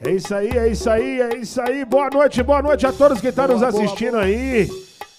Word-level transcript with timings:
É 0.00 0.12
isso 0.12 0.32
aí, 0.34 0.48
é 0.50 0.68
isso 0.68 0.88
aí, 0.88 1.20
é 1.20 1.36
isso 1.36 1.60
aí. 1.60 1.84
Boa 1.84 2.08
noite, 2.08 2.42
boa 2.42 2.62
noite 2.62 2.86
a 2.86 2.92
todos 2.92 3.20
que 3.20 3.28
estão 3.28 3.48
nos 3.48 3.60
Boa, 3.60 3.72
boa, 3.72 3.84
assistindo 3.84 4.12
boa. 4.12 4.22
aí. 4.22 4.68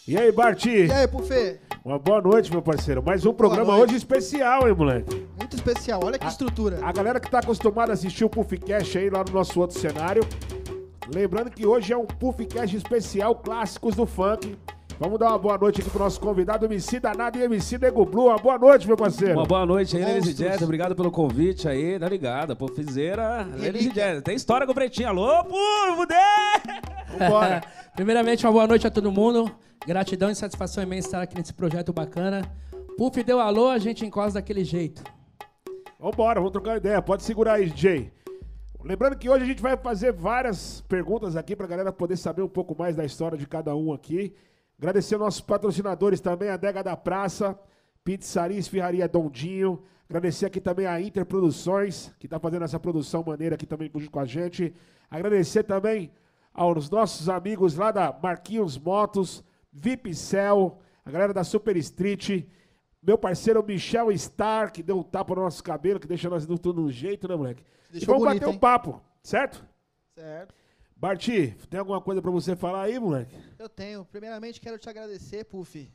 E 0.08 0.18
aí, 0.18 0.32
Barti? 0.32 0.86
E 0.86 0.92
aí, 0.92 1.08
Pufê? 1.08 1.60
Uma 1.84 2.00
boa 2.00 2.22
noite, 2.22 2.50
meu 2.52 2.62
parceiro. 2.62 3.04
Mais 3.04 3.26
um 3.26 3.34
programa 3.34 3.74
noite. 3.74 3.90
hoje 3.90 3.98
especial, 3.98 4.68
hein, 4.68 4.74
moleque? 4.76 5.28
Muito 5.38 5.56
especial, 5.56 6.00
olha 6.04 6.18
que 6.18 6.26
estrutura. 6.26 6.80
A 6.82 6.92
galera 6.94 7.20
que 7.20 7.30
tá 7.30 7.40
acostumada 7.40 7.92
a 7.92 7.94
assistir 7.94 8.24
o 8.24 8.30
Puffcast 8.30 8.98
aí 8.98 9.10
lá 9.10 9.24
no 9.24 9.34
nosso 9.34 9.60
outro 9.60 9.78
cenário. 9.78 10.24
Lembrando 11.14 11.50
que 11.50 11.66
hoje 11.66 11.92
é 11.92 11.98
um 11.98 12.06
Puffcast 12.06 12.76
especial 12.76 13.36
Clássicos 13.36 13.96
do 13.96 14.06
Funk. 14.06 14.58
Vamos 15.00 15.18
dar 15.18 15.30
uma 15.30 15.40
boa 15.40 15.58
noite 15.58 15.80
aqui 15.80 15.90
pro 15.90 16.00
nosso 16.04 16.20
convidado, 16.20 16.66
MC 16.66 17.00
Danado 17.00 17.40
e 17.40 17.44
MC 17.44 17.78
Nego 17.78 18.06
Blue. 18.06 18.28
Uma 18.28 18.38
boa 18.38 18.58
noite, 18.58 18.86
meu 18.86 18.98
parceiro. 18.98 19.34
Uma 19.34 19.46
boa 19.46 19.66
noite 19.66 19.96
aí, 19.96 20.04
e 20.04 20.06
Monstros. 20.06 20.36
Jazz. 20.36 20.62
Obrigado 20.62 20.94
pelo 20.94 21.10
convite 21.10 21.70
aí, 21.70 21.98
tá 21.98 22.10
ligado? 22.10 22.54
Pô, 22.54 22.68
fizeira, 22.68 23.48
e 23.58 23.62
Relíquia. 23.62 23.94
Jazz. 23.94 24.22
Tem 24.24 24.36
história 24.36 24.68
com 24.68 24.74
o 24.74 24.76
Pretinho. 24.76 25.08
Alô, 25.08 25.46
fudê! 25.96 26.16
Vambora. 27.18 27.64
Primeiramente, 27.96 28.46
uma 28.46 28.52
boa 28.52 28.68
noite 28.68 28.88
a 28.88 28.92
todo 28.92 29.10
mundo. 29.10 29.50
Gratidão 29.88 30.30
e 30.30 30.36
satisfação 30.36 30.84
imensa 30.84 31.08
estar 31.08 31.22
aqui 31.22 31.38
nesse 31.38 31.54
projeto 31.54 31.94
bacana. 31.94 32.42
Puff 32.98 33.24
deu 33.24 33.40
alô, 33.40 33.70
a 33.70 33.78
gente 33.78 34.06
encosta 34.06 34.34
daquele 34.34 34.66
jeito. 34.66 35.02
Vambora, 35.98 36.42
vamos 36.42 36.52
trocar 36.52 36.76
ideia. 36.76 37.02
Pode 37.02 37.24
segurar 37.24 37.54
aí, 37.54 37.70
DJ. 37.70 38.12
Lembrando 38.84 39.18
que 39.18 39.30
hoje 39.30 39.46
a 39.46 39.48
gente 39.48 39.62
vai 39.62 39.78
fazer 39.78 40.12
várias 40.12 40.82
perguntas 40.90 41.38
aqui 41.38 41.56
pra 41.56 41.68
galera 41.68 41.94
poder 41.94 42.18
saber 42.18 42.42
um 42.42 42.50
pouco 42.50 42.76
mais 42.78 42.98
da 42.98 43.06
história 43.06 43.38
de 43.38 43.48
cada 43.48 43.74
um 43.74 43.94
aqui. 43.94 44.36
Agradecer 44.80 45.18
nossos 45.18 45.42
patrocinadores 45.42 46.22
também, 46.22 46.50
a 46.50 46.56
Dega 46.56 46.82
da 46.82 46.96
Praça, 46.96 47.60
Pizzaria 48.02 48.58
Esfirraria 48.58 49.10
Dondinho. 49.10 49.84
Agradecer 50.08 50.46
aqui 50.46 50.62
também 50.62 50.86
a 50.86 51.02
Inter 51.02 51.26
Produções, 51.26 52.14
que 52.18 52.30
tá 52.30 52.40
fazendo 52.40 52.64
essa 52.64 52.80
produção 52.80 53.22
maneira 53.22 53.56
aqui 53.56 53.66
também 53.66 53.92
junto 53.94 54.10
com 54.10 54.22
a 54.22 54.26
gente. 54.26 54.74
Agradecer 55.12 55.64
também 55.64 56.14
aos 56.54 56.90
nossos 56.90 57.28
amigos 57.28 57.76
lá 57.76 57.92
da 57.92 58.18
Marquinhos 58.24 58.78
Motos, 58.78 59.44
Vipcel, 59.72 60.80
a 61.04 61.12
galera 61.12 61.34
da 61.34 61.44
Super 61.44 61.76
Street, 61.76 62.46
meu 63.04 63.18
parceiro 63.18 63.62
Michel 63.62 64.18
Star, 64.18 64.72
que 64.72 64.82
deu 64.82 65.00
um 65.00 65.04
tapa 65.04 65.36
no 65.36 65.42
nosso 65.42 65.62
cabelo, 65.62 66.00
que 66.00 66.08
deixa 66.08 66.30
nós 66.30 66.46
tudo 66.46 66.82
no 66.82 66.90
jeito, 66.90 67.28
né, 67.28 67.36
moleque? 67.36 67.66
Deixou 67.92 68.16
e 68.16 68.18
vamos 68.18 68.24
bonito, 68.24 68.40
bater 68.40 68.50
um 68.50 68.54
hein? 68.54 68.60
papo, 68.60 69.02
certo? 69.22 69.62
Certo. 70.16 70.56
Barti, 71.00 71.56
tem 71.70 71.80
alguma 71.80 72.02
coisa 72.02 72.22
pra 72.22 72.30
você 72.30 72.58
falar 72.58 72.82
aí, 72.82 73.00
moleque? 73.00 73.34
Eu 73.58 73.70
tenho. 73.70 74.04
Primeiramente, 74.04 74.60
quero 74.60 74.78
te 74.78 74.90
agradecer, 74.90 75.46
Puff, 75.46 75.90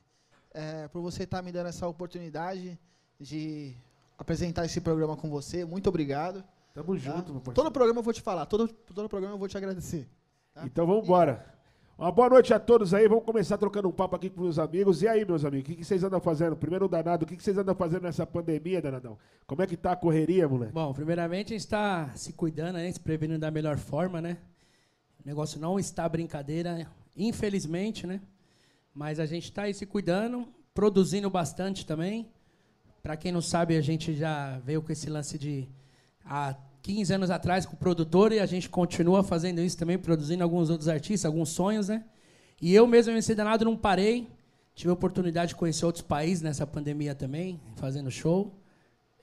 é, 0.51 0.89
por 0.89 1.03
você 1.03 1.25
estar 1.25 1.43
me 1.43 1.53
dando 1.53 1.67
essa 1.67 1.87
oportunidade 1.87 2.79
de 3.21 3.77
apresentar 4.19 4.65
esse 4.65 4.81
programa 4.81 5.15
com 5.15 5.29
você. 5.29 5.63
Muito 5.63 5.91
obrigado. 5.91 6.43
Tamo 6.73 6.95
tá? 6.95 6.99
junto, 6.99 7.33
meu 7.33 7.43
parceiro. 7.43 7.55
Todo 7.55 7.71
programa 7.71 8.01
eu 8.01 8.03
vou 8.03 8.15
te 8.15 8.23
falar, 8.23 8.47
todo, 8.47 8.67
todo 8.67 9.07
programa 9.07 9.35
eu 9.35 9.39
vou 9.39 9.47
te 9.47 9.59
agradecer. 9.59 10.09
tá? 10.55 10.65
Então 10.65 10.87
vamos 10.87 11.05
embora. 11.05 11.53
Uma 11.99 12.11
boa 12.11 12.31
noite 12.31 12.55
a 12.55 12.59
todos 12.59 12.95
aí. 12.95 13.07
Vamos 13.07 13.25
começar 13.25 13.59
trocando 13.59 13.89
um 13.89 13.93
papo 13.93 14.17
aqui 14.17 14.31
com 14.31 14.41
meus 14.41 14.59
amigos. 14.59 15.03
E 15.03 15.07
aí, 15.07 15.23
meus 15.27 15.45
amigos, 15.45 15.69
o 15.69 15.71
que, 15.71 15.77
que 15.77 15.85
vocês 15.85 16.03
andam 16.03 16.19
fazendo? 16.19 16.57
Primeiro, 16.57 16.87
o 16.87 16.89
danado, 16.89 17.27
o 17.27 17.29
que, 17.29 17.37
que 17.37 17.43
vocês 17.43 17.59
andam 17.59 17.75
fazendo 17.75 18.05
nessa 18.05 18.27
pandemia, 18.27 18.81
danadão? 18.81 19.19
Como 19.47 19.61
é 19.61 19.67
que 19.67 19.77
tá 19.77 19.93
a 19.93 19.97
correria, 19.97 20.49
moleque? 20.49 20.73
Bom, 20.73 20.95
primeiramente 20.95 21.49
a 21.49 21.57
gente 21.57 21.61
está 21.61 22.11
se 22.17 22.33
cuidando, 22.33 22.77
né? 22.77 22.91
Se 22.91 22.99
prevenindo 22.99 23.41
da 23.41 23.51
melhor 23.51 23.77
forma, 23.77 24.23
né? 24.23 24.39
O 25.25 25.29
negócio 25.29 25.59
não 25.59 25.79
está 25.79 26.07
brincadeira, 26.07 26.87
infelizmente, 27.17 28.07
né? 28.07 28.21
Mas 28.95 29.19
a 29.19 29.25
gente 29.25 29.45
está 29.45 29.63
aí 29.63 29.73
se 29.73 29.87
cuidando, 29.87 30.47
produzindo 30.75 31.31
bastante 31.31 31.87
também. 31.87 32.29
Para 33.03 33.17
quem 33.17 33.33
não 33.33 33.41
sabe, 33.41 33.75
a 33.75 33.81
gente 33.81 34.15
já 34.15 34.59
veio 34.59 34.83
com 34.83 34.93
esse 34.93 35.09
lance 35.09 35.39
de 35.39 35.67
há 36.25 36.55
15 36.83 37.15
anos 37.15 37.31
atrás 37.31 37.65
com 37.65 37.75
o 37.75 37.79
produtor 37.79 38.33
e 38.33 38.39
a 38.39 38.45
gente 38.45 38.69
continua 38.69 39.25
fazendo 39.25 39.63
isso 39.63 39.79
também, 39.79 39.97
produzindo 39.97 40.45
alguns 40.45 40.69
outros 40.69 40.89
artistas, 40.89 41.25
alguns 41.25 41.49
sonhos, 41.49 41.89
né? 41.89 42.05
E 42.61 42.75
eu 42.75 42.87
mesmo, 42.87 43.11
MC 43.13 43.35
Danado, 43.35 43.65
não 43.65 43.77
parei. 43.77 44.29
Tive 44.75 44.91
a 44.91 44.93
oportunidade 44.93 45.51
de 45.51 45.55
conhecer 45.55 45.87
outros 45.87 46.03
países 46.03 46.43
nessa 46.43 46.67
pandemia 46.67 47.15
também, 47.15 47.59
fazendo 47.77 48.11
show. 48.11 48.55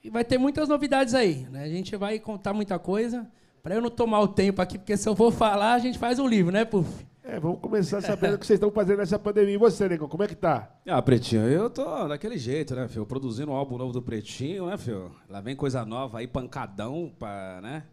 E 0.04 0.10
vai 0.10 0.26
ter 0.26 0.40
muitas 0.40 0.68
novidades 0.68 1.14
aí, 1.14 1.48
né? 1.52 1.64
A 1.64 1.70
gente 1.70 1.96
vai 1.96 2.18
contar 2.18 2.54
muita 2.54 2.80
coisa. 2.80 3.30
Para 3.64 3.76
eu 3.76 3.82
não 3.82 3.90
tomar 3.90 4.22
o 4.22 4.28
tempo 4.28 4.62
aqui, 4.62 4.78
porque 4.78 4.98
se 4.98 5.08
eu 5.08 5.16
for 5.16 5.32
falar, 5.32 5.74
a 5.74 5.80
gente 5.80 6.00
faz 6.00 6.18
um 6.18 6.28
livro, 6.28 6.52
né, 6.52 6.66
Puff? 6.66 7.06
É, 7.24 7.40
vamos 7.40 7.60
começar 7.60 8.02
sabendo 8.02 8.34
o 8.34 8.40
que 8.40 8.46
vocês 8.46 8.58
estão 8.58 8.72
fazendo 8.72 8.98
nessa 8.98 9.20
pandemia. 9.20 9.54
E 9.54 9.58
você, 9.58 9.88
Negão, 9.88 10.08
como 10.10 10.24
é 10.24 10.28
que 10.28 10.36
tá? 10.36 10.76
Ah, 10.88 11.02
Pretinho, 11.02 11.44
eu 11.44 11.70
tô 11.70 12.08
daquele 12.08 12.38
jeito, 12.38 12.76
né, 12.76 12.88
filho? 12.88 13.06
Produzindo 13.06 13.52
um 13.52 13.56
álbum 13.56 13.78
novo 13.78 13.94
do 13.94 14.02
Pretinho, 14.02 14.66
né, 14.66 14.78
filho? 14.78 15.16
Lá 15.30 15.40
vem 15.40 15.56
coisa 15.56 15.86
nova 15.86 16.18
aí, 16.18 16.28
pancadão, 16.28 17.14
pra, 17.20 17.62
né? 17.62 17.84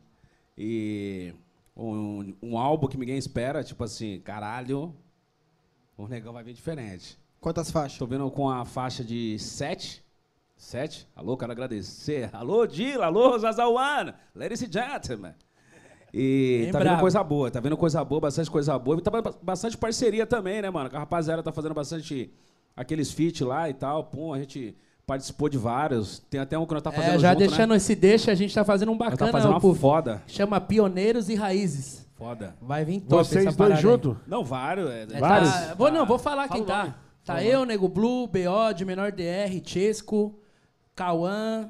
E 0.57 1.34
um, 1.77 2.34
um 2.43 2.59
álbum 2.59 2.89
que 2.89 2.97
ninguém 2.97 3.19
espera, 3.19 3.62
tipo 3.62 3.84
assim, 3.84 4.19
caralho, 4.21 4.95
o 5.97 6.09
negão 6.09 6.33
vai 6.33 6.43
vir 6.43 6.55
diferente. 6.55 7.19
Quantas 7.39 7.71
faixas? 7.71 7.99
Tô 7.99 8.07
vendo 8.07 8.28
com 8.31 8.49
a 8.49 8.65
faixa 8.65 9.05
de 9.05 9.39
7. 9.39 10.03
7? 10.57 11.07
Alô, 11.15 11.37
quero 11.37 11.53
agradecer. 11.53 12.31
Alô, 12.33 12.67
Dila, 12.67 13.07
alô, 13.07 13.39
Zazawana, 13.39 14.19
ladies 14.34 14.62
and 14.62 14.73
gentlemen. 14.73 15.34
E 16.13 16.61
Bem 16.65 16.73
tá 16.73 16.79
bravo. 16.79 16.95
vendo 16.97 17.01
coisa 17.03 17.23
boa, 17.25 17.51
tá 17.51 17.61
vendo 17.61 17.77
coisa 17.77 18.03
boa, 18.05 18.21
bastante 18.21 18.51
coisa 18.51 18.79
boa. 18.79 18.99
E 18.99 19.03
tá 19.03 19.11
ba- 19.11 19.35
bastante 19.43 19.77
parceria 19.77 20.27
também, 20.27 20.63
né, 20.63 20.71
mano? 20.71 20.89
Que 20.89 20.97
a 20.97 21.01
rapaziada 21.01 21.43
tá 21.43 21.53
fazendo 21.53 21.75
bastante 21.75 22.33
aqueles 22.77 23.13
feat 23.13 23.45
lá 23.45 23.69
e 23.69 23.75
tal. 23.75 24.05
Pum, 24.05 24.33
a 24.33 24.39
gente 24.39 24.75
participou 25.07 25.49
de 25.49 25.59
vários. 25.59 26.19
Tem 26.31 26.41
até 26.41 26.59
um 26.59 26.65
que 26.67 26.73
nós 26.75 26.83
tá 26.83 26.91
fazendo 26.93 27.15
É, 27.17 27.19
já 27.19 27.31
junto, 27.31 27.39
deixando 27.41 27.71
né? 27.71 27.77
esse 27.77 27.95
deixa, 27.95 28.31
a 28.31 28.35
gente 28.35 28.55
tá 28.55 28.65
fazendo 28.65 28.91
um 28.91 28.97
Nós 28.97 29.11
bacana, 29.11 29.27
tá 29.31 29.33
fazendo 29.33 29.51
ó, 29.51 29.55
uma 29.55 29.61
Puff. 29.61 29.81
foda. 29.81 30.23
Chama 30.27 30.61
Pioneiros 30.61 31.29
e 31.29 31.35
Raízes. 31.35 32.07
Foda. 32.17 32.57
Vai 32.61 32.85
vir 32.85 33.01
top 33.01 33.25
Vocês 33.25 33.47
essa 33.47 33.57
dois 33.57 33.79
juntos? 33.79 34.17
Não, 34.27 34.43
vários. 34.45 34.91
É, 34.91 35.03
É, 35.13 35.21
Vários? 35.21 35.51
Tá, 35.53 35.75
vou, 35.75 35.91
não, 35.93 36.05
vou 36.07 36.19
falar 36.19 36.49
Fala 36.49 36.59
quem 36.59 36.67
tá. 36.67 36.79
nome. 36.85 36.91
Tá 37.25 37.35
Fala 37.35 37.45
eu, 37.45 37.65
Nego 37.65 37.87
Blue, 37.89 38.27
BO, 38.27 38.73
de 38.75 38.85
Menor 38.85 39.13
DR, 39.13 39.61
Chesco, 39.65 40.39
Cauã, 40.97 41.69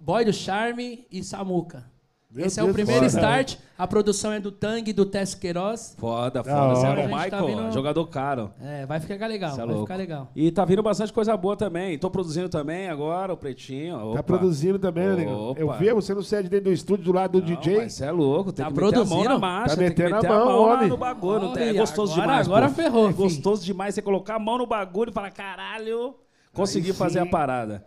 Boy 0.00 0.24
do 0.24 0.32
Charme 0.32 1.06
e 1.10 1.22
Samuca. 1.22 1.84
Meu 2.34 2.46
Esse 2.46 2.58
é 2.58 2.62
Deus 2.64 2.70
o 2.70 2.72
do 2.72 2.74
primeiro 2.82 3.08
céu. 3.08 3.20
start. 3.20 3.56
A 3.78 3.86
produção 3.86 4.32
é 4.32 4.40
do 4.40 4.50
Tang, 4.50 4.92
do 4.92 5.06
Tess 5.06 5.34
Queiroz. 5.36 5.94
Foda, 5.98 6.42
Da 6.42 6.44
foda. 6.44 6.74
Você 6.74 6.84
é 6.86 6.88
o 6.88 6.92
A 6.92 6.96
gente 6.96 7.10
tá 7.10 7.16
Michael, 7.40 7.46
vindo- 7.46 7.72
jogador 7.72 8.06
caro. 8.08 8.50
É, 8.60 8.84
vai 8.86 8.98
ficar 8.98 9.26
legal, 9.28 9.52
é 9.60 9.66
vai 9.66 9.76
ficar 9.78 9.94
legal. 9.96 10.28
E 10.34 10.50
tá 10.50 10.64
vindo 10.64 10.82
bastante 10.82 11.12
coisa 11.12 11.36
boa 11.36 11.56
também. 11.56 11.96
Tô 11.96 12.10
produzindo 12.10 12.48
também 12.48 12.88
agora, 12.88 13.32
o 13.32 13.36
Pretinho. 13.36 13.96
Tá 13.98 14.04
Opa. 14.04 14.22
produzindo 14.24 14.80
também, 14.80 15.06
né, 15.08 15.16
Negão? 15.16 15.50
Opa. 15.50 15.60
Eu 15.60 15.72
vi 15.74 15.92
você 15.92 16.12
no 16.12 16.22
set 16.24 16.48
dentro 16.48 16.64
do 16.66 16.72
estúdio 16.72 17.04
do 17.04 17.12
lado 17.12 17.40
do 17.40 17.48
Não, 17.48 17.56
DJ. 17.56 17.76
mas 17.78 17.92
Você 17.92 18.04
é 18.04 18.10
louco, 18.10 18.52
tem 18.52 18.64
Tá 18.64 18.70
que 18.72 18.76
meter 18.80 18.84
a 18.86 18.98
mão 18.98 19.04
produzindo? 19.04 19.28
na 19.28 19.38
marcha, 19.38 19.68
Tá 19.76 19.76
tem 19.80 19.90
que 19.92 20.02
metendo 20.02 20.14
a 20.14 20.22
meter 20.22 20.28
mão, 20.34 20.66
lá 20.66 20.74
homem. 20.74 20.88
no 20.88 20.96
bagulho. 20.96 21.52
tem- 21.52 21.62
é 21.62 21.68
Olha, 21.70 21.80
gostoso 21.80 22.12
agora- 22.14 22.26
demais. 22.26 22.46
agora 22.48 22.68
pô. 22.68 22.74
ferrou, 22.74 23.10
É 23.10 23.12
gostoso 23.12 23.64
demais 23.64 23.94
você 23.94 24.02
colocar 24.02 24.34
a 24.34 24.38
mão 24.40 24.58
no 24.58 24.66
bagulho 24.66 25.10
e 25.10 25.12
falar, 25.12 25.30
caralho, 25.30 26.14
consegui 26.52 26.92
fazer 26.92 27.20
a 27.20 27.26
parada. 27.26 27.84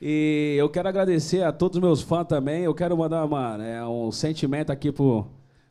E 0.00 0.54
eu 0.56 0.68
quero 0.68 0.88
agradecer 0.88 1.42
a 1.42 1.52
todos 1.52 1.76
os 1.76 1.82
meus 1.82 2.02
fãs 2.02 2.26
também. 2.26 2.62
Eu 2.62 2.74
quero 2.74 2.96
mandar 2.96 3.26
mano, 3.26 3.64
é, 3.64 3.84
um 3.86 4.12
sentimento 4.12 4.70
aqui 4.70 4.92
pro, 4.92 5.26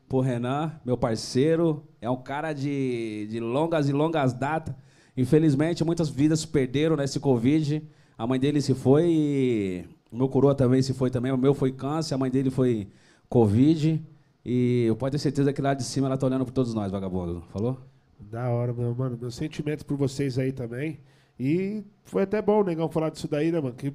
pro 0.08 0.20
Renan, 0.20 0.74
meu 0.84 0.98
parceiro. 0.98 1.84
É 2.02 2.10
um 2.10 2.18
cara 2.18 2.52
de, 2.52 3.28
de 3.30 3.40
longas 3.40 3.88
e 3.88 3.94
longas 3.94 4.34
datas. 4.34 4.76
Infelizmente, 5.16 5.84
muitas 5.84 6.10
vidas 6.10 6.42
se 6.42 6.48
perderam 6.48 6.96
nesse 6.98 7.20
Covid. 7.20 7.82
A 8.18 8.28
mãe 8.28 8.40
dele 8.40 8.62
se 8.62 8.74
foi 8.74 9.06
e 9.08 9.86
o 10.12 10.18
meu 10.18 10.28
coroa 10.28 10.54
também 10.54 10.82
se 10.82 10.94
foi 10.94 11.10
também. 11.10 11.32
O 11.32 11.38
meu 11.38 11.54
foi 11.54 11.72
câncer, 11.72 12.14
a 12.14 12.18
mãe 12.18 12.30
dele 12.30 12.50
foi 12.50 12.90
Covid. 13.30 14.04
E 14.46 14.86
eu 14.86 14.96
pode 14.96 15.14
ter 15.14 15.20
certeza 15.20 15.54
que 15.54 15.62
lá 15.62 15.74
de 15.74 15.84
cima 15.84 16.08
ela 16.08 16.18
tá 16.18 16.26
olhando 16.26 16.46
por 16.46 16.52
todos 16.52 16.74
nós, 16.74 16.92
vagabundo. 16.92 17.44
Falou? 17.54 17.78
Da 18.20 18.50
hora, 18.50 18.74
meu 18.74 18.94
mano. 18.94 19.18
Meus 19.20 19.36
sentimentos 19.36 19.84
por 19.84 19.96
vocês 19.96 20.38
aí 20.38 20.52
também. 20.52 21.00
E 21.40 21.84
foi 22.04 22.24
até 22.24 22.42
bom, 22.42 22.64
Negão, 22.64 22.90
falar 22.90 23.10
disso 23.10 23.28
daí, 23.28 23.52
né, 23.52 23.60
mano? 23.60 23.76
Que 23.76 23.94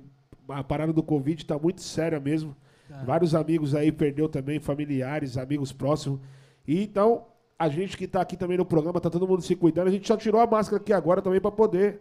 a 0.48 0.62
parada 0.62 0.92
do 0.92 1.02
Covid 1.02 1.44
tá 1.44 1.58
muito 1.58 1.82
séria 1.82 2.20
mesmo. 2.20 2.56
Vários 3.04 3.34
amigos 3.34 3.74
aí 3.74 3.90
perdeu 3.90 4.28
também, 4.28 4.60
familiares, 4.60 5.38
amigos 5.38 5.72
próximos. 5.72 6.20
E 6.66 6.82
então, 6.82 7.24
a 7.58 7.68
gente 7.68 7.96
que 7.96 8.06
tá 8.06 8.20
aqui 8.20 8.36
também 8.36 8.58
no 8.58 8.64
programa, 8.64 9.00
tá 9.00 9.08
todo 9.08 9.26
mundo 9.26 9.42
se 9.42 9.56
cuidando. 9.56 9.88
A 9.88 9.90
gente 9.90 10.06
só 10.06 10.16
tirou 10.16 10.40
a 10.40 10.46
máscara 10.46 10.80
aqui 10.80 10.92
agora 10.92 11.22
também 11.22 11.40
pra 11.40 11.50
poder 11.50 12.00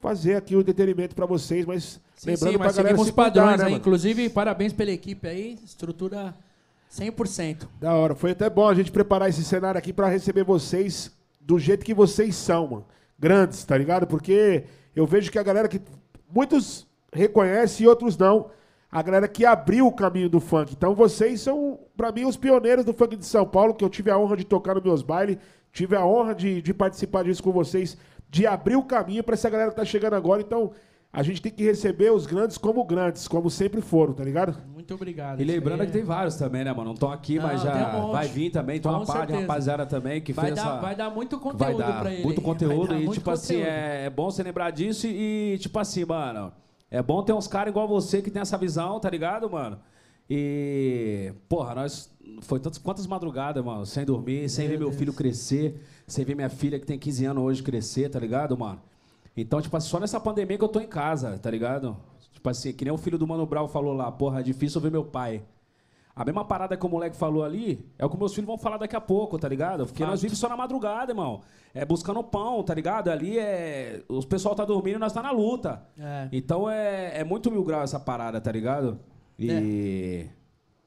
fazer 0.00 0.36
aqui 0.36 0.56
o 0.56 0.60
entretenimento 0.60 1.14
pra 1.14 1.26
vocês, 1.26 1.64
mas 1.64 2.00
Sim, 2.14 2.30
lembrando 2.30 2.58
pra 2.58 2.66
mas 2.66 2.76
galera 2.76 2.98
se 2.98 3.12
padrões 3.12 3.48
cuidar, 3.48 3.64
né, 3.64 3.70
aí. 3.72 3.74
Inclusive, 3.74 4.28
parabéns 4.30 4.72
pela 4.72 4.90
equipe 4.90 5.28
aí. 5.28 5.58
Estrutura 5.64 6.34
100%. 6.90 7.68
Da 7.80 7.94
hora. 7.94 8.14
Foi 8.14 8.32
até 8.32 8.50
bom 8.50 8.68
a 8.68 8.74
gente 8.74 8.90
preparar 8.90 9.28
esse 9.28 9.44
cenário 9.44 9.78
aqui 9.78 9.92
pra 9.92 10.08
receber 10.08 10.44
vocês 10.44 11.10
do 11.40 11.58
jeito 11.58 11.84
que 11.84 11.94
vocês 11.94 12.34
são, 12.34 12.66
mano. 12.66 12.86
Grandes, 13.18 13.64
tá 13.64 13.78
ligado? 13.78 14.06
Porque 14.06 14.64
eu 14.94 15.06
vejo 15.06 15.30
que 15.30 15.38
a 15.38 15.42
galera 15.42 15.68
que. 15.68 15.80
Muitos 16.28 16.86
reconhecem 17.12 17.84
e 17.84 17.88
outros 17.88 18.16
não. 18.16 18.46
A 18.90 19.00
galera 19.02 19.26
que 19.26 19.44
abriu 19.46 19.86
o 19.86 19.92
caminho 19.92 20.28
do 20.28 20.38
funk. 20.38 20.74
Então 20.76 20.94
vocês 20.94 21.40
são, 21.40 21.78
pra 21.96 22.12
mim, 22.12 22.24
os 22.26 22.36
pioneiros 22.36 22.84
do 22.84 22.92
funk 22.92 23.16
de 23.16 23.24
São 23.24 23.46
Paulo, 23.46 23.74
que 23.74 23.84
eu 23.84 23.88
tive 23.88 24.10
a 24.10 24.18
honra 24.18 24.36
de 24.36 24.44
tocar 24.44 24.74
nos 24.74 24.82
meus 24.84 25.02
bailes, 25.02 25.38
tive 25.72 25.96
a 25.96 26.04
honra 26.04 26.34
de, 26.34 26.60
de 26.60 26.74
participar 26.74 27.24
disso 27.24 27.42
com 27.42 27.52
vocês, 27.52 27.96
de 28.28 28.46
abrir 28.46 28.76
o 28.76 28.82
caminho 28.82 29.24
pra 29.24 29.32
essa 29.34 29.48
galera 29.48 29.70
que 29.70 29.76
tá 29.76 29.84
chegando 29.84 30.12
agora. 30.14 30.42
Então, 30.42 30.72
a 31.10 31.22
gente 31.22 31.40
tem 31.40 31.50
que 31.50 31.62
receber 31.64 32.10
os 32.12 32.26
grandes 32.26 32.58
como 32.58 32.84
grandes, 32.84 33.26
como 33.26 33.48
sempre 33.50 33.80
foram, 33.80 34.12
tá 34.12 34.24
ligado? 34.24 34.58
Muito 34.74 34.92
obrigado. 34.94 35.40
E 35.40 35.44
lembrando 35.44 35.80
aí 35.80 35.86
que 35.86 35.92
é- 35.92 35.96
tem 35.96 36.04
vários 36.04 36.36
também, 36.36 36.62
né, 36.62 36.70
mano? 36.72 36.84
Não 36.84 36.92
estão 36.94 37.10
aqui, 37.10 37.36
Não, 37.36 37.44
mas 37.46 37.62
um 37.62 37.64
já 37.64 37.92
monte. 37.94 38.12
vai 38.12 38.28
vir 38.28 38.50
também. 38.50 38.78
Tem 38.78 38.90
uma 38.90 39.06
parte 39.06 39.32
de 39.32 39.40
rapaziada 39.40 39.86
também 39.86 40.20
que 40.20 40.34
vai, 40.34 40.46
fez 40.46 40.56
dar, 40.56 40.62
essa... 40.62 40.76
vai 40.80 40.94
dar 40.94 41.08
muito 41.10 41.36
Vai 41.38 41.50
conteúdo 41.52 41.78
dar 41.78 42.00
pra 42.00 42.12
ele. 42.12 42.24
muito 42.24 42.42
Vai 42.42 42.44
conteúdo 42.52 42.88
dar 42.88 42.94
e, 43.00 43.04
muito 43.04 43.14
tipo 43.14 43.30
assim, 43.30 43.54
conteúdo. 43.54 43.70
é, 43.70 44.04
é 44.04 44.10
bom 44.10 44.30
você 44.30 44.42
lembrar 44.42 44.70
disso 44.70 45.06
e, 45.06 45.56
tipo 45.60 45.78
assim, 45.78 46.04
mano, 46.04 46.52
é 46.92 47.02
bom 47.02 47.22
ter 47.22 47.32
uns 47.32 47.48
caras 47.48 47.70
igual 47.70 47.88
você 47.88 48.20
que 48.20 48.30
tem 48.30 48.42
essa 48.42 48.58
visão, 48.58 49.00
tá 49.00 49.08
ligado, 49.08 49.48
mano? 49.48 49.80
E, 50.28 51.32
porra, 51.48 51.74
nós. 51.74 52.12
Foi 52.42 52.60
tantas, 52.60 52.78
quantas 52.78 53.06
madrugadas, 53.06 53.64
mano, 53.64 53.86
sem 53.86 54.04
dormir, 54.04 54.48
sem 54.48 54.68
ver 54.68 54.78
meu 54.78 54.92
filho 54.92 55.12
crescer, 55.12 55.82
sem 56.06 56.22
ver 56.24 56.34
minha 56.34 56.50
filha 56.50 56.78
que 56.78 56.86
tem 56.86 56.98
15 56.98 57.24
anos 57.24 57.42
hoje 57.42 57.62
crescer, 57.62 58.10
tá 58.10 58.18
ligado, 58.20 58.56
mano? 58.56 58.80
Então, 59.34 59.60
tipo 59.62 59.74
assim, 59.74 59.88
só 59.88 59.98
nessa 59.98 60.20
pandemia 60.20 60.58
que 60.58 60.64
eu 60.64 60.68
tô 60.68 60.80
em 60.80 60.86
casa, 60.86 61.38
tá 61.38 61.50
ligado? 61.50 61.96
Tipo 62.32 62.50
assim, 62.50 62.72
que 62.74 62.84
nem 62.84 62.92
o 62.92 62.98
filho 62.98 63.16
do 63.16 63.26
Mano 63.26 63.46
Brown 63.46 63.68
falou 63.68 63.94
lá, 63.94 64.12
porra, 64.12 64.40
é 64.40 64.42
difícil 64.42 64.80
ver 64.80 64.90
meu 64.90 65.04
pai. 65.04 65.42
A 66.14 66.24
mesma 66.24 66.44
parada 66.44 66.76
que 66.76 66.84
o 66.84 66.88
moleque 66.88 67.16
falou 67.16 67.42
ali 67.42 67.88
é 67.98 68.04
o 68.04 68.10
que 68.10 68.16
meus 68.18 68.34
filhos 68.34 68.46
vão 68.46 68.58
falar 68.58 68.76
daqui 68.76 68.94
a 68.94 69.00
pouco, 69.00 69.38
tá 69.38 69.48
ligado? 69.48 69.86
Porque 69.86 70.04
nós 70.04 70.20
vivemos 70.20 70.38
só 70.38 70.48
na 70.48 70.56
madrugada, 70.56 71.12
irmão. 71.12 71.40
É 71.74 71.86
buscando 71.86 72.22
pão, 72.22 72.62
tá 72.62 72.74
ligado? 72.74 73.08
Ali 73.10 73.38
é. 73.38 74.02
Os 74.08 74.26
pessoal 74.26 74.54
tá 74.54 74.64
dormindo 74.64 74.96
e 74.96 74.98
nós 74.98 75.12
tá 75.12 75.22
na 75.22 75.30
luta. 75.30 75.82
É. 75.98 76.28
Então 76.30 76.68
é, 76.68 77.20
é 77.20 77.24
muito 77.24 77.50
mil 77.50 77.64
graus 77.64 77.84
essa 77.84 77.98
parada, 77.98 78.40
tá 78.42 78.52
ligado? 78.52 79.00
E. 79.38 80.26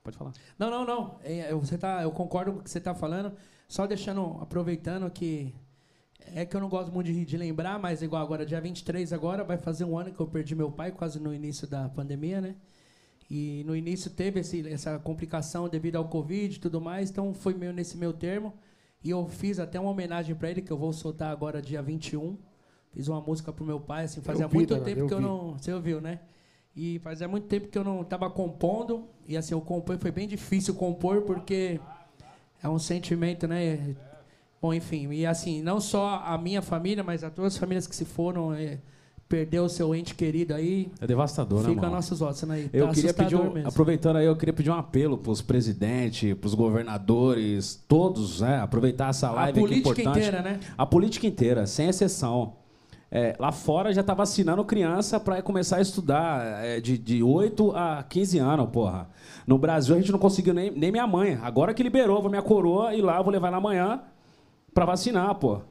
Pode 0.03 0.15
falar. 0.15 0.31
Não, 0.59 0.69
não, 0.69 0.85
não. 0.85 1.15
É, 1.23 1.51
eu- 1.51 1.59
Você 1.59 1.77
tá, 1.77 2.03
eu 2.03 2.11
concordo 2.11 2.53
com 2.53 2.59
o 2.59 2.63
que 2.63 2.69
você 2.69 2.77
está 2.77 2.93
falando. 2.93 3.33
Só 3.67 3.87
deixando, 3.87 4.37
aproveitando 4.39 5.09
que 5.09 5.51
é 6.35 6.45
que 6.45 6.55
eu 6.55 6.61
não 6.61 6.69
gosto 6.69 6.91
muito 6.91 7.07
de, 7.07 7.25
de 7.25 7.35
lembrar, 7.37 7.79
mas 7.79 8.03
igual 8.03 8.21
agora, 8.21 8.45
dia 8.45 8.61
23 8.61 9.11
agora, 9.11 9.43
vai 9.43 9.57
fazer 9.57 9.85
um 9.85 9.97
ano 9.97 10.11
que 10.13 10.19
eu 10.19 10.27
perdi 10.27 10.53
meu 10.55 10.71
pai, 10.71 10.91
quase 10.91 11.19
no 11.19 11.33
início 11.33 11.67
da 11.67 11.89
pandemia, 11.89 12.39
né? 12.41 12.55
E 13.29 13.63
no 13.65 13.75
início 13.75 14.11
teve 14.11 14.39
esse, 14.41 14.67
essa 14.69 14.99
complicação 14.99 15.67
devido 15.67 15.95
ao 15.95 16.07
Covid 16.07 16.55
e 16.55 16.59
tudo 16.59 16.79
mais, 16.79 17.09
então 17.09 17.33
foi 17.33 17.53
meio 17.53 17.73
nesse 17.73 17.97
meu 17.97 18.13
termo. 18.13 18.53
E 19.03 19.09
eu 19.09 19.27
fiz 19.27 19.59
até 19.59 19.79
uma 19.79 19.89
homenagem 19.89 20.35
para 20.35 20.49
ele, 20.49 20.61
que 20.61 20.71
eu 20.71 20.77
vou 20.77 20.93
soltar 20.93 21.31
agora 21.31 21.61
dia 21.61 21.81
21. 21.81 22.37
Fiz 22.91 23.07
uma 23.07 23.19
música 23.21 23.51
pro 23.51 23.65
meu 23.65 23.79
pai, 23.79 24.05
assim, 24.05 24.21
fazia 24.21 24.47
vi, 24.47 24.55
muito 24.55 24.79
tempo 24.81 25.01
eu 25.01 25.07
que 25.07 25.13
eu 25.13 25.17
vi. 25.17 25.23
não. 25.23 25.57
Você 25.57 25.73
ouviu, 25.73 25.99
né? 25.99 26.19
E 26.75 26.99
fazia 26.99 27.27
muito 27.27 27.47
tempo 27.47 27.67
que 27.67 27.77
eu 27.77 27.83
não 27.83 28.01
estava 28.01 28.29
compondo. 28.29 29.07
E 29.27 29.35
assim, 29.35 29.53
o 29.55 29.61
compor 29.61 29.97
foi 29.97 30.11
bem 30.11 30.27
difícil 30.27 30.75
compor, 30.75 31.21
porque 31.21 31.79
é 32.61 32.69
um 32.69 32.79
sentimento, 32.79 33.47
né? 33.47 33.95
Bom, 34.61 34.73
enfim, 34.73 35.11
e 35.11 35.25
assim, 35.25 35.61
não 35.61 35.79
só 35.79 36.21
a 36.25 36.37
minha 36.37 36.61
família, 36.61 37.03
mas 37.03 37.23
a 37.23 37.29
todas 37.29 37.53
as 37.53 37.59
famílias 37.59 37.85
que 37.85 37.95
se 37.95 38.05
foram, 38.05 38.53
é, 38.53 38.79
perdeu 39.27 39.63
o 39.65 39.69
seu 39.69 39.93
ente 39.95 40.13
querido 40.13 40.53
aí. 40.53 40.91
É 41.01 41.07
devastador, 41.07 41.63
né, 41.63 41.69
Fica 41.73 41.89
nossos 41.89 42.19
votos, 42.19 42.43
né? 42.43 42.69
Eu 42.71 42.87
Tá 42.87 42.93
queria 42.93 43.13
pedir, 43.13 43.35
um, 43.35 43.51
mesmo. 43.51 43.69
aproveitando 43.69 44.17
aí, 44.17 44.25
eu 44.25 44.35
queria 44.35 44.53
pedir 44.53 44.69
um 44.69 44.75
apelo 44.75 45.17
pros 45.17 45.41
presidentes, 45.41 46.33
pros 46.35 46.53
governadores, 46.53 47.83
todos, 47.87 48.41
né? 48.41 48.59
Aproveitar 48.61 49.09
essa 49.09 49.27
A 49.29 49.31
live 49.31 49.59
aqui 49.59 49.67
política 49.67 50.01
importante. 50.01 50.17
inteira, 50.27 50.41
né? 50.41 50.59
A 50.77 50.85
política 50.85 51.27
inteira, 51.27 51.65
sem 51.65 51.87
exceção. 51.87 52.53
É, 53.11 53.35
lá 53.39 53.51
fora 53.51 53.93
já 53.93 54.03
tá 54.03 54.13
vacinando 54.13 54.63
criança 54.65 55.19
para 55.19 55.41
começar 55.41 55.77
a 55.77 55.81
estudar 55.81 56.63
é, 56.65 56.81
de, 56.81 56.97
de 56.97 57.23
8 57.23 57.71
a 57.75 58.03
15 58.03 58.39
anos, 58.39 58.69
porra. 58.71 59.07
No 59.47 59.57
Brasil 59.57 59.95
a 59.95 59.99
gente 59.99 60.11
não 60.11 60.19
conseguiu 60.19 60.53
nem, 60.53 60.69
nem 60.71 60.91
minha 60.91 61.07
mãe. 61.07 61.39
Agora 61.41 61.73
que 61.73 61.81
liberou, 61.83 62.19
vou 62.21 62.29
minha 62.29 62.41
coroa 62.41 62.93
e 62.93 63.01
lá 63.01 63.21
vou 63.21 63.31
levar 63.31 63.47
ela 63.49 63.57
amanhã 63.57 64.01
para 64.73 64.85
vacinar, 64.85 65.33
pô. 65.35 65.61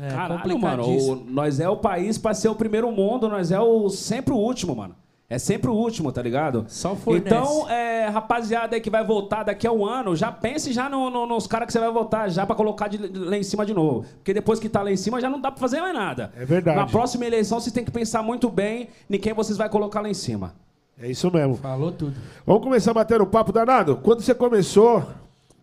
É 0.00 0.08
Caralho, 0.08 0.58
mano. 0.58 0.84
o- 0.84 1.16
nós 1.28 1.58
é 1.60 1.68
o 1.68 1.76
país 1.76 2.16
para 2.18 2.34
ser 2.34 2.48
o 2.48 2.54
primeiro 2.54 2.90
mundo, 2.92 3.28
nós 3.28 3.50
é 3.50 3.60
o 3.60 3.88
sempre 3.88 4.32
o 4.32 4.36
último, 4.36 4.74
mano. 4.76 4.94
É 5.30 5.38
sempre 5.38 5.68
o 5.68 5.74
último, 5.74 6.10
tá 6.10 6.22
ligado? 6.22 6.64
Só 6.68 6.96
fornece. 6.96 7.26
Então, 7.26 7.68
é, 7.68 8.06
rapaziada 8.08 8.74
aí 8.76 8.80
que 8.80 8.88
vai 8.88 9.04
voltar 9.04 9.42
daqui 9.42 9.66
a 9.66 9.72
um 9.72 9.84
ano, 9.84 10.16
já 10.16 10.32
pense 10.32 10.72
já 10.72 10.88
no- 10.88 11.10
no- 11.10 11.26
nos 11.26 11.46
caras 11.46 11.66
que 11.66 11.72
você 11.72 11.78
vai 11.78 11.90
votar, 11.90 12.30
já 12.30 12.46
pra 12.46 12.56
colocar 12.56 12.88
de, 12.88 12.96
lá 13.08 13.36
em 13.36 13.42
cima 13.42 13.66
de 13.66 13.74
novo. 13.74 14.06
Porque 14.16 14.32
depois 14.32 14.58
que 14.58 14.70
tá 14.70 14.80
lá 14.80 14.90
em 14.90 14.96
cima, 14.96 15.20
já 15.20 15.28
não 15.28 15.38
dá 15.38 15.50
pra 15.50 15.60
fazer 15.60 15.82
mais 15.82 15.92
nada. 15.94 16.32
É 16.34 16.46
verdade. 16.46 16.78
Na 16.78 16.86
próxima 16.86 17.26
eleição, 17.26 17.60
vocês 17.60 17.72
têm 17.74 17.84
que 17.84 17.90
pensar 17.90 18.22
muito 18.22 18.48
bem 18.48 18.88
em 19.10 19.18
quem 19.18 19.34
vocês 19.34 19.58
vai 19.58 19.68
colocar 19.68 20.00
lá 20.00 20.08
em 20.08 20.14
cima. 20.14 20.54
É 20.98 21.10
isso 21.10 21.30
mesmo. 21.30 21.56
Falou 21.56 21.92
tudo. 21.92 22.14
Vamos 22.46 22.62
começar 22.62 22.94
batendo 22.94 23.26
papo 23.26 23.52
danado. 23.52 23.96
Quando 24.02 24.22
você 24.22 24.34
começou, 24.34 25.04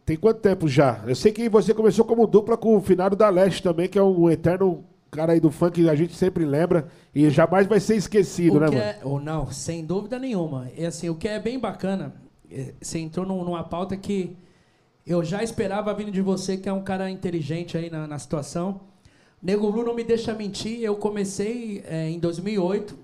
tem 0.05 0.15
quanto 0.17 0.39
tempo 0.41 0.67
já? 0.67 1.03
Eu 1.07 1.15
sei 1.15 1.31
que 1.31 1.49
você 1.49 1.73
começou 1.73 2.05
como 2.05 2.27
dupla 2.27 2.57
com 2.57 2.75
o 2.77 2.81
finado 2.81 3.15
da 3.15 3.29
Leste 3.29 3.63
também, 3.63 3.89
que 3.89 3.97
é 3.97 4.03
um 4.03 4.29
eterno 4.29 4.83
cara 5.11 5.33
aí 5.33 5.39
do 5.39 5.49
funk 5.49 5.81
que 5.81 5.89
a 5.89 5.95
gente 5.95 6.13
sempre 6.13 6.45
lembra 6.45 6.87
e 7.13 7.29
jamais 7.29 7.65
vai 7.67 7.79
ser 7.79 7.95
esquecido, 7.95 8.57
o 8.57 8.59
né, 8.59 8.69
que 8.69 8.75
mano? 8.75 8.85
é, 8.85 8.99
ou 9.03 9.19
não, 9.19 9.49
sem 9.51 9.85
dúvida 9.85 10.19
nenhuma. 10.19 10.69
E 10.77 10.85
assim, 10.85 11.09
o 11.09 11.15
que 11.15 11.27
é 11.27 11.39
bem 11.39 11.57
bacana, 11.57 12.13
é, 12.51 12.73
você 12.81 12.99
entrou 12.99 13.25
num- 13.25 13.43
numa 13.43 13.63
pauta 13.63 13.95
que 13.97 14.35
eu 15.07 15.23
já 15.23 15.41
esperava 15.43 15.93
vindo 15.93 16.11
de 16.11 16.21
você, 16.21 16.57
que 16.57 16.67
é 16.69 16.73
um 16.73 16.83
cara 16.83 17.09
inteligente 17.09 17.77
aí 17.77 17.89
na, 17.89 18.07
na 18.07 18.19
situação. 18.19 18.81
Nego 19.41 19.71
Blue 19.71 19.83
não 19.85 19.95
me 19.95 20.03
deixa 20.03 20.33
mentir, 20.33 20.81
eu 20.81 20.95
comecei 20.95 21.83
é, 21.87 22.09
em 22.09 22.19
2008, 22.19 22.97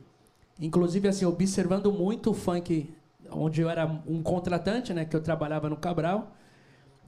inclusive 0.59 1.07
assim, 1.07 1.25
observando 1.25 1.91
muito 1.91 2.31
o 2.31 2.33
funk, 2.33 2.89
onde 3.31 3.61
eu 3.61 3.69
era 3.69 3.85
um 4.07 4.21
contratante, 4.21 4.93
né, 4.93 5.05
que 5.05 5.15
eu 5.15 5.21
trabalhava 5.21 5.69
no 5.69 5.77
Cabral. 5.77 6.31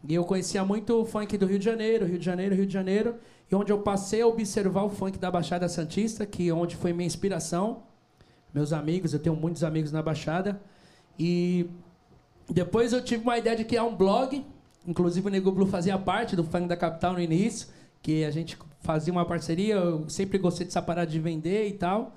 E 0.07 0.13
eu 0.13 0.25
conhecia 0.25 0.65
muito 0.65 1.01
o 1.01 1.05
funk 1.05 1.37
do 1.37 1.45
Rio 1.45 1.57
de 1.57 1.65
Janeiro, 1.65 2.05
Rio 2.05 2.19
de 2.19 2.25
Janeiro, 2.25 2.55
Rio 2.55 2.65
de 2.65 2.73
Janeiro, 2.73 3.15
e 3.49 3.55
onde 3.55 3.71
eu 3.71 3.79
passei 3.79 4.21
a 4.21 4.27
observar 4.27 4.83
o 4.83 4.89
funk 4.89 5.17
da 5.17 5.31
Baixada 5.31 5.69
Santista, 5.69 6.25
que 6.25 6.49
é 6.49 6.53
onde 6.53 6.75
foi 6.75 6.91
minha 6.91 7.07
inspiração. 7.07 7.83
Meus 8.53 8.73
amigos, 8.73 9.13
eu 9.13 9.19
tenho 9.19 9.35
muitos 9.35 9.63
amigos 9.63 9.91
na 9.91 10.01
Baixada. 10.01 10.61
E 11.17 11.69
depois 12.49 12.91
eu 12.91 13.03
tive 13.03 13.23
uma 13.23 13.37
ideia 13.37 13.55
de 13.55 13.63
criar 13.63 13.85
um 13.85 13.95
blog, 13.95 14.45
inclusive 14.85 15.25
o 15.25 15.29
Nego 15.29 15.51
Blue 15.51 15.67
fazia 15.67 15.97
parte 15.97 16.35
do 16.35 16.43
funk 16.43 16.67
da 16.67 16.75
capital 16.75 17.13
no 17.13 17.21
início, 17.21 17.69
que 18.01 18.25
a 18.25 18.31
gente 18.31 18.57
fazia 18.81 19.13
uma 19.13 19.25
parceria, 19.25 19.75
eu 19.75 20.09
sempre 20.09 20.37
gostei 20.37 20.65
dessa 20.65 20.81
parada 20.81 21.09
de 21.09 21.19
vender 21.19 21.67
e 21.67 21.73
tal. 21.73 22.13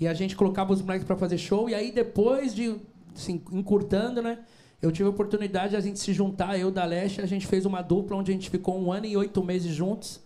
E 0.00 0.08
a 0.08 0.14
gente 0.14 0.34
colocava 0.34 0.72
os 0.72 0.82
moleques 0.82 1.06
para 1.06 1.16
fazer 1.16 1.38
show, 1.38 1.68
e 1.68 1.74
aí 1.74 1.92
depois 1.92 2.52
de 2.52 2.80
assim, 3.14 3.40
encurtando, 3.52 4.20
né? 4.20 4.38
Eu 4.82 4.90
tive 4.90 5.06
a 5.06 5.10
oportunidade 5.10 5.70
de 5.70 5.76
a 5.76 5.80
gente 5.80 5.98
se 5.98 6.12
juntar, 6.12 6.58
eu 6.58 6.70
da 6.70 6.84
Leste, 6.84 7.20
a 7.20 7.26
gente 7.26 7.46
fez 7.46 7.66
uma 7.66 7.82
dupla 7.82 8.16
onde 8.16 8.30
a 8.30 8.34
gente 8.34 8.48
ficou 8.48 8.80
um 8.80 8.90
ano 8.92 9.06
e 9.06 9.16
oito 9.16 9.42
meses 9.44 9.74
juntos. 9.74 10.20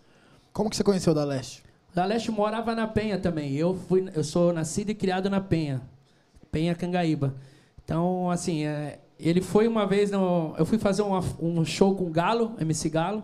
Como 0.52 0.70
que 0.70 0.76
você 0.76 0.84
conheceu 0.84 1.12
o 1.12 1.14
da 1.14 1.24
Leste? 1.24 1.62
Da 1.92 2.04
Leste 2.04 2.30
morava 2.30 2.74
na 2.74 2.86
Penha 2.86 3.18
também. 3.18 3.52
Eu 3.54 3.74
fui, 3.74 4.08
eu 4.14 4.22
sou 4.22 4.52
nascido 4.52 4.90
e 4.90 4.94
criado 4.94 5.28
na 5.28 5.40
Penha, 5.40 5.82
Penha 6.52 6.74
Cangaíba. 6.74 7.34
Então, 7.84 8.30
assim, 8.30 8.64
é, 8.64 9.00
ele 9.18 9.40
foi 9.40 9.66
uma 9.66 9.86
vez 9.86 10.10
no, 10.10 10.54
eu 10.56 10.64
fui 10.64 10.78
fazer 10.78 11.02
uma- 11.02 11.22
um 11.40 11.64
show 11.64 11.94
com 11.96 12.04
o 12.06 12.10
Galo, 12.10 12.54
MC 12.60 12.88
Galo. 12.88 13.22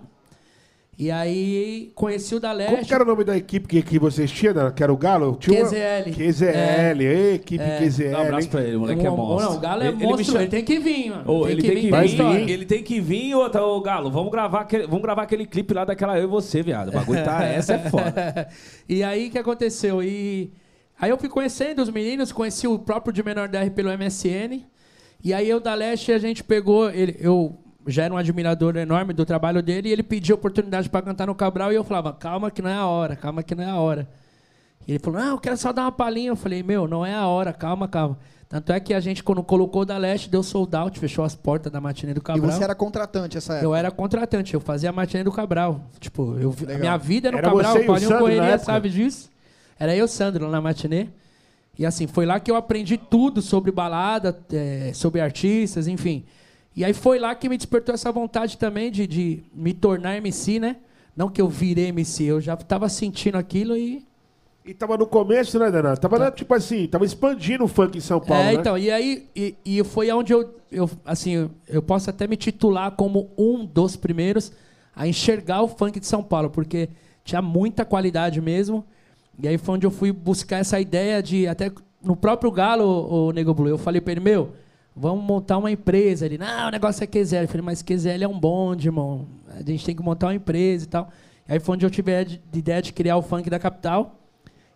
E 1.02 1.10
aí 1.10 1.90
conheci 1.94 2.34
o 2.34 2.38
da 2.38 2.54
Como 2.66 2.84
que 2.84 2.92
era 2.92 3.02
o 3.02 3.06
nome 3.06 3.24
da 3.24 3.34
equipe 3.34 3.66
que, 3.66 3.80
que 3.80 3.98
vocês 3.98 4.30
tinham, 4.30 4.52
né? 4.52 4.70
que 4.76 4.82
era 4.82 4.92
o 4.92 4.98
Galo? 4.98 5.38
Tinha 5.40 5.62
uma- 5.62 5.70
QZL. 5.70 6.10
QZL, 6.14 7.00
ei, 7.02 7.34
equipe 7.36 7.64
QZL. 7.78 8.10
Dá 8.10 8.18
um 8.18 8.20
abraço 8.20 8.44
hein? 8.44 8.50
pra 8.50 8.60
ele, 8.62 8.76
o 8.76 8.80
moleque 8.80 9.06
é 9.06 9.10
Um- 9.10 9.16
monstro. 9.16 9.50
Não, 9.50 9.56
o 9.56 9.60
Galo 9.60 9.82
é 9.82 9.86
Ele- 9.86 9.96
ele 9.96 10.04
monstro, 10.04 10.24
chama- 10.26 10.40
ele 10.42 10.50
tem 10.50 10.62
que 10.62 10.78
vir, 10.78 11.08
mano. 11.08 11.48
Ele 11.48 11.62
tem 11.62 11.76
que 11.80 11.88
pra 11.88 11.96
Vai 11.96 12.06
vir, 12.06 12.12
história. 12.12 12.38
ele 12.52 12.66
tem 12.66 12.82
que 12.82 13.00
vir, 13.00 13.34
ô, 13.34 13.48
tá, 13.48 13.64
ô, 13.64 13.80
Galo, 13.80 14.10
vamos 14.10 14.30
gravar, 14.30 14.60
aquele, 14.60 14.86
vamos 14.86 15.00
gravar 15.00 15.22
aquele 15.22 15.46
clipe 15.46 15.72
lá 15.72 15.86
daquela 15.86 16.18
eu 16.18 16.24
e 16.24 16.26
você, 16.26 16.62
viado. 16.62 16.88
O 16.88 16.92
bagulho 16.92 17.24
tá, 17.24 17.44
essa 17.48 17.72
é 17.76 17.78
foda. 17.78 18.48
e 18.86 19.02
aí 19.02 19.28
o 19.28 19.30
que 19.30 19.38
aconteceu? 19.38 20.02
E 20.02 20.52
aí 21.00 21.08
eu 21.08 21.16
fui 21.16 21.30
conhecendo 21.30 21.80
os 21.80 21.88
meninos, 21.88 22.30
conheci 22.30 22.68
o 22.68 22.78
próprio 22.78 23.10
de 23.10 23.22
menor 23.22 23.48
DR 23.48 23.70
pelo 23.74 23.88
MSN. 23.90 24.66
E 25.24 25.32
aí 25.32 25.48
eu 25.48 25.60
da 25.60 25.72
Leste 25.72 26.12
a 26.12 26.18
gente 26.18 26.44
pegou, 26.44 26.90
ele, 26.90 27.16
eu 27.20 27.56
já 27.90 28.04
era 28.04 28.14
um 28.14 28.16
admirador 28.16 28.76
enorme 28.76 29.12
do 29.12 29.24
trabalho 29.24 29.62
dele 29.62 29.88
e 29.88 29.92
ele 29.92 30.02
pediu 30.02 30.36
oportunidade 30.36 30.88
para 30.88 31.02
cantar 31.02 31.26
no 31.26 31.34
Cabral 31.34 31.72
e 31.72 31.76
eu 31.76 31.84
falava: 31.84 32.12
"Calma 32.12 32.50
que 32.50 32.62
não 32.62 32.70
é 32.70 32.74
a 32.74 32.86
hora, 32.86 33.16
calma 33.16 33.42
que 33.42 33.54
não 33.54 33.64
é 33.64 33.70
a 33.70 33.76
hora". 33.76 34.08
E 34.86 34.92
ele 34.92 34.98
falou: 34.98 35.20
"Não, 35.20 35.28
eu 35.28 35.38
quero 35.38 35.56
só 35.56 35.72
dar 35.72 35.82
uma 35.82 35.92
palhinha". 35.92 36.28
Eu 36.28 36.36
falei: 36.36 36.62
"Meu, 36.62 36.88
não 36.88 37.04
é 37.04 37.14
a 37.14 37.26
hora, 37.26 37.52
calma, 37.52 37.86
calma". 37.88 38.18
Tanto 38.48 38.72
é 38.72 38.80
que 38.80 38.92
a 38.92 38.98
gente 38.98 39.22
quando 39.22 39.44
colocou 39.44 39.82
o 39.82 39.84
da 39.84 39.96
Leste 39.96 40.28
deu 40.28 40.42
sold 40.42 40.74
out, 40.74 40.98
fechou 40.98 41.24
as 41.24 41.36
portas 41.36 41.72
da 41.72 41.80
matinê 41.80 42.12
do 42.12 42.18
E 42.18 42.20
Cabral. 42.20 42.50
você 42.50 42.64
era 42.64 42.74
contratante 42.74 43.38
essa 43.38 43.52
época? 43.52 43.64
Eu 43.64 43.74
era 43.76 43.92
contratante, 43.92 44.54
eu 44.54 44.60
fazia 44.60 44.90
a 44.90 44.92
matinê 44.92 45.22
do 45.22 45.30
Cabral. 45.30 45.82
Tipo, 46.00 46.36
eu, 46.36 46.52
a 46.74 46.78
minha 46.78 46.96
vida 46.96 47.28
era 47.28 47.36
no 47.36 47.38
Era 47.38 47.48
Cabral, 47.48 47.72
você 47.72 47.78
o 47.78 47.82
e 47.82 47.86
Paulinho 47.86 48.18
Correria 48.18 48.58
sabe 48.58 48.90
disso. 48.90 49.30
Era 49.78 49.94
eu 49.94 50.00
e 50.00 50.02
o 50.02 50.08
Sandro 50.08 50.50
na 50.50 50.60
matinê. 50.60 51.06
E 51.78 51.86
assim, 51.86 52.08
foi 52.08 52.26
lá 52.26 52.40
que 52.40 52.50
eu 52.50 52.56
aprendi 52.56 52.98
tudo 52.98 53.40
sobre 53.40 53.70
balada, 53.70 54.36
é, 54.52 54.90
sobre 54.94 55.20
artistas, 55.20 55.86
enfim. 55.86 56.24
E 56.74 56.84
aí 56.84 56.92
foi 56.92 57.18
lá 57.18 57.34
que 57.34 57.48
me 57.48 57.56
despertou 57.56 57.94
essa 57.94 58.10
vontade 58.12 58.56
também 58.56 58.90
de, 58.90 59.06
de 59.06 59.42
me 59.52 59.72
tornar 59.74 60.16
MC, 60.16 60.58
né? 60.60 60.76
Não 61.16 61.28
que 61.28 61.40
eu 61.40 61.48
virei 61.48 61.88
MC, 61.88 62.24
eu 62.24 62.40
já 62.40 62.56
tava 62.56 62.88
sentindo 62.88 63.36
aquilo 63.36 63.76
e. 63.76 64.04
E 64.64 64.72
tava 64.74 64.96
no 64.96 65.06
começo, 65.06 65.58
né, 65.58 65.70
Danado? 65.70 65.98
Tava, 65.98 66.18
né, 66.18 66.30
tipo 66.30 66.54
assim, 66.54 66.86
tava 66.86 67.04
expandindo 67.04 67.64
o 67.64 67.68
funk 67.68 67.96
em 67.98 68.00
São 68.00 68.20
Paulo, 68.20 68.42
é, 68.42 68.52
né? 68.52 68.60
então, 68.60 68.76
e 68.78 68.90
aí 68.90 69.26
e, 69.34 69.54
e 69.64 69.82
foi 69.82 70.10
onde 70.12 70.32
eu, 70.32 70.54
eu, 70.70 70.88
assim, 71.04 71.32
eu- 71.32 71.50
eu 71.66 71.82
posso 71.82 72.10
até 72.10 72.26
me 72.28 72.36
titular 72.36 72.90
como 72.92 73.30
um 73.38 73.64
dos 73.64 73.96
primeiros 73.96 74.52
a 74.94 75.08
enxergar 75.08 75.62
o 75.62 75.68
funk 75.68 75.98
de 75.98 76.06
São 76.06 76.22
Paulo, 76.22 76.50
porque 76.50 76.90
tinha 77.24 77.40
muita 77.40 77.84
qualidade 77.84 78.40
mesmo. 78.40 78.84
E 79.42 79.48
aí 79.48 79.56
foi 79.56 79.74
onde 79.76 79.86
eu 79.86 79.90
fui 79.90 80.12
buscar 80.12 80.58
essa 80.58 80.78
ideia 80.78 81.22
de, 81.22 81.46
até 81.48 81.72
no 82.02 82.14
próprio 82.14 82.50
Galo, 82.50 82.84
o 83.28 83.32
Nego 83.32 83.54
Blue, 83.54 83.68
eu 83.68 83.78
falei 83.78 84.00
pra 84.00 84.12
ele, 84.12 84.20
meu, 84.20 84.52
vamos 84.94 85.24
montar 85.24 85.58
uma 85.58 85.70
empresa. 85.70 86.26
Ele, 86.26 86.38
não, 86.38 86.68
o 86.68 86.70
negócio 86.70 87.02
é 87.02 87.06
QZL. 87.06 87.42
Eu 87.42 87.48
falei, 87.48 87.62
mas 87.62 87.82
QZL 87.82 88.24
é 88.24 88.28
um 88.28 88.38
bonde, 88.38 88.88
irmão. 88.88 89.26
A 89.48 89.62
gente 89.62 89.84
tem 89.84 89.94
que 89.94 90.02
montar 90.02 90.26
uma 90.28 90.34
empresa 90.34 90.84
e 90.84 90.88
tal. 90.88 91.10
E 91.48 91.52
aí 91.52 91.60
foi 91.60 91.74
onde 91.74 91.86
eu 91.86 91.90
tive 91.90 92.14
a 92.14 92.22
ideia 92.22 92.82
de 92.82 92.92
criar 92.92 93.16
o 93.16 93.22
funk 93.22 93.48
da 93.48 93.58
capital. 93.58 94.16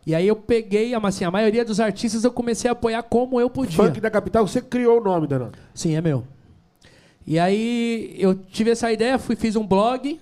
E 0.07 0.15
aí 0.15 0.29
eu 0.29 0.37
peguei, 0.37 0.93
assim, 0.95 1.25
a 1.25 1.31
maioria 1.31 1.65
dos 1.65 1.81
artistas 1.81 2.25
eu 2.25 2.33
comecei 2.33 2.69
a 2.69 2.73
apoiar 2.73 3.03
como 3.03 3.41
eu 3.41 3.49
podia. 3.49 3.77
Funk 3.77 4.01
da 4.01 4.11
capital, 4.11 4.47
você 4.47 4.61
criou 4.61 5.01
o 5.01 5.05
nome, 5.05 5.27
Danado. 5.27 5.59
Sim, 5.73 5.95
é 5.95 6.01
meu. 6.01 6.25
E 7.27 7.39
aí 7.39 8.15
eu 8.19 8.35
tive 8.35 8.71
essa 8.71 8.93
ideia, 8.93 9.19
fui 9.19 9.35
fiz 9.35 9.57
um 9.57 9.67
blog, 9.67 10.21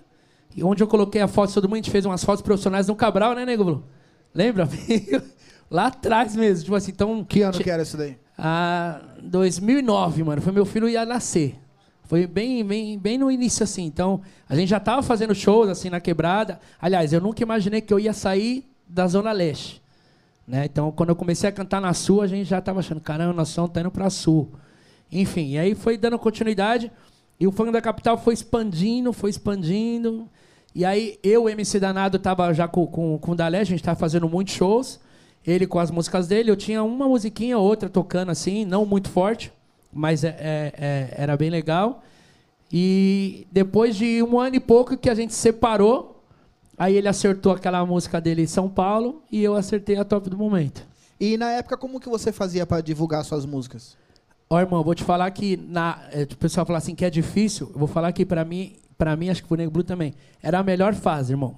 onde 0.62 0.82
eu 0.82 0.86
coloquei 0.86 1.20
a 1.20 1.26
foto 1.26 1.48
de 1.48 1.54
todo 1.54 1.64
mundo, 1.64 1.74
a 1.74 1.76
gente 1.78 1.90
fez 1.90 2.06
umas 2.06 2.22
fotos 2.22 2.42
profissionais 2.42 2.86
no 2.86 2.94
Cabral, 2.94 3.34
né, 3.34 3.44
Nego 3.44 3.64
Blue? 3.64 3.84
Lembra? 4.32 4.68
Lá 5.68 5.86
atrás 5.86 6.36
mesmo, 6.36 6.64
tipo 6.64 6.76
assim, 6.76 6.92
então... 6.92 7.24
Que 7.24 7.42
ano 7.42 7.58
que 7.58 7.70
era 7.70 7.82
isso 7.82 7.96
daí? 7.96 8.16
Ah, 8.44 9.00
2009, 9.22 10.24
mano, 10.24 10.42
foi 10.42 10.52
meu 10.52 10.66
filho 10.66 10.88
ia 10.88 11.06
nascer. 11.06 11.54
Foi 12.02 12.26
bem, 12.26 12.64
bem, 12.64 12.98
bem 12.98 13.16
no 13.16 13.30
início, 13.30 13.62
assim. 13.62 13.84
Então, 13.84 14.20
a 14.48 14.56
gente 14.56 14.68
já 14.68 14.80
tava 14.80 15.00
fazendo 15.00 15.32
shows, 15.32 15.68
assim, 15.68 15.88
na 15.88 16.00
quebrada. 16.00 16.58
Aliás, 16.80 17.12
eu 17.12 17.20
nunca 17.20 17.40
imaginei 17.40 17.80
que 17.80 17.94
eu 17.94 18.00
ia 18.00 18.12
sair 18.12 18.68
da 18.88 19.06
Zona 19.06 19.30
Leste. 19.30 19.80
Né? 20.44 20.64
Então, 20.64 20.90
quando 20.90 21.10
eu 21.10 21.16
comecei 21.16 21.48
a 21.48 21.52
cantar 21.52 21.80
na 21.80 21.94
Sul, 21.94 22.20
a 22.20 22.26
gente 22.26 22.48
já 22.48 22.60
tava 22.60 22.80
achando, 22.80 23.00
caramba, 23.00 23.32
nós 23.32 23.50
estamos 23.50 23.70
indo 23.76 23.92
pra 23.92 24.10
Sul. 24.10 24.50
Enfim, 25.12 25.50
e 25.50 25.58
aí 25.58 25.76
foi 25.76 25.96
dando 25.96 26.18
continuidade. 26.18 26.90
E 27.38 27.46
o 27.46 27.52
funk 27.52 27.70
da 27.70 27.80
capital 27.80 28.18
foi 28.18 28.34
expandindo, 28.34 29.12
foi 29.12 29.30
expandindo. 29.30 30.28
E 30.74 30.84
aí 30.84 31.16
eu, 31.22 31.48
MC 31.48 31.78
Danado, 31.78 32.18
tava 32.18 32.52
já 32.52 32.66
com, 32.66 32.88
com, 32.88 33.18
com 33.18 33.32
o 33.32 33.34
Dalé, 33.36 33.60
a 33.60 33.64
gente 33.64 33.84
tava 33.84 33.96
fazendo 33.96 34.28
muitos 34.28 34.52
shows. 34.52 34.98
Ele 35.46 35.66
com 35.66 35.78
as 35.78 35.90
músicas 35.90 36.28
dele, 36.28 36.50
eu 36.50 36.56
tinha 36.56 36.82
uma 36.82 37.08
musiquinha 37.08 37.58
ou 37.58 37.64
outra 37.64 37.88
tocando 37.88 38.30
assim, 38.30 38.64
não 38.64 38.86
muito 38.86 39.08
forte, 39.08 39.52
mas 39.92 40.24
é, 40.24 40.36
é, 40.38 40.74
é, 40.76 41.14
era 41.16 41.36
bem 41.36 41.50
legal. 41.50 42.02
E 42.72 43.46
depois 43.50 43.96
de 43.96 44.22
um 44.22 44.38
ano 44.38 44.56
e 44.56 44.60
pouco 44.60 44.96
que 44.96 45.10
a 45.10 45.14
gente 45.14 45.34
separou, 45.34 46.24
aí 46.78 46.96
ele 46.96 47.08
acertou 47.08 47.52
aquela 47.52 47.84
música 47.84 48.20
dele 48.20 48.42
em 48.42 48.46
São 48.46 48.68
Paulo 48.68 49.22
e 49.30 49.42
eu 49.42 49.54
acertei 49.54 49.96
a 49.96 50.04
top 50.04 50.30
do 50.30 50.38
momento. 50.38 50.86
E 51.20 51.36
na 51.36 51.50
época, 51.50 51.76
como 51.76 52.00
que 52.00 52.08
você 52.08 52.32
fazia 52.32 52.64
para 52.64 52.80
divulgar 52.80 53.24
suas 53.24 53.44
músicas? 53.44 53.96
Ó, 54.48 54.58
irmão, 54.60 54.82
vou 54.82 54.94
te 54.94 55.04
falar 55.04 55.30
que 55.30 55.56
na, 55.56 56.02
é, 56.12 56.22
o 56.22 56.36
pessoal 56.36 56.66
fala 56.66 56.78
assim 56.78 56.94
que 56.94 57.04
é 57.04 57.10
difícil. 57.10 57.70
Eu 57.72 57.78
vou 57.78 57.88
falar 57.88 58.12
que 58.12 58.24
para 58.24 58.44
mim, 58.44 58.76
para 58.98 59.16
mim, 59.16 59.28
acho 59.28 59.42
que 59.42 59.48
pro 59.48 59.56
Negro 59.56 59.72
Blue 59.72 59.84
também, 59.84 60.14
era 60.42 60.58
a 60.58 60.62
melhor 60.62 60.94
fase, 60.94 61.32
irmão. 61.32 61.56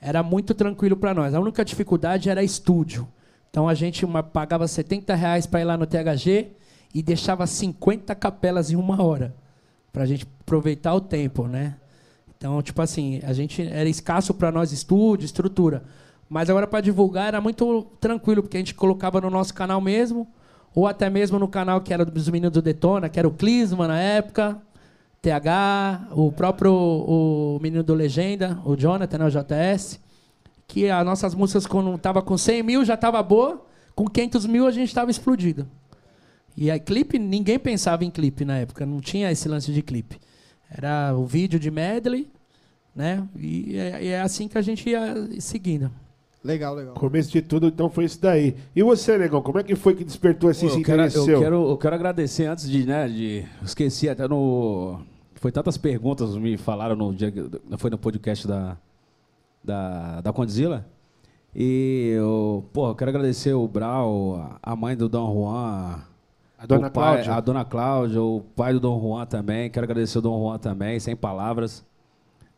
Era 0.00 0.22
muito 0.22 0.54
tranquilo 0.54 0.96
para 0.96 1.12
nós. 1.12 1.34
A 1.34 1.40
única 1.40 1.64
dificuldade 1.64 2.30
era 2.30 2.42
estúdio. 2.42 3.06
Então 3.50 3.68
a 3.68 3.74
gente 3.74 4.04
uma, 4.04 4.22
pagava 4.22 4.66
70 4.66 5.14
reais 5.14 5.46
para 5.46 5.60
ir 5.60 5.64
lá 5.64 5.76
no 5.76 5.86
THG 5.86 6.52
e 6.94 7.02
deixava 7.02 7.46
50 7.46 8.14
capelas 8.14 8.70
em 8.70 8.76
uma 8.76 9.02
hora 9.02 9.34
para 9.92 10.04
a 10.04 10.06
gente 10.06 10.26
aproveitar 10.40 10.94
o 10.94 11.00
tempo, 11.00 11.46
né? 11.46 11.76
Então, 12.36 12.62
tipo 12.62 12.80
assim, 12.80 13.20
a 13.24 13.32
gente 13.32 13.60
era 13.60 13.88
escasso 13.88 14.32
para 14.32 14.50
nós 14.50 14.72
estúdio, 14.72 15.26
estrutura. 15.26 15.82
Mas 16.28 16.48
agora 16.48 16.66
para 16.66 16.80
divulgar 16.80 17.28
era 17.28 17.40
muito 17.40 17.82
tranquilo, 18.00 18.42
porque 18.42 18.56
a 18.56 18.60
gente 18.60 18.74
colocava 18.74 19.20
no 19.20 19.28
nosso 19.28 19.52
canal 19.52 19.80
mesmo 19.80 20.26
ou 20.74 20.86
até 20.86 21.10
mesmo 21.10 21.38
no 21.38 21.48
canal 21.48 21.80
que 21.80 21.92
era 21.92 22.04
dos 22.04 22.28
meninos 22.28 22.52
do 22.52 22.62
Detona, 22.62 23.08
que 23.08 23.18
era 23.18 23.26
o 23.26 23.32
Clisma 23.32 23.88
na 23.88 23.98
época, 23.98 24.56
TH, 25.22 26.08
o 26.12 26.32
próprio 26.32 26.72
o 26.72 27.58
menino 27.60 27.82
do 27.82 27.94
Legenda, 27.94 28.58
o 28.64 28.74
Jonathan, 28.76 29.18
né, 29.18 29.24
o 29.26 29.30
JS, 29.30 30.00
que 30.66 30.88
as 30.88 31.04
nossas 31.04 31.34
músicas, 31.34 31.66
quando 31.66 31.96
tava 31.98 32.22
com 32.22 32.38
100 32.38 32.62
mil, 32.62 32.84
já 32.84 32.96
tava 32.96 33.22
boa, 33.22 33.64
com 33.94 34.06
500 34.06 34.46
mil 34.46 34.66
a 34.66 34.70
gente 34.70 34.88
estava 34.88 35.10
explodido. 35.10 35.68
E 36.56 36.70
aí, 36.70 36.80
clipe, 36.80 37.18
ninguém 37.18 37.58
pensava 37.58 38.04
em 38.04 38.10
clipe 38.10 38.44
na 38.44 38.58
época, 38.58 38.86
não 38.86 39.00
tinha 39.00 39.30
esse 39.30 39.48
lance 39.48 39.72
de 39.72 39.82
clipe. 39.82 40.18
Era 40.70 41.14
o 41.14 41.26
vídeo 41.26 41.58
de 41.58 41.70
medley, 41.70 42.30
né? 42.94 43.26
E 43.36 43.76
é, 43.76 44.06
é 44.06 44.20
assim 44.20 44.48
que 44.48 44.56
a 44.56 44.62
gente 44.62 44.88
ia 44.88 45.28
seguindo. 45.38 45.90
Legal, 46.42 46.74
legal. 46.74 46.94
Começo 46.94 47.30
de 47.30 47.42
tudo, 47.42 47.66
então, 47.66 47.90
foi 47.90 48.04
isso 48.04 48.20
daí. 48.20 48.56
E 48.74 48.82
você, 48.82 49.18
Negão, 49.18 49.42
como 49.42 49.58
é 49.58 49.62
que 49.62 49.76
foi 49.76 49.94
que 49.94 50.02
despertou 50.02 50.50
esse 50.50 50.66
Pô, 50.66 50.72
eu, 50.72 50.78
interesse 50.78 51.16
quero, 51.16 51.22
eu, 51.22 51.26
seu? 51.26 51.40
quero, 51.40 51.70
eu 51.70 51.76
quero 51.76 51.94
agradecer 51.94 52.46
antes 52.46 52.68
de, 52.68 52.86
né, 52.86 53.06
de... 53.06 53.44
Esqueci 53.62 54.08
até 54.08 54.26
no... 54.26 55.00
Foi 55.40 55.50
tantas 55.50 55.76
perguntas 55.76 56.36
me 56.36 56.56
falaram 56.56 56.94
no 56.94 57.12
dia... 57.12 57.32
que- 57.32 57.50
Foi 57.78 57.90
no 57.90 57.96
podcast 57.98 58.46
da, 58.46 58.76
da, 59.64 60.20
da 60.20 60.32
Condzilla. 60.32 60.86
E 61.56 62.12
eu, 62.16 62.64
pô, 62.72 62.94
quero 62.94 63.08
agradecer 63.08 63.52
o 63.54 63.66
Brau, 63.66 64.56
a 64.62 64.76
mãe 64.76 64.96
do 64.96 65.08
Dom 65.08 65.32
Juan... 65.34 66.02
A 66.58 66.66
dona 66.66 66.90
pai- 66.90 67.14
Cláudia. 67.14 67.34
A 67.34 67.40
dona 67.40 67.64
Cláudia, 67.64 68.22
o 68.22 68.42
pai 68.54 68.74
do 68.74 68.80
Dom 68.80 69.00
Juan 69.00 69.24
também. 69.24 69.70
Quero 69.70 69.84
agradecer 69.84 70.18
o 70.18 70.20
Dom 70.20 70.38
Juan 70.42 70.58
também, 70.58 71.00
sem 71.00 71.16
palavras. 71.16 71.82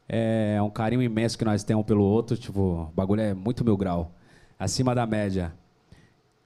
É 0.08 0.60
um 0.60 0.68
carinho 0.68 1.00
imenso 1.02 1.38
que 1.38 1.44
nós 1.44 1.62
temos 1.62 1.86
pelo 1.86 2.02
outro. 2.02 2.36
Tipo, 2.36 2.60
o 2.60 2.92
bagulho 2.96 3.20
é 3.20 3.32
muito 3.32 3.64
mil 3.64 3.76
grau. 3.76 4.10
Acima 4.58 4.92
da 4.92 5.06
média. 5.06 5.54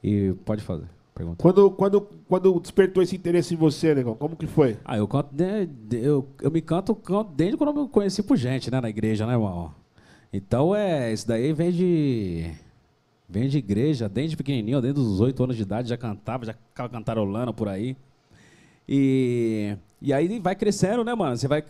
E 0.04 0.34
pode 0.44 0.62
fazer. 0.62 0.86
Pergunta. 1.16 1.42
Quando, 1.42 1.70
quando, 1.70 2.00
quando 2.28 2.60
despertou 2.60 3.02
esse 3.02 3.16
interesse 3.16 3.54
em 3.54 3.56
você, 3.56 3.94
Negão, 3.94 4.14
como 4.14 4.36
que 4.36 4.46
foi? 4.46 4.76
Ah, 4.84 4.98
eu 4.98 5.08
canto. 5.08 5.34
de- 5.34 5.64
de- 5.64 5.96
eu, 6.04 6.28
eu 6.42 6.50
me 6.50 6.60
canto, 6.60 6.94
canto 6.94 7.32
desde 7.34 7.56
quando 7.56 7.80
eu 7.80 7.88
conheci 7.88 8.22
por 8.22 8.36
gente, 8.36 8.70
né? 8.70 8.82
Na 8.82 8.90
igreja, 8.90 9.26
né, 9.26 9.32
irmão? 9.32 9.72
Então 10.30 10.76
é. 10.76 11.10
Isso 11.10 11.26
daí 11.26 11.54
vem 11.54 11.72
de. 11.72 12.50
Vem 13.26 13.48
de 13.48 13.56
igreja, 13.56 14.10
desde 14.10 14.36
pequenininho, 14.36 14.80
desde 14.82 15.00
os 15.00 15.18
8 15.18 15.42
anos 15.42 15.56
de 15.56 15.62
idade, 15.62 15.88
já 15.88 15.96
cantava, 15.96 16.44
já 16.44 16.52
ficava 16.52 16.90
cantarolando 16.90 17.52
por 17.54 17.66
aí. 17.66 17.96
E, 18.86 19.74
e 20.02 20.12
aí 20.12 20.38
vai 20.38 20.54
crescendo, 20.54 21.02
né, 21.02 21.14
mano? 21.14 21.36
Você 21.36 21.48
vai, 21.48 21.64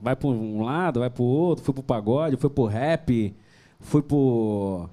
vai 0.00 0.14
para 0.14 0.28
um 0.28 0.62
lado, 0.62 1.00
vai 1.00 1.10
para 1.10 1.22
o 1.22 1.26
outro, 1.26 1.64
fui 1.64 1.74
pro 1.74 1.82
pagode, 1.82 2.36
fui 2.36 2.48
pro 2.48 2.64
rap, 2.66 3.34
fui 3.80 4.00
pro. 4.00 4.88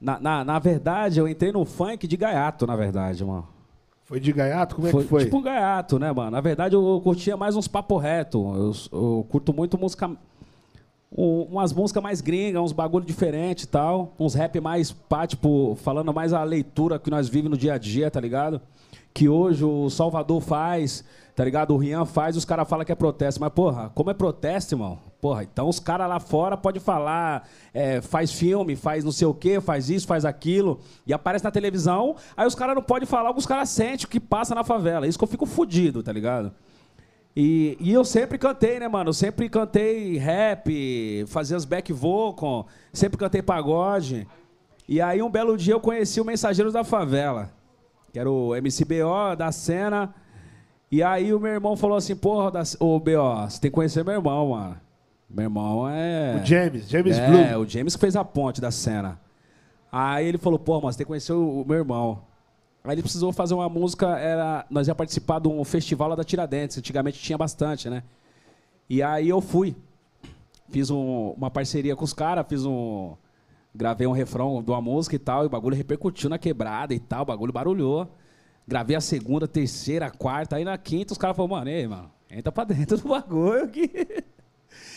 Na, 0.00 0.18
na, 0.18 0.44
na 0.44 0.58
verdade, 0.58 1.20
eu 1.20 1.28
entrei 1.28 1.52
no 1.52 1.64
funk 1.64 2.06
de 2.06 2.16
gaiato, 2.16 2.66
na 2.66 2.74
verdade, 2.76 3.24
mano. 3.24 3.46
Foi 4.04 4.18
de 4.18 4.32
gaiato? 4.32 4.74
Como 4.74 4.88
é 4.88 4.90
que 4.90 4.96
foi? 5.08 5.24
Tipo 5.24 5.36
um 5.38 5.42
gaiato, 5.42 5.98
né, 5.98 6.10
mano? 6.12 6.30
Na 6.32 6.40
verdade, 6.40 6.74
eu, 6.74 6.84
eu 6.88 7.00
curtia 7.00 7.36
mais 7.36 7.54
uns 7.54 7.68
papo 7.68 7.96
reto. 7.96 8.38
Eu, 8.92 8.98
eu 8.98 9.26
curto 9.28 9.52
muito 9.52 9.78
música. 9.78 10.10
um- 11.16 11.42
umas 11.50 11.72
músicas 11.72 12.02
mais 12.02 12.20
gringas, 12.20 12.62
uns 12.62 12.72
bagulho 12.72 13.04
diferente 13.04 13.62
e 13.64 13.66
tal. 13.66 14.12
Uns 14.18 14.34
rap 14.34 14.58
mais 14.60 14.90
pá, 14.90 15.26
tipo, 15.26 15.76
falando 15.82 16.12
mais 16.12 16.32
a 16.32 16.42
leitura 16.42 16.98
que 16.98 17.10
nós 17.10 17.28
vivemos 17.28 17.50
no 17.52 17.56
dia 17.56 17.74
a 17.74 17.78
dia, 17.78 18.10
tá 18.10 18.20
ligado? 18.20 18.60
Que 19.14 19.28
hoje 19.28 19.64
o 19.64 19.88
Salvador 19.90 20.40
faz, 20.40 21.04
tá 21.36 21.44
ligado? 21.44 21.72
O 21.74 21.76
Rian 21.76 22.04
faz, 22.04 22.36
os 22.36 22.44
caras 22.44 22.68
falam 22.68 22.84
que 22.84 22.92
é 22.92 22.94
protesto. 22.96 23.40
Mas, 23.40 23.52
porra, 23.52 23.90
como 23.94 24.10
é 24.10 24.14
protesto, 24.14 24.74
irmão? 24.74 24.98
Porra, 25.20 25.42
então 25.44 25.68
os 25.68 25.78
caras 25.78 26.08
lá 26.08 26.18
fora 26.18 26.56
podem 26.56 26.80
falar, 26.80 27.46
é, 27.74 28.00
faz 28.00 28.32
filme, 28.32 28.74
faz 28.74 29.04
não 29.04 29.12
sei 29.12 29.26
o 29.26 29.34
quê, 29.34 29.60
faz 29.60 29.90
isso, 29.90 30.06
faz 30.06 30.24
aquilo, 30.24 30.80
e 31.06 31.12
aparece 31.12 31.44
na 31.44 31.50
televisão, 31.50 32.16
aí 32.34 32.46
os 32.46 32.54
caras 32.54 32.74
não 32.74 32.82
podem 32.82 33.06
falar 33.06 33.28
o 33.30 33.34
que 33.34 33.40
os 33.40 33.46
caras 33.46 33.68
sentem, 33.68 34.06
o 34.06 34.08
que 34.08 34.18
passa 34.18 34.54
na 34.54 34.64
favela. 34.64 35.06
Isso 35.06 35.18
que 35.18 35.24
eu 35.24 35.28
fico 35.28 35.44
fudido, 35.44 36.02
tá 36.02 36.10
ligado? 36.10 36.52
E, 37.36 37.76
e 37.78 37.92
eu 37.92 38.04
sempre 38.04 38.38
cantei, 38.38 38.80
né, 38.80 38.88
mano? 38.88 39.10
Eu 39.10 39.14
sempre 39.14 39.48
cantei 39.48 40.16
rap, 40.16 41.24
fazia 41.28 41.56
as 41.56 41.66
back 41.66 41.92
vocal, 41.92 42.66
sempre 42.92 43.18
cantei 43.18 43.42
pagode. 43.42 44.26
E 44.88 45.00
aí 45.02 45.22
um 45.22 45.30
belo 45.30 45.56
dia 45.56 45.74
eu 45.74 45.80
conheci 45.80 46.20
o 46.20 46.24
Mensageiros 46.24 46.72
da 46.72 46.82
Favela, 46.82 47.52
que 48.12 48.18
era 48.18 48.28
o 48.28 48.52
MCBO 48.54 49.36
da 49.36 49.52
cena. 49.52 50.14
E 50.90 51.02
aí 51.02 51.32
o 51.32 51.38
meu 51.38 51.52
irmão 51.52 51.76
falou 51.76 51.96
assim, 51.96 52.16
porra, 52.16 52.50
da, 52.50 52.62
ô 52.80 52.98
BO, 52.98 53.48
você 53.48 53.60
tem 53.60 53.70
que 53.70 53.74
conhecer 53.74 54.04
meu 54.04 54.14
irmão, 54.14 54.48
mano. 54.48 54.89
Meu 55.30 55.44
irmão 55.44 55.88
é. 55.88 56.40
O 56.42 56.46
James, 56.46 56.88
James 56.88 57.16
é, 57.18 57.26
Blue. 57.52 57.62
o 57.62 57.68
James 57.68 57.94
que 57.94 58.00
fez 58.00 58.16
a 58.16 58.24
ponte 58.24 58.60
da 58.60 58.70
cena. 58.70 59.20
Aí 59.92 60.26
ele 60.26 60.38
falou, 60.38 60.58
pô, 60.58 60.80
mas 60.80 60.94
você 60.94 60.98
tem 60.98 61.04
que 61.04 61.08
conhecer 61.08 61.32
o, 61.32 61.62
o 61.62 61.64
meu 61.66 61.78
irmão. 61.78 62.22
Aí 62.82 62.94
ele 62.94 63.02
precisou 63.02 63.32
fazer 63.32 63.54
uma 63.54 63.68
música, 63.68 64.18
era, 64.18 64.64
nós 64.70 64.88
ia 64.88 64.94
participar 64.94 65.38
de 65.38 65.48
um 65.48 65.62
festival 65.64 66.08
lá 66.08 66.16
da 66.16 66.24
Tiradentes, 66.24 66.78
antigamente 66.78 67.18
tinha 67.20 67.36
bastante, 67.38 67.88
né? 67.90 68.02
E 68.88 69.02
aí 69.02 69.28
eu 69.28 69.40
fui. 69.40 69.76
Fiz 70.70 70.90
um- 70.90 71.30
uma 71.36 71.50
parceria 71.50 71.94
com 71.94 72.04
os 72.04 72.12
caras, 72.14 72.46
fiz 72.48 72.64
um. 72.64 73.14
Gravei 73.74 74.06
um 74.06 74.12
refrão 74.12 74.62
de 74.62 74.70
uma 74.70 74.80
música 74.80 75.14
e 75.14 75.18
tal, 75.18 75.44
e 75.44 75.46
o 75.46 75.50
bagulho 75.50 75.76
repercutiu 75.76 76.28
na 76.30 76.38
quebrada 76.38 76.92
e 76.92 76.98
tal, 76.98 77.22
o 77.22 77.26
bagulho 77.26 77.52
barulhou. 77.52 78.08
Gravei 78.66 78.96
a 78.96 79.00
segunda, 79.00 79.46
terceira, 79.46 80.06
a 80.06 80.10
quarta, 80.10 80.56
aí 80.56 80.64
na 80.64 80.76
quinta 80.78 81.12
os 81.12 81.18
caras 81.18 81.36
falaram, 81.36 81.56
mano, 81.56 81.70
ei, 81.70 81.86
mano, 81.86 82.10
entra 82.30 82.50
pra 82.50 82.64
dentro 82.64 82.96
do 82.98 83.08
bagulho 83.08 83.64
aqui. 83.64 83.90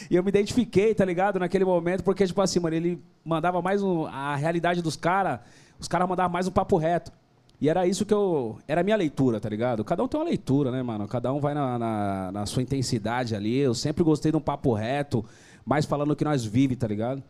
E 0.10 0.16
eu 0.16 0.24
me 0.24 0.30
identifiquei, 0.30 0.94
tá 0.94 1.06
ligado? 1.06 1.40
Naquele 1.40 1.66
momento, 1.66 2.04
porque, 2.04 2.26
tipo 2.26 2.42
assim, 2.42 2.60
mano, 2.60 2.76
ele 2.76 3.02
mandava 3.24 3.62
mais 3.62 3.82
um, 3.82 4.06
a 4.06 4.36
realidade 4.36 4.82
dos 4.82 4.96
caras, 4.96 5.40
os 5.80 5.88
caras 5.88 6.08
mandavam 6.08 6.32
mais 6.32 6.48
um 6.48 6.52
papo 6.52 6.78
reto. 6.78 7.12
E 7.60 7.70
era 7.70 7.88
isso 7.88 8.06
que 8.06 8.14
eu. 8.14 8.58
Era 8.68 8.82
a 8.82 8.84
minha 8.84 8.98
leitura, 8.98 9.40
tá 9.40 9.48
ligado? 9.48 9.86
Cada 9.86 10.04
um 10.04 10.08
tem 10.08 10.20
uma 10.20 10.26
leitura, 10.26 10.70
né, 10.70 10.84
mano? 10.84 11.08
Cada 11.08 11.32
um 11.32 11.40
vai 11.40 11.54
na, 11.54 11.80
na, 11.80 12.32
na 12.32 12.46
sua 12.46 12.62
intensidade 12.62 13.36
ali. 13.36 13.58
Eu 13.58 13.74
sempre 13.74 14.04
gostei 14.04 14.32
de 14.32 14.38
um 14.38 14.42
papo 14.42 14.74
reto, 14.74 15.24
mais 15.66 15.86
falando 15.86 16.12
o 16.12 16.16
que 16.16 16.26
nós 16.26 16.44
vive, 16.44 16.76
tá 16.76 16.88
ligado? 16.88 17.24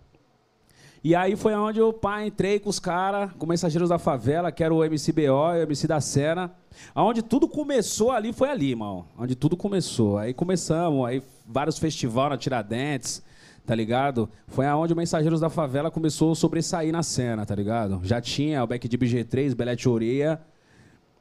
E 1.04 1.14
aí 1.14 1.36
foi 1.36 1.54
onde 1.54 1.80
eu 1.80 1.92
pá, 1.92 2.26
entrei 2.26 2.60
com 2.60 2.70
os 2.70 2.80
caras, 2.80 3.30
com 3.38 3.46
Mensageiros 3.46 3.90
da 3.90 4.00
Favela, 4.00 4.54
que 4.54 4.64
era 4.64 4.74
o 4.74 4.80
MCBO, 4.80 5.52
o 5.52 5.56
MC 5.56 5.86
da 5.86 6.00
Cena. 6.00 6.50
Aonde 6.96 7.22
tudo 7.22 7.46
começou 7.46 8.10
ali 8.10 8.32
foi 8.32 8.50
ali, 8.50 8.70
irmão. 8.70 9.06
Onde 9.20 9.36
tudo 9.36 9.58
começou. 9.58 10.18
Aí 10.18 10.34
começamos, 10.34 11.06
aí 11.06 11.22
vários 11.46 11.78
festivais 11.78 12.30
na 12.30 12.38
Tiradentes, 12.38 13.24
tá 13.66 13.74
ligado? 13.76 14.30
Foi 14.48 14.66
aonde 14.66 14.94
o 14.94 14.96
Mensageiros 14.96 15.40
da 15.40 15.50
Favela 15.50 15.90
começou 15.92 16.32
a 16.32 16.36
sobressair 16.36 16.92
na 16.92 17.04
cena, 17.04 17.46
tá 17.46 17.56
ligado? 17.56 18.00
Já 18.04 18.20
tinha 18.22 18.64
o 18.64 18.68
Back 18.68 18.88
de 18.88 18.98
BG3, 18.98 19.56
Belete 19.56 19.88
Oreia, 19.90 20.40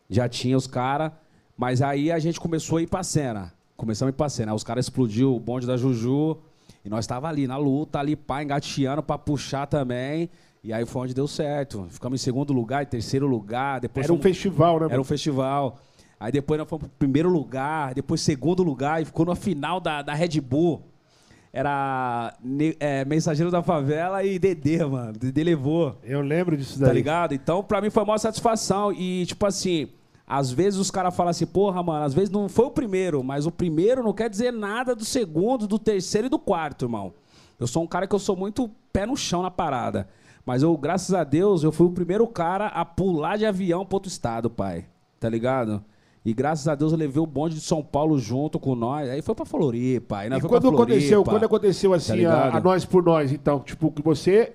já 0.08 0.28
tinha 0.28 0.56
os 0.56 0.66
caras, 0.66 1.12
mas 1.56 1.80
aí 1.82 2.10
a 2.10 2.18
gente 2.18 2.38
começou 2.40 2.78
a 2.78 2.82
ir 2.82 2.86
pra 2.86 3.02
cena. 3.02 3.52
Começamos 3.76 4.12
a 4.12 4.14
ir 4.14 4.16
pra 4.16 4.28
cena. 4.28 4.52
Aí 4.52 4.56
os 4.56 4.64
caras 4.64 4.84
explodiu 4.86 5.34
o 5.34 5.40
bonde 5.40 5.66
da 5.66 5.76
Juju, 5.76 6.38
e 6.84 6.88
nós 6.88 7.06
tava 7.06 7.28
ali 7.28 7.46
na 7.46 7.56
luta, 7.56 7.98
ali 7.98 8.16
pá, 8.16 8.42
engateando 8.42 9.02
pra 9.02 9.16
puxar 9.16 9.66
também. 9.66 10.28
E 10.64 10.72
aí 10.72 10.84
foi 10.86 11.02
onde 11.02 11.14
deu 11.14 11.26
certo. 11.26 11.86
Ficamos 11.90 12.20
em 12.20 12.22
segundo 12.24 12.52
lugar, 12.52 12.82
em 12.82 12.86
terceiro 12.86 13.26
lugar. 13.26 13.80
Depois 13.80 14.04
Era 14.04 14.12
um 14.12 14.16
fomos- 14.16 14.36
festival, 14.36 14.80
né? 14.80 14.86
Era 14.90 15.00
um 15.00 15.04
festival. 15.04 15.78
Aí 16.22 16.30
depois 16.30 16.56
nós 16.56 16.68
fomos 16.68 16.86
pro 16.86 16.98
primeiro 17.00 17.28
lugar, 17.28 17.94
depois 17.94 18.20
segundo 18.20 18.62
lugar, 18.62 19.02
e 19.02 19.04
ficou 19.04 19.26
na 19.26 19.34
final 19.34 19.80
da, 19.80 20.02
da 20.02 20.14
Red 20.14 20.40
Bull. 20.40 20.80
Era 21.52 22.32
é, 22.78 23.04
Mensageiro 23.04 23.50
da 23.50 23.60
Favela 23.60 24.22
e 24.22 24.38
Dedê, 24.38 24.84
mano. 24.84 25.14
Dedê 25.14 25.42
levou. 25.42 25.98
Eu 26.04 26.20
lembro 26.20 26.56
disso 26.56 26.78
daí. 26.78 26.88
Tá 26.88 26.94
ligado? 26.94 27.34
Então, 27.34 27.64
pra 27.64 27.80
mim 27.80 27.90
foi 27.90 28.04
a 28.04 28.06
maior 28.06 28.18
satisfação. 28.18 28.92
E, 28.92 29.26
tipo 29.26 29.44
assim, 29.44 29.88
às 30.24 30.52
vezes 30.52 30.78
os 30.78 30.92
caras 30.92 31.12
falam 31.16 31.30
assim, 31.30 31.44
porra, 31.44 31.82
mano, 31.82 32.04
às 32.04 32.14
vezes 32.14 32.30
não 32.30 32.48
foi 32.48 32.66
o 32.66 32.70
primeiro, 32.70 33.24
mas 33.24 33.44
o 33.44 33.50
primeiro 33.50 34.00
não 34.00 34.12
quer 34.12 34.30
dizer 34.30 34.52
nada 34.52 34.94
do 34.94 35.04
segundo, 35.04 35.66
do 35.66 35.76
terceiro 35.76 36.28
e 36.28 36.30
do 36.30 36.38
quarto, 36.38 36.84
irmão. 36.84 37.12
Eu 37.58 37.66
sou 37.66 37.82
um 37.82 37.86
cara 37.88 38.06
que 38.06 38.14
eu 38.14 38.20
sou 38.20 38.36
muito 38.36 38.70
pé 38.92 39.06
no 39.06 39.16
chão 39.16 39.42
na 39.42 39.50
parada. 39.50 40.06
Mas 40.46 40.62
eu, 40.62 40.76
graças 40.76 41.12
a 41.12 41.24
Deus, 41.24 41.64
eu 41.64 41.72
fui 41.72 41.88
o 41.88 41.92
primeiro 41.92 42.28
cara 42.28 42.68
a 42.68 42.84
pular 42.84 43.36
de 43.36 43.44
avião 43.44 43.84
pro 43.84 43.96
outro 43.96 44.08
estado, 44.08 44.48
pai. 44.48 44.86
Tá 45.18 45.28
ligado? 45.28 45.84
E 46.24 46.32
graças 46.32 46.68
a 46.68 46.74
Deus 46.76 46.92
eu 46.92 46.98
levei 46.98 47.20
o 47.20 47.26
bonde 47.26 47.56
de 47.56 47.60
São 47.60 47.82
Paulo 47.82 48.16
junto 48.18 48.58
com 48.60 48.74
nós. 48.76 49.08
Aí 49.10 49.20
foi 49.22 49.34
pra 49.34 49.44
Floripa. 49.44 50.18
Aí 50.18 50.28
nós 50.30 50.38
E 50.38 50.40
foi 50.42 50.48
quando 50.50 50.62
Floripa, 50.62 50.82
aconteceu, 50.84 51.24
quando 51.24 51.44
aconteceu 51.44 51.90
Tá 51.90 51.96
assim, 51.96 52.12
a, 52.12 52.16
ligado? 52.16 52.56
a 52.56 52.60
Nós 52.60 52.84
por 52.84 53.02
Nós, 53.02 53.32
então, 53.32 53.58
tipo, 53.60 53.90
que 53.90 54.00
você 54.02 54.52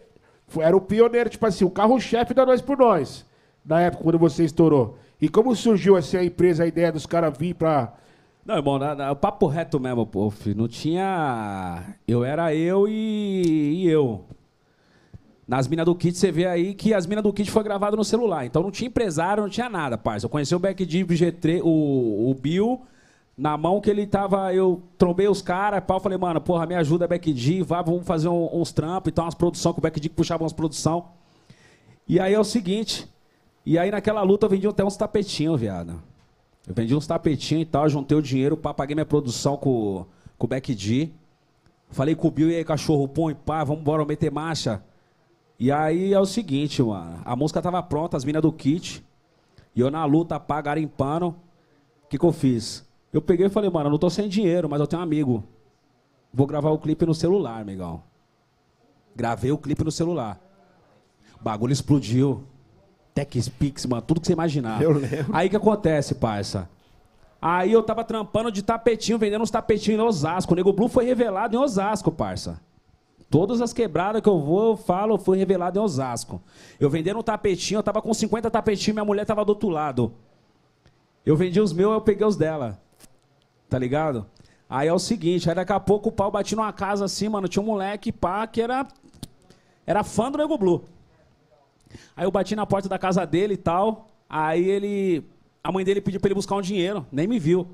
foi- 0.48 0.64
era 0.64 0.76
o 0.78 0.80
pioneiro, 0.82 1.30
tipo 1.30 1.46
assim, 1.46 1.66
o 1.66 1.70
carro-chefe 1.70 2.34
da 2.34 2.46
Nós 2.46 2.62
por 2.62 2.78
Nós, 2.78 3.26
na 3.66 3.82
época, 3.82 4.04
quando 4.04 4.18
você 4.18 4.46
estourou. 4.46 4.98
E 5.22 5.28
como 5.28 5.54
surgiu 5.56 5.98
assim 5.98 6.16
a 6.16 6.24
empresa, 6.24 6.64
a 6.64 6.68
ideia 6.68 6.92
dos 6.92 7.06
caras 7.06 7.38
vir 7.38 7.54
pra. 7.56 7.94
Não, 8.46 8.56
irmão, 8.56 8.80
na, 8.80 8.96
na- 8.96 9.14
papo 9.16 9.46
reto 9.48 9.78
mesmo, 9.78 10.06
pô. 10.06 10.32
Não 10.56 10.70
tinha. 10.70 11.84
Eu 12.08 12.24
era 12.24 12.56
eu 12.56 12.88
e, 12.88 13.84
e 13.84 13.88
eu. 13.90 14.24
Nas 15.48 15.66
minas 15.68 15.86
do 15.86 15.96
kit, 15.96 16.18
você 16.18 16.30
vê 16.32 16.46
aí 16.46 16.74
que 16.74 16.94
as 16.94 17.06
minas 17.06 17.24
do 17.24 17.32
kit 17.32 17.50
foi 17.50 17.64
gravado 17.64 17.96
no 17.96 18.04
celular. 18.04 18.46
Então 18.46 18.62
não 18.62 18.70
tinha 18.72 18.88
empresário, 18.90 19.42
não 19.42 19.50
tinha 19.50 19.70
nada, 19.70 19.98
parça. 19.98 20.26
Eu 20.26 20.30
conheci 20.30 20.54
o 20.54 20.60
Back 20.60 20.86
Deep 20.86 21.14
G3, 21.16 21.62
o, 21.64 22.30
o 22.30 22.34
Bill, 22.34 22.82
na 23.38 23.56
mão 23.56 23.80
que 23.80 23.90
ele 23.90 24.06
tava. 24.06 24.54
Eu 24.54 24.82
trombei 24.98 25.30
os 25.30 25.42
caras, 25.42 25.82
pau, 25.86 26.02
falei, 26.02 26.18
mano, 26.18 26.42
porra, 26.42 26.66
me 26.66 26.76
ajuda, 26.76 27.08
Back 27.08 27.32
D, 27.32 27.64
vai, 27.64 27.82
vamos 27.82 28.06
fazer 28.06 28.28
um- 28.28 28.50
uns 28.60 28.74
trampos 28.74 29.10
e 29.10 29.14
tal, 29.14 29.24
umas 29.24 29.36
produção, 29.36 29.72
que 29.72 29.80
o 29.80 29.82
Back 29.82 29.98
D 30.02 30.10
puxava 30.10 30.44
umas 30.44 30.52
produção. 30.52 31.06
E 32.06 32.20
aí 32.20 32.34
é 32.34 32.40
o 32.40 32.44
seguinte. 32.44 33.08
E 33.66 33.80
aí 33.80 33.90
naquela 33.90 34.22
luta 34.24 34.46
eu 34.46 34.50
vendi 34.50 34.68
até 34.68 34.84
uns 34.84 34.98
tapetinhos, 34.98 35.60
viado. 35.60 36.02
Eu 36.68 36.74
vendi 36.74 36.94
uns 36.94 37.08
tapetinhos 37.08 37.64
e 37.64 37.66
tal, 37.66 37.88
juntei 37.88 38.18
o 38.18 38.22
dinheiro, 38.22 38.58
pá, 38.58 38.74
paguei 38.74 38.96
minha 38.96 39.06
produção 39.06 39.56
com, 39.56 40.06
com 40.38 40.46
o 40.46 40.50
Back 40.50 40.76
D. 40.76 41.10
Falei 41.90 42.16
com 42.16 42.28
o 42.28 42.32
Bill, 42.32 42.50
e 42.50 42.56
aí, 42.58 42.66
cachorro, 42.66 43.08
põe, 43.08 43.34
pá, 43.34 43.64
vamos 43.64 43.80
embora 43.82 44.04
meter 44.04 44.30
marcha. 44.30 44.84
E 45.60 45.72
aí 45.72 46.14
é 46.14 46.20
o 46.20 46.26
seguinte, 46.26 46.84
mano. 46.84 47.22
A 47.26 47.36
música 47.36 47.62
tava 47.62 47.82
pronta, 47.82 48.16
as 48.16 48.24
minas 48.24 48.42
do 48.42 48.52
kit. 48.52 49.04
E 49.76 49.80
eu 49.80 49.90
na 49.90 50.06
luta, 50.06 50.40
pá, 50.40 50.62
garimpando. 50.62 51.30
O 51.30 52.08
que 52.10 52.18
que 52.18 52.26
eu 52.26 52.32
fiz? 52.32 52.88
Eu 53.12 53.22
peguei 53.22 53.48
e 53.48 53.50
falei, 53.50 53.70
mano, 53.70 53.88
eu 53.88 53.92
não 53.92 53.98
tô 53.98 54.10
sem 54.10 54.30
dinheiro, 54.30 54.70
mas 54.70 54.80
eu 54.80 54.88
tenho 54.88 55.00
um 55.00 55.04
amigo. 55.04 55.44
Vou 56.34 56.46
gravar 56.46 56.70
o 56.70 56.78
clipe 56.78 57.06
no 57.06 57.14
celular, 57.14 57.62
amigão. 57.62 58.04
Gravei 59.16 59.52
o 59.52 59.58
clipe 59.58 59.84
no 59.84 59.92
celular. 59.92 60.40
O 61.40 61.44
bagulho 61.44 61.74
explodiu. 61.74 62.44
TechSpix, 63.16 63.88
mano, 63.88 64.04
tudo 64.04 64.22
que 64.22 64.28
você 64.28 64.34
imaginar. 64.34 64.80
Eu 64.82 64.92
lembro. 64.92 65.34
Aí 65.34 65.48
o 65.48 65.50
que 65.50 65.56
acontece, 65.56 66.14
parça? 66.14 66.70
Aí 67.42 67.72
eu 67.72 67.82
tava 67.82 68.04
trampando 68.04 68.52
de 68.52 68.62
tapetinho, 68.62 69.18
vendendo 69.18 69.42
uns 69.42 69.50
tapetinhos 69.50 70.00
em 70.00 70.04
Osasco. 70.04 70.54
O 70.54 70.56
Nego 70.56 70.72
Blue 70.72 70.88
foi 70.88 71.06
revelado 71.06 71.56
em 71.56 71.60
Osasco, 71.60 72.12
parça. 72.12 72.60
Todas 73.30 73.62
as 73.62 73.74
quebradas 73.74 74.22
que 74.22 74.30
eu 74.30 74.40
vou, 74.40 74.72
eu 74.72 74.78
falo, 74.78 75.18
foi 75.18 75.38
revelado 75.38 75.78
em 75.78 75.82
Osasco. 75.82 76.42
Eu 76.80 76.90
vendendo 76.90 77.20
um 77.20 77.24
tapetinho, 77.24 77.80
eu 77.80 77.84
tava 77.84 78.02
com 78.02 78.14
50 78.14 78.50
tapetinhos, 78.50 78.96
minha 78.96 79.06
mulher 79.06 79.26
tava 79.26 79.44
do 79.44 79.50
outro 79.50 79.70
lado. 79.70 80.14
Eu 81.26 81.36
vendi 81.36 81.60
os 81.60 81.74
meus, 81.74 81.94
eu 81.94 82.02
peguei 82.02 82.26
os 82.26 82.38
dela. 82.38 82.80
Tá 83.68 83.78
ligado? 83.78 84.26
Aí 84.70 84.88
é 84.88 84.94
o 84.94 85.00
seguinte, 85.00 85.50
aí 85.50 85.56
daqui 85.56 85.74
a 85.74 85.80
pouco 85.80 86.10
o 86.10 86.12
pau 86.12 86.32
bati 86.32 86.56
numa 86.56 86.72
casa 86.72 87.06
assim, 87.06 87.28
mano, 87.28 87.48
tinha 87.48 87.62
um 87.62 87.66
moleque, 87.66 88.12
pá, 88.12 88.48
que 88.48 88.62
era 88.62 88.88
era 89.88 90.04
fã 90.04 90.30
do 90.30 90.38
Nego 90.38 90.58
Blue. 90.58 90.84
Aí 92.16 92.26
eu 92.26 92.32
bati 92.32 92.58
na 92.58 92.66
porta 92.66 92.90
da 92.90 93.00
casa 93.00 93.26
dele 93.26 93.54
e 93.54 93.58
tal. 93.58 94.10
Aí 94.30 94.70
ele. 94.70 95.24
A 95.64 95.72
mãe 95.72 95.86
dele 95.86 96.02
pediu 96.02 96.20
pra 96.20 96.28
ele 96.28 96.36
buscar 96.36 96.56
um 96.56 96.62
dinheiro, 96.62 97.06
nem 97.10 97.26
me 97.26 97.40
viu. 97.40 97.70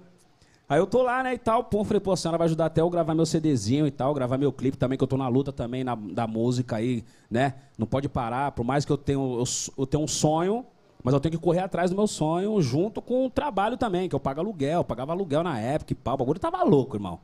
Aí 0.67 0.79
eu 0.79 0.87
tô 0.87 1.01
lá, 1.03 1.21
né, 1.21 1.33
e 1.33 1.37
tal, 1.37 1.63
pô, 1.65 1.83
falei, 1.83 1.99
pô, 1.99 2.13
a 2.13 2.17
senhora 2.17 2.37
vai 2.37 2.45
ajudar 2.45 2.67
até 2.67 2.81
eu 2.81 2.89
gravar 2.89 3.13
meu 3.13 3.25
CDzinho 3.25 3.85
e 3.85 3.91
tal, 3.91 4.13
gravar 4.13 4.37
meu 4.37 4.51
clipe 4.51 4.77
também, 4.77 4.97
que 4.97 5.03
eu 5.03 5.07
tô 5.07 5.17
na 5.17 5.27
luta 5.27 5.51
também 5.51 5.83
na, 5.83 5.93
da 5.93 6.25
música 6.25 6.77
aí, 6.77 7.03
né? 7.29 7.55
Não 7.77 7.85
pode 7.85 8.07
parar, 8.07 8.53
por 8.53 8.63
mais 8.63 8.85
que 8.85 8.91
eu 8.91 8.97
tenha, 8.97 9.19
eu, 9.19 9.43
eu 9.77 9.85
tenho 9.85 10.03
um 10.03 10.07
sonho, 10.07 10.65
mas 11.03 11.13
eu 11.13 11.19
tenho 11.19 11.33
que 11.33 11.37
correr 11.37 11.59
atrás 11.59 11.91
do 11.91 11.97
meu 11.97 12.07
sonho 12.07 12.61
junto 12.61 13.01
com 13.01 13.25
o 13.25 13.29
trabalho 13.29 13.75
também, 13.75 14.07
que 14.07 14.15
eu 14.15 14.19
pago 14.19 14.39
aluguel, 14.39 14.79
eu 14.79 14.83
pagava 14.85 15.11
aluguel 15.11 15.43
na 15.43 15.59
época 15.59 15.91
e 15.91 15.95
pau, 15.95 16.13
o 16.13 16.17
bagulho 16.17 16.39
tava 16.39 16.63
louco, 16.63 16.95
irmão. 16.95 17.19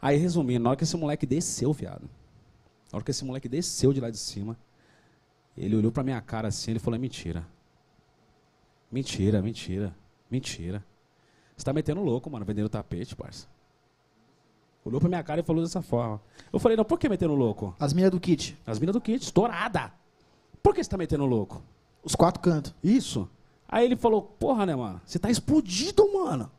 Aí, 0.00 0.16
resumindo, 0.16 0.64
na 0.64 0.70
hora 0.70 0.76
que 0.76 0.84
esse 0.84 0.96
moleque 0.96 1.26
desceu, 1.26 1.72
viado, 1.72 2.08
na 2.90 2.96
hora 2.96 3.04
que 3.04 3.10
esse 3.10 3.24
moleque 3.24 3.48
desceu 3.48 3.92
de 3.92 4.00
lá 4.00 4.10
de 4.10 4.16
cima, 4.16 4.56
ele 5.56 5.76
olhou 5.76 5.92
pra 5.92 6.02
minha 6.02 6.20
cara 6.22 6.48
assim, 6.48 6.70
ele 6.72 6.80
falou, 6.80 6.96
é 6.96 6.98
mentira. 6.98 7.46
Mentira, 8.90 9.40
mentira, 9.42 9.94
mentira. 10.30 10.84
Você 11.62 11.66
tá 11.66 11.72
metendo 11.72 12.02
louco, 12.02 12.28
mano, 12.28 12.44
vendendo 12.44 12.68
tapete, 12.68 13.14
parça. 13.14 13.46
Olhou 14.84 14.98
pra 14.98 15.08
minha 15.08 15.22
cara 15.22 15.42
e 15.42 15.44
falou 15.44 15.62
dessa 15.62 15.80
forma. 15.80 16.20
Eu 16.52 16.58
falei, 16.58 16.76
não, 16.76 16.84
por 16.84 16.98
que 16.98 17.08
metendo 17.08 17.36
louco? 17.36 17.72
As 17.78 17.92
minas 17.92 18.10
do 18.10 18.18
kit. 18.18 18.58
As 18.66 18.80
minas 18.80 18.92
do 18.92 19.00
kit, 19.00 19.22
estourada. 19.22 19.92
Por 20.60 20.74
que 20.74 20.82
você 20.82 20.90
tá 20.90 20.98
metendo 20.98 21.24
louco? 21.24 21.62
Os 22.02 22.16
quatro 22.16 22.42
cantos. 22.42 22.74
Isso. 22.82 23.28
Aí 23.68 23.84
ele 23.84 23.94
falou, 23.94 24.22
porra, 24.22 24.66
né, 24.66 24.74
mano? 24.74 25.00
Você 25.06 25.20
tá 25.20 25.30
explodido, 25.30 26.12
mano. 26.12 26.50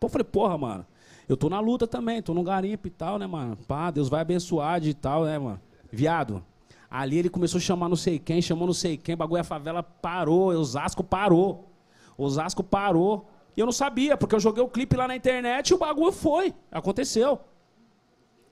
Eu 0.00 0.08
falei, 0.08 0.24
porra, 0.24 0.58
mano. 0.58 0.84
Eu 1.28 1.36
tô 1.36 1.48
na 1.48 1.60
luta 1.60 1.86
também, 1.86 2.20
tô 2.20 2.34
no 2.34 2.42
garimpo 2.42 2.88
e 2.88 2.90
tal, 2.90 3.16
né, 3.16 3.28
mano? 3.28 3.56
Pá, 3.58 3.92
Deus 3.92 4.08
vai 4.08 4.22
abençoar 4.22 4.80
de 4.80 4.92
tal, 4.92 5.22
né, 5.24 5.38
mano? 5.38 5.60
Viado. 5.88 6.44
Ali 6.90 7.16
ele 7.16 7.30
começou 7.30 7.58
a 7.58 7.62
chamar 7.62 7.88
não 7.88 7.94
sei 7.94 8.18
quem, 8.18 8.42
chamou 8.42 8.66
não 8.66 8.74
sei 8.74 8.96
quem, 8.96 9.16
bagulho 9.16 9.40
a 9.40 9.44
favela 9.44 9.84
parou, 9.84 10.48
Osasco 10.48 11.04
parou. 11.04 11.68
Osasco 12.16 12.64
parou. 12.64 13.24
E 13.58 13.60
eu 13.60 13.66
não 13.66 13.72
sabia, 13.72 14.16
porque 14.16 14.36
eu 14.36 14.38
joguei 14.38 14.62
o 14.62 14.68
clipe 14.68 14.94
lá 14.96 15.08
na 15.08 15.16
internet 15.16 15.70
e 15.70 15.74
o 15.74 15.78
bagulho 15.78 16.12
foi. 16.12 16.54
Aconteceu. 16.70 17.40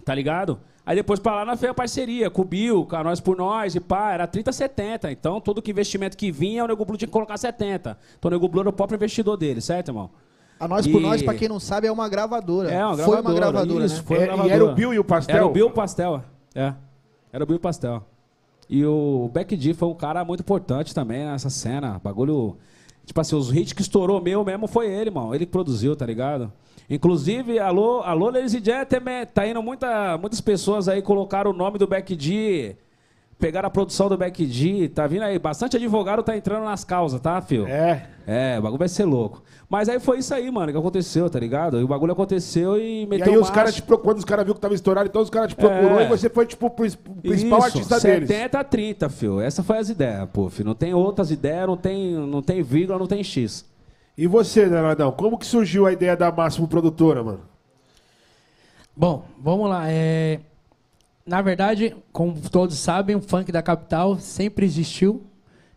Tá 0.04 0.12
ligado? 0.12 0.58
Aí 0.84 0.96
depois 0.96 1.20
pra 1.20 1.32
lá 1.36 1.44
nós 1.44 1.60
fez 1.60 1.70
a 1.70 1.74
parceria 1.74 2.28
com 2.28 2.42
o 2.42 2.44
Bill, 2.44 2.84
com 2.84 2.96
a 2.96 3.04
Nós 3.04 3.20
por 3.20 3.36
Nós 3.36 3.76
e 3.76 3.80
pá, 3.80 4.12
era 4.14 4.26
30, 4.26 4.50
70. 4.50 5.12
Então 5.12 5.40
todo 5.40 5.62
que 5.62 5.70
investimento 5.70 6.16
que 6.16 6.32
vinha, 6.32 6.64
o 6.64 6.66
Nego 6.66 6.84
Blue 6.84 6.96
tinha 6.96 7.06
que 7.06 7.12
colocar 7.12 7.36
70. 7.36 7.96
Então 8.18 8.28
o 8.28 8.32
Nego 8.34 8.48
Blue 8.48 8.62
era 8.62 8.68
o 8.70 8.72
próprio 8.72 8.96
investidor 8.96 9.36
dele, 9.36 9.60
certo, 9.60 9.90
irmão? 9.90 10.10
A 10.58 10.66
Nós 10.66 10.88
por 10.88 10.98
E- 11.00 11.02
Nós, 11.02 11.22
pra 11.22 11.34
quem 11.34 11.48
não 11.48 11.60
sabe, 11.60 11.86
é 11.86 11.92
uma 11.92 12.08
gravadora. 12.08 12.68
É, 12.68 12.84
uma 12.84 12.96
Foi 12.96 13.04
gravadora. 13.06 13.32
uma 13.32 13.34
gravadora, 13.52 13.84
isso, 13.86 13.96
né? 13.98 14.02
Foi 14.06 14.16
É, 14.16 14.20
uma 14.20 14.24
e 14.24 14.28
gravadora. 14.48 14.54
era 14.54 14.64
o 14.64 14.74
Bill 14.74 14.94
e 14.94 14.98
o 14.98 15.04
Pastel? 15.04 15.36
Era 15.36 15.46
o 15.46 15.50
Bill 15.50 15.66
e 15.66 15.70
o 15.70 15.72
Pastel, 15.72 16.24
é. 16.52 16.74
Era 17.32 17.44
o 17.44 17.46
Bill 17.46 17.56
e 17.56 17.58
o 17.58 17.60
Pastel. 17.60 18.04
E 18.68 18.84
o 18.84 19.30
Beck 19.32 19.56
D 19.56 19.72
foi 19.74 19.88
um 19.88 19.94
cara 19.94 20.24
muito 20.24 20.40
importante 20.40 20.92
também 20.92 21.24
nessa 21.24 21.48
cena. 21.50 22.00
Bagulho. 22.02 22.56
Tipo 23.06 23.20
assim, 23.20 23.36
os 23.36 23.54
hits 23.54 23.72
que 23.72 23.82
estourou 23.82 24.20
meu 24.20 24.44
mesmo 24.44 24.66
foi 24.66 24.90
ele, 24.90 25.10
mano. 25.10 25.34
Ele 25.34 25.46
que 25.46 25.52
produziu, 25.52 25.94
tá 25.94 26.04
ligado? 26.04 26.52
Inclusive, 26.90 27.58
alô, 27.58 28.00
alô, 28.02 28.28
ladies 28.30 28.54
and 28.54 28.64
gentlemen, 28.64 29.24
tá 29.32 29.46
indo 29.46 29.62
muita, 29.62 30.18
muitas 30.18 30.40
pessoas 30.40 30.88
aí 30.88 31.00
colocaram 31.00 31.52
o 31.52 31.54
nome 31.54 31.78
do 31.78 31.86
Beck 31.86 32.14
D, 32.14 32.76
pegaram 33.38 33.66
a 33.68 33.70
produção 33.70 34.08
do 34.08 34.16
Beck 34.16 34.44
D, 34.46 34.88
tá 34.88 35.06
vindo 35.06 35.22
aí. 35.22 35.38
Bastante 35.38 35.76
advogado 35.76 36.22
tá 36.22 36.36
entrando 36.36 36.64
nas 36.64 36.84
causas, 36.84 37.20
tá, 37.20 37.40
filho? 37.42 37.66
É. 37.66 38.06
É, 38.26 38.56
o 38.58 38.62
bagulho 38.62 38.78
vai 38.78 38.88
ser 38.88 39.04
louco. 39.04 39.42
Mas 39.68 39.88
aí 39.88 40.00
foi 40.00 40.18
isso 40.18 40.32
aí, 40.34 40.50
mano, 40.50 40.72
que 40.72 40.78
aconteceu, 40.78 41.28
tá 41.28 41.38
ligado? 41.38 41.78
E 41.80 41.84
o 41.84 41.88
bagulho 41.88 42.12
aconteceu 42.12 42.78
e 42.78 43.02
E 43.02 43.06
meteu 43.06 43.32
aí 43.32 43.38
os 43.38 43.42
marcha. 43.42 43.52
caras 43.54 43.74
te 43.74 43.82
pro- 43.82 43.98
quando 43.98 44.18
os 44.18 44.24
caras 44.24 44.44
viram 44.44 44.54
que 44.54 44.60
tava 44.60 44.74
estourado, 44.74 45.08
então 45.08 45.20
os 45.22 45.30
caras 45.30 45.48
te 45.50 45.56
procurou 45.56 46.00
É. 46.00 46.04
e 46.04 46.08
você 46.08 46.28
foi, 46.28 46.46
tipo, 46.46 46.66
o 46.66 46.70
principal 46.70 47.58
Isso, 47.58 47.66
artista 47.66 48.00
deles. 48.00 48.28
70 48.28 48.58
a 48.60 48.64
30, 48.64 49.08
fio. 49.08 49.40
Essa 49.40 49.62
foi 49.62 49.78
as 49.78 49.88
ideias, 49.88 50.28
pô, 50.32 50.48
fio. 50.48 50.64
Não 50.64 50.74
tem 50.74 50.94
outras 50.94 51.30
ideias, 51.30 51.66
não 51.66 51.76
tem, 51.76 52.12
não 52.14 52.42
tem 52.42 52.62
vírgula, 52.62 52.98
não 52.98 53.06
tem 53.06 53.22
X. 53.22 53.64
E 54.16 54.26
você, 54.26 54.64
Leonardão, 54.66 55.12
como 55.12 55.36
que 55.38 55.44
surgiu 55.46 55.84
a 55.86 55.92
ideia 55.92 56.16
da 56.16 56.32
Máximo 56.32 56.66
Produtora, 56.66 57.22
mano? 57.22 57.40
Bom, 58.96 59.24
vamos 59.38 59.68
lá. 59.68 59.84
É... 59.90 60.40
na 61.26 61.42
verdade, 61.42 61.96
como 62.12 62.40
todos 62.48 62.78
sabem, 62.78 63.16
o 63.16 63.20
funk 63.20 63.50
da 63.50 63.60
capital 63.60 64.18
sempre 64.18 64.64
existiu. 64.64 65.26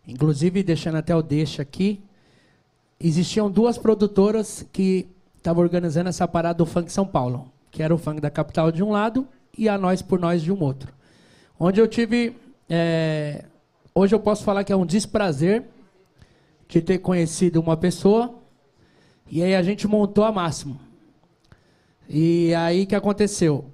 Inclusive, 0.07 0.61
deixando 0.61 0.97
até 0.97 1.15
o 1.15 1.23
deixa 1.23 1.63
aqui, 1.63 2.01
existiam 2.99 3.49
duas 3.49 3.77
produtoras 3.77 4.65
que 4.71 5.07
estavam 5.37 5.63
organizando 5.63 6.09
essa 6.09 6.27
parada 6.27 6.59
do 6.59 6.65
funk 6.65 6.91
São 6.91 7.05
Paulo, 7.05 7.51
que 7.71 7.81
era 7.81 7.93
o 7.93 7.97
funk 7.97 8.21
da 8.21 8.29
capital 8.29 8.71
de 8.71 8.83
um 8.83 8.91
lado 8.91 9.27
e 9.57 9.67
a 9.67 9.77
nós 9.77 10.01
por 10.01 10.19
nós 10.19 10.41
de 10.41 10.51
um 10.51 10.61
outro. 10.61 10.93
Onde 11.59 11.81
eu 11.81 11.87
tive, 11.87 12.35
é, 12.69 13.45
hoje 13.93 14.13
eu 14.13 14.19
posso 14.19 14.43
falar 14.43 14.63
que 14.63 14.71
é 14.71 14.75
um 14.75 14.85
desprazer 14.85 15.63
de 16.67 16.81
ter 16.81 16.99
conhecido 16.99 17.59
uma 17.59 17.75
pessoa 17.75 18.35
e 19.29 19.41
aí 19.41 19.55
a 19.55 19.63
gente 19.63 19.87
montou 19.87 20.23
a 20.23 20.31
Máximo. 20.31 20.79
E 22.07 22.53
aí 22.53 22.85
que 22.85 22.95
aconteceu? 22.95 23.65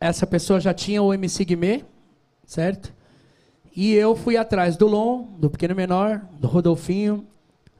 Essa 0.00 0.26
pessoa 0.26 0.60
já 0.60 0.74
tinha 0.74 1.02
o 1.02 1.14
MC 1.14 1.44
Guimê, 1.44 1.84
certo? 2.46 2.92
E 3.74 3.92
eu 3.92 4.14
fui 4.14 4.36
atrás 4.36 4.76
do 4.76 4.86
Lon, 4.86 5.26
do 5.38 5.50
Pequeno 5.50 5.74
Menor, 5.74 6.20
do 6.38 6.46
Rodolfinho, 6.46 7.26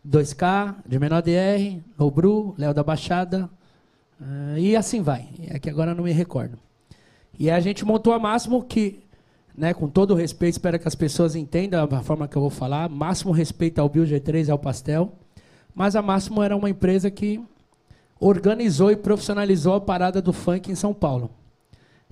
2K, 0.07 0.77
de 0.87 0.98
Menor 0.98 1.22
DR, 1.22 1.81
Nobru, 1.98 2.55
Léo 2.59 2.74
da 2.74 2.83
Baixada, 2.83 3.48
uh, 4.20 4.59
e 4.59 4.74
assim 4.74 5.00
vai. 5.03 5.29
É 5.48 5.59
que 5.59 5.70
agora 5.70 5.94
não 5.94 6.05
me 6.05 6.12
recordo. 6.12 6.59
E 7.38 7.50
a 7.50 7.61
gente 7.61 7.85
montou 7.85 8.12
a 8.12 8.18
Máximo, 8.18 8.62
que, 8.62 9.00
né, 9.57 9.72
com 9.72 9.88
todo 9.88 10.14
respeito, 10.14 10.55
espero 10.55 10.79
que 10.79 10.88
as 10.88 10.94
pessoas 10.94 11.35
entendam 11.35 11.88
a 11.90 12.03
forma 12.03 12.29
que 12.29 12.37
eu 12.37 12.42
vou 12.42 12.50
falar. 12.50 12.88
Máximo 12.88 13.33
respeito 13.33 13.81
ao 13.81 13.88
Bill 13.88 14.05
G3 14.05 14.48
e 14.48 14.50
ao 14.50 14.59
Pastel. 14.59 15.12
Mas 15.74 15.96
a 15.96 16.03
Máximo 16.03 16.42
era 16.42 16.57
uma 16.57 16.70
empresa 16.70 17.11
que 17.11 17.40
organizou 18.20 18.90
e 18.90 18.96
profissionalizou 18.96 19.74
a 19.74 19.81
parada 19.81 20.22
do 20.22 20.33
funk 20.33 20.70
em 20.70 20.74
São 20.74 20.94
Paulo. 20.94 21.31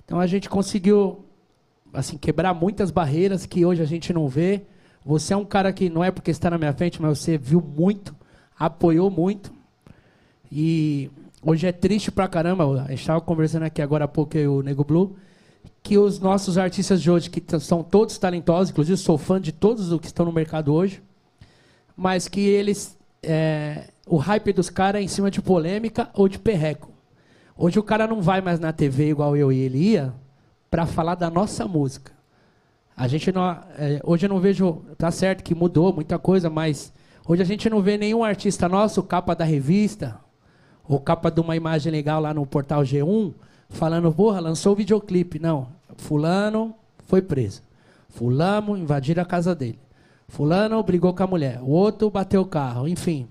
Então 0.05 0.19
a 0.19 0.27
gente 0.27 0.49
conseguiu 0.49 1.23
assim 1.93 2.17
quebrar 2.17 2.53
muitas 2.53 2.91
barreiras 2.91 3.45
que 3.45 3.65
hoje 3.65 3.81
a 3.81 3.85
gente 3.85 4.11
não 4.11 4.27
vê. 4.27 4.63
Você 5.05 5.33
é 5.33 5.37
um 5.37 5.45
cara 5.45 5.71
que 5.71 5.89
não 5.89 6.03
é 6.03 6.11
porque 6.11 6.31
está 6.31 6.49
na 6.49 6.57
minha 6.57 6.73
frente, 6.73 7.01
mas 7.01 7.19
você 7.19 7.37
viu 7.37 7.61
muito, 7.61 8.15
apoiou 8.57 9.11
muito. 9.11 9.51
E 10.51 11.09
hoje 11.41 11.67
é 11.67 11.71
triste 11.71 12.11
pra 12.11 12.27
caramba. 12.27 12.63
A 12.83 12.89
gente 12.89 13.01
estava 13.01 13.19
conversando 13.21 13.63
aqui 13.63 13.81
agora 13.81 14.05
há 14.05 14.07
pouco 14.07 14.37
eu, 14.37 14.55
o 14.55 14.61
Nego 14.61 14.83
Blue, 14.83 15.15
que 15.81 15.97
os 15.97 16.19
nossos 16.19 16.57
artistas 16.57 17.01
de 17.01 17.11
hoje, 17.11 17.29
que 17.29 17.59
são 17.59 17.83
todos 17.83 18.17
talentosos, 18.17 18.69
inclusive 18.69 18.97
sou 18.97 19.17
fã 19.17 19.39
de 19.41 19.51
todos 19.51 19.91
os 19.91 19.99
que 19.99 20.07
estão 20.07 20.25
no 20.25 20.31
mercado 20.31 20.73
hoje, 20.73 21.01
mas 21.95 22.27
que 22.27 22.39
eles. 22.39 22.97
É, 23.21 23.89
o 24.05 24.17
hype 24.17 24.51
dos 24.51 24.69
caras 24.69 25.01
é 25.01 25.03
em 25.03 25.07
cima 25.07 25.31
de 25.31 25.41
polêmica 25.41 26.09
ou 26.13 26.27
de 26.27 26.37
perreco. 26.37 26.92
Hoje 27.55 27.77
o 27.79 27.83
cara 27.83 28.07
não 28.07 28.21
vai 28.21 28.41
mais 28.41 28.59
na 28.59 28.73
TV 28.73 29.09
igual 29.09 29.37
eu 29.37 29.51
e 29.51 29.59
ele 29.59 29.77
ia 29.77 30.13
para 30.71 30.85
falar 30.85 31.15
da 31.15 31.29
nossa 31.29 31.67
música. 31.67 32.11
A 32.95 33.07
gente 33.07 33.31
não, 33.31 33.43
é, 33.77 33.99
hoje 34.03 34.25
eu 34.25 34.29
não 34.29 34.39
vejo, 34.39 34.83
tá 34.97 35.11
certo 35.11 35.43
que 35.43 35.53
mudou 35.53 35.93
muita 35.93 36.17
coisa, 36.17 36.49
mas 36.49 36.91
hoje 37.27 37.41
a 37.41 37.45
gente 37.45 37.69
não 37.69 37.81
vê 37.81 37.97
nenhum 37.97 38.23
artista 38.23 38.67
nosso, 38.67 39.01
capa 39.03 39.35
da 39.35 39.43
revista, 39.43 40.19
ou 40.87 40.99
capa 40.99 41.29
de 41.29 41.39
uma 41.39 41.55
imagem 41.55 41.91
legal 41.91 42.21
lá 42.21 42.33
no 42.33 42.45
portal 42.45 42.81
G1, 42.81 43.33
falando, 43.69 44.11
porra, 44.11 44.39
lançou 44.39 44.73
o 44.73 44.75
videoclipe. 44.75 45.39
Não, 45.39 45.67
fulano 45.97 46.73
foi 47.05 47.21
preso. 47.21 47.61
Fulano 48.09 48.77
invadiram 48.77 49.23
a 49.23 49.25
casa 49.25 49.55
dele. 49.55 49.79
Fulano 50.27 50.81
brigou 50.83 51.13
com 51.13 51.23
a 51.23 51.27
mulher. 51.27 51.59
O 51.61 51.69
outro 51.69 52.09
bateu 52.09 52.41
o 52.41 52.45
carro. 52.45 52.87
Enfim. 52.87 53.27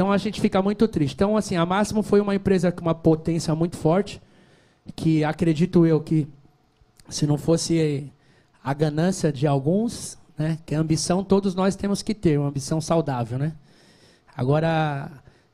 Então 0.00 0.10
a 0.10 0.16
gente 0.16 0.40
fica 0.40 0.62
muito 0.62 0.88
triste. 0.88 1.12
Então, 1.12 1.36
assim, 1.36 1.56
a 1.56 1.66
Máximo 1.66 2.02
foi 2.02 2.22
uma 2.22 2.34
empresa 2.34 2.72
com 2.72 2.80
uma 2.80 2.94
potência 2.94 3.54
muito 3.54 3.76
forte, 3.76 4.18
que 4.96 5.22
acredito 5.22 5.84
eu 5.84 6.00
que 6.00 6.26
se 7.06 7.26
não 7.26 7.36
fosse 7.36 8.10
a 8.64 8.72
ganância 8.72 9.30
de 9.30 9.46
alguns, 9.46 10.16
né? 10.38 10.56
Que 10.64 10.74
a 10.74 10.80
ambição 10.80 11.22
todos 11.22 11.54
nós 11.54 11.76
temos 11.76 12.00
que 12.00 12.14
ter, 12.14 12.38
uma 12.38 12.48
ambição 12.48 12.80
saudável, 12.80 13.38
né? 13.38 13.52
Agora, 14.34 15.10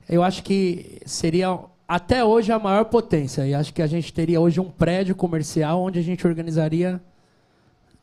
eu 0.09 0.23
acho 0.23 0.45
que 0.45 1.03
seria 1.05 1.59
até 1.89 2.25
hoje 2.25 2.53
a 2.53 2.59
maior 2.61 2.85
potência. 2.85 3.45
E 3.49 3.53
acho 3.53 3.75
que 3.75 3.83
a 3.83 3.87
gente 3.89 4.13
teria 4.13 4.41
hoje 4.41 4.61
um 4.61 4.71
prédio 4.71 5.17
comercial 5.17 5.83
onde 5.83 5.99
a 5.99 6.03
gente 6.03 6.25
organizaria 6.25 7.01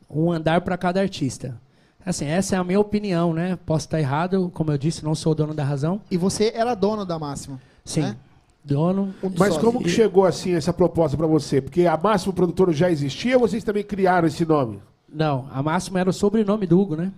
um 0.10 0.29
andar 0.29 0.60
para 0.60 0.77
cada 0.77 0.99
artista. 0.99 1.58
Assim, 2.05 2.25
essa 2.25 2.55
é 2.55 2.59
a 2.59 2.63
minha 2.63 2.79
opinião, 2.79 3.33
né? 3.33 3.57
Posso 3.65 3.85
estar 3.85 3.99
errado, 3.99 4.51
como 4.53 4.71
eu 4.71 4.77
disse, 4.77 5.03
não 5.03 5.15
sou 5.15 5.31
o 5.31 5.35
dono 5.35 5.53
da 5.53 5.63
razão. 5.63 6.01
E 6.11 6.17
você 6.17 6.51
era 6.53 6.75
dono 6.75 7.05
da 7.05 7.17
Máxima? 7.17 7.61
Sim. 7.85 8.01
Né? 8.01 8.17
Dono. 8.63 9.13
Um 9.21 9.31
Mas 9.37 9.57
como 9.57 9.81
que 9.81 9.89
chegou 9.89 10.25
assim 10.25 10.53
essa 10.53 10.73
proposta 10.73 11.17
para 11.17 11.27
você? 11.27 11.61
Porque 11.61 11.85
a 11.85 11.97
Máximo 11.97 12.33
Produtora 12.33 12.71
já 12.71 12.89
existia 12.89 13.35
ou 13.35 13.41
vocês 13.41 13.63
também 13.63 13.83
criaram 13.83 14.27
esse 14.27 14.45
nome? 14.45 14.79
Não, 15.07 15.47
a 15.51 15.61
Máximo 15.61 15.97
era 15.97 16.09
o 16.09 16.13
sobrenome 16.13 16.65
do 16.65 16.79
Hugo, 16.79 16.95
né? 16.95 17.11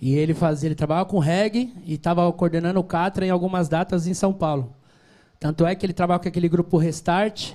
E 0.00 0.14
ele 0.14 0.32
fazia, 0.32 0.68
ele 0.68 0.74
trabalhava 0.74 1.08
com 1.08 1.18
reggae 1.18 1.72
e 1.84 1.94
estava 1.94 2.30
coordenando 2.32 2.80
o 2.80 2.84
Catra 2.84 3.26
em 3.26 3.30
algumas 3.30 3.68
datas 3.68 4.06
em 4.06 4.14
São 4.14 4.32
Paulo. 4.32 4.72
Tanto 5.40 5.66
é 5.66 5.74
que 5.74 5.84
ele 5.84 5.92
trabalha 5.92 6.20
com 6.20 6.28
aquele 6.28 6.48
grupo 6.48 6.78
Restart, 6.78 7.52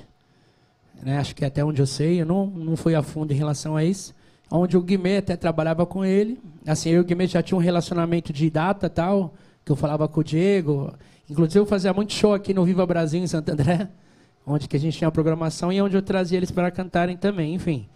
né? 1.01 1.17
Acho 1.17 1.35
que 1.35 1.43
é 1.43 1.47
até 1.47 1.63
onde 1.63 1.81
eu 1.81 1.87
sei, 1.87 2.21
eu 2.21 2.25
não, 2.25 2.45
não 2.45 2.75
fui 2.75 2.95
a 2.95 3.01
fundo 3.01 3.33
em 3.33 3.35
relação 3.35 3.75
a 3.75 3.83
isso. 3.83 4.13
Onde 4.49 4.77
o 4.77 4.81
Guimê 4.81 5.17
até 5.17 5.35
trabalhava 5.35 5.85
com 5.85 6.05
ele. 6.05 6.39
Assim, 6.65 6.89
eu 6.89 6.97
e 6.97 6.99
o 6.99 7.03
Guimê 7.03 7.27
já 7.27 7.41
tinha 7.41 7.57
um 7.57 7.61
relacionamento 7.61 8.31
de 8.31 8.49
data 8.49 8.89
tal, 8.89 9.33
que 9.65 9.71
eu 9.71 9.75
falava 9.75 10.07
com 10.07 10.19
o 10.19 10.23
Diego. 10.23 10.93
Inclusive, 11.29 11.59
eu 11.59 11.65
fazia 11.65 11.93
muito 11.93 12.13
show 12.13 12.33
aqui 12.33 12.53
no 12.53 12.63
Viva 12.63 12.85
Brasil, 12.85 13.21
em 13.21 13.27
Santo 13.27 13.49
André, 13.49 13.87
onde 14.45 14.67
que 14.67 14.75
a 14.75 14.79
gente 14.79 14.97
tinha 14.97 15.07
a 15.07 15.11
programação 15.11 15.71
e 15.71 15.81
onde 15.81 15.95
eu 15.95 16.01
trazia 16.01 16.37
eles 16.37 16.51
para 16.51 16.69
cantarem 16.69 17.17
também, 17.17 17.55
enfim. 17.55 17.87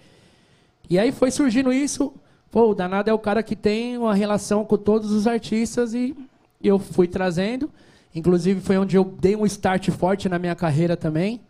E 0.90 0.98
aí 0.98 1.12
foi 1.12 1.30
surgindo 1.32 1.72
isso. 1.72 2.14
Pô, 2.50 2.72
o 2.72 2.76
Danado 2.76 3.10
é 3.10 3.14
o 3.14 3.20
cara 3.20 3.44
que 3.44 3.56
tem 3.56 3.98
uma 3.98 4.16
relação 4.16 4.64
com 4.64 4.78
todos 4.78 5.12
os 5.12 5.28
artistas 5.28 5.94
e 5.94 6.16
eu 6.64 6.80
fui 6.80 7.08
trazendo. 7.08 7.70
Inclusive, 8.16 8.62
foi 8.62 8.78
onde 8.78 8.96
eu 8.96 9.04
dei 9.04 9.36
um 9.36 9.46
start 9.46 9.90
forte 9.92 10.30
na 10.30 10.40
minha 10.40 10.56
carreira 10.56 10.96
também. 10.96 11.42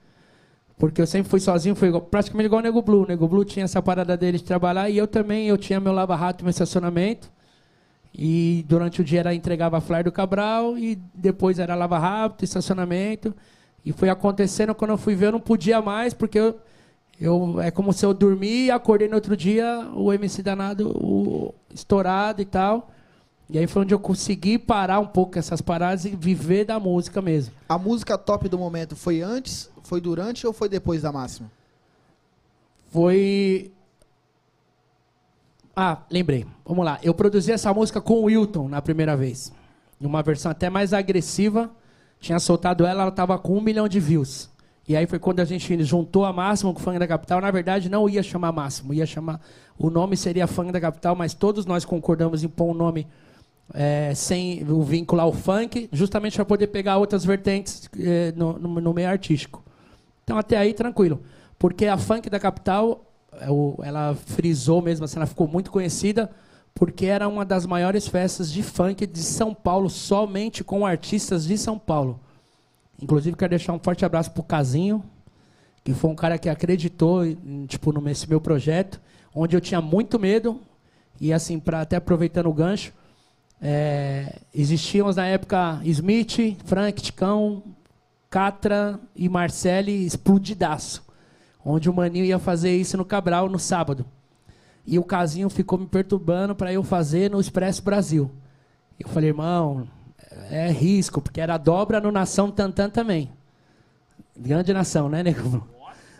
Porque 0.77 1.01
eu 1.01 1.07
sempre 1.07 1.29
fui 1.29 1.39
sozinho, 1.39 1.75
fui 1.75 1.87
igual, 1.87 2.03
praticamente 2.03 2.45
igual 2.45 2.59
o 2.59 2.63
Nego 2.63 2.81
Blue. 2.81 3.03
O 3.03 3.07
Nego 3.07 3.27
Blue 3.27 3.43
tinha 3.43 3.65
essa 3.65 3.81
parada 3.81 4.15
dele 4.15 4.37
de 4.37 4.43
trabalhar 4.43 4.89
e 4.89 4.97
eu 4.97 5.07
também, 5.07 5.47
eu 5.47 5.57
tinha 5.57 5.79
meu 5.79 5.91
lava-rato, 5.91 6.43
meu 6.43 6.51
estacionamento. 6.51 7.31
E 8.13 8.63
durante 8.67 9.01
o 9.01 9.03
dia 9.03 9.21
era 9.21 9.33
entregava 9.33 9.77
a 9.77 9.81
flyer 9.81 10.03
do 10.03 10.11
Cabral 10.11 10.77
e 10.77 10.95
depois 11.13 11.57
era 11.59 11.75
lava 11.75 11.97
rápido, 11.97 12.43
estacionamento. 12.43 13.35
E 13.83 13.91
foi 13.91 14.09
acontecendo 14.09 14.75
quando 14.75 14.91
eu 14.91 14.97
fui 14.97 15.15
ver, 15.15 15.27
eu 15.27 15.31
não 15.31 15.39
podia 15.39 15.81
mais, 15.81 16.13
porque 16.13 16.39
eu, 16.39 16.59
eu 17.19 17.59
é 17.61 17.71
como 17.71 17.91
se 17.91 18.05
eu 18.05 18.13
dormi 18.13 18.65
e 18.65 18.71
acordei 18.71 19.07
no 19.07 19.15
outro 19.15 19.35
dia, 19.35 19.89
o 19.95 20.13
MC 20.13 20.43
danado 20.43 20.89
o, 20.89 21.55
estourado 21.73 22.41
e 22.41 22.45
tal. 22.45 22.91
E 23.49 23.57
aí 23.57 23.65
foi 23.65 23.83
onde 23.83 23.93
eu 23.93 23.99
consegui 23.99 24.57
parar 24.57 24.99
um 24.99 25.07
pouco 25.07 25.39
essas 25.39 25.61
paradas 25.61 26.03
e 26.03 26.09
viver 26.09 26.65
da 26.65 26.79
música 26.79 27.21
mesmo. 27.21 27.53
A 27.69 27.77
música 27.77 28.17
top 28.17 28.49
do 28.49 28.57
momento 28.57 28.95
foi 28.95 29.21
antes, 29.21 29.69
foi 29.83 30.01
durante 30.01 30.45
ou 30.45 30.51
foi 30.51 30.67
depois 30.67 31.01
da 31.01 31.11
máxima? 31.11 31.49
Foi. 32.89 33.71
Ah, 35.75 35.99
lembrei. 36.11 36.45
Vamos 36.65 36.83
lá. 36.83 36.99
Eu 37.01 37.13
produzi 37.13 37.51
essa 37.51 37.73
música 37.73 38.01
com 38.01 38.15
o 38.15 38.23
Wilton 38.23 38.67
na 38.67 38.81
primeira 38.81 39.15
vez. 39.15 39.53
Numa 39.99 40.21
versão 40.21 40.51
até 40.51 40.69
mais 40.69 40.91
agressiva. 40.93 41.71
Tinha 42.19 42.39
soltado 42.39 42.85
ela, 42.85 43.01
ela 43.03 43.09
estava 43.09 43.37
com 43.37 43.57
um 43.57 43.61
milhão 43.61 43.87
de 43.87 43.99
views. 43.99 44.49
E 44.87 44.95
aí 44.95 45.05
foi 45.05 45.19
quando 45.19 45.39
a 45.39 45.45
gente 45.45 45.83
juntou 45.83 46.25
a 46.25 46.33
Máximo 46.33 46.73
com 46.73 46.79
o 46.79 46.83
Funk 46.83 46.97
da 46.97 47.07
Capital. 47.07 47.39
Na 47.39 47.51
verdade, 47.51 47.89
não 47.89 48.09
ia 48.09 48.23
chamar 48.23 48.51
Máximo, 48.51 48.93
ia 48.93 49.05
chamar. 49.05 49.39
O 49.77 49.89
nome 49.89 50.17
seria 50.17 50.47
Funk 50.47 50.71
da 50.71 50.81
Capital, 50.81 51.15
mas 51.15 51.33
todos 51.33 51.65
nós 51.65 51.85
concordamos 51.85 52.43
em 52.43 52.47
pôr 52.47 52.71
um 52.71 52.73
nome 52.73 53.05
é, 53.73 54.13
sem 54.15 54.63
o 54.69 54.81
vínculo 54.81 55.21
ao 55.21 55.33
funk, 55.33 55.89
justamente 55.91 56.35
para 56.35 56.45
poder 56.45 56.67
pegar 56.67 56.97
outras 56.97 57.25
vertentes 57.25 57.89
é, 57.99 58.31
no, 58.35 58.57
no, 58.57 58.81
no, 58.81 58.93
meio 58.93 59.09
artístico. 59.09 59.63
Então, 60.23 60.37
até 60.37 60.57
aí, 60.57 60.73
tranquilo. 60.73 61.21
Porque 61.59 61.85
a 61.85 61.97
funk 61.97 62.29
da 62.29 62.39
capital, 62.39 63.05
é 63.33 63.47
ela 63.87 64.15
frisou 64.15 64.81
mesmo, 64.81 65.05
assim, 65.05 65.17
ela 65.17 65.25
ficou 65.25 65.47
muito 65.47 65.71
conhecida 65.71 66.29
porque 66.77 67.07
era 67.07 67.27
uma 67.27 67.43
das 67.43 67.65
maiores 67.65 68.07
festas 68.07 68.51
de 68.51 68.61
funk 68.61 69.07
de 69.07 69.23
São 69.23 69.51
Paulo, 69.51 69.89
somente 69.89 70.63
com 70.63 70.85
artistas 70.85 71.45
de 71.45 71.57
São 71.57 71.77
Paulo. 71.79 72.19
Inclusive, 73.01 73.35
quero 73.35 73.49
deixar 73.49 73.73
um 73.73 73.79
forte 73.79 74.05
abraço 74.05 74.31
para 74.31 74.41
o 74.41 74.43
Casinho, 74.43 75.03
que 75.83 75.93
foi 75.93 76.11
um 76.11 76.15
cara 76.15 76.37
que 76.37 76.47
acreditou 76.47 77.23
tipo, 77.67 77.99
nesse 77.99 78.29
meu 78.29 78.39
projeto, 78.39 79.01
onde 79.33 79.55
eu 79.55 79.61
tinha 79.61 79.81
muito 79.81 80.19
medo, 80.19 80.61
e 81.19 81.33
assim, 81.33 81.59
para 81.59 81.81
até 81.81 81.95
aproveitando 81.95 82.47
o 82.47 82.53
gancho, 82.53 82.93
é, 83.61 84.39
existiam 84.53 85.11
na 85.11 85.25
época 85.25 85.81
Smith, 85.83 86.57
Frank, 86.65 87.01
Ticão, 87.01 87.63
Catra 88.29 88.99
e 89.15 89.27
Marcelli 89.27 90.05
explodidaço. 90.05 91.05
Onde 91.65 91.89
o 91.89 91.93
Maninho 91.93 92.25
ia 92.25 92.39
fazer 92.39 92.75
isso 92.75 92.95
no 92.95 93.03
Cabral 93.03 93.49
no 93.49 93.59
sábado. 93.59 94.05
E 94.85 94.97
o 94.97 95.03
Casinho 95.03 95.49
ficou 95.49 95.77
me 95.77 95.85
perturbando 95.85 96.55
para 96.55 96.71
eu 96.71 96.81
fazer 96.81 97.29
no 97.29 97.41
Expresso 97.41 97.83
Brasil. 97.83 98.31
Eu 98.97 99.09
falei, 99.09 99.29
irmão, 99.29 99.87
é 100.49 100.71
risco, 100.71 101.21
porque 101.21 101.41
era 101.41 101.57
dobra 101.57 101.99
no 101.99 102.11
Nação 102.11 102.49
Tantan 102.49 102.89
também. 102.89 103.29
Grande 104.35 104.71
nação, 104.71 105.09
né, 105.09 105.23
nego? 105.23 105.67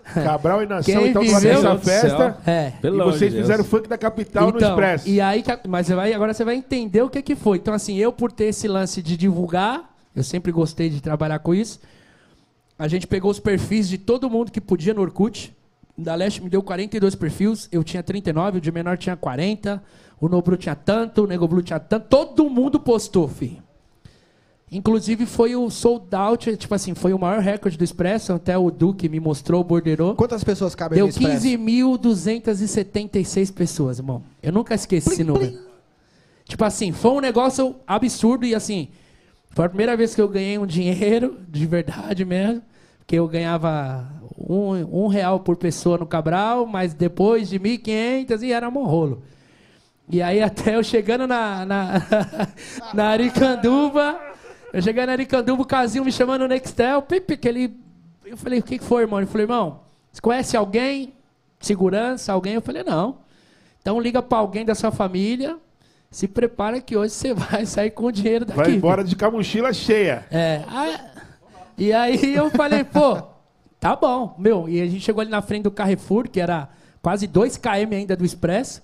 Cabral 0.24 0.63
e 0.63 0.65
Nação, 0.65 0.84
Quem 1.02 1.10
então, 1.10 1.22
viveu- 1.22 1.36
fazendo 1.36 1.67
essa 1.67 1.78
festa. 1.78 2.38
É. 2.46 2.72
Pelo 2.82 2.96
e 2.96 3.00
de 3.00 3.06
vocês 3.06 3.34
Deus. 3.34 3.46
fizeram 3.46 3.63
funk 3.63 3.88
da 3.88 3.98
capital 3.98 4.52
no 4.52 4.58
Então, 4.58 4.70
Expresso. 4.70 5.08
E 5.10 5.20
aí, 5.22 5.43
mas 5.67 5.88
você 5.88 5.96
vai, 5.96 6.13
agora 6.13 6.34
você 6.34 6.43
vai 6.43 6.56
entender 6.56 7.02
o 7.02 7.10
que, 7.10 7.22
que 7.22 7.36
foi. 7.36 7.58
Então, 7.58 7.74
assim, 7.74 7.96
eu 7.98 8.12
por 8.12 8.32
ter 8.32 8.46
esse 8.46 8.67
lance 8.67 9.02
de 9.02 9.15
divulgar, 9.17 9.93
eu 10.15 10.24
sempre 10.24 10.52
gostei 10.52 10.89
de 10.89 11.02
trabalhar 11.02 11.39
com 11.39 11.54
isso. 11.54 11.80
A 12.80 12.88
gente 12.88 13.08
pegou 13.08 13.32
os 13.32 13.39
perfis 13.39 13.89
de 13.89 13.98
todo 13.98 14.30
mundo 14.30 14.52
que 14.52 14.62
podia 14.62 14.93
no 14.93 15.02
Orkut. 15.02 15.54
O 15.98 16.02
Da 16.02 16.13
Leste 16.13 16.43
me 16.43 16.50
deu 16.50 16.62
42 16.62 17.15
perfis, 17.15 17.67
eu 17.72 17.84
tinha 17.84 18.04
39, 18.04 18.60
o 18.60 18.62
de 18.62 18.72
menor 18.72 18.98
tinha 19.00 19.15
40, 19.15 19.82
o 20.22 20.30
Nobru 20.30 20.56
tinha 20.56 20.76
tanto, 20.76 21.24
o 21.24 21.28
Nego 21.28 21.48
Blue 21.48 21.63
tinha 21.63 21.80
tanto. 21.80 22.08
Todo 22.08 22.48
mundo 22.50 22.80
postou, 22.80 23.28
filho. 23.28 23.63
Inclusive 24.69 25.25
foi 25.25 25.56
o 25.56 25.69
sold 25.69 26.13
out, 26.13 26.58
tipo 26.58 26.75
assim, 26.75 26.93
foi 26.93 27.13
o 27.13 27.19
maior 27.19 27.39
recorde 27.39 27.77
do 27.77 27.86
Expresso, 27.86 28.34
até 28.34 28.58
o 28.58 28.69
Duque 28.69 29.08
me 29.08 29.17
mostrou, 29.17 29.63
borderou. 29.63 30.13
Quantas 30.15 30.43
pessoas 30.43 30.75
cabem 30.75 30.97
Deu 30.97 31.06
no 31.06 31.10
Expresso? 31.10 31.45
15.276 31.45 33.53
pessoas, 33.53 33.99
irmão. 33.99 34.21
Eu 34.43 34.51
nunca 34.51 34.75
esqueci 34.75 35.10
esse 35.10 35.23
número. 35.23 35.58
Tipo 36.43 36.65
assim, 36.65 36.91
foi 36.91 37.12
um 37.12 37.21
negócio 37.21 37.77
absurdo 37.88 38.45
e 38.45 38.53
assim, 38.53 38.89
foi 39.51 39.65
a 39.65 39.69
primeira 39.69 39.95
vez 39.95 40.13
que 40.13 40.21
eu 40.21 40.27
ganhei 40.27 40.58
um 40.58 40.65
dinheiro, 40.65 41.38
de 41.47 41.65
verdade 41.65 42.25
mesmo, 42.25 42.62
que 43.06 43.15
eu 43.15 43.25
ganhava 43.25 44.06
um, 44.38 45.06
um 45.06 45.08
real 45.08 45.39
por 45.39 45.56
pessoa 45.56 45.97
no 45.97 46.06
Cabral, 46.06 46.65
mas 46.65 46.93
depois 46.93 47.47
de 47.47 47.58
1.500 47.58 48.43
e 48.43 48.51
era 48.51 48.67
um 48.67 48.84
rolo. 48.84 49.23
E 50.10 50.21
aí 50.21 50.41
até 50.41 50.75
eu 50.75 50.84
chegando 50.84 51.25
na, 51.25 51.65
na, 51.65 52.01
na 52.93 53.08
Aricanduva, 53.08 54.27
eu 54.78 54.82
chegando 54.84 55.08
na 55.08 55.13
Aricanduva, 55.13 55.62
o 55.62 55.66
Casinho 55.66 56.06
me 56.06 56.12
chamando 56.12 56.42
no 56.42 56.48
Nextel, 56.48 57.02
pipi, 57.02 57.36
que 57.36 57.48
ele... 57.48 57.76
Eu 58.24 58.38
falei, 58.38 58.60
o 58.60 58.63
que 58.63 58.78
foi, 58.78 59.02
irmão? 59.04 59.20
Ele 59.20 59.26
falou, 59.26 59.42
irmão, 59.42 59.80
você 60.12 60.22
conhece 60.22 60.56
alguém? 60.56 61.13
Segurança, 61.60 62.32
alguém? 62.34 62.54
Eu 62.54 62.62
falei, 62.62 62.84
não. 62.84 63.18
Então 63.82 64.00
liga 64.00 64.22
para 64.22 64.38
alguém 64.38 64.63
da 64.63 64.76
sua 64.76 64.92
família, 64.92 65.58
se 66.12 66.28
prepara 66.28 66.80
que 66.80 66.96
hoje 66.96 67.13
você 67.13 67.34
vai 67.36 67.66
sair 67.66 67.90
com 67.92 68.06
o 68.06 68.12
dinheiro 68.12 68.46
daqui. 68.46 68.60
Vai 68.60 68.72
embora 68.72 69.04
de 69.04 69.16
com 69.16 69.74
cheia. 69.74 70.26
É. 70.30 70.63
aí- 70.68 71.00
e 71.80 71.94
aí 71.94 72.36
eu 72.36 72.50
falei, 72.52 72.84
pô, 72.84 73.20
tá 73.80 73.96
bom, 73.96 74.36
meu. 74.38 74.68
E 74.70 74.82
a 74.82 74.86
gente 74.86 75.00
chegou 75.02 75.22
ali 75.22 75.30
na 75.32 75.42
frente 75.42 75.63
do 75.63 75.72
Carrefour, 75.72 76.28
que 76.30 76.40
era 76.40 76.70
quase 77.02 77.26
2 77.26 77.58
km 77.58 77.94
ainda 77.94 78.16
do 78.16 78.26
Expresso. 78.26 78.82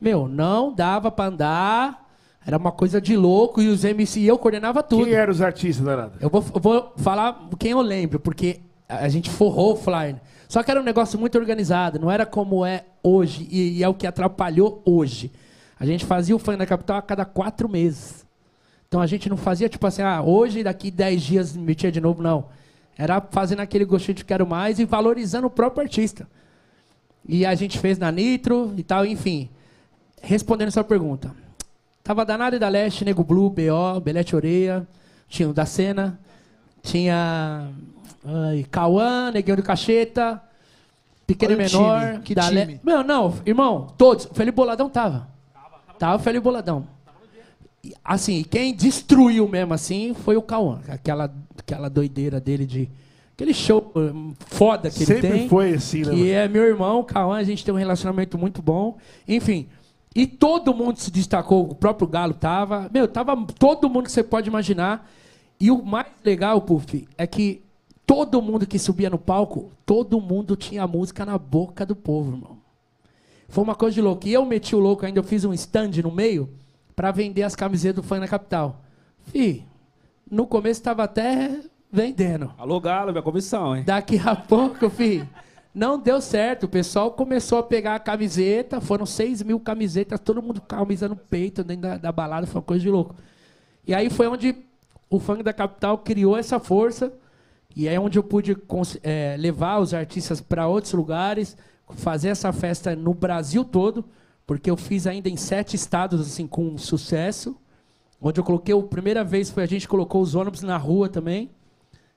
Meu, 0.00 0.28
não 0.28 0.72
dava 0.72 1.10
pra 1.10 1.26
andar. 1.26 2.03
Era 2.46 2.58
uma 2.58 2.72
coisa 2.72 3.00
de 3.00 3.16
louco. 3.16 3.62
E 3.62 3.68
os 3.68 3.84
MC 3.84 4.20
e 4.20 4.26
eu 4.26 4.38
coordenava 4.38 4.82
tudo. 4.82 5.04
Quem 5.04 5.14
eram 5.14 5.32
os 5.32 5.40
artistas, 5.40 5.84
danado? 5.84 6.12
Eu 6.20 6.28
vou, 6.28 6.44
eu 6.54 6.60
vou 6.60 6.92
falar 6.96 7.48
quem 7.58 7.70
eu 7.70 7.80
lembro, 7.80 8.20
porque 8.20 8.60
a 8.88 8.96
a 9.04 9.08
gente 9.08 9.30
forrou 9.30 9.72
o 9.72 9.76
flyer. 9.76 10.16
Só 10.48 10.62
que 10.62 10.70
era 10.70 10.80
um 10.80 10.84
negócio 10.84 11.18
muito 11.18 11.36
organizado, 11.38 11.98
não 11.98 12.10
era 12.10 12.24
como 12.26 12.64
é 12.64 12.84
hoje, 13.02 13.48
e, 13.50 13.78
e 13.78 13.82
é 13.82 13.88
o 13.88 13.94
que 13.94 14.06
atrapalhou 14.06 14.82
hoje. 14.84 15.32
A 15.78 15.86
gente 15.86 16.04
fazia 16.04 16.36
o 16.36 16.38
fã 16.38 16.56
da 16.56 16.66
capital 16.66 16.98
a 16.98 17.02
cada 17.02 17.24
quatro 17.24 17.68
meses. 17.68 18.24
Então 18.86 19.00
a 19.00 19.06
gente 19.06 19.28
não 19.28 19.36
fazia 19.36 19.68
tipo 19.68 19.86
assim, 19.86 20.02
ah, 20.02 20.22
hoje 20.22 20.62
daqui 20.62 20.90
dez 20.90 21.22
dias 21.22 21.56
metia 21.56 21.90
de 21.90 22.00
novo, 22.00 22.22
não. 22.22 22.46
Era 22.96 23.20
fazendo 23.20 23.60
aquele 23.60 23.84
gostinho 23.84 24.14
de 24.14 24.24
quero 24.24 24.46
mais 24.46 24.78
e 24.78 24.84
valorizando 24.84 25.48
o 25.48 25.50
próprio 25.50 25.82
artista. 25.82 26.28
E 27.26 27.44
a 27.44 27.54
gente 27.54 27.78
fez 27.78 27.98
na 27.98 28.12
Nitro 28.12 28.72
e 28.76 28.82
tal, 28.84 29.04
enfim. 29.04 29.50
Respondendo 30.22 30.70
sua 30.70 30.84
pergunta. 30.84 31.34
Tava 32.04 32.22
Danado 32.24 32.54
e 32.56 32.58
da 32.58 32.68
Leste, 32.68 33.02
Nego 33.02 33.24
Blue, 33.24 33.48
BO, 33.48 33.98
Belete 34.02 34.36
Oreia, 34.36 34.86
tinha 35.26 35.48
o 35.48 35.54
da 35.54 35.64
Cena, 35.64 36.20
tinha 36.82 37.68
ai, 38.22 38.66
Cauã, 38.70 39.30
Neguinho 39.32 39.56
do 39.56 39.62
Cacheta, 39.62 40.40
Pequeno 41.26 41.54
Olha 41.54 41.62
Menor. 41.64 42.20
que 42.20 42.34
da 42.34 42.46
Le-. 42.50 42.78
Meu, 42.84 43.02
não, 43.02 43.34
irmão, 43.46 43.86
todos. 43.96 44.26
O 44.26 44.34
Felipe 44.34 44.54
Boladão 44.54 44.90
tava. 44.90 45.26
Tava 45.98 46.16
o 46.16 46.18
Felipe 46.18 46.44
Boladão. 46.44 46.86
E, 47.82 47.94
Assim, 48.04 48.44
quem 48.44 48.74
destruiu 48.74 49.48
mesmo 49.48 49.72
assim 49.72 50.12
foi 50.12 50.36
o 50.36 50.42
Cauã. 50.42 50.80
Aquela, 50.88 51.32
aquela 51.56 51.88
doideira 51.88 52.38
dele 52.38 52.66
de. 52.66 52.90
Aquele 53.32 53.54
show 53.54 53.90
hum, 53.96 54.34
foda 54.46 54.90
que 54.90 55.04
Sempre 55.06 55.26
ele 55.28 55.38
tem. 55.38 55.48
foi 55.48 55.74
assim, 55.74 55.98
né? 56.02 56.10
Que 56.10 56.16
mano? 56.16 56.28
é 56.30 56.48
meu 56.48 56.64
irmão, 56.64 57.00
o 57.00 57.04
Cauã, 57.04 57.36
a 57.38 57.42
gente 57.42 57.64
tem 57.64 57.72
um 57.74 57.78
relacionamento 57.78 58.36
muito 58.36 58.60
bom. 58.60 58.98
Enfim. 59.26 59.66
E 60.14 60.26
todo 60.26 60.72
mundo 60.72 60.98
se 60.98 61.10
destacou, 61.10 61.68
o 61.68 61.74
próprio 61.74 62.06
Galo 62.06 62.34
tava. 62.34 62.88
Meu, 62.92 63.08
tava 63.08 63.36
todo 63.58 63.90
mundo 63.90 64.04
que 64.04 64.12
você 64.12 64.22
pode 64.22 64.48
imaginar. 64.48 65.10
E 65.58 65.70
o 65.70 65.82
mais 65.82 66.06
legal, 66.24 66.60
Puff, 66.60 67.08
é 67.18 67.26
que 67.26 67.64
todo 68.06 68.40
mundo 68.40 68.66
que 68.66 68.78
subia 68.78 69.10
no 69.10 69.18
palco, 69.18 69.72
todo 69.84 70.20
mundo 70.20 70.56
tinha 70.56 70.86
música 70.86 71.24
na 71.24 71.36
boca 71.36 71.84
do 71.84 71.96
povo, 71.96 72.32
irmão. 72.32 72.58
Foi 73.48 73.64
uma 73.64 73.74
coisa 73.74 73.94
de 73.94 74.00
louco. 74.00 74.26
E 74.26 74.32
eu 74.32 74.44
meti 74.44 74.74
o 74.74 74.80
louco 74.80 75.04
ainda, 75.04 75.18
eu 75.18 75.24
fiz 75.24 75.44
um 75.44 75.52
stand 75.52 75.90
no 76.02 76.10
meio 76.10 76.48
pra 76.94 77.10
vender 77.10 77.42
as 77.42 77.56
camisetas 77.56 78.02
do 78.02 78.06
Fã 78.06 78.18
na 78.18 78.28
Capital. 78.28 78.80
Fih, 79.26 79.64
no 80.30 80.46
começo 80.46 80.82
tava 80.82 81.04
até 81.04 81.60
vendendo. 81.90 82.52
Alô, 82.58 82.80
Galo, 82.80 83.12
minha 83.12 83.22
comissão, 83.22 83.76
hein? 83.76 83.84
Daqui 83.84 84.20
a 84.24 84.34
pouco, 84.36 84.90
filho, 84.90 85.28
não 85.74 85.98
deu 85.98 86.20
certo. 86.20 86.64
O 86.64 86.68
pessoal 86.68 87.10
começou 87.10 87.58
a 87.58 87.62
pegar 87.62 87.96
a 87.96 87.98
camiseta, 87.98 88.80
foram 88.80 89.04
6 89.04 89.42
mil 89.42 89.58
camisetas, 89.58 90.20
todo 90.20 90.40
mundo 90.40 90.60
com 90.60 90.66
camisa 90.68 91.08
no 91.08 91.16
peito, 91.16 91.64
dentro 91.64 91.82
da, 91.82 91.96
da 91.98 92.12
balada, 92.12 92.46
foi 92.46 92.60
uma 92.60 92.66
coisa 92.66 92.82
de 92.82 92.90
louco. 92.90 93.16
E 93.86 93.92
aí 93.92 94.08
foi 94.08 94.28
onde 94.28 94.54
o 95.10 95.18
funk 95.18 95.42
da 95.42 95.52
capital 95.52 95.98
criou 95.98 96.36
essa 96.36 96.60
força, 96.60 97.12
e 97.76 97.88
é 97.88 97.98
onde 97.98 98.18
eu 98.18 98.22
pude 98.22 98.56
eh, 99.02 99.36
levar 99.38 99.80
os 99.80 99.92
artistas 99.92 100.40
para 100.40 100.68
outros 100.68 100.92
lugares, 100.92 101.56
fazer 101.88 102.28
essa 102.28 102.52
festa 102.52 102.94
no 102.94 103.12
Brasil 103.12 103.64
todo, 103.64 104.04
porque 104.46 104.70
eu 104.70 104.76
fiz 104.76 105.06
ainda 105.06 105.28
em 105.28 105.36
sete 105.36 105.74
estados 105.74 106.20
assim 106.20 106.46
com 106.46 106.78
sucesso, 106.78 107.56
onde 108.20 108.38
eu 108.38 108.44
coloquei, 108.44 108.74
a 108.74 108.82
primeira 108.82 109.24
vez 109.24 109.50
foi 109.50 109.64
a 109.64 109.66
gente 109.66 109.88
colocou 109.88 110.22
os 110.22 110.34
ônibus 110.34 110.62
na 110.62 110.76
rua 110.76 111.08
também, 111.08 111.50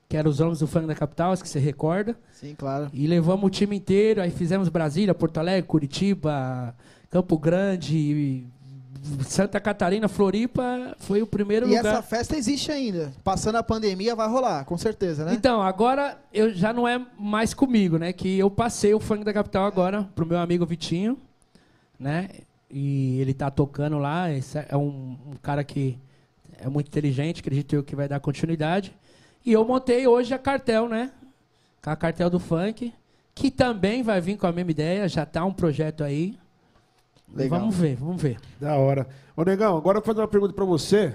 que 0.09 0.15
eram 0.15 0.29
os 0.31 0.39
ônibus 0.39 0.59
do 0.59 0.67
funk 0.67 0.87
da 0.87 0.95
capital, 0.95 1.31
acho 1.31 1.43
que 1.43 1.49
você 1.49 1.59
recorda. 1.59 2.15
Sim, 2.31 2.55
claro. 2.57 2.89
E 2.93 3.05
levamos 3.07 3.45
o 3.45 3.49
time 3.49 3.75
inteiro, 3.75 4.21
aí 4.21 4.31
fizemos 4.31 4.69
Brasília, 4.69 5.13
Porto 5.13 5.37
Alegre, 5.37 5.67
Curitiba, 5.67 6.73
Campo 7.09 7.37
Grande, 7.37 8.45
Santa 9.25 9.59
Catarina, 9.59 10.07
Floripa, 10.07 10.95
foi 10.99 11.21
o 11.21 11.27
primeiro 11.27 11.65
E 11.67 11.75
lugar. 11.75 11.93
essa 11.93 12.01
festa 12.01 12.35
existe 12.37 12.71
ainda. 12.71 13.11
Passando 13.23 13.57
a 13.57 13.63
pandemia 13.63 14.15
vai 14.15 14.27
rolar, 14.29 14.63
com 14.65 14.77
certeza, 14.77 15.25
né? 15.25 15.33
Então, 15.33 15.61
agora 15.61 16.17
eu 16.33 16.53
já 16.53 16.71
não 16.71 16.87
é 16.87 17.05
mais 17.17 17.53
comigo, 17.53 17.97
né? 17.97 18.13
Que 18.13 18.39
eu 18.39 18.49
passei 18.49 18.93
o 18.93 18.99
funk 18.99 19.23
da 19.23 19.33
capital 19.33 19.65
agora 19.65 20.03
pro 20.15 20.25
meu 20.25 20.39
amigo 20.39 20.65
Vitinho, 20.65 21.17
né? 21.99 22.29
E 22.69 23.19
ele 23.21 23.33
tá 23.33 23.49
tocando 23.49 23.97
lá, 23.97 24.31
esse 24.31 24.57
é 24.57 24.75
um, 24.75 25.17
um 25.31 25.35
cara 25.41 25.63
que 25.63 25.97
é 26.59 26.67
muito 26.67 26.87
inteligente, 26.87 27.39
acredito 27.39 27.73
eu 27.75 27.83
que 27.83 27.95
vai 27.95 28.07
dar 28.07 28.19
continuidade. 28.19 28.93
E 29.47 29.53
eu 29.53 29.63
montei 29.63 30.05
hoje 30.05 30.33
a 30.33 30.37
cartel, 30.37 30.89
né? 30.89 31.09
Com 31.81 31.89
a 31.89 31.95
cartel 31.95 32.29
do 32.29 32.37
funk, 32.37 32.93
que 33.33 33.49
também 33.49 34.03
vai 34.03 34.19
vir 34.19 34.35
com 34.35 34.45
a 34.45 34.51
mesma 34.51 34.71
ideia, 34.71 35.07
já 35.07 35.25
tá 35.25 35.45
um 35.45 35.53
projeto 35.53 36.03
aí. 36.03 36.37
Legal. 37.33 37.57
Vamos 37.57 37.77
ver, 37.77 37.95
vamos 37.95 38.21
ver. 38.21 38.37
Da 38.59 38.75
hora. 38.75 39.07
Ô, 39.37 39.45
Negão, 39.45 39.77
agora 39.77 39.99
eu 39.99 40.01
vou 40.01 40.05
fazer 40.05 40.19
uma 40.19 40.27
pergunta 40.27 40.51
pra 40.51 40.65
você. 40.65 41.13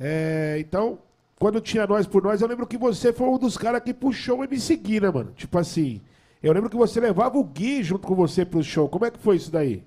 É, 0.00 0.56
então, 0.60 0.98
quando 1.38 1.60
tinha 1.60 1.86
Nós 1.86 2.06
por 2.06 2.22
Nós, 2.22 2.40
eu 2.40 2.48
lembro 2.48 2.66
que 2.66 2.78
você 2.78 3.12
foi 3.12 3.28
um 3.28 3.36
dos 3.36 3.58
caras 3.58 3.82
que 3.82 3.92
puxou 3.92 4.38
o 4.38 4.44
MC 4.44 4.74
Gui, 4.76 5.00
né, 5.00 5.10
mano? 5.10 5.32
Tipo 5.36 5.58
assim, 5.58 6.00
eu 6.42 6.54
lembro 6.54 6.70
que 6.70 6.76
você 6.76 7.00
levava 7.00 7.36
o 7.36 7.44
Gui 7.44 7.82
junto 7.82 8.08
com 8.08 8.14
você 8.14 8.46
pro 8.46 8.62
show. 8.62 8.88
Como 8.88 9.04
é 9.04 9.10
que 9.10 9.18
foi 9.18 9.36
isso 9.36 9.52
daí? 9.52 9.84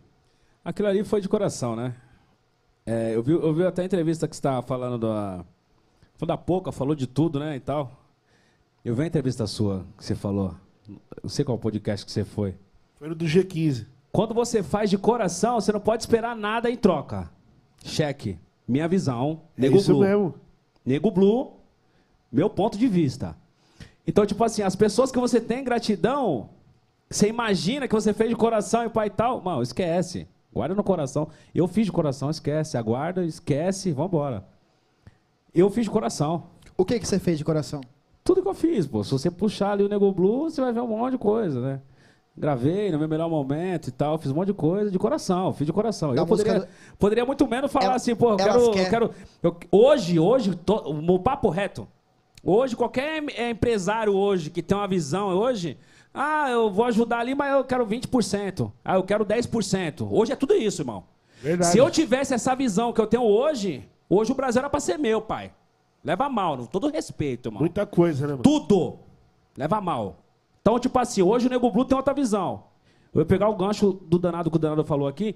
Aquilo 0.64 0.88
ali 0.88 1.04
foi 1.04 1.20
de 1.20 1.28
coração, 1.28 1.76
né? 1.76 1.96
É, 2.86 3.16
eu, 3.16 3.24
vi, 3.24 3.32
eu 3.32 3.54
vi 3.56 3.66
até 3.66 3.82
a 3.82 3.86
entrevista 3.86 4.28
que 4.28 4.36
você 4.36 4.40
estava 4.40 4.62
falando 4.62 5.00
da. 5.00 5.44
Falou 6.18 6.28
da 6.28 6.38
pouca, 6.38 6.72
falou 6.72 6.96
de 6.96 7.08
tudo, 7.08 7.40
né? 7.40 7.56
E 7.56 7.60
tal. 7.60 7.92
Eu 8.84 8.96
vi 8.96 9.04
a 9.04 9.08
entrevista 9.08 9.46
sua 9.48 9.86
que 9.98 10.06
você 10.06 10.16
falou. 10.16 10.56
Eu 11.22 11.30
sei 11.30 11.44
qual 11.44 11.58
podcast 11.58 12.06
que 12.06 12.12
você 12.12 12.24
foi. 12.24 12.56
Foi 12.98 13.10
no 13.10 13.16
do 13.16 13.26
G15. 13.26 13.86
Quando 14.12 14.34
você 14.34 14.64
faz 14.64 14.90
de 14.90 14.98
coração, 14.98 15.60
você 15.60 15.72
não 15.72 15.80
pode 15.80 16.04
esperar 16.04 16.36
nada 16.36 16.70
em 16.70 16.78
troca. 16.78 17.30
Cheque. 17.84 18.40
Minha 18.68 18.88
visão. 18.88 19.42
É 19.58 19.62
Nego 19.62 19.78
isso 19.78 19.92
Blue. 19.92 20.02
mesmo. 20.02 20.36
Nego 20.86 21.12
Blue, 21.12 21.54
meu 22.32 22.50
ponto 22.50 22.78
de 22.78 22.88
vista. 22.88 23.36
Então, 24.08 24.26
tipo 24.26 24.44
assim, 24.44 24.62
as 24.62 24.76
pessoas 24.76 25.12
que 25.12 25.20
você 25.20 25.42
tem 25.42 25.64
gratidão, 25.64 26.50
você 27.10 27.28
imagina 27.28 27.88
que 27.88 27.94
você 27.94 28.14
fez 28.14 28.30
de 28.30 28.36
coração 28.36 28.86
e 28.86 28.90
pai 28.90 29.08
e 29.08 29.10
tal, 29.10 29.42
mano, 29.42 29.62
esquece. 29.64 30.28
Guarda 30.54 30.76
no 30.76 30.84
coração. 30.84 31.28
Eu 31.54 31.68
fiz 31.68 31.88
de 31.88 31.92
coração, 31.92 32.30
esquece. 32.30 32.78
Aguarda, 32.78 33.26
esquece, 33.26 33.92
vambora. 33.92 34.46
Eu 35.56 35.70
fiz 35.70 35.86
de 35.86 35.90
coração. 35.92 36.44
O 36.78 36.84
que, 36.84 37.00
que 37.00 37.08
você 37.08 37.18
fez 37.18 37.38
de 37.38 37.46
coração? 37.46 37.82
Tudo 38.24 38.42
que 38.42 38.48
eu 38.48 38.54
fiz, 38.54 38.86
pô. 38.86 39.04
Se 39.04 39.12
você 39.12 39.32
puxar 39.32 39.72
ali 39.72 39.84
o 39.84 39.88
Nego 39.90 40.12
Blue, 40.12 40.50
você 40.50 40.60
vai 40.62 40.74
ver 40.74 40.82
um 40.82 40.88
monte 40.88 41.14
de 41.14 41.18
coisa, 41.18 41.62
né? 41.62 41.82
Gravei 42.38 42.92
no 42.92 43.00
meu 43.00 43.08
melhor 43.08 43.30
momento 43.30 43.88
e 43.88 43.92
tal, 43.92 44.18
fiz 44.18 44.30
um 44.32 44.36
monte 44.36 44.48
de 44.48 44.54
coisa 44.54 44.92
de 44.92 45.00
coração, 45.00 45.54
fiz 45.54 45.66
de 45.66 45.72
coração. 45.72 46.14
Da 46.14 46.22
eu 46.24 46.28
poderia, 46.28 46.54
música 46.56 46.70
poderia 47.00 47.26
muito 47.26 47.48
menos 47.48 47.72
falar 47.72 47.86
Ela- 47.86 47.96
assim, 47.96 48.14
pô, 48.14 48.32
eu 48.32 48.36
quero, 48.38 48.72
quer- 48.72 48.86
eu 48.86 48.90
quero. 48.90 49.12
eu- 49.42 49.58
hoje, 49.72 50.20
hoje, 50.20 50.54
to- 50.56 50.84
o 50.86 51.20
papo 51.20 51.48
reto. 51.50 51.88
Hoje, 52.44 52.76
qualquer 52.76 53.24
é, 53.38 53.50
empresário 53.52 54.14
hoje 54.14 54.50
que 54.50 54.62
tem 54.62 54.78
uma 54.78 54.88
visão 54.88 55.30
hoje, 55.30 55.78
ah, 56.14 56.50
eu 56.52 56.70
vou 56.70 56.84
ajudar 56.86 57.20
ali, 57.20 57.34
mas 57.34 57.54
eu 57.54 57.64
quero 57.64 57.86
20%. 57.86 58.70
Ah, 58.84 58.96
eu 58.96 59.04
quero 59.04 59.24
10%. 59.24 60.06
Hoje 60.12 60.34
é 60.34 60.36
tudo 60.36 60.54
isso, 60.56 60.82
irmão. 60.82 61.06
Verdade. 61.42 61.72
Se 61.72 61.78
eu 61.78 61.90
tivesse 61.90 62.34
essa 62.34 62.54
visão 62.54 62.92
que 62.92 63.00
eu 63.00 63.08
tenho 63.08 63.24
hoje, 63.24 63.88
hoje 64.10 64.32
o 64.32 64.36
Brasil 64.36 64.60
era 64.60 64.70
pra 64.70 64.80
ser 64.80 64.98
meu, 64.98 65.22
pai. 65.22 65.52
Leva 66.04 66.30
mal, 66.30 66.58
com 66.58 66.66
todo 66.66 66.88
respeito, 66.90 67.50
irmão. 67.50 67.60
Muita 67.60 67.86
coisa, 67.86 68.28
né, 68.28 68.34
mano? 68.34 68.44
Tudo 68.44 69.00
leva 69.58 69.82
mal. 69.82 70.18
Então, 70.62 70.80
tipo 70.80 70.98
assim, 71.00 71.22
hoje 71.22 71.48
o 71.48 71.50
Nego 71.50 71.72
Blue 71.72 71.86
tem 71.86 71.98
outra 71.98 72.14
visão. 72.14 72.64
Eu 73.14 73.20
vou 73.20 73.26
pegar 73.26 73.50
o 73.50 73.56
gancho 73.56 73.94
do 73.94 74.20
danado 74.20 74.50
que 74.50 74.58
o 74.58 74.60
danado 74.60 74.84
falou 74.84 75.08
aqui. 75.08 75.36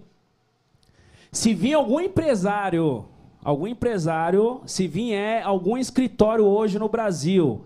Se 1.32 1.54
vir 1.54 1.74
algum 1.74 2.00
empresário, 2.00 3.06
algum 3.44 3.68
empresário, 3.68 4.62
se 4.66 4.88
vier 4.88 5.46
algum 5.46 5.78
escritório 5.78 6.46
hoje 6.46 6.78
no 6.80 6.90
Brasil 6.90 7.64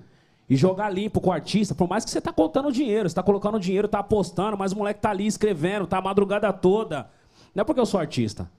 e 0.49 0.55
jogar 0.55 0.89
limpo 0.89 1.21
com 1.21 1.29
o 1.29 1.33
artista, 1.33 1.73
por 1.73 1.87
mais 1.87 2.03
que 2.03 2.11
você 2.11 2.19
tá 2.19 2.31
contando 2.31 2.71
dinheiro, 2.71 3.09
você 3.09 3.15
tá 3.15 3.23
colocando 3.23 3.59
dinheiro, 3.59 3.87
tá 3.87 3.99
apostando, 3.99 4.57
mas 4.57 4.73
o 4.73 4.77
moleque 4.77 4.99
tá 4.99 5.09
ali 5.09 5.25
escrevendo, 5.25 5.87
tá 5.87 5.97
a 5.97 6.01
madrugada 6.01 6.51
toda. 6.51 7.09
Não 7.55 7.61
é 7.61 7.63
porque 7.63 7.79
eu 7.79 7.85
sou 7.85 7.99
artista. 7.99 8.49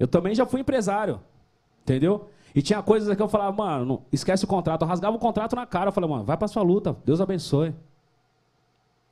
Eu 0.00 0.08
também 0.08 0.34
já 0.34 0.44
fui 0.44 0.60
empresário. 0.62 1.20
Entendeu? 1.82 2.28
E 2.54 2.60
tinha 2.62 2.82
coisas 2.82 3.14
que 3.16 3.22
eu 3.22 3.28
falava, 3.28 3.56
mano, 3.56 3.84
não- 3.84 4.02
esquece 4.10 4.44
o 4.44 4.48
contrato. 4.48 4.82
Eu 4.82 4.88
rasgava 4.88 5.14
o 5.16 5.20
contrato 5.20 5.54
na 5.54 5.64
cara. 5.66 5.88
Eu 5.88 5.92
falei, 5.92 6.10
mano, 6.10 6.24
vai 6.24 6.36
pra 6.36 6.48
sua 6.48 6.62
luta. 6.62 6.96
Deus 7.04 7.20
abençoe. 7.20 7.72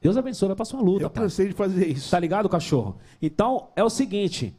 Deus 0.01 0.17
abençoe, 0.17 0.49
vai 0.49 0.57
pra 0.57 0.65
sua 0.65 0.81
luta, 0.81 1.03
Eu 1.05 1.11
cansei 1.11 1.49
de 1.49 1.55
fazer 1.55 1.87
isso. 1.89 2.11
Tá 2.11 2.19
ligado, 2.21 2.49
cachorro? 2.49 2.97
Então, 3.21 3.69
é 3.77 3.83
o 3.85 3.91
seguinte. 3.91 4.57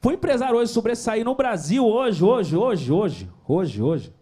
Pro 0.00 0.12
empresário 0.12 0.56
hoje 0.56 0.70
sobressair 0.72 1.24
no 1.24 1.34
Brasil, 1.34 1.84
hoje, 1.84 2.22
hoje, 2.24 2.56
hoje, 2.56 2.92
hoje, 2.92 3.30
hoje, 3.48 3.82
hoje. 3.82 4.12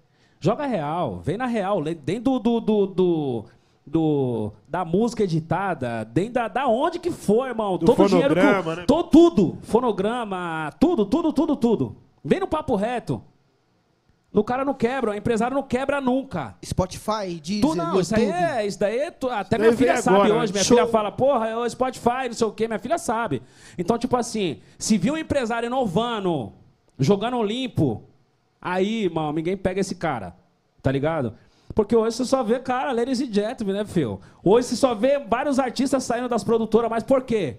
Joga 0.41 0.67
real, 0.67 1.21
vem 1.21 1.37
na 1.39 1.47
real, 1.47 1.83
dentro 1.83 2.39
do, 2.39 2.39
do, 2.39 2.61
do, 2.61 2.87
do- 2.87 3.45
da 3.87 4.85
música 4.85 5.23
editada, 5.25 6.05
dentro 6.05 6.35
da, 6.35 6.49
da 6.49 6.67
onde 6.67 6.99
que 6.99 7.11
for, 7.11 7.47
irmão. 7.49 7.77
Do 7.77 7.87
Todo 7.87 8.05
o 8.05 8.09
dinheiro 8.09 8.35
que. 8.35 8.41
né? 8.77 8.85
to- 8.87 9.05
tudo, 9.05 9.59
fonograma, 9.63 10.73
tudo, 10.81 11.05
tudo, 11.05 11.33
tudo, 11.33 11.57
tudo. 11.57 11.97
Vem 12.25 12.41
no 12.41 12.47
papo 12.47 12.75
reto. 12.77 13.23
O 14.33 14.43
cara 14.43 14.65
não 14.65 14.75
quebra, 14.75 15.13
o 15.13 15.15
empresário 15.15 15.55
não 15.55 15.63
quebra 15.63 16.01
nunca. 16.01 16.57
Spotify, 16.65 17.39
Deezer, 17.41 17.61
Tu 17.61 17.75
não, 17.77 18.01
isso 18.01 18.17
aí 18.17 18.25
é. 18.29 18.67
Isso 18.67 18.81
daí 18.81 18.99
é 18.99 19.11
tu- 19.13 19.29
até 19.31 19.55
Isso 19.57 19.65
minha 19.65 19.77
filha 19.77 20.03
sabe 20.03 20.17
agora, 20.17 20.35
hoje. 20.35 20.53
né? 20.53 20.57
Minha 20.57 20.65
Show. 20.65 20.77
filha 20.77 20.89
fala, 20.89 21.13
porra, 21.13 21.47
é 21.49 21.57
o 21.57 21.69
Spotify, 21.71 22.27
não 22.27 22.33
sei 22.33 22.47
o 22.49 22.51
quê. 22.53 22.67
Minha 22.67 22.81
filha 22.81 22.99
sabe. 22.99 23.43
Então, 23.79 23.97
tipo 23.97 24.17
assim, 24.17 24.59
se 24.77 24.99
viu 24.99 25.15
um 25.15 25.19
empresário 25.19 25.67
inovando, 25.69 26.53
jogando 26.99 27.41
limpo, 27.45 28.03
aí, 28.61 29.05
irmão, 29.05 29.33
ninguém 29.33 29.57
pega 29.57 29.81
esse 29.81 29.95
cara. 29.95 30.35
Tá 30.83 30.91
ligado? 30.91 31.35
Porque 31.75 31.95
hoje 31.95 32.17
você 32.17 32.25
só 32.25 32.43
vê, 32.43 32.59
cara, 32.59 32.93
ladies 32.93 33.21
e 33.21 33.33
gentlemen, 33.33 33.77
né, 33.77 33.85
Phil? 33.85 34.21
Hoje 34.43 34.69
você 34.69 34.77
só 34.77 34.95
vê 34.95 35.19
vários 35.19 35.59
artistas 35.59 36.05
saindo 36.05 36.29
das 36.29 36.43
produtoras, 36.45 36.91
mas 36.91 37.03
por 37.03 37.23
quê? 37.23 37.59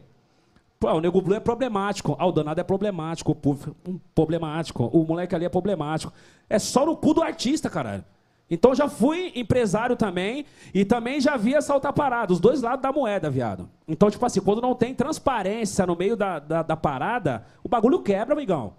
Pô, 0.80 0.92
o 0.92 1.02
Nego 1.02 1.22
Blue 1.22 1.36
é 1.36 1.40
problemático. 1.40 2.16
Ah, 2.20 2.28
o 2.28 2.32
Danado 2.32 2.60
é 2.60 2.64
problemático. 2.64 3.32
O 3.32 3.36
Puff 3.36 3.72
hum, 3.88 4.00
problemático. 4.14 4.86
O 4.86 5.06
moleque 5.06 5.34
ali 5.34 5.46
é 5.46 5.50
problemático. 5.50 6.14
É 6.50 6.60
só 6.60 6.86
no 6.86 6.96
cu 6.96 7.14
do 7.14 7.24
artista, 7.24 7.70
caralho. 7.70 8.04
Então 8.50 8.76
já 8.76 8.88
fui 8.88 9.32
empresário 9.36 9.96
também 9.96 10.46
e 10.74 10.86
também 10.86 11.20
já 11.20 11.36
vi 11.36 11.60
saltar 11.62 11.92
parada, 11.94 12.32
os 12.32 12.40
dois 12.40 12.62
lados 12.62 12.82
da 12.82 12.92
moeda, 12.92 13.28
viado. 13.28 13.68
Então, 13.88 14.12
tipo 14.12 14.24
assim, 14.24 14.40
quando 14.40 14.62
não 14.62 14.76
tem 14.76 14.94
transparência 14.94 15.86
no 15.86 15.96
meio 15.96 16.16
da, 16.16 16.38
da, 16.38 16.62
da 16.62 16.78
parada, 16.78 17.44
o 17.64 17.70
bagulho 17.70 18.04
quebra, 18.04 18.36
amigão. 18.36 18.74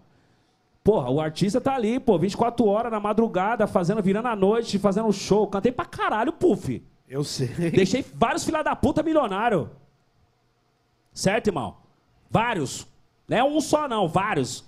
Porra, 0.87 1.11
o 1.11 1.21
artista 1.21 1.61
tá 1.61 1.75
ali, 1.75 1.99
pô, 1.99 2.17
24 2.17 2.65
horas 2.65 2.93
na 2.93 3.01
madrugada, 3.01 3.67
fazendo, 3.67 4.01
virando 4.01 4.29
a 4.29 4.37
noite, 4.37 4.79
fazendo 4.79 5.13
show. 5.13 5.45
Cantei 5.49 5.73
pra 5.73 5.85
caralho, 5.85 6.33
Puff. 6.33 6.81
Eu 7.09 7.25
sei. 7.25 7.49
Deixei 7.75 8.05
vários 8.15 8.45
filha 8.45 8.63
da 8.63 8.77
puta 8.77 9.03
milionário. 9.03 9.69
Certo, 11.13 11.49
irmão? 11.49 11.79
Vários. 12.31 12.87
Não 13.27 13.37
é 13.37 13.43
um 13.43 13.61
só, 13.61 13.89
não, 13.89 14.07
vários. 14.07 14.65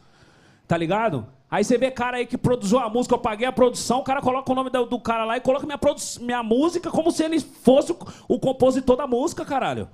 Tá 0.66 0.76
ligado? 0.76 1.24
Aí 1.48 1.62
você 1.62 1.78
vê 1.78 1.88
cara 1.88 2.16
aí 2.16 2.26
que 2.26 2.36
produziu 2.36 2.80
a 2.80 2.90
música, 2.90 3.14
eu 3.14 3.20
paguei 3.20 3.46
a 3.46 3.52
produção, 3.52 4.00
o 4.00 4.04
cara 4.04 4.20
coloca 4.20 4.50
o 4.50 4.56
nome 4.56 4.70
do, 4.70 4.86
do 4.86 4.98
cara 4.98 5.24
lá 5.24 5.36
e 5.36 5.40
coloca 5.40 5.64
minha, 5.66 5.78
minha 6.20 6.42
música 6.42 6.90
como 6.90 7.12
se 7.12 7.22
ele 7.22 7.38
fosse 7.38 7.92
o, 7.92 7.98
o 8.26 8.40
compositor 8.40 8.96
da 8.96 9.06
música, 9.06 9.44
caralho. 9.44 9.88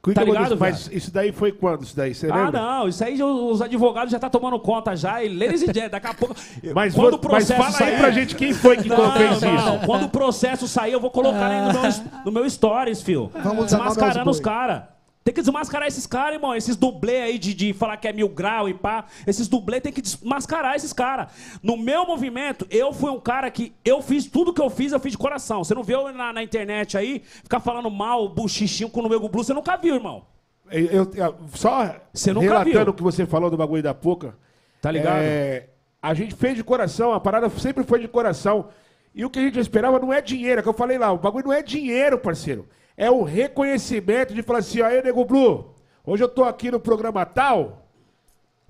Cuida, 0.00 0.20
Tá 0.20 0.24
ligado, 0.24 0.56
Mas 0.56 0.88
isso 0.92 1.12
daí 1.12 1.32
foi 1.32 1.50
quando? 1.50 1.82
Isso 1.82 1.96
daí, 1.96 2.14
você 2.14 2.30
Ah, 2.30 2.34
lembra? 2.44 2.60
não, 2.60 2.88
isso 2.88 3.02
aí 3.02 3.20
os 3.20 3.60
advogados 3.60 4.12
já 4.12 4.18
tá 4.18 4.30
tomando 4.30 4.58
conta 4.60 4.94
já, 4.96 5.22
e 5.24 5.28
ladies 5.28 5.62
and 5.62 5.66
gentlemen, 5.66 5.90
daqui 5.90 6.06
a 6.06 6.14
pouco... 6.14 6.36
Mas, 6.72 6.94
quando 6.94 7.10
vo- 7.10 7.16
o 7.16 7.18
processo 7.18 7.60
mas 7.60 7.76
fala 7.76 7.86
aí 7.88 7.92
sair- 7.96 8.00
pra 8.00 8.10
gente 8.12 8.36
quem 8.36 8.52
foi 8.52 8.76
que 8.76 8.88
não, 8.88 9.12
fez 9.12 9.40
não. 9.42 9.54
isso. 9.76 9.86
Quando 9.86 10.04
o 10.04 10.08
processo 10.08 10.68
sair, 10.68 10.92
eu 10.92 11.00
vou 11.00 11.10
colocar 11.10 11.48
aí 11.48 11.60
no 11.60 11.72
meu, 11.80 11.90
no 12.26 12.32
meu 12.32 12.48
stories, 12.50 13.02
fio. 13.02 13.30
Vamos 13.42 13.66
Desmascarando 13.66 14.30
os 14.30 14.38
caras. 14.40 14.82
Tem 15.28 15.34
que 15.34 15.42
desmascarar 15.42 15.86
esses 15.86 16.06
caras, 16.06 16.36
irmão. 16.36 16.54
Esses 16.56 16.74
dublê 16.74 17.20
aí 17.20 17.38
de, 17.38 17.52
de 17.52 17.74
falar 17.74 17.98
que 17.98 18.08
é 18.08 18.12
mil 18.14 18.30
grau 18.30 18.66
e 18.66 18.72
pá. 18.72 19.04
Esses 19.26 19.46
dublê 19.46 19.78
tem 19.78 19.92
que 19.92 20.00
desmascarar 20.00 20.74
esses 20.74 20.90
caras. 20.90 21.30
No 21.62 21.76
meu 21.76 22.06
movimento, 22.06 22.66
eu 22.70 22.94
fui 22.94 23.10
um 23.10 23.20
cara 23.20 23.50
que 23.50 23.74
eu 23.84 24.00
fiz 24.00 24.24
tudo 24.24 24.54
que 24.54 24.62
eu 24.62 24.70
fiz, 24.70 24.90
eu 24.90 24.98
fiz 24.98 25.12
de 25.12 25.18
coração. 25.18 25.62
Você 25.62 25.74
não 25.74 25.82
viu 25.82 26.10
na, 26.14 26.32
na 26.32 26.42
internet 26.42 26.96
aí 26.96 27.22
ficar 27.42 27.60
falando 27.60 27.90
mal, 27.90 28.26
buchichinho 28.30 28.88
com 28.88 29.00
o 29.00 29.08
Nego 29.10 29.28
Blue, 29.28 29.44
você 29.44 29.52
nunca 29.52 29.76
viu, 29.76 29.96
irmão. 29.96 30.24
Eu, 30.70 31.10
eu- 31.12 31.34
só 31.52 31.94
relatando 32.40 32.84
viu. 32.84 32.92
o 32.92 32.94
que 32.94 33.02
você 33.02 33.26
falou 33.26 33.50
do 33.50 33.56
bagulho 33.58 33.82
da 33.82 33.92
Poca. 33.92 34.34
Tá 34.80 34.90
ligado? 34.90 35.18
é, 35.20 35.68
a 36.00 36.14
gente 36.14 36.34
fez 36.34 36.56
de 36.56 36.64
coração, 36.64 37.12
a 37.12 37.20
parada 37.20 37.50
sempre 37.50 37.84
foi 37.84 38.00
de 38.00 38.08
coração. 38.08 38.68
E 39.14 39.26
o 39.26 39.28
que 39.28 39.40
a 39.40 39.42
gente 39.42 39.60
esperava 39.60 39.98
não 39.98 40.10
é 40.10 40.22
dinheiro, 40.22 40.60
é 40.60 40.62
que 40.62 40.68
eu 40.70 40.72
falei 40.72 40.96
lá, 40.96 41.12
o 41.12 41.18
bagulho 41.18 41.48
não 41.48 41.52
é 41.52 41.60
dinheiro, 41.62 42.18
parceiro. 42.18 42.66
É 43.00 43.08
o 43.08 43.22
reconhecimento 43.22 44.34
de 44.34 44.42
falar 44.42 44.58
assim, 44.58 44.82
aí, 44.82 45.00
Nego 45.00 45.24
Blue, 45.24 45.72
hoje 46.04 46.24
eu 46.24 46.28
tô 46.28 46.42
aqui 46.42 46.68
no 46.68 46.80
programa 46.80 47.24
tal. 47.24 47.86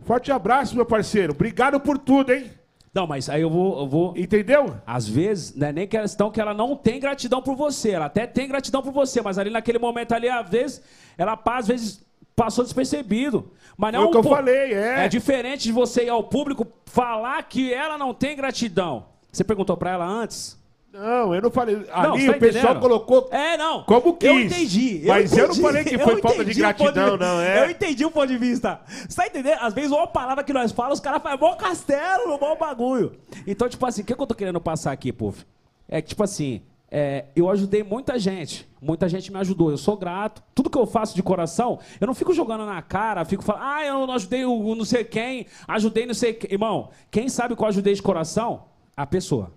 Forte 0.01 0.31
abraço, 0.31 0.77
meu 0.77 0.85
parceiro. 0.85 1.33
Obrigado 1.33 1.81
por 1.81 1.97
tudo, 1.97 2.31
hein? 2.35 2.51
Não, 2.93 3.07
mas 3.07 3.31
aí 3.31 3.41
eu 3.41 3.49
vou. 3.49 3.81
Eu 3.81 3.89
vou... 3.89 4.15
Entendeu? 4.19 4.77
Às 4.87 5.09
vezes, 5.09 5.57
não 5.57 5.69
é 5.69 5.73
nem 5.73 5.89
questão 5.89 6.31
que 6.31 6.39
ela 6.39 6.53
não 6.53 6.77
tem 6.77 7.01
gratidão 7.01 7.41
por 7.41 7.57
você. 7.57 7.93
Ela 7.93 8.05
até 8.05 8.27
tem 8.27 8.47
gratidão 8.47 8.83
por 8.83 8.93
você, 8.93 9.23
mas 9.23 9.39
ali 9.39 9.49
naquele 9.49 9.79
momento 9.79 10.13
ali, 10.13 10.29
às 10.29 10.47
vezes, 10.47 10.83
ela 11.17 11.41
às 11.43 11.67
vezes 11.67 12.05
passou 12.37 12.63
despercebido. 12.63 13.51
Mas 13.79 13.95
não 13.95 14.01
Foi 14.01 14.09
o 14.09 14.11
que 14.11 14.17
eu 14.19 14.31
falei, 14.31 14.75
é. 14.75 15.07
É 15.07 15.09
diferente 15.09 15.63
de 15.63 15.73
você 15.73 16.05
ir 16.05 16.11
ao 16.11 16.25
público 16.25 16.67
falar 16.85 17.43
que 17.45 17.73
ela 17.73 17.97
não 17.97 18.13
tem 18.13 18.37
gratidão. 18.37 19.07
Você 19.33 19.43
perguntou 19.43 19.75
pra 19.75 19.93
ela 19.93 20.07
antes? 20.07 20.58
Não, 20.93 21.35
eu 21.35 21.43
não 21.43 21.51
falei. 21.51 21.77
Não, 21.77 22.13
Ali 22.15 22.23
você 22.23 22.31
tá 22.31 22.37
o 22.37 22.41
pessoal 22.41 22.81
colocou 22.81 23.29
É, 23.31 23.57
não. 23.59 23.85
Como 23.85 24.17
quis. 24.17 24.29
Eu 24.29 24.41
entendi. 24.41 25.03
Mas 25.07 25.33
eu 25.33 25.49
não 25.49 25.55
entendi, 25.55 25.63
falei 25.63 25.85
que 25.85 25.95
eu 25.95 26.01
foi 26.01 26.21
falta 26.21 26.37
de 26.37 26.43
entendi 26.45 26.61
gratidão, 26.61 27.11
vista. 27.11 27.17
não, 27.19 27.41
é. 27.41 27.65
Eu 27.65 27.71
entendi 27.71 28.05
o 28.07 28.11
ponto 28.11 28.27
de 28.27 28.39
vista. 28.39 28.81
Você 29.07 29.17
tá 29.17 29.27
entendendo? 29.27 29.59
Às 29.61 29.75
vezes, 29.75 29.91
uma 29.91 30.07
palavra 30.07 30.43
que 30.43 30.53
nós 30.53 30.73
falamos, 30.73 30.99
os 30.99 31.05
caras 31.05 31.23
falam, 31.23 31.39
bom 31.39 31.55
castelo, 31.57 32.39
bom 32.39 32.57
bagulho. 32.57 33.13
Então, 33.47 33.69
tipo 33.69 33.85
assim, 33.85 34.01
o 34.01 34.05
que, 34.05 34.15
que 34.15 34.21
eu 34.23 34.27
tô 34.27 34.35
querendo 34.35 34.61
passar 34.61 34.93
aqui, 34.93 35.13
Puff? 35.13 35.45
É 35.87 36.01
que, 36.01 36.09
tipo 36.09 36.23
assim, 36.23 36.63
é, 36.91 37.27
eu 37.37 37.51
ajudei 37.51 37.83
muita 37.83 38.19
gente. 38.19 38.67
Muita 38.81 39.09
gente 39.09 39.31
me 39.31 39.39
ajudou. 39.39 39.71
Eu 39.71 39.77
sou 39.77 39.97
grato. 39.97 40.43
Tudo 40.55 40.71
que 40.71 40.79
eu 40.79 40.87
faço 40.87 41.15
de 41.15 41.23
coração, 41.23 41.79
eu 42.01 42.07
não 42.07 42.15
fico 42.15 42.33
jogando 42.33 42.65
na 42.65 42.81
cara, 42.81 43.25
fico 43.27 43.43
falando, 43.43 43.63
ah, 43.65 43.85
eu 43.85 44.07
não 44.07 44.15
ajudei 44.15 44.45
o 44.45 44.75
não 44.75 44.85
sei 44.87 45.05
quem, 45.05 45.47
ajudei 45.67 46.07
não 46.07 46.15
sei 46.15 46.33
quem. 46.33 46.51
Irmão, 46.53 46.91
quem 47.11 47.29
sabe 47.29 47.55
que 47.55 47.63
eu 47.63 47.67
ajudei 47.67 47.93
de 47.93 48.03
coração? 48.03 48.65
A 48.97 49.07
pessoa. 49.07 49.53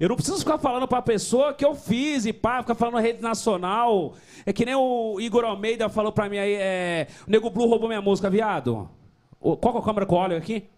Eu 0.00 0.08
não 0.08 0.16
preciso 0.16 0.38
ficar 0.38 0.58
falando 0.58 0.86
pra 0.86 1.02
pessoa 1.02 1.52
que 1.52 1.64
eu 1.64 1.74
fiz 1.74 2.24
e 2.24 2.32
pá, 2.32 2.62
ficar 2.62 2.76
falando 2.76 2.94
na 2.94 3.00
rede 3.00 3.20
nacional. 3.20 4.14
É 4.46 4.52
que 4.52 4.64
nem 4.64 4.74
o 4.74 5.20
Igor 5.20 5.44
Almeida 5.44 5.88
falou 5.88 6.12
pra 6.12 6.28
mim 6.28 6.38
aí, 6.38 6.54
é, 6.54 7.08
o 7.26 7.30
Nego 7.30 7.50
Blue 7.50 7.66
roubou 7.66 7.88
minha 7.88 8.00
música, 8.00 8.30
viado. 8.30 8.88
Qual 9.40 9.58
que 9.58 9.78
é 9.78 9.80
a 9.80 9.84
câmera 9.84 10.06
que 10.06 10.12
eu 10.12 10.18
olho 10.18 10.36
aqui? 10.36 10.68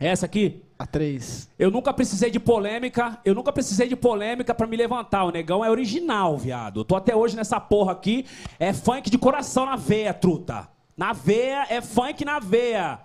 É 0.00 0.08
Essa 0.08 0.26
aqui? 0.26 0.62
A 0.76 0.84
3. 0.84 1.48
Eu 1.56 1.70
nunca 1.70 1.92
precisei 1.92 2.28
de 2.28 2.40
polêmica, 2.40 3.20
eu 3.24 3.32
nunca 3.34 3.52
precisei 3.52 3.86
de 3.86 3.94
polêmica 3.94 4.52
pra 4.52 4.66
me 4.66 4.76
levantar. 4.76 5.24
O 5.24 5.30
negão 5.30 5.64
é 5.64 5.70
original, 5.70 6.36
viado. 6.36 6.80
Eu 6.80 6.84
tô 6.84 6.96
até 6.96 7.14
hoje 7.14 7.36
nessa 7.36 7.60
porra 7.60 7.92
aqui, 7.92 8.26
é 8.58 8.72
funk 8.72 9.08
de 9.08 9.16
coração 9.16 9.64
na 9.66 9.76
veia, 9.76 10.12
truta. 10.12 10.68
Na 10.96 11.12
veia, 11.12 11.66
é 11.70 11.80
funk 11.80 12.24
na 12.24 12.40
veia, 12.40 12.98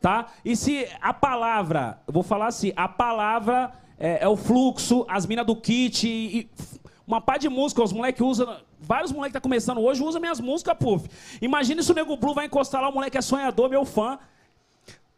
tá? 0.00 0.26
E 0.44 0.54
se 0.54 0.86
a 1.00 1.14
palavra, 1.14 1.98
eu 2.06 2.12
vou 2.12 2.22
falar 2.22 2.48
assim, 2.48 2.72
a 2.76 2.86
palavra 2.88 3.72
é, 4.04 4.18
é 4.24 4.28
o 4.28 4.36
fluxo, 4.36 5.06
as 5.08 5.24
minas 5.24 5.46
do 5.46 5.56
kit 5.56 6.06
e, 6.06 6.40
e 6.40 6.50
uma 7.06 7.22
pá 7.22 7.38
de 7.38 7.48
música, 7.48 7.82
os 7.82 7.90
moleques 7.90 8.20
usam, 8.20 8.54
vários 8.78 9.10
moleques 9.10 9.32
que 9.32 9.38
tá 9.38 9.40
começando 9.40 9.80
hoje 9.80 10.02
usam 10.02 10.20
minhas 10.20 10.40
músicas, 10.40 10.76
puf. 10.78 11.08
Imagina 11.40 11.82
se 11.82 11.90
o 11.90 11.94
Nego 11.94 12.14
Blue 12.18 12.34
vai 12.34 12.44
encostar 12.44 12.82
lá, 12.82 12.90
o 12.90 12.92
moleque 12.92 13.16
é 13.16 13.22
sonhador, 13.22 13.70
meu 13.70 13.86
fã. 13.86 14.18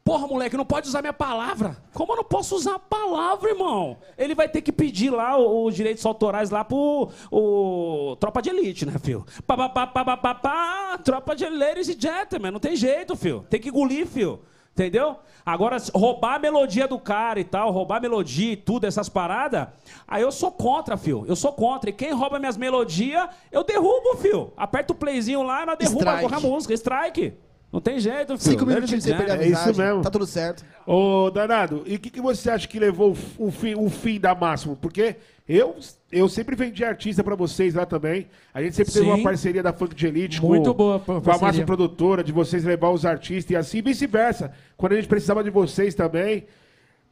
Porra, 0.04 0.28
moleque, 0.28 0.56
não 0.56 0.64
pode 0.64 0.86
usar 0.86 1.02
minha 1.02 1.12
palavra. 1.12 1.76
Como 1.92 2.12
eu 2.12 2.16
não 2.18 2.22
posso 2.22 2.54
usar 2.54 2.76
a 2.76 2.78
palavra, 2.78 3.50
irmão? 3.50 3.96
Ele 4.16 4.36
vai 4.36 4.48
ter 4.48 4.62
que 4.62 4.70
pedir 4.70 5.10
lá 5.10 5.36
os 5.36 5.74
direitos 5.74 6.06
autorais 6.06 6.50
lá 6.50 6.64
pro 6.64 7.10
o, 7.28 8.16
Tropa 8.20 8.40
de 8.40 8.50
Elite, 8.50 8.86
né, 8.86 8.94
filho? 9.02 9.26
Pá, 9.44 9.56
pá, 9.56 9.68
pá, 9.68 9.86
pá, 9.88 10.04
pá, 10.04 10.16
pá, 10.16 10.34
pá, 10.34 10.98
tropa 10.98 11.34
de 11.34 11.44
ladies 11.48 11.88
e 11.88 11.96
gentlemen, 11.98 12.52
não 12.52 12.60
tem 12.60 12.76
jeito, 12.76 13.16
filho. 13.16 13.44
Tem 13.50 13.60
que 13.60 13.68
engolir, 13.68 14.06
filho. 14.06 14.40
Entendeu? 14.76 15.16
Agora, 15.44 15.78
roubar 15.94 16.34
a 16.34 16.38
melodia 16.38 16.86
do 16.86 16.98
cara 16.98 17.40
e 17.40 17.44
tal, 17.44 17.70
roubar 17.70 17.96
a 17.96 18.00
melodia 18.00 18.52
e 18.52 18.56
tudo, 18.56 18.86
essas 18.86 19.08
paradas, 19.08 19.68
aí 20.06 20.20
eu 20.20 20.30
sou 20.30 20.52
contra, 20.52 20.98
fio. 20.98 21.24
Eu 21.26 21.34
sou 21.34 21.50
contra. 21.50 21.88
E 21.88 21.94
quem 21.94 22.12
rouba 22.12 22.38
minhas 22.38 22.58
melodias, 22.58 23.26
eu 23.50 23.64
derrubo, 23.64 24.18
fio. 24.18 24.52
Aperta 24.54 24.92
o 24.92 24.96
playzinho 24.96 25.42
lá 25.42 25.62
e 25.62 25.66
nós 25.66 25.78
derruba 25.78 26.36
a 26.36 26.40
música. 26.40 26.74
Strike. 26.74 27.32
Não 27.72 27.80
tem 27.80 27.98
jeito, 27.98 28.36
filho. 28.36 28.52
Cinco 28.52 28.66
minutinhos 28.66 29.02
sem 29.02 29.16
perder 29.16 29.32
a 29.32 29.42
É 29.42 29.48
isso 29.48 29.74
mesmo. 29.74 30.02
Tá 30.02 30.10
tudo 30.10 30.26
certo. 30.26 30.62
Ô, 30.86 31.30
Danado, 31.30 31.82
e 31.86 31.96
o 31.96 31.98
que, 31.98 32.10
que 32.10 32.20
você 32.20 32.50
acha 32.50 32.68
que 32.68 32.78
levou 32.78 33.16
o 33.38 33.50
fim, 33.50 33.74
o 33.74 33.88
fim 33.88 34.20
da 34.20 34.34
Máximo? 34.34 34.76
Porque 34.76 35.16
eu, 35.48 35.76
eu 36.10 36.28
sempre 36.28 36.56
vendi 36.56 36.84
artista 36.84 37.22
pra 37.22 37.36
vocês 37.36 37.74
lá 37.74 37.86
também. 37.86 38.26
A 38.52 38.60
gente 38.60 38.74
sempre 38.74 38.92
teve 38.92 39.04
Sim. 39.04 39.12
uma 39.12 39.22
parceria 39.22 39.62
da 39.62 39.72
Funk 39.72 39.94
de 39.94 40.06
Elite 40.06 40.42
Muito 40.42 40.72
com, 40.72 40.76
boa 40.76 40.98
com 40.98 41.30
a. 41.30 41.38
Máximo 41.38 41.64
Produtora, 41.64 42.24
de 42.24 42.32
vocês 42.32 42.64
levar 42.64 42.90
os 42.90 43.06
artistas 43.06 43.50
e 43.52 43.56
assim 43.56 43.80
vice-versa. 43.80 44.52
Quando 44.76 44.92
a 44.92 44.96
gente 44.96 45.06
precisava 45.06 45.44
de 45.44 45.50
vocês 45.50 45.94
também. 45.94 46.46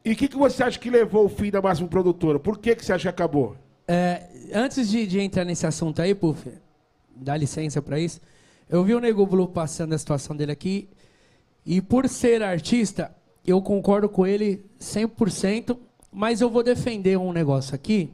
E 0.03 0.11
o 0.11 0.15
que, 0.15 0.27
que 0.27 0.37
você 0.37 0.63
acha 0.63 0.77
que 0.77 0.89
levou 0.89 1.25
o 1.25 1.29
fim 1.29 1.49
da 1.49 1.61
Máximo 1.61 1.87
Produtora? 1.87 2.37
Por 2.37 2.59
que, 2.59 2.75
que 2.75 2.85
você 2.85 2.93
acha 2.93 3.03
que 3.03 3.09
acabou? 3.09 3.55
É, 3.87 4.23
antes 4.53 4.89
de, 4.89 5.07
de 5.07 5.19
entrar 5.19 5.45
nesse 5.45 5.65
assunto 5.65 6.01
aí, 6.01 6.13
Puff, 6.13 6.51
dá 7.15 7.37
licença 7.37 7.81
pra 7.81 7.99
isso. 7.99 8.19
Eu 8.69 8.83
vi 8.83 8.93
o 8.93 8.99
Nego 8.99 9.25
Blue 9.25 9.47
passando 9.47 9.93
a 9.93 9.97
situação 9.97 10.35
dele 10.35 10.51
aqui. 10.51 10.89
E 11.65 11.81
por 11.81 12.07
ser 12.09 12.43
artista, 12.43 13.15
eu 13.47 13.61
concordo 13.61 14.09
com 14.09 14.27
ele 14.27 14.65
100%. 14.79 15.77
Mas 16.11 16.39
eu 16.39 16.49
vou 16.49 16.63
defender 16.63 17.17
um 17.17 17.33
negócio 17.33 17.75
aqui. 17.75 18.13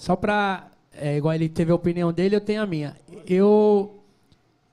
Só 0.00 0.16
pra. 0.16 0.70
É, 0.96 1.18
igual 1.18 1.34
ele 1.34 1.46
teve 1.46 1.70
a 1.70 1.74
opinião 1.74 2.10
dele, 2.10 2.34
eu 2.34 2.40
tenho 2.40 2.62
a 2.62 2.66
minha. 2.66 2.96
Eu. 3.26 3.98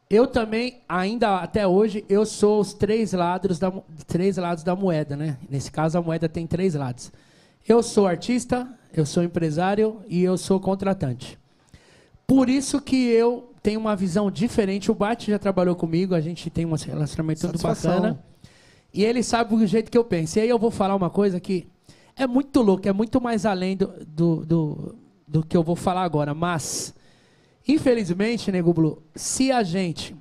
Eu 0.09 0.25
também, 0.25 0.79
ainda 0.87 1.39
até 1.39 1.67
hoje, 1.67 2.05
eu 2.07 2.25
sou 2.25 2.61
os 2.61 2.73
três 2.73 3.11
lados 3.11 3.59
da, 3.59 3.69
três 4.07 4.37
lados 4.37 4.63
da 4.63 4.73
moeda, 4.73 5.17
né? 5.17 5.37
Nesse 5.49 5.69
caso, 5.69 5.97
a 5.97 6.01
moeda 6.01 6.29
tem 6.29 6.47
três 6.47 6.75
lados. 6.75 7.11
Eu 7.67 7.83
sou 7.83 8.07
artista, 8.07 8.65
eu 8.93 9.05
sou 9.05 9.21
empresário 9.21 9.99
e 10.07 10.23
eu 10.23 10.37
sou 10.37 10.61
contratante. 10.61 11.37
Por 12.25 12.47
isso 12.47 12.79
que 12.79 12.95
eu 12.95 13.51
tenho 13.61 13.81
uma 13.81 13.97
visão 13.97 14.31
diferente. 14.31 14.89
O 14.89 14.95
Bart 14.95 15.25
já 15.27 15.37
trabalhou 15.37 15.75
comigo, 15.75 16.15
a 16.15 16.21
gente 16.21 16.49
tem 16.49 16.65
um 16.65 16.73
relacionamento 16.73 17.45
muito 17.45 17.59
Satisfação. 17.59 17.95
bacana. 17.95 18.23
E 18.93 19.03
ele 19.03 19.21
sabe 19.21 19.57
do 19.57 19.67
jeito 19.67 19.91
que 19.91 19.97
eu 19.97 20.05
penso. 20.05 20.39
E 20.39 20.41
aí 20.43 20.47
eu 20.47 20.57
vou 20.57 20.71
falar 20.71 20.95
uma 20.95 21.09
coisa 21.09 21.37
que 21.37 21.67
é 22.15 22.25
muito 22.25 22.61
louco, 22.61 22.87
é 22.87 22.93
muito 22.93 23.19
mais 23.19 23.45
além 23.45 23.75
do, 23.75 23.87
do, 24.07 24.45
do, 24.45 24.95
do 25.27 25.43
que 25.43 25.57
eu 25.57 25.63
vou 25.63 25.75
falar 25.75 26.03
agora. 26.03 26.33
Mas, 26.33 26.93
infelizmente, 27.67 28.51
Nego 28.51 28.73
Blue, 28.73 29.01
se 29.15 29.51
a 29.51 29.63
gente. 29.63 30.15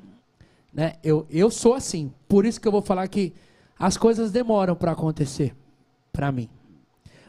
Né, 0.73 0.95
eu, 1.03 1.27
eu 1.31 1.51
sou 1.51 1.75
assim. 1.75 2.13
Por 2.29 2.45
isso 2.45 2.61
que 2.61 2.69
eu 2.69 2.73
vou 2.73 2.83
falar 2.83 3.07
que 3.09 3.33
as 3.79 3.97
coisas 3.97 4.31
demoram 4.31 4.75
para 4.75 4.93
acontecer. 4.93 5.55
Para 6.13 6.33
mim. 6.33 6.49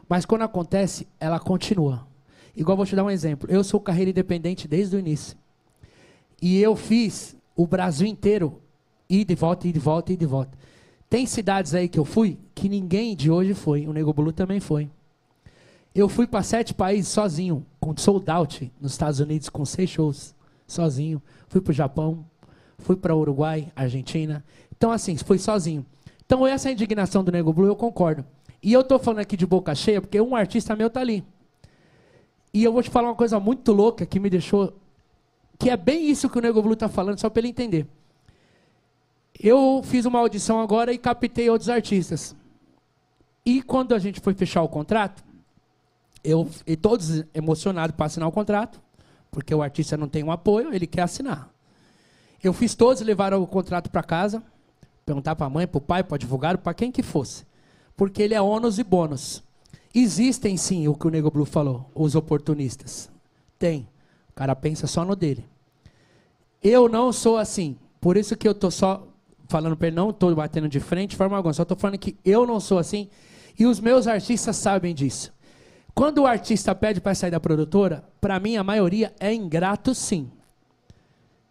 Mas 0.10 0.26
quando 0.26 0.44
acontece, 0.44 1.08
ela 1.20 1.40
continua. 1.40 2.08
Igual 2.56 2.76
vou 2.76 2.86
te 2.86 2.96
dar 2.96 3.04
um 3.04 3.10
exemplo. 3.10 3.50
Eu 3.52 3.64
sou 3.64 3.80
carreira 3.80 4.10
independente 4.10 4.68
desde 4.68 4.96
o 4.96 5.00
início. 5.00 5.38
E 6.42 6.60
eu 6.60 6.76
fiz 6.76 7.36
o 7.56 7.68
Brasil 7.68 8.08
inteiro 8.08 8.62
ir 9.10 9.26
de 9.26 9.36
volta, 9.36 9.68
ir 9.68 9.74
de 9.74 9.80
volta, 9.80 10.14
ir 10.14 10.18
de 10.18 10.26
volta. 10.26 10.58
Tem 11.10 11.26
cidades 11.26 11.74
aí 11.74 11.88
que 11.88 12.00
eu 12.00 12.06
fui 12.06 12.38
que 12.54 12.68
ninguém 12.68 13.16
de 13.16 13.30
hoje 13.30 13.54
foi. 13.54 13.88
O 13.88 13.94
Nego 13.94 14.14
Blue 14.14 14.32
também 14.32 14.60
foi. 14.60 14.90
Eu 15.98 16.08
fui 16.08 16.28
para 16.28 16.44
sete 16.44 16.76
países 16.76 17.08
sozinho, 17.08 17.66
com 17.80 17.98
sold 17.98 18.30
out 18.30 18.72
nos 18.80 18.92
Estados 18.92 19.20
Unidos, 19.20 19.50
com 19.50 19.66
seis 19.66 19.90
shows, 19.90 20.36
sozinho. 20.68 21.20
Fui 21.48 21.60
para 21.60 21.72
o 21.72 21.74
Japão, 21.74 22.24
fui 22.78 22.96
para 22.96 23.16
Uruguai, 23.16 23.72
Argentina. 23.76 24.46
Então, 24.78 24.92
assim, 24.92 25.18
foi 25.18 25.40
sozinho. 25.40 25.84
Então, 26.24 26.46
essa 26.46 26.70
indignação 26.70 27.24
do 27.24 27.32
Nego 27.32 27.52
Blue, 27.52 27.66
eu 27.66 27.76
concordo. 27.76 28.24
E 28.62 28.72
eu 28.72 28.84
tô 28.84 29.00
falando 29.00 29.22
aqui 29.22 29.36
de 29.36 29.48
boca 29.48 29.74
cheia, 29.74 30.00
porque 30.00 30.22
um 30.22 30.36
artista 30.36 30.76
meu 30.76 30.88
tá 30.88 31.00
ali. 31.00 31.26
E 32.54 32.64
eu 32.64 32.72
vou 32.72 32.84
te 32.84 32.92
falar 32.92 33.08
uma 33.08 33.16
coisa 33.16 33.40
muito 33.40 33.74
louca 33.74 34.06
que 34.06 34.20
me 34.20 34.30
deixou. 34.30 34.78
Que 35.58 35.72
é 35.72 35.76
bem 35.76 36.12
isso 36.12 36.30
que 36.30 36.38
o 36.38 36.42
Nego 36.42 36.62
Blue 36.62 36.76
tá 36.76 36.88
falando, 36.88 37.18
só 37.18 37.28
para 37.28 37.40
ele 37.40 37.48
entender. 37.48 37.88
Eu 39.42 39.82
fiz 39.84 40.06
uma 40.06 40.20
audição 40.20 40.62
agora 40.62 40.94
e 40.94 41.00
captei 41.00 41.50
outros 41.50 41.70
artistas. 41.70 42.36
E 43.44 43.64
quando 43.64 43.96
a 43.96 44.00
gente 44.00 44.20
foi 44.20 44.36
fechar 44.36 44.62
o 44.62 44.70
contrato, 44.70 45.26
eu 46.28 46.50
e 46.66 46.76
todos 46.76 47.24
emocionados 47.34 47.96
para 47.96 48.06
assinar 48.06 48.28
o 48.28 48.32
contrato, 48.32 48.82
porque 49.32 49.56
o 49.56 49.62
artista 49.62 49.96
não 49.96 50.10
tem 50.10 50.24
um 50.24 50.32
apoio, 50.32 50.74
ele 50.74 50.86
quer 50.86 51.04
assinar. 51.04 51.50
Eu 52.44 52.52
fiz 52.52 52.76
todos 52.76 53.02
levaram 53.02 53.42
o 53.42 53.48
contrato 53.48 53.90
para 53.90 54.04
casa, 54.04 54.44
perguntar 55.06 55.36
para 55.36 55.48
a 55.48 55.50
mãe, 55.50 55.66
para 55.66 55.78
o 55.78 55.82
pai, 55.82 56.04
para 56.04 56.14
o 56.14 56.16
advogado, 56.16 56.58
para 56.60 56.74
quem 56.74 56.92
que 56.92 57.02
fosse. 57.02 57.46
Porque 57.96 58.22
ele 58.22 58.34
é 58.34 58.42
ônus 58.42 58.78
e 58.78 58.84
bônus. 58.84 59.42
Existem 59.96 60.58
sim 60.58 60.88
o 60.88 60.94
que 60.94 61.08
o 61.08 61.10
Nego 61.10 61.32
Blue 61.32 61.46
falou, 61.46 61.90
os 61.96 62.14
oportunistas. 62.14 63.10
Tem. 63.58 63.88
O 64.30 64.34
cara 64.34 64.56
pensa 64.56 64.86
só 64.86 65.04
no 65.06 65.16
dele. 65.16 65.46
Eu 66.62 66.90
não 66.90 67.12
sou 67.14 67.38
assim. 67.38 67.78
Por 68.00 68.18
isso 68.18 68.36
que 68.36 68.48
eu 68.48 68.54
tô 68.54 68.70
só 68.70 69.08
falando 69.48 69.78
para 69.78 69.88
ele, 69.88 69.96
não 69.96 70.10
estou 70.10 70.36
batendo 70.36 70.68
de 70.68 70.80
frente 70.80 71.12
de 71.12 71.16
forma 71.16 71.38
alguma. 71.38 71.54
Só 71.54 71.64
estou 71.64 71.78
falando 71.78 71.98
que 71.98 72.18
eu 72.24 72.46
não 72.46 72.60
sou 72.60 72.78
assim. 72.78 73.10
E 73.58 73.66
os 73.66 73.80
meus 73.80 74.06
artistas 74.06 74.58
sabem 74.58 74.94
disso. 74.94 75.34
Quando 75.98 76.20
o 76.20 76.28
artista 76.28 76.76
pede 76.76 77.02
para 77.02 77.16
sair 77.16 77.32
da 77.32 77.40
produtora, 77.40 78.04
para 78.22 78.40
mim 78.40 78.56
a 78.56 78.64
maioria 78.64 79.12
é 79.20 79.34
ingrato 79.34 79.96
sim. 79.96 80.30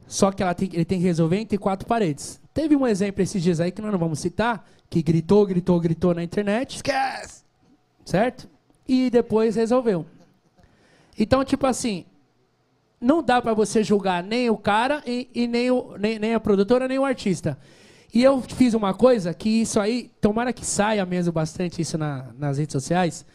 Só 0.06 0.30
que 0.30 0.40
ela 0.40 0.54
tem- 0.54 0.70
ele 0.72 0.84
tem 0.84 1.00
que 1.00 1.04
resolver 1.04 1.36
entre 1.36 1.58
quatro 1.58 1.84
paredes. 1.84 2.40
Teve 2.54 2.76
um 2.76 2.86
exemplo 2.86 3.20
esses 3.20 3.42
dias 3.42 3.58
aí 3.58 3.72
que 3.72 3.82
nós 3.82 3.90
não 3.90 3.98
vamos 3.98 4.20
citar, 4.20 4.64
que 4.88 5.02
gritou, 5.02 5.44
gritou, 5.44 5.80
gritou 5.80 6.14
na 6.14 6.22
internet, 6.22 6.76
Esquece! 6.76 7.42
certo? 8.04 8.48
E 8.86 9.10
depois 9.10 9.56
resolveu. 9.56 10.06
Então, 11.18 11.44
tipo 11.44 11.66
assim, 11.66 12.04
não 13.00 13.24
dá 13.24 13.42
pra 13.42 13.52
você 13.52 13.82
julgar 13.82 14.22
nem 14.22 14.48
o 14.48 14.56
cara 14.56 15.02
e, 15.04 15.28
e 15.34 15.48
nem, 15.48 15.72
o, 15.72 15.96
nem, 15.98 16.20
nem 16.20 16.34
a 16.34 16.38
produtora, 16.38 16.86
nem 16.86 17.00
o 17.00 17.04
artista. 17.04 17.58
E 18.14 18.22
eu 18.22 18.40
fiz 18.40 18.74
uma 18.74 18.94
coisa 18.94 19.34
que 19.34 19.48
isso 19.48 19.80
aí, 19.80 20.08
tomara 20.20 20.52
que 20.52 20.64
saia 20.64 21.04
mesmo 21.04 21.32
bastante 21.32 21.82
isso 21.82 21.98
na- 21.98 22.26
nas 22.38 22.58
redes 22.58 22.72
sociais, 22.72 23.26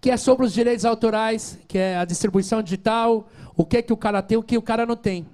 que 0.00 0.10
é 0.10 0.16
sobre 0.16 0.46
os 0.46 0.52
direitos 0.52 0.84
autorais, 0.84 1.58
que 1.66 1.78
é 1.78 1.96
a 1.96 2.04
distribuição 2.04 2.62
digital, 2.62 3.28
o 3.56 3.64
que 3.64 3.82
que 3.82 3.92
o 3.92 3.96
cara 3.96 4.22
tem, 4.22 4.36
o 4.36 4.42
que 4.42 4.56
o 4.58 4.62
cara 4.62 4.84
não 4.86 4.96
tem. 4.96 5.26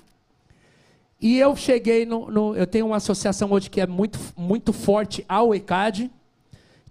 E 1.21 1.39
eu 1.39 1.55
cheguei 1.55 2.05
no, 2.05 2.31
no- 2.31 2.57
eu 2.57 2.67
tenho 2.67 2.87
uma 2.87 2.97
associação 2.97 3.51
hoje 3.53 3.71
que 3.71 3.81
é 3.81 3.87
muito, 3.87 4.19
muito 4.37 4.73
forte 4.73 5.25
ao 5.29 5.55
ECAD, 5.55 6.11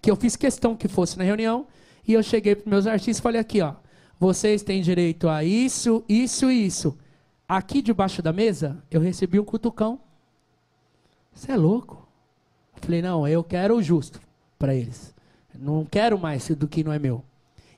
que 0.00 0.10
eu 0.10 0.16
fiz 0.16 0.36
questão 0.36 0.74
que 0.76 0.88
fosse 0.88 1.18
na 1.18 1.24
reunião, 1.24 1.66
e 2.06 2.14
eu 2.14 2.22
cheguei 2.22 2.54
para 2.56 2.68
meus 2.70 2.86
artistas 2.86 3.18
e 3.18 3.22
falei 3.22 3.40
aqui, 3.40 3.60
ó, 3.60 3.74
vocês 4.18 4.62
têm 4.62 4.80
direito 4.82 5.28
a 5.28 5.44
isso, 5.44 6.02
isso 6.08 6.50
e 6.50 6.66
isso. 6.66 6.96
Aqui 7.48 7.82
debaixo 7.82 8.22
da 8.22 8.32
mesa, 8.32 8.82
eu 8.90 9.00
recebi 9.00 9.38
um 9.38 9.44
cutucão. 9.44 9.98
Você 11.32 11.52
é 11.52 11.56
louco? 11.56 12.06
Eu 12.76 12.82
falei, 12.82 13.02
não, 13.02 13.26
eu 13.28 13.44
quero 13.44 13.76
o 13.76 13.82
justo 13.82 14.20
para 14.58 14.74
eles. 14.74 15.14
Não 15.58 15.84
quero 15.84 16.18
mais 16.18 16.48
do 16.48 16.66
que 16.66 16.82
não 16.82 16.92
é 16.92 16.98
meu. 16.98 17.22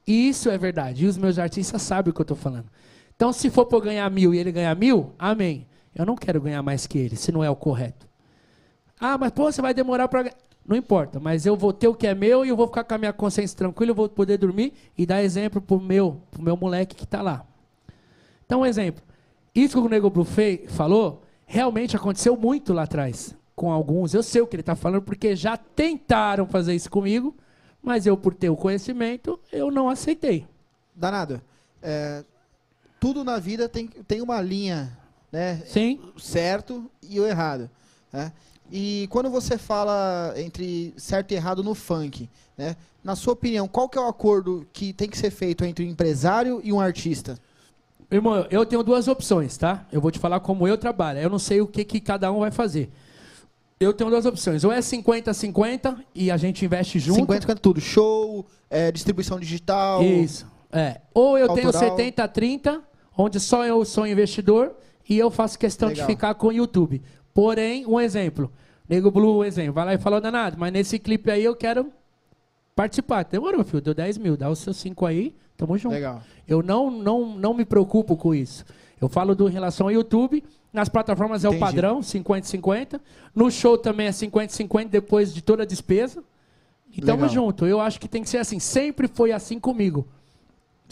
Isso 0.07 0.51
é 0.51 0.59
verdade. 0.59 1.05
E 1.05 1.09
os 1.09 1.17
meus 1.17 1.39
artistas 1.39 1.83
sabem 1.83 2.11
o 2.11 2.15
que 2.15 2.21
eu 2.21 2.25
estou 2.25 2.37
falando. 2.37 2.67
Então, 3.17 3.33
se 3.33 3.51
for 3.51 3.67
para 3.67 3.81
ganhar 3.81 4.11
mil 4.11 4.35
e 4.35 4.39
ele 4.39 4.53
ganhar 4.53 4.75
mil, 4.75 5.13
amém. 5.19 5.67
Eu 5.95 6.05
não 6.05 6.17
quero 6.17 6.41
ganhar 6.41 6.63
mais 6.63 6.87
que 6.87 6.99
ele, 6.99 7.17
se 7.17 7.31
não 7.31 7.45
é 7.45 7.49
o 7.49 7.55
correto. 7.55 8.07
Ah, 8.99 9.17
mas 9.17 9.31
pô, 9.31 9.51
você 9.51 9.63
vai 9.63 9.73
demorar 9.73 10.09
para. 10.09 10.33
Não 10.67 10.77
importa, 10.77 11.21
mas 11.21 11.45
eu 11.45 11.57
vou 11.57 11.73
ter 11.73 11.89
o 11.89 11.95
que 11.95 12.07
é 12.07 12.15
meu 12.15 12.45
e 12.45 12.49
eu 12.49 12.57
vou 12.57 12.67
ficar 12.67 12.85
com 12.85 12.95
a 12.95 12.99
minha 12.99 13.13
consciência 13.13 13.57
tranquila, 13.57 13.91
eu 13.91 13.95
vou 13.95 14.09
poder 14.09 14.39
dormir 14.39 14.73
e 14.97 15.05
dar 15.05 15.23
exemplo 15.23 15.61
pro 15.61 15.79
meu, 15.79 16.23
pro 16.31 16.43
meu 16.43 16.57
moleque 16.57 16.97
que 16.97 17.05
está 17.05 17.21
lá. 17.21 17.47
Então, 18.47 18.61
um 18.61 18.67
exemplo. 18.67 19.03
Isso 19.55 19.81
que 19.81 19.87
o 19.87 19.91
Nego 19.91 20.11
Blue 20.11 20.27
falou, 20.69 21.23
realmente 21.47 21.95
aconteceu 21.95 22.37
muito 22.37 22.73
lá 22.73 22.85
atrás 22.85 23.37
com 23.55 23.71
alguns. 23.71 24.15
Eu 24.15 24.23
sei 24.23 24.43
o 24.43 24.47
que 24.47 24.57
ele 24.57 24.63
está 24.63 24.75
falando, 24.75 25.03
porque 25.03 25.37
já 25.37 25.57
tentaram 25.57 26.47
fazer 26.47 26.75
isso 26.75 26.91
comigo, 26.91 27.35
mas 27.85 28.07
eu, 28.07 28.17
por 28.17 28.35
ter 28.35 28.49
o 28.49 28.57
conhecimento, 28.57 29.39
eu 29.53 29.71
não 29.71 29.89
aceitei. 29.89 30.47
Danado, 30.95 31.41
é, 31.83 32.25
tudo 32.99 33.23
na 33.23 33.39
vida 33.39 33.69
tem, 33.69 33.87
tem 33.87 34.23
uma 34.23 34.41
linha, 34.41 34.97
né? 35.31 35.63
Sim? 35.67 36.01
certo 36.17 36.91
e 37.03 37.21
o 37.21 37.27
errado. 37.27 37.71
Né? 38.11 38.33
E 38.73 39.07
quando 39.11 39.29
você 39.29 39.59
fala 39.59 40.33
entre 40.37 40.95
certo 40.97 41.33
e 41.33 41.35
errado 41.35 41.63
no 41.63 41.75
funk, 41.75 42.29
né? 42.57 42.75
na 43.03 43.15
sua 43.15 43.35
opinião, 43.35 43.69
qual 43.69 43.89
que 43.89 43.99
é 43.99 44.01
o 44.01 44.09
acordo 44.09 44.67
que 44.73 44.95
tem 44.95 45.09
que 45.09 45.19
ser 45.19 45.31
feito 45.31 45.65
entre 45.65 45.85
um 45.85 45.89
empresário 45.89 46.61
e 46.65 46.73
um 46.73 46.81
artista? 46.81 47.39
Irmão, 48.11 48.47
eu 48.51 48.65
tenho 48.65 48.83
duas 48.83 49.09
opções, 49.09 49.57
tá? 49.57 49.87
Eu 49.93 50.01
vou 50.01 50.11
te 50.11 50.19
falar 50.19 50.41
como 50.41 50.67
eu 50.67 50.79
trabalho. 50.79 51.19
Eu 51.19 51.29
não 51.29 51.39
sei 51.39 51.61
o 51.61 51.67
que, 51.67 51.85
que 51.85 52.01
cada 52.01 52.31
um 52.33 52.41
vai 52.41 52.51
fazer. 52.51 52.91
Eu 53.79 53.93
tenho 53.93 54.11
duas 54.11 54.25
opções. 54.25 54.65
Ou 54.65 54.73
é 54.73 54.79
50-50 54.79 55.99
e 56.15 56.31
a 56.31 56.37
gente 56.37 56.65
investe 56.65 56.99
junto. 56.99 57.21
50, 57.21 57.41
50 57.43 57.61
tudo. 57.61 57.81
Show, 57.81 58.47
é, 58.71 58.91
distribuição 58.93 59.39
digital. 59.39 60.03
Isso. 60.03 60.47
É. 60.73 61.01
Ou 61.13 61.39
eu 61.39 61.51
Autoral. 61.51 61.97
tenho 61.97 62.13
70-30, 62.13 62.81
onde 63.17 63.39
só 63.41 63.65
eu 63.65 63.85
sou 63.85 64.07
investidor 64.07 64.75
e 65.09 65.19
eu 65.19 65.31
faço 65.31 65.59
questão 65.59 65.89
Legal. 65.89 66.07
de 66.07 66.13
ficar 66.13 66.35
com 66.35 66.49
o 66.49 66.53
YouTube. 66.53 67.03
Porém, 67.33 67.87
um 67.87 68.01
exemplo. 68.01 68.51
Nego 68.89 69.11
Blue, 69.11 69.45
exemplo, 69.45 69.73
vai 69.73 69.85
lá 69.87 69.95
e 69.95 69.99
falou, 69.99 70.21
danado, 70.21 70.57
mas 70.59 70.73
nesse 70.73 70.99
clipe 70.99 71.31
aí 71.31 71.43
eu 71.43 71.57
quero 71.57 71.91
participar. 72.75 73.25
Demorou, 73.25 73.57
meu 73.57 73.65
filho, 73.65 73.81
deu 73.81 73.95
10 73.95 74.19
mil, 74.19 74.37
dá 74.37 74.51
os 74.51 74.59
seus 74.59 74.77
5 74.77 75.07
aí, 75.07 75.35
tamo 75.57 75.79
junto. 75.79 75.95
Legal. 75.95 76.23
Eu 76.47 76.63
não, 76.63 76.91
não, 76.91 77.37
não 77.37 77.55
me 77.55 77.65
preocupo 77.65 78.17
com 78.17 78.35
isso. 78.35 78.65
Eu 79.05 79.09
falo 79.09 79.35
do 79.35 79.49
em 79.49 79.53
relação 79.53 79.87
ao 79.87 79.93
YouTube, 79.93 80.43
nas 80.73 80.89
plataformas 80.89 81.45
é 81.45 81.49
Entendi. 81.49 81.63
o 81.63 81.67
padrão, 81.67 82.01
50-50. 82.01 83.01
No 83.35 83.51
show 83.51 83.79
também 83.79 84.07
é 84.07 84.11
50-50 84.11 84.89
depois 84.89 85.33
de 85.33 85.43
toda 85.43 85.63
a 85.63 85.67
despesa. 85.67 86.23
E 86.91 87.01
tamo 87.01 87.23
Legal. 87.23 87.29
junto. 87.29 87.67
Eu 87.67 87.81
acho 87.81 88.01
que 88.01 88.09
tem 88.09 88.23
que 88.23 88.29
ser 88.29 88.39
assim. 88.39 88.59
Sempre 88.59 89.09
foi 89.09 89.33
assim 89.33 89.59
comigo. 89.59 90.07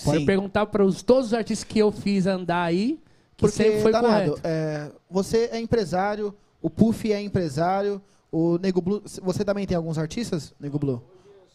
Pode 0.04 0.18
Sim. 0.20 0.26
perguntar 0.26 0.66
para 0.66 0.84
os, 0.84 1.02
todos 1.02 1.26
os 1.28 1.34
artistas 1.34 1.64
que 1.68 1.78
eu 1.78 1.92
fiz 1.92 2.26
andar 2.26 2.62
aí, 2.62 2.98
que 3.36 3.46
Porque, 3.46 3.56
sempre 3.56 3.82
foi 3.82 3.92
danado, 3.92 4.30
correto. 4.30 4.40
é, 4.42 4.90
você 5.10 5.48
é 5.52 5.60
empresário, 5.60 6.34
o 6.60 6.68
Puff 6.70 7.12
é 7.12 7.20
empresário, 7.20 8.00
o 8.30 8.58
Nego 8.58 8.80
Blue. 8.80 9.02
Você 9.22 9.44
também 9.44 9.66
tem 9.66 9.76
alguns 9.76 9.98
artistas, 9.98 10.54
Nego 10.58 10.78
Blue? 10.78 11.02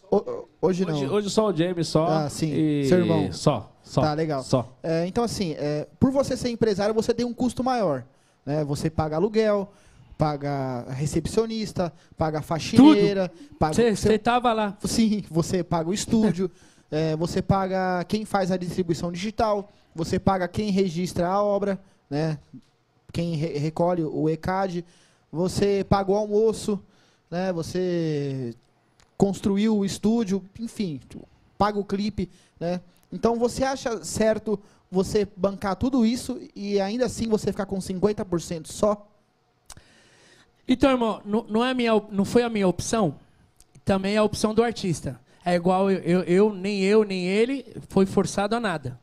O- 0.09 0.47
hoje 0.61 0.85
não. 0.85 0.93
Hoje, 0.93 1.07
hoje 1.07 1.29
só 1.29 1.47
o 1.49 1.55
James, 1.55 1.87
só. 1.87 2.07
Ah, 2.07 2.29
sim. 2.29 2.49
E... 2.53 2.85
Seu 2.87 2.99
irmão. 2.99 3.31
Só, 3.31 3.71
só. 3.83 4.01
Tá, 4.01 4.13
legal. 4.13 4.41
Só. 4.43 4.71
É, 4.81 5.05
então, 5.07 5.23
assim, 5.23 5.53
é, 5.57 5.87
por 5.99 6.11
você 6.11 6.37
ser 6.37 6.49
empresário, 6.49 6.93
você 6.95 7.13
tem 7.13 7.25
um 7.25 7.33
custo 7.33 7.63
maior. 7.63 8.03
Né? 8.45 8.63
Você 8.63 8.89
paga 8.89 9.17
aluguel, 9.17 9.69
paga 10.17 10.85
recepcionista, 10.91 11.91
paga 12.17 12.41
faxineira. 12.41 13.31
Você 13.59 13.95
você- 13.95 14.17
tava 14.17 14.53
lá. 14.53 14.77
Sim, 14.85 15.23
você 15.29 15.63
paga 15.63 15.89
o 15.89 15.93
estúdio, 15.93 16.49
é, 16.89 17.15
você 17.15 17.41
paga 17.41 18.03
quem 18.05 18.23
faz 18.23 18.51
a 18.51 18.57
distribuição 18.57 19.11
digital, 19.11 19.69
você 19.93 20.17
paga 20.19 20.47
quem 20.47 20.71
registra 20.71 21.27
a 21.27 21.43
obra, 21.43 21.79
né? 22.09 22.39
Quem 23.11 23.35
re- 23.35 23.57
recolhe 23.57 24.03
o 24.03 24.29
ECAD, 24.29 24.85
você 25.31 25.85
paga 25.89 26.11
o 26.11 26.15
almoço, 26.15 26.79
né? 27.29 27.51
Você 27.51 28.53
construiu 29.17 29.77
o 29.77 29.85
estúdio, 29.85 30.43
enfim, 30.59 30.99
paga 31.57 31.79
o 31.79 31.85
clipe, 31.85 32.29
né? 32.59 32.81
Então 33.11 33.37
você 33.37 33.63
acha 33.63 34.03
certo 34.03 34.59
você 34.91 35.27
bancar 35.35 35.75
tudo 35.75 36.05
isso 36.05 36.39
e 36.55 36.79
ainda 36.79 37.05
assim 37.05 37.27
você 37.27 37.51
ficar 37.51 37.65
com 37.65 37.77
50% 37.77 38.67
só? 38.67 39.07
Então, 40.67 40.91
irmão, 40.91 41.21
não, 41.25 41.45
não, 41.49 41.65
é 41.65 41.73
minha, 41.73 41.93
não 42.11 42.25
foi 42.25 42.43
a 42.43 42.49
minha 42.49 42.67
opção, 42.67 43.15
também 43.85 44.15
é 44.15 44.17
a 44.17 44.23
opção 44.23 44.53
do 44.53 44.61
artista. 44.61 45.19
É 45.45 45.55
igual 45.55 45.89
eu, 45.89 45.99
eu, 45.99 46.23
eu, 46.23 46.53
nem 46.53 46.83
eu, 46.83 47.05
nem 47.05 47.25
ele 47.25 47.65
foi 47.87 48.05
forçado 48.05 48.53
a 48.53 48.59
nada. 48.59 48.99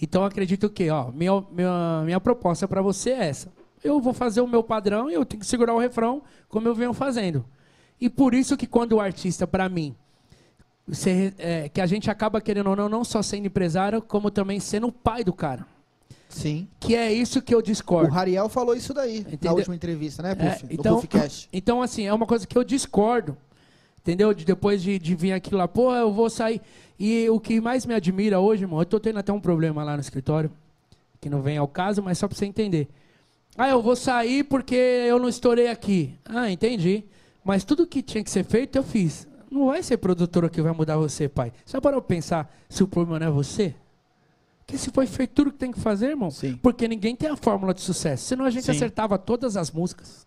Então, 0.00 0.24
acredito 0.24 0.70
que, 0.70 0.88
ó, 0.88 1.12
minha, 1.12 1.44
minha, 1.50 2.02
minha 2.04 2.20
proposta 2.20 2.66
para 2.66 2.80
você 2.80 3.10
é 3.10 3.28
essa. 3.28 3.52
Eu 3.84 4.00
vou 4.00 4.14
fazer 4.14 4.40
o 4.40 4.48
meu 4.48 4.62
padrão 4.62 5.10
e 5.10 5.14
eu 5.14 5.24
tenho 5.24 5.40
que 5.40 5.46
segurar 5.46 5.74
o 5.74 5.78
refrão 5.78 6.22
como 6.48 6.66
eu 6.66 6.74
venho 6.74 6.94
fazendo. 6.94 7.44
E 8.02 8.10
por 8.10 8.34
isso 8.34 8.56
que 8.56 8.66
quando 8.66 8.94
o 8.94 9.00
artista, 9.00 9.46
para 9.46 9.68
mim, 9.68 9.94
você, 10.88 11.32
é, 11.38 11.68
que 11.68 11.80
a 11.80 11.86
gente 11.86 12.10
acaba 12.10 12.40
querendo 12.40 12.68
ou 12.70 12.74
não, 12.74 12.88
não 12.88 13.04
só 13.04 13.22
sendo 13.22 13.46
empresário, 13.46 14.02
como 14.02 14.28
também 14.28 14.58
sendo 14.58 14.88
o 14.88 14.92
pai 14.92 15.22
do 15.22 15.32
cara. 15.32 15.64
Sim. 16.28 16.66
Que 16.80 16.96
é 16.96 17.12
isso 17.12 17.40
que 17.40 17.54
eu 17.54 17.60
O 17.60 17.62
discordo. 17.62 18.10
Rariel 18.10 18.48
falou 18.48 18.74
isso 18.74 18.92
daí 18.92 19.20
na 19.20 19.30
Entendeu? 19.34 19.54
última 19.54 19.76
entrevista, 19.76 20.20
né, 20.20 20.34
Puff? 20.34 20.66
É, 20.68 20.74
então, 20.74 20.96
Puffcast. 20.96 21.48
então, 21.52 21.80
assim, 21.80 22.04
é 22.04 22.12
uma 22.12 22.26
coisa 22.26 22.44
que 22.44 22.58
eu 22.58 22.64
discordo. 22.64 23.36
Entendeu? 24.00 24.34
De, 24.34 24.44
depois 24.44 24.82
de, 24.82 24.98
de 24.98 25.14
vir 25.14 25.32
aquilo 25.32 25.58
lá, 25.58 25.68
pô, 25.68 25.94
eu 25.94 26.12
vou 26.12 26.28
sair. 26.28 26.60
E 26.98 27.30
o 27.30 27.38
que 27.38 27.60
mais 27.60 27.86
me 27.86 27.94
admira 27.94 28.40
hoje, 28.40 28.64
irmão, 28.64 28.80
eu 28.80 28.84
tô 28.84 28.98
tendo 28.98 29.20
até 29.20 29.32
um 29.32 29.40
problema 29.40 29.84
lá 29.84 29.94
no 29.94 30.00
escritório, 30.00 30.50
que 31.20 31.30
não 31.30 31.40
vem 31.40 31.56
ao 31.56 31.68
caso, 31.68 32.02
mas 32.02 32.18
só 32.18 32.26
pra 32.26 32.36
você 32.36 32.46
entender. 32.46 32.88
Ah, 33.56 33.68
eu 33.68 33.80
vou 33.80 33.94
sair 33.94 34.42
porque 34.42 34.74
eu 34.74 35.20
não 35.20 35.28
estourei 35.28 35.68
aqui. 35.68 36.16
Ah, 36.24 36.50
entendi. 36.50 37.04
Mas 37.44 37.64
tudo 37.64 37.86
que 37.86 38.02
tinha 38.02 38.22
que 38.22 38.30
ser 38.30 38.44
feito, 38.44 38.76
eu 38.76 38.82
fiz. 38.82 39.26
Não 39.50 39.66
vai 39.66 39.82
ser 39.82 39.98
produtora 39.98 40.48
que 40.48 40.62
vai 40.62 40.72
mudar 40.72 40.96
você, 40.96 41.28
pai. 41.28 41.52
Só 41.64 41.80
para 41.80 41.96
eu 41.96 42.02
pensar 42.02 42.50
se 42.68 42.82
o 42.82 42.88
problema 42.88 43.18
não 43.18 43.26
é 43.26 43.30
você? 43.30 43.74
Porque 44.60 44.78
se 44.78 44.90
foi 44.90 45.06
feito 45.06 45.34
tudo 45.34 45.52
que 45.52 45.58
tem 45.58 45.72
que 45.72 45.80
fazer, 45.80 46.10
irmão. 46.10 46.30
Sim. 46.30 46.58
Porque 46.62 46.88
ninguém 46.88 47.14
tem 47.14 47.28
a 47.28 47.36
fórmula 47.36 47.74
de 47.74 47.80
sucesso. 47.80 48.24
Senão 48.24 48.44
a 48.44 48.50
gente 48.50 48.64
Sim. 48.64 48.70
acertava 48.70 49.18
todas 49.18 49.56
as 49.56 49.70
músicas. 49.70 50.26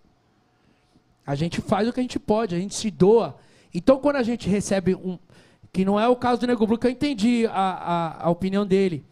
A 1.26 1.34
gente 1.34 1.61
faz 1.61 1.88
o 1.88 1.93
que 1.93 1.99
a 1.99 2.03
gente 2.03 2.20
pode, 2.20 2.53
a 2.53 2.59
gente 2.59 2.76
se 2.76 2.91
doa. 2.91 3.36
Então, 3.74 3.97
quando 3.97 4.18
a 4.18 4.24
gente 4.24 4.47
recebe 4.47 4.93
um. 4.93 5.18
Que 5.74 5.84
não 5.84 5.99
é 5.99 6.07
o 6.07 6.16
caso 6.16 6.41
do 6.41 6.47
Nego 6.47 6.68
Blue, 6.68 6.78
que 6.78 6.88
eu 6.88 6.91
entendi 6.91 7.47
a, 7.47 7.51
a, 7.51 8.26
a 8.28 8.30
opinião 8.30 8.66
dele. 8.66 9.03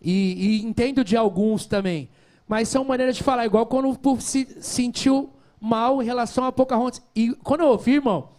E, 0.00 0.60
e 0.60 0.64
entendo 0.64 1.02
de 1.02 1.16
alguns 1.16 1.64
também. 1.64 2.08
Mas 2.46 2.68
são 2.68 2.84
maneiras 2.84 3.16
de 3.16 3.22
falar, 3.22 3.46
igual 3.46 3.66
quando 3.66 3.88
o 3.88 3.98
Puff 3.98 4.22
se 4.22 4.46
sentiu 4.60 5.30
mal 5.62 6.02
em 6.02 6.04
relação 6.04 6.44
a 6.44 6.50
Pocahontas. 6.50 7.00
E 7.14 7.32
quando 7.44 7.60
eu 7.60 7.68
ouvi, 7.68 7.92
irmão, 7.92 8.30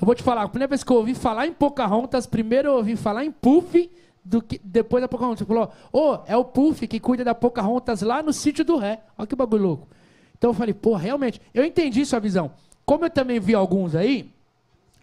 eu 0.00 0.06
vou 0.06 0.14
te 0.14 0.22
falar, 0.22 0.42
a 0.42 0.48
primeira 0.48 0.68
vez 0.68 0.84
que 0.84 0.92
eu 0.92 0.96
ouvi 0.96 1.12
falar 1.12 1.48
em 1.48 1.52
Pocahontas, 1.52 2.24
primeiro 2.24 2.68
eu 2.68 2.76
ouvi 2.76 2.94
falar 2.94 3.24
em 3.24 3.32
Puff, 3.32 3.90
do 4.24 4.40
que, 4.40 4.60
depois 4.62 5.02
da 5.02 5.08
Pocahontas. 5.08 5.40
Ele 5.40 5.48
falou, 5.48 5.72
ô, 5.92 6.18
é 6.24 6.36
o 6.36 6.44
Puff 6.44 6.86
que 6.86 7.00
cuida 7.00 7.24
da 7.24 7.34
Pocahontas 7.34 8.02
lá 8.02 8.22
no 8.22 8.32
sítio 8.32 8.64
do 8.64 8.76
Ré. 8.76 9.00
Olha 9.18 9.26
que 9.26 9.34
bagulho 9.34 9.62
louco. 9.64 9.88
Então 10.38 10.50
eu 10.50 10.54
falei, 10.54 10.72
pô, 10.72 10.94
realmente, 10.94 11.40
eu 11.52 11.64
entendi 11.64 12.06
sua 12.06 12.20
visão. 12.20 12.52
Como 12.86 13.04
eu 13.04 13.10
também 13.10 13.40
vi 13.40 13.54
alguns 13.54 13.96
aí, 13.96 14.30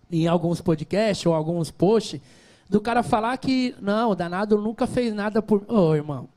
em 0.10 0.28
alguns 0.28 0.62
podcasts 0.62 1.26
ou 1.26 1.34
alguns 1.34 1.70
posts, 1.70 2.22
do 2.70 2.80
cara 2.80 3.04
falar 3.04 3.38
que, 3.38 3.76
não, 3.82 4.12
o 4.12 4.16
danado 4.16 4.58
nunca 4.58 4.88
fez 4.88 5.14
nada 5.14 5.42
por. 5.42 5.66
Ô, 5.68 5.94
irmão. 5.94 6.30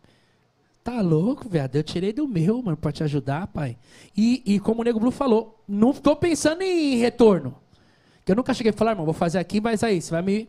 Tá 0.84 1.00
louco, 1.00 1.48
viado? 1.48 1.76
Eu 1.76 1.82
tirei 1.84 2.12
do 2.12 2.26
meu, 2.26 2.60
mano, 2.60 2.76
pra 2.76 2.90
te 2.90 3.04
ajudar, 3.04 3.46
pai. 3.46 3.76
E, 4.16 4.42
e 4.44 4.58
como 4.58 4.80
o 4.80 4.84
Nego 4.84 4.98
Blue 4.98 5.12
falou, 5.12 5.62
não 5.68 5.92
tô 5.92 6.16
pensando 6.16 6.62
em 6.62 6.96
retorno. 6.96 7.54
Que 8.24 8.32
eu 8.32 8.36
nunca 8.36 8.52
cheguei 8.52 8.70
a 8.70 8.72
falar, 8.72 8.92
irmão, 8.92 9.04
vou 9.04 9.14
fazer 9.14 9.38
aqui, 9.38 9.60
mas 9.60 9.84
aí, 9.84 10.02
você 10.02 10.10
vai 10.10 10.22
me, 10.22 10.48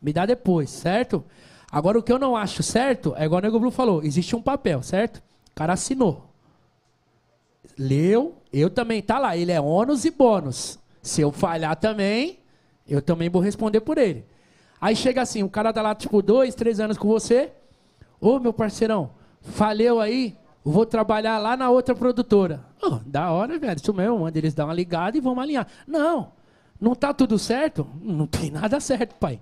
me 0.00 0.12
dar 0.12 0.26
depois, 0.26 0.68
certo? 0.68 1.24
Agora, 1.72 1.98
o 1.98 2.02
que 2.02 2.12
eu 2.12 2.18
não 2.18 2.36
acho 2.36 2.62
certo, 2.62 3.14
é 3.16 3.24
igual 3.24 3.38
o 3.38 3.42
Nego 3.42 3.58
Blue 3.58 3.70
falou, 3.70 4.02
existe 4.02 4.36
um 4.36 4.42
papel, 4.42 4.82
certo? 4.82 5.16
O 5.50 5.54
cara 5.54 5.72
assinou. 5.72 6.26
Leu, 7.78 8.36
eu 8.52 8.68
também, 8.68 9.00
tá 9.00 9.18
lá, 9.18 9.34
ele 9.34 9.52
é 9.52 9.60
ônus 9.60 10.04
e 10.04 10.10
bônus. 10.10 10.78
Se 11.00 11.22
eu 11.22 11.32
falhar 11.32 11.76
também, 11.76 12.38
eu 12.86 13.00
também 13.00 13.30
vou 13.30 13.40
responder 13.40 13.80
por 13.80 13.96
ele. 13.96 14.26
Aí 14.78 14.94
chega 14.94 15.22
assim, 15.22 15.42
o 15.42 15.48
cara 15.48 15.72
tá 15.72 15.80
lá, 15.80 15.94
tipo, 15.94 16.20
dois, 16.20 16.54
três 16.54 16.80
anos 16.80 16.98
com 16.98 17.08
você. 17.08 17.50
Ô, 18.20 18.38
meu 18.38 18.52
parceirão, 18.52 19.10
falhou 19.40 20.00
aí, 20.00 20.36
vou 20.64 20.84
trabalhar 20.86 21.38
lá 21.38 21.56
na 21.56 21.70
outra 21.70 21.94
produtora. 21.94 22.64
Ô, 22.82 22.98
da 23.06 23.30
hora, 23.30 23.58
velho, 23.58 23.76
isso 23.80 23.92
mesmo, 23.94 24.20
manda 24.20 24.38
eles 24.38 24.54
dar 24.54 24.64
uma 24.66 24.74
ligada 24.74 25.16
e 25.16 25.20
vamos 25.20 25.42
alinhar. 25.42 25.66
Não, 25.86 26.32
não 26.80 26.94
tá 26.94 27.12
tudo 27.12 27.38
certo? 27.38 27.86
Não 28.00 28.26
tem 28.26 28.50
nada 28.50 28.80
certo, 28.80 29.14
pai. 29.16 29.40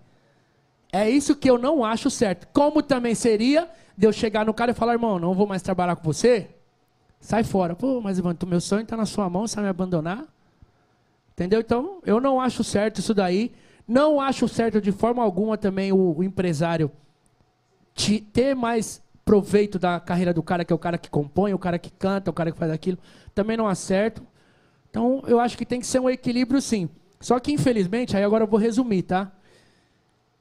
É 0.92 1.08
isso 1.08 1.36
que 1.36 1.50
eu 1.50 1.58
não 1.58 1.84
acho 1.84 2.08
certo. 2.10 2.48
Como 2.52 2.82
também 2.82 3.14
seria 3.14 3.68
de 3.96 4.06
eu 4.06 4.12
chegar 4.12 4.46
no 4.46 4.54
cara 4.54 4.70
e 4.70 4.74
falar, 4.74 4.92
irmão, 4.94 5.18
não 5.18 5.34
vou 5.34 5.46
mais 5.46 5.60
trabalhar 5.62 5.96
com 5.96 6.02
você? 6.04 6.48
Sai 7.20 7.42
fora. 7.44 7.74
Pô, 7.74 8.00
mas 8.00 8.18
Ivan, 8.18 8.36
meu 8.46 8.60
sonho 8.60 8.86
tá 8.86 8.96
na 8.96 9.04
sua 9.04 9.28
mão, 9.28 9.46
você 9.46 9.56
vai 9.56 9.64
me 9.64 9.70
abandonar? 9.70 10.24
Entendeu? 11.32 11.60
Então, 11.60 11.98
eu 12.06 12.20
não 12.20 12.40
acho 12.40 12.64
certo 12.64 13.00
isso 13.00 13.12
daí. 13.12 13.52
Não 13.86 14.20
acho 14.20 14.48
certo 14.48 14.80
de 14.80 14.92
forma 14.92 15.22
alguma 15.22 15.56
também 15.58 15.92
o, 15.92 16.16
o 16.18 16.22
empresário 16.24 16.90
te- 17.94 18.20
ter 18.20 18.54
mais 18.54 19.02
proveito 19.28 19.78
da 19.78 20.00
carreira 20.00 20.32
do 20.32 20.42
cara, 20.42 20.64
que 20.64 20.72
é 20.72 20.76
o 20.76 20.78
cara 20.78 20.96
que 20.96 21.10
compõe, 21.10 21.52
o 21.52 21.58
cara 21.58 21.78
que 21.78 21.90
canta, 21.90 22.30
o 22.30 22.32
cara 22.32 22.50
que 22.50 22.56
faz 22.56 22.72
aquilo. 22.72 22.96
Também 23.34 23.58
não 23.58 23.68
acerto. 23.68 24.22
Então, 24.88 25.22
eu 25.26 25.38
acho 25.38 25.54
que 25.58 25.66
tem 25.66 25.78
que 25.80 25.86
ser 25.86 26.00
um 26.00 26.08
equilíbrio, 26.08 26.62
sim. 26.62 26.88
Só 27.20 27.38
que, 27.38 27.52
infelizmente, 27.52 28.16
aí 28.16 28.24
agora 28.24 28.44
eu 28.44 28.48
vou 28.48 28.58
resumir, 28.58 29.02
tá? 29.02 29.30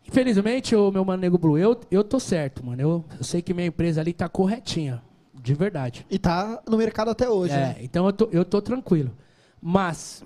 Infelizmente, 0.07 0.73
o 0.73 0.89
meu 0.89 1.03
mano 1.03 1.19
Nego 1.19 1.37
Blue, 1.37 1.57
eu, 1.57 1.77
eu 1.91 2.01
tô 2.01 2.17
certo, 2.17 2.65
mano. 2.65 2.81
Eu, 2.81 3.05
eu 3.17 3.25
sei 3.25 3.41
que 3.41 3.53
minha 3.53 3.67
empresa 3.67 3.99
ali 3.99 4.13
tá 4.13 4.29
corretinha. 4.29 5.03
De 5.33 5.53
verdade. 5.53 6.05
E 6.09 6.17
tá 6.17 6.63
no 6.65 6.77
mercado 6.77 7.09
até 7.11 7.29
hoje, 7.29 7.53
É, 7.53 7.57
né? 7.57 7.75
então 7.81 8.05
eu 8.05 8.13
tô, 8.13 8.29
eu 8.31 8.45
tô 8.45 8.61
tranquilo. 8.61 9.11
Mas 9.61 10.23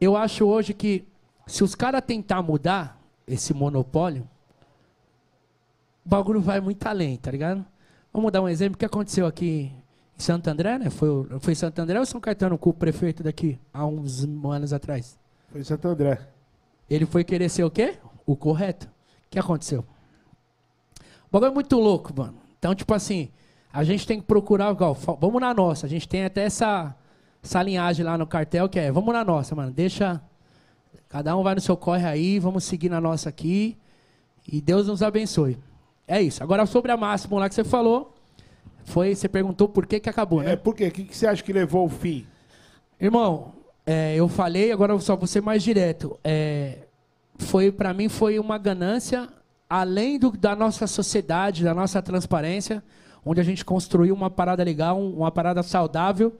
eu 0.00 0.16
acho 0.16 0.44
hoje 0.44 0.74
que 0.74 1.04
se 1.46 1.62
os 1.62 1.76
caras 1.76 2.02
tentar 2.04 2.42
mudar 2.42 3.00
esse 3.24 3.54
monopólio, 3.54 4.28
o 6.04 6.08
bagulho 6.08 6.40
vai 6.40 6.60
muito 6.60 6.84
além, 6.88 7.16
tá 7.16 7.30
ligado? 7.30 7.64
Vamos 8.14 8.30
dar 8.30 8.42
um 8.42 8.48
exemplo. 8.48 8.76
O 8.76 8.78
que 8.78 8.84
aconteceu 8.84 9.26
aqui 9.26 9.72
em 10.16 10.22
Santo 10.22 10.48
André, 10.48 10.78
né? 10.78 10.88
Foi, 10.88 11.26
foi 11.40 11.54
Santo 11.56 11.80
André 11.80 11.98
ou 11.98 12.06
São 12.06 12.20
Caetano 12.20 12.56
com 12.56 12.70
o 12.70 12.72
prefeito 12.72 13.24
daqui, 13.24 13.58
há 13.72 13.84
uns 13.84 14.22
anos 14.22 14.72
atrás? 14.72 15.18
Foi 15.50 15.64
Santo 15.64 15.88
André. 15.88 16.20
Ele 16.88 17.06
foi 17.06 17.24
querer 17.24 17.48
ser 17.48 17.64
o 17.64 17.70
quê? 17.70 17.98
O 18.24 18.36
correto. 18.36 18.86
O 18.86 19.30
que 19.30 19.38
aconteceu? 19.38 19.84
O 21.26 21.32
bagulho 21.32 21.50
é 21.50 21.54
muito 21.54 21.76
louco, 21.76 22.16
mano. 22.16 22.36
Então, 22.56 22.72
tipo 22.72 22.94
assim, 22.94 23.30
a 23.72 23.82
gente 23.82 24.06
tem 24.06 24.20
que 24.20 24.26
procurar, 24.26 24.70
igual, 24.70 24.94
vamos 24.94 25.40
na 25.40 25.52
nossa. 25.52 25.86
A 25.86 25.88
gente 25.88 26.08
tem 26.08 26.24
até 26.24 26.44
essa, 26.44 26.94
essa 27.42 27.60
linhagem 27.64 28.04
lá 28.04 28.16
no 28.16 28.28
cartel 28.28 28.68
que 28.68 28.78
é, 28.78 28.92
vamos 28.92 29.12
na 29.12 29.24
nossa, 29.24 29.56
mano. 29.56 29.72
Deixa, 29.72 30.22
cada 31.08 31.36
um 31.36 31.42
vai 31.42 31.56
no 31.56 31.60
seu 31.60 31.76
corre 31.76 32.06
aí, 32.06 32.38
vamos 32.38 32.62
seguir 32.62 32.90
na 32.90 33.00
nossa 33.00 33.28
aqui. 33.28 33.76
E 34.46 34.60
Deus 34.60 34.86
nos 34.86 35.02
abençoe. 35.02 35.58
É 36.06 36.20
isso. 36.20 36.42
Agora, 36.42 36.66
sobre 36.66 36.92
a 36.92 36.96
Máximo 36.96 37.38
lá 37.38 37.48
que 37.48 37.54
você 37.54 37.64
falou, 37.64 38.14
foi, 38.84 39.14
você 39.14 39.28
perguntou 39.28 39.68
por 39.68 39.86
que 39.86 39.98
que 40.00 40.08
acabou, 40.10 40.42
né? 40.42 40.52
É, 40.52 40.56
por 40.56 40.74
quê? 40.74 40.88
O 40.88 40.90
que, 40.90 41.04
que 41.04 41.16
você 41.16 41.26
acha 41.26 41.42
que 41.42 41.52
levou 41.52 41.82
ao 41.82 41.88
fim? 41.88 42.26
Irmão, 43.00 43.52
É, 43.86 44.14
eu 44.16 44.28
falei, 44.28 44.72
agora 44.72 44.94
eu 44.94 45.00
só 45.00 45.14
vou 45.14 45.26
ser 45.26 45.42
mais 45.42 45.62
direto. 45.62 46.18
É, 46.24 46.86
foi 47.36 47.70
para 47.70 47.92
mim 47.92 48.08
foi 48.08 48.38
uma 48.38 48.56
ganância 48.56 49.28
além 49.68 50.18
do, 50.18 50.30
da 50.32 50.56
nossa 50.56 50.86
sociedade, 50.86 51.62
da 51.62 51.74
nossa 51.74 52.00
transparência, 52.00 52.82
onde 53.26 53.42
a 53.42 53.44
gente 53.44 53.62
construiu 53.62 54.14
uma 54.14 54.30
parada 54.30 54.62
legal, 54.64 54.98
um- 54.98 55.18
uma 55.18 55.30
parada 55.30 55.62
saudável, 55.62 56.32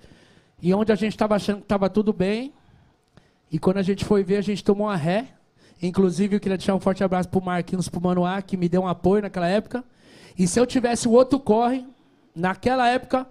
e 0.63 0.73
onde 0.73 0.91
a 0.91 0.95
gente 0.95 1.13
estava 1.13 1.35
achando 1.35 1.59
que 1.59 1.65
estava 1.65 1.91
tudo 1.91 2.15
bem. 2.15 2.51
E 3.53 3.59
quando 3.59 3.77
a 3.77 3.83
gente 3.83 4.07
foi 4.07 4.25
ver, 4.25 4.37
a 4.39 4.43
gente 4.43 4.65
tomou 4.65 4.87
uma 4.87 4.97
ré. 4.97 5.29
Inclusive, 5.87 6.37
eu 6.37 6.41
queria 6.41 6.57
deixar 6.57 6.75
um 6.75 6.81
forte 6.81 7.05
abraço 7.05 7.29
pro 7.29 7.43
Marquinhos, 7.43 7.91
pro 7.91 8.01
Manoá, 8.01 8.41
que 8.41 8.57
me 8.57 8.71
deu 8.71 8.83
um 8.83 8.89
apoio 8.89 9.21
naquela 9.21 9.47
época. 9.47 9.85
E 10.37 10.47
se 10.47 10.59
eu 10.59 10.67
tivesse 10.67 11.07
o 11.07 11.13
outro 11.13 11.39
corre, 11.39 11.85
naquela 12.35 12.89
época, 12.89 13.27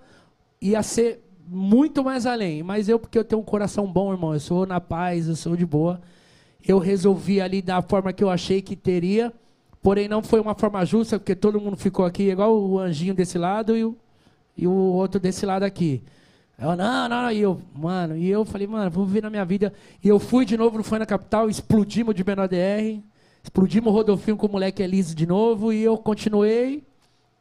ia 0.61 0.83
ser 0.83 1.23
muito 1.47 2.03
mais 2.03 2.27
além. 2.27 2.61
Mas 2.61 2.87
eu, 2.87 2.99
porque 2.99 3.17
eu 3.17 3.23
tenho 3.23 3.41
um 3.41 3.43
coração 3.45 3.91
bom, 3.91 4.11
irmão, 4.11 4.35
eu 4.35 4.39
sou 4.39 4.67
na 4.67 4.79
paz, 4.79 5.27
eu 5.27 5.35
sou 5.35 5.57
de 5.57 5.65
boa. 5.65 5.99
Eu 6.63 6.77
resolvi 6.77 7.41
ali 7.41 7.59
da 7.59 7.81
forma 7.81 8.13
que 8.13 8.23
eu 8.23 8.29
achei 8.29 8.61
que 8.61 8.75
teria. 8.75 9.33
Porém, 9.81 10.07
não 10.07 10.21
foi 10.21 10.39
uma 10.39 10.53
forma 10.53 10.85
justa, 10.85 11.17
porque 11.17 11.35
todo 11.35 11.59
mundo 11.59 11.75
ficou 11.75 12.05
aqui, 12.05 12.29
igual 12.29 12.55
o 12.55 12.77
anjinho 12.77 13.15
desse 13.15 13.39
lado 13.39 13.75
e 13.75 13.83
o, 13.83 13.97
e 14.55 14.67
o 14.67 14.71
outro 14.71 15.19
desse 15.19 15.43
lado 15.43 15.63
aqui. 15.63 16.03
Eu, 16.57 16.75
não, 16.75 17.09
não, 17.09 17.23
não. 17.23 17.31
E 17.31 17.39
eu, 17.39 17.61
mano, 17.73 18.15
e 18.15 18.29
eu 18.29 18.45
falei, 18.45 18.67
mano, 18.67 18.89
vou 18.91 19.05
viver 19.05 19.23
na 19.23 19.29
minha 19.29 19.45
vida. 19.45 19.73
E 20.03 20.07
eu 20.07 20.19
fui 20.19 20.45
de 20.45 20.55
novo 20.55 20.77
no 20.77 20.83
Foi 20.83 20.99
na 20.99 21.05
Capital, 21.05 21.49
explodimos 21.49 22.15
de 22.15 22.23
menor 22.23 22.47
DR, 22.47 23.01
explodimos 23.43 23.91
o 23.91 23.95
Rodolfinho 23.95 24.37
com 24.37 24.47
o 24.47 24.51
moleque 24.51 24.83
Elise 24.83 25.15
de 25.15 25.25
novo, 25.25 25.73
e 25.73 25.83
eu 25.83 25.97
continuei 25.97 26.83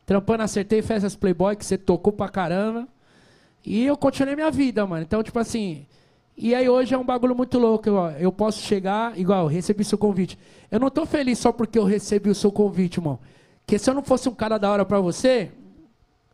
trampando, 0.07 0.43
acertei 0.43 0.83
festas 0.83 1.15
Playboy, 1.15 1.57
que 1.57 1.65
você 1.65 1.79
tocou 1.79 2.13
pra 2.13 2.29
caramba. 2.29 2.89
E 3.65 3.85
eu 3.85 3.97
continuei 3.97 4.35
minha 4.35 4.51
vida, 4.51 4.87
mano. 4.87 5.03
Então, 5.03 5.23
tipo 5.23 5.39
assim. 5.39 5.87
E 6.37 6.55
aí 6.55 6.69
hoje 6.69 6.95
é 6.95 6.99
um 6.99 7.05
bagulho 7.05 7.37
muito 7.37 7.59
louco. 7.59 7.89
Eu, 7.89 7.97
eu 8.19 8.33
posso 8.33 8.61
chegar, 8.63 9.19
igual, 9.19 9.43
eu 9.43 9.47
recebi 9.47 9.85
seu 9.85 9.99
convite. 9.99 10.39
Eu 10.71 10.81
não 10.81 10.91
tô 10.91 11.07
feliz 11.07 11.39
só 11.39 11.53
porque 11.53 11.79
eu 11.79 11.85
recebi 11.85 12.31
o 12.31 12.35
seu 12.35 12.51
convite, 12.51 12.99
irmão. 12.99 13.19
Porque 13.61 13.79
se 13.79 13.89
eu 13.89 13.95
não 13.95 14.03
fosse 14.03 14.29
um 14.29 14.35
cara 14.35 14.59
da 14.59 14.71
hora 14.71 14.85
pra 14.85 14.99
você, 15.01 15.53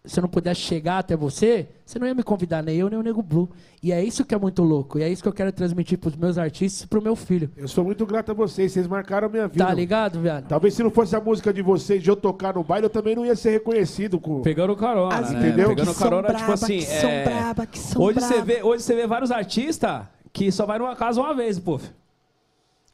se 0.09 0.19
eu 0.19 0.23
não 0.23 0.29
pudesse 0.29 0.61
chegar 0.63 0.99
até 0.99 1.15
você, 1.15 1.69
você 1.85 1.99
não 1.99 2.07
ia 2.07 2.15
me 2.15 2.23
convidar, 2.23 2.63
nem 2.63 2.77
eu, 2.77 2.89
nem 2.89 2.99
o 2.99 3.03
Nego 3.03 3.23
Blue. 3.23 3.49
E 3.83 3.93
é 3.93 4.03
isso 4.03 4.25
que 4.25 4.35
é 4.35 4.39
muito 4.39 4.63
louco. 4.63 4.99
E 4.99 5.03
é 5.03 5.09
isso 5.09 5.23
que 5.23 5.29
eu 5.29 5.33
quero 5.33 5.53
transmitir 5.53 5.99
pros 5.99 6.17
meus 6.17 6.39
artistas 6.39 6.83
e 6.83 6.87
pro 6.87 7.03
meu 7.03 7.15
filho. 7.15 7.51
Eu 7.57 7.69
sou 7.69 7.85
muito 7.85 8.07
grato 8.07 8.31
a 8.31 8.35
vocês, 8.35 8.73
vocês 8.73 8.87
marcaram 8.87 9.29
a 9.29 9.31
minha 9.31 9.47
vida. 9.47 9.65
Tá 9.67 9.73
ligado, 9.75 10.19
viado? 10.21 10.49
Talvez 10.49 10.73
se 10.73 10.83
não 10.83 10.91
fosse 10.91 11.15
a 11.15 11.21
música 11.21 11.53
de 11.53 11.61
vocês 11.61 12.03
de 12.03 12.09
eu 12.09 12.17
tocar 12.17 12.55
no 12.55 12.65
baile, 12.65 12.87
eu 12.87 12.91
também 12.91 13.15
não 13.15 13.25
ia 13.27 13.37
ser 13.37 13.51
reconhecido. 13.51 14.19
Com... 14.19 14.41
Pegando 14.41 14.75
carona, 14.75 15.15
As 15.15 15.31
né? 15.31 15.41
entendeu? 15.41 15.69
Pegando 15.69 15.89
que 15.89 15.95
são 15.95 16.03
carona, 16.09 16.29
tipo 16.29 16.39
braba, 16.39 16.55
assim. 16.55 16.79
que 16.79 16.87
são 16.87 17.11
é, 17.11 17.25
braba, 17.25 17.67
que 17.67 17.79
são 17.79 18.03
hoje 18.03 18.21
você 18.21 18.29
braba. 18.35 18.45
vê, 18.45 18.63
hoje 18.63 18.83
você 18.83 18.95
vê 18.95 19.07
vários 19.07 19.31
artistas 19.31 20.03
que 20.33 20.51
só 20.51 20.65
vai 20.65 20.79
numa 20.79 20.97
casa 20.97 21.21
uma 21.21 21.35
vez, 21.35 21.59
pô. 21.59 21.79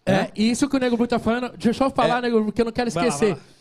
É, 0.04 0.30
e 0.36 0.50
isso 0.50 0.68
que 0.68 0.76
o 0.76 0.80
Nego 0.80 0.96
Blue 0.96 1.06
tá 1.06 1.18
falando, 1.20 1.56
deixa 1.56 1.84
eu 1.84 1.90
falar, 1.90 2.18
É. 2.18 2.22
Nego 2.22 2.36
Blue, 2.36 2.46
porque 2.46 2.60
eu 2.60 2.66
não 2.66 2.72
quero 2.72 2.90
Vai 2.90 3.04
lá, 3.04 3.08
esquecer. 3.08 3.34
vai 3.34 3.38
lá. 3.38 3.54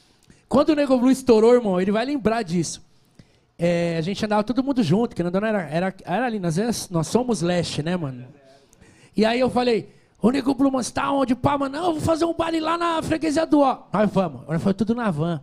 Quando 0.50 0.70
o 0.70 0.76
Nego 0.76 0.98
Blue 0.98 1.10
estourou, 1.12 1.54
irmão, 1.54 1.80
ele 1.80 1.92
vai 1.92 2.06
lembrar 2.06 2.42
disso. 2.42 2.82
É, 3.58 3.98
a 3.98 4.02
gente 4.02 4.24
andava 4.26 4.44
todo 4.44 4.64
mundo 4.64 4.82
junto, 4.82 5.16
que 5.16 5.24
não 5.24 5.30
era, 5.46 5.62
era, 5.70 5.96
era 6.04 6.26
ali, 6.26 6.40
nós, 6.40 6.58
é- 6.58 6.70
nós 6.90 7.08
somos 7.08 7.42
leste, 7.42 7.84
né, 7.84 7.96
mano? 7.96 8.26
E 9.16 9.26
aí 9.26 9.40
eu 9.40 9.50
falei, 9.50 9.90
Blue, 10.22 10.72
mano, 10.72 10.84
você 10.84 10.92
tá 10.92 11.12
onde? 11.12 11.36
Pá, 11.36 11.58
mano, 11.58 11.78
não, 11.78 11.86
eu 11.88 11.92
vou 11.94 12.02
fazer 12.02 12.26
um 12.26 12.34
baile 12.34 12.60
lá 12.60 12.78
na 12.78 13.02
freguesia 13.04 13.46
do 13.46 13.60
ó. 13.60 13.84
Nós 13.94 14.10
vamos, 14.12 14.48
nós 14.48 14.62
foi 14.62 14.74
tudo 14.74 14.96
na 14.96 15.12
van. 15.12 15.42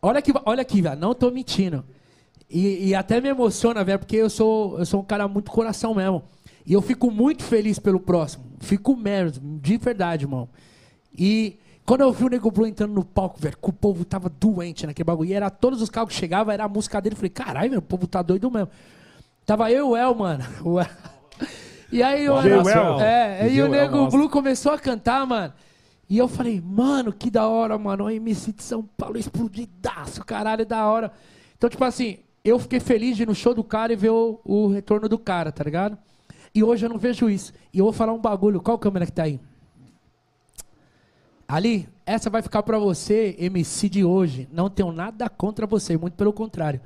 Olha 0.00 0.18
aqui, 0.18 0.32
olha 0.44 0.62
aqui, 0.62 0.82
velho, 0.82 0.98
não 0.98 1.14
tô 1.14 1.30
mentindo. 1.30 1.84
E, 2.50 2.88
e 2.88 2.94
até 2.94 3.20
me 3.20 3.28
emociona, 3.28 3.84
velho, 3.84 3.98
porque 4.00 4.16
eu 4.16 4.28
sou, 4.28 4.78
eu 4.78 4.84
sou 4.84 5.00
um 5.00 5.04
cara 5.04 5.28
muito 5.28 5.50
coração 5.50 5.94
mesmo. 5.94 6.22
E 6.66 6.72
eu 6.72 6.82
fico 6.82 7.10
muito 7.10 7.42
feliz 7.42 7.78
pelo 7.78 8.00
próximo. 8.00 8.44
Fico 8.60 8.96
mesmo, 8.96 9.58
de 9.60 9.76
verdade, 9.76 10.24
irmão. 10.24 10.48
E 11.16 11.56
quando 11.84 12.02
eu 12.02 12.12
vi 12.12 12.24
o 12.24 12.28
Nego 12.28 12.50
Blue 12.50 12.66
entrando 12.66 12.92
no 12.92 13.04
palco, 13.04 13.40
velho, 13.40 13.56
que 13.60 13.68
o 13.68 13.72
povo 13.72 14.04
tava 14.04 14.28
doente 14.28 14.86
naquele 14.86 15.04
bagulho. 15.04 15.30
E 15.30 15.32
era 15.32 15.50
todos 15.50 15.82
os 15.82 15.90
carros 15.90 16.12
que 16.12 16.18
chegavam, 16.18 16.52
era 16.52 16.64
a 16.64 16.68
música 16.68 17.00
dele. 17.00 17.14
Eu 17.14 17.16
falei, 17.16 17.30
caralho, 17.30 17.70
velho, 17.70 17.80
o 17.80 17.82
povo 17.82 18.06
tá 18.06 18.22
doido 18.22 18.50
mesmo. 18.50 18.68
Tava 19.44 19.70
eu 19.70 19.88
e 19.88 19.90
o 19.90 19.96
El, 19.96 20.14
mano. 20.14 20.44
O 20.64 20.80
El. 20.80 20.86
E 21.90 22.02
aí 22.02 22.28
o, 22.28 22.40
DJ 22.40 22.52
El. 22.52 23.00
é, 23.00 23.48
DJ 23.48 23.62
o 23.62 23.66
El 23.66 23.70
Nego. 23.70 24.08
Blue 24.08 24.28
começou 24.28 24.72
a 24.72 24.78
cantar, 24.78 25.26
mano. 25.26 25.52
E 26.08 26.18
eu 26.18 26.28
falei, 26.28 26.60
mano, 26.60 27.12
que 27.12 27.30
da 27.30 27.48
hora, 27.48 27.76
mano. 27.76 28.04
O 28.04 28.10
MC 28.10 28.52
de 28.52 28.62
São 28.62 28.82
Paulo 28.96 29.18
explodidaço, 29.18 30.24
caralho, 30.24 30.64
da 30.64 30.86
hora. 30.86 31.12
Então, 31.56 31.68
tipo 31.68 31.84
assim, 31.84 32.18
eu 32.44 32.58
fiquei 32.58 32.80
feliz 32.80 33.16
de 33.16 33.24
ir 33.24 33.26
no 33.26 33.34
show 33.34 33.54
do 33.54 33.64
cara 33.64 33.92
e 33.92 33.96
ver 33.96 34.10
o, 34.10 34.40
o 34.44 34.68
retorno 34.68 35.08
do 35.08 35.18
cara, 35.18 35.50
tá 35.50 35.64
ligado? 35.64 35.98
E 36.54 36.62
hoje 36.62 36.86
eu 36.86 36.90
não 36.90 36.98
vejo 36.98 37.28
isso. 37.28 37.52
E 37.72 37.78
eu 37.78 37.84
vou 37.84 37.92
falar 37.92 38.12
um 38.12 38.20
bagulho. 38.20 38.60
Qual 38.60 38.78
câmera 38.78 39.04
que 39.04 39.12
tá 39.12 39.24
aí? 39.24 39.40
Ali, 41.52 41.86
essa 42.06 42.30
vai 42.30 42.40
ficar 42.40 42.62
pra 42.62 42.78
você, 42.78 43.36
MC 43.38 43.86
de 43.86 44.02
hoje. 44.02 44.48
Não 44.50 44.70
tenho 44.70 44.90
nada 44.90 45.28
contra 45.28 45.66
você, 45.66 45.98
muito 45.98 46.14
pelo 46.14 46.32
contrário. 46.32 46.80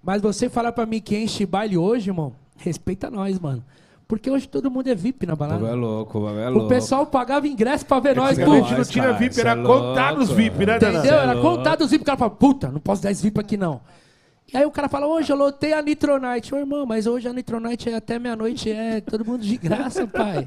Mas 0.00 0.22
você 0.22 0.48
falar 0.48 0.70
pra 0.70 0.86
mim 0.86 1.00
que 1.00 1.18
enche 1.18 1.44
baile 1.44 1.76
hoje, 1.76 2.10
irmão, 2.10 2.32
respeita 2.56 3.10
nós, 3.10 3.40
mano. 3.40 3.64
Porque 4.06 4.30
hoje 4.30 4.46
todo 4.46 4.70
mundo 4.70 4.86
é 4.86 4.94
VIP 4.94 5.26
na 5.26 5.32
O 5.32 5.36
bagulho 5.36 5.56
é 5.56 5.60
balada. 5.62 5.76
louco, 5.76 6.18
o 6.20 6.28
é 6.38 6.48
O 6.48 6.52
louco. 6.52 6.68
pessoal 6.68 7.04
pagava 7.04 7.48
ingresso 7.48 7.84
pra 7.86 7.98
ver 7.98 8.14
nós, 8.14 8.38
pô. 8.38 8.54
não 8.54 8.84
tinha 8.84 9.12
VIP, 9.14 9.40
era 9.40 9.50
é 9.50 9.62
contar 9.64 10.14
nos 10.14 10.30
VIP, 10.30 10.64
né? 10.64 10.76
Entendeu? 10.76 11.02
É 11.02 11.08
Era 11.08 11.40
contado 11.40 11.80
os 11.80 11.90
VIP. 11.90 12.02
O 12.02 12.06
cara 12.06 12.16
fala, 12.16 12.30
puta, 12.30 12.68
não 12.70 12.78
posso 12.78 13.02
dar 13.02 13.10
esse 13.10 13.20
VIP 13.20 13.40
aqui 13.40 13.56
não. 13.56 13.80
E 14.52 14.56
aí 14.56 14.64
o 14.64 14.70
cara 14.70 14.88
fala, 14.88 15.08
hoje 15.08 15.32
eu 15.32 15.36
lotei 15.36 15.72
a 15.72 15.82
Nitronite. 15.82 16.54
Ô 16.54 16.58
irmão, 16.58 16.86
mas 16.86 17.08
hoje 17.08 17.26
a 17.26 17.32
Nitronite 17.32 17.90
é 17.90 17.96
até 17.96 18.20
meia-noite, 18.20 18.70
é 18.70 19.00
todo 19.00 19.24
mundo 19.24 19.42
de 19.42 19.56
graça, 19.56 20.06
pai. 20.06 20.46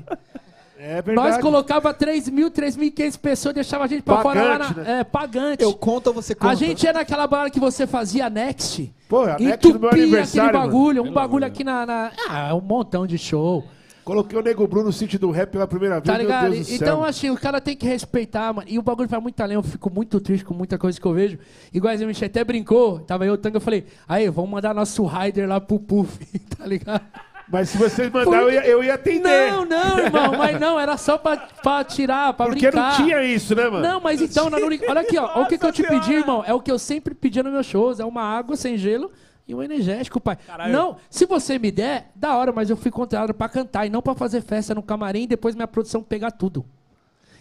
É 0.80 1.02
verdade. 1.02 1.30
Nós 1.30 1.42
colocava 1.42 1.94
3 1.94 2.30
mil, 2.30 2.52
3.500 2.52 3.18
pessoas, 3.20 3.56
deixava 3.56 3.86
a 3.86 3.88
gente 3.88 4.04
pra 4.04 4.22
fora 4.22 4.44
lá 4.44 4.60
Pagante, 4.60 4.78
na... 4.78 4.84
né? 4.84 5.00
É, 5.00 5.04
pagante. 5.04 5.64
Eu 5.64 5.74
conto 5.74 6.08
ou 6.08 6.14
você 6.14 6.36
conta? 6.36 6.52
A 6.52 6.56
gente 6.56 6.84
ia 6.84 6.94
naquela 6.94 7.26
barra 7.26 7.50
que 7.50 7.60
você 7.60 7.88
fazia 7.88 8.30
Next. 8.30 8.94
Pô, 9.10 9.22
a 9.24 9.38
Next 9.40 9.72
do 9.72 9.80
meu 9.80 9.90
entupia 9.90 10.04
aniversário, 10.04 10.50
aquele 10.50 10.58
mano. 10.60 10.72
bagulho, 10.72 11.04
um 11.04 11.12
bagulho 11.12 11.46
aqui 11.46 11.64
na, 11.64 11.86
na- 11.86 12.12
Ah, 12.30 12.54
um 12.56 12.62
montão 12.62 13.08
de 13.08 13.18
show. 13.18 13.64
Coloquei 14.08 14.40
o 14.40 14.42
Nego 14.42 14.66
Blue 14.66 14.86
no 14.86 14.94
sítio 14.94 15.20
do 15.20 15.30
rap 15.32 15.50
pela 15.52 15.68
primeira 15.68 15.96
vez, 15.96 16.06
Tá 16.06 16.14
meu 16.14 16.22
ligado? 16.22 16.52
Deus 16.52 16.68
do 16.68 16.74
Então, 16.76 17.04
assim, 17.04 17.30
o 17.30 17.36
cara 17.36 17.60
tem 17.60 17.76
que 17.76 17.86
respeitar, 17.86 18.54
mano. 18.54 18.66
E 18.70 18.80
o 18.80 18.82
bagulho 18.82 19.10
vai 19.10 19.20
muito 19.20 19.38
além. 19.42 19.56
Eu 19.56 19.64
fico 19.64 19.90
muito 19.94 20.22
triste 20.22 20.46
com 20.46 20.54
muita 20.54 20.78
coisa 20.78 20.98
que 20.98 21.06
eu 21.06 21.12
vejo. 21.14 21.38
Igual 21.74 21.94
a 21.94 21.98
gente 21.98 22.24
até 22.24 22.42
brincou. 22.42 23.00
Tava 23.00 23.26
eu, 23.26 23.34
o 23.34 23.38
Tango, 23.38 23.58
eu 23.58 23.62
falei, 23.62 23.86
aí, 24.08 24.30
vamos 24.30 24.50
mandar 24.50 24.74
nosso 24.74 25.06
rider 25.06 25.46
lá 25.50 25.60
pro 25.60 25.78
Puff, 25.78 26.18
tá 26.58 26.66
ligado? 26.66 27.02
Mas 27.50 27.70
se 27.70 27.78
vocês 27.78 28.12
mandarem, 28.12 28.42
eu 28.42 28.52
ia, 28.52 28.68
eu 28.68 28.84
ia 28.84 28.94
atender. 28.96 29.52
Não, 29.52 29.66
não, 29.66 30.00
irmão, 30.00 30.38
mas 30.38 30.60
não, 30.60 30.80
era 30.80 30.98
só 30.98 31.18
pra, 31.18 31.38
pra 31.38 31.84
tirar, 31.84 32.34
pra 32.34 32.48
porque 32.48 32.70
brincar. 32.70 32.90
não 32.90 33.06
tinha 33.06 33.24
isso, 33.24 33.56
né, 33.56 33.70
mano? 33.70 33.88
Não, 33.88 34.02
mas 34.02 34.22
então, 34.22 34.50
na 34.50 34.58
olha 34.58 35.02
aqui, 35.02 35.18
ó. 35.18 35.32
olha 35.34 35.44
o 35.44 35.48
que, 35.48 35.58
que 35.58 35.66
eu 35.66 35.72
te 35.72 35.84
pedi, 35.84 36.14
irmão. 36.14 36.44
É 36.46 36.54
o 36.54 36.60
que 36.60 36.72
eu 36.72 36.78
sempre 36.78 37.16
pedia 37.16 37.42
nos 37.42 37.54
meus 37.54 37.66
shows. 37.66 38.00
É 38.00 38.06
uma 38.06 38.22
água 38.22 38.58
sem 38.58 38.78
gelo 38.78 39.12
e 39.48 39.56
um 39.56 39.64
energético, 39.64 40.20
pai. 40.20 40.38
Caralho. 40.46 40.74
Não, 40.74 40.98
se 41.10 41.26
você 41.26 41.58
me 41.58 41.72
der, 41.72 42.12
da 42.14 42.36
hora, 42.36 42.52
mas 42.52 42.70
eu 42.70 42.76
fui 42.76 42.92
contratado 42.92 43.34
pra 43.34 43.48
cantar 43.48 43.86
e 43.86 43.90
não 43.90 44.02
pra 44.02 44.14
fazer 44.14 44.42
festa 44.42 44.76
no 44.76 44.84
camarim 44.84 45.24
e 45.24 45.28
depois 45.28 45.56
minha 45.56 45.68
produção 45.68 46.04
pegar 46.04 46.32
tudo. 46.32 46.66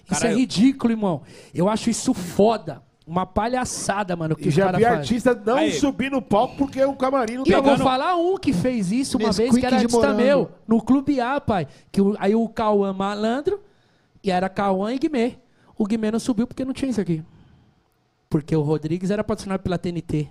Isso 0.05 0.21
Caralho. 0.21 0.37
é 0.37 0.39
ridículo, 0.39 0.93
irmão. 0.93 1.23
Eu 1.53 1.69
acho 1.69 1.91
isso 1.91 2.15
foda. 2.15 2.81
Uma 3.07 3.25
palhaçada, 3.25 4.17
mano, 4.17 4.35
que 4.35 4.47
E 4.47 4.49
os 4.49 4.55
já 4.55 4.67
vi 4.73 4.83
fazem. 4.83 4.87
artista 4.89 5.43
não 5.47 5.59
Aí. 5.59 5.73
subir 5.73 6.11
no 6.11 6.21
palco 6.21 6.57
porque 6.57 6.85
o 6.85 6.97
camarim 6.97 7.37
não 7.37 7.45
E 7.47 7.53
eu 7.53 7.63
vou 7.63 7.79
falar 7.79 8.17
um 8.17 8.37
que 8.37 8.53
fez 8.53 8.91
isso 8.91 9.17
uma 9.17 9.29
Nesquik 9.29 9.51
vez, 9.51 9.61
que 9.61 9.67
era 9.67 9.77
de 9.77 9.85
artista 9.85 10.01
morango. 10.09 10.21
meu, 10.23 10.51
no 10.67 10.83
Clube 10.83 11.21
A, 11.21 11.41
pai. 11.41 11.69
Que 11.93 12.01
o- 12.01 12.17
aí 12.19 12.35
o 12.35 12.49
Cauã 12.49 12.93
malandro, 12.93 13.61
e 14.25 14.31
era 14.31 14.49
Cauã 14.49 14.93
e 14.93 14.99
Guimê. 14.99 15.35
O 15.79 15.87
Guimê 15.87 16.11
não 16.11 16.19
subiu 16.19 16.49
porque 16.49 16.65
não 16.65 16.73
tinha 16.73 16.91
isso 16.91 17.01
aqui. 17.01 17.23
Porque 18.29 18.57
o 18.57 18.63
Rodrigues 18.63 19.09
era 19.13 19.23
patrocinado 19.23 19.63
pela 19.63 19.79
TNT. 19.79 20.29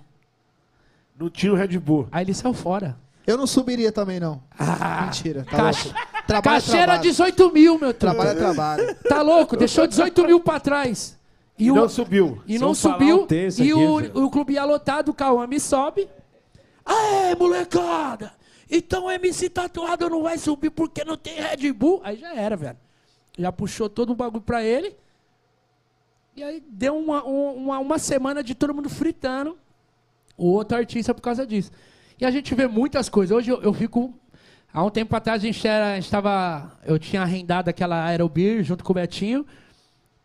Não 1.18 1.30
tinha 1.30 1.50
o 1.52 1.56
Red 1.56 1.78
Bull. 1.78 2.06
Aí 2.12 2.24
ele 2.26 2.34
saiu 2.34 2.52
fora. 2.52 2.94
Eu 3.26 3.38
não 3.38 3.46
subiria 3.46 3.90
também, 3.90 4.20
não. 4.20 4.42
Ah, 4.58 5.04
Mentira. 5.06 5.44
Tá 5.44 5.56
caixa- 5.56 5.84
louco. 5.88 6.00
Trabalho 6.26 6.56
é 6.56 6.60
Caixeira 6.60 6.82
trabalho. 6.86 7.02
18 7.02 7.52
mil, 7.52 7.78
meu. 7.78 7.94
Trabalho 7.94 8.30
é 8.30 8.34
trabalho. 8.34 8.94
Tá 9.08 9.22
louco? 9.22 9.56
Deixou 9.56 9.86
18 9.86 10.26
mil 10.26 10.40
pra 10.40 10.60
trás. 10.60 11.15
E 11.58 11.70
o- 11.70 11.74
não 11.74 11.88
subiu. 11.88 12.42
E 12.46 12.58
não 12.58 12.74
subiu. 12.74 13.22
um 13.22 13.26
e 13.64 13.72
o, 13.74 14.24
o 14.26 14.30
clube 14.30 14.52
ia 14.54 14.64
lotado, 14.64 15.08
o 15.10 15.14
Cauã 15.14 15.46
me 15.46 15.58
sobe. 15.58 16.08
Aê, 16.84 17.34
molecada! 17.34 18.32
Então 18.70 19.06
o 19.06 19.10
MC 19.10 19.48
tatuado 19.48 20.08
não 20.10 20.22
vai 20.22 20.36
subir 20.38 20.70
porque 20.70 21.04
não 21.04 21.16
tem 21.16 21.34
Red 21.40 21.72
Bull. 21.72 22.00
Aí 22.04 22.16
já 22.18 22.34
era, 22.34 22.56
velho. 22.56 22.76
Já 23.38 23.50
puxou 23.52 23.88
todo 23.88 24.10
o 24.10 24.14
bagulho 24.14 24.42
pra 24.42 24.62
ele. 24.62 24.94
E 26.34 26.42
aí 26.42 26.62
deu 26.68 26.96
uma, 26.98 27.24
um- 27.24 27.54
uma, 27.54 27.78
uma 27.78 27.98
semana 27.98 28.42
de 28.42 28.54
todo 28.54 28.74
mundo 28.74 28.88
fritando 28.90 29.56
o 30.36 30.46
outro 30.52 30.76
artista 30.76 31.14
por 31.14 31.22
causa 31.22 31.46
disso. 31.46 31.70
E 32.20 32.24
a 32.26 32.30
gente 32.30 32.54
vê 32.54 32.66
muitas 32.66 33.08
coisas. 33.08 33.36
Hoje 33.36 33.50
eu, 33.50 33.62
eu 33.62 33.72
fico. 33.72 34.12
Há 34.72 34.84
um 34.84 34.90
tempo 34.90 35.14
atrás 35.16 35.42
a 35.42 35.46
gente 35.46 35.66
era. 35.66 35.92
A 35.92 36.00
gente 36.00 36.10
tava, 36.10 36.78
eu 36.84 36.98
tinha 36.98 37.22
arrendado 37.22 37.68
aquela 37.68 38.04
Aerobeer 38.04 38.62
junto 38.62 38.84
com 38.84 38.92
o 38.92 38.94
Betinho. 38.94 39.46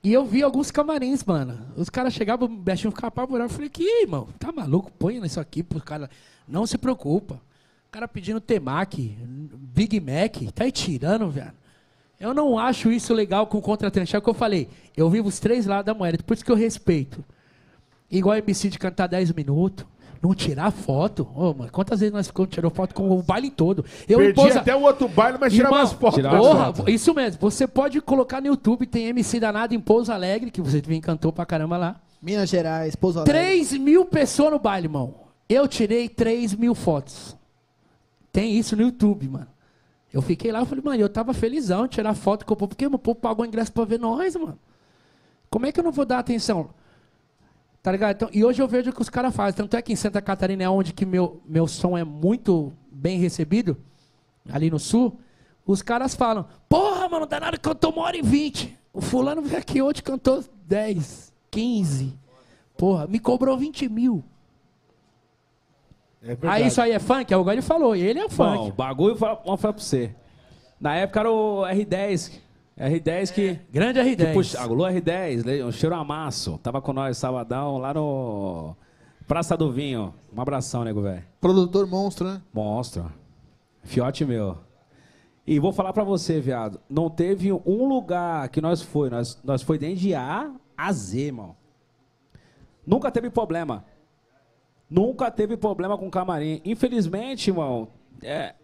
E 0.03 0.11
eu 0.11 0.25
vi 0.25 0.41
alguns 0.41 0.71
camarins, 0.71 1.23
mano. 1.23 1.59
Os 1.75 1.89
caras 1.89 2.13
chegavam, 2.13 2.47
o 2.47 2.51
Betinho 2.51 2.91
ficava 2.91 3.07
apavorado. 3.07 3.51
Eu 3.51 3.53
falei, 3.53 3.69
que, 3.69 4.01
irmão, 4.01 4.29
tá 4.39 4.51
maluco? 4.51 4.91
Põe 4.91 5.23
isso 5.23 5.39
aqui 5.39 5.61
pro 5.61 5.81
cara. 5.81 6.09
Não 6.47 6.65
se 6.65 6.77
preocupa. 6.77 7.39
cara 7.91 8.07
pedindo 8.07 8.41
temaki, 8.41 9.17
Big 9.21 9.99
Mac, 9.99 10.53
tá 10.53 10.63
aí 10.63 10.71
tirando, 10.71 11.29
velho. 11.29 11.53
Eu 12.19 12.33
não 12.33 12.57
acho 12.57 12.91
isso 12.91 13.13
legal 13.13 13.47
com 13.47 13.57
o 13.57 13.61
contratante. 13.61 14.15
É 14.15 14.19
o 14.19 14.21
que 14.21 14.29
eu 14.29 14.33
falei. 14.33 14.69
Eu 14.95 15.09
vivo 15.09 15.27
os 15.27 15.39
três 15.39 15.65
lados 15.65 15.85
da 15.85 15.93
moeda, 15.93 16.17
por 16.23 16.33
isso 16.33 16.45
que 16.45 16.51
eu 16.51 16.55
respeito. 16.55 17.23
Igual 18.09 18.37
MC 18.37 18.69
de 18.69 18.77
cantar 18.77 19.07
10 19.07 19.33
minutos. 19.33 19.85
Não 20.21 20.35
tirar 20.35 20.69
foto. 20.71 21.27
Ô, 21.35 21.53
mano, 21.53 21.71
quantas 21.71 21.99
vezes 21.99 22.13
nós 22.13 22.27
ficamos 22.27 22.51
tirando 22.53 22.71
foto 22.71 22.93
com 22.93 23.09
o 23.09 23.23
baile 23.23 23.49
todo? 23.49 23.83
Eu 24.07 24.19
Perdi 24.19 24.51
até 24.57 24.75
o 24.75 24.81
outro 24.81 25.07
baile, 25.07 25.37
mas 25.41 25.51
tirava 25.51 25.75
umas 25.75 25.91
fotos. 25.93 26.15
tirava 26.15 26.37
Porra, 26.37 26.65
fotos. 26.73 26.93
isso 26.93 27.13
mesmo. 27.15 27.41
Você 27.41 27.65
pode 27.67 27.99
colocar 28.01 28.39
no 28.39 28.47
YouTube, 28.47 28.85
tem 28.85 29.07
MC 29.07 29.39
danado 29.39 29.73
em 29.73 29.79
Pouso 29.79 30.11
Alegre, 30.11 30.51
que 30.51 30.61
você 30.61 30.81
me 30.87 31.01
cantou 31.01 31.33
pra 31.33 31.45
caramba 31.45 31.75
lá. 31.77 31.95
Minas 32.21 32.49
Gerais, 32.49 32.95
Pouso 32.95 33.19
Alegre. 33.19 33.33
3 33.33 33.73
mil 33.79 34.05
pessoas 34.05 34.51
no 34.51 34.59
baile, 34.59 34.85
irmão. 34.85 35.15
Eu 35.49 35.67
tirei 35.67 36.07
3 36.07 36.53
mil 36.53 36.75
fotos. 36.75 37.35
Tem 38.31 38.55
isso 38.55 38.75
no 38.75 38.83
YouTube, 38.83 39.27
mano. 39.27 39.47
Eu 40.13 40.21
fiquei 40.21 40.51
lá, 40.51 40.59
eu 40.59 40.65
falei, 40.65 40.83
mano, 40.83 41.01
eu 41.01 41.09
tava 41.09 41.33
felizão 41.33 41.83
de 41.83 41.89
tirar 41.95 42.13
foto 42.13 42.45
com 42.45 42.53
o 42.53 42.57
povo, 42.57 42.69
porque 42.69 42.85
o 42.85 42.97
povo 42.99 43.19
pagou 43.19 43.45
ingresso 43.45 43.71
pra 43.71 43.85
ver 43.85 43.99
nós, 43.99 44.35
mano. 44.35 44.59
Como 45.49 45.65
é 45.65 45.71
que 45.71 45.79
eu 45.79 45.83
não 45.83 45.91
vou 45.91 46.05
dar 46.05 46.19
atenção? 46.19 46.69
Tá 47.81 47.91
ligado? 47.91 48.15
Então, 48.15 48.29
e 48.31 48.45
hoje 48.45 48.61
eu 48.61 48.67
vejo 48.67 48.91
o 48.91 48.93
que 48.93 49.01
os 49.01 49.09
caras 49.09 49.35
fazem. 49.35 49.57
Tanto 49.57 49.75
é 49.75 49.81
que 49.81 49.91
em 49.91 49.95
Santa 49.95 50.21
Catarina 50.21 50.63
é 50.63 50.69
onde 50.69 50.93
que 50.93 51.05
meu, 51.05 51.41
meu 51.45 51.67
som 51.67 51.97
é 51.97 52.03
muito 52.03 52.71
bem 52.91 53.17
recebido, 53.19 53.77
ali 54.49 54.69
no 54.69 54.79
sul, 54.79 55.19
os 55.65 55.81
caras 55.81 56.13
falam, 56.13 56.45
porra, 56.69 57.09
mano, 57.09 57.25
danado 57.25 57.59
cantou 57.59 57.91
uma 57.91 58.03
hora 58.03 58.17
e 58.17 58.21
vinte. 58.21 58.77
O 58.93 59.01
fulano 59.01 59.41
veio 59.41 59.57
aqui 59.57 59.81
hoje 59.81 60.03
cantou 60.03 60.43
10, 60.67 61.33
15. 61.49 62.19
Porra, 62.77 63.07
me 63.07 63.19
cobrou 63.19 63.57
20 63.57 63.89
mil. 63.89 64.23
É. 66.23 66.37
Aí 66.43 66.67
isso 66.67 66.81
aí 66.81 66.91
é 66.91 66.99
funk? 66.99 67.33
É 67.33 67.37
o 67.37 67.43
que 67.43 67.49
ele 67.49 67.61
falou. 67.61 67.95
Ele 67.95 68.19
é 68.19 68.29
funk. 68.29 68.69
o 68.69 68.71
bagulho 68.71 69.15
vamos 69.15 69.59
falar 69.59 69.73
pra 69.73 69.83
você. 69.83 70.13
Na 70.79 70.95
época 70.95 71.19
era 71.21 71.31
o 71.31 71.61
R10. 71.61 72.39
R10 72.89 73.33
que. 73.33 73.59
Grande 73.71 74.01
que 74.03 74.23
R10. 74.23 74.33
puxa, 74.33 74.59
alô 74.61 74.83
R10, 74.85 75.43
le- 75.45 75.63
um 75.63 75.71
cheiro 75.71 75.95
amasso. 75.95 76.57
Tava 76.57 76.81
com 76.81 76.93
nós 76.93 77.17
sabadão 77.17 77.77
lá 77.77 77.93
no. 77.93 78.75
Praça 79.27 79.55
do 79.55 79.71
Vinho. 79.71 80.13
Um 80.35 80.41
abração, 80.41 80.83
nego, 80.83 81.01
velho. 81.01 81.23
Produtor 81.39 81.87
monstro, 81.87 82.27
né? 82.27 82.41
Monstro. 82.53 83.11
Fiote 83.83 84.25
meu. 84.25 84.57
E 85.47 85.59
vou 85.59 85.71
falar 85.71 85.93
pra 85.93 86.03
você, 86.03 86.39
viado. 86.39 86.79
Não 86.89 87.09
teve 87.09 87.51
um 87.51 87.87
lugar 87.87 88.47
que 88.49 88.61
nós 88.61 88.81
foi. 88.81 89.09
Nós, 89.09 89.39
nós 89.43 89.61
foi 89.61 89.77
dentro 89.77 89.97
de 89.97 90.13
A 90.13 90.51
a 90.77 90.91
Z, 90.91 91.19
irmão. 91.27 91.55
Nunca 92.85 93.11
teve 93.11 93.29
problema. 93.29 93.85
Nunca 94.89 95.31
teve 95.31 95.55
problema 95.55 95.97
com 95.97 96.09
camarim. 96.09 96.61
Infelizmente, 96.65 97.49
irmão, 97.49 97.87
é, 98.21 98.55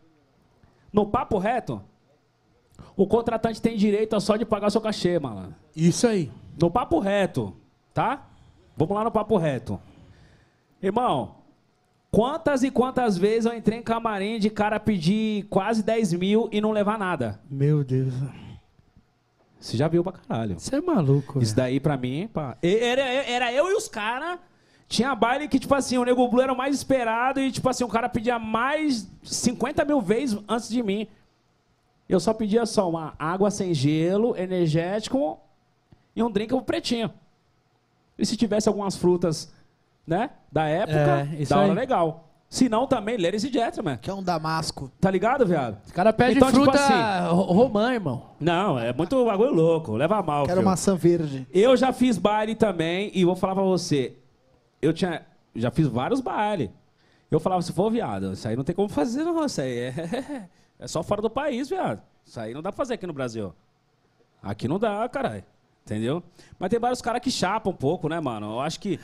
no 0.91 1.05
papo 1.05 1.37
reto, 1.37 1.81
o 2.95 3.05
contratante 3.07 3.61
tem 3.61 3.77
direito 3.77 4.15
a 4.15 4.19
só 4.19 4.35
de 4.35 4.45
pagar 4.45 4.69
seu 4.69 4.81
cachê, 4.81 5.19
mano. 5.19 5.53
Isso 5.75 6.07
aí. 6.07 6.31
No 6.59 6.71
papo 6.71 6.99
reto, 6.99 7.55
tá? 7.93 8.27
Vamos 8.75 8.95
lá 8.95 9.03
no 9.03 9.11
papo 9.11 9.37
reto. 9.37 9.79
Irmão, 10.81 11.35
quantas 12.11 12.63
e 12.63 12.71
quantas 12.71 13.17
vezes 13.17 13.45
eu 13.45 13.55
entrei 13.55 13.79
em 13.79 13.83
camarim 13.83 14.39
de 14.39 14.49
cara 14.49 14.79
pedir 14.79 15.43
quase 15.49 15.83
10 15.83 16.13
mil 16.13 16.49
e 16.51 16.61
não 16.61 16.71
levar 16.71 16.97
nada? 16.97 17.39
Meu 17.49 17.83
Deus. 17.83 18.13
Você 19.59 19.75
já 19.75 19.87
viu 19.87 20.03
pra 20.03 20.13
caralho. 20.13 20.59
Você 20.59 20.75
é 20.75 20.81
maluco. 20.81 21.41
Isso 21.41 21.55
daí 21.55 21.79
pra 21.79 21.97
mim, 21.97 22.29
pá. 22.31 22.57
Era, 22.61 23.01
era 23.01 23.53
eu 23.53 23.69
e 23.69 23.73
os 23.73 23.87
caras. 23.87 24.39
Tinha 24.87 25.13
baile 25.13 25.47
que, 25.47 25.59
tipo 25.59 25.75
assim, 25.75 25.97
o 25.97 26.05
Nego 26.05 26.27
Blue 26.29 26.41
era 26.41 26.53
o 26.53 26.57
mais 26.57 26.73
esperado 26.75 27.41
e, 27.41 27.51
tipo 27.51 27.67
assim, 27.67 27.83
o 27.83 27.89
cara 27.89 28.07
pedia 28.07 28.39
mais 28.39 29.07
50 29.23 29.83
mil 29.83 29.99
vezes 29.99 30.39
antes 30.47 30.69
de 30.69 30.81
mim. 30.81 31.07
Eu 32.09 32.19
só 32.19 32.33
pedia 32.33 32.65
só 32.65 32.89
uma 32.89 33.13
água 33.19 33.51
sem 33.51 33.73
gelo, 33.73 34.35
energético 34.37 35.39
e 36.15 36.23
um 36.23 36.31
drink 36.31 36.53
pretinho. 36.61 37.11
E 38.17 38.25
se 38.25 38.35
tivesse 38.37 38.67
algumas 38.69 38.95
frutas, 38.95 39.51
né, 40.05 40.29
da 40.51 40.65
época, 40.67 41.27
É, 41.31 41.41
isso 41.41 41.49
da 41.53 41.59
hora 41.59 41.69
aí. 41.69 41.75
legal. 41.75 42.23
Se 42.49 42.69
não, 42.69 42.87
também, 42.87 43.17
ladies 43.17 43.43
e 43.43 43.51
gentlemen. 43.51 43.97
Que 43.97 44.09
é 44.09 44.13
um 44.13 44.23
damasco. 44.23 44.89
Tá 45.01 45.11
ligado, 45.11 45.45
viado? 45.45 45.79
Os 45.85 45.91
caras 45.91 46.15
pedem 46.15 46.37
Então, 46.37 46.49
tipo 46.49 46.63
fruta 46.63 46.79
assim- 46.79 47.35
ro- 47.35 47.51
romã, 47.51 47.93
irmão. 47.93 48.23
Não, 48.39 48.79
é 48.79 48.93
muito 48.93 49.25
bagulho 49.25 49.53
louco. 49.53 49.91
Leva 49.97 50.23
mal, 50.23 50.45
Quero 50.45 50.59
filho. 50.59 50.65
maçã 50.69 50.95
verde. 50.95 51.45
Eu 51.53 51.75
já 51.75 51.91
fiz 51.91 52.17
baile 52.17 52.55
também 52.55 53.11
e 53.13 53.25
vou 53.25 53.35
falar 53.35 53.53
pra 53.53 53.63
você. 53.65 54.15
Eu 54.81 54.93
tinha. 54.93 55.23
Já 55.53 55.69
fiz 55.71 55.87
vários 55.87 56.21
bailes. 56.21 56.69
Eu 57.29 57.41
falava, 57.41 57.61
se 57.61 57.73
for 57.73 57.91
viado, 57.91 58.31
isso 58.31 58.47
aí 58.47 58.55
não 58.55 58.63
tem 58.63 58.73
como 58.73 58.87
fazer, 58.87 59.25
não. 59.25 59.43
Isso 59.45 59.59
aí 59.59 59.77
é, 59.79 60.47
é 60.79 60.87
só 60.87 61.01
fora 61.03 61.21
do 61.21 61.29
país, 61.29 61.69
viado. 61.69 62.01
Isso 62.25 62.39
aí 62.39 62.53
não 62.53 62.61
dá 62.61 62.71
pra 62.71 62.77
fazer 62.77 62.95
aqui 62.95 63.07
no 63.07 63.13
Brasil. 63.13 63.53
Aqui 64.41 64.67
não 64.67 64.77
dá, 64.79 65.07
caralho. 65.09 65.43
Entendeu? 65.85 66.21
Mas 66.59 66.69
tem 66.69 66.79
vários 66.79 67.01
caras 67.01 67.21
que 67.21 67.31
chapam 67.31 67.71
um 67.71 67.75
pouco, 67.75 68.09
né, 68.09 68.19
mano? 68.19 68.53
Eu 68.55 68.59
acho 68.59 68.79
que 68.79 68.99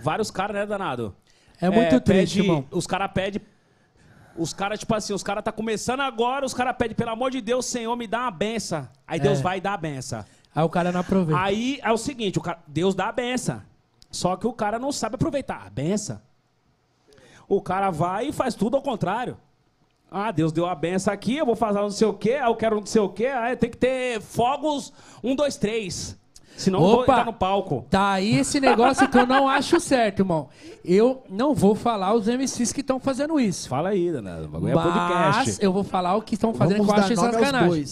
vários 0.00 0.30
caras, 0.30 0.54
né, 0.54 0.64
danado? 0.64 1.14
É 1.60 1.68
muito 1.68 2.00
triste, 2.00 2.36
pede- 2.36 2.48
irmão. 2.48 2.64
Os 2.70 2.86
caras 2.86 3.10
pedem. 3.12 3.42
Os 4.36 4.52
caras, 4.52 4.78
tipo 4.78 4.94
assim, 4.94 5.12
os 5.12 5.22
caras 5.24 5.42
tá 5.42 5.50
começando 5.50 5.98
agora, 6.00 6.46
os 6.46 6.54
caras 6.54 6.76
pedem, 6.76 6.94
pelo 6.94 7.10
amor 7.10 7.32
de 7.32 7.40
Deus, 7.40 7.66
Senhor, 7.66 7.96
me 7.96 8.06
dá 8.06 8.20
uma 8.20 8.30
benção. 8.30 8.88
Aí 9.04 9.18
Deus 9.18 9.40
É. 9.40 9.42
vai 9.42 9.60
dar 9.60 9.74
a 9.74 9.76
benção. 9.76 10.24
Aí 10.54 10.62
o 10.62 10.68
cara 10.68 10.92
não 10.92 11.00
aproveita. 11.00 11.40
Aí 11.42 11.80
é 11.82 11.90
o 11.90 11.96
seguinte, 11.98 12.38
o 12.38 12.42
cara- 12.42 12.60
Deus 12.68 12.94
dá 12.94 13.08
a 13.08 13.12
benção. 13.12 13.60
Só 14.10 14.36
que 14.36 14.46
o 14.46 14.52
cara 14.52 14.78
não 14.78 14.92
sabe 14.92 15.16
aproveitar 15.16 15.66
a 15.66 15.70
benção. 15.70 16.20
O 17.48 17.60
cara 17.60 17.90
vai 17.90 18.28
e 18.28 18.32
faz 18.32 18.54
tudo 18.54 18.76
ao 18.76 18.82
contrário. 18.82 19.36
Ah, 20.10 20.30
Deus 20.30 20.52
deu 20.52 20.66
a 20.66 20.74
benção 20.74 21.12
aqui, 21.12 21.36
eu 21.36 21.44
vou 21.44 21.54
fazer 21.56 21.80
não 21.80 21.90
sei 21.90 22.06
o 22.06 22.14
quê, 22.14 22.38
eu 22.42 22.54
quero 22.56 22.76
não 22.76 22.86
sei 22.86 23.00
o 23.00 23.08
quê, 23.08 23.26
ah, 23.26 23.54
tem 23.54 23.68
que 23.70 23.76
ter 23.76 24.20
fogos, 24.20 24.92
um, 25.22 25.34
dois, 25.34 25.56
três. 25.56 26.16
Senão 26.56 26.80
eu 26.80 26.86
vou 26.86 27.00
Opa! 27.02 27.12
entrar 27.12 27.24
no 27.26 27.32
palco. 27.32 27.86
Tá 27.88 28.12
aí 28.12 28.36
esse 28.36 28.58
negócio 28.58 29.08
que 29.08 29.16
eu 29.16 29.26
não 29.26 29.46
acho 29.48 29.78
certo, 29.78 30.20
irmão. 30.20 30.48
Eu 30.84 31.22
não 31.28 31.54
vou 31.54 31.74
falar 31.76 32.14
os 32.14 32.26
MCs 32.26 32.72
que 32.72 32.80
estão 32.80 32.98
fazendo 32.98 33.38
isso. 33.38 33.68
Fala 33.68 33.90
aí, 33.90 34.10
Danado. 34.10 34.46
O 34.46 34.48
bagulho 34.48 34.72
é 34.72 34.74
Mas 34.74 35.36
podcast. 35.36 35.64
eu 35.64 35.72
vou 35.72 35.84
falar 35.84 36.16
o 36.16 36.22
que 36.22 36.34
estão 36.34 36.52
fazendo 36.52 36.78
Vamos 36.78 36.92
que 36.92 36.98
eu 37.00 37.04
acho 37.04 37.16
sacanagem. 37.16 37.84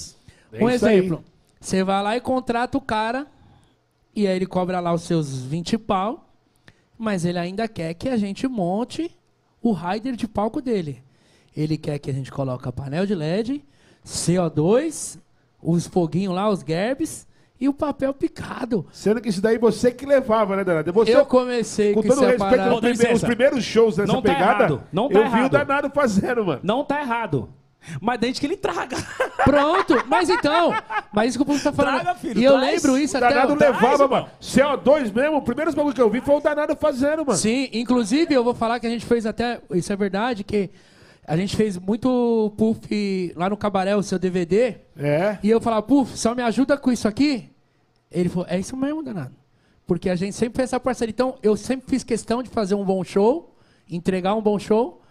É 0.53 0.65
Um 0.65 0.69
exemplo. 0.69 1.23
Você 1.61 1.85
vai 1.85 2.03
lá 2.03 2.17
e 2.17 2.21
contrata 2.21 2.77
o 2.77 2.81
cara, 2.81 3.27
e 4.15 4.27
aí 4.27 4.35
ele 4.35 4.47
cobra 4.47 4.81
lá 4.81 4.93
os 4.93 5.03
seus 5.03 5.37
20 5.45 5.79
pau, 5.79 6.29
mas 6.99 7.25
ele 7.25 7.39
ainda 7.39 7.69
quer 7.69 7.95
que 7.95 8.09
a 8.09 8.17
gente 8.17 8.49
monte 8.49 9.11
o 9.63 9.73
rider 9.73 10.17
de 10.17 10.27
palco 10.27 10.61
dele. 10.61 11.06
Ele 11.57 11.79
quer 11.79 11.99
que 11.99 12.11
a 12.11 12.15
gente 12.15 12.31
coloque 12.31 12.71
painel 12.73 13.07
de 13.07 13.15
LED, 13.15 13.65
CO2, 14.05 15.19
os 15.63 15.87
foguinhos 15.87 16.35
lá, 16.35 16.49
os 16.49 16.61
gerbs 16.61 17.27
e 17.59 17.69
o 17.69 17.73
papel 17.73 18.13
picado. 18.13 18.87
Sendo 18.93 19.21
que 19.21 19.29
isso 19.29 19.41
daí 19.41 19.57
você 19.57 19.91
que 19.91 20.05
levava, 20.05 20.57
né, 20.57 20.65
Danado? 20.65 20.93
Você, 20.93 21.15
Eu 21.17 21.25
comecei 21.25 21.95
com 21.95 22.03
com 22.03 22.09
todo 22.09 22.25
essa 22.27 22.49
respeito, 22.49 22.75
os 22.75 22.83
licença. 22.83 23.27
primeiros 23.27 23.65
shows 23.65 23.97
dessa 23.97 24.13
Não 24.13 24.21
tá 24.21 24.33
pegada, 24.35 24.65
errado, 24.65 24.83
não 24.93 25.09
tá 25.09 25.19
eu 25.19 25.25
vi 25.25 25.31
o 25.31 25.39
errado. 25.39 25.53
Danado 25.53 25.91
fazendo, 25.91 26.45
mano. 26.45 26.61
Não 26.63 26.85
tá 26.85 27.01
errado. 27.01 27.49
Mas 28.01 28.19
desde 28.19 28.41
que 28.41 28.47
ele 28.47 28.57
traga. 28.57 28.97
Pronto, 29.45 30.03
mas 30.09 30.29
então, 30.29 30.75
mas 31.13 31.29
isso 31.31 31.39
que 31.39 31.43
o 31.43 31.47
povo 31.47 31.63
tá 31.63 31.73
falando. 31.73 32.01
Traga, 32.01 32.19
filho, 32.19 32.41
e 32.41 32.45
eu 32.45 32.59
traz. 32.59 32.83
lembro 32.83 32.99
isso 32.99 33.15
O 33.15 33.19
até. 33.19 33.29
Danado 33.33 33.57
Traz, 33.57 33.75
levava, 33.81 34.09
mano. 34.09 34.29
CO2 34.41 35.15
mesmo, 35.15 35.37
o 35.37 35.43
primeiro 35.43 35.73
bagulho 35.73 35.95
que 35.95 36.03
eu 36.03 36.11
vi 36.11 36.21
foi 36.21 36.35
o 36.35 36.41
Danado 36.41 36.75
fazendo, 36.77 37.25
mano. 37.25 37.39
Sim, 37.39 37.69
inclusive 37.73 38.35
eu 38.35 38.43
vou 38.43 38.55
falar 38.55 38.81
que 38.81 38.87
a 38.89 38.91
gente 38.91 39.07
fez 39.07 39.25
até. 39.25 39.61
Isso 39.71 39.93
é 39.93 39.97
verdade, 39.97 40.43
que 40.43 40.69
a 41.27 41.37
gente 41.37 41.57
fez 41.57 41.77
muito 41.79 42.53
puff 42.57 43.33
lá 43.37 43.51
no 43.51 43.57
cabaré, 43.57 43.97
o 43.97 44.03
seu 44.03 44.19
DVD. 44.19 44.77
É. 44.97 45.39
E 45.43 45.51
eu 45.51 45.61
falava, 45.61 45.83
puff, 45.83 46.17
só 46.17 46.35
me 46.35 46.43
ajuda 46.43 46.77
com 46.79 46.91
isso 46.93 47.09
aqui? 47.09 47.51
Ele 48.11 48.29
falou, 48.29 48.47
é 48.49 48.59
isso 48.59 48.77
mesmo, 48.77 49.03
danado. 49.03 49.35
Porque 49.87 50.09
a 50.09 50.17
gente 50.17 50.35
sempre 50.35 50.57
fez 50.57 50.71
essa 50.71 50.81
parceria. 50.81 51.11
Então, 51.13 51.37
eu 51.43 51.57
sempre 51.57 51.89
fiz 51.89 52.03
questão 52.05 52.43
de 52.43 52.49
fazer 52.49 52.75
um 52.75 52.85
bom 52.85 53.03
show, 53.05 53.55
entregar 53.91 54.35
um 54.35 54.43
bom 54.43 54.59
show. 54.59 55.03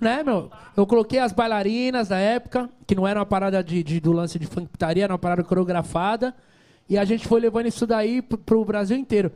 Né, 0.00 0.22
meu? 0.22 0.50
Eu 0.76 0.86
coloquei 0.86 1.18
as 1.18 1.30
bailarinas 1.32 2.08
da 2.08 2.16
época, 2.18 2.70
que 2.86 2.94
não 2.94 3.06
era 3.06 3.20
uma 3.20 3.26
parada 3.26 3.62
de, 3.62 3.82
de- 3.82 4.00
do 4.00 4.12
lance 4.12 4.38
de 4.38 4.46
funk 4.46 4.66
putaria, 4.68 5.04
era 5.04 5.12
uma 5.12 5.18
parada 5.18 5.44
coreografada. 5.44 6.34
E 6.88 6.96
a 6.96 7.04
gente 7.04 7.28
foi 7.28 7.38
levando 7.40 7.66
isso 7.66 7.86
daí 7.86 8.22
pro, 8.22 8.38
pro 8.38 8.64
Brasil 8.64 8.96
inteiro. 8.96 9.30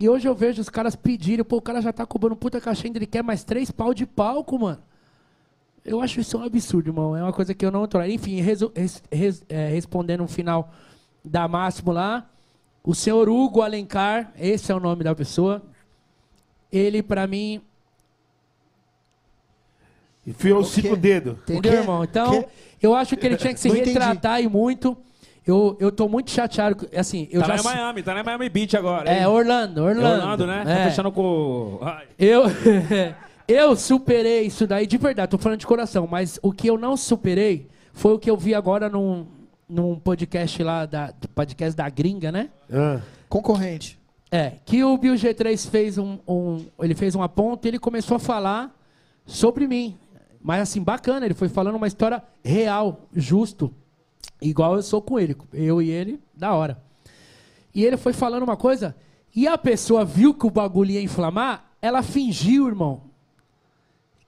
E 0.00 0.08
hoje 0.08 0.26
eu 0.26 0.34
vejo 0.34 0.60
os 0.60 0.68
caras 0.70 0.96
pedirem, 0.96 1.44
pô, 1.44 1.56
o 1.56 1.62
cara 1.62 1.80
já 1.82 1.92
tá 1.92 2.06
cobrando 2.06 2.34
puta 2.36 2.60
cachê, 2.60 2.86
ainda 2.86 2.98
ele 2.98 3.06
quer 3.06 3.22
mais 3.22 3.44
três 3.44 3.70
pau 3.70 3.92
de 3.92 4.06
palco, 4.06 4.58
mano. 4.58 4.78
Eu 5.86 6.00
acho 6.00 6.20
isso 6.20 6.36
um 6.38 6.42
absurdo, 6.42 6.88
irmão. 6.90 7.16
É 7.16 7.22
uma 7.22 7.32
coisa 7.32 7.54
que 7.54 7.64
eu 7.64 7.70
não 7.70 7.86
tolero. 7.86 8.10
Enfim, 8.12 8.40
resu- 8.40 8.72
res- 8.74 9.02
res- 9.10 9.44
é, 9.48 9.68
respondendo 9.68 10.20
no 10.20 10.28
final 10.28 10.70
da 11.24 11.46
Máximo 11.46 11.92
lá, 11.92 12.28
o 12.82 12.94
senhor 12.94 13.28
Hugo 13.28 13.62
Alencar, 13.62 14.32
esse 14.38 14.70
é 14.72 14.74
o 14.74 14.80
nome 14.80 15.04
da 15.04 15.14
pessoa. 15.14 15.62
Ele, 16.72 17.02
pra 17.02 17.26
mim, 17.26 17.60
Enfiou 20.26 20.60
os 20.60 20.68
O 20.68 20.70
cinco 20.72 20.96
dedos. 20.96 21.36
entendeu, 21.44 21.72
irmão? 21.72 22.02
Então, 22.02 22.44
eu 22.82 22.94
acho 22.96 23.16
que 23.16 23.24
ele 23.24 23.36
tinha 23.36 23.54
que 23.54 23.60
se 23.60 23.68
Não 23.70 23.76
entendi. 23.76 23.92
retratar 23.92 24.42
e 24.42 24.48
muito. 24.48 24.96
Eu, 25.46 25.76
eu 25.78 25.92
tô 25.92 26.08
muito 26.08 26.32
chateado. 26.32 26.88
Assim, 26.96 27.28
eu 27.30 27.40
tá 27.42 27.56
já. 27.56 27.62
lá 27.62 27.72
em 27.72 27.76
Miami, 27.76 28.02
tá 28.02 28.12
lá 28.12 28.20
em 28.20 28.24
Miami 28.24 28.48
Beach 28.48 28.76
agora. 28.76 29.08
É, 29.08 29.20
hein? 29.20 29.26
Orlando, 29.26 29.80
É 29.82 29.90
Orlando. 29.90 30.14
Orlando, 30.22 30.46
né? 30.48 30.62
É. 30.66 30.74
Tá 30.78 30.84
fechando 30.90 31.12
com. 31.12 31.78
Ai. 31.80 32.08
Eu, 32.18 32.42
Eu 33.48 33.76
superei 33.76 34.42
isso 34.46 34.66
daí 34.66 34.86
de 34.86 34.98
verdade, 34.98 35.30
tô 35.30 35.38
falando 35.38 35.60
de 35.60 35.66
coração, 35.66 36.06
mas 36.10 36.38
o 36.42 36.52
que 36.52 36.68
eu 36.68 36.76
não 36.76 36.96
superei 36.96 37.68
foi 37.92 38.12
o 38.14 38.18
que 38.18 38.28
eu 38.30 38.36
vi 38.36 38.54
agora 38.54 38.88
num, 38.88 39.26
num 39.68 39.98
podcast 39.98 40.62
lá, 40.62 40.84
da, 40.84 41.12
do 41.12 41.28
podcast 41.28 41.76
da 41.76 41.88
gringa, 41.88 42.32
né? 42.32 42.50
Ah, 42.72 43.00
Concorrente. 43.28 43.98
É, 44.30 44.54
que 44.64 44.82
o 44.82 44.98
Bill 44.98 45.14
G3 45.14 45.70
fez 45.70 45.96
um, 45.96 46.18
um- 46.26 46.66
ele 46.80 46.94
fez 46.94 47.14
uma 47.14 47.28
ponta 47.28 47.66
e 47.66 47.70
ele 47.70 47.78
começou 47.78 48.16
a 48.16 48.20
falar 48.20 48.74
sobre 49.24 49.66
mim. 49.68 49.96
Mas 50.42 50.62
assim, 50.62 50.82
bacana, 50.82 51.24
ele 51.24 51.34
foi 51.34 51.48
falando 51.48 51.76
uma 51.76 51.86
história 51.86 52.22
real, 52.44 53.02
justo, 53.14 53.72
igual 54.42 54.74
eu 54.74 54.82
sou 54.82 55.00
com 55.00 55.18
ele, 55.18 55.36
eu 55.52 55.80
e 55.80 55.90
ele, 55.90 56.20
da 56.34 56.52
hora. 56.54 56.82
E 57.72 57.84
ele 57.84 57.96
foi 57.96 58.12
falando 58.12 58.42
uma 58.42 58.56
coisa, 58.56 58.94
e 59.34 59.46
a 59.46 59.56
pessoa 59.56 60.04
viu 60.04 60.34
que 60.34 60.46
o 60.46 60.50
bagulho 60.50 60.90
ia 60.90 61.02
inflamar, 61.02 61.64
ela 61.80 62.02
fingiu, 62.02 62.66
irmão, 62.68 63.02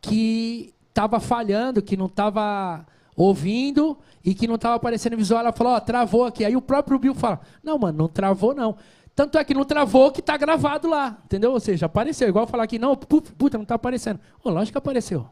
que 0.00 0.72
tava 0.94 1.20
falhando, 1.20 1.82
que 1.82 1.96
não 1.96 2.08
tava 2.08 2.84
ouvindo 3.16 3.98
e 4.24 4.34
que 4.34 4.46
não 4.46 4.58
tava 4.58 4.76
aparecendo 4.76 5.16
visual. 5.16 5.40
Ela 5.40 5.52
falou, 5.52 5.72
ó, 5.74 5.80
travou 5.80 6.24
aqui. 6.24 6.44
Aí 6.44 6.56
o 6.56 6.62
próprio 6.62 6.98
Bill 6.98 7.14
fala, 7.14 7.40
não, 7.62 7.78
mano, 7.78 7.98
não 7.98 8.08
travou 8.08 8.54
não. 8.54 8.76
Tanto 9.14 9.36
é 9.36 9.42
que 9.44 9.52
não 9.54 9.64
travou 9.64 10.12
que 10.12 10.22
tá 10.22 10.36
gravado 10.36 10.88
lá, 10.88 11.18
entendeu? 11.24 11.50
Ou 11.52 11.58
seja, 11.60 11.86
apareceu. 11.86 12.28
Igual 12.28 12.46
falar 12.46 12.64
aqui, 12.64 12.78
não, 12.78 12.94
pu- 12.94 13.20
puta, 13.22 13.58
não 13.58 13.64
tá 13.64 13.74
aparecendo. 13.74 14.20
Ô, 14.44 14.50
lógico 14.50 14.72
que 14.72 14.78
apareceu. 14.78 15.26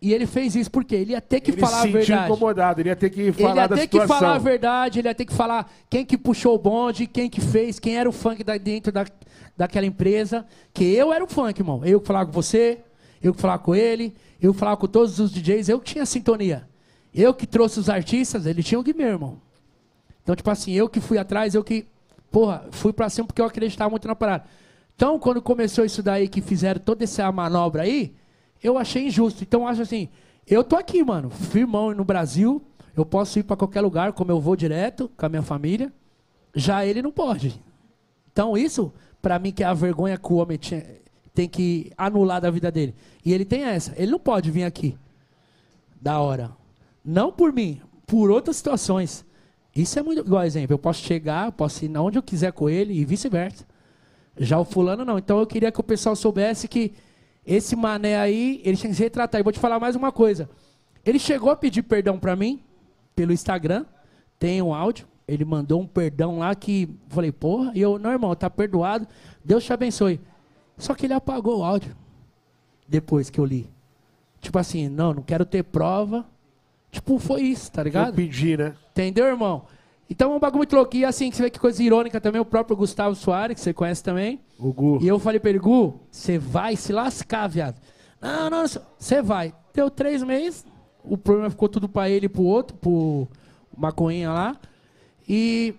E 0.00 0.12
ele 0.12 0.26
fez 0.26 0.54
isso 0.56 0.70
porque 0.70 0.94
ele 0.96 1.12
ia 1.12 1.20
ter 1.20 1.40
que 1.40 1.52
ele 1.52 1.60
falar 1.60 1.82
a 1.82 1.86
verdade. 1.86 2.26
incomodado, 2.30 2.80
ele 2.80 2.88
ia 2.88 2.96
ter 2.96 3.08
que 3.08 3.20
Ele 3.20 3.32
falar 3.32 3.54
ia 3.62 3.68
da 3.68 3.76
ter 3.76 3.82
situação. 3.82 4.16
que 4.16 4.20
falar 4.20 4.34
a 4.34 4.38
verdade, 4.38 4.98
ele 4.98 5.08
ia 5.08 5.14
ter 5.14 5.24
que 5.24 5.32
falar 5.32 5.70
quem 5.88 6.04
que 6.04 6.18
puxou 6.18 6.56
o 6.56 6.58
bonde, 6.58 7.06
quem 7.06 7.30
que 7.30 7.40
fez, 7.40 7.78
quem 7.78 7.96
era 7.96 8.08
o 8.08 8.12
funk 8.12 8.42
da, 8.42 8.58
dentro 8.58 8.90
da, 8.92 9.06
daquela 9.56 9.86
empresa. 9.86 10.44
Que 10.74 10.84
eu 10.92 11.12
era 11.12 11.22
o 11.22 11.28
funk, 11.28 11.58
irmão. 11.60 11.82
Eu 11.84 12.00
que 12.00 12.06
falava 12.06 12.26
com 12.26 12.32
você, 12.32 12.80
eu 13.22 13.32
que 13.34 13.40
falava 13.40 13.62
com 13.62 13.74
ele, 13.74 14.14
eu 14.40 14.52
falava 14.52 14.76
com 14.76 14.86
todos 14.86 15.18
os 15.18 15.30
DJs, 15.30 15.68
eu 15.68 15.80
que 15.80 15.92
tinha 15.92 16.06
sintonia. 16.06 16.68
Eu 17.14 17.32
que 17.34 17.46
trouxe 17.46 17.78
os 17.78 17.88
artistas, 17.90 18.46
ele 18.46 18.62
tinha 18.62 18.78
o 18.78 18.82
Guimê, 18.82 19.04
irmão. 19.04 19.38
Então, 20.22 20.34
tipo 20.34 20.50
assim, 20.50 20.72
eu 20.72 20.88
que 20.88 21.00
fui 21.00 21.18
atrás, 21.18 21.54
eu 21.54 21.62
que, 21.62 21.86
porra, 22.30 22.66
fui 22.70 22.92
pra 22.92 23.10
cima 23.10 23.26
porque 23.26 23.40
eu 23.42 23.46
acreditava 23.46 23.90
muito 23.90 24.08
na 24.08 24.14
parada. 24.14 24.44
Então, 24.94 25.18
quando 25.18 25.42
começou 25.42 25.84
isso 25.84 26.02
daí, 26.02 26.28
que 26.28 26.40
fizeram 26.40 26.80
toda 26.80 27.04
essa 27.04 27.30
manobra 27.30 27.82
aí, 27.82 28.14
eu 28.62 28.78
achei 28.78 29.06
injusto. 29.06 29.42
Então, 29.42 29.66
acho 29.66 29.82
assim, 29.82 30.08
eu 30.46 30.62
tô 30.64 30.76
aqui, 30.76 31.02
mano, 31.04 31.28
firmão 31.30 31.92
no 31.94 32.04
Brasil, 32.04 32.62
eu 32.96 33.04
posso 33.04 33.38
ir 33.38 33.42
pra 33.42 33.56
qualquer 33.56 33.80
lugar, 33.80 34.12
como 34.12 34.30
eu 34.30 34.40
vou 34.40 34.54
direto, 34.56 35.10
com 35.16 35.26
a 35.26 35.28
minha 35.28 35.42
família. 35.42 35.92
Já 36.54 36.84
ele 36.86 37.02
não 37.02 37.10
pode. 37.10 37.60
Então, 38.32 38.56
isso, 38.56 38.92
pra 39.20 39.38
mim, 39.38 39.52
que 39.52 39.62
é 39.62 39.66
a 39.66 39.74
vergonha 39.74 40.16
que 40.16 40.32
o 40.32 40.36
homem 40.36 40.56
tinha- 40.58 40.84
tem 41.34 41.48
que 41.48 41.92
anular 41.96 42.40
da 42.40 42.50
vida 42.50 42.70
dele. 42.70 42.94
E 43.24 43.32
ele 43.32 43.44
tem 43.44 43.62
essa, 43.62 43.94
ele 43.96 44.10
não 44.10 44.18
pode 44.18 44.50
vir 44.50 44.64
aqui. 44.64 44.96
Da 46.00 46.20
hora. 46.20 46.50
Não 47.04 47.32
por 47.32 47.52
mim, 47.52 47.80
por 48.06 48.30
outras 48.30 48.56
situações. 48.56 49.24
Isso 49.74 49.98
é 49.98 50.02
muito 50.02 50.20
igual 50.20 50.44
exemplo. 50.44 50.74
Eu 50.74 50.78
posso 50.78 51.02
chegar, 51.02 51.50
posso 51.52 51.84
ir 51.84 51.96
onde 51.96 52.18
eu 52.18 52.22
quiser 52.22 52.52
com 52.52 52.68
ele 52.68 52.92
e 52.92 53.04
vice-versa. 53.04 53.64
Já 54.36 54.58
o 54.58 54.64
fulano 54.64 55.04
não. 55.04 55.18
Então 55.18 55.38
eu 55.38 55.46
queria 55.46 55.72
que 55.72 55.80
o 55.80 55.84
pessoal 55.84 56.14
soubesse 56.14 56.68
que 56.68 56.92
esse 57.44 57.74
mané 57.74 58.18
aí, 58.18 58.60
ele 58.64 58.76
tinha 58.76 58.90
que 58.90 58.96
se 58.96 59.02
retratar. 59.02 59.40
E 59.40 59.44
vou 59.44 59.52
te 59.52 59.58
falar 59.58 59.80
mais 59.80 59.96
uma 59.96 60.12
coisa. 60.12 60.48
Ele 61.04 61.18
chegou 61.18 61.50
a 61.50 61.56
pedir 61.56 61.82
perdão 61.82 62.18
pra 62.18 62.36
mim 62.36 62.60
pelo 63.16 63.32
Instagram. 63.32 63.84
Tem 64.38 64.60
um 64.60 64.74
áudio. 64.74 65.06
Ele 65.26 65.44
mandou 65.44 65.80
um 65.80 65.86
perdão 65.86 66.38
lá 66.38 66.54
que 66.54 66.88
falei, 67.08 67.32
porra, 67.32 67.72
e 67.74 67.80
eu, 67.80 67.98
não, 67.98 68.10
irmão, 68.10 68.34
tá 68.34 68.50
perdoado. 68.50 69.06
Deus 69.44 69.64
te 69.64 69.72
abençoe. 69.72 70.20
Só 70.76 70.94
que 70.94 71.06
ele 71.06 71.14
apagou 71.14 71.60
o 71.60 71.64
áudio 71.64 71.94
depois 72.88 73.30
que 73.30 73.38
eu 73.38 73.44
li. 73.44 73.70
Tipo 74.40 74.58
assim, 74.58 74.88
não, 74.88 75.14
não 75.14 75.22
quero 75.22 75.44
ter 75.44 75.62
prova. 75.62 76.26
Tipo, 76.90 77.18
foi 77.18 77.42
isso, 77.42 77.70
tá 77.70 77.80
Eu 77.82 77.84
ligado? 77.84 78.14
pedi, 78.14 78.56
né? 78.56 78.74
Entendeu, 78.90 79.26
irmão? 79.26 79.64
Então 80.10 80.32
é 80.32 80.36
um 80.36 80.40
bagulho 80.40 80.58
muito 80.58 80.76
louco. 80.76 80.94
E 80.96 81.04
assim, 81.04 81.30
que 81.30 81.36
você 81.36 81.44
vê 81.44 81.50
que 81.50 81.58
coisa 81.58 81.82
irônica 81.82 82.20
também, 82.20 82.40
o 82.40 82.44
próprio 82.44 82.76
Gustavo 82.76 83.14
Soares, 83.14 83.54
que 83.54 83.60
você 83.60 83.72
conhece 83.72 84.02
também. 84.02 84.40
O 84.58 84.72
Gu. 84.72 84.98
E 85.00 85.08
eu 85.08 85.18
falei 85.18 85.40
pra 85.40 85.48
ele, 85.50 85.58
Gu, 85.58 85.98
você 86.10 86.38
vai 86.38 86.76
se 86.76 86.92
lascar, 86.92 87.46
viado. 87.46 87.80
Não, 88.20 88.50
não, 88.50 88.64
você 88.98 89.22
vai. 89.22 89.54
Deu 89.72 89.88
três 89.88 90.22
meses, 90.22 90.66
o 91.02 91.16
problema 91.16 91.48
ficou 91.48 91.68
tudo 91.68 91.88
pra 91.88 92.10
ele 92.10 92.26
e 92.26 92.28
pro 92.28 92.42
outro, 92.42 92.76
pro 92.76 93.26
maconhinha 93.76 94.30
lá. 94.30 94.56
E, 95.26 95.74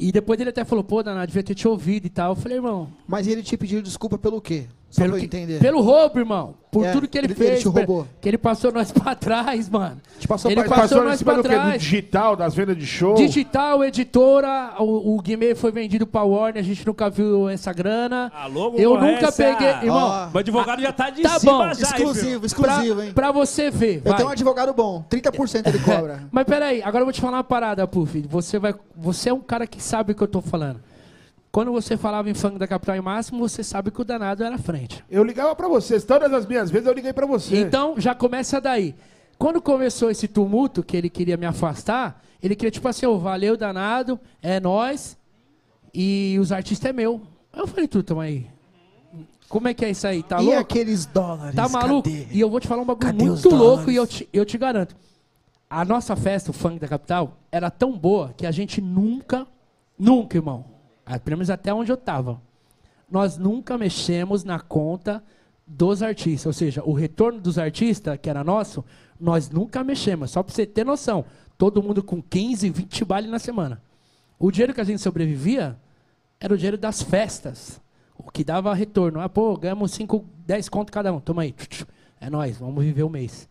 e 0.00 0.10
depois 0.10 0.40
ele 0.40 0.50
até 0.50 0.64
falou, 0.64 0.82
pô, 0.82 1.02
Dana, 1.02 1.26
devia 1.26 1.42
ter 1.42 1.54
te 1.54 1.68
ouvido 1.68 2.06
e 2.06 2.10
tal. 2.10 2.32
Eu 2.32 2.36
falei, 2.36 2.56
irmão, 2.58 2.88
Mas 3.06 3.26
ele 3.26 3.42
te 3.42 3.56
pediu 3.56 3.82
desculpa 3.82 4.16
pelo 4.16 4.40
quê? 4.40 4.66
Só 4.90 5.02
pelo, 5.02 5.12
pra 5.14 5.16
eu 5.18 5.20
que- 5.20 5.36
entender. 5.36 5.58
pelo 5.60 5.80
roubo, 5.80 6.18
irmão. 6.18 6.54
Por 6.70 6.84
É, 6.84 6.92
tudo 6.92 7.08
que 7.08 7.16
ele, 7.18 7.26
ele- 7.26 7.32
ele 7.34 7.48
fez. 7.48 7.60
te 7.62 7.68
roubou. 7.68 8.06
Que 8.20 8.28
ele 8.28 8.38
passou 8.38 8.70
nós 8.72 8.90
pra 8.92 9.14
trás, 9.14 9.68
mano. 9.68 9.96
Te 10.18 10.26
passou 10.28 10.50
ele 10.50 10.60
pra- 10.62 10.68
passou 10.70 10.82
Passou 10.98 11.04
nós 11.04 11.22
pra 11.22 11.34
do 11.34 11.42
quê? 11.42 11.48
Do 11.48 11.54
trás. 11.54 11.82
digital, 11.82 12.36
das 12.36 12.54
vendas 12.54 12.76
de 12.76 12.86
show? 12.86 13.14
Digital, 13.14 13.82
editora, 13.84 14.74
o, 14.78 15.16
o 15.16 15.20
Guimê 15.20 15.54
foi 15.54 15.70
vendido 15.72 16.06
pra 16.06 16.22
Warner, 16.22 16.62
a 16.62 16.64
gente 16.66 16.86
nunca 16.86 17.08
viu 17.10 17.48
essa 17.48 17.72
grana. 17.72 18.30
Alô, 18.34 18.74
Eu 18.76 18.90
concorrência. 18.92 19.20
nunca 19.20 19.32
peguei. 19.32 19.68
Irmão, 19.88 20.08
Ó, 20.10 20.28
O 20.34 20.38
advogado 20.38 20.82
já 20.82 20.92
tá 20.92 21.10
de 21.10 21.22
Tá 21.22 21.38
cima 21.40 21.52
bom, 21.52 21.58
já, 21.68 21.74
filho? 21.74 21.82
exclusivo, 21.88 22.38
pra, 22.40 22.46
exclusivo, 22.46 23.02
hein? 23.02 23.12
pra 23.12 23.32
você 23.32 23.70
ver. 23.70 23.96
Eu 23.96 24.02
vai. 24.10 24.16
tenho 24.16 24.28
um 24.28 24.32
advogado 24.32 24.72
bom, 24.72 25.04
30% 25.08 25.66
ele 25.68 25.78
cobra. 25.80 26.22
Mas 26.30 26.44
peraí, 26.44 26.82
agora 26.82 27.02
eu 27.02 27.06
vou 27.06 27.12
te 27.12 27.20
falar 27.20 27.38
uma 27.38 27.44
parada, 27.44 27.86
Puff. 27.86 28.24
Você, 28.28 28.58
vai, 28.58 28.74
você 28.96 29.28
é 29.28 29.32
um 29.34 29.40
cara 29.40 29.66
que 29.66 29.82
sabe 29.82 30.12
o 30.12 30.14
que 30.14 30.22
eu 30.22 30.28
tô 30.28 30.40
falando. 30.40 30.80
Quando 31.52 31.72
você 31.72 31.96
falava 31.96 32.30
em 32.30 32.34
funk 32.34 32.58
da 32.58 32.66
Capital 32.66 32.94
em 32.94 33.00
Máximo, 33.00 33.40
você 33.40 33.64
sabe 33.64 33.90
que 33.90 34.00
o 34.00 34.04
danado 34.04 34.44
era 34.44 34.54
à 34.54 34.58
frente. 34.58 35.04
Eu 35.10 35.24
ligava 35.24 35.54
pra 35.56 35.66
vocês. 35.66 36.04
Todas 36.04 36.32
as 36.32 36.46
minhas 36.46 36.70
vezes 36.70 36.86
eu 36.86 36.92
liguei 36.92 37.12
pra 37.12 37.26
você. 37.26 37.56
Então, 37.56 37.94
já 37.98 38.14
começa 38.14 38.60
daí. 38.60 38.94
Quando 39.36 39.60
começou 39.60 40.10
esse 40.10 40.28
tumulto, 40.28 40.82
que 40.82 40.96
ele 40.96 41.10
queria 41.10 41.36
me 41.36 41.46
afastar, 41.46 42.22
ele 42.40 42.54
queria, 42.54 42.70
tipo 42.70 42.86
assim, 42.86 43.06
ô, 43.06 43.18
valeu, 43.18 43.56
danado, 43.56 44.20
é 44.40 44.60
nós, 44.60 45.16
e 45.92 46.36
os 46.40 46.52
artistas 46.52 46.90
é 46.90 46.92
meu. 46.92 47.20
Eu 47.52 47.66
falei, 47.66 47.88
tu, 47.88 48.02
tamo 48.02 48.20
aí. 48.20 48.46
Como 49.48 49.66
é 49.66 49.74
que 49.74 49.84
é 49.84 49.90
isso 49.90 50.06
aí? 50.06 50.22
Tá 50.22 50.40
e 50.40 50.44
louco? 50.44 50.60
aqueles 50.60 51.04
dólares? 51.06 51.56
Tá 51.56 51.68
maluco? 51.68 52.08
cadê? 52.08 52.28
E 52.30 52.38
eu 52.38 52.48
vou 52.48 52.60
te 52.60 52.68
falar 52.68 52.82
um 52.82 52.84
bagulho 52.84 53.06
Cadê 53.06 53.24
muito 53.24 53.48
louco 53.48 53.90
e 53.90 53.96
eu 53.96 54.06
te, 54.06 54.28
eu 54.32 54.44
te 54.44 54.56
garanto. 54.56 54.94
A 55.68 55.84
nossa 55.84 56.14
festa, 56.14 56.50
o 56.50 56.54
funk 56.54 56.78
da 56.78 56.86
capital, 56.86 57.36
era 57.50 57.68
tão 57.70 57.98
boa 57.98 58.32
que 58.36 58.46
a 58.46 58.52
gente 58.52 58.80
nunca, 58.80 59.46
nunca, 59.98 60.36
irmão, 60.36 60.64
pelo 61.18 61.38
menos 61.38 61.50
até 61.50 61.72
onde 61.72 61.90
eu 61.90 61.96
tava, 61.96 62.40
nós 63.10 63.36
nunca 63.36 63.76
mexemos 63.76 64.44
na 64.44 64.60
conta 64.60 65.22
dos 65.66 66.02
artistas. 66.02 66.46
Ou 66.46 66.52
seja, 66.52 66.82
o 66.84 66.92
retorno 66.92 67.40
dos 67.40 67.58
artistas, 67.58 68.18
que 68.20 68.30
era 68.30 68.44
nosso, 68.44 68.84
nós 69.18 69.50
nunca 69.50 69.82
mexemos. 69.82 70.30
Só 70.30 70.42
pra 70.42 70.54
você 70.54 70.66
ter 70.66 70.84
noção. 70.84 71.24
Todo 71.58 71.82
mundo 71.82 72.02
com 72.02 72.22
15, 72.22 72.70
20 72.70 73.04
bailes 73.04 73.30
na 73.30 73.38
semana. 73.38 73.82
O 74.38 74.50
dinheiro 74.50 74.72
que 74.72 74.80
a 74.80 74.84
gente 74.84 75.02
sobrevivia 75.02 75.78
era 76.40 76.54
o 76.54 76.56
dinheiro 76.56 76.78
das 76.78 77.02
festas. 77.02 77.80
O 78.16 78.30
que 78.30 78.44
dava 78.44 78.72
retorno. 78.72 79.20
Ah, 79.20 79.28
pô, 79.28 79.56
ganhamos 79.56 79.90
5, 79.92 80.24
10 80.46 80.68
conto 80.68 80.92
cada 80.92 81.12
um. 81.12 81.20
Toma 81.20 81.42
aí. 81.42 81.54
É 82.20 82.28
nóis, 82.28 82.58
vamos 82.58 82.84
viver 82.84 83.02
o 83.02 83.08
mês. 83.08 83.48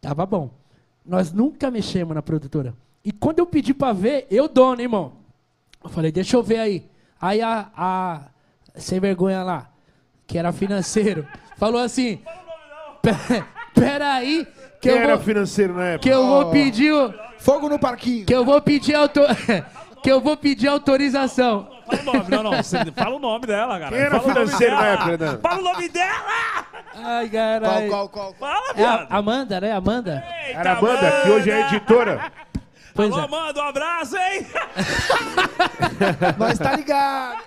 Tava 0.00 0.26
bom. 0.26 0.50
Nós 1.04 1.32
nunca 1.32 1.70
mexemos 1.70 2.14
na 2.14 2.22
produtora. 2.22 2.74
E 3.04 3.10
quando 3.10 3.38
eu 3.38 3.46
pedi 3.46 3.72
pra 3.72 3.92
ver, 3.92 4.26
eu 4.30 4.48
dono, 4.48 4.82
irmão. 4.82 5.12
Eu 5.86 5.90
falei, 5.90 6.12
deixa 6.12 6.36
eu 6.36 6.42
ver 6.42 6.58
aí. 6.58 6.86
Aí 7.20 7.40
a, 7.40 7.66
a 7.76 8.20
sem 8.74 9.00
vergonha 9.00 9.42
lá, 9.42 9.68
que 10.26 10.36
era 10.38 10.52
financeiro, 10.52 11.26
falou 11.56 11.80
assim: 11.80 12.20
"Pe- 13.02 13.44
Pera 13.74 14.14
aí, 14.14 14.46
que 14.80 14.88
Quem 14.88 14.92
eu, 14.92 14.98
era 14.98 15.16
vou, 15.16 15.24
financeiro 15.24 15.74
na 15.74 15.84
época? 15.84 16.02
que 16.02 16.08
eu 16.08 16.26
vou 16.26 16.50
pedir. 16.50 16.92
o- 16.92 17.12
Fogo 17.38 17.68
no 17.68 17.78
parquinho. 17.78 18.24
Que 18.26 18.34
eu 18.34 18.44
vou 18.44 18.60
pedir 18.60 18.94
auto... 18.94 19.20
que 20.02 20.10
eu 20.10 20.20
vou 20.20 20.36
pedir 20.36 20.66
autorização. 20.68 21.68
Fala 21.86 22.00
o 22.00 22.04
nome, 22.04 22.24
não, 22.30 22.42
não. 22.42 22.52
Você 22.62 22.78
fala 22.92 23.14
o 23.16 23.18
nome 23.18 23.46
dela, 23.46 23.78
cara. 23.78 23.90
Quem 23.90 23.98
era 23.98 24.10
Fala 24.20 24.22
o 24.22 24.26
nome 24.34 24.46
financeiro 24.46 24.74
na 24.74 24.80
dela. 24.82 24.92
época, 24.94 25.10
Renan? 25.10 25.38
Fala 25.40 25.60
o 25.60 25.64
nome 25.64 25.88
dela! 25.88 26.66
Ai, 26.94 27.28
Qual, 27.28 27.30
caralho. 27.30 27.90
qual, 27.90 28.08
qual? 28.08 28.34
Fala, 28.34 28.70
É 28.70 28.74
viado. 28.74 29.06
a 29.10 29.16
Amanda, 29.16 29.60
né? 29.60 29.72
Amanda? 29.72 30.24
Eita, 30.46 30.58
Era 30.60 30.72
a 30.72 30.78
Amanda, 30.78 31.20
que 31.22 31.30
hoje 31.30 31.50
é 31.50 31.60
editora. 31.60 32.32
Pois 32.96 33.12
Alô, 33.12 33.20
é. 33.20 33.24
Amanda, 33.24 33.60
um 33.60 33.64
abraço, 33.68 34.16
hein? 34.16 34.46
Nós 36.38 36.58
tá 36.58 36.74
ligado. 36.76 37.42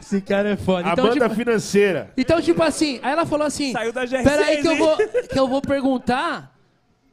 Esse 0.00 0.20
cara 0.20 0.50
é 0.50 0.56
foda. 0.56 0.88
A 0.88 0.92
Então, 0.92 1.04
banda 1.06 1.20
tipo, 1.28 1.34
financeira. 1.36 2.12
então, 2.16 2.42
tipo 2.42 2.62
assim, 2.62 2.98
aí 3.02 3.12
ela 3.12 3.24
falou 3.24 3.46
assim: 3.46 3.72
Saiu 3.72 3.92
da 3.92 4.04
GR6, 4.04 4.24
Peraí 4.24 4.60
que 4.60 4.66
eu 4.68 4.72
hein?" 4.72 4.78
vou, 4.78 4.96
que 4.96 5.38
eu 5.38 5.48
vou 5.48 5.62
perguntar 5.62 6.52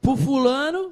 pro 0.01 0.15
fulano 0.17 0.91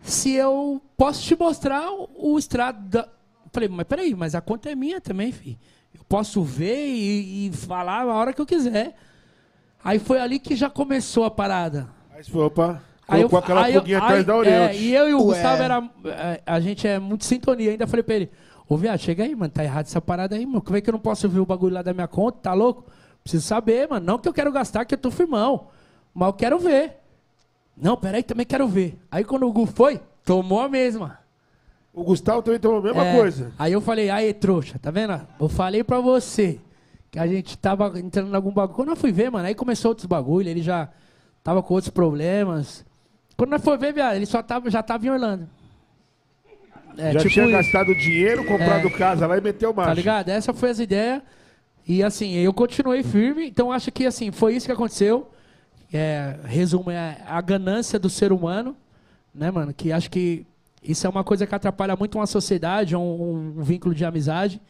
se 0.00 0.32
eu 0.32 0.80
posso 0.96 1.22
te 1.22 1.36
mostrar 1.36 1.90
o, 1.90 2.38
extrato 2.38 2.78
da. 2.82 3.08
Falei, 3.52 3.68
mas 3.68 3.86
peraí, 3.86 4.14
mas 4.14 4.34
a 4.34 4.40
conta 4.40 4.70
é 4.70 4.74
minha 4.74 5.00
também, 5.00 5.32
filho. 5.32 5.58
Eu 5.92 6.02
posso 6.08 6.42
ver 6.42 6.86
e, 6.86 7.48
e 7.48 7.52
falar 7.52 8.02
a 8.02 8.14
hora 8.14 8.32
que 8.32 8.40
eu 8.40 8.46
quiser. 8.46 8.94
Aí 9.82 9.98
foi 9.98 10.20
ali 10.20 10.38
que 10.38 10.54
já 10.56 10.70
começou 10.70 11.24
a 11.24 11.30
parada. 11.30 11.88
Aí 12.14 12.22
você 12.22 12.30
falou, 12.30 12.50
opa, 13.04 13.14
Aí 13.14 13.22
eu- 13.22 13.28
colocou 13.28 13.38
aquela 13.38 13.64
aí 13.66 13.74
foguinha 13.74 13.98
aí- 13.98 14.04
atrás 14.04 14.24
da 14.24 14.36
orelha. 14.36 14.70
é, 14.72 14.76
e 14.76 14.94
eu 14.94 15.08
e 15.08 15.14
o 15.14 15.18
Ué. 15.26 15.34
Gustavo 15.34 15.62
era. 15.62 15.90
é, 16.06 16.42
A 16.46 16.60
gente 16.60 16.86
é 16.86 16.98
muito 16.98 17.24
sintonia. 17.24 17.70
Ainda 17.70 17.86
falei 17.86 18.02
pra 18.02 18.14
ele: 18.14 18.30
Ô, 18.68 18.76
viado, 18.76 18.98
chega 18.98 19.24
aí, 19.24 19.34
mano. 19.34 19.50
Tá 19.52 19.62
errado 19.62 19.86
essa 19.86 20.00
parada 20.00 20.34
aí, 20.36 20.44
mano. 20.46 20.62
Como 20.62 20.76
é 20.76 20.80
que 20.80 20.88
eu 20.88 20.92
não 20.92 20.98
posso 21.00 21.28
ver 21.28 21.40
o 21.40 21.46
bagulho 21.46 21.74
lá 21.74 21.82
da 21.82 21.92
minha 21.92 22.08
conta? 22.08 22.38
Tá 22.40 22.52
louco? 22.54 22.84
Preciso 23.22 23.44
saber, 23.46 23.88
mano. 23.88 24.04
Não 24.06 24.18
que 24.18 24.28
eu 24.28 24.32
quero 24.32 24.50
gastar, 24.52 24.84
que 24.84 24.94
eu 24.94 24.98
tô 24.98 25.10
firmão. 25.10 25.68
Mas 26.14 26.26
eu 26.28 26.32
quero 26.32 26.58
ver. 26.58 26.94
Não, 27.76 27.96
peraí, 27.96 28.22
também 28.22 28.46
quero 28.46 28.66
ver. 28.68 28.98
Aí 29.10 29.24
quando 29.24 29.46
o 29.46 29.52
Gu 29.52 29.66
foi, 29.66 30.00
tomou 30.24 30.60
a 30.60 30.68
mesma. 30.68 31.18
O 31.92 32.04
Gustavo 32.04 32.40
também 32.42 32.58
tomou 32.60 32.78
a 32.78 32.82
mesma 32.82 33.04
É, 33.04 33.16
coisa. 33.16 33.52
Aí 33.58 33.72
eu 33.72 33.80
falei, 33.80 34.10
aí, 34.10 34.32
trouxa, 34.32 34.78
tá 34.80 34.90
vendo? 34.90 35.20
Eu 35.40 35.48
falei 35.48 35.82
pra 35.84 36.00
você 36.00 36.58
que 37.10 37.18
a 37.18 37.26
gente 37.26 37.56
tava 37.58 37.98
entrando 38.00 38.30
em 38.32 38.34
algum 38.34 38.50
bagulho. 38.52 38.74
Quando 38.76 38.88
eu 38.90 38.96
fui 38.96 39.12
ver, 39.12 39.30
mano, 39.30 39.46
aí 39.46 39.54
começou 39.54 39.90
outros 39.90 40.06
bagulho, 40.06 40.48
ele 40.48 40.62
já 40.62 40.88
tava 41.42 41.62
com 41.62 41.74
outros 41.74 41.90
problemas. 41.90 42.84
Quando 43.36 43.50
nós 43.50 43.62
foi 43.62 43.76
ver, 43.76 43.92
viado, 43.92 44.14
ele 44.14 44.26
só 44.26 44.42
tava, 44.42 44.70
já 44.70 44.82
tava 44.82 45.06
em 45.06 45.10
Orlando. 45.10 45.48
É, 46.96 47.12
Já 47.12 47.18
tipo 47.20 47.32
tinha 47.32 47.44
isso. 47.46 47.52
gastado 47.52 47.94
dinheiro, 47.94 48.44
comprado 48.44 48.86
É. 48.86 48.90
casa 48.90 49.26
lá 49.26 49.36
e 49.36 49.40
meteu 49.40 49.74
marcha. 49.74 49.90
Tá 49.90 49.94
ligado? 49.94 50.28
Essa 50.28 50.52
foi 50.54 50.70
as 50.70 50.78
ideias. 50.78 51.22
E 51.86 52.02
assim, 52.02 52.34
eu 52.34 52.52
continuei 52.54 53.02
firme. 53.02 53.46
Então 53.48 53.72
acho 53.72 53.90
que 53.90 54.06
assim, 54.06 54.30
foi 54.30 54.54
isso 54.54 54.66
que 54.66 54.72
aconteceu. 54.72 55.28
É, 55.92 56.36
resumo, 56.44 56.90
é 56.90 57.18
a 57.26 57.40
ganância 57.40 57.98
do 57.98 58.08
ser 58.08 58.32
humano, 58.32 58.76
né, 59.34 59.50
mano? 59.50 59.74
Que 59.74 59.90
acho 59.92 60.08
que 60.10 60.46
isso 60.82 61.06
é 61.06 61.10
uma 61.10 61.24
coisa 61.24 61.46
que 61.46 61.54
atrapalha 61.54 61.96
muito 61.96 62.16
uma 62.18 62.26
sociedade, 62.26 62.94
um, 62.94 63.54
um 63.58 63.62
vínculo 63.62 63.94
de 63.94 64.04
amizade. 64.04 64.60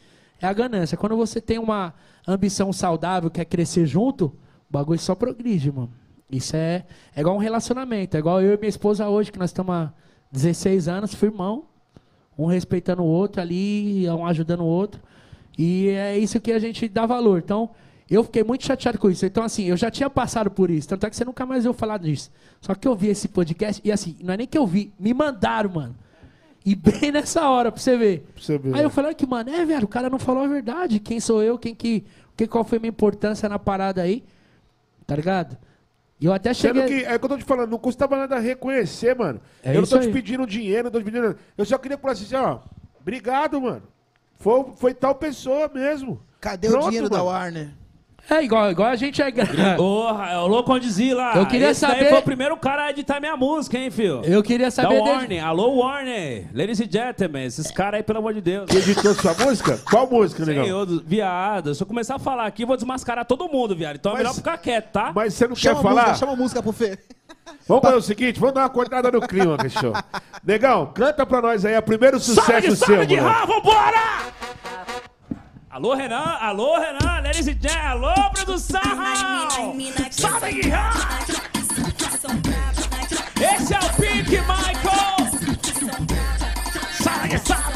É 0.40 0.46
a 0.46 0.52
ganância. 0.52 0.96
Quando 0.96 1.16
você 1.16 1.40
tem 1.40 1.58
uma 1.58 1.92
ambição 2.26 2.72
saudável, 2.72 3.30
quer 3.30 3.44
crescer 3.44 3.86
junto, 3.86 4.26
o 4.26 4.72
bagulho 4.72 4.98
só 4.98 5.14
progride, 5.14 5.70
mano. 5.70 5.92
Isso 6.30 6.56
é, 6.56 6.84
é 7.14 7.20
igual 7.20 7.36
um 7.36 7.38
relacionamento. 7.38 8.16
É 8.16 8.20
igual 8.20 8.40
eu 8.40 8.54
e 8.54 8.56
minha 8.56 8.68
esposa 8.68 9.08
hoje, 9.08 9.30
que 9.30 9.38
nós 9.38 9.50
estamos 9.50 9.74
há 9.74 9.92
16 10.32 10.88
anos, 10.88 11.14
firmão 11.14 11.64
um 12.38 12.46
respeitando 12.46 13.02
o 13.02 13.06
outro 13.06 13.40
ali, 13.40 14.08
um 14.10 14.26
ajudando 14.26 14.60
o 14.60 14.66
outro. 14.66 15.00
E 15.56 15.88
é 15.88 16.18
isso 16.18 16.40
que 16.40 16.52
a 16.52 16.58
gente 16.58 16.88
dá 16.88 17.06
valor. 17.06 17.38
Então, 17.38 17.70
eu 18.10 18.24
fiquei 18.24 18.42
muito 18.42 18.66
chateado 18.66 18.98
com 18.98 19.08
isso. 19.08 19.24
Então, 19.24 19.44
assim, 19.44 19.64
eu 19.64 19.76
já 19.76 19.90
tinha 19.90 20.10
passado 20.10 20.50
por 20.50 20.70
isso. 20.70 20.88
Tanto 20.88 21.06
é 21.06 21.10
que 21.10 21.16
você 21.16 21.24
nunca 21.24 21.46
mais 21.46 21.64
ouviu 21.64 21.78
falar 21.78 21.98
disso. 21.98 22.30
Só 22.60 22.74
que 22.74 22.86
eu 22.86 22.94
vi 22.94 23.08
esse 23.08 23.28
podcast, 23.28 23.80
e 23.84 23.92
assim, 23.92 24.16
não 24.22 24.34
é 24.34 24.36
nem 24.36 24.46
que 24.46 24.58
eu 24.58 24.66
vi, 24.66 24.92
me 24.98 25.14
mandaram, 25.14 25.70
mano. 25.70 25.96
E 26.66 26.74
bem 26.74 27.12
nessa 27.12 27.48
hora, 27.48 27.70
pra 27.70 27.80
você 27.80 27.96
ver. 27.96 28.26
Pra 28.34 28.42
você 28.42 28.58
ver. 28.58 28.74
Aí 28.74 28.82
eu 28.82 28.90
falei 28.90 29.14
que, 29.14 29.26
mano, 29.26 29.50
é, 29.50 29.64
velho, 29.64 29.84
o 29.84 29.88
cara 29.88 30.10
não 30.10 30.18
falou 30.18 30.42
a 30.42 30.48
verdade. 30.48 30.98
Quem 30.98 31.20
sou 31.20 31.42
eu, 31.42 31.58
quem 31.58 31.74
que, 31.74 32.04
que 32.36 32.46
qual 32.46 32.64
foi 32.64 32.78
a 32.78 32.80
minha 32.80 32.90
importância 32.90 33.48
na 33.48 33.58
parada 33.58 34.02
aí. 34.02 34.24
Tá 35.06 35.14
ligado? 35.14 35.56
E 36.20 36.26
eu 36.26 36.32
até 36.32 36.54
Sendo 36.54 36.80
cheguei... 36.80 37.00
que, 37.00 37.04
é 37.04 37.14
o 37.14 37.18
que 37.18 37.24
eu 37.24 37.28
tô 37.28 37.38
te 37.38 37.44
falando, 37.44 37.70
não 37.70 37.78
custava 37.78 38.16
nada 38.16 38.38
reconhecer, 38.38 39.16
mano. 39.16 39.40
É 39.62 39.76
eu 39.76 39.80
não 39.80 39.88
tô 39.88 39.98
te 39.98 40.06
aí. 40.06 40.12
pedindo 40.12 40.46
dinheiro, 40.46 40.84
não 40.84 40.90
tô 40.90 40.98
te 40.98 41.04
pedindo 41.04 41.22
nada. 41.22 41.38
Eu 41.56 41.64
só 41.64 41.76
queria 41.76 41.98
falar 41.98 42.12
assim, 42.12 42.34
ó, 42.34 42.60
obrigado, 43.00 43.60
mano. 43.60 43.82
Foi, 44.36 44.72
foi 44.76 44.94
tal 44.94 45.14
pessoa 45.14 45.70
mesmo. 45.72 46.22
Cadê 46.40 46.68
Pronto, 46.68 46.84
o 46.84 46.88
dinheiro 46.88 47.08
da 47.08 47.18
mano. 47.18 47.30
Warner? 47.30 47.70
É 48.30 48.42
igual, 48.42 48.70
igual 48.70 48.88
a 48.88 48.96
gente 48.96 49.20
é... 49.20 49.30
Porra, 49.76 50.30
é 50.30 50.38
o 50.38 50.46
Loucondizila. 50.46 51.32
Eu 51.36 51.46
queria 51.46 51.70
Esse 51.70 51.82
daí 51.82 51.90
saber- 51.98 52.08
foi 52.10 52.18
o 52.18 52.22
primeiro 52.22 52.56
cara 52.56 52.84
a 52.84 52.90
editar 52.90 53.20
minha 53.20 53.36
música, 53.36 53.76
hein, 53.78 53.90
filho? 53.90 54.22
Eu 54.24 54.42
queria 54.42 54.66
Da 54.66 54.70
saber... 54.70 54.94
desde- 54.94 55.10
Warner. 55.10 55.46
Alô, 55.46 55.74
Warner. 55.76 56.46
Ladies 56.54 56.80
and 56.80 56.90
gentlemen. 56.90 57.44
Esses 57.44 57.70
caras 57.70 57.98
aí, 57.98 58.02
pelo 58.02 58.18
amor 58.20 58.32
de 58.32 58.40
Deus. 58.40 58.70
Que 58.70 58.78
editou 58.78 59.14
sua 59.14 59.34
música? 59.34 59.78
Qual 59.90 60.08
música, 60.08 60.44
negão? 60.46 60.64
Senhor, 60.64 60.86
do- 60.86 61.02
viado, 61.04 61.74
se 61.74 61.82
eu 61.82 61.86
começar 61.86 62.16
a 62.16 62.18
falar 62.18 62.46
aqui, 62.46 62.62
eu 62.62 62.66
vou 62.66 62.76
desmascarar 62.76 63.26
todo 63.26 63.46
mundo, 63.48 63.76
viado. 63.76 63.96
Então 63.96 64.12
é 64.12 64.14
Mas- 64.14 64.22
melhor 64.22 64.34
ficar 64.34 64.56
quieto, 64.58 64.90
tá? 64.92 65.12
Mas 65.14 65.34
você 65.34 65.46
não 65.46 65.54
Chama 65.54 65.76
quer 65.76 65.82
falar? 65.82 66.00
música, 66.02 66.18
chama 66.18 66.32
a 66.32 66.36
música 66.36 66.62
pro 66.62 66.72
Fê. 66.72 66.98
Vamos 67.68 67.82
fazer 67.82 67.96
o 67.96 68.02
seguinte, 68.02 68.40
vamos 68.40 68.54
dar 68.54 68.62
uma 68.62 68.70
cortada 68.70 69.10
no 69.10 69.20
clima, 69.20 69.56
fechou? 69.60 69.92
Negão, 70.42 70.86
canta 70.94 71.26
pra 71.26 71.42
nós 71.42 71.64
aí, 71.64 71.76
o 71.76 71.82
primeiro 71.82 72.18
sucesso 72.18 72.44
Salve, 72.46 72.76
seu, 72.76 72.86
salve 72.86 73.06
de 73.06 73.16
rá, 73.16 73.44
vambora! 73.44 74.32
Alô, 75.74 75.92
Renan, 75.92 76.38
alô, 76.40 76.78
Renan, 76.78 77.20
ladies 77.20 77.48
and 77.48 77.58
gentlemen, 77.60 77.88
alô, 77.88 78.30
produção! 78.30 78.80
Salve 80.08 80.60
rá! 80.70 80.92
Esse 83.40 83.74
é 83.74 83.78
o 83.80 83.92
Pink 83.96 84.30
Michael! 84.30 85.16
Salve, 86.92 87.38
salve! 87.38 87.74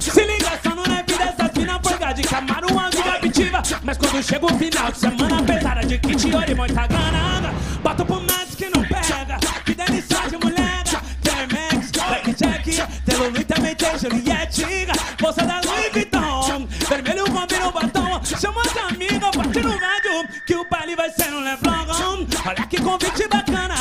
Se 0.00 0.24
liga 0.24 0.58
só 0.62 0.74
não 0.74 0.84
é 0.84 1.02
vida 1.02 1.24
essa 1.24 1.48
fina 1.50 1.78
porca 1.78 2.14
de 2.14 2.22
camaro, 2.22 2.72
uma 2.72 2.88
vida 2.88 3.12
abitiva. 3.12 3.62
Mas 3.82 3.98
quando 3.98 4.22
chega 4.22 4.46
o 4.46 4.58
final 4.58 4.90
de 4.90 4.98
semana, 4.98 5.42
pesada 5.42 5.84
de 5.84 5.98
kit, 5.98 6.34
ouro 6.34 6.50
e 6.50 6.54
muita 6.54 6.86
grana. 6.86 7.24
Blackjack, 12.74 13.00
tem 13.02 13.16
Lulu 13.16 13.40
e 13.40 13.44
também 13.44 13.74
tem 13.74 13.98
Juliette. 13.98 14.64
Bolsa 15.20 15.44
da 15.44 15.60
Louis 15.64 15.92
Vuitton, 15.92 16.68
vermelho 16.88 17.24
combina 17.30 17.68
o 17.68 17.72
batom. 17.72 18.20
Chama 18.24 18.62
as 18.62 18.92
amigas, 18.92 19.20
bate 19.20 19.60
no 19.60 19.70
rádio, 19.70 20.28
que 20.46 20.54
o 20.56 20.68
baile 20.68 20.96
vai 20.96 21.10
ser 21.10 21.30
no 21.30 21.40
Leblon. 21.40 22.26
Olha 22.46 22.66
que 22.66 22.80
convite 22.80 23.28
bacana, 23.28 23.74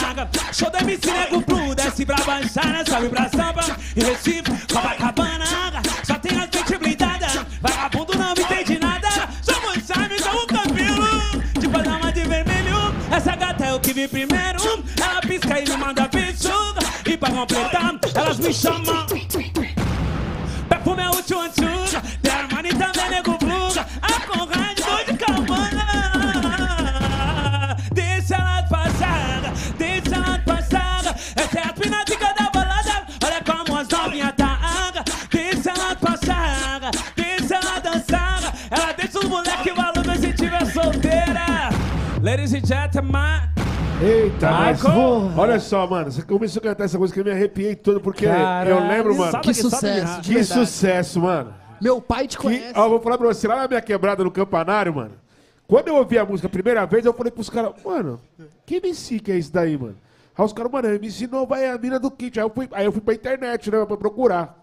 show 0.52 0.70
da 0.70 0.80
MC 0.80 1.12
Nego 1.12 1.42
Blue, 1.42 1.76
desce 1.76 2.06
pra 2.06 2.18
Baixada, 2.18 2.86
sobe 2.90 3.10
pra 3.10 3.30
Sampa 3.30 3.78
e 3.96 4.04
Recife, 4.04 4.44
Copacabana. 4.72 5.46
Só 6.04 6.16
tem 6.16 6.38
as 6.38 6.50
mente 6.50 6.78
blindada, 6.78 7.28
vagabundo 7.62 8.18
não 8.18 8.32
entende 8.32 8.80
nada. 8.80 9.10
Somos 9.42 9.88
charme, 9.88 10.20
somos 10.20 10.46
cabelo, 10.46 11.44
de 11.60 11.68
pajama 11.68 12.12
de 12.12 12.22
vermelho. 12.22 12.94
Essa 13.12 13.36
gata 13.36 13.66
é 13.66 13.74
o 13.74 13.80
que 13.80 13.94
vi 13.94 14.08
primeiro, 14.08 14.84
ela 15.02 15.22
pisca 15.22 15.60
e 15.60 15.70
me 15.70 15.78
manda 15.78 16.08
pissuga. 16.08 16.23
Pra 17.24 17.32
completar, 17.32 17.96
elas 18.16 18.38
me 18.38 18.54
chamam. 18.54 19.06
Perfume 20.68 21.04
é 21.04 21.10
o 21.10 21.24
tchutchuga, 21.24 22.02
The 22.22 22.30
Armani 22.30 22.70
também 22.74 23.10
nego 23.12 23.38
bluga. 23.38 23.88
A 24.02 24.20
Conrad, 24.28 24.78
dor 24.78 25.06
de 25.06 25.14
cabana. 25.18 25.86
Deixa 27.94 28.36
ela 28.36 28.64
passar, 28.64 29.54
deixa 29.78 30.16
ela 30.16 30.38
passar. 30.40 31.16
Essa 31.38 31.60
é 31.60 31.64
a 31.64 31.72
pinatica 31.72 32.34
da 32.38 32.50
balada. 32.50 33.08
Olha 33.24 33.42
como 33.42 33.78
as 33.80 33.88
novinhas 33.88 34.34
tá 34.36 34.60
água. 34.86 35.06
Deixa 35.32 35.70
ela 35.70 35.96
passar, 35.96 36.92
deixa 37.16 37.56
ela 37.56 37.80
dançar. 37.80 38.54
Ela 38.70 38.92
deixa 38.92 39.20
os 39.20 39.30
moleque 39.30 39.72
maluco 39.72 40.14
se 40.20 40.34
tiver 40.34 40.66
solteira. 40.66 41.70
Ladies 42.22 42.54
and 42.54 42.66
gentlemen. 42.66 43.53
Eita, 44.04 44.52
mas... 44.52 44.82
Michael! 44.84 45.32
Olha 45.38 45.60
só, 45.60 45.88
mano, 45.88 46.12
você 46.12 46.22
começou 46.24 46.60
a 46.60 46.64
cantar 46.64 46.84
essa 46.84 47.00
música, 47.00 47.20
eu 47.20 47.24
me 47.24 47.32
arrepiei 47.32 47.76
todo, 47.76 48.02
porque 48.02 48.26
Caralho, 48.26 48.72
eu 48.72 48.80
lembro, 48.88 49.16
mano, 49.18 49.32
sabe 49.32 49.44
Que 49.46 49.54
sucesso, 49.54 50.22
de 50.22 50.28
que 50.30 50.34
verdade. 50.36 50.60
sucesso, 50.60 51.20
mano. 51.22 51.54
Meu 51.82 52.02
pai 52.02 52.28
te 52.28 52.36
Que, 52.38 52.44
conhece. 52.44 52.74
ó, 52.76 52.86
eu 52.86 52.90
vou 52.90 53.00
falar 53.00 53.18
pra 53.18 53.28
você, 53.28 53.48
lá 53.48 53.56
na 53.58 53.68
minha 53.68 53.82
quebrada 53.82 54.24
no 54.24 54.32
campanário, 54.32 54.94
mano, 54.94 55.14
quando 55.66 55.88
eu 55.88 55.96
ouvi 55.96 56.18
a 56.18 56.26
música 56.26 56.48
a 56.48 56.52
primeira 56.52 56.86
vez, 56.86 57.06
eu 57.06 57.14
falei 57.14 57.32
pros 57.32 57.50
caras, 57.50 57.72
mano, 57.84 58.20
que 58.66 58.76
MC 58.76 59.20
que 59.20 59.32
é 59.32 59.38
isso 59.38 59.54
daí, 59.54 59.78
mano? 59.78 59.96
Aí 60.38 60.46
os 60.46 60.52
caras, 60.52 60.72
mano, 60.72 60.88
MC 60.90 61.28
nova 61.28 61.58
é 61.58 61.72
a 61.72 61.78
mina 61.78 62.00
do 62.00 62.10
kit. 62.12 62.40
Aí 62.40 62.46
eu 62.46 62.50
fui, 62.50 62.68
aí 62.72 62.86
eu 62.86 62.92
fui 62.92 63.02
pra 63.02 63.14
internet, 63.14 63.72
né, 63.72 63.86
pra 63.86 63.96
procurar. 63.96 64.60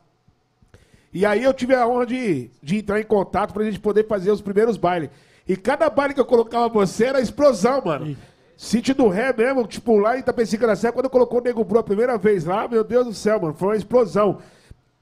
E 1.13 1.25
aí 1.25 1.43
eu 1.43 1.55
tive 1.55 1.75
a 1.75 1.87
honra 1.87 2.07
de, 2.07 2.51
de 2.63 2.79
entrar 2.79 3.01
em 3.01 3.05
contato 3.05 3.55
pra 3.55 3.65
gente 3.65 3.79
poder 3.81 4.07
fazer 4.07 4.31
os 4.31 4.41
primeiros 4.43 4.77
bailes. 4.77 5.09
E 5.49 5.57
cada 5.57 5.89
baile 5.89 6.13
que 6.15 6.21
eu 6.21 6.25
colocava 6.25 6.69
você 6.69 7.07
era 7.07 7.21
explosão, 7.21 7.83
mano. 7.85 8.17
Sítio 8.63 8.95
do 8.95 9.09
Ré 9.09 9.33
mesmo, 9.33 9.67
tipo, 9.67 9.97
lá 9.97 10.19
em 10.19 10.21
Itapecica 10.21 10.67
da 10.67 10.77
Serra, 10.77 10.93
quando 10.93 11.09
colocou 11.09 11.41
o 11.41 11.43
Nego 11.43 11.65
Bru 11.65 11.79
a 11.79 11.83
primeira 11.83 12.19
vez 12.19 12.45
lá, 12.45 12.69
meu 12.69 12.85
Deus 12.85 13.07
do 13.07 13.15
céu, 13.15 13.41
mano, 13.41 13.55
foi 13.55 13.69
uma 13.69 13.77
explosão. 13.77 14.37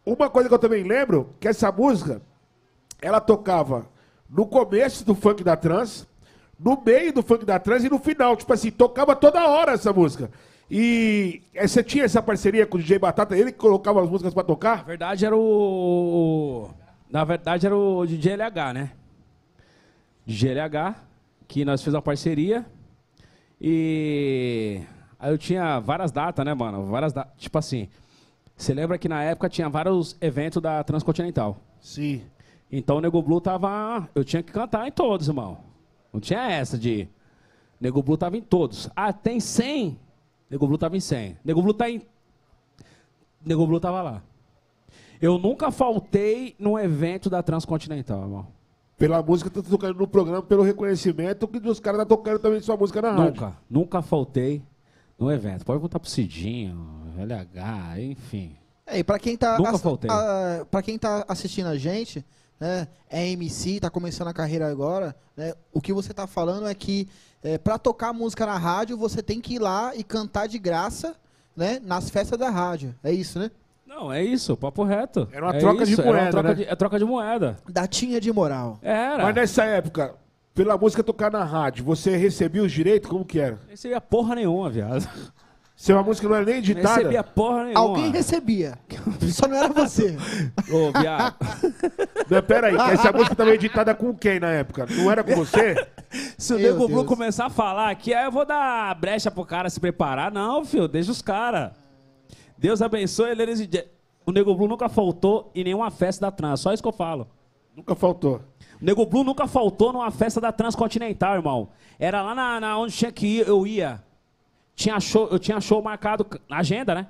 Uma 0.06 0.30
coisa 0.30 0.48
que 0.48 0.54
eu 0.54 0.60
também 0.60 0.84
lembro, 0.84 1.34
que 1.40 1.48
essa 1.48 1.72
música, 1.72 2.22
ela 3.02 3.20
tocava 3.20 3.84
no 4.30 4.46
começo 4.46 5.04
do 5.04 5.12
funk 5.12 5.42
da 5.42 5.56
trans, 5.56 6.06
no 6.56 6.80
meio 6.86 7.12
do 7.12 7.20
funk 7.20 7.44
da 7.44 7.58
trans 7.58 7.82
e 7.82 7.88
no 7.88 7.98
final. 7.98 8.36
Tipo 8.36 8.52
assim, 8.52 8.70
tocava 8.70 9.16
toda 9.16 9.44
hora 9.48 9.72
essa 9.72 9.92
música. 9.92 10.30
E 10.70 11.42
eh, 11.52 11.66
você 11.66 11.82
tinha 11.82 12.04
essa 12.04 12.22
parceria 12.22 12.64
com 12.64 12.78
o 12.78 12.80
DJ 12.80 13.00
Batata, 13.00 13.36
ele 13.36 13.50
que 13.50 13.58
colocava 13.58 14.00
as 14.00 14.08
músicas 14.08 14.32
pra 14.32 14.44
Na 14.44 14.46
tocar? 14.46 14.84
verdade 14.84 15.26
era 15.26 15.36
o. 15.36 16.70
Na 17.10 17.24
verdade 17.24 17.66
era 17.66 17.76
o 17.76 18.06
DJ 18.06 18.34
LH, 18.34 18.72
né? 18.72 18.92
DJ 20.24 20.52
LH, 20.52 20.94
que 21.48 21.64
nós 21.64 21.80
fizemos 21.80 21.96
uma 21.96 22.02
parceria. 22.02 22.64
E. 23.60 24.80
Aí 25.18 25.32
eu 25.32 25.38
tinha 25.38 25.80
várias 25.80 26.12
datas, 26.12 26.44
né, 26.44 26.54
mano? 26.54 26.84
Várias 26.86 27.12
datas. 27.12 27.32
Tipo 27.36 27.58
assim. 27.58 27.88
Você 28.56 28.74
lembra 28.74 28.98
que 28.98 29.08
na 29.08 29.22
época 29.22 29.48
tinha 29.48 29.68
vários 29.68 30.16
eventos 30.20 30.60
da 30.60 30.82
Transcontinental. 30.82 31.60
Sim. 31.80 32.22
Então 32.70 32.96
o 32.96 33.00
Nego 33.00 33.22
Blue 33.22 33.40
tava. 33.40 34.08
Eu 34.14 34.24
tinha 34.24 34.42
que 34.42 34.52
cantar 34.52 34.86
em 34.86 34.92
todos, 34.92 35.28
irmão. 35.28 35.58
Não 36.12 36.20
tinha 36.20 36.50
essa 36.50 36.76
de. 36.76 37.08
Nego 37.80 38.02
Blue 38.02 38.16
tava 38.16 38.36
em 38.36 38.42
todos. 38.42 38.90
Ah, 38.96 39.12
tem 39.12 39.38
100? 39.38 39.98
Nego 40.50 40.66
Blue 40.66 40.78
tava 40.78 40.96
em 40.96 41.00
100. 41.00 41.38
Nego 41.44 41.62
Blue 41.62 41.74
tá 41.74 41.88
em. 41.88 42.02
Nego 43.44 43.66
Blue 43.66 43.78
tava 43.80 44.02
lá. 44.02 44.22
Eu 45.20 45.38
nunca 45.38 45.70
faltei 45.70 46.54
num 46.58 46.78
evento 46.78 47.28
da 47.30 47.42
Transcontinental, 47.42 48.22
irmão. 48.22 48.57
Pela 48.98 49.22
música 49.22 49.48
que 49.48 49.62
tá 49.62 49.70
tocando 49.70 49.96
no 49.98 50.08
programa, 50.08 50.42
pelo 50.42 50.62
reconhecimento 50.62 51.46
que 51.46 51.58
os 51.68 51.78
caras 51.78 52.00
tá 52.00 52.06
tocando 52.06 52.38
também 52.40 52.60
sua 52.60 52.76
música 52.76 53.00
na 53.00 53.10
rádio. 53.12 53.24
Nunca. 53.26 53.56
Nunca 53.70 54.02
faltei 54.02 54.60
no 55.18 55.30
evento. 55.30 55.64
Pode 55.64 55.78
voltar 55.78 56.00
pro 56.00 56.10
Cidinho, 56.10 56.76
LH, 57.16 58.00
enfim. 58.00 58.56
É, 58.86 58.98
e 58.98 59.04
pra 59.04 59.18
quem 59.18 59.36
tá. 59.36 59.56
Nunca 59.56 59.78
faltei. 59.78 60.10
a- 60.10 60.66
pra 60.70 60.82
quem 60.82 60.98
tá 60.98 61.24
assistindo 61.28 61.66
a 61.68 61.76
gente, 61.78 62.24
né? 62.58 62.88
É 63.08 63.28
MC, 63.28 63.78
tá 63.78 63.88
começando 63.88 64.28
a 64.28 64.32
carreira 64.34 64.68
agora, 64.68 65.14
né? 65.36 65.52
O 65.72 65.80
que 65.80 65.92
você 65.92 66.12
tá 66.12 66.26
falando 66.26 66.66
é 66.66 66.74
que 66.74 67.06
é, 67.42 67.56
pra 67.56 67.78
tocar 67.78 68.12
música 68.12 68.44
na 68.46 68.58
rádio, 68.58 68.96
você 68.96 69.22
tem 69.22 69.40
que 69.40 69.54
ir 69.54 69.58
lá 69.60 69.94
e 69.94 70.02
cantar 70.02 70.48
de 70.48 70.58
graça, 70.58 71.14
né? 71.54 71.78
Nas 71.84 72.10
festas 72.10 72.36
da 72.38 72.50
rádio. 72.50 72.94
É 73.04 73.12
isso, 73.12 73.38
né? 73.38 73.50
Não, 73.88 74.12
é 74.12 74.22
isso, 74.22 74.56
papo 74.56 74.84
reto. 74.84 75.26
Era 75.32 75.46
uma 75.46 75.56
É 75.56 75.58
troca 75.58 75.84
de 75.84 75.92
isso, 75.92 76.00
era 76.02 76.10
uma 76.10 76.16
moeda, 76.18 76.30
troca 76.30 76.48
né? 76.50 76.54
de- 76.54 76.64
é 76.64 76.76
troca 76.76 76.98
de 76.98 77.04
moeda. 77.06 77.56
Datinha 77.68 78.20
de 78.20 78.30
moral. 78.32 78.78
Era. 78.82 79.24
Mas 79.24 79.34
nessa 79.34 79.64
época, 79.64 80.14
pela 80.54 80.76
música 80.76 81.02
tocar 81.02 81.30
na 81.32 81.42
rádio, 81.42 81.84
você 81.84 82.16
recebia 82.16 82.62
os 82.62 82.70
direitos? 82.70 83.08
Como 83.08 83.24
que 83.24 83.40
era? 83.40 83.56
Não 83.62 83.70
recebia 83.70 84.00
porra 84.00 84.34
nenhuma, 84.34 84.68
viado. 84.68 85.08
Se 85.74 85.92
uma 85.92 86.02
música 86.02 86.28
não 86.28 86.34
era 86.34 86.44
nem 86.44 86.54
Não 86.56 86.60
editada, 86.60 86.88
recebia 86.96 87.22
porra 87.24 87.62
nenhuma. 87.64 87.80
Alguém 87.80 88.10
recebia. 88.10 88.78
Só 89.32 89.46
não 89.48 89.56
era 89.56 89.68
você. 89.68 90.16
Ô, 90.70 90.90
viado. 91.00 91.36
Não, 92.28 92.42
pera 92.42 92.66
aí, 92.66 92.92
essa 92.92 93.10
música 93.12 93.34
tava 93.36 93.54
editada 93.54 93.94
com 93.94 94.12
quem 94.12 94.38
na 94.40 94.50
época? 94.50 94.86
Não 94.90 95.10
era 95.10 95.22
com 95.24 95.34
você? 95.36 95.86
Se 96.36 96.52
o 96.52 96.58
Meu 96.58 96.72
Nego 96.74 96.88
Blue 96.88 97.04
começar 97.04 97.46
a 97.46 97.50
falar 97.50 97.90
aqui, 97.90 98.12
aí 98.12 98.24
eu 98.24 98.32
vou 98.32 98.44
dar 98.44 98.92
brecha 98.96 99.30
pro 99.30 99.44
cara 99.46 99.70
se 99.70 99.78
preparar. 99.80 100.30
Não, 100.32 100.64
filho, 100.64 100.88
deixa 100.88 101.10
os 101.12 101.22
caras. 101.22 101.70
Deus 102.58 102.82
abençoe 102.82 103.30
e 103.30 103.54
Je- 103.56 103.88
O 104.26 104.32
Nego 104.32 104.54
Blue 104.54 104.68
nunca 104.68 104.88
faltou 104.88 105.50
em 105.54 105.64
nenhuma 105.64 105.90
festa 105.90 106.26
da 106.26 106.30
trans, 106.30 106.60
só 106.60 106.72
isso 106.72 106.82
que 106.82 106.88
eu 106.88 106.92
falo. 106.92 107.26
Nunca 107.74 107.94
faltou. 107.94 108.42
O 108.80 108.84
Nego 108.84 109.06
Blue 109.06 109.24
nunca 109.24 109.46
faltou 109.46 109.92
numa 109.92 110.10
festa 110.10 110.40
da 110.40 110.52
Transcontinental, 110.52 111.36
irmão. 111.36 111.68
Era 111.98 112.20
lá 112.22 112.34
na, 112.34 112.60
na 112.60 112.78
onde 112.78 112.92
tinha 112.92 113.10
que 113.10 113.26
ir, 113.26 113.48
eu 113.48 113.66
ia. 113.66 114.02
Tinha 114.74 115.00
show, 115.00 115.28
eu 115.28 115.38
tinha 115.38 115.60
show 115.60 115.82
marcado 115.82 116.26
na 116.48 116.58
agenda, 116.58 116.94
né? 116.94 117.08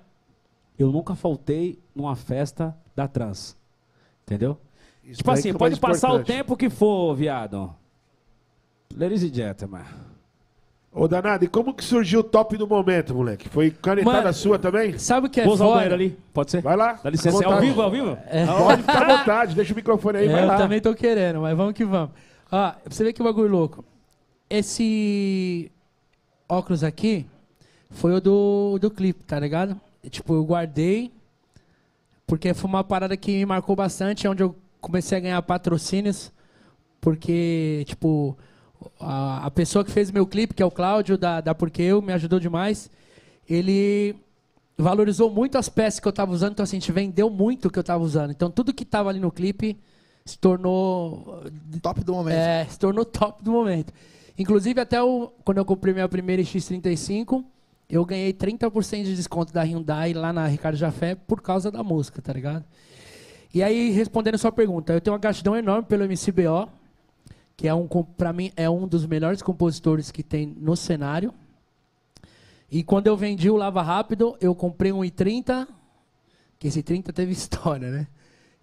Eu 0.79 0.93
nunca 0.93 1.15
faltei 1.15 1.79
numa 1.95 2.15
festa 2.15 2.77
da 2.95 3.09
Trans. 3.09 3.57
Entendeu? 4.23 4.59
Isso 5.03 5.19
tipo 5.19 5.31
assim, 5.31 5.51
é 5.51 5.55
pode 5.55 5.81
passar 5.81 6.09
o 6.09 6.15
importante. 6.21 6.37
tempo 6.37 6.57
que 6.57 6.71
for, 6.71 7.15
viado. 7.15 7.75
Ladies 8.95 9.23
and 9.25 9.35
gentlemen. 9.35 9.83
Ô, 10.93 11.07
Danado, 11.07 11.45
e 11.45 11.49
como 11.49 11.75
que 11.75 11.85
surgiu 11.85 12.21
o 12.21 12.25
top 12.25 12.57
do 12.57 12.67
momento, 12.67 13.15
moleque? 13.15 13.49
Foi 13.49 13.71
canetada 13.71 14.17
Mano, 14.23 14.33
sua 14.35 14.59
também? 14.59 14.99
Sabe 14.99 15.27
o 15.27 15.31
que 15.31 15.41
é 15.41 15.45
Vou 15.45 15.53
usar 15.55 15.67
o 15.67 15.73
foda? 15.75 15.95
ali, 15.95 16.19
pode 16.33 16.51
ser? 16.51 16.63
Vai 16.63 16.77
lá. 16.77 16.99
Dá 17.05 17.11
licença, 17.11 17.29
é 17.43 17.45
ao 17.45 17.51
vontade. 17.53 17.67
vivo, 17.67 17.83
ao 17.83 17.91
vivo? 17.91 18.19
Pode 18.59 18.83
ficar 18.83 19.11
à 19.11 19.17
vontade, 19.19 19.55
deixa 19.55 19.73
o 19.73 19.77
microfone 19.77 20.19
aí, 20.19 20.27
É, 20.29 20.33
vai 20.33 20.43
eu 20.43 20.47
lá. 20.49 20.57
também 20.57 20.81
tô 20.81 20.95
querendo, 20.95 21.41
mas 21.41 21.57
vamos 21.57 21.75
que 21.75 21.85
vamos. 21.85 22.11
Ó, 22.51 22.71
pra 22.71 22.77
você 22.89 23.05
ver 23.05 23.13
que 23.13 23.23
bagulho 23.23 23.49
louco. 23.49 23.85
Esse 24.49 25.71
óculos 26.49 26.83
aqui 26.83 27.27
foi 27.91 28.15
o 28.15 28.21
do, 28.21 28.79
do 28.81 28.91
clipe, 28.91 29.23
tá 29.25 29.39
ligado? 29.39 29.79
E, 30.03 30.09
tipo, 30.09 30.35
eu 30.35 30.43
guardei, 30.45 31.13
porque 32.27 32.53
foi 32.55 32.69
uma 32.69 32.83
parada 32.83 33.15
que 33.17 33.31
me 33.33 33.45
marcou 33.47 33.77
bastante, 33.77 34.27
onde 34.27 34.43
eu 34.43 34.57
comecei 34.81 35.19
a 35.19 35.21
ganhar 35.21 35.43
patrocínios, 35.43 36.33
porque, 37.01 37.85
tipo, 37.87 38.37
a, 39.01 39.47
a 39.47 39.51
pessoa 39.51 39.85
que 39.85 39.91
fez 39.91 40.11
meu 40.11 40.27
clipe, 40.27 40.55
que 40.55 40.63
é 40.63 40.67
o 40.67 40.71
Cláudio, 40.71 41.17
da, 41.17 41.41
da 41.41 41.55
Porque 41.55 41.83
Eu, 41.83 42.03
me 42.03 42.13
ajudou 42.13 42.39
demais. 42.41 42.91
Ele 43.49 44.17
valorizou 44.77 45.31
muito 45.31 45.59
as 45.59 45.69
peças 45.69 45.99
que 45.99 46.07
eu 46.07 46.13
tava 46.13 46.33
usando, 46.33 46.53
então 46.53 46.63
assim, 46.63 46.77
a 46.77 46.81
gente 46.81 46.93
vendeu 46.93 47.29
muito 47.29 47.69
o 47.69 47.71
que 47.71 47.79
eu 47.79 47.85
tava 47.85 48.03
usando. 48.05 48.31
Então 48.31 48.51
tudo 48.51 48.73
que 48.73 48.85
tava 48.85 49.09
ali 49.09 49.19
no 49.19 49.31
clipe 49.31 49.77
se 50.25 50.39
tornou 50.39 51.43
Top 51.83 52.05
do 52.05 52.13
momento. 52.13 52.35
é, 52.35 52.67
se 52.67 52.79
tornou 52.79 53.05
top 53.05 53.43
do 53.43 53.51
momento. 53.51 53.93
Inclusive, 54.39 54.81
até 54.81 55.03
o, 55.03 55.33
quando 55.45 55.59
eu 55.59 55.65
comprei 55.65 55.93
minha 55.93 56.09
primeira 56.09 56.43
X35, 56.43 57.45
eu 57.91 58.05
ganhei 58.05 58.33
30% 58.33 59.05
de 59.05 59.17
desconto 59.17 59.53
da 59.53 59.63
Hyundai 59.63 60.13
lá 60.13 60.33
na 60.33 60.47
Ricardo 60.47 60.77
Jafé 60.77 61.15
por 61.15 61.41
causa 61.41 61.71
da 61.71 61.83
música, 61.83 62.23
tá 62.23 62.33
ligado? 62.33 62.65
E 63.53 63.63
aí, 63.63 63.91
respondendo 63.91 64.35
a 64.35 64.39
sua 64.39 64.53
pergunta, 64.53 64.93
eu 64.93 65.01
tenho 65.01 65.15
uma 65.15 65.19
gratidão 65.19 65.57
enorme 65.57 65.87
pelo 65.89 66.05
MCBO, 66.05 66.69
que 67.59 67.67
é 67.67 67.75
um, 67.75 67.89
pra 67.89 68.33
mim, 68.33 68.53
é 68.57 68.71
um 68.71 68.87
dos 68.87 69.05
melhores 69.05 69.43
compositores 69.43 70.13
que 70.13 70.23
tem 70.23 70.47
no 70.47 70.77
cenário. 70.77 71.35
E 72.71 72.85
quando 72.85 73.09
eu 73.09 73.17
vendi 73.17 73.51
o 73.51 73.57
Lava 73.57 73.83
Rápido, 73.83 74.37
eu 74.41 74.55
comprei 74.55 74.93
um 74.93 75.01
i30, 75.01 75.67
que 76.57 76.69
esse 76.69 76.85
30 76.85 77.13
teve 77.13 77.33
história, 77.35 77.91
né? 77.91 78.07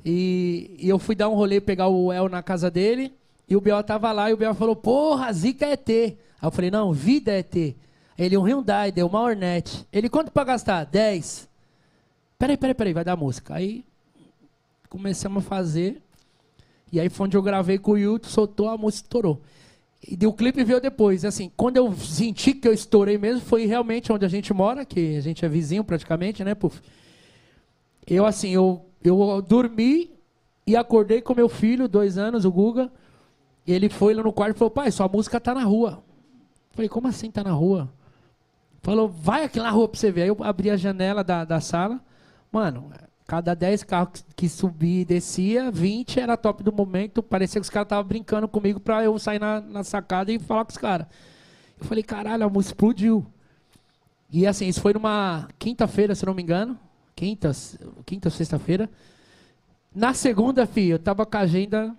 E, 0.04 0.78
e 0.80 0.88
eu 0.88 0.98
fui 0.98 1.14
dar 1.14 1.28
um 1.28 1.34
rolê, 1.34 1.60
pegar 1.60 1.90
o 1.90 2.14
El 2.14 2.30
na 2.30 2.42
casa 2.42 2.72
dele, 2.72 3.14
e 3.50 3.58
o 3.58 3.60
Biel 3.60 3.84
tava 3.84 4.14
lá, 4.14 4.30
e 4.30 4.34
o 4.34 4.38
Biel 4.38 4.56
falou, 4.56 4.78
porra, 4.78 5.34
Zica 5.34 5.66
é 5.66 5.76
T. 5.76 6.18
Aí 6.42 6.48
eu 6.48 6.52
falei, 6.52 6.72
não, 6.72 6.94
vida 6.94 7.34
é 7.34 7.44
T. 7.44 7.76
Ele, 8.18 8.38
um 8.38 8.44
Hyundai, 8.44 8.94
deu 8.94 9.08
uma 9.08 9.20
Hornet. 9.20 9.86
Ele, 9.92 10.08
quanto 10.08 10.32
pra 10.32 10.46
gastar? 10.46 10.86
10. 10.86 11.50
Peraí, 12.40 12.56
peraí, 12.56 12.74
peraí, 12.74 12.94
vai 12.94 13.04
dar 13.04 13.18
música. 13.18 13.56
Aí 13.56 13.84
começamos 14.88 15.46
a 15.46 15.50
fazer, 15.50 16.02
e 16.96 17.00
aí 17.02 17.10
foi 17.10 17.26
onde 17.26 17.36
eu 17.36 17.42
gravei 17.42 17.78
com 17.78 17.92
o 17.92 17.98
Yuto, 17.98 18.28
soltou, 18.28 18.70
a 18.70 18.78
música 18.78 19.06
estourou. 19.06 19.42
E 20.08 20.26
o 20.26 20.32
clipe 20.32 20.64
veio 20.64 20.80
depois. 20.80 21.26
Assim, 21.26 21.52
quando 21.58 21.76
eu 21.76 21.94
senti 21.94 22.54
que 22.54 22.66
eu 22.66 22.72
estourei 22.72 23.18
mesmo, 23.18 23.42
foi 23.42 23.66
realmente 23.66 24.14
onde 24.14 24.24
a 24.24 24.30
gente 24.30 24.54
mora, 24.54 24.86
que 24.86 25.18
a 25.18 25.22
gente 25.22 25.44
é 25.44 25.50
vizinho 25.50 25.84
praticamente, 25.84 26.42
né, 26.42 26.56
Puf? 26.56 26.80
Eu, 28.08 28.26
assim, 28.26 28.52
eu, 28.52 28.86
eu 29.04 29.42
dormi 29.42 30.10
e 30.66 30.74
acordei 30.78 31.20
com 31.20 31.36
meu 31.36 31.50
filho, 31.50 31.90
dois 31.90 32.18
anos, 32.18 32.46
o 32.46 32.52
Guga. 32.52 32.90
Ele 33.68 33.90
foi 33.90 34.14
lá 34.14 34.24
no 34.24 34.32
quarto 34.32 34.56
e 34.56 34.60
falou: 34.60 34.72
pai, 34.72 34.90
sua 34.90 35.10
música 35.10 35.38
tá 35.38 35.54
na 35.54 35.64
rua. 35.64 36.02
Falei: 36.72 36.88
como 36.88 37.10
assim 37.10 37.30
tá 37.30 37.44
na 37.44 37.52
rua? 37.52 37.92
Falou: 38.82 39.10
vai 39.10 39.44
aqui 39.44 39.60
na 39.60 39.70
rua 39.70 39.90
pra 39.90 40.00
você 40.00 40.12
ver. 40.12 40.22
Aí 40.22 40.28
eu 40.30 40.38
abri 40.40 40.70
a 40.70 40.78
janela 40.78 41.26
da, 41.26 41.44
da 41.44 41.60
sala. 41.60 42.00
Mano, 42.50 42.90
cada 43.28 43.56
10 43.56 43.84
carros 43.84 44.24
que 44.36 44.48
subia 44.48 45.02
e 45.02 45.06
descia, 45.06 45.72
20 45.72 46.20
era 46.20 46.38
top 46.38 46.64
do 46.64 46.72
momento. 46.72 47.24
Parecia 47.24 47.60
que 47.60 47.66
os 47.66 47.70
caras 47.70 47.88
estavam 47.88 48.06
brincando 48.06 48.48
comigo 48.48 48.80
pra 48.80 49.04
eu 49.04 49.18
sair 49.18 49.40
na, 49.40 49.60
na 49.62 49.84
sacada 49.84 50.32
e 50.32 50.40
falar 50.40 50.66
com 50.66 50.72
os 50.72 50.78
caras. 50.78 51.08
Eu 51.80 51.86
falei: 51.86 52.04
caralho, 52.04 52.46
a 52.46 52.50
música 52.50 52.74
explodiu. 52.74 53.26
E 54.32 54.46
assim, 54.46 54.68
isso 54.68 54.82
foi 54.82 54.94
numa 54.94 55.48
quinta-feira, 55.58 56.14
se 56.14 56.26
não 56.26 56.34
me 56.34 56.42
engano. 56.42 56.78
Quinta, 57.16 57.52
quinta 58.06 58.30
sexta-feira. 58.30 58.90
Na 59.94 60.14
segunda, 60.14 60.66
filho, 60.66 60.96
eu 60.96 61.00
tava 61.00 61.26
com 61.26 61.38
a 61.38 61.42
agenda 61.42 61.96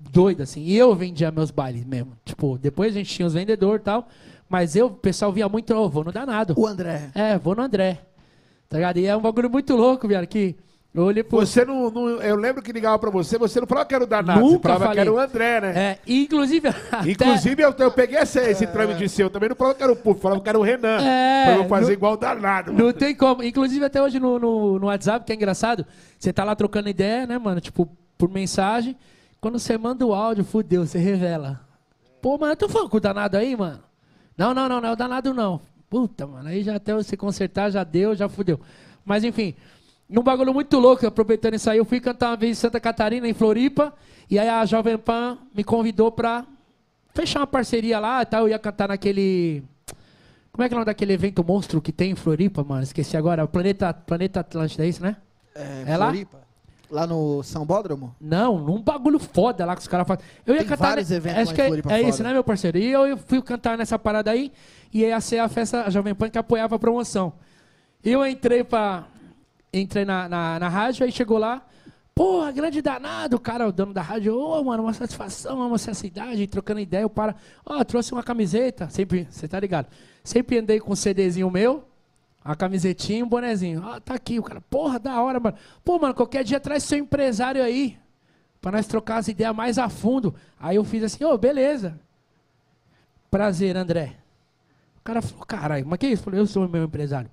doida, 0.00 0.42
assim. 0.42 0.62
E 0.62 0.76
eu 0.76 0.94
vendia 0.94 1.30
meus 1.30 1.50
bailes 1.50 1.84
mesmo. 1.84 2.12
Tipo, 2.24 2.58
depois 2.58 2.94
a 2.94 2.98
gente 2.98 3.14
tinha 3.14 3.26
os 3.26 3.34
vendedores 3.34 3.80
e 3.80 3.84
tal. 3.84 4.08
Mas 4.48 4.76
eu, 4.76 4.86
o 4.86 4.90
pessoal 4.90 5.32
via 5.32 5.48
muito, 5.48 5.72
oh, 5.74 5.88
vou 5.88 6.04
no 6.04 6.12
danado. 6.12 6.54
O 6.56 6.66
André. 6.66 7.10
É, 7.14 7.38
vou 7.38 7.54
no 7.54 7.62
André. 7.62 8.00
Tá 8.68 8.76
ligado? 8.78 8.98
E 8.98 9.06
é 9.06 9.16
um 9.16 9.20
bagulho 9.20 9.48
muito 9.50 9.74
louco, 9.76 10.08
viado, 10.08 10.26
que 10.26 10.56
eu 10.94 11.02
olhei 11.04 11.22
pro... 11.24 11.38
Você 11.38 11.64
não, 11.64 11.90
não- 11.90 12.08
Eu 12.22 12.36
lembro 12.36 12.62
que 12.62 12.72
ligava 12.72 12.98
pra 12.98 13.10
você, 13.10 13.36
você 13.38 13.60
não 13.60 13.66
falava 13.66 13.86
que 13.86 13.94
era 13.94 14.04
o 14.04 14.06
danado, 14.06 14.40
você 14.40 14.52
Nunca 14.52 14.68
falava 14.68 14.84
que 14.84 14.88
falei. 14.88 15.02
era 15.02 15.12
o 15.12 15.18
André, 15.18 15.60
né? 15.60 15.68
É, 15.78 15.98
inclusive... 16.06 16.68
até- 16.90 17.10
Inclusive, 17.10 17.62
eu, 17.62 17.74
eu 17.78 17.90
peguei 17.90 18.18
esse, 18.18 18.38
esse 18.40 18.66
trâmite 18.66 18.98
de 19.00 19.08
seu. 19.08 19.26
Eu 19.26 19.30
também 19.30 19.48
não 19.48 19.56
falava 19.56 19.76
que 19.76 19.82
era 19.82 19.92
o 19.92 19.96
Puff, 19.96 20.20
falava 20.20 20.40
que 20.40 20.48
era 20.48 20.58
o 20.58 20.62
Renan. 20.62 20.98
É, 21.00 21.44
pra 21.46 21.56
eu 21.56 21.68
fazer 21.68 21.86
no- 21.88 21.92
igual 21.92 22.12
o 22.14 22.16
danado. 22.16 22.72
mano. 22.72 22.84
Não 22.86 22.92
tem 22.92 23.14
como. 23.14 23.42
Inclusive, 23.42 23.84
até 23.84 24.00
hoje 24.02 24.18
no, 24.20 24.38
no, 24.38 24.78
no 24.78 24.86
WhatsApp, 24.86 25.24
que 25.26 25.32
é 25.32 25.34
engraçado, 25.36 25.84
você 26.18 26.32
tá 26.32 26.44
lá 26.44 26.54
trocando 26.56 26.88
ideia, 26.88 27.26
né, 27.26 27.38
mano? 27.38 27.60
Tipo, 27.60 27.88
por 28.16 28.28
mensagem. 28.30 28.96
Quando 29.40 29.58
você 29.58 29.76
manda 29.76 30.06
o 30.06 30.14
áudio, 30.14 30.44
fudeu, 30.44 30.86
você 30.86 30.98
revela. 30.98 31.60
Pô, 32.22 32.38
mano, 32.38 32.52
eu 32.52 32.56
tô 32.56 32.68
falando 32.68 32.88
com 32.88 32.96
o 32.96 33.00
danado 33.00 33.36
aí, 33.36 33.54
mano? 33.56 33.80
Não, 34.38 34.54
não, 34.54 34.68
não, 34.68 34.80
não 34.80 34.88
é 34.88 34.92
o 34.92 34.96
danado 34.96 35.34
não. 35.34 35.60
Puta, 35.94 36.26
mano, 36.26 36.48
aí 36.48 36.64
já 36.64 36.74
até 36.74 36.92
você 36.92 37.16
consertar, 37.16 37.70
já 37.70 37.84
deu, 37.84 38.16
já 38.16 38.28
fudeu. 38.28 38.58
Mas 39.04 39.22
enfim, 39.22 39.54
num 40.08 40.24
bagulho 40.24 40.52
muito 40.52 40.76
louco, 40.80 41.06
aproveitando 41.06 41.54
isso 41.54 41.70
aí, 41.70 41.78
eu 41.78 41.84
fui 41.84 42.00
cantar 42.00 42.30
uma 42.30 42.36
vez 42.36 42.58
em 42.58 42.60
Santa 42.60 42.80
Catarina, 42.80 43.28
em 43.28 43.32
Floripa, 43.32 43.94
e 44.28 44.36
aí 44.36 44.48
a 44.48 44.64
Jovem 44.64 44.98
Pan 44.98 45.38
me 45.54 45.62
convidou 45.62 46.10
pra 46.10 46.44
fechar 47.14 47.38
uma 47.38 47.46
parceria 47.46 48.00
lá 48.00 48.22
e 48.22 48.26
tal. 48.26 48.40
Eu 48.42 48.48
ia 48.48 48.58
cantar 48.58 48.88
naquele. 48.88 49.62
Como 50.50 50.64
é 50.64 50.68
que 50.68 50.74
é 50.74 50.76
o 50.76 50.78
nome 50.78 50.86
daquele 50.86 51.12
evento 51.12 51.44
monstro 51.44 51.80
que 51.80 51.92
tem 51.92 52.10
em 52.10 52.16
Floripa, 52.16 52.64
mano? 52.64 52.82
Esqueci 52.82 53.16
agora. 53.16 53.46
Planeta, 53.46 53.94
Planeta 53.94 54.40
Atlântida, 54.40 54.84
é 54.84 54.88
isso, 54.88 55.00
né? 55.00 55.14
É, 55.54 55.84
É? 55.86 55.96
Floripa? 55.96 56.38
Lá 56.38 56.43
no 57.06 57.42
São 57.42 57.66
Bódromo? 57.66 58.14
Não, 58.20 58.58
num 58.58 58.80
bagulho 58.80 59.18
foda 59.18 59.64
lá 59.66 59.74
que 59.74 59.82
os 59.82 59.88
caras 59.88 60.06
fazem. 60.06 60.24
Eu 60.46 60.54
ia 60.54 60.60
Tem 60.60 60.68
cantar. 60.68 60.88
vários 60.90 61.10
ne- 61.10 61.16
eventos 61.16 61.38
Acho 61.40 61.50
lá 61.50 61.54
que 61.54 61.92
é, 61.92 61.96
é 62.00 62.02
isso, 62.08 62.22
né, 62.22 62.32
meu 62.32 62.44
parceiro? 62.44 62.78
E 62.78 62.90
eu, 62.90 63.18
fui 63.18 63.42
cantar 63.42 63.76
nessa 63.76 63.98
parada 63.98 64.30
aí 64.30 64.52
e 64.92 65.00
ia 65.00 65.20
ser 65.20 65.38
a 65.38 65.48
festa 65.48 65.90
Jovem 65.90 66.14
Pan 66.14 66.30
que 66.30 66.38
apoiava 66.38 66.76
a 66.76 66.78
promoção. 66.78 67.32
Eu 68.02 68.24
entrei 68.26 68.62
pra. 68.62 69.04
Entrei 69.72 70.04
na, 70.04 70.28
na, 70.28 70.58
na 70.60 70.68
rádio, 70.68 71.04
aí 71.04 71.10
chegou 71.10 71.36
lá. 71.36 71.62
Porra, 72.14 72.52
grande 72.52 72.80
danado, 72.80 73.34
o 73.34 73.40
cara, 73.40 73.66
o 73.66 73.72
dono 73.72 73.92
da 73.92 74.00
rádio, 74.00 74.38
ô, 74.38 74.62
mano, 74.62 74.84
uma 74.84 74.92
satisfação, 74.92 75.60
amo 75.60 75.74
essa 75.74 75.92
cidade, 75.94 76.46
trocando 76.46 76.78
ideia, 76.78 77.02
eu 77.02 77.10
para, 77.10 77.34
ó, 77.66 77.82
trouxe 77.82 78.12
uma 78.12 78.22
camiseta, 78.22 78.88
sempre, 78.88 79.26
você 79.28 79.48
tá 79.48 79.58
ligado, 79.58 79.88
sempre 80.22 80.58
andei 80.58 80.78
com 80.78 80.92
um 80.92 80.94
CDzinho 80.94 81.50
meu, 81.50 81.82
a 82.44 82.54
camisetinha 82.54 83.20
e 83.20 83.22
um 83.22 83.28
bonezinho, 83.28 83.82
ó, 83.82 83.98
tá 83.98 84.14
aqui, 84.14 84.38
o 84.38 84.42
cara, 84.42 84.60
porra, 84.60 84.98
da 84.98 85.20
hora, 85.22 85.40
mano, 85.40 85.56
pô, 85.82 85.98
mano, 85.98 86.12
qualquer 86.12 86.44
dia 86.44 86.60
traz 86.60 86.82
seu 86.82 86.98
empresário 86.98 87.62
aí, 87.62 87.96
pra 88.60 88.70
nós 88.72 88.86
trocar 88.86 89.16
as 89.16 89.28
ideias 89.28 89.54
mais 89.56 89.78
a 89.78 89.88
fundo, 89.88 90.34
aí 90.60 90.76
eu 90.76 90.84
fiz 90.84 91.02
assim, 91.02 91.24
ô, 91.24 91.38
beleza, 91.38 91.98
prazer, 93.30 93.76
André, 93.76 94.16
o 94.98 95.02
cara 95.02 95.22
falou, 95.22 95.46
caralho, 95.46 95.86
mas 95.86 95.98
que 95.98 96.06
isso? 96.06 96.20
Eu 96.20 96.24
falei, 96.24 96.40
eu 96.40 96.46
sou 96.46 96.66
o 96.66 96.68
meu 96.68 96.84
empresário, 96.84 97.30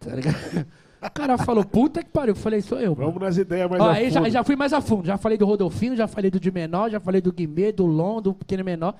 tá 0.00 0.14
ligado? 0.14 0.66
O 1.02 1.10
cara 1.10 1.38
falou, 1.38 1.64
puta 1.64 2.02
que 2.04 2.10
pariu. 2.10 2.32
Eu 2.32 2.36
falei, 2.36 2.60
sou 2.60 2.78
eu. 2.78 2.94
mano. 2.94 3.06
Vamos 3.06 3.22
nas 3.22 3.38
ideias 3.38 3.70
mais 3.70 3.82
Ó, 3.82 3.88
a 3.88 3.92
aí 3.94 4.10
já, 4.10 4.20
fundo. 4.20 4.30
já 4.30 4.44
fui 4.44 4.54
mais 4.54 4.72
a 4.74 4.82
fundo. 4.82 5.06
Já 5.06 5.16
falei 5.16 5.38
do 5.38 5.46
Rodolfinho, 5.46 5.96
já 5.96 6.06
falei 6.06 6.30
do 6.30 6.38
de 6.38 6.50
menor, 6.50 6.90
já 6.90 7.00
falei 7.00 7.22
do 7.22 7.32
Guimê, 7.32 7.72
do 7.72 7.86
Lon, 7.86 8.20
do 8.20 8.34
pequeno 8.34 8.62
menor. 8.62 8.94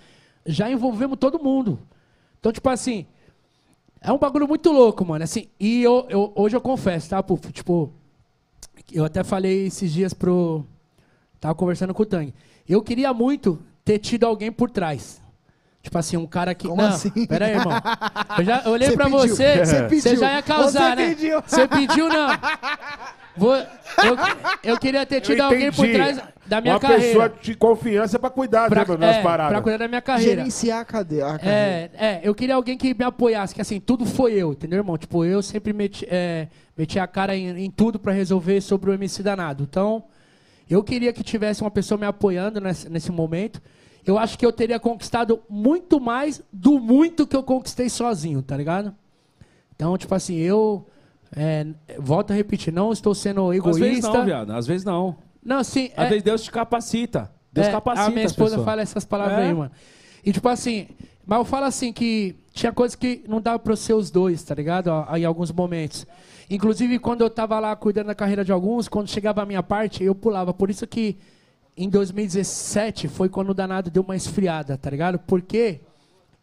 Já 0.46 0.70
envolvemos 0.70 1.18
todo 1.18 1.38
mundo. 1.38 1.78
Então, 2.38 2.50
tipo 2.50 2.66
assim, 2.70 3.06
é 4.00 4.12
um 4.12 4.18
bagulho 4.18 4.48
muito 4.48 4.70
louco, 4.72 5.04
mano. 5.04 5.24
Assim, 5.24 5.46
e 5.58 5.82
eu, 5.82 6.06
eu- 6.08 6.32
hoje 6.34 6.56
eu 6.56 6.60
confesso, 6.60 7.10
tá, 7.10 7.22
Puf? 7.22 7.52
Tipo, 7.52 7.92
eu 8.92 9.04
até 9.04 9.22
falei 9.22 9.66
esses 9.66 9.92
dias 9.92 10.12
pro. 10.14 10.64
Tava 11.40 11.54
conversando 11.54 11.94
com 11.94 12.02
o 12.02 12.06
Tang. 12.06 12.32
Eu 12.68 12.82
queria 12.82 13.12
muito 13.14 13.58
ter 13.84 13.98
tido 13.98 14.24
alguém 14.24 14.50
por 14.52 14.70
trás. 14.70 15.20
Tipo 15.82 15.96
assim, 15.98 16.16
um 16.16 16.26
cara 16.26 16.54
que. 16.54 16.68
Como 16.68 16.80
não, 16.82 16.88
assim? 16.90 17.10
Pera 17.26 17.46
aí, 17.46 17.52
irmão. 17.52 17.72
Eu 18.38 18.44
já 18.44 18.62
eu 18.64 18.70
olhei 18.72 18.88
Você 18.90 18.94
pra 18.96 19.04
pediu. 19.06 19.18
você. 19.20 19.64
Você 19.64 19.82
pediu. 19.84 20.16
já 20.16 20.32
ia 20.34 20.42
causar, 20.42 20.90
Você 20.90 20.96
né? 20.96 21.08
pediu. 21.14 21.42
Você 21.46 21.68
pediu, 21.68 22.08
não. 22.08 22.28
Vou- 23.40 23.56
eu, 23.56 24.16
eu 24.62 24.78
queria 24.78 25.06
ter 25.06 25.20
tido 25.22 25.40
alguém 25.40 25.72
por 25.72 25.88
trás 25.90 26.20
da 26.46 26.60
minha 26.60 26.74
Uma 26.74 26.80
carreira. 26.80 27.02
pessoa 27.04 27.32
de 27.40 27.54
confiança 27.54 28.18
pra 28.18 28.28
cuidar 28.28 28.68
pra, 28.68 28.84
né, 28.84 28.96
das 28.96 29.16
é, 29.16 29.22
paradas. 29.22 29.52
pra 29.52 29.62
cuidar 29.62 29.78
da 29.78 29.88
minha 29.88 30.02
carreira. 30.02 30.36
Gerenciar 30.36 30.80
a 30.80 30.84
cadeia. 30.84 31.26
a 31.26 31.38
carreira. 31.38 31.48
É, 31.54 31.90
é, 31.96 32.20
eu 32.22 32.34
queria 32.34 32.54
alguém 32.54 32.76
que 32.76 32.92
me 32.92 33.04
apoiasse, 33.04 33.54
que 33.54 33.60
assim, 33.62 33.80
tudo 33.80 34.04
foi 34.04 34.34
eu, 34.34 34.52
entendeu, 34.52 34.78
irmão? 34.80 34.98
Tipo, 34.98 35.24
eu 35.24 35.40
sempre 35.42 35.72
meti, 35.72 36.06
é, 36.10 36.48
meti 36.76 36.98
a 36.98 37.06
cara 37.06 37.34
em, 37.34 37.64
em 37.64 37.70
tudo 37.70 37.98
pra 37.98 38.12
resolver 38.12 38.60
sobre 38.60 38.90
o 38.90 38.92
MC 38.92 39.22
Danado. 39.22 39.62
Então, 39.62 40.04
eu 40.68 40.82
queria 40.84 41.12
que 41.12 41.22
tivesse 41.22 41.62
uma 41.62 41.70
pessoa 41.70 41.98
me 41.98 42.06
apoiando 42.06 42.60
nesse, 42.60 42.88
nesse 42.90 43.10
momento. 43.10 43.62
Eu 44.04 44.18
acho 44.18 44.38
que 44.38 44.44
eu 44.44 44.52
teria 44.52 44.78
conquistado 44.78 45.40
muito 45.48 45.98
mais 46.00 46.42
do 46.52 46.78
muito 46.78 47.26
que 47.26 47.36
eu 47.36 47.42
conquistei 47.42 47.88
sozinho, 47.88 48.42
tá 48.42 48.56
ligado? 48.56 48.94
Então, 49.74 49.96
tipo 49.96 50.14
assim, 50.14 50.36
eu. 50.36 50.86
É, 51.34 51.66
volto 51.98 52.32
a 52.32 52.34
repetir, 52.34 52.72
não 52.72 52.92
estou 52.92 53.14
sendo 53.14 53.50
Às 53.50 53.56
egoísta. 53.56 53.80
vezes 53.84 54.02
não, 54.04 54.24
viado. 54.24 54.50
Às 54.52 54.66
vezes 54.66 54.84
não. 54.84 55.16
Não, 55.44 55.62
sim. 55.64 55.90
Às 55.96 56.06
é- 56.06 56.08
vezes 56.08 56.22
Deus 56.22 56.42
te 56.42 56.50
capacita. 56.50 57.30
Deus 57.52 57.66
é, 57.66 57.70
capacita 57.72 58.08
A 58.08 58.10
minha 58.10 58.24
esposa 58.26 58.62
fala 58.62 58.82
essas 58.82 59.04
palavras 59.04 59.38
É. 59.38 59.42
aí, 59.48 59.54
mano. 59.54 59.70
E 60.24 60.32
tipo 60.32 60.48
assim, 60.48 60.88
mas 61.26 61.38
eu 61.38 61.44
falo 61.44 61.66
assim 61.66 61.92
que 61.92 62.36
tinha 62.52 62.72
coisas 62.72 62.94
que 62.94 63.24
não 63.28 63.40
dava 63.40 63.58
pra 63.58 63.72
eu 63.72 63.76
ser 63.76 63.94
os 63.94 64.10
dois, 64.10 64.42
tá 64.42 64.54
ligado? 64.54 64.90
Em 65.16 65.24
alguns 65.24 65.50
momentos. 65.50 66.06
Inclusive, 66.48 66.98
quando 66.98 67.20
eu 67.22 67.30
tava 67.30 67.58
lá 67.60 67.74
cuidando 67.76 68.08
da 68.08 68.14
carreira 68.14 68.44
de 68.44 68.50
alguns, 68.52 68.88
quando 68.88 69.08
chegava 69.08 69.42
a 69.42 69.46
minha 69.46 69.62
parte, 69.62 70.02
eu 70.02 70.14
pulava. 70.14 70.52
Por 70.52 70.68
isso 70.68 70.86
que 70.86 71.16
em 71.76 71.88
2017 71.88 73.06
foi 73.08 73.28
quando 73.28 73.50
o 73.50 73.54
danado 73.54 73.88
deu 73.90 74.02
uma 74.02 74.16
esfriada, 74.16 74.76
tá 74.76 74.90
ligado? 74.90 75.18
Porque 75.20 75.80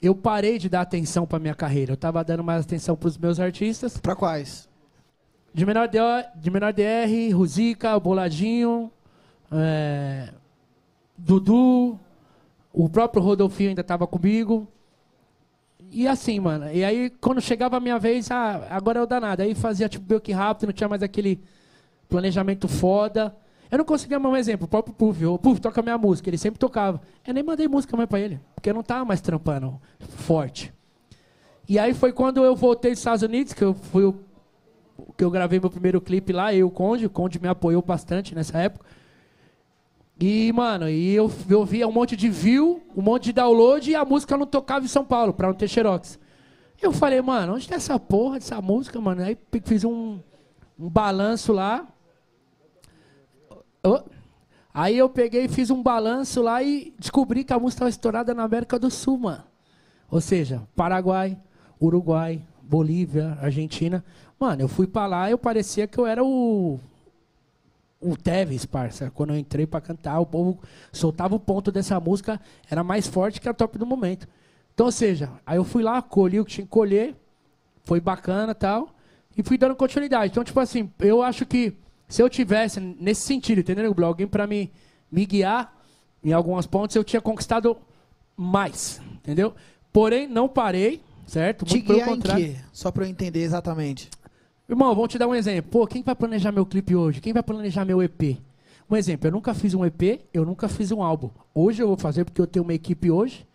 eu 0.01 0.15
parei 0.15 0.57
de 0.57 0.69
dar 0.69 0.81
atenção 0.81 1.25
pra 1.27 1.39
minha 1.39 1.53
carreira. 1.53 1.91
Eu 1.93 1.97
tava 1.97 2.23
dando 2.23 2.43
mais 2.43 2.63
atenção 2.63 2.95
pros 2.95 3.17
meus 3.17 3.39
artistas. 3.39 3.97
Pra 3.97 4.15
quais? 4.15 4.67
De 5.53 5.65
menor, 5.65 5.89
de 6.35 6.51
menor 6.51 6.73
DR, 6.73 7.33
Ruzica, 7.33 7.99
Boladinho, 7.99 8.91
é, 9.51 10.29
Dudu, 11.17 11.99
o 12.71 12.87
próprio 12.87 13.23
Rodolfinho 13.23 13.69
ainda 13.69 13.83
tava 13.83 14.05
comigo. 14.05 14.67
E 15.89 16.07
assim, 16.07 16.39
mano. 16.39 16.71
E 16.71 16.83
aí, 16.83 17.09
quando 17.09 17.41
chegava 17.41 17.77
a 17.77 17.79
minha 17.79 17.97
vez, 17.97 18.29
ah, 18.29 18.67
agora 18.69 18.99
é 18.99 19.03
o 19.03 19.07
danado. 19.07 19.41
Aí 19.41 19.55
fazia 19.55 19.89
tipo 19.89 20.19
que 20.19 20.31
rápido, 20.31 20.67
não 20.67 20.73
tinha 20.73 20.87
mais 20.87 21.01
aquele 21.01 21.41
planejamento 22.07 22.67
foda. 22.67 23.35
Eu 23.69 23.79
não 23.79 23.85
conseguia 23.85 24.19
mais 24.19 24.33
um 24.33 24.37
exemplo, 24.37 24.65
o 24.65 24.67
próprio 24.67 24.93
Puff. 24.93 25.25
O 25.25 25.37
Puff 25.37 25.59
toca 25.59 25.81
minha 25.81 25.97
música, 25.97 26.29
ele 26.29 26.37
sempre 26.37 26.59
tocava. 26.59 27.01
Eu 27.25 27.33
nem 27.33 27.43
mandei 27.43 27.67
música 27.67 27.97
mais 27.97 28.07
pra 28.07 28.19
ele, 28.19 28.39
porque 28.55 28.69
eu 28.69 28.73
não 28.73 28.83
tava 28.83 29.03
mais 29.03 29.19
trampando 29.19 29.79
forte. 29.99 30.73
E 31.67 31.77
aí 31.77 31.93
foi 31.93 32.13
quando 32.13 32.43
eu 32.43 32.55
voltei 32.55 32.91
dos 32.91 32.99
Estados 32.99 33.23
Unidos, 33.23 33.53
que 33.53 33.63
eu 33.63 33.73
fui 33.73 34.05
o 34.05 34.13
que 35.17 35.23
eu 35.23 35.31
gravei 35.31 35.59
meu 35.59 35.69
primeiro 35.69 35.99
clipe 35.99 36.31
lá, 36.31 36.53
eu 36.53 36.59
e 36.59 36.63
o 36.63 36.69
Conde. 36.69 37.05
O 37.05 37.09
Conde 37.09 37.39
me 37.41 37.47
apoiou 37.47 37.81
bastante 37.81 38.35
nessa 38.35 38.59
época. 38.59 38.85
E, 40.19 40.51
mano, 40.53 40.89
e 40.89 41.13
eu, 41.13 41.31
eu 41.49 41.65
via 41.65 41.87
um 41.87 41.91
monte 41.91 42.15
de 42.15 42.29
view, 42.29 42.83
um 42.95 43.01
monte 43.01 43.25
de 43.25 43.33
download 43.33 43.89
e 43.89 43.95
a 43.95 44.05
música 44.05 44.37
não 44.37 44.45
tocava 44.45 44.85
em 44.85 44.87
São 44.87 45.05
Paulo, 45.05 45.33
pra 45.33 45.47
não 45.47 45.53
ter 45.53 45.67
xerox. 45.67 46.19
Eu 46.81 46.91
falei, 46.91 47.21
mano, 47.21 47.55
onde 47.55 47.67
tá 47.67 47.75
essa 47.75 47.99
porra 47.99 48.39
dessa 48.39 48.61
música, 48.61 48.99
mano? 49.01 49.23
Aí 49.23 49.37
fiz 49.63 49.83
um, 49.83 50.19
um 50.79 50.89
balanço 50.89 51.51
lá. 51.51 51.87
Ô, 53.83 53.99
Aí 54.79 54.95
eu 54.95 55.09
peguei 55.09 55.45
e 55.45 55.49
fiz 55.49 55.71
um 55.71 55.81
balanço 55.81 56.39
lá 56.39 56.61
e 56.61 56.93
descobri 56.99 57.43
que 57.43 57.51
a 57.51 57.57
música 57.57 57.77
estava 57.77 57.89
estourada 57.89 58.31
na 58.35 58.43
América 58.43 58.77
do 58.77 58.91
Sul, 58.91 59.17
mano. 59.17 59.43
Ou 60.07 60.21
seja, 60.21 60.61
Paraguai, 60.75 61.35
Uruguai, 61.81 62.43
Bolívia, 62.61 63.39
Argentina. 63.41 64.05
Mano, 64.39 64.61
eu 64.61 64.67
fui 64.67 64.85
pra 64.87 65.07
lá 65.07 65.29
e 65.29 65.31
eu 65.31 65.37
parecia 65.37 65.87
que 65.87 65.97
eu 65.97 66.05
era 66.05 66.23
o. 66.23 66.79
O 67.99 68.15
Teves, 68.15 68.65
parça. 68.65 69.09
Quando 69.09 69.31
eu 69.31 69.37
entrei 69.37 69.65
pra 69.65 69.81
cantar, 69.81 70.19
o 70.19 70.25
povo 70.25 70.59
soltava 70.91 71.35
o 71.35 71.39
ponto 71.39 71.71
dessa 71.71 71.99
música, 71.99 72.39
era 72.69 72.83
mais 72.83 73.07
forte 73.07 73.41
que 73.41 73.49
a 73.49 73.53
top 73.53 73.77
do 73.79 73.87
momento. 73.87 74.27
Então, 74.73 74.85
ou 74.85 74.91
seja, 74.91 75.31
aí 75.43 75.57
eu 75.57 75.63
fui 75.63 75.81
lá, 75.81 75.99
colhi 76.03 76.39
o 76.39 76.45
que 76.45 76.51
tinha 76.51 76.65
que 76.65 76.69
colher, 76.69 77.15
foi 77.83 77.99
bacana 77.99 78.51
e 78.51 78.55
tal, 78.55 78.89
e 79.35 79.41
fui 79.41 79.57
dando 79.57 79.75
continuidade. 79.75 80.29
Então, 80.29 80.43
tipo 80.43 80.59
assim, 80.59 80.91
eu 80.99 81.23
acho 81.23 81.43
que 81.43 81.73
se 82.07 82.21
eu 82.21 82.29
tivesse 82.29 82.79
nesse 82.79 83.21
sentido, 83.21 83.61
entendeu, 83.61 83.91
Blog? 83.95 84.09
Alguém 84.09 84.27
pra 84.27 84.45
me, 84.45 84.71
me 85.11 85.25
guiar 85.25 85.75
em 86.23 86.31
algumas 86.31 86.67
pontos, 86.67 86.95
eu 86.95 87.03
tinha 87.03 87.19
conquistado 87.19 87.75
mais, 88.35 89.01
entendeu? 89.15 89.55
Porém, 89.91 90.27
não 90.27 90.47
parei, 90.47 91.01
certo? 91.25 91.65
Te 91.65 91.73
Muito 91.73 91.87
pelo 91.87 91.97
guiar 91.97 92.09
em 92.09 92.11
contrário. 92.11 92.45
quê? 92.45 92.55
Só 92.71 92.91
pra 92.91 93.03
eu 93.05 93.09
entender 93.09 93.41
exatamente. 93.41 94.11
Irmão, 94.69 94.93
vou 94.93 95.07
te 95.07 95.17
dar 95.17 95.27
um 95.27 95.35
exemplo. 95.35 95.71
Pô, 95.71 95.87
quem 95.87 96.03
vai 96.03 96.13
planejar 96.13 96.51
meu 96.51 96.65
clipe 96.65 96.93
hoje? 96.93 97.21
Quem 97.21 97.31
vai 97.31 97.41
planejar 97.41 97.85
meu 97.85 98.03
EP? 98.03 98.37
Um 98.89 98.97
exemplo, 98.97 99.27
eu 99.27 99.31
nunca 99.31 99.53
fiz 99.53 99.73
um 99.73 99.85
EP, 99.85 100.27
eu 100.33 100.45
nunca 100.45 100.67
fiz 100.67 100.91
um 100.91 101.01
álbum. 101.01 101.29
Hoje 101.55 101.81
eu 101.81 101.87
vou 101.87 101.95
fazer 101.95 102.25
porque 102.25 102.41
eu 102.41 102.47
tenho 102.47 102.63
uma 102.63 102.73
equipe 102.73 103.09
hoje, 103.09 103.47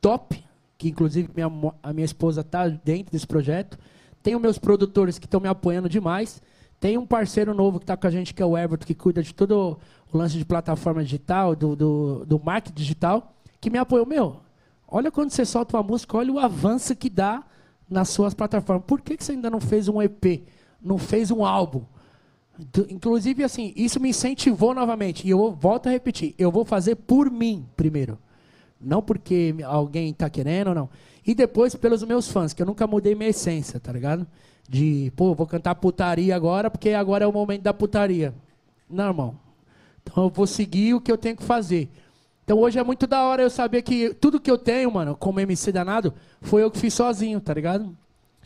top, 0.00 0.42
que 0.78 0.88
inclusive 0.88 1.28
minha, 1.34 1.50
a 1.82 1.92
minha 1.92 2.06
esposa 2.06 2.42
tá 2.42 2.68
dentro 2.68 3.12
desse 3.12 3.26
projeto. 3.26 3.78
Tenho 4.22 4.40
meus 4.40 4.58
produtores 4.58 5.18
que 5.18 5.26
estão 5.26 5.40
me 5.40 5.48
apoiando 5.48 5.90
demais. 5.90 6.40
Tem 6.80 6.96
um 6.96 7.06
parceiro 7.06 7.52
novo 7.52 7.78
que 7.78 7.84
tá 7.84 7.94
com 7.94 8.06
a 8.06 8.10
gente, 8.10 8.32
que 8.32 8.42
é 8.42 8.46
o 8.46 8.56
Everton, 8.56 8.86
que 8.86 8.94
cuida 8.94 9.22
de 9.22 9.34
todo 9.34 9.78
o 10.10 10.16
lance 10.16 10.38
de 10.38 10.44
plataforma 10.44 11.04
digital, 11.04 11.54
do, 11.54 11.76
do, 11.76 12.24
do 12.24 12.40
marketing 12.42 12.76
digital, 12.76 13.34
que 13.60 13.68
me 13.68 13.76
apoiou. 13.76 14.06
Meu, 14.06 14.40
olha 14.88 15.10
quando 15.10 15.30
você 15.30 15.44
solta 15.44 15.76
uma 15.76 15.82
música, 15.82 16.16
olha 16.16 16.32
o 16.32 16.38
avanço 16.38 16.96
que 16.96 17.10
dá 17.10 17.44
nas 17.88 18.08
suas 18.08 18.34
plataformas. 18.34 18.84
Por 18.86 19.00
que, 19.00 19.16
que 19.16 19.24
você 19.24 19.32
ainda 19.32 19.50
não 19.50 19.60
fez 19.60 19.88
um 19.88 20.02
EP? 20.02 20.42
Não 20.82 20.98
fez 20.98 21.30
um 21.30 21.44
álbum? 21.44 21.82
Inclusive, 22.88 23.44
assim, 23.44 23.72
isso 23.76 24.00
me 24.00 24.10
incentivou 24.10 24.74
novamente. 24.74 25.26
E 25.26 25.30
eu 25.30 25.52
volto 25.52 25.88
a 25.88 25.90
repetir: 25.90 26.34
eu 26.38 26.50
vou 26.50 26.64
fazer 26.64 26.96
por 26.96 27.30
mim 27.30 27.66
primeiro. 27.76 28.18
Não 28.80 29.02
porque 29.02 29.54
alguém 29.64 30.12
tá 30.12 30.28
querendo 30.28 30.68
ou 30.68 30.74
não. 30.74 30.90
E 31.26 31.34
depois 31.34 31.74
pelos 31.74 32.02
meus 32.04 32.28
fãs, 32.28 32.52
que 32.52 32.62
eu 32.62 32.66
nunca 32.66 32.86
mudei 32.86 33.14
minha 33.14 33.30
essência, 33.30 33.80
tá 33.80 33.92
ligado? 33.92 34.26
De, 34.68 35.12
pô, 35.16 35.34
vou 35.34 35.46
cantar 35.46 35.74
putaria 35.74 36.34
agora 36.34 36.70
porque 36.70 36.90
agora 36.90 37.24
é 37.24 37.26
o 37.26 37.32
momento 37.32 37.62
da 37.62 37.74
putaria. 37.74 38.34
Não, 38.88 39.08
irmão. 39.08 39.38
Então 40.02 40.24
eu 40.24 40.30
vou 40.30 40.46
seguir 40.46 40.94
o 40.94 41.00
que 41.00 41.10
eu 41.10 41.18
tenho 41.18 41.36
que 41.36 41.42
fazer. 41.42 41.90
Então 42.46 42.60
hoje 42.60 42.78
é 42.78 42.84
muito 42.84 43.08
da 43.08 43.24
hora 43.24 43.42
eu 43.42 43.50
saber 43.50 43.82
que 43.82 44.14
tudo 44.14 44.38
que 44.38 44.48
eu 44.48 44.56
tenho, 44.56 44.88
mano, 44.88 45.16
como 45.16 45.40
MC 45.40 45.72
danado, 45.72 46.14
foi 46.40 46.62
eu 46.62 46.70
que 46.70 46.78
fiz 46.78 46.94
sozinho, 46.94 47.40
tá 47.40 47.52
ligado? 47.52 47.92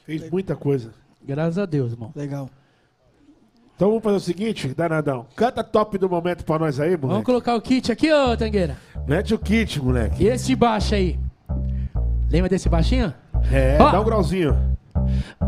Fez 0.06 0.30
muita 0.30 0.56
coisa. 0.56 0.94
Graças 1.22 1.58
a 1.58 1.66
Deus, 1.66 1.92
irmão. 1.92 2.10
Legal. 2.16 2.48
Então 3.76 3.88
vamos 3.88 4.02
fazer 4.02 4.16
o 4.16 4.20
seguinte, 4.20 4.68
Danadão. 4.68 5.26
Canta 5.36 5.62
top 5.62 5.98
do 5.98 6.08
momento 6.08 6.46
pra 6.46 6.58
nós 6.58 6.80
aí, 6.80 6.92
Vamos 6.96 7.08
moleque. 7.10 7.26
colocar 7.26 7.54
o 7.54 7.60
kit 7.60 7.92
aqui, 7.92 8.10
ô 8.10 8.34
Tangueira. 8.38 8.78
Mete 9.06 9.34
o 9.34 9.38
kit, 9.38 9.78
moleque. 9.82 10.24
E 10.24 10.28
esse 10.28 10.56
baixo 10.56 10.94
aí? 10.94 11.18
Lembra 12.30 12.48
desse 12.48 12.70
baixinho? 12.70 13.12
É, 13.52 13.76
Ó. 13.78 13.90
dá 13.92 14.00
um 14.00 14.04
grauzinho. 14.04 14.78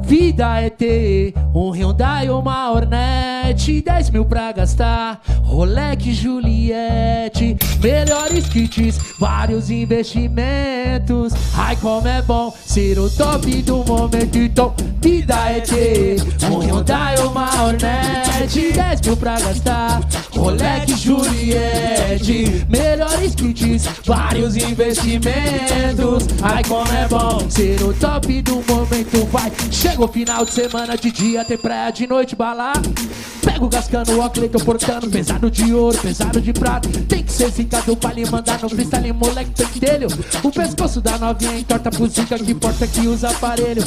Vida 0.03 0.61
é 0.61 0.69
ter 0.69 1.35
um 1.55 1.70
Hyundai 1.70 2.29
ou 2.29 2.41
uma 2.41 2.70
Hornet 2.70 3.83
10 3.83 4.11
mil 4.11 4.24
pra 4.24 4.53
gastar. 4.53 5.20
Rolex 5.43 6.05
Juliette 6.05 7.57
Melhores 7.81 8.49
kits, 8.49 8.99
vários 9.19 9.70
investimentos. 9.70 11.33
Ai 11.55 11.77
como 11.77 12.09
é 12.09 12.23
bom 12.23 12.53
ser 12.65 12.99
o 12.99 13.09
top 13.11 13.62
do 13.62 13.85
momento. 13.85 14.39
Então 14.39 14.74
vida 15.01 15.35
é 15.51 15.61
ter 15.61 16.16
um 16.51 16.59
Hyundai 16.59 17.19
ou 17.19 17.31
uma 17.31 17.49
Hornet 17.62 18.73
10 18.73 19.01
mil 19.03 19.16
pra 19.16 19.39
gastar. 19.39 20.01
Rolex 20.35 20.99
Juliette 20.99 22.66
Melhores 22.69 23.35
kits, 23.35 23.89
vários 24.05 24.57
investimentos. 24.57 26.27
Ai 26.43 26.62
como 26.65 26.91
é 26.93 27.07
bom 27.09 27.51
ser 27.51 27.83
o 27.83 27.93
top 27.95 28.43
do 28.43 28.55
momento 28.66 29.27
Vai, 29.43 29.51
chega 29.73 30.05
o 30.05 30.06
final 30.06 30.44
de 30.44 30.52
semana 30.52 30.97
De 30.97 31.10
dia 31.10 31.44
tem 31.44 31.59
praia, 31.59 31.90
de 31.90 32.06
noite 32.06 32.36
balar 32.36 32.74
Pega 32.81 33.41
Thiago 33.63 33.69
Gascano, 33.69 34.25
o 34.25 34.31
Cleiton 34.31 34.59
Portano, 34.59 35.09
pesado 35.09 35.51
de 35.51 35.73
ouro, 35.73 35.97
pesado 35.99 36.41
de 36.41 36.53
prata. 36.53 36.89
Tem 37.09 37.23
que 37.23 37.33
ser 37.33 37.51
zicado 37.51 37.97
pra 37.97 38.13
lhe 38.13 38.29
mandar 38.29 38.61
no 38.61 38.69
freestyle, 38.69 39.13
moleque 39.13 39.51
pentelho. 39.51 40.09
O 40.43 40.51
pescoço 40.51 41.01
da 41.01 41.17
novinha 41.19 41.59
entorta 41.59 41.91
pro 41.91 42.09
zica 42.09 42.39
que 42.39 42.55
porta 42.55 42.87
que 42.87 43.07
usa 43.07 43.31
aparelho. 43.31 43.83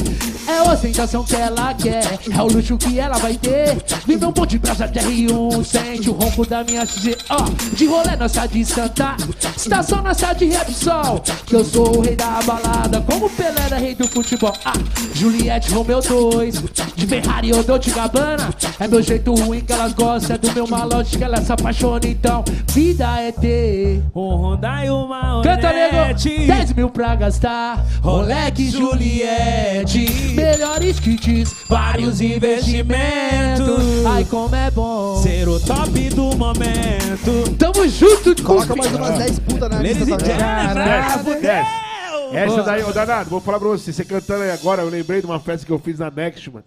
É 0.47 0.59
a 0.59 0.71
ostentação 0.71 1.23
que 1.23 1.35
ela 1.35 1.73
quer, 1.73 2.19
é 2.31 2.41
o 2.41 2.47
luxo 2.47 2.77
que 2.77 2.99
ela 2.99 3.17
vai 3.17 3.35
ter. 3.35 3.77
Vive 4.05 4.25
um 4.25 4.31
bom 4.31 4.45
de 4.45 4.57
brasa 4.57 4.87
de 4.87 4.99
R1, 4.99 5.63
sente 5.65 6.09
o 6.09 6.13
ronco 6.13 6.45
da 6.45 6.63
minha 6.63 6.85
XG. 6.85 7.17
Ó, 7.29 7.43
de 7.73 7.85
rolê 7.85 8.15
nossa 8.15 8.47
de 8.47 8.63
Santa, 8.63 9.17
estação 9.57 10.01
nossa 10.01 10.33
de 10.33 10.45
Repsol. 10.45 11.21
Que 11.45 11.55
eu 11.55 11.65
sou 11.65 11.97
o 11.97 12.01
rei 12.01 12.15
da 12.15 12.41
balada, 12.43 13.01
como 13.01 13.29
Pelé 13.29 13.61
era 13.65 13.77
rei 13.77 13.95
do 13.95 14.07
futebol. 14.07 14.53
Ah, 14.63 14.73
Juliette 15.13 15.71
Romeu 15.73 15.99
2, 16.01 16.63
de 16.95 17.07
Ferrari 17.07 17.53
ou 17.53 17.63
Dolce 17.63 17.89
Gabbana. 17.89 18.53
É 18.79 18.87
meu 18.87 19.01
jeito 19.01 19.33
ruim 19.33 19.64
que 19.65 19.73
elas 19.73 19.93
gostam, 19.93 20.35
é 20.35 20.37
do 20.39 20.51
meu 20.53 20.67
malote 20.67 21.17
que 21.17 21.23
elas 21.23 21.45
se 21.45 21.51
apaixonam. 21.51 21.99
Então, 22.05 22.43
vida 22.67 23.19
é 23.19 23.31
ter. 23.31 24.03
Um 24.15 24.35
Honda 24.35 24.85
e 24.85 24.89
uma 24.89 25.41
Canta, 25.41 25.73
nego! 25.73 25.95
Hornet. 25.97 26.45
10 26.47 26.73
mil 26.73 26.89
pra 26.89 27.15
gastar. 27.15 27.85
Rolex 28.01 28.71
Juliette. 28.71 30.33
Melhores 30.35 30.99
kits, 30.99 31.53
vários 31.67 32.21
investimentos. 32.21 34.05
Ai, 34.05 34.23
como 34.25 34.55
é 34.55 34.69
bom. 34.71 35.15
Ser 35.21 35.47
o 35.47 35.59
top 35.59 36.09
do 36.09 36.35
momento. 36.35 37.55
Tamo 37.57 37.87
junto, 37.87 38.43
Coloca 38.43 38.75
mais 38.75 38.93
umas 38.93 39.17
10 39.17 39.39
putas 39.39 39.69
na 39.69 39.77
Ladies 39.77 39.97
lista 39.97 40.25
gentlemen, 40.25 40.75
Desce, 40.75 41.41
desce. 41.41 41.85
Essa 42.33 42.47
Boa. 42.47 42.63
daí, 42.63 42.83
ô 42.83 42.91
danado, 42.91 43.29
vou 43.29 43.39
falar 43.39 43.59
pra 43.59 43.67
você. 43.69 43.93
Você 43.93 44.03
cantando 44.03 44.43
aí 44.43 44.51
agora, 44.51 44.81
eu 44.81 44.89
lembrei 44.89 45.21
de 45.21 45.25
uma 45.25 45.39
festa 45.39 45.65
que 45.65 45.71
eu 45.71 45.79
fiz 45.79 45.99
na 45.99 46.11
Next, 46.11 46.49
mano. 46.49 46.65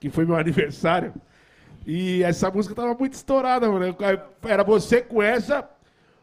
Que 0.00 0.10
foi 0.10 0.24
meu 0.24 0.36
aniversário. 0.38 1.12
E 1.90 2.22
essa 2.22 2.50
música 2.50 2.74
tava 2.74 2.92
muito 2.92 3.14
estourada, 3.14 3.66
mano. 3.66 3.96
Era 4.42 4.62
você 4.62 5.00
com 5.00 5.22
essa, 5.22 5.66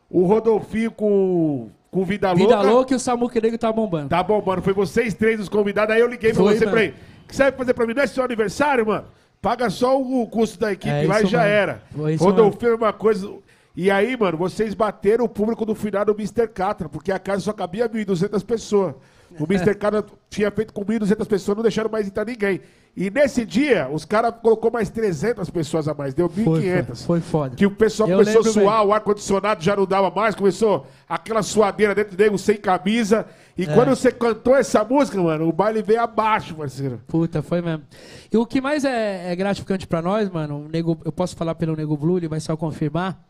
o 0.08 0.24
Rodolfinho 0.24 0.92
com, 0.92 1.72
com 1.90 2.06
Vida 2.06 2.32
Louca. 2.32 2.44
Vida 2.44 2.62
louca 2.62 2.94
e 2.94 2.96
o 2.96 3.00
Samu 3.00 3.32
Nego 3.42 3.58
tá 3.58 3.74
bombando. 3.74 4.10
Tá 4.10 4.22
bom, 4.22 4.40
mano. 4.46 4.62
Foi 4.62 4.74
vocês 4.74 5.16
três 5.16 5.40
os 5.40 5.50
convidados. 5.50 5.96
Aí 5.96 6.02
eu 6.02 6.08
liguei 6.08 6.32
pra 6.32 6.44
Foi, 6.44 6.54
você 6.54 6.66
mano. 6.66 6.72
pra 6.72 6.84
ele. 6.84 6.94
O 7.24 7.28
que 7.28 7.36
você 7.36 7.44
vai 7.46 7.52
fazer 7.52 7.74
pra 7.74 7.88
mim? 7.88 7.96
Não 7.96 8.04
é 8.04 8.06
seu 8.06 8.24
aniversário, 8.24 8.86
mano? 8.86 9.06
Paga 9.42 9.72
só 9.72 10.00
o 10.00 10.28
custo 10.28 10.60
da 10.60 10.72
equipe 10.72 10.94
É 10.94 11.08
lá 11.08 11.24
e 11.24 11.26
já 11.26 11.40
mesmo. 11.40 11.54
era. 11.54 11.84
Foi 11.96 12.16
Rodolfinho 12.16 12.74
é 12.74 12.76
uma 12.76 12.94
coisa. 12.94 13.28
E 13.76 13.90
aí, 13.90 14.16
mano, 14.16 14.38
vocês 14.38 14.76
bateram 14.76 15.26
o 15.26 15.30
público 15.30 15.66
do 15.66 15.74
final 15.74 16.06
do 16.06 16.14
Mr. 16.14 16.48
Catra, 16.48 16.88
porque 16.88 17.12
a 17.12 17.18
casa 17.18 17.42
só 17.42 17.52
cabia 17.52 17.90
1.200 17.90 18.46
pessoas. 18.46 18.94
O 19.40 19.46
Mr. 19.46 19.74
Catra 19.76 20.06
tinha 20.30 20.52
feito 20.52 20.72
com 20.72 20.86
1.200 20.86 21.26
pessoas, 21.28 21.56
não 21.58 21.64
deixaram 21.64 21.90
mais 21.90 22.06
entrar 22.06 22.24
ninguém. 22.24 22.62
E 22.98 23.10
nesse 23.10 23.46
dia, 23.46 23.90
os 23.92 24.06
caras 24.06 24.34
colocou 24.42 24.72
mais 24.72 24.90
300 24.90 25.50
pessoas 25.50 25.86
a 25.86 25.94
mais, 25.94 26.14
deu 26.14 26.30
1.500. 26.30 26.36
Foi, 26.46 26.64
foi, 26.64 26.96
foi 26.96 27.20
foda. 27.22 27.56
Que 27.56 27.66
o 27.66 27.72
pessoal 27.72 28.08
Eu 28.10 28.20
começou 28.20 28.40
a 28.42 28.44
suar, 28.46 28.86
o 28.86 28.94
ar-condicionado 28.94 29.62
já 29.62 29.76
não 29.76 29.86
dava 29.86 30.10
mais, 30.10 30.34
começou 30.34 30.88
aquela 31.08 31.44
suadeira 31.44 31.94
dentro 31.94 32.16
dele, 32.16 32.38
sem 32.38 32.56
camisa. 32.56 33.26
E 33.58 33.64
É. 33.64 33.74
quando 33.74 33.90
você 33.90 34.14
cantou 34.14 34.56
essa 34.56 34.82
música, 34.86 35.22
mano, 35.22 35.46
o 35.46 35.52
baile 35.52 35.82
veio 35.82 36.00
abaixo, 36.02 36.56
parceiro. 36.56 37.02
Puta, 37.06 37.42
foi 37.42 37.62
mesmo. 37.62 37.84
E 38.32 38.38
o 38.38 38.46
que 38.46 38.62
mais 38.62 38.86
é, 38.86 39.30
é 39.30 39.36
gratificante 39.36 39.86
pra 39.86 40.02
nós, 40.02 40.30
mano, 40.30 40.66
o 40.66 40.70
nego, 40.70 40.98
eu 41.04 41.12
posso 41.12 41.36
falar 41.36 41.56
pelo 41.56 41.76
Nego 41.76 41.98
Blue, 41.98 42.18
ele 42.18 42.30
vai 42.30 42.40
só 42.40 42.56
confirmar. 42.56 43.22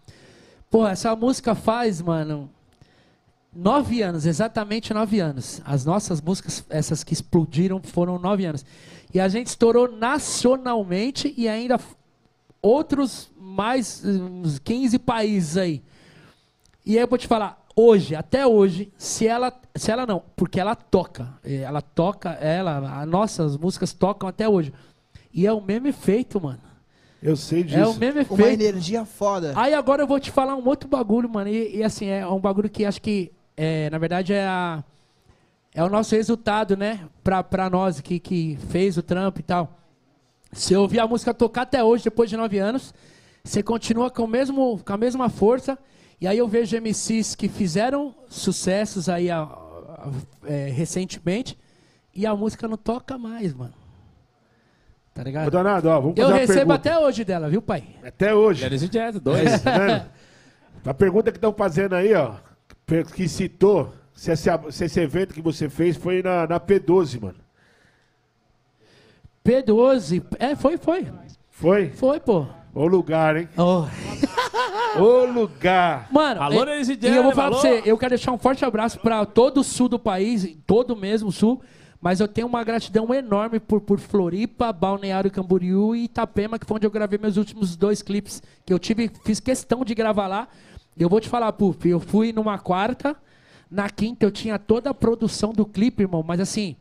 Pô, 0.69 0.87
essa 0.87 1.15
música 1.15 1.55
faz, 1.55 2.01
mano, 2.03 2.49
nove 3.55 4.01
anos, 4.01 4.25
exatamente 4.25 4.93
nove 4.93 5.19
anos. 5.19 5.61
As 5.65 5.85
nossas 5.85 6.21
músicas, 6.21 6.63
essas 6.69 7.03
que 7.03 7.13
explodiram, 7.13 7.81
foram 7.81 8.19
nove 8.19 8.45
anos. 8.45 8.63
E 9.15 9.19
a 9.21 9.29
gente 9.29 9.47
estourou 9.47 9.89
nacionalmente 9.89 11.33
e 11.37 11.47
ainda 11.47 11.79
outros 12.61 13.31
mais 13.39 14.03
uns 14.03 14.59
15 14.59 14.99
países 14.99 15.55
aí. 15.55 15.81
E 16.85 16.97
aí 16.97 17.01
eu 17.01 17.07
vou 17.07 17.17
te 17.17 17.25
falar, 17.25 17.65
hoje, 17.73 18.13
até 18.13 18.45
hoje, 18.45 18.91
se 18.97 19.25
ela, 19.25 19.57
se 19.73 19.89
ela 19.89 20.05
não, 20.05 20.21
porque 20.35 20.59
ela 20.59 20.75
toca, 20.75 21.29
eh, 21.45 21.61
ela 21.61 21.81
toca, 21.81 22.31
ela, 22.31 23.01
as 23.01 23.07
nossas 23.07 23.55
músicas 23.55 23.93
tocam 23.93 24.27
até 24.27 24.49
hoje. 24.49 24.73
E 25.33 25.47
é 25.47 25.53
o 25.53 25.61
mesmo 25.61 25.87
efeito, 25.87 26.41
mano. 26.41 26.59
Eu 27.23 27.37
sei 27.37 27.63
disso. 27.63 27.79
É 27.79 27.87
o 27.87 27.95
mesmo 27.95 28.19
Uma 28.19 28.41
efeito. 28.41 28.63
energia 28.63 29.05
foda. 29.05 29.53
Aí 29.55 29.73
agora 29.73 30.03
eu 30.03 30.07
vou 30.07 30.19
te 30.19 30.29
falar 30.29 30.57
um 30.57 30.67
outro 30.67 30.89
bagulho, 30.89 31.29
mano. 31.29 31.49
E, 31.49 31.77
e, 31.77 31.83
assim, 31.85 32.07
é 32.07 32.27
um 32.27 32.41
bagulho 32.41 32.69
que 32.69 32.83
acho 32.83 33.01
que, 33.01 33.31
é, 33.55 33.89
na 33.89 33.97
verdade, 33.97 34.33
é 34.33 34.45
a. 34.45 34.83
É 35.75 35.83
o 35.83 35.89
nosso 35.89 36.15
resultado, 36.15 36.75
né? 36.77 37.01
Pra, 37.23 37.43
pra 37.43 37.69
nós 37.69 37.99
que, 37.99 38.17
que 38.19 38.57
fez 38.69 38.97
o 38.97 39.03
trampo 39.03 39.41
e 39.41 39.43
tal. 39.43 39.77
Se 40.53 40.73
eu 40.73 40.81
ouvir 40.81 40.99
a 41.01 41.07
música 41.07 41.33
tocar 41.33 41.63
até 41.63 41.83
hoje, 41.83 42.05
depois 42.05 42.29
de 42.29 42.37
nove 42.37 42.57
anos, 42.57 42.93
você 43.43 43.61
continua 43.61 44.09
com, 44.09 44.23
o 44.23 44.27
mesmo, 44.27 44.79
com 44.85 44.93
a 44.93 44.97
mesma 44.97 45.29
força. 45.29 45.77
E 46.19 46.25
aí 46.27 46.37
eu 46.37 46.47
vejo 46.47 46.77
MCs 46.77 47.35
que 47.35 47.49
fizeram 47.49 48.15
sucessos 48.29 49.09
aí 49.09 49.29
a- 49.29 49.41
a- 49.41 50.09
é, 50.45 50.69
recentemente 50.69 51.57
e 52.13 52.25
a 52.25 52.33
música 52.33 52.69
não 52.69 52.77
toca 52.77 53.17
mais, 53.17 53.53
mano. 53.53 53.73
Tá 55.13 55.21
Ô, 55.21 55.25
ligado? 55.25 55.51
danado, 55.51 55.89
ó, 55.89 55.99
vamos 55.99 56.17
Eu 56.17 56.29
recebo 56.29 56.47
pergunta. 56.71 56.75
até 56.75 56.97
hoje 56.99 57.25
dela, 57.25 57.49
viu, 57.49 57.61
pai? 57.61 57.83
Até 58.01 58.33
hoje. 58.33 58.61
Gentlemen, 58.77 59.19
dois. 59.21 59.61
Tá 59.61 59.77
vendo? 59.77 60.05
A 60.85 60.93
pergunta 60.93 61.31
que 61.31 61.37
estão 61.37 61.51
fazendo 61.53 61.95
aí, 61.95 62.13
ó, 62.13 62.35
que 63.13 63.27
citou, 63.27 63.93
se 64.15 64.31
esse, 64.31 64.49
se 64.71 64.85
esse 64.85 64.99
evento 64.99 65.33
que 65.33 65.41
você 65.41 65.69
fez 65.69 65.97
foi 65.97 66.23
na, 66.23 66.47
na 66.47 66.59
P12, 66.59 67.21
mano. 67.21 67.35
P12. 69.45 70.23
É, 70.39 70.55
foi, 70.55 70.77
foi. 70.77 71.05
Foi? 71.51 71.89
Foi, 71.89 72.19
pô. 72.19 72.47
O 72.73 72.87
lugar, 72.87 73.37
hein? 73.37 73.47
Oh. 73.57 73.85
O 74.97 75.25
lugar. 75.25 76.07
Mano, 76.09 76.41
Alô, 76.41 76.63
é, 76.63 76.81
e 76.81 77.15
eu 77.17 77.23
vou 77.23 77.33
falar 77.33 77.33
pra 77.33 77.43
alô? 77.43 77.57
você, 77.57 77.81
eu 77.85 77.97
quero 77.97 78.11
deixar 78.11 78.31
um 78.31 78.37
forte 78.37 78.63
abraço 78.63 78.97
pra 78.99 79.25
todo 79.25 79.59
o 79.59 79.63
sul 79.63 79.89
do 79.89 79.99
país, 79.99 80.55
todo 80.65 80.95
mesmo 80.95 81.27
o 81.27 81.31
sul, 81.33 81.61
mas 81.99 82.21
eu 82.21 82.29
tenho 82.29 82.47
uma 82.47 82.63
gratidão 82.63 83.13
enorme 83.13 83.59
por, 83.59 83.81
por 83.81 83.99
Floripa, 83.99 84.71
Balneário 84.71 85.29
Camboriú 85.29 85.93
e 85.93 86.05
Itapema, 86.05 86.57
que 86.57 86.65
foi 86.65 86.77
onde 86.77 86.87
eu 86.87 86.91
gravei 86.91 87.19
meus 87.19 87.35
últimos 87.35 87.75
dois 87.75 88.01
clipes, 88.01 88.41
que 88.65 88.71
eu 88.71 88.79
tive, 88.79 89.11
fiz 89.25 89.41
questão 89.41 89.83
de 89.83 89.93
gravar 89.93 90.27
lá. 90.27 90.47
Eu 90.97 91.09
vou 91.09 91.19
te 91.19 91.27
falar, 91.27 91.51
Puff, 91.51 91.89
eu 91.89 91.99
fui 91.99 92.31
numa 92.31 92.57
quarta, 92.57 93.17
na 93.69 93.89
quinta 93.89 94.25
eu 94.25 94.31
tinha 94.31 94.57
toda 94.59 94.89
a 94.89 94.93
produção 94.93 95.51
do 95.51 95.65
clipe, 95.65 96.03
irmão, 96.03 96.23
mas 96.23 96.39
assim, 96.39 96.75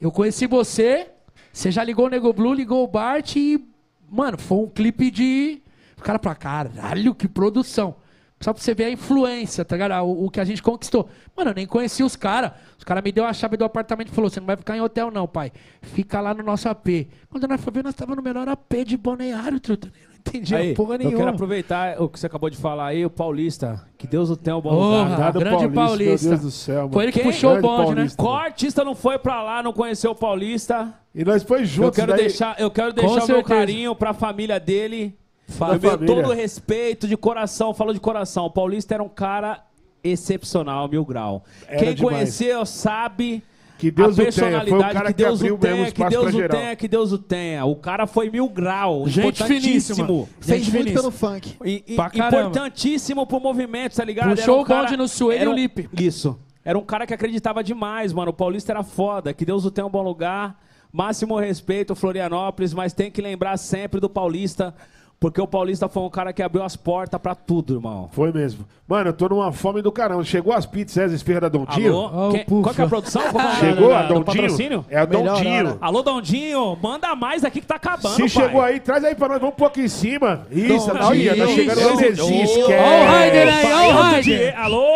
eu 0.00 0.10
conheci 0.10 0.46
você, 0.46 1.10
você 1.52 1.70
já 1.70 1.82
ligou 1.82 2.06
o 2.06 2.08
Nego 2.08 2.32
Blue, 2.32 2.54
ligou 2.54 2.84
o 2.84 2.88
Bart 2.88 3.36
e, 3.36 3.64
mano, 4.08 4.38
foi 4.38 4.58
um 4.58 4.68
clipe 4.68 5.10
de. 5.10 5.62
O 5.96 6.02
cara 6.02 6.18
pra 6.18 6.34
caralho, 6.34 7.14
que 7.14 7.26
produção. 7.26 7.96
Só 8.40 8.52
pra 8.52 8.62
você 8.62 8.72
ver 8.72 8.84
a 8.84 8.90
influência, 8.90 9.64
tá 9.64 9.74
ligado? 9.74 10.04
O, 10.04 10.26
o 10.26 10.30
que 10.30 10.38
a 10.38 10.44
gente 10.44 10.62
conquistou. 10.62 11.08
Mano, 11.36 11.50
eu 11.50 11.54
nem 11.54 11.66
conheci 11.66 12.04
os 12.04 12.14
caras. 12.14 12.52
Os 12.78 12.84
caras 12.84 13.02
me 13.02 13.10
deu 13.10 13.24
a 13.24 13.32
chave 13.32 13.56
do 13.56 13.64
apartamento 13.64 14.12
e 14.12 14.14
falou: 14.14 14.30
você 14.30 14.38
não 14.38 14.46
vai 14.46 14.56
ficar 14.56 14.76
em 14.76 14.80
hotel, 14.80 15.10
não, 15.10 15.26
pai. 15.26 15.52
Fica 15.82 16.20
lá 16.20 16.32
no 16.32 16.44
nosso 16.44 16.68
AP. 16.68 17.08
Quando 17.28 17.48
nós 17.48 17.60
fomos 17.60 17.74
ver, 17.74 17.84
nós 17.84 17.94
tava 17.94 18.14
no 18.14 18.22
melhor 18.22 18.48
AP 18.48 18.84
de 18.86 18.96
Balneário, 18.96 19.58
truta. 19.58 19.92
Eu 20.28 20.32
Não 20.32 20.40
entendi 20.40 20.54
Aí, 20.54 20.74
porra 20.74 20.94
eu 20.94 20.98
nenhuma. 20.98 21.16
quero 21.18 21.30
aproveitar 21.30 22.00
o 22.02 22.08
que 22.08 22.18
você 22.20 22.26
acabou 22.26 22.50
de 22.50 22.56
falar 22.56 22.86
aí, 22.88 23.04
o 23.04 23.10
Paulista. 23.10 23.84
Que 23.96 24.06
Deus 24.06 24.30
o 24.30 24.36
tenha 24.36 24.56
um 24.56 24.60
bom 24.60 24.70
Porra. 24.70 25.08
lugar. 25.10 25.32
Grande 25.32 25.66
Meu 25.66 25.72
Paulista. 25.72 26.28
Deus 26.28 26.40
do 26.40 26.50
céu, 26.50 26.76
mano. 26.82 26.92
Foi 26.92 27.04
ele 27.04 27.12
que 27.12 27.20
Quem? 27.20 27.30
puxou 27.32 27.50
o 27.50 27.52
Grande 27.54 27.66
bonde, 27.68 27.88
né? 27.90 27.94
Paulista. 27.94 28.22
Qual 28.22 28.34
artista 28.36 28.84
não 28.84 28.94
foi 28.94 29.18
pra 29.18 29.42
lá, 29.42 29.62
não 29.62 29.72
conheceu 29.72 30.10
o 30.10 30.14
Paulista? 30.14 30.92
E 31.14 31.24
nós 31.24 31.42
foi 31.42 31.60
Eu 31.60 31.64
juntos, 31.66 31.96
quero 31.96 32.12
daí- 32.12 32.20
deixar, 32.22 32.60
eu 32.60 32.70
quero 32.70 32.90
Com 32.94 33.00
deixar 33.00 33.10
o 33.12 33.16
meu 33.16 33.26
certeza. 33.26 33.44
carinho 33.48 33.94
pra 33.94 34.12
família 34.12 34.60
dele. 34.60 35.16
Fala, 35.48 35.76
o 35.76 35.80
meu 35.80 35.90
família. 35.92 36.14
todo 36.14 36.28
o 36.30 36.34
respeito 36.34 37.08
de 37.08 37.16
coração, 37.16 37.72
falo 37.72 37.92
de 37.94 38.00
coração. 38.00 38.44
O 38.46 38.50
Paulista 38.50 38.94
era 38.94 39.02
um 39.02 39.08
cara 39.08 39.62
excepcional, 40.04 40.88
mil 40.88 41.04
grau. 41.04 41.42
Era 41.66 41.78
Quem 41.78 41.94
demais. 41.94 42.14
conheceu 42.14 42.64
sabe 42.66 43.42
Que 43.78 43.90
Deus 43.92 44.18
a 44.18 44.22
o 44.22 44.24
tenha. 44.24 44.32
Foi 44.32 44.42
o 44.42 44.54
personalidade 44.56 44.92
cara 44.94 45.06
que 45.08 45.14
que, 45.14 45.22
Deus 45.22 45.38
abriu 45.40 45.54
o 45.54 45.58
tenha, 45.58 45.92
que 45.92 46.04
Deus 46.04 46.34
o 46.34 46.48
tenha, 46.48 46.76
que 46.76 46.88
Deus 46.88 47.12
o 47.12 47.18
tenha. 47.18 47.64
O 47.64 47.76
cara 47.76 48.06
foi 48.06 48.28
mil 48.28 48.48
grau, 48.48 49.06
Gente 49.08 49.20
importantíssimo. 49.28 50.28
Fez 50.40 50.64
Gente 50.64 50.72
muito 50.74 50.84
finíssima. 50.88 51.00
pelo 51.00 51.10
funk. 51.12 51.56
E- 51.64 51.84
e- 51.86 51.94
importantíssimo 51.94 53.26
pro 53.26 53.40
movimento, 53.40 53.94
tá 53.96 54.04
ligado? 54.04 54.30
Puxou 54.36 54.54
Era 54.54 54.62
o 54.62 54.64
bonde 54.82 54.96
no 54.96 55.08
Sueli 55.08 55.40
era 55.40 55.44
e 55.44 55.48
o 55.48 55.52
um- 55.52 55.54
Lipe. 55.54 55.88
Isso. 55.98 56.38
Era 56.64 56.78
um 56.78 56.82
cara 56.84 57.06
que 57.06 57.14
acreditava 57.14 57.62
demais, 57.64 58.12
mano. 58.12 58.30
O 58.30 58.34
Paulista 58.34 58.72
era 58.72 58.82
foda. 58.82 59.32
Que 59.32 59.44
Deus 59.44 59.64
o 59.64 59.70
tenha 59.70 59.86
um 59.86 59.90
bom 59.90 60.02
lugar. 60.02 60.58
Máximo 60.92 61.38
respeito, 61.38 61.94
Florianópolis, 61.94 62.74
mas 62.74 62.92
tem 62.92 63.10
que 63.10 63.20
lembrar 63.22 63.56
sempre 63.58 64.00
do 64.00 64.08
Paulista, 64.08 64.74
porque 65.20 65.40
o 65.40 65.46
Paulista 65.46 65.88
foi 65.88 66.02
um 66.02 66.10
cara 66.10 66.32
que 66.32 66.42
abriu 66.42 66.62
as 66.62 66.76
portas 66.76 67.20
pra 67.20 67.34
tudo, 67.34 67.74
irmão. 67.74 68.08
Foi 68.12 68.32
mesmo. 68.32 68.64
Mano, 68.88 69.10
eu 69.10 69.12
tô 69.12 69.28
numa 69.28 69.52
fome 69.52 69.82
do 69.82 69.92
caramba. 69.92 70.24
Chegou 70.24 70.50
as 70.54 70.64
pizzas, 70.64 70.96
essa 70.96 71.14
esfirra 71.14 71.42
da 71.42 71.48
Dondinho? 71.50 71.94
Alô? 71.94 72.30
Quem- 72.32 72.44
pufa. 72.46 72.62
qual 72.62 72.74
que 72.74 72.80
é 72.80 72.84
a 72.84 72.88
produção? 72.88 73.20
Que 73.30 73.36
é 73.36 73.40
a- 73.42 73.54
Chegou 73.56 73.94
a 73.94 74.00
do 74.02 74.08
Dondinho? 74.08 74.24
patrocínio? 74.24 74.84
É 74.88 74.98
a 74.98 75.04
Dondinho. 75.04 75.78
Alô, 75.78 76.02
Dondinho, 76.02 76.78
manda 76.82 77.14
mais 77.14 77.44
aqui 77.44 77.60
que 77.60 77.66
tá 77.66 77.74
acabando, 77.74 78.14
Se 78.14 78.20
pai. 78.22 78.28
chegou 78.30 78.62
aí, 78.62 78.80
traz 78.80 79.04
aí 79.04 79.14
pra 79.14 79.28
nós. 79.28 79.40
Vamos 79.40 79.52
um 79.52 79.56
pouco 79.58 79.78
em 79.78 79.88
cima. 79.88 80.46
Isso, 80.50 80.86
Dondinho. 80.86 81.06
olha, 81.32 81.36
tá 81.36 81.46
chegando 81.52 81.78
Isso. 81.80 81.92
o 81.92 82.00
Nezinho, 82.00 82.40
Ô, 82.40 82.44
esquece. 82.44 82.82
Ó 82.82 83.02
o 83.02 83.06
Raider 83.06 83.48
aí, 83.54 83.72
ó 83.72 83.88
o 83.88 83.92
Raider. 84.02 84.60
Alô? 84.60 84.88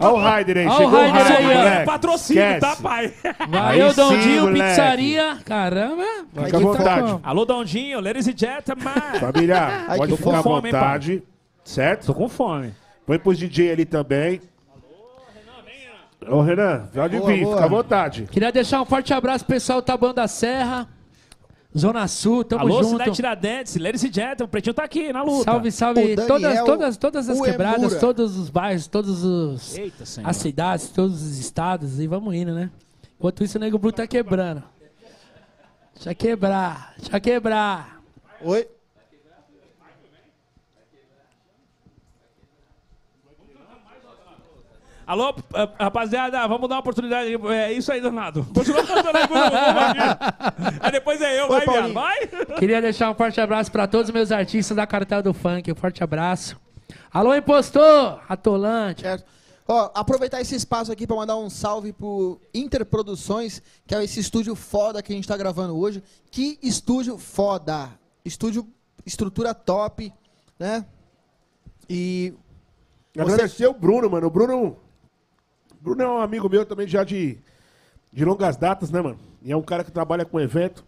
Olha 0.00 0.10
o 0.10 0.16
Raider 0.18 0.56
aí, 0.56 0.70
chegou 0.70 0.86
o 0.86 1.10
Raider 1.10 1.72
aí. 1.80 1.84
Patrocínio, 1.84 2.42
Esquece. 2.42 2.60
tá, 2.60 2.76
pai? 2.82 3.12
Valeu, 3.50 3.92
Dondinho, 3.92 4.52
pizzaria. 4.54 5.36
Caramba. 5.44 6.02
Fica 6.46 6.56
à 6.56 6.60
vontade. 6.60 7.18
Alô, 7.22 7.44
Dondinho, 7.44 8.00
ladies 8.00 8.26
and 8.26 8.38
gentlemen. 8.38 8.94
Família 9.20 9.84
Pode 9.98 10.12
que 10.12 10.16
ficar 10.16 10.38
à 10.38 10.42
fome, 10.42 10.68
hein, 10.68 10.72
pai? 10.72 10.80
vontade. 10.80 11.22
Certo? 11.62 12.06
Tô 12.06 12.14
com 12.14 12.26
fome. 12.26 12.72
Põe 13.08 13.18
pros 13.18 13.38
DJ 13.38 13.72
ali 13.72 13.86
também. 13.86 14.38
Ô, 16.28 16.42
Renan, 16.42 16.90
pode 16.92 17.16
Boa, 17.16 17.32
vir, 17.32 17.42
boa. 17.42 17.54
fica 17.54 17.64
à 17.64 17.68
vontade. 17.68 18.28
Queria 18.30 18.52
deixar 18.52 18.82
um 18.82 18.84
forte 18.84 19.14
abraço 19.14 19.46
pro 19.46 19.54
pessoal 19.54 19.80
do 19.80 19.84
Taboão 19.86 20.12
da 20.12 20.28
Serra, 20.28 20.86
Zona 21.76 22.06
Sul, 22.06 22.44
tamo 22.44 22.60
Alô, 22.60 22.82
junto. 22.82 22.90
Cidade 22.98 23.12
Tiradentes, 23.12 23.76
ladies 23.76 24.04
and 24.04 24.12
gentlemen, 24.12 24.44
o 24.44 24.48
Pretinho 24.48 24.74
tá 24.74 24.84
aqui 24.84 25.10
na 25.10 25.22
luta. 25.22 25.44
Salve, 25.44 25.72
salve. 25.72 26.16
Daniel, 26.16 26.26
todas, 26.26 26.64
todas, 26.64 26.96
todas 26.98 27.28
as 27.30 27.40
quebradas, 27.40 27.82
Emura. 27.82 27.98
todos 27.98 28.36
os 28.36 28.50
bairros, 28.50 28.86
todos 28.86 29.24
os 29.24 29.78
Eita, 29.78 30.04
senhor. 30.04 30.28
as 30.28 30.36
cidades, 30.36 30.90
todos 30.90 31.22
os 31.22 31.38
estados 31.38 31.98
e 31.98 32.06
vamos 32.06 32.34
indo, 32.34 32.52
né? 32.52 32.70
Enquanto 33.18 33.42
isso 33.42 33.56
o 33.56 33.60
Nego 33.62 33.78
Bruto 33.78 33.96
tá 33.96 34.06
quebrando. 34.06 34.62
Deixa 35.94 36.14
quebrar, 36.14 36.92
deixa 36.98 37.18
quebrar. 37.18 38.02
Oi? 38.42 38.68
Alô, 45.08 45.30
eh, 45.54 45.68
rapaziada, 45.80 46.46
vamos 46.46 46.68
dar 46.68 46.74
uma 46.74 46.80
oportunidade. 46.80 47.34
É 47.50 47.72
isso 47.72 47.90
aí, 47.90 47.98
Donado. 47.98 48.44
Continua 48.54 48.84
cantando 48.84 49.16
aí. 49.16 49.24
Aí 50.80 50.92
depois 50.92 51.18
é 51.22 51.40
eu, 51.40 51.44
Oi, 51.44 51.48
vai, 51.48 51.60
viado, 51.60 51.94
Paulinho. 51.94 51.94
vai. 51.94 52.58
Queria 52.58 52.82
deixar 52.82 53.10
um 53.10 53.14
forte 53.14 53.40
abraço 53.40 53.72
pra 53.72 53.86
todos 53.88 54.08
os 54.10 54.14
meus 54.14 54.30
artistas 54.30 54.76
da 54.76 54.86
Cartel 54.86 55.22
do 55.22 55.32
Funk. 55.32 55.72
Um 55.72 55.74
forte 55.74 56.04
abraço. 56.04 56.60
Alô, 57.10 57.34
impostor! 57.34 58.20
Atolante. 58.28 59.00
Certo. 59.00 59.24
Ó, 59.66 59.90
aproveitar 59.94 60.42
esse 60.42 60.54
espaço 60.54 60.92
aqui 60.92 61.06
para 61.06 61.16
mandar 61.16 61.36
um 61.38 61.48
salve 61.48 61.90
pro 61.90 62.38
Interproduções, 62.52 63.62
que 63.86 63.94
é 63.94 64.04
esse 64.04 64.20
estúdio 64.20 64.54
foda 64.54 65.02
que 65.02 65.10
a 65.10 65.16
gente 65.16 65.26
tá 65.26 65.38
gravando 65.38 65.74
hoje. 65.78 66.02
Que 66.30 66.58
estúdio 66.62 67.16
foda! 67.16 67.88
Estúdio, 68.26 68.68
estrutura 69.06 69.54
top, 69.54 70.12
né? 70.58 70.84
E 71.88 72.34
Você- 73.14 73.22
Agradecer 73.32 73.66
o 73.66 73.72
Bruno, 73.72 74.10
mano. 74.10 74.26
O 74.26 74.30
Bruno. 74.30 74.76
Bruno 75.88 76.02
é 76.02 76.08
um 76.08 76.20
amigo 76.20 76.48
meu 76.48 76.64
também 76.64 76.86
já 76.86 77.04
de, 77.04 77.38
de 78.12 78.24
longas 78.24 78.56
datas, 78.56 78.90
né, 78.90 79.00
mano? 79.00 79.18
E 79.42 79.52
é 79.52 79.56
um 79.56 79.62
cara 79.62 79.84
que 79.84 79.90
trabalha 79.90 80.24
com 80.24 80.40
evento. 80.40 80.84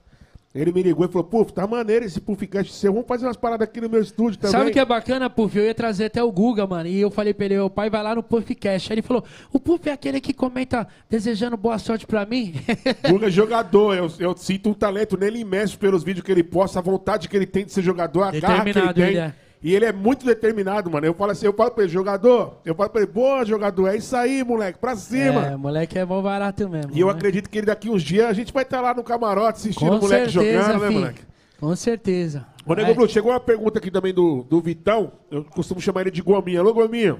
Ele 0.53 0.73
me 0.73 0.83
ligou 0.83 1.07
e 1.07 1.09
falou, 1.09 1.23
Puf, 1.23 1.53
tá 1.53 1.65
maneiro 1.65 2.05
esse 2.05 2.21
Puffcast 2.21 2.73
seu. 2.73 2.93
Vamos 2.93 3.07
fazer 3.07 3.25
umas 3.25 3.37
paradas 3.37 3.69
aqui 3.69 3.81
no 3.81 3.89
meu 3.89 4.03
estúdio 4.03 4.37
também. 4.37 4.51
Sabe 4.51 4.71
o 4.71 4.73
que 4.73 4.81
é 4.81 4.85
bacana, 4.85 5.31
Puff? 5.31 5.57
Eu 5.57 5.65
ia 5.65 5.75
trazer 5.75 6.07
até 6.07 6.21
o 6.25 6.33
Guga, 6.33 6.67
mano. 6.67 6.89
E 6.89 7.01
eu 7.01 7.09
falei 7.09 7.33
pra 7.33 7.45
ele, 7.45 7.55
meu 7.55 7.71
pai 7.71 7.89
vai 7.89 8.03
lá 8.03 8.17
no 8.17 8.23
Puffcast. 8.23 8.91
Aí 8.91 8.95
ele 8.95 9.03
falou, 9.03 9.23
o 9.53 9.61
Puff 9.61 9.89
é 9.89 9.93
aquele 9.93 10.21
que 10.21 10.35
comenta 10.35 10.89
desejando 11.09 11.57
boa 11.57 11.79
sorte 11.79 12.05
pra 12.05 12.27
mim? 12.27 12.55
Guga 13.09 13.29
é 13.29 13.31
jogador. 13.31 13.95
Eu, 13.95 14.11
eu 14.19 14.37
sinto 14.37 14.71
um 14.71 14.75
talento 14.75 15.17
nele 15.17 15.39
imenso 15.39 15.79
pelos 15.79 16.03
vídeos 16.03 16.25
que 16.27 16.33
ele 16.33 16.43
posta, 16.43 16.81
a 16.81 16.83
vontade 16.83 17.29
que 17.29 17.37
ele 17.37 17.47
tem 17.47 17.65
de 17.65 17.73
ser 17.73 17.83
jogador, 17.83 18.25
a 18.25 18.33
garra 18.33 18.65
que 18.65 18.71
ele 18.71 18.75
Determinado, 18.75 18.95
tem. 18.95 19.05
ele 19.05 19.19
é. 19.19 19.35
E 19.62 19.74
ele 19.74 19.85
é 19.85 19.93
muito 19.93 20.24
determinado, 20.24 20.91
mano. 20.91 21.07
Eu 21.07 21.12
falo 21.12 21.32
assim, 21.32 21.45
eu 21.45 21.53
falo 21.53 21.70
pra 21.70 21.85
ele, 21.85 21.93
jogador, 21.93 22.59
eu 22.65 22.74
falo 22.74 22.89
pra 22.89 23.03
ele, 23.03 23.11
boa, 23.11 23.45
jogador, 23.45 23.89
é 23.89 23.97
isso 23.97 24.16
aí, 24.16 24.43
moleque, 24.43 24.78
pra 24.78 24.97
cima. 24.97 25.49
É, 25.49 25.57
moleque 25.57 25.99
é 25.99 26.07
bom 26.07 26.23
barato 26.23 26.66
mesmo. 26.69 26.93
E 26.95 27.01
eu 27.01 27.09
né? 27.09 27.12
acredito 27.12 27.51
que 27.51 27.59
ele 27.59 27.66
daqui 27.66 27.91
uns 27.91 28.03
dias 28.03 28.27
a 28.27 28.32
gente 28.32 28.53
vai 28.53 28.62
estar 28.62 28.81
lá 28.81 28.95
no 28.95 29.05
camarote 29.05 29.59
assistindo 29.59 29.91
Com 29.91 29.97
o 29.97 30.01
moleque 30.01 30.32
certeza, 30.32 30.62
jogando, 30.62 30.81
né, 30.81 30.89
fi. 30.89 30.95
moleque? 30.95 31.20
Com 31.61 31.77
certeza. 31.77 32.47
Ô, 32.65 32.74
Nego. 32.74 32.95
Blue, 32.95 33.09
chegou 33.09 33.32
uma 33.32 33.41
pergunta 33.41 33.78
aqui 33.78 33.91
também 33.91 34.15
do, 34.15 34.43
do 34.45 34.62
Vitão. 34.62 35.12
Eu 35.31 35.45
costumo 35.45 35.78
chamar 35.78 36.03
ele 36.03 36.11
de 36.11 36.23
Gominha. 36.23 36.61
Alô, 36.61 36.73
Gominha. 36.73 37.19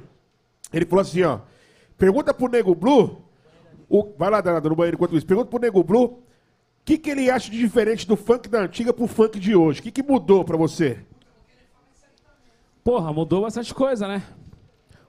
Ele 0.73 0.87
falou 0.87 1.03
assim, 1.03 1.23
ó. 1.23 1.41
Pergunta 1.99 2.33
pro 2.33 2.49
Nego 2.49 2.75
Blue. 2.75 3.23
O, 3.87 4.15
vai 4.17 4.31
lá, 4.31 4.41
danado, 4.41 4.71
no 4.71 4.77
banheiro 4.77 4.95
enquanto 4.97 5.15
isso. 5.15 5.27
Pergunta 5.27 5.51
pro 5.51 5.61
Nego 5.61 5.85
Blue. 5.85 6.05
O 6.05 6.23
que, 6.87 6.97
que 6.97 7.11
ele 7.11 7.31
acha 7.31 7.51
de 7.51 7.59
diferente 7.59 8.07
do 8.07 8.17
funk 8.17 8.49
da 8.49 8.63
antiga 8.63 8.95
pro 8.95 9.07
funk 9.07 9.39
de 9.39 9.55
hoje? 9.55 9.81
O 9.81 9.83
que, 9.83 9.91
que 9.91 10.03
mudou 10.03 10.43
pra 10.43 10.57
você? 10.57 11.01
Porra, 12.83 13.13
mudou 13.13 13.43
bastante 13.43 13.75
coisa, 13.75 14.09
né? 14.09 14.23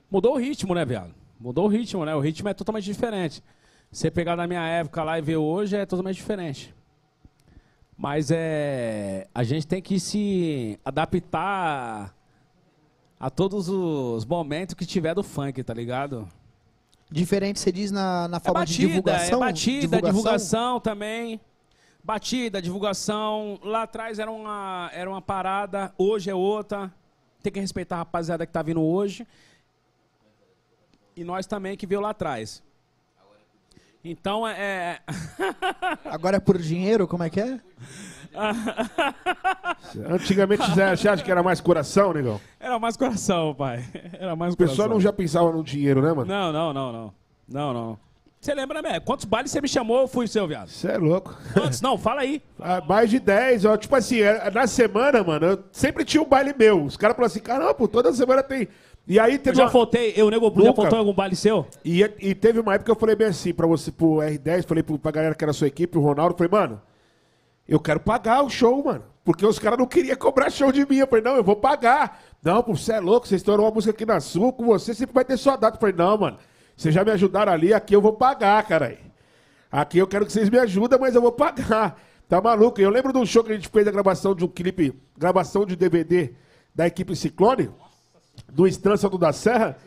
Mudou 0.10 0.34
o 0.34 0.38
ritmo, 0.38 0.76
né, 0.76 0.84
viado? 0.86 1.14
Mudou 1.40 1.66
o 1.66 1.68
ritmo, 1.68 2.06
né? 2.06 2.14
O 2.16 2.20
ritmo 2.20 2.50
é 2.50 2.54
totalmente 2.54 2.86
diferente. 2.86 3.44
Você 3.92 4.12
pegar 4.12 4.36
na 4.36 4.46
minha 4.48 4.66
época 4.66 5.04
lá 5.04 5.18
e 5.18 5.22
ver 5.22 5.38
hoje 5.38 5.76
é 5.76 5.86
totalmente 5.86 6.16
diferente. 6.18 6.74
Mas 7.98 8.30
é. 8.32 9.28
A 9.34 9.44
gente 9.44 9.68
tem 9.68 9.82
que 9.82 10.00
se 10.00 10.80
adaptar 10.84 12.16
a 13.20 13.30
todos 13.30 13.70
os 13.70 14.26
momentos 14.26 14.76
que 14.76 14.86
tiver 14.86 15.14
do 15.14 15.24
funk, 15.24 15.64
tá 15.64 15.74
ligado? 15.74 16.28
diferente, 17.12 17.60
você 17.60 17.72
diz 17.74 17.92
na, 17.92 18.28
na 18.30 18.38
É 18.38 18.40
forma 18.40 18.66
de 18.66 18.72
batida, 18.72 18.88
divulgação? 18.88 19.36
é 19.36 19.46
batida, 19.46 20.02
divulgação? 20.02 20.80
também. 20.80 21.42
Batida, 22.04 22.62
divulgação. 22.62 23.60
Lá 23.64 23.84
atrás 23.84 24.18
era 24.18 24.32
uma, 24.32 24.90
era 24.94 25.10
uma 25.10 25.22
parada, 25.22 25.94
hoje 25.98 26.30
é 26.30 26.34
outra. 26.36 26.92
Tem 27.42 27.52
que 27.52 27.60
respeitar 27.60 27.96
a 27.96 28.00
rapaziada 28.00 28.46
que 28.46 28.54
tá 28.54 28.62
vindo 28.62 28.82
hoje. 28.82 29.28
E 31.16 31.24
nós 31.24 31.46
também 31.46 31.76
que 31.76 31.88
veio 31.88 32.02
lá 32.02 32.12
atrás. 32.12 32.64
Então 34.04 34.48
é. 34.48 35.00
Agora 36.06 36.38
é 36.38 36.40
por 36.40 36.58
dinheiro, 36.58 37.08
como 37.08 37.24
é 37.24 37.30
que 37.30 37.40
é? 37.40 37.60
Antigamente 40.10 40.64
você 40.70 41.08
acha 41.10 41.24
que 41.24 41.30
era 41.32 41.44
mais 41.44 41.60
coração, 41.62 42.14
negão? 42.14 42.40
Era 42.60 42.80
mais 42.80 42.96
coração, 42.98 43.54
pai. 43.54 43.84
Era 44.18 44.36
mais 44.36 44.54
O 44.54 44.58
pessoal 44.58 44.78
coração. 44.78 44.94
não 44.94 45.02
já 45.02 45.12
pensava 45.14 45.52
no 45.52 45.64
dinheiro, 45.64 46.02
né, 46.02 46.14
mano? 46.14 46.26
Não, 46.26 46.52
não, 46.52 46.74
não, 46.74 46.92
não. 46.92 47.14
Não, 47.48 47.74
não. 47.74 48.00
Você 48.42 48.56
lembra, 48.56 48.82
né? 48.82 49.00
Quantos 49.00 49.24
bailes 49.26 49.52
você 49.52 49.62
me 49.62 49.68
chamou? 49.68 50.02
Eu 50.02 50.08
fui 50.08 50.28
seu, 50.28 50.48
viado. 50.48 50.68
Você 50.68 50.88
é 50.88 50.98
louco. 50.98 51.38
Quantos? 51.54 51.80
Não, 51.80 51.96
fala 51.96 52.22
aí. 52.22 52.42
Ah, 52.60 52.82
mais 52.88 53.10
de 53.10 53.20
10, 53.20 53.66
ó. 53.66 53.78
Tipo 53.78 53.96
assim, 53.96 54.22
é- 54.22 54.50
na 54.52 54.66
semana, 54.68 55.24
mano, 55.24 55.46
eu 55.46 55.64
sempre 55.72 56.04
tinha 56.04 56.22
um 56.22 56.28
baile 56.28 56.54
meu. 56.58 56.84
Os 56.86 56.96
caras 56.98 57.16
falaram 57.16 57.32
assim, 57.32 57.40
caramba, 57.40 57.74
pô, 57.76 57.88
toda 57.88 58.12
semana 58.14 58.42
tem. 58.44 58.68
E 59.08 59.20
aí 59.20 59.34
Eu 59.34 59.40
teve 59.40 59.58
já 59.58 59.64
uma... 59.66 59.70
faltei, 59.72 60.14
eu, 60.16 60.30
Nego 60.30 60.50
Blue, 60.52 60.64
já 60.64 60.70
Nunca. 60.70 60.82
faltou 60.84 61.00
algum 61.00 61.14
baile 61.14 61.36
seu? 61.36 61.66
E, 61.86 62.02
e 62.20 62.34
teve 62.36 62.60
uma 62.60 62.74
época 62.76 62.86
que 62.86 62.92
eu 62.92 63.00
falei 63.00 63.16
bem 63.16 63.28
assim, 63.28 63.52
pra 63.54 63.66
você, 63.68 63.92
pro 63.92 64.18
R10, 64.18 64.68
falei 64.68 64.84
pro, 64.84 64.98
pra 65.00 65.12
galera 65.12 65.34
que 65.36 65.44
era 65.44 65.54
sua 65.54 65.68
equipe, 65.68 65.98
o 65.98 66.02
Ronaldo, 66.02 66.36
falei, 66.38 66.52
mano, 66.52 66.82
eu 67.68 67.80
quero 67.80 68.00
pagar 68.00 68.44
o 68.44 68.50
show, 68.50 68.84
mano. 68.84 69.04
Porque 69.24 69.46
os 69.46 69.58
caras 69.60 69.78
não 69.80 69.86
queriam 69.88 70.16
cobrar 70.18 70.50
show 70.50 70.72
de 70.72 70.84
mim. 70.88 70.98
Eu 70.98 71.08
falei, 71.08 71.24
não, 71.24 71.36
eu 71.36 71.44
vou 71.44 71.56
pagar. 71.56 72.22
Não, 72.44 72.62
pô, 72.64 72.76
você 72.76 72.94
é 72.94 73.00
louco, 73.00 73.28
você 73.28 73.36
estourou 73.36 73.66
uma 73.68 73.72
música 73.72 73.92
aqui 73.92 74.06
na 74.06 74.20
sua, 74.20 74.52
com 74.52 74.66
você 74.66 74.94
sempre 74.96 75.14
vai 75.14 75.24
ter 75.26 75.38
sua 75.38 75.56
data. 75.56 75.78
Eu 75.78 75.80
falei, 75.80 75.96
não, 75.96 76.18
mano, 76.18 76.38
vocês 76.82 76.96
já 76.96 77.04
me 77.06 77.12
ajudaram 77.12 77.54
ali, 77.54 77.76
aqui 77.76 77.96
eu 77.96 78.02
vou 78.02 78.14
pagar, 78.14 78.64
cara. 78.66 78.98
Aqui 79.72 80.00
eu 80.00 80.08
quero 80.08 80.26
que 80.26 80.32
vocês 80.32 80.50
me 80.50 80.58
ajudem, 80.58 81.00
mas 81.00 81.14
eu 81.14 81.22
vou 81.22 81.32
pagar. 81.32 82.02
Tá 82.28 82.42
maluco? 82.42 82.82
Eu 82.82 82.90
lembro 82.90 83.14
de 83.14 83.20
um 83.20 83.26
show 83.26 83.44
que 83.44 83.52
a 83.52 83.56
gente 83.56 83.70
fez 83.70 83.88
a 83.88 83.92
gravação 83.92 84.34
de 84.34 84.44
um 84.44 84.48
clipe, 84.48 85.00
gravação 85.16 85.64
de 85.64 85.76
DVD 85.76 86.34
da 86.74 86.88
equipe 86.88 87.16
Ciclone, 87.16 87.70
do 88.52 88.66
Estância 88.66 89.08
do 89.08 89.20
da 89.20 89.32
Serra. 89.32 89.78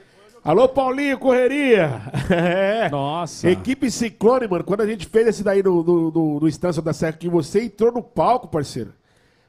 Alô, 0.44 0.68
Paulinho, 0.68 1.18
correria! 1.18 2.00
É. 2.30 2.88
Nossa. 2.90 3.50
Equipe 3.50 3.90
Ciclone, 3.90 4.46
mano, 4.46 4.62
quando 4.62 4.82
a 4.82 4.86
gente 4.86 5.04
fez 5.06 5.26
esse 5.26 5.42
daí 5.42 5.64
no, 5.64 5.82
no, 5.82 6.10
no, 6.12 6.40
no 6.40 6.46
Estância 6.46 6.80
da 6.80 6.92
Serra, 6.92 7.14
que 7.14 7.28
você 7.28 7.64
entrou 7.64 7.90
no 7.90 8.04
palco, 8.04 8.46
parceiro. 8.46 8.94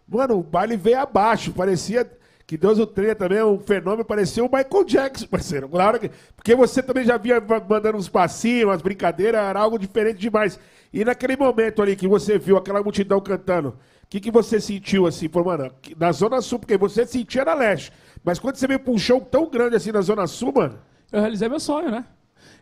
Mano, 0.07 0.39
o 0.39 0.43
baile 0.43 0.75
veio 0.75 0.99
abaixo, 0.99 1.53
parecia 1.53 2.09
que 2.47 2.57
Deus 2.57 2.77
o 2.77 2.85
treina 2.85 3.15
também, 3.15 3.41
um 3.43 3.59
fenômeno, 3.59 4.05
parecia 4.05 4.43
o 4.43 4.49
Michael 4.51 4.83
Jackson, 4.85 5.25
parceiro. 5.27 5.69
Hora 5.71 5.97
que, 5.97 6.11
porque 6.35 6.55
você 6.55 6.83
também 6.83 7.03
já 7.03 7.17
via 7.17 7.41
ma- 7.41 7.59
mandando 7.67 7.97
uns 7.97 8.07
passinhos, 8.07 8.65
umas 8.69 8.81
brincadeiras, 8.81 9.41
era 9.41 9.59
algo 9.59 9.79
diferente 9.79 10.19
demais. 10.19 10.59
E 10.93 11.03
naquele 11.03 11.35
momento 11.35 11.81
ali 11.81 11.95
que 11.95 12.07
você 12.07 12.37
viu 12.37 12.55
aquela 12.57 12.83
multidão 12.83 13.19
cantando, 13.19 13.69
o 13.69 14.07
que, 14.07 14.19
que 14.19 14.29
você 14.29 14.61
sentiu 14.61 15.07
assim? 15.07 15.27
Falou, 15.27 15.47
mano, 15.57 15.71
na 15.97 16.11
Zona 16.11 16.39
Sul, 16.41 16.59
porque 16.59 16.77
você 16.77 17.05
sentia 17.05 17.43
na 17.43 17.55
leste. 17.55 17.91
Mas 18.23 18.37
quando 18.37 18.55
você 18.57 18.67
veio 18.67 18.79
pra 18.79 18.93
um 18.93 18.97
show 18.97 19.19
tão 19.19 19.49
grande 19.49 19.75
assim 19.75 19.91
na 19.91 20.01
Zona 20.01 20.27
Sul, 20.27 20.53
mano, 20.55 20.77
Eu 21.11 21.21
realizei 21.21 21.49
meu 21.49 21.59
sonho, 21.59 21.89
né? 21.89 22.05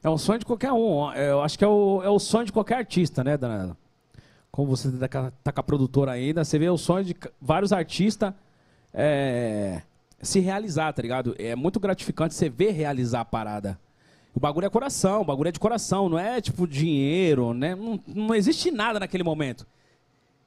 É 0.01 0.09
um 0.09 0.17
sonho 0.17 0.39
de 0.39 0.45
qualquer 0.45 0.71
um. 0.71 1.11
Eu 1.13 1.41
acho 1.41 1.57
que 1.57 1.63
é 1.63 1.67
o, 1.67 2.01
é 2.03 2.09
o 2.09 2.19
sonho 2.19 2.45
de 2.45 2.51
qualquer 2.53 2.75
artista, 2.77 3.23
né, 3.23 3.37
Danado? 3.37 3.75
Como 4.51 4.69
você 4.75 4.89
tá 4.91 5.07
com 5.09 5.17
a- 5.17 5.31
tá 5.43 5.51
com 5.51 5.59
a 5.59 5.63
produtora 5.63 6.11
ainda, 6.11 6.43
você 6.45 6.57
vê 6.59 6.69
o 6.69 6.77
sonho 6.77 7.03
de 7.03 7.15
vários 7.41 7.73
artistas 7.73 8.33
é, 8.93 9.81
se 10.21 10.39
realizar, 10.39 10.93
tá 10.93 11.01
ligado? 11.01 11.35
É 11.39 11.55
muito 11.55 11.79
gratificante 11.79 12.33
você 12.33 12.49
ver 12.49 12.71
realizar 12.71 13.21
a 13.21 13.25
parada. 13.25 13.79
O 14.35 14.39
bagulho 14.39 14.65
é 14.65 14.69
coração, 14.69 15.21
o 15.21 15.25
bagulho 15.25 15.49
é 15.49 15.51
de 15.51 15.59
coração, 15.59 16.09
não 16.09 16.17
é 16.17 16.41
tipo 16.41 16.67
dinheiro, 16.67 17.53
né? 17.53 17.75
Não, 17.75 17.99
não 18.07 18.35
existe 18.35 18.71
nada 18.71 18.99
naquele 18.99 19.23
momento. 19.23 19.65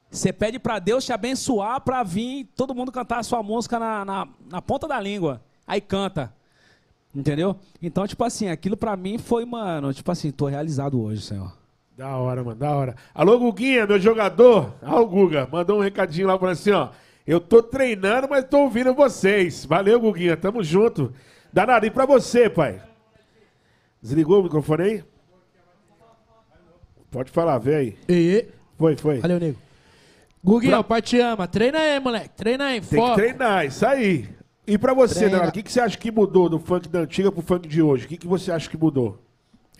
Você 0.09 0.31
pede 0.31 0.59
pra 0.59 0.79
Deus 0.79 1.05
te 1.05 1.13
abençoar 1.13 1.81
pra 1.81 2.03
vir 2.03 2.49
todo 2.55 2.73
mundo 2.75 2.91
cantar 2.91 3.19
a 3.19 3.23
sua 3.23 3.43
música 3.43 3.77
na, 3.77 4.05
na, 4.05 4.27
na 4.49 4.61
ponta 4.61 4.87
da 4.87 4.99
língua. 4.99 5.41
Aí 5.65 5.81
canta. 5.81 6.33
Entendeu? 7.13 7.55
Então, 7.81 8.07
tipo 8.07 8.23
assim, 8.23 8.47
aquilo 8.47 8.77
pra 8.77 8.95
mim 8.95 9.17
foi, 9.17 9.43
mano, 9.45 9.93
tipo 9.93 10.11
assim, 10.11 10.31
tô 10.31 10.45
realizado 10.47 11.01
hoje, 11.01 11.21
Senhor. 11.21 11.51
Da 11.97 12.15
hora, 12.15 12.43
mano, 12.43 12.57
da 12.57 12.75
hora. 12.75 12.95
Alô, 13.13 13.39
Guguinha, 13.39 13.87
meu 13.87 13.99
jogador. 13.99 14.73
Ah, 14.81 14.99
o 14.99 15.07
Guga, 15.07 15.47
mandou 15.51 15.79
um 15.79 15.81
recadinho 15.81 16.27
lá 16.27 16.37
falando 16.37 16.53
assim, 16.53 16.71
ó. 16.71 16.89
Eu 17.27 17.41
tô 17.41 17.61
treinando, 17.61 18.27
mas 18.29 18.45
tô 18.45 18.59
ouvindo 18.59 18.93
vocês. 18.93 19.65
Valeu, 19.65 19.99
Guguinha, 19.99 20.37
tamo 20.37 20.63
junto. 20.63 21.13
Danado, 21.51 21.85
e 21.85 21.91
pra 21.91 22.05
você, 22.05 22.49
pai? 22.49 22.81
Desligou 24.01 24.39
o 24.39 24.43
microfone 24.43 24.83
aí? 24.83 25.03
Pode 27.11 27.29
falar, 27.31 27.57
vê 27.57 27.75
aí. 27.75 27.97
E, 28.07 28.45
Foi, 28.77 28.95
foi. 28.95 29.19
valeu, 29.19 29.39
nego. 29.39 29.57
Guguinho, 30.43 30.83
pai 30.83 31.01
te 31.01 31.19
ama. 31.19 31.47
Treina 31.47 31.79
aí, 31.79 31.99
moleque. 31.99 32.29
Treina 32.29 32.65
aí, 32.67 32.79
Tem 32.79 32.97
foco. 32.99 33.15
que 33.15 33.21
treinar, 33.21 33.65
isso 33.65 33.85
aí. 33.85 34.29
E 34.65 34.77
pra 34.77 34.93
você, 34.93 35.29
Treina. 35.29 35.47
O 35.49 35.51
que, 35.51 35.63
que 35.63 35.71
você 35.71 35.81
acha 35.81 35.97
que 35.97 36.11
mudou 36.11 36.47
do 36.47 36.59
funk 36.59 36.87
da 36.87 36.99
antiga 36.99 37.31
pro 37.31 37.41
funk 37.41 37.67
de 37.67 37.81
hoje? 37.81 38.05
O 38.05 38.07
que, 38.07 38.17
que 38.17 38.27
você 38.27 38.51
acha 38.51 38.69
que 38.69 38.77
mudou? 38.77 39.19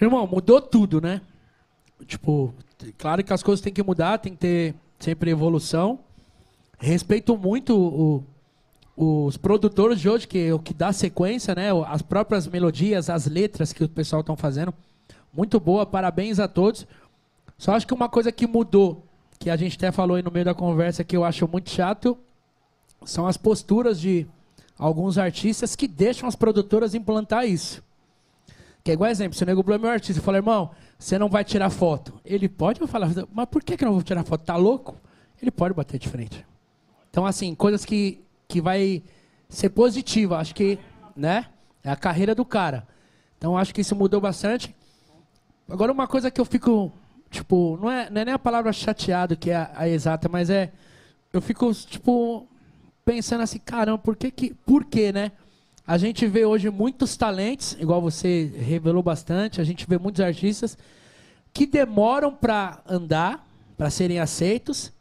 Irmão, 0.01 0.27
mudou 0.27 0.61
tudo, 0.61 0.99
né? 0.99 1.21
Tipo, 2.05 2.53
claro 2.97 3.23
que 3.23 3.31
as 3.33 3.41
coisas 3.41 3.61
têm 3.61 3.71
que 3.73 3.83
mudar, 3.83 4.17
tem 4.17 4.33
que 4.33 4.39
ter 4.39 4.75
sempre 4.99 5.31
evolução. 5.31 5.99
Respeito 6.77 7.37
muito 7.37 7.75
o- 7.77 8.23
os 9.27 9.37
produtores 9.37 9.99
de 9.99 10.09
hoje, 10.09 10.27
que 10.27 10.51
o 10.51 10.59
que 10.59 10.73
dá 10.73 10.91
sequência, 10.93 11.53
né? 11.55 11.69
As 11.87 12.01
próprias 12.01 12.47
melodias, 12.47 13.09
as 13.09 13.25
letras 13.27 13.73
que 13.73 13.83
o 13.83 13.89
pessoal 13.89 14.21
estão 14.21 14.35
fazendo. 14.35 14.73
Muito 15.33 15.59
boa, 15.59 15.85
parabéns 15.85 16.39
a 16.39 16.47
todos. 16.47 16.87
Só 17.57 17.73
acho 17.73 17.85
que 17.87 17.93
uma 17.93 18.09
coisa 18.09 18.31
que 18.31 18.45
mudou, 18.47 19.03
que 19.39 19.49
a 19.49 19.55
gente 19.55 19.75
até 19.75 19.91
falou 19.91 20.15
aí 20.17 20.23
no 20.23 20.31
meio 20.31 20.45
da 20.45 20.53
conversa, 20.53 21.03
que 21.03 21.15
eu 21.15 21.23
acho 21.23 21.47
muito 21.47 21.69
chato, 21.69 22.17
são 23.05 23.27
as 23.27 23.37
posturas 23.37 23.99
de 23.99 24.27
alguns 24.77 25.17
artistas 25.17 25.75
que 25.75 25.87
deixam 25.87 26.27
as 26.27 26.35
produtoras 26.35 26.93
implantar 26.93 27.45
isso. 27.47 27.83
Que 28.83 28.91
é 28.91 28.93
igual 28.93 29.09
exemplo, 29.09 29.35
se 29.37 29.43
o 29.43 29.45
Nego 29.45 29.63
Blue 29.63 29.75
é 29.75 29.77
meu 29.77 29.89
artista, 29.89 30.19
eu 30.19 30.23
falo, 30.23 30.37
irmão, 30.37 30.71
você 30.97 31.17
não 31.17 31.29
vai 31.29 31.43
tirar 31.43 31.69
foto. 31.69 32.13
Ele 32.23 32.47
pode, 32.47 32.79
eu 32.81 32.87
falo, 32.87 33.05
mas 33.33 33.45
por 33.47 33.63
que, 33.63 33.75
que 33.75 33.83
eu 33.83 33.87
não 33.87 33.93
vou 33.95 34.03
tirar 34.03 34.23
foto? 34.23 34.43
Tá 34.43 34.55
louco? 34.55 34.95
Ele 35.41 35.51
pode 35.51 35.73
bater 35.73 35.99
de 35.99 36.07
frente. 36.07 36.45
Então, 37.17 37.25
assim, 37.25 37.55
coisas 37.55 37.83
que, 37.83 38.21
que 38.47 38.61
vai 38.61 39.01
ser 39.49 39.69
positiva, 39.69 40.37
acho 40.37 40.53
que, 40.53 40.77
né? 41.15 41.47
É 41.83 41.89
a 41.89 41.95
carreira 41.95 42.35
do 42.35 42.45
cara. 42.45 42.87
Então, 43.39 43.57
acho 43.57 43.73
que 43.73 43.81
isso 43.81 43.95
mudou 43.95 44.21
bastante. 44.21 44.75
Agora, 45.67 45.91
uma 45.91 46.05
coisa 46.05 46.29
que 46.29 46.39
eu 46.39 46.45
fico, 46.45 46.91
tipo, 47.31 47.75
não 47.81 47.89
é, 47.89 48.07
não 48.11 48.21
é 48.21 48.25
nem 48.25 48.33
a 48.35 48.37
palavra 48.37 48.71
chateado 48.71 49.35
que 49.35 49.49
é 49.49 49.55
a, 49.55 49.71
a 49.73 49.89
exata, 49.89 50.29
mas 50.29 50.51
é, 50.51 50.71
eu 51.33 51.41
fico, 51.41 51.73
tipo, 51.73 52.47
pensando 53.03 53.41
assim, 53.41 53.57
caramba, 53.57 53.97
por 53.97 54.15
que 54.15 54.29
que, 54.29 54.53
por 54.53 54.85
que, 54.85 55.11
né? 55.11 55.31
A 55.87 55.97
gente 55.97 56.27
vê 56.27 56.45
hoje 56.45 56.69
muitos 56.69 57.17
talentos, 57.17 57.75
igual 57.79 57.99
você 57.99 58.45
revelou 58.59 59.01
bastante, 59.01 59.59
a 59.59 59.63
gente 59.63 59.87
vê 59.89 59.97
muitos 59.97 60.21
artistas 60.21 60.77
que 61.51 61.65
demoram 61.65 62.31
para 62.31 62.79
andar, 62.87 63.43
para 63.75 63.89
serem 63.89 64.19
aceitos, 64.19 64.95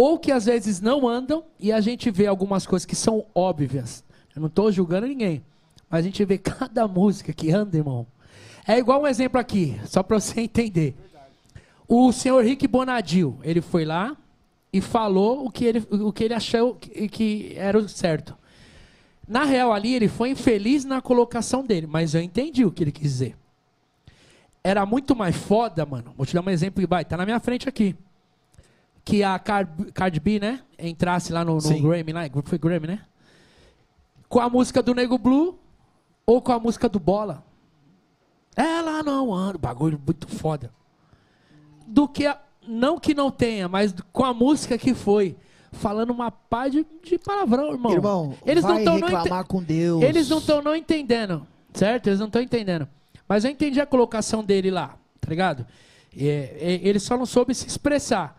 ou 0.00 0.16
que 0.16 0.30
às 0.30 0.44
vezes 0.44 0.80
não 0.80 1.08
andam, 1.08 1.42
e 1.58 1.72
a 1.72 1.80
gente 1.80 2.08
vê 2.08 2.28
algumas 2.28 2.64
coisas 2.64 2.86
que 2.86 2.94
são 2.94 3.26
óbvias. 3.34 4.04
Eu 4.32 4.40
não 4.40 4.46
estou 4.46 4.70
julgando 4.70 5.08
ninguém, 5.08 5.42
mas 5.90 5.98
a 5.98 6.02
gente 6.02 6.24
vê 6.24 6.38
cada 6.38 6.86
música 6.86 7.32
que 7.32 7.50
anda, 7.50 7.76
irmão. 7.76 8.06
É 8.64 8.78
igual 8.78 9.02
um 9.02 9.08
exemplo 9.08 9.40
aqui, 9.40 9.76
só 9.86 10.04
para 10.04 10.20
você 10.20 10.38
entender. 10.42 10.94
O 11.88 12.12
senhor 12.12 12.44
Rick 12.44 12.68
Bonadil, 12.68 13.40
ele 13.42 13.60
foi 13.60 13.84
lá 13.84 14.16
e 14.72 14.80
falou 14.80 15.44
o 15.44 15.50
que 15.50 15.64
ele, 15.64 15.84
o 15.90 16.12
que 16.12 16.22
ele 16.22 16.34
achou 16.34 16.76
que, 16.76 17.08
que 17.08 17.54
era 17.56 17.76
o 17.76 17.88
certo. 17.88 18.38
Na 19.26 19.42
real, 19.42 19.72
ali, 19.72 19.96
ele 19.96 20.06
foi 20.06 20.30
infeliz 20.30 20.84
na 20.84 21.00
colocação 21.00 21.66
dele, 21.66 21.88
mas 21.88 22.14
eu 22.14 22.22
entendi 22.22 22.64
o 22.64 22.70
que 22.70 22.84
ele 22.84 22.92
quis 22.92 23.02
dizer. 23.10 23.36
Era 24.62 24.86
muito 24.86 25.16
mais 25.16 25.34
foda, 25.34 25.84
mano. 25.84 26.14
Vou 26.16 26.24
te 26.24 26.34
dar 26.34 26.40
um 26.40 26.50
exemplo 26.50 26.80
que 26.80 26.86
vai, 26.86 27.04
tá 27.04 27.16
na 27.16 27.24
minha 27.24 27.40
frente 27.40 27.68
aqui. 27.68 27.96
Que 29.08 29.24
a 29.24 29.38
Car 29.38 29.66
Cardi 29.94 30.20
B, 30.20 30.38
né, 30.38 30.60
entrasse 30.78 31.32
lá 31.32 31.42
no, 31.42 31.54
no. 31.56 31.80
Grammy, 31.80 32.12
lá, 32.12 32.20
foi 32.44 32.58
Grammy, 32.58 32.88
né? 32.88 33.00
Com 34.28 34.38
a 34.38 34.50
música 34.50 34.82
do 34.82 34.94
Nego 34.94 35.16
Blue 35.16 35.58
ou 36.26 36.42
com 36.42 36.52
a 36.52 36.58
música 36.60 36.90
do 36.90 37.00
Bola. 37.00 37.42
Ela 38.54 39.02
não 39.02 39.32
anda, 39.32 39.56
bagulho 39.56 39.98
muito 40.04 40.28
foda. 40.28 40.70
Do 41.86 42.06
que, 42.06 42.26
a- 42.26 42.38
não 42.66 42.98
que 43.00 43.14
não 43.14 43.30
tenha, 43.30 43.66
mas 43.66 43.94
com 44.12 44.26
a 44.26 44.34
música 44.34 44.76
que 44.76 44.92
foi. 44.92 45.34
Falando 45.72 46.10
uma 46.10 46.30
pá 46.30 46.68
de, 46.68 46.84
de 47.02 47.16
palavrão, 47.18 47.72
irmão. 47.72 47.92
Irmão, 47.92 48.34
Eles 48.44 48.62
vai 48.62 48.72
não 48.72 48.78
estão 48.80 48.94
reclamar 49.08 49.44
com 49.46 49.62
Deus. 49.62 50.02
eles 50.02 50.28
não 50.28 50.38
estão 50.38 50.60
não 50.62 50.76
entendendo, 50.76 51.46
certo? 51.72 52.08
Eles 52.08 52.18
não 52.20 52.26
estão 52.26 52.42
entendendo. 52.42 52.86
Mas 53.26 53.44
eu 53.46 53.50
entendi 53.50 53.80
a 53.80 53.86
colocação 53.86 54.44
dele 54.44 54.70
lá, 54.70 54.98
tá 55.18 55.30
ligado? 55.30 55.66
É, 56.14 56.56
é, 56.60 56.80
ele 56.86 56.98
só 56.98 57.16
não 57.16 57.24
soube 57.24 57.54
se 57.54 57.66
expressar. 57.66 58.37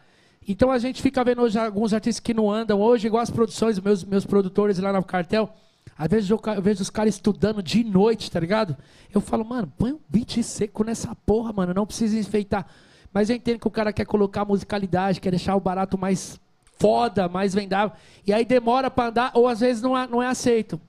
Então 0.52 0.72
a 0.72 0.80
gente 0.80 1.00
fica 1.00 1.24
vendo 1.24 1.44
hoje 1.44 1.60
alguns 1.60 1.94
artistas 1.94 2.20
que 2.20 2.34
não 2.34 2.52
andam 2.52 2.82
hoje, 2.82 3.06
igual 3.06 3.22
as 3.22 3.30
produções, 3.30 3.80
meus, 3.80 4.04
meus 4.04 4.26
produtores 4.26 4.80
lá 4.80 4.92
no 4.92 5.04
cartel. 5.04 5.48
Às 5.96 6.08
vezes 6.08 6.28
eu, 6.28 6.42
eu 6.56 6.62
vejo 6.62 6.82
os 6.82 6.90
caras 6.90 7.14
estudando 7.14 7.62
de 7.62 7.84
noite, 7.84 8.32
tá 8.32 8.40
ligado? 8.40 8.76
Eu 9.14 9.22
falo, 9.22 9.46
mano, 9.46 9.72
põe 9.78 9.94
um 9.94 10.00
beat 10.10 10.42
seco 10.42 10.84
nessa 10.84 11.14
porra, 11.24 11.54
mano, 11.54 11.72
não 11.72 11.86
precisa 11.86 12.18
enfeitar. 12.18 12.66
Mas 13.14 13.30
eu 13.30 13.36
entendo 13.36 13.60
que 13.60 13.68
o 13.68 13.72
cara 13.72 13.94
quer 13.94 14.06
colocar 14.06 14.44
musicalidade, 14.44 15.22
quer 15.22 15.30
deixar 15.30 15.56
o 15.56 15.60
barato 15.60 16.00
mais 16.00 16.40
foda, 16.80 17.30
mais 17.30 17.54
vendável. 17.54 17.96
E 18.26 18.34
aí 18.34 18.44
demora 18.44 18.90
pra 18.90 19.10
andar, 19.10 19.32
ou 19.36 19.48
às 19.48 19.60
vezes 19.60 19.84
não 19.84 19.96
é, 19.96 20.08
não 20.08 20.24
é 20.24 20.28
aceito. 20.28 20.82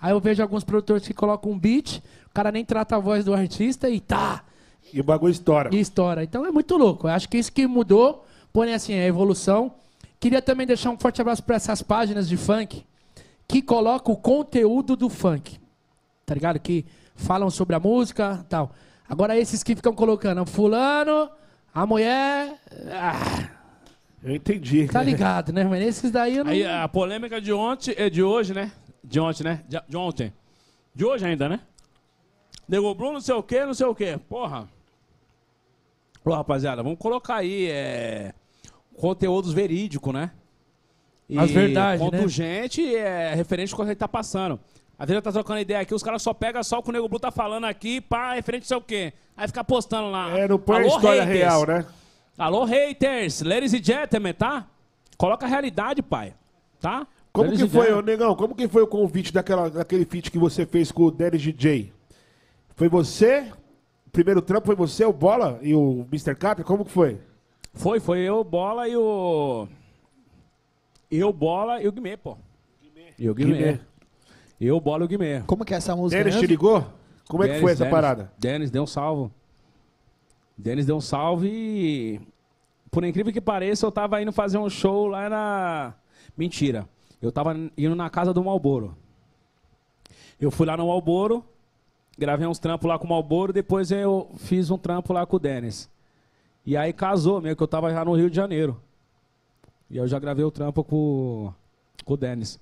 Aí 0.00 0.12
eu 0.12 0.20
vejo 0.20 0.40
alguns 0.40 0.62
produtores 0.62 1.04
que 1.04 1.14
colocam 1.14 1.50
um 1.50 1.58
beat, 1.58 1.98
o 2.26 2.34
cara 2.34 2.52
nem 2.52 2.64
trata 2.64 2.94
a 2.94 2.98
voz 3.00 3.24
do 3.24 3.34
artista 3.34 3.90
e 3.90 3.98
tá, 3.98 4.44
E 4.92 5.00
o 5.00 5.04
bagulho 5.04 5.32
estoura. 5.32 5.70
e 5.74 5.80
estoura. 5.80 6.22
Então 6.22 6.46
é 6.46 6.52
muito 6.52 6.76
louco. 6.76 7.08
Eu 7.08 7.12
acho 7.12 7.28
que 7.28 7.36
isso 7.36 7.50
que 7.50 7.66
mudou, 7.66 8.24
porém 8.52 8.74
assim, 8.74 8.94
é 8.94 9.02
a 9.04 9.06
evolução. 9.06 9.72
Queria 10.20 10.42
também 10.42 10.66
deixar 10.66 10.90
um 10.90 10.98
forte 10.98 11.20
abraço 11.20 11.42
para 11.42 11.56
essas 11.56 11.80
páginas 11.82 12.28
de 12.28 12.36
funk 12.36 12.84
que 13.46 13.62
colocam 13.62 14.12
o 14.14 14.16
conteúdo 14.16 14.96
do 14.96 15.08
funk. 15.08 15.58
Tá 16.26 16.34
ligado? 16.34 16.58
Que 16.58 16.84
falam 17.14 17.48
sobre 17.50 17.74
a 17.76 17.80
música 17.80 18.44
tal. 18.48 18.70
Agora 19.08 19.38
esses 19.38 19.62
que 19.62 19.74
ficam 19.74 19.94
colocando 19.94 20.44
fulano, 20.44 21.30
a 21.72 21.86
mulher. 21.86 22.58
ah, 22.92 23.48
Eu 24.22 24.34
entendi. 24.34 24.86
tá 24.88 25.02
ligado, 25.02 25.52
né? 25.52 25.64
Mas 25.64 25.82
esses 25.82 26.10
daí 26.10 26.36
eu 26.36 26.44
não. 26.44 26.52
Aí 26.52 26.66
a 26.66 26.86
polêmica 26.88 27.40
de 27.40 27.52
ontem, 27.52 27.94
é 27.96 28.10
de 28.10 28.22
hoje, 28.22 28.52
né? 28.52 28.70
De 29.02 29.18
ontem, 29.20 29.44
né? 29.44 29.62
De, 29.68 29.80
de 29.88 29.96
ontem. 29.96 30.32
De 30.94 31.04
hoje 31.04 31.24
ainda, 31.24 31.48
né? 31.48 31.60
Nego 32.68 32.94
Bruno, 32.94 33.14
não 33.14 33.20
sei 33.20 33.34
o 33.34 33.42
quê, 33.42 33.64
não 33.64 33.72
sei 33.72 33.86
o 33.86 33.94
quê. 33.94 34.18
Porra. 34.28 34.68
Ô, 36.24 36.34
rapaziada, 36.34 36.82
vamos 36.82 36.98
colocar 36.98 37.36
aí 37.36 37.66
é, 37.70 38.34
conteúdos 38.96 39.52
verídicos, 39.52 40.12
né? 40.12 40.30
As 41.36 41.50
verdades, 41.50 42.10
né? 42.10 42.28
Gente 42.28 42.96
é 42.96 43.34
referente 43.34 43.74
com 43.74 43.82
o 43.82 43.84
que 43.84 43.90
ele 43.90 43.96
tá 43.96 44.08
passando. 44.08 44.58
Vezes 44.98 45.14
eu 45.14 45.22
tá 45.22 45.30
trocando 45.30 45.60
ideia 45.60 45.80
aqui, 45.80 45.94
os 45.94 46.02
caras 46.02 46.22
só 46.22 46.34
pegam 46.34 46.62
só 46.64 46.78
o 46.78 46.82
que 46.82 46.88
o 46.88 46.92
Nego 46.92 47.08
Blue 47.08 47.20
tá 47.20 47.30
falando 47.30 47.64
aqui, 47.64 48.00
pá, 48.00 48.34
referente 48.34 48.62
não 48.62 48.68
sei 48.68 48.76
o 48.76 48.80
quê. 48.80 49.12
Aí 49.36 49.46
fica 49.46 49.62
postando 49.62 50.10
lá. 50.10 50.36
É, 50.36 50.48
não 50.48 50.58
põe 50.58 50.76
a 50.76 50.80
Alô, 50.80 50.88
história 50.88 51.24
haters. 51.24 51.38
real, 51.38 51.66
né? 51.66 51.86
Alô, 52.36 52.64
haters, 52.64 53.42
ladies 53.42 53.74
and 53.74 53.84
gentlemen, 53.84 54.34
tá? 54.34 54.66
Coloca 55.16 55.46
a 55.46 55.48
realidade, 55.48 56.02
pai. 56.02 56.34
Tá? 56.80 57.06
Como 57.32 57.56
que 57.56 57.68
foi, 57.68 57.92
ô. 57.92 58.02
Negão, 58.02 58.34
como 58.34 58.54
que 58.56 58.66
foi 58.66 58.82
o 58.82 58.86
convite 58.88 59.32
daquela, 59.32 59.70
daquele 59.70 60.04
feat 60.04 60.30
que 60.30 60.38
você 60.38 60.66
fez 60.66 60.90
com 60.90 61.04
o 61.04 61.10
Dennis 61.10 61.42
DJ? 61.42 61.92
Foi 62.74 62.88
você? 62.88 63.52
O 64.08 64.10
primeiro 64.10 64.40
trampo 64.40 64.64
foi 64.64 64.74
você, 64.74 65.04
o 65.04 65.12
Bola 65.12 65.58
e 65.60 65.74
o 65.74 66.06
Mr. 66.10 66.34
Catra? 66.34 66.64
Como 66.64 66.82
que 66.82 66.90
foi? 66.90 67.20
Foi, 67.74 68.00
foi 68.00 68.20
eu, 68.20 68.42
Bola 68.42 68.88
e 68.88 68.96
o... 68.96 69.68
Eu, 71.10 71.30
Bola 71.30 71.82
e 71.82 71.86
o 71.86 71.92
Guimê, 71.92 72.16
pô. 72.16 72.38
E 73.18 73.28
o 73.28 73.34
Guimê. 73.34 73.52
Guimê. 73.52 73.80
Eu, 74.58 74.80
Bola 74.80 75.02
e 75.02 75.04
o 75.04 75.08
Guimê. 75.08 75.42
Como 75.46 75.62
que 75.62 75.74
é 75.74 75.76
essa 75.76 75.94
música 75.94 76.24
Dennis 76.24 76.40
te 76.40 76.46
ligou? 76.46 76.86
Como 77.28 77.42
é 77.42 77.48
que 77.48 77.52
Dennis, 77.52 77.62
foi 77.62 77.72
essa 77.72 77.84
Dennis. 77.84 77.94
parada? 77.94 78.32
Denis 78.38 78.70
deu 78.70 78.84
um 78.84 78.86
salvo. 78.86 79.30
Denis 80.56 80.86
deu 80.86 80.96
um 80.96 81.02
salve 81.02 81.50
e... 81.50 82.20
Por 82.90 83.04
incrível 83.04 83.30
que 83.30 83.42
pareça, 83.42 83.84
eu 83.84 83.92
tava 83.92 84.22
indo 84.22 84.32
fazer 84.32 84.56
um 84.56 84.70
show 84.70 85.06
lá 85.06 85.28
na... 85.28 85.94
Mentira. 86.34 86.88
Eu 87.20 87.30
tava 87.30 87.54
indo 87.76 87.94
na 87.94 88.08
casa 88.08 88.32
do 88.32 88.42
Malboro. 88.42 88.96
Eu 90.40 90.50
fui 90.50 90.66
lá 90.66 90.78
no 90.78 90.86
Malboro, 90.86 91.44
gravei 92.18 92.46
uns 92.46 92.58
trampos 92.58 92.88
lá 92.88 92.98
com 92.98 93.06
o 93.06 93.08
Malboro, 93.10 93.52
depois 93.52 93.92
eu 93.92 94.30
fiz 94.36 94.70
um 94.70 94.76
trampo 94.76 95.12
lá 95.12 95.24
com 95.24 95.36
o 95.36 95.38
Denis. 95.38 95.88
E 96.66 96.76
aí 96.76 96.92
casou, 96.92 97.40
meio 97.40 97.56
que 97.56 97.62
eu 97.62 97.68
tava 97.68 97.90
já 97.90 98.04
no 98.04 98.14
Rio 98.14 98.28
de 98.28 98.36
Janeiro. 98.36 98.78
E 99.88 99.96
eu 99.96 100.06
já 100.06 100.18
gravei 100.18 100.44
o 100.44 100.50
trampo 100.50 100.84
com, 100.84 101.52
com 102.04 102.14
o 102.14 102.16
Denis. 102.16 102.60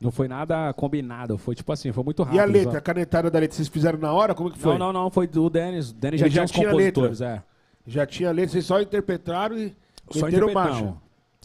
Não 0.00 0.10
foi 0.10 0.28
nada 0.28 0.72
combinado, 0.74 1.38
foi 1.38 1.54
tipo 1.54 1.72
assim, 1.72 1.90
foi 1.90 2.04
muito 2.04 2.22
rápido. 2.22 2.36
E 2.36 2.40
a 2.40 2.44
letra, 2.44 2.72
só. 2.72 2.78
a 2.78 2.80
canetada 2.80 3.30
da 3.30 3.38
letra, 3.38 3.56
vocês 3.56 3.68
fizeram 3.68 3.98
na 3.98 4.12
hora? 4.12 4.34
Como 4.34 4.50
que 4.50 4.58
foi? 4.58 4.72
Não, 4.72 4.92
não, 4.92 5.04
não, 5.04 5.10
foi 5.10 5.26
do 5.26 5.48
Denis. 5.48 5.90
O 5.90 5.94
Denis 5.94 6.20
já 6.20 6.28
já 6.28 6.46
tinha 6.46 6.66
os 6.66 6.70
compositores, 6.70 7.20
é. 7.20 7.42
Já 7.86 8.06
tinha 8.06 8.30
letra, 8.30 8.52
vocês 8.52 8.66
só 8.66 8.80
interpretaram 8.80 9.56
e 9.56 9.74
Só 10.10 10.28
marcha. 10.52 10.94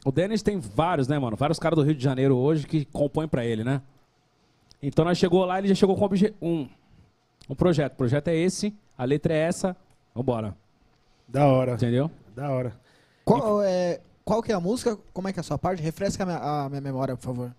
O 0.06 0.12
Denis 0.12 0.42
tem 0.42 0.60
vários, 0.60 1.08
né, 1.08 1.18
mano? 1.18 1.38
Vários 1.38 1.58
caras 1.58 1.78
do 1.78 1.84
Rio 1.84 1.96
de 1.96 2.04
Janeiro 2.04 2.36
hoje 2.36 2.68
que 2.68 2.84
compõem 2.86 3.28
pra 3.28 3.46
ele, 3.46 3.64
né? 3.64 3.82
Então 4.82 5.06
nós 5.06 5.18
chegou 5.18 5.46
lá, 5.46 5.60
ele 5.60 5.70
já 5.70 5.76
chegou 5.76 5.96
com 5.96 6.10
um, 6.42 6.68
um 7.50 7.56
projeto. 7.56 7.94
O 7.94 7.98
projeto 7.98 8.28
é 8.30 8.36
esse, 8.36 8.74
a 8.98 9.06
letra 9.06 9.34
é 9.34 9.38
essa, 9.38 9.76
vambora. 10.14 10.56
Da 11.28 11.48
hora, 11.48 11.74
Entendeu? 11.74 12.12
da 12.36 12.50
hora. 12.50 12.74
Qual, 13.26 13.64
é, 13.64 14.02
qual 14.26 14.42
que 14.42 14.52
é 14.52 14.56
a 14.56 14.60
música? 14.60 14.98
Como 15.14 15.28
é 15.28 15.34
que 15.34 15.40
é 15.40 15.42
a 15.42 15.44
sua 15.44 15.58
parte? 15.58 15.82
Refresca 15.82 16.24
a 16.24 16.26
minha, 16.26 16.40
a 16.40 16.70
minha 16.70 16.82
memória, 16.82 17.16
por 17.16 17.24
favor. 17.24 17.56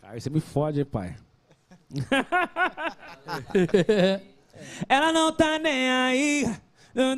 Cara, 0.00 0.20
você 0.20 0.30
me 0.30 0.40
fode, 0.40 0.84
pai. 0.84 1.16
Ela 4.88 5.12
não 5.12 5.32
tá 5.32 5.58
nem 5.58 5.90
aí. 5.90 6.46
É, 6.94 7.16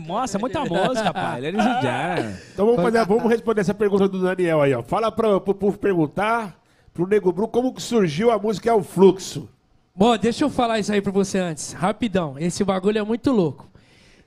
nossa, 0.00 0.36
é 0.36 0.40
muita 0.40 0.64
música, 0.64 1.14
pai. 1.14 1.46
And 1.46 1.52
gentlemen. 1.80 2.36
Então 2.52 2.66
vamos, 2.66 2.82
fazer, 2.82 3.06
vamos 3.06 3.30
responder 3.30 3.60
essa 3.60 3.74
pergunta 3.74 4.08
do 4.08 4.20
Daniel 4.20 4.60
aí, 4.60 4.74
ó. 4.74 4.82
Fala 4.82 5.12
pra, 5.12 5.38
pro 5.40 5.54
povo 5.54 5.78
perguntar, 5.78 6.60
pro 6.92 7.06
Nego 7.06 7.32
Bru, 7.32 7.46
como 7.46 7.72
que 7.72 7.80
surgiu 7.80 8.32
a 8.32 8.38
música 8.38 8.70
É 8.70 8.72
o 8.72 8.82
Fluxo. 8.82 9.48
Bom, 9.96 10.14
deixa 10.18 10.44
eu 10.44 10.50
falar 10.50 10.78
isso 10.78 10.92
aí 10.92 11.00
pra 11.00 11.10
você 11.10 11.38
antes, 11.38 11.72
rapidão. 11.72 12.38
Esse 12.38 12.62
bagulho 12.62 12.98
é 12.98 13.02
muito 13.02 13.32
louco. 13.32 13.66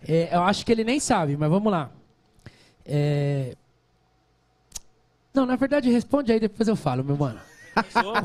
É, 0.07 0.29
eu 0.35 0.41
acho 0.41 0.65
que 0.65 0.71
ele 0.71 0.83
nem 0.83 0.99
sabe, 0.99 1.37
mas 1.37 1.47
vamos 1.47 1.71
lá. 1.71 1.91
É... 2.83 3.55
Não, 5.31 5.45
na 5.45 5.55
verdade, 5.55 5.91
responde 5.91 6.31
aí, 6.31 6.39
depois 6.39 6.67
eu 6.67 6.75
falo, 6.75 7.03
meu 7.03 7.15
mano. 7.15 7.39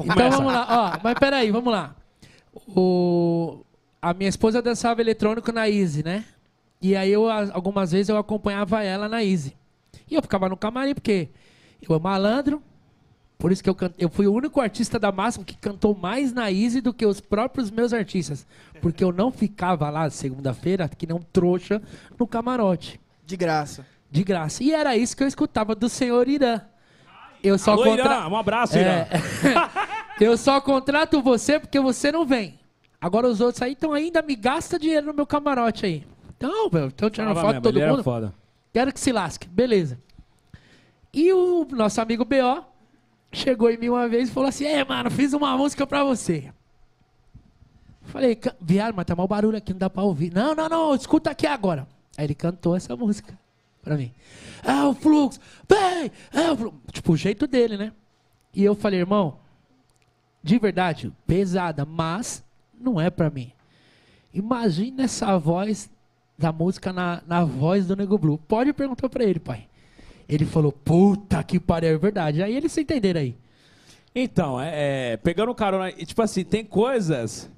Então 0.04 0.30
vamos 0.30 0.52
lá, 0.52 0.66
ó, 0.96 1.00
mas 1.02 1.18
peraí, 1.18 1.50
vamos 1.50 1.70
lá. 1.70 1.94
O... 2.66 3.60
A 4.00 4.14
minha 4.14 4.30
esposa 4.30 4.62
dançava 4.62 5.02
eletrônico 5.02 5.52
na 5.52 5.68
Easy, 5.68 6.02
né? 6.02 6.24
E 6.80 6.96
aí 6.96 7.12
eu, 7.12 7.30
algumas 7.30 7.92
vezes 7.92 8.08
eu 8.08 8.16
acompanhava 8.16 8.82
ela 8.82 9.06
na 9.06 9.22
Easy. 9.22 9.54
E 10.10 10.14
eu 10.14 10.22
ficava 10.22 10.48
no 10.48 10.56
camarim, 10.56 10.94
porque 10.94 11.28
eu 11.86 11.94
é 11.94 11.98
malandro, 11.98 12.62
por 13.38 13.52
isso 13.52 13.62
que 13.62 13.68
eu, 13.68 13.74
can- 13.74 13.92
eu 13.98 14.08
fui 14.08 14.26
o 14.26 14.32
único 14.32 14.60
artista 14.60 14.98
da 14.98 15.10
Máximo 15.12 15.44
que 15.44 15.56
cantou 15.56 15.94
mais 15.94 16.32
na 16.32 16.50
Easy 16.50 16.80
do 16.80 16.94
que 16.94 17.04
os 17.04 17.20
próprios 17.20 17.70
meus 17.70 17.92
artistas. 17.92 18.46
Porque 18.80 19.02
eu 19.04 19.12
não 19.12 19.30
ficava 19.30 19.90
lá 19.90 20.08
segunda-feira, 20.10 20.88
que 20.88 21.06
nem 21.06 21.16
um 21.16 21.20
trouxa, 21.32 21.82
no 22.18 22.26
camarote. 22.26 23.00
De 23.26 23.36
graça. 23.36 23.86
De 24.10 24.22
graça. 24.22 24.62
E 24.62 24.72
era 24.72 24.96
isso 24.96 25.16
que 25.16 25.22
eu 25.22 25.28
escutava 25.28 25.74
do 25.74 25.88
senhor 25.88 26.28
Irã. 26.28 26.60
Eu 27.42 27.58
só 27.58 27.72
Alô, 27.72 27.84
contra- 27.84 28.04
Irã, 28.04 28.28
um 28.28 28.36
abraço, 28.36 28.78
Irã. 28.78 28.90
É. 28.90 29.08
eu 30.24 30.36
só 30.38 30.60
contrato 30.60 31.20
você 31.20 31.58
porque 31.60 31.78
você 31.80 32.10
não 32.12 32.24
vem. 32.24 32.58
Agora 33.00 33.28
os 33.28 33.40
outros 33.40 33.60
aí, 33.60 33.72
então 33.72 33.92
ainda 33.92 34.22
me 34.22 34.34
gasta 34.34 34.78
dinheiro 34.78 35.06
no 35.08 35.12
meu 35.12 35.26
camarote 35.26 35.84
aí. 35.84 36.06
Então, 36.36 36.70
meu, 36.72 36.90
tô 36.90 37.10
tirando 37.10 37.34
foto 37.34 37.40
de 37.46 37.46
mesmo, 37.48 37.62
todo 37.62 37.76
ele 37.76 37.82
era 37.82 37.92
mundo. 37.92 38.02
foda. 38.04 38.32
Quero 38.72 38.92
que 38.92 39.00
se 39.00 39.12
lasque. 39.12 39.46
Beleza. 39.46 39.98
E 41.12 41.32
o 41.32 41.66
nosso 41.70 42.00
amigo 42.00 42.24
B.O. 42.24 42.62
chegou 43.34 43.70
em 43.70 43.76
mim 43.78 43.88
uma 43.88 44.08
vez 44.08 44.28
e 44.28 44.32
falou 44.32 44.48
assim: 44.48 44.64
É, 44.64 44.84
mano, 44.84 45.10
fiz 45.10 45.32
uma 45.32 45.56
música 45.56 45.86
pra 45.86 46.02
você. 46.04 46.52
Falei, 48.02 48.34
"Ca- 48.36 48.54
viado, 48.60 48.94
mas 48.94 49.04
tá 49.06 49.16
mal 49.16 49.26
barulho 49.26 49.56
aqui, 49.56 49.72
não 49.72 49.78
dá 49.78 49.88
pra 49.90 50.02
ouvir. 50.02 50.32
Não, 50.32 50.54
não, 50.54 50.68
não, 50.68 50.94
escuta 50.94 51.30
aqui 51.30 51.46
agora. 51.46 51.86
Aí 52.16 52.24
ele 52.26 52.34
cantou 52.34 52.76
essa 52.76 52.94
música 52.94 53.36
pra 53.82 53.96
mim. 53.96 54.12
É 54.62 54.82
o 54.84 54.94
fluxo, 54.94 55.40
vem, 55.68 56.10
é 56.32 56.50
o 56.50 56.56
fluxo. 56.56 56.78
Tipo, 56.92 57.12
o 57.12 57.16
jeito 57.16 57.46
dele, 57.46 57.76
né? 57.76 57.92
E 58.54 58.62
eu 58.62 58.74
falei, 58.74 59.00
irmão, 59.00 59.38
de 60.42 60.58
verdade, 60.58 61.12
pesada, 61.26 61.84
mas 61.84 62.44
não 62.78 63.00
é 63.00 63.10
pra 63.10 63.30
mim. 63.30 63.50
Imagina 64.32 65.04
essa 65.04 65.36
voz 65.38 65.90
da 66.38 66.52
música 66.52 66.92
na, 66.92 67.22
na 67.26 67.44
voz 67.44 67.86
do 67.86 67.96
Nego 67.96 68.18
Blue. 68.18 68.38
Pode 68.38 68.72
perguntar 68.72 69.08
pra 69.08 69.24
ele, 69.24 69.38
pai. 69.40 69.66
Ele 70.28 70.44
falou, 70.44 70.72
puta 70.72 71.42
que 71.42 71.60
pariu, 71.60 71.90
é 71.90 71.98
verdade. 71.98 72.42
Aí 72.42 72.56
eles 72.56 72.72
se 72.72 72.80
entenderam 72.80 73.20
aí. 73.20 73.36
Então, 74.14 74.60
é, 74.60 75.12
é, 75.12 75.16
pegando 75.16 75.54
carona, 75.54 75.90
e, 75.90 76.06
tipo 76.06 76.22
assim, 76.22 76.44
tem 76.44 76.64
coisas. 76.64 77.50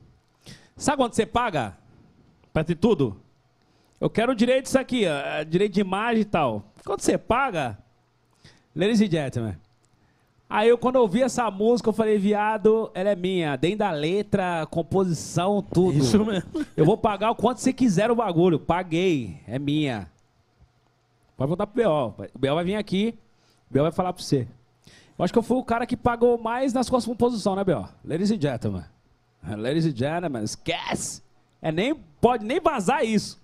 Sabe 0.76 0.96
quando 0.96 1.12
você 1.12 1.26
paga 1.26 1.76
pra 2.52 2.64
ter 2.64 2.74
tudo? 2.74 3.16
Eu 4.00 4.10
quero 4.10 4.32
o 4.32 4.34
direito 4.34 4.64
disso 4.64 4.78
aqui, 4.78 5.04
ó, 5.06 5.42
direito 5.42 5.74
de 5.74 5.80
imagem 5.80 6.22
e 6.22 6.24
tal. 6.24 6.64
Quando 6.84 7.00
você 7.00 7.16
paga, 7.16 7.78
ladies 8.74 9.00
and 9.00 9.10
gentlemen. 9.10 9.56
Aí 10.48 10.68
eu, 10.68 10.78
quando 10.78 10.94
eu 10.94 11.02
ouvi 11.02 11.22
essa 11.22 11.50
música, 11.50 11.88
eu 11.88 11.92
falei, 11.92 12.18
viado, 12.18 12.90
ela 12.94 13.10
é 13.10 13.16
minha. 13.16 13.56
Dentro 13.56 13.78
da 13.78 13.90
letra, 13.90 14.66
composição, 14.70 15.60
tudo. 15.60 15.98
Isso 15.98 16.24
mesmo. 16.24 16.48
Eu 16.76 16.84
vou 16.84 16.96
pagar 16.96 17.32
o 17.32 17.34
quanto 17.34 17.60
você 17.60 17.72
quiser 17.72 18.10
o 18.10 18.16
bagulho. 18.16 18.58
Paguei, 18.58 19.40
é 19.46 19.58
minha. 19.58 20.08
Pode 21.36 21.48
voltar 21.48 21.66
pro 21.66 21.76
B.O. 21.76 22.14
O 22.34 22.38
B.O. 22.38 22.54
vai 22.54 22.64
vir 22.64 22.76
aqui, 22.76 23.18
o 23.70 23.74
B.O. 23.74 23.82
vai 23.82 23.92
falar 23.92 24.12
pra 24.12 24.22
você. 24.22 24.46
Eu 25.18 25.24
acho 25.24 25.32
que 25.32 25.38
eu 25.38 25.42
fui 25.42 25.56
o 25.56 25.64
cara 25.64 25.86
que 25.86 25.96
pagou 25.96 26.38
mais 26.38 26.72
nas 26.72 26.86
suas 26.86 27.04
composições, 27.04 27.56
né, 27.56 27.64
B.O.? 27.64 27.84
Ladies 28.04 28.30
and 28.30 28.40
gentlemen. 28.40 28.84
Ladies 29.56 29.86
and 29.86 29.96
gentlemen, 29.96 30.42
esquece. 30.42 31.22
É 31.62 31.70
nem, 31.72 31.94
pode 32.20 32.44
nem 32.44 32.60
vazar 32.60 33.04
isso. 33.04 33.40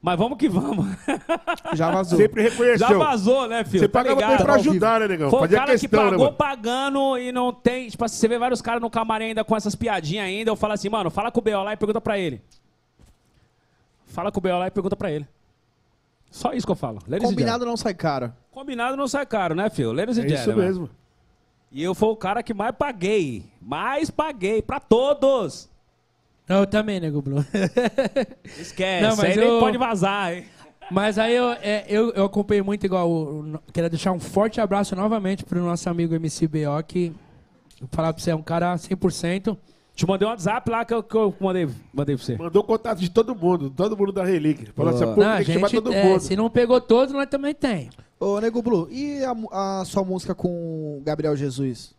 Mas 0.00 0.16
vamos 0.16 0.38
que 0.38 0.48
vamos. 0.48 0.86
Já 1.74 1.90
vazou. 1.90 2.16
Sempre 2.18 2.42
reconheceu. 2.42 2.86
Já 2.86 2.96
vazou, 2.96 3.48
né, 3.48 3.64
filho? 3.64 3.80
Você 3.80 3.88
Tá 3.88 3.98
pagava 4.04 4.26
bem 4.28 4.36
pra 4.36 4.54
ajudar, 4.54 5.00
né, 5.00 5.08
negão? 5.08 5.28
Foi 5.30 5.48
o 5.48 5.50
cara 5.50 5.72
questão, 5.72 5.88
que 5.90 5.96
né, 5.96 6.02
pagou 6.10 6.24
mano? 6.26 6.36
pagando 6.36 7.18
e 7.18 7.32
não 7.32 7.52
tem. 7.52 7.88
Tipo 7.88 8.04
assim, 8.04 8.16
você 8.16 8.28
vê 8.28 8.38
vários 8.38 8.62
caras 8.62 8.80
no 8.80 8.88
camarim 8.88 9.26
ainda 9.26 9.42
com 9.44 9.56
essas 9.56 9.74
piadinhas 9.74 10.26
ainda. 10.26 10.50
Eu 10.52 10.56
falo 10.56 10.74
assim, 10.74 10.88
mano, 10.88 11.10
fala 11.10 11.32
com 11.32 11.40
o 11.40 11.42
B.O. 11.42 11.62
lá 11.64 11.72
e 11.72 11.76
pergunta 11.76 12.00
pra 12.00 12.16
ele. 12.16 12.40
Fala 14.06 14.30
com 14.30 14.38
o 14.38 14.42
B.O. 14.42 14.56
lá 14.58 14.68
e 14.68 14.70
pergunta 14.70 14.94
pra 14.96 15.10
ele. 15.10 15.26
Só 16.30 16.52
isso 16.52 16.66
que 16.66 16.72
eu 16.72 16.76
falo. 16.76 16.98
Ladies 17.08 17.26
and 17.28 17.32
Combinado 17.32 17.64
não 17.66 17.76
sai 17.76 17.94
caro. 17.94 18.32
Combinado 18.50 18.96
não 18.96 19.08
sai 19.08 19.24
caro, 19.26 19.54
né, 19.54 19.70
filho? 19.70 19.92
Ladies 19.92 20.18
and 20.18 20.22
É 20.22 20.26
isso 20.26 20.36
gentlemen. 20.36 20.66
mesmo. 20.66 20.90
E 21.72 21.82
eu 21.82 21.94
fui 21.94 22.08
o 22.08 22.16
cara 22.16 22.42
que 22.42 22.52
mais 22.54 22.74
paguei. 22.76 23.44
Mais 23.60 24.10
paguei 24.10 24.60
pra 24.62 24.80
todos. 24.80 25.68
Eu 26.48 26.66
também, 26.66 26.98
Nego 27.00 27.20
Blue. 27.20 27.44
Esquece. 28.58 29.02
Não, 29.02 29.10
mas 29.16 29.20
aí 29.20 29.36
nem 29.36 29.48
eu- 29.48 29.60
pode 29.60 29.76
vazar, 29.78 30.32
hein? 30.34 30.46
Mas 30.90 31.18
aí 31.18 31.34
eu, 31.34 31.50
é, 31.52 31.84
eu, 31.86 32.10
eu 32.12 32.24
acompanhei 32.24 32.62
muito 32.62 32.84
igual. 32.86 33.10
o- 33.10 33.40
o- 33.54 33.58
Queria 33.72 33.90
deixar 33.90 34.12
um 34.12 34.18
forte 34.20 34.58
abraço 34.60 34.96
novamente 34.96 35.44
pro 35.44 35.60
nosso 35.62 35.88
amigo 35.90 36.14
MCBO, 36.14 36.82
que 36.86 37.10
vou 37.78 37.88
falar 37.92 38.12
pra 38.14 38.22
você, 38.22 38.30
é 38.30 38.34
um 38.34 38.42
cara 38.42 38.74
100%. 38.78 39.56
Te 39.98 40.06
mandei 40.06 40.28
um 40.28 40.30
WhatsApp 40.30 40.70
lá 40.70 40.84
que 40.84 40.94
eu, 40.94 41.02
que 41.02 41.16
eu 41.16 41.34
mandei, 41.40 41.68
mandei 41.92 42.14
pra 42.14 42.24
você. 42.24 42.36
Mandou 42.36 42.62
contato 42.62 43.00
de 43.00 43.10
todo 43.10 43.34
mundo, 43.34 43.68
todo 43.68 43.96
mundo 43.96 44.12
da 44.12 44.22
Relíquia. 44.22 44.68
Falou 44.72 44.94
assim, 44.94 45.04
pô, 45.12 45.20
Não, 45.20 45.36
tem 45.38 45.44
que 45.44 45.52
chamar 45.54 45.68
gente, 45.68 45.82
todo 45.82 45.92
é, 45.92 46.04
mundo. 46.04 46.20
se 46.20 46.36
não 46.36 46.48
pegou 46.48 46.80
todos, 46.80 47.12
nós 47.12 47.26
também 47.26 47.52
tem. 47.52 47.90
Ô, 48.20 48.38
Nego 48.38 48.62
Blue, 48.62 48.86
e 48.92 49.24
a, 49.24 49.80
a 49.80 49.84
sua 49.84 50.04
música 50.04 50.36
com 50.36 50.98
o 50.98 51.02
Gabriel 51.04 51.34
Jesus? 51.34 51.96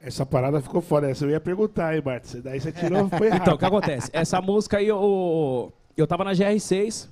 Essa 0.00 0.24
parada 0.24 0.60
ficou 0.60 0.80
foda. 0.80 1.10
Essa 1.10 1.24
eu 1.24 1.30
ia 1.30 1.40
perguntar, 1.40 1.96
hein, 1.96 2.02
Marta? 2.04 2.40
Daí 2.40 2.60
você 2.60 2.70
tirou, 2.70 3.08
foi 3.08 3.26
errado. 3.26 3.40
Então, 3.42 3.54
o 3.56 3.58
que 3.58 3.64
acontece? 3.64 4.08
Essa 4.12 4.40
música 4.40 4.78
aí, 4.78 4.86
eu, 4.86 5.72
eu 5.96 6.06
tava 6.06 6.22
na 6.22 6.30
GR6, 6.30 7.08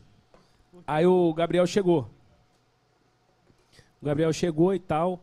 aí 0.87 1.07
o 1.09 1.35
Gabriel 1.35 1.67
chegou. 1.67 2.09
O 4.01 4.07
Gabriel 4.07 4.33
chegou 4.33 4.73
e 4.73 4.79
tal. 4.79 5.19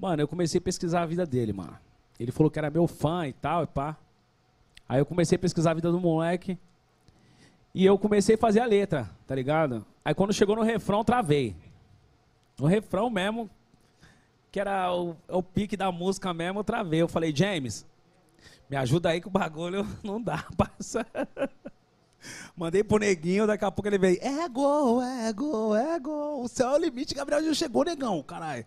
Mano, 0.00 0.20
eu 0.20 0.26
comecei 0.26 0.58
a 0.58 0.62
pesquisar 0.62 1.02
a 1.02 1.06
vida 1.06 1.24
dele, 1.24 1.52
mano. 1.52 1.78
Ele 2.18 2.32
falou 2.32 2.50
que 2.50 2.58
era 2.58 2.70
meu 2.70 2.88
fã 2.88 3.28
e 3.28 3.32
tal, 3.32 3.62
e 3.62 3.68
pá. 3.68 3.96
Aí 4.88 5.00
eu 5.00 5.06
comecei 5.06 5.36
a 5.36 5.38
pesquisar 5.38 5.72
a 5.72 5.74
vida 5.74 5.90
do 5.90 6.00
moleque. 6.00 6.58
E 7.74 7.84
eu 7.84 7.98
comecei 7.98 8.36
a 8.36 8.38
fazer 8.38 8.60
a 8.60 8.66
letra, 8.66 9.10
tá 9.26 9.34
ligado? 9.34 9.84
Aí 10.04 10.14
quando 10.14 10.32
chegou 10.32 10.56
no 10.56 10.62
refrão, 10.62 11.04
travei. 11.04 11.54
No 12.58 12.66
refrão 12.66 13.10
mesmo, 13.10 13.50
que 14.50 14.58
era 14.58 14.94
o, 14.94 15.14
o 15.28 15.42
pique 15.42 15.76
da 15.76 15.92
música 15.92 16.32
mesmo, 16.32 16.60
eu 16.60 16.64
travei. 16.64 17.02
Eu 17.02 17.08
falei, 17.08 17.34
James, 17.34 17.84
me 18.70 18.76
ajuda 18.76 19.10
aí 19.10 19.20
que 19.20 19.26
o 19.26 19.30
bagulho 19.30 19.86
não 20.02 20.22
dá, 20.22 20.46
parça. 20.56 21.06
Mandei 22.56 22.82
pro 22.82 22.98
neguinho, 22.98 23.46
daqui 23.46 23.64
a 23.64 23.70
pouco 23.70 23.88
ele 23.88 23.98
veio. 23.98 24.18
É 24.22 24.48
gol, 24.48 25.02
é 25.02 25.32
gol, 25.32 25.76
é 25.76 25.98
gol. 25.98 26.42
O 26.42 26.48
céu 26.48 26.70
é 26.70 26.74
o 26.74 26.78
limite, 26.78 27.14
Gabriel 27.14 27.44
já 27.44 27.54
chegou, 27.54 27.84
negão, 27.84 28.22
caralho. 28.22 28.64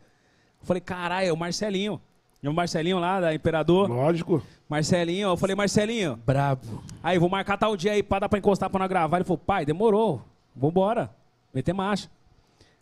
Eu 0.61 0.67
falei, 0.67 0.81
caralho, 0.81 1.27
é 1.27 1.33
o 1.33 1.37
Marcelinho. 1.37 1.99
O 2.41 2.53
Marcelinho 2.53 2.99
lá, 2.99 3.19
da 3.19 3.33
Imperador. 3.33 3.89
Lógico. 3.89 4.41
Marcelinho, 4.69 5.27
eu 5.29 5.37
falei, 5.37 5.55
Marcelinho, 5.55 6.15
Brabo. 6.25 6.83
aí 7.03 7.17
vou 7.19 7.27
marcar 7.27 7.57
tal 7.57 7.75
dia 7.75 7.91
aí 7.91 8.01
pra 8.03 8.19
dar 8.19 8.29
pra 8.29 8.39
encostar 8.39 8.69
pra 8.69 8.79
nós 8.79 8.87
gravar. 8.87 9.17
Ele 9.17 9.25
falou, 9.25 9.37
pai, 9.37 9.65
demorou, 9.65 10.21
vambora, 10.55 11.09
meter 11.53 11.73
marcha. 11.73 12.09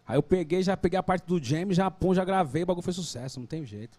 Aí 0.08 0.16
eu 0.18 0.24
peguei, 0.24 0.62
já 0.62 0.78
peguei 0.78 1.00
a 1.00 1.04
parte 1.04 1.26
do 1.26 1.44
James, 1.44 1.76
já 1.76 1.90
pum, 1.90 2.14
já 2.14 2.24
gravei, 2.24 2.64
o 2.64 2.66
bagulho 2.66 2.84
foi 2.84 2.94
sucesso, 2.94 3.40
não 3.40 3.48
tem 3.48 3.66
jeito. 3.66 3.98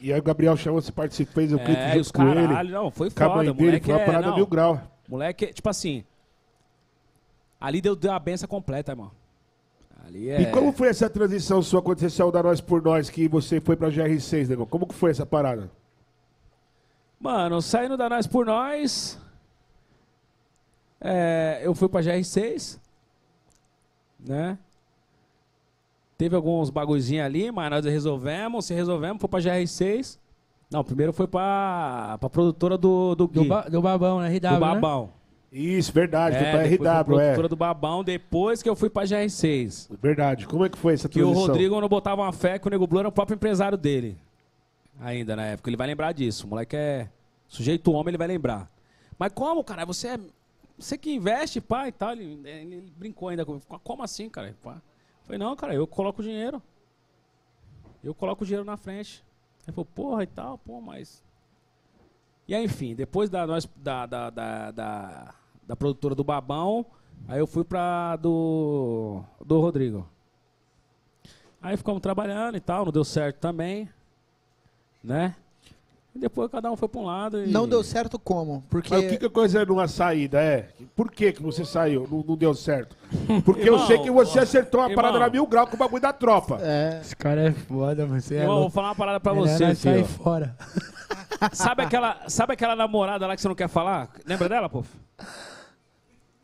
E 0.00 0.12
aí 0.12 0.18
o 0.18 0.22
Gabriel 0.22 0.56
chamou, 0.56 0.80
você 0.80 0.92
participou, 0.92 1.34
fez 1.34 1.52
o 1.52 1.58
clipe 1.58 1.72
É, 1.80 1.88
junto 1.92 2.00
os 2.00 2.10
com 2.12 2.22
ele. 2.28 2.46
caralho, 2.46 2.70
não, 2.70 2.90
foi 2.90 3.10
foda, 3.10 3.52
dele, 3.52 3.52
moleque 3.52 3.84
foi 3.86 3.94
uma 3.94 4.00
é, 4.00 4.06
parada 4.06 4.26
não. 4.28 4.36
mil 4.36 4.46
grau. 4.46 4.80
Moleque, 5.08 5.46
tipo 5.52 5.68
assim. 5.68 6.04
Ali 7.60 7.80
deu, 7.80 7.94
deu 7.96 8.12
a 8.12 8.18
benção 8.18 8.48
completa, 8.48 8.92
irmão. 8.92 9.10
Ali 10.06 10.30
é. 10.30 10.40
E 10.42 10.46
como 10.52 10.72
foi 10.72 10.88
essa 10.88 11.10
transição 11.10 11.60
sua 11.62 11.82
quando 11.82 11.98
você 11.98 12.08
saiu 12.08 12.30
da 12.30 12.42
Nós 12.42 12.60
por 12.60 12.80
Nós, 12.82 13.10
que 13.10 13.26
você 13.28 13.60
foi 13.60 13.76
pra 13.76 13.88
GR6, 13.90 14.48
negão? 14.48 14.66
Como 14.66 14.86
que 14.86 14.94
foi 14.94 15.10
essa 15.10 15.26
parada? 15.26 15.70
Mano, 17.18 17.60
saindo 17.60 17.96
da 17.96 18.08
Nós 18.08 18.26
por 18.26 18.46
Nós. 18.46 19.18
é, 21.00 21.60
eu 21.62 21.74
fui 21.74 21.88
pra 21.88 22.00
GR6. 22.00 22.78
Né? 24.20 24.58
Teve 26.18 26.34
alguns 26.34 26.70
bagulhozinhos 26.70 27.24
ali, 27.26 27.50
mas 27.52 27.70
nós 27.70 27.84
resolvemos. 27.84 28.64
Se 28.66 28.74
resolvemos, 28.74 29.20
foi 29.20 29.28
pra 29.28 29.40
GR6. 29.40 30.18
Não, 30.70 30.82
primeiro 30.82 31.12
foi 31.12 31.26
pra, 31.28 32.16
pra 32.18 32.28
produtora 32.30 32.76
do, 32.78 33.14
do 33.14 33.28
Gui. 33.28 33.40
Do, 33.40 33.44
ba- 33.48 33.62
do 33.68 33.82
babão, 33.82 34.20
né? 34.20 34.28
RW, 34.28 34.38
do 34.40 34.40
né? 34.40 34.58
Isso, 35.58 35.90
verdade, 35.90 36.36
foi 36.36 36.46
É, 36.46 36.50
pra 36.50 36.60
foi 36.60 36.76
RW, 36.76 37.04
produtora 37.04 37.46
é. 37.46 37.48
do 37.48 37.56
Babão, 37.56 38.04
depois 38.04 38.62
que 38.62 38.68
eu 38.68 38.76
fui 38.76 38.90
pra 38.90 39.04
GR6. 39.04 39.88
Verdade. 40.02 40.46
Como 40.46 40.66
é 40.66 40.68
que 40.68 40.76
foi 40.76 40.92
essa 40.92 41.08
Que 41.08 41.22
o? 41.22 41.32
Rodrigo 41.32 41.80
não 41.80 41.88
botava 41.88 42.20
uma 42.20 42.32
fé 42.32 42.58
que 42.58 42.66
o 42.66 42.70
Nego 42.70 42.86
Blue 42.86 42.98
era 42.98 43.08
o 43.08 43.12
próprio 43.12 43.36
empresário 43.36 43.78
dele. 43.78 44.18
Ainda 45.00 45.34
na 45.34 45.46
época. 45.46 45.70
Ele 45.70 45.76
vai 45.78 45.86
lembrar 45.86 46.12
disso. 46.12 46.46
O 46.46 46.50
moleque 46.50 46.76
é 46.76 47.08
sujeito 47.48 47.90
homem, 47.90 48.10
ele 48.10 48.18
vai 48.18 48.26
lembrar. 48.26 48.70
Mas 49.18 49.32
como, 49.32 49.64
cara? 49.64 49.86
Você 49.86 50.08
é 50.08 50.20
você 50.78 50.98
que 50.98 51.14
investe, 51.14 51.58
pá, 51.58 51.88
e 51.88 51.92
tal. 51.92 52.12
Ele, 52.12 52.38
ele 52.44 52.92
brincou 52.94 53.30
ainda 53.30 53.46
comigo. 53.46 53.64
Como 53.82 54.02
assim, 54.02 54.28
cara? 54.28 54.54
Pá. 54.62 54.74
Eu 54.74 55.24
falei, 55.24 55.38
não, 55.38 55.56
cara, 55.56 55.74
eu 55.74 55.86
coloco 55.86 56.20
o 56.20 56.24
dinheiro. 56.24 56.62
Eu 58.04 58.14
coloco 58.14 58.44
o 58.44 58.46
dinheiro 58.46 58.64
na 58.64 58.76
frente. 58.76 59.24
Ele 59.66 59.72
falou, 59.74 59.86
porra 59.86 60.22
e 60.22 60.26
tal, 60.26 60.58
pô, 60.58 60.82
mas. 60.82 61.24
E 62.46 62.54
aí, 62.54 62.62
enfim, 62.62 62.94
depois 62.94 63.30
da, 63.30 63.46
nós, 63.46 63.66
da, 63.76 64.04
da, 64.04 64.30
da, 64.30 64.70
da, 64.70 65.34
da 65.66 65.74
produtora 65.76 66.14
do 66.14 66.22
Babão, 66.24 66.86
aí 67.28 67.38
eu 67.38 67.46
fui 67.46 67.64
pra 67.64 68.16
do, 68.16 69.22
do 69.44 69.60
Rodrigo. 69.60 70.06
Aí 71.60 71.76
ficamos 71.76 72.00
trabalhando 72.00 72.56
e 72.56 72.60
tal, 72.60 72.84
não 72.84 72.92
deu 72.92 73.04
certo 73.04 73.36
também. 73.38 73.88
Né? 75.02 75.34
E 76.14 76.18
depois 76.18 76.50
cada 76.50 76.70
um 76.70 76.76
foi 76.76 76.88
pra 76.88 77.00
um 77.00 77.04
lado 77.04 77.44
e. 77.44 77.48
Não 77.50 77.68
deu 77.68 77.82
certo 77.84 78.18
como? 78.18 78.64
Porque. 78.70 78.88
Mas 78.94 79.04
o 79.04 79.08
que, 79.08 79.18
que 79.18 79.26
a 79.26 79.30
coisa 79.30 79.60
é 79.60 79.66
numa 79.66 79.86
saída? 79.86 80.40
É. 80.40 80.70
Por 80.94 81.10
que, 81.10 81.32
que 81.32 81.42
você 81.42 81.64
saiu? 81.64 82.08
Não, 82.10 82.24
não 82.26 82.36
deu 82.36 82.54
certo? 82.54 82.96
Porque 83.44 83.68
eu 83.68 83.74
Irmão, 83.74 83.86
sei 83.86 83.98
que 83.98 84.10
você 84.10 84.38
acertou 84.38 84.80
uma 84.80 84.86
irmão. 84.88 84.96
parada 85.02 85.18
na 85.18 85.28
mil 85.28 85.46
grau 85.46 85.66
com 85.66 85.74
o 85.74 85.78
bagulho 85.78 86.00
da 86.00 86.12
tropa. 86.14 86.58
É. 86.62 87.00
Esse 87.02 87.14
cara 87.14 87.48
é 87.48 87.52
foda, 87.52 88.06
você 88.06 88.36
é 88.36 88.38
Irmão, 88.40 88.52
vou 88.54 88.60
louco. 88.62 88.74
falar 88.74 88.88
uma 88.88 88.94
parada 88.94 89.20
pra 89.20 89.34
Melhor 89.34 89.48
você, 89.48 89.74
sair 89.74 89.94
filho. 89.96 90.06
fora. 90.06 90.56
Sabe 91.52 91.82
aquela, 91.82 92.20
sabe 92.28 92.54
aquela 92.54 92.74
namorada 92.74 93.26
lá 93.26 93.34
que 93.36 93.42
você 93.42 93.48
não 93.48 93.54
quer 93.54 93.68
falar? 93.68 94.08
Lembra 94.24 94.48
dela, 94.48 94.70
pô? 94.70 94.82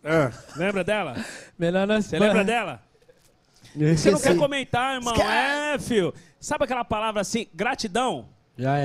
É. 0.05 0.31
Lembra 0.57 0.83
dela? 0.83 1.17
Melhor 1.59 1.87
nós 1.87 2.07
Você 2.07 2.19
lembra 2.19 2.45
dela? 2.45 2.83
Você 3.75 4.11
não 4.11 4.21
quer 4.21 4.37
comentar, 4.37 4.97
irmão. 4.97 5.15
É, 5.15 5.79
filho. 5.79 6.13
Sabe 6.41 6.65
aquela 6.65 6.85
palavra 6.85 7.21
assim, 7.21 7.47
gratidão? 7.55 8.29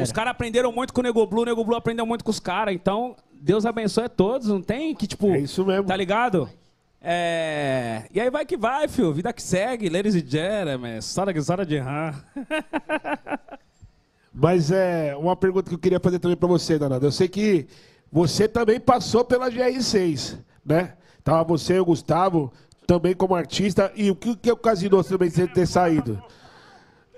Os 0.02 0.12
caras 0.12 0.32
aprenderam 0.32 0.72
muito 0.72 0.94
com 0.94 1.02
o 1.02 1.04
Nego 1.04 1.26
Blue, 1.26 1.42
o 1.42 1.46
Nego 1.46 1.64
Blue 1.64 1.76
aprendeu 1.76 2.06
muito 2.06 2.24
com 2.24 2.32
os 2.32 2.40
caras. 2.40 2.74
Então, 2.74 3.16
Deus 3.34 3.66
abençoe 3.66 4.06
a 4.06 4.10
todos. 4.10 4.48
Não 4.48 4.62
tem 4.62 4.96
que, 4.96 5.08
tipo. 5.08 5.30
É 5.32 5.40
isso 5.40 5.66
mesmo. 5.66 5.86
Tá 5.86 5.96
ligado? 5.96 6.50
É. 7.02 8.04
E 8.14 8.20
aí 8.20 8.30
vai 8.30 8.46
que 8.46 8.58
vai, 8.58 8.88
filho. 8.88 9.14
Vida 9.14 9.34
que 9.34 9.42
segue, 9.42 9.90
ladies 9.90 10.16
and 10.16 10.28
gentlemen. 10.28 10.98
História 10.98 11.34
que 11.34 11.40
história 11.40 11.66
de 11.66 11.76
errar. 11.76 12.24
Mas 14.34 14.72
é 14.72 15.16
uma 15.16 15.36
pergunta 15.36 15.70
que 15.70 15.76
eu 15.76 15.80
queria 15.80 16.00
fazer 16.00 16.20
também 16.20 16.38
pra 16.38 16.48
você, 16.48 16.78
Danado. 16.78 17.06
Eu 17.06 17.12
sei 17.12 17.28
que 17.28 17.68
você 18.12 18.48
também 18.48 18.80
passou 18.80 19.26
pela 19.26 19.50
GR6, 19.50 20.38
né? 20.64 20.94
Tava 21.28 21.44
você 21.44 21.76
e 21.76 21.80
o 21.82 21.84
Gustavo 21.84 22.54
também 22.88 23.14
como 23.14 23.36
artista. 23.36 23.92
E 23.98 24.10
o 24.10 24.16
que, 24.16 24.34
que 24.38 24.50
ocasionou 24.50 25.04
também 25.04 25.30
você 25.30 25.46
ter 25.46 25.66
saído? 25.66 26.24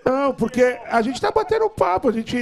Não, 0.03 0.33
porque 0.33 0.79
a 0.89 0.99
gente 1.03 1.21
tá 1.21 1.29
batendo 1.29 1.69
papo, 1.69 2.09
a 2.09 2.11
gente 2.11 2.35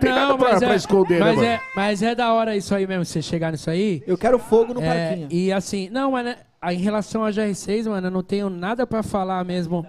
tem 0.00 0.10
nada 0.10 0.36
pra, 0.36 0.50
mas 0.50 0.58
pra 0.58 0.72
é- 0.72 0.76
esconder, 0.76 1.20
mas 1.20 1.38
né, 1.38 1.46
é, 1.46 1.50
mano? 1.50 1.62
mas 1.76 2.02
é 2.02 2.14
da 2.16 2.32
hora 2.32 2.56
isso 2.56 2.74
aí 2.74 2.84
mesmo, 2.84 3.04
você 3.04 3.22
chegar 3.22 3.52
nisso 3.52 3.70
aí. 3.70 4.02
Eu 4.08 4.18
quero 4.18 4.40
fogo 4.40 4.74
no 4.74 4.82
É, 4.82 4.86
parquinho. 5.10 5.28
e 5.30 5.52
assim, 5.52 5.88
não, 5.88 6.10
mas 6.10 6.24
né, 6.24 6.36
aí 6.60 6.74
em 6.76 6.80
relação 6.80 7.24
a 7.24 7.30
GR6, 7.30 7.88
mano, 7.88 8.08
eu 8.08 8.10
não 8.10 8.24
tenho 8.24 8.50
nada 8.50 8.84
pra 8.84 9.00
falar 9.04 9.44
mesmo. 9.44 9.86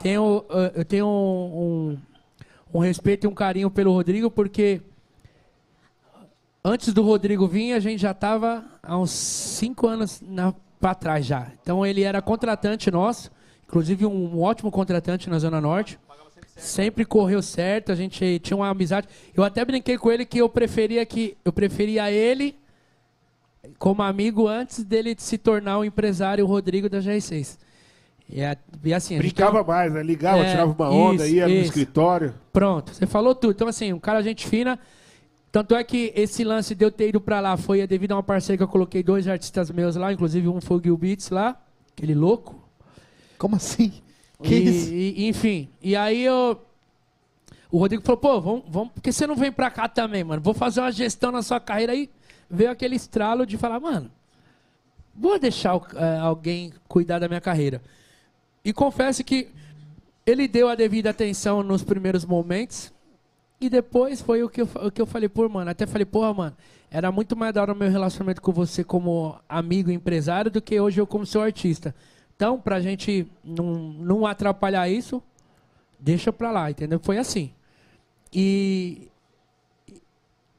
Tenho, 0.00 0.42
eh, 0.48 0.72
eu 0.76 0.84
tenho 0.86 1.06
um, 1.06 1.98
um, 2.72 2.78
um 2.78 2.78
respeito 2.78 3.24
e 3.24 3.28
um 3.28 3.34
carinho 3.34 3.70
pelo 3.70 3.92
Rodrigo, 3.92 4.30
porque 4.30 4.80
antes 6.64 6.92
do 6.92 7.02
Rodrigo 7.02 7.46
vir, 7.46 7.72
a 7.72 7.80
gente 7.80 8.00
já 8.00 8.12
tava 8.14 8.64
há 8.82 8.96
uns 8.98 9.10
cinco 9.10 9.86
anos 9.86 10.20
na, 10.20 10.54
pra 10.80 10.94
trás 10.94 11.24
já. 11.26 11.46
Então 11.62 11.84
ele 11.84 12.02
era 12.02 12.20
contratante 12.22 12.90
nosso, 12.90 13.30
inclusive 13.66 14.06
um 14.06 14.40
ótimo 14.40 14.70
contratante 14.70 15.28
na 15.30 15.38
Zona 15.38 15.60
Norte. 15.60 15.98
Sempre 16.56 17.06
correu 17.06 17.40
certo, 17.40 17.90
a 17.90 17.94
gente 17.94 18.38
tinha 18.40 18.56
uma 18.56 18.68
amizade. 18.68 19.08
Eu 19.34 19.42
até 19.42 19.64
brinquei 19.64 19.96
com 19.96 20.10
ele 20.12 20.26
que 20.26 20.38
eu 20.38 20.48
preferia 20.48 21.04
que 21.06 21.34
eu 21.42 21.52
preferia 21.52 22.10
ele 22.10 22.54
como 23.78 24.02
amigo 24.02 24.46
antes 24.46 24.84
dele 24.84 25.14
se 25.18 25.38
tornar 25.38 25.78
o 25.78 25.84
empresário 25.84 26.44
Rodrigo 26.44 26.88
da 26.88 26.98
GR6. 26.98 27.58
E, 28.28 28.42
a- 28.44 28.56
e 28.84 28.92
assim, 28.94 29.14
a 29.18 29.22
gente 29.22 29.34
Brincava 29.34 29.64
mais, 29.64 29.92
né? 29.92 30.02
Ligava, 30.02 30.38
É, 30.44 30.50
tirava 30.50 30.70
uma 30.72 30.90
onda, 30.90 31.26
isso, 31.26 31.34
ia 31.34 31.48
no 31.48 31.54
isso. 31.54 31.64
escritório. 31.64 32.34
Pronto, 32.52 32.92
você 32.94 33.06
falou 33.06 33.34
tudo. 33.34 33.52
Então, 33.52 33.66
assim, 33.68 33.92
um 33.92 33.98
cara 33.98 34.22
gente 34.22 34.46
fina. 34.46 34.78
Tanto 35.52 35.74
é 35.74 35.82
que 35.82 36.12
esse 36.14 36.44
lance 36.44 36.74
de 36.74 36.84
eu 36.84 36.90
ter 36.92 37.08
ido 37.08 37.20
pra 37.20 37.40
lá 37.40 37.56
foi 37.56 37.84
devido 37.86 38.12
a 38.12 38.16
uma 38.16 38.22
parceria 38.22 38.56
que 38.56 38.62
eu 38.62 38.68
coloquei 38.68 39.02
dois 39.02 39.26
artistas 39.26 39.70
meus 39.70 39.96
lá, 39.96 40.12
inclusive 40.12 40.46
um 40.46 40.60
foi 40.60 40.76
o 40.76 40.82
Gil 40.82 40.96
Beats 40.96 41.30
lá, 41.30 41.60
aquele 41.92 42.14
louco. 42.14 42.62
Como 43.36 43.56
assim? 43.56 43.92
Que 44.42 44.54
e, 44.54 44.68
isso? 44.68 44.92
e- 44.92 45.28
enfim, 45.28 45.68
e 45.82 45.96
aí 45.96 46.22
eu. 46.24 46.60
O 47.70 47.78
Rodrigo 47.78 48.02
falou, 48.02 48.16
pô, 48.18 48.40
vamos, 48.40 48.62
vamos. 48.68 48.92
Por 48.92 49.02
que 49.02 49.12
você 49.12 49.26
não 49.26 49.36
vem 49.36 49.50
pra 49.52 49.70
cá 49.70 49.88
também, 49.88 50.24
mano? 50.24 50.40
Vou 50.42 50.54
fazer 50.54 50.80
uma 50.80 50.90
gestão 50.90 51.30
na 51.30 51.42
sua 51.42 51.60
carreira 51.60 51.92
aí. 51.92 52.08
Veio 52.48 52.70
aquele 52.70 52.96
estralo 52.96 53.46
de 53.46 53.56
falar, 53.56 53.78
mano, 53.78 54.10
vou 55.14 55.38
deixar 55.38 55.80
eh, 55.94 56.18
alguém 56.18 56.72
cuidar 56.88 57.18
da 57.20 57.28
minha 57.28 57.40
carreira. 57.40 57.80
E 58.64 58.72
confesso 58.72 59.22
que 59.22 59.48
ele 60.26 60.48
deu 60.48 60.68
a 60.68 60.74
devida 60.74 61.10
atenção 61.10 61.62
nos 61.62 61.84
primeiros 61.84 62.24
momentos. 62.24 62.92
E 63.60 63.68
depois 63.68 64.22
foi 64.22 64.42
o 64.42 64.48
que 64.48 64.62
eu, 64.62 64.68
o 64.86 64.90
que 64.90 65.02
eu 65.02 65.06
falei, 65.06 65.28
pô, 65.28 65.46
mano. 65.48 65.70
Até 65.70 65.86
falei, 65.86 66.06
porra, 66.06 66.32
mano, 66.32 66.56
era 66.90 67.12
muito 67.12 67.36
mais 67.36 67.52
da 67.52 67.60
hora 67.60 67.72
o 67.74 67.76
meu 67.76 67.90
relacionamento 67.90 68.40
com 68.40 68.52
você 68.52 68.82
como 68.82 69.38
amigo 69.48 69.90
empresário 69.90 70.50
do 70.50 70.62
que 70.62 70.80
hoje 70.80 71.00
eu 71.00 71.06
como 71.06 71.26
seu 71.26 71.42
artista. 71.42 71.94
Então, 72.34 72.58
pra 72.58 72.80
gente 72.80 73.30
não, 73.44 73.74
não 73.74 74.26
atrapalhar 74.26 74.88
isso, 74.88 75.22
deixa 75.98 76.32
pra 76.32 76.50
lá, 76.50 76.70
entendeu? 76.70 76.98
Foi 76.98 77.18
assim. 77.18 77.52
E. 78.32 79.10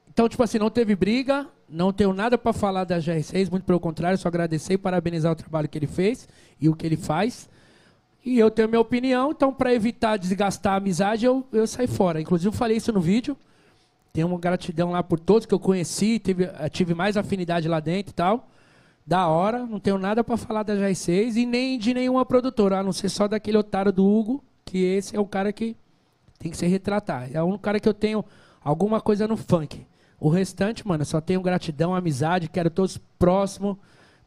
Então, 0.08 0.30
tipo 0.30 0.44
assim, 0.44 0.60
não 0.60 0.70
teve 0.70 0.96
briga, 0.96 1.48
não 1.68 1.92
tenho 1.92 2.14
nada 2.14 2.38
pra 2.38 2.54
falar 2.54 2.84
da 2.84 3.00
GR6, 3.00 3.50
muito 3.50 3.64
pelo 3.64 3.80
contrário, 3.80 4.18
só 4.18 4.28
agradecer 4.28 4.74
e 4.74 4.78
parabenizar 4.78 5.32
o 5.32 5.36
trabalho 5.36 5.68
que 5.68 5.78
ele 5.78 5.88
fez 5.88 6.28
e 6.60 6.70
o 6.70 6.76
que 6.76 6.86
ele 6.86 6.98
faz. 6.98 7.50
E 8.24 8.38
eu 8.38 8.52
tenho 8.52 8.70
minha 8.70 8.80
opinião, 8.80 9.32
então 9.32 9.52
para 9.52 9.74
evitar 9.74 10.18
desgastar 10.18 10.74
a 10.74 10.78
amizade, 10.78 11.26
eu, 11.26 11.46
eu 11.52 11.66
saí 11.66 11.88
fora. 11.88 12.22
Inclusive, 12.22 12.50
eu 12.50 12.54
falei 12.54 12.78
isso 12.78 12.92
no 12.92 13.02
vídeo. 13.02 13.36
Tenho 14.14 14.28
uma 14.28 14.38
gratidão 14.38 14.92
lá 14.92 15.02
por 15.02 15.20
todos 15.20 15.46
que 15.46 15.54
eu 15.54 15.60
conheci, 15.60 16.20
tive, 16.20 16.44
eh, 16.44 16.70
tive 16.70 16.94
mais 16.94 17.18
afinidade 17.18 17.68
lá 17.68 17.80
dentro 17.80 18.12
e 18.12 18.14
tal. 18.14 18.48
Da 19.08 19.28
hora, 19.28 19.66
não 19.66 19.80
tenho 19.80 19.98
nada 19.98 20.24
para 20.24 20.38
falar 20.38 20.64
da 20.64 20.76
GR6 20.76 21.36
e 21.36 21.46
nem 21.46 21.80
de 21.80 21.94
nenhuma 21.94 22.26
produtora, 22.26 22.80
a 22.80 22.84
não 22.84 22.94
ser 22.94 23.10
só 23.10 23.28
daquele 23.28 23.58
otário 23.58 23.92
do 23.92 24.06
Hugo, 24.06 24.44
que 24.66 24.78
esse 24.78 25.16
é 25.16 25.20
o 25.20 25.26
cara 25.26 25.52
que 25.52 25.76
tem 26.38 26.52
que 26.52 26.58
se 26.58 26.68
retratar. 26.68 27.30
É 27.34 27.42
o 27.42 27.46
único 27.46 27.64
cara 27.64 27.80
que 27.80 27.90
eu 27.90 27.94
tenho 27.94 28.24
alguma 28.64 29.02
coisa 29.02 29.28
no 29.28 29.38
funk. 29.38 29.86
O 30.20 30.30
restante, 30.30 30.88
mano, 30.88 31.02
eu 31.02 31.06
só 31.06 31.20
tenho 31.20 31.42
gratidão, 31.42 31.96
amizade, 31.96 32.48
quero 32.48 32.70
todos 32.70 33.00
próximos. 33.18 33.78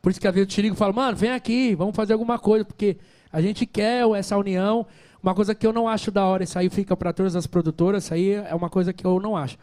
Por 0.02 0.10
isso 0.10 0.20
que 0.20 0.26
às 0.26 0.34
vezes 0.34 0.48
eu 0.48 0.50
te 0.54 0.62
ligo 0.62 0.74
e 0.74 0.78
falo, 0.78 0.92
mano, 0.92 1.16
vem 1.16 1.30
aqui, 1.30 1.74
vamos 1.74 1.94
fazer 1.94 2.12
alguma 2.12 2.38
coisa, 2.38 2.64
porque 2.64 2.96
a 3.34 3.42
gente 3.42 3.66
quer 3.66 4.08
essa 4.16 4.36
união. 4.38 4.86
Uma 5.22 5.34
coisa 5.34 5.54
que 5.54 5.66
eu 5.66 5.72
não 5.72 5.88
acho 5.88 6.10
da 6.10 6.24
hora, 6.24 6.44
isso 6.44 6.58
aí 6.58 6.68
fica 6.70 6.96
para 6.96 7.12
todas 7.12 7.34
as 7.34 7.46
produtoras, 7.46 8.04
isso 8.04 8.14
aí 8.14 8.32
é 8.32 8.54
uma 8.54 8.70
coisa 8.70 8.92
que 8.92 9.04
eu 9.04 9.18
não 9.18 9.36
acho. 9.36 9.58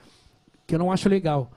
Que 0.67 0.75
eu 0.75 0.79
não 0.79 0.91
acho 0.91 1.07
legal. 1.07 1.49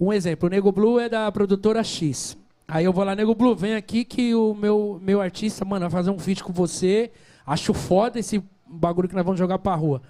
Um 0.00 0.12
exemplo, 0.12 0.46
o 0.46 0.50
Nego 0.50 0.70
Blue 0.72 0.98
é 0.98 1.08
da 1.08 1.30
produtora 1.30 1.82
X. 1.82 2.38
Aí 2.66 2.84
eu 2.84 2.92
vou 2.92 3.04
lá, 3.04 3.14
Nego 3.14 3.34
Blue, 3.34 3.54
vem 3.56 3.74
aqui 3.74 4.04
que 4.04 4.34
o 4.34 4.54
meu, 4.54 5.00
meu 5.02 5.20
artista, 5.20 5.64
mano, 5.64 5.88
vai 5.88 5.90
fazer 5.90 6.10
um 6.10 6.18
feat 6.18 6.42
com 6.42 6.52
você. 6.52 7.10
Acho 7.44 7.74
foda 7.74 8.18
esse 8.18 8.42
bagulho 8.66 9.08
que 9.08 9.14
nós 9.14 9.24
vamos 9.24 9.38
jogar 9.38 9.58
pra 9.58 9.74
rua. 9.74 10.00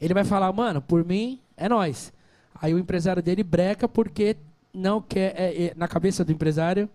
Ele 0.00 0.12
vai 0.12 0.24
falar, 0.24 0.52
mano, 0.52 0.82
por 0.82 1.04
mim, 1.04 1.38
é 1.56 1.68
nós. 1.68 2.12
Aí 2.60 2.74
o 2.74 2.78
empresário 2.78 3.22
dele 3.22 3.42
breca 3.42 3.88
porque 3.88 4.36
não 4.74 5.00
quer. 5.00 5.32
é- 5.36 5.64
é- 5.66 5.72
na 5.76 5.86
cabeça 5.86 6.24
do 6.24 6.32
empresário, 6.32 6.88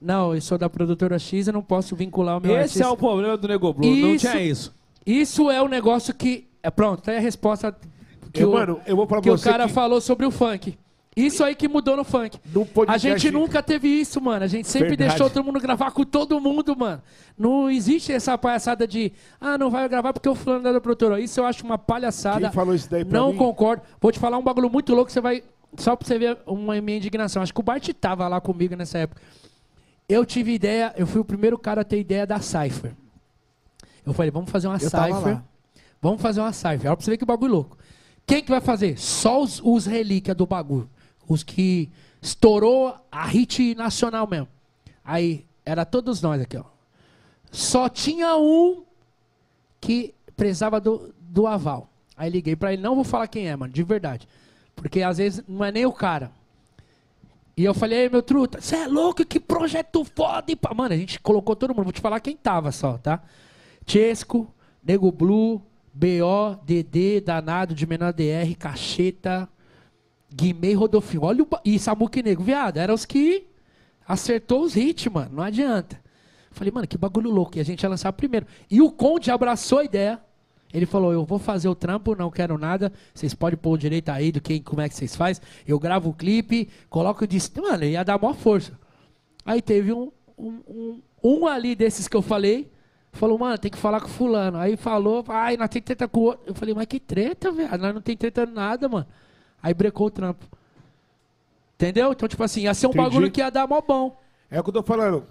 não, 0.00 0.34
eu 0.34 0.40
sou 0.40 0.56
da 0.58 0.68
produtora 0.70 1.18
X, 1.18 1.46
eu 1.48 1.52
não 1.52 1.62
posso 1.62 1.94
vincular 1.96 2.38
o 2.38 2.40
meu 2.40 2.52
Esse 2.52 2.60
artista. 2.62 2.84
é 2.84 2.88
o 2.88 2.96
problema 2.96 3.36
do 3.36 3.48
Nego 3.48 3.72
Blue. 3.72 3.86
Não 3.88 4.14
Isso- 4.14 4.28
tinha 4.30 4.42
isso. 4.42 4.74
Isso 5.06 5.50
é 5.50 5.60
o 5.62 5.68
negócio 5.68 6.14
que. 6.14 6.46
É, 6.62 6.70
pronto, 6.70 7.02
tá 7.02 7.12
aí 7.12 7.16
a 7.18 7.20
resposta 7.20 7.74
que, 8.32 8.42
Eu, 8.42 8.50
o, 8.50 8.52
mano, 8.52 8.80
eu 8.86 8.94
vou 8.96 9.06
falar 9.06 9.20
que 9.22 9.28
pra 9.28 9.34
o 9.34 9.38
você 9.38 9.48
cara 9.50 9.66
que 9.66 9.72
falou 9.72 10.00
sobre 10.00 10.26
o 10.26 10.30
funk. 10.30 10.76
Isso 11.16 11.42
aí 11.42 11.56
que 11.56 11.66
mudou 11.66 11.96
no 11.96 12.04
funk. 12.04 12.38
no 12.54 12.64
A 12.86 12.96
gente 12.96 13.28
nunca 13.32 13.60
teve 13.60 13.88
isso, 13.88 14.20
mano. 14.20 14.44
A 14.44 14.46
gente 14.46 14.68
sempre 14.68 14.90
Verdade. 14.90 15.10
deixou 15.10 15.28
todo 15.28 15.44
mundo 15.44 15.58
gravar 15.58 15.90
com 15.90 16.04
todo 16.04 16.40
mundo, 16.40 16.76
mano. 16.76 17.02
Não 17.36 17.68
existe 17.68 18.12
essa 18.12 18.38
palhaçada 18.38 18.86
de, 18.86 19.12
ah, 19.40 19.58
não 19.58 19.68
vai 19.68 19.88
gravar 19.88 20.12
porque 20.12 20.28
o 20.28 20.34
fulano 20.36 20.68
é 20.68 20.72
da 20.72 20.80
produtora. 20.80 21.20
Isso 21.20 21.40
eu 21.40 21.44
acho 21.46 21.64
uma 21.64 21.76
palhaçada. 21.76 22.40
Quem 22.42 22.52
falou 22.52 22.72
isso 22.72 22.88
daí 22.88 23.04
pra 23.04 23.18
Não 23.18 23.32
mim? 23.32 23.38
concordo. 23.38 23.82
Vou 24.00 24.12
te 24.12 24.18
falar 24.20 24.38
um 24.38 24.42
bagulho 24.44 24.70
muito 24.70 24.94
louco, 24.94 25.10
você 25.10 25.20
vai. 25.20 25.42
Só 25.76 25.96
pra 25.96 26.06
você 26.06 26.18
ver 26.20 26.38
uma 26.46 26.80
minha 26.80 26.98
indignação. 26.98 27.42
Acho 27.42 27.52
que 27.52 27.60
o 27.60 27.64
Bart 27.64 27.88
tava 28.00 28.28
lá 28.28 28.40
comigo 28.40 28.76
nessa 28.76 28.98
época. 28.98 29.20
Eu 30.08 30.24
tive 30.24 30.52
ideia, 30.52 30.94
eu 30.96 31.06
fui 31.06 31.20
o 31.20 31.24
primeiro 31.24 31.58
cara 31.58 31.82
a 31.82 31.84
ter 31.84 32.00
ideia 32.00 32.26
da 32.26 32.40
Cypher. 32.40 32.94
Eu 34.06 34.14
falei, 34.14 34.30
vamos 34.30 34.50
fazer 34.50 34.66
uma 34.66 34.76
Eu 34.76 34.88
Cypher. 34.88 35.42
Vamos 36.00 36.22
fazer 36.22 36.40
uma 36.40 36.52
Cypher. 36.52 36.86
Olha 36.86 36.96
pra 36.96 37.04
você 37.04 37.10
ver 37.10 37.18
que 37.18 37.26
bagulho 37.26 37.52
louco. 37.52 37.78
Quem 38.26 38.42
que 38.42 38.50
vai 38.50 38.60
fazer? 38.60 38.98
Só 38.98 39.42
os, 39.42 39.60
os 39.62 39.84
relíquias 39.84 40.36
do 40.36 40.46
bagulho. 40.46 40.88
Os 41.26 41.42
que 41.42 41.90
estourou 42.22 42.94
a 43.12 43.26
hit 43.26 43.74
nacional 43.74 44.26
mesmo. 44.26 44.48
Aí, 45.04 45.44
era 45.64 45.84
todos 45.84 46.22
nós 46.22 46.40
aqui, 46.40 46.56
ó. 46.56 46.64
Só 47.50 47.88
tinha 47.88 48.36
um 48.36 48.84
que 49.80 50.14
precisava 50.34 50.80
do, 50.80 51.14
do 51.18 51.46
aval. 51.46 51.90
Aí 52.16 52.30
liguei 52.30 52.56
pra 52.56 52.72
ele, 52.72 52.80
não 52.80 52.94
vou 52.94 53.04
falar 53.04 53.28
quem 53.28 53.48
é, 53.48 53.54
mano, 53.54 53.72
de 53.72 53.82
verdade. 53.82 54.26
Porque 54.74 55.02
às 55.02 55.18
vezes 55.18 55.44
não 55.46 55.64
é 55.64 55.70
nem 55.70 55.84
o 55.84 55.92
cara. 55.92 56.30
E 57.58 57.64
eu 57.64 57.74
falei, 57.74 58.02
"Ei, 58.02 58.08
meu 58.08 58.22
truta, 58.22 58.60
você 58.60 58.76
é 58.76 58.86
louco, 58.86 59.26
que 59.26 59.40
projeto 59.40 60.04
foda. 60.04 60.44
Mano, 60.76 60.94
a 60.94 60.96
gente 60.96 61.18
colocou 61.18 61.56
todo 61.56 61.74
mundo. 61.74 61.82
Vou 61.86 61.92
te 61.92 62.00
falar 62.00 62.20
quem 62.20 62.36
tava 62.36 62.70
só, 62.70 62.96
tá? 62.96 63.20
Chesco, 63.84 64.46
Nego 64.80 65.10
Blue, 65.10 65.60
BO, 65.92 66.56
DD, 66.64 67.20
Danado, 67.20 67.74
de 67.74 67.84
menor 67.84 68.12
DR, 68.12 68.54
Cacheta, 68.56 69.48
Guimê 70.32 70.72
Rodolfinho. 70.72 71.24
Olha 71.24 71.42
o. 71.42 71.48
E 71.64 71.80
Samuque 71.80 72.22
Negro, 72.22 72.44
viado. 72.44 72.76
Eram 72.76 72.94
os 72.94 73.04
que 73.04 73.48
acertou 74.06 74.62
os 74.62 74.76
hits, 74.76 75.10
mano. 75.12 75.30
Não 75.32 75.42
adianta. 75.42 76.00
Falei, 76.52 76.70
mano, 76.72 76.86
que 76.86 76.96
bagulho 76.96 77.28
louco. 77.28 77.58
E 77.58 77.60
a 77.60 77.64
gente 77.64 77.82
ia 77.82 77.88
lançar 77.88 78.12
primeiro. 78.12 78.46
E 78.70 78.80
o 78.80 78.92
Conde 78.92 79.32
abraçou 79.32 79.80
a 79.80 79.84
ideia. 79.84 80.20
Ele 80.72 80.84
falou, 80.86 81.12
eu 81.12 81.24
vou 81.24 81.38
fazer 81.38 81.68
o 81.68 81.74
trampo, 81.74 82.14
não 82.14 82.30
quero 82.30 82.58
nada. 82.58 82.92
Vocês 83.14 83.34
podem 83.34 83.58
pôr 83.58 83.72
o 83.72 83.78
direito 83.78 84.10
aí 84.10 84.30
do 84.30 84.40
que, 84.40 84.60
como 84.60 84.82
é 84.82 84.88
que 84.88 84.94
vocês 84.94 85.16
fazem. 85.16 85.42
Eu 85.66 85.78
gravo 85.78 86.10
o 86.10 86.14
clipe, 86.14 86.68
coloco 86.90 87.24
o 87.24 87.26
dist... 87.26 87.56
Mano, 87.56 87.84
ia 87.84 88.04
dar 88.04 88.20
maior 88.20 88.34
força. 88.34 88.78
Aí 89.44 89.62
teve 89.62 89.92
um, 89.92 90.12
um, 90.36 90.60
um, 90.68 91.02
um 91.24 91.46
ali 91.46 91.74
desses 91.74 92.06
que 92.06 92.16
eu 92.16 92.20
falei, 92.20 92.70
falou, 93.12 93.38
mano, 93.38 93.56
tem 93.56 93.70
que 93.70 93.78
falar 93.78 94.00
com 94.00 94.08
fulano. 94.08 94.58
Aí 94.58 94.76
falou, 94.76 95.24
ai, 95.28 95.56
nós 95.56 95.70
tem 95.70 95.80
treta 95.80 96.06
com 96.06 96.20
o 96.20 96.22
outro. 96.24 96.42
Eu 96.46 96.54
falei, 96.54 96.74
mas 96.74 96.86
que 96.86 97.00
treta, 97.00 97.50
velho? 97.50 97.78
Nós 97.78 97.94
não 97.94 98.02
tem 98.02 98.16
treta 98.16 98.44
nada, 98.44 98.88
mano. 98.88 99.06
Aí 99.62 99.72
brecou 99.72 100.08
o 100.08 100.10
trampo. 100.10 100.44
Entendeu? 101.74 102.12
Então, 102.12 102.28
tipo 102.28 102.42
assim, 102.42 102.62
ia 102.62 102.74
ser 102.74 102.88
um 102.88 102.90
Entendi. 102.90 103.04
bagulho 103.04 103.30
que 103.30 103.40
ia 103.40 103.50
dar 103.50 103.66
mó 103.66 103.80
bom. 103.80 104.20
É 104.50 104.60
o 104.60 104.62
que 104.62 104.68
eu 104.68 104.74
tô 104.74 104.82
falando. 104.82 105.24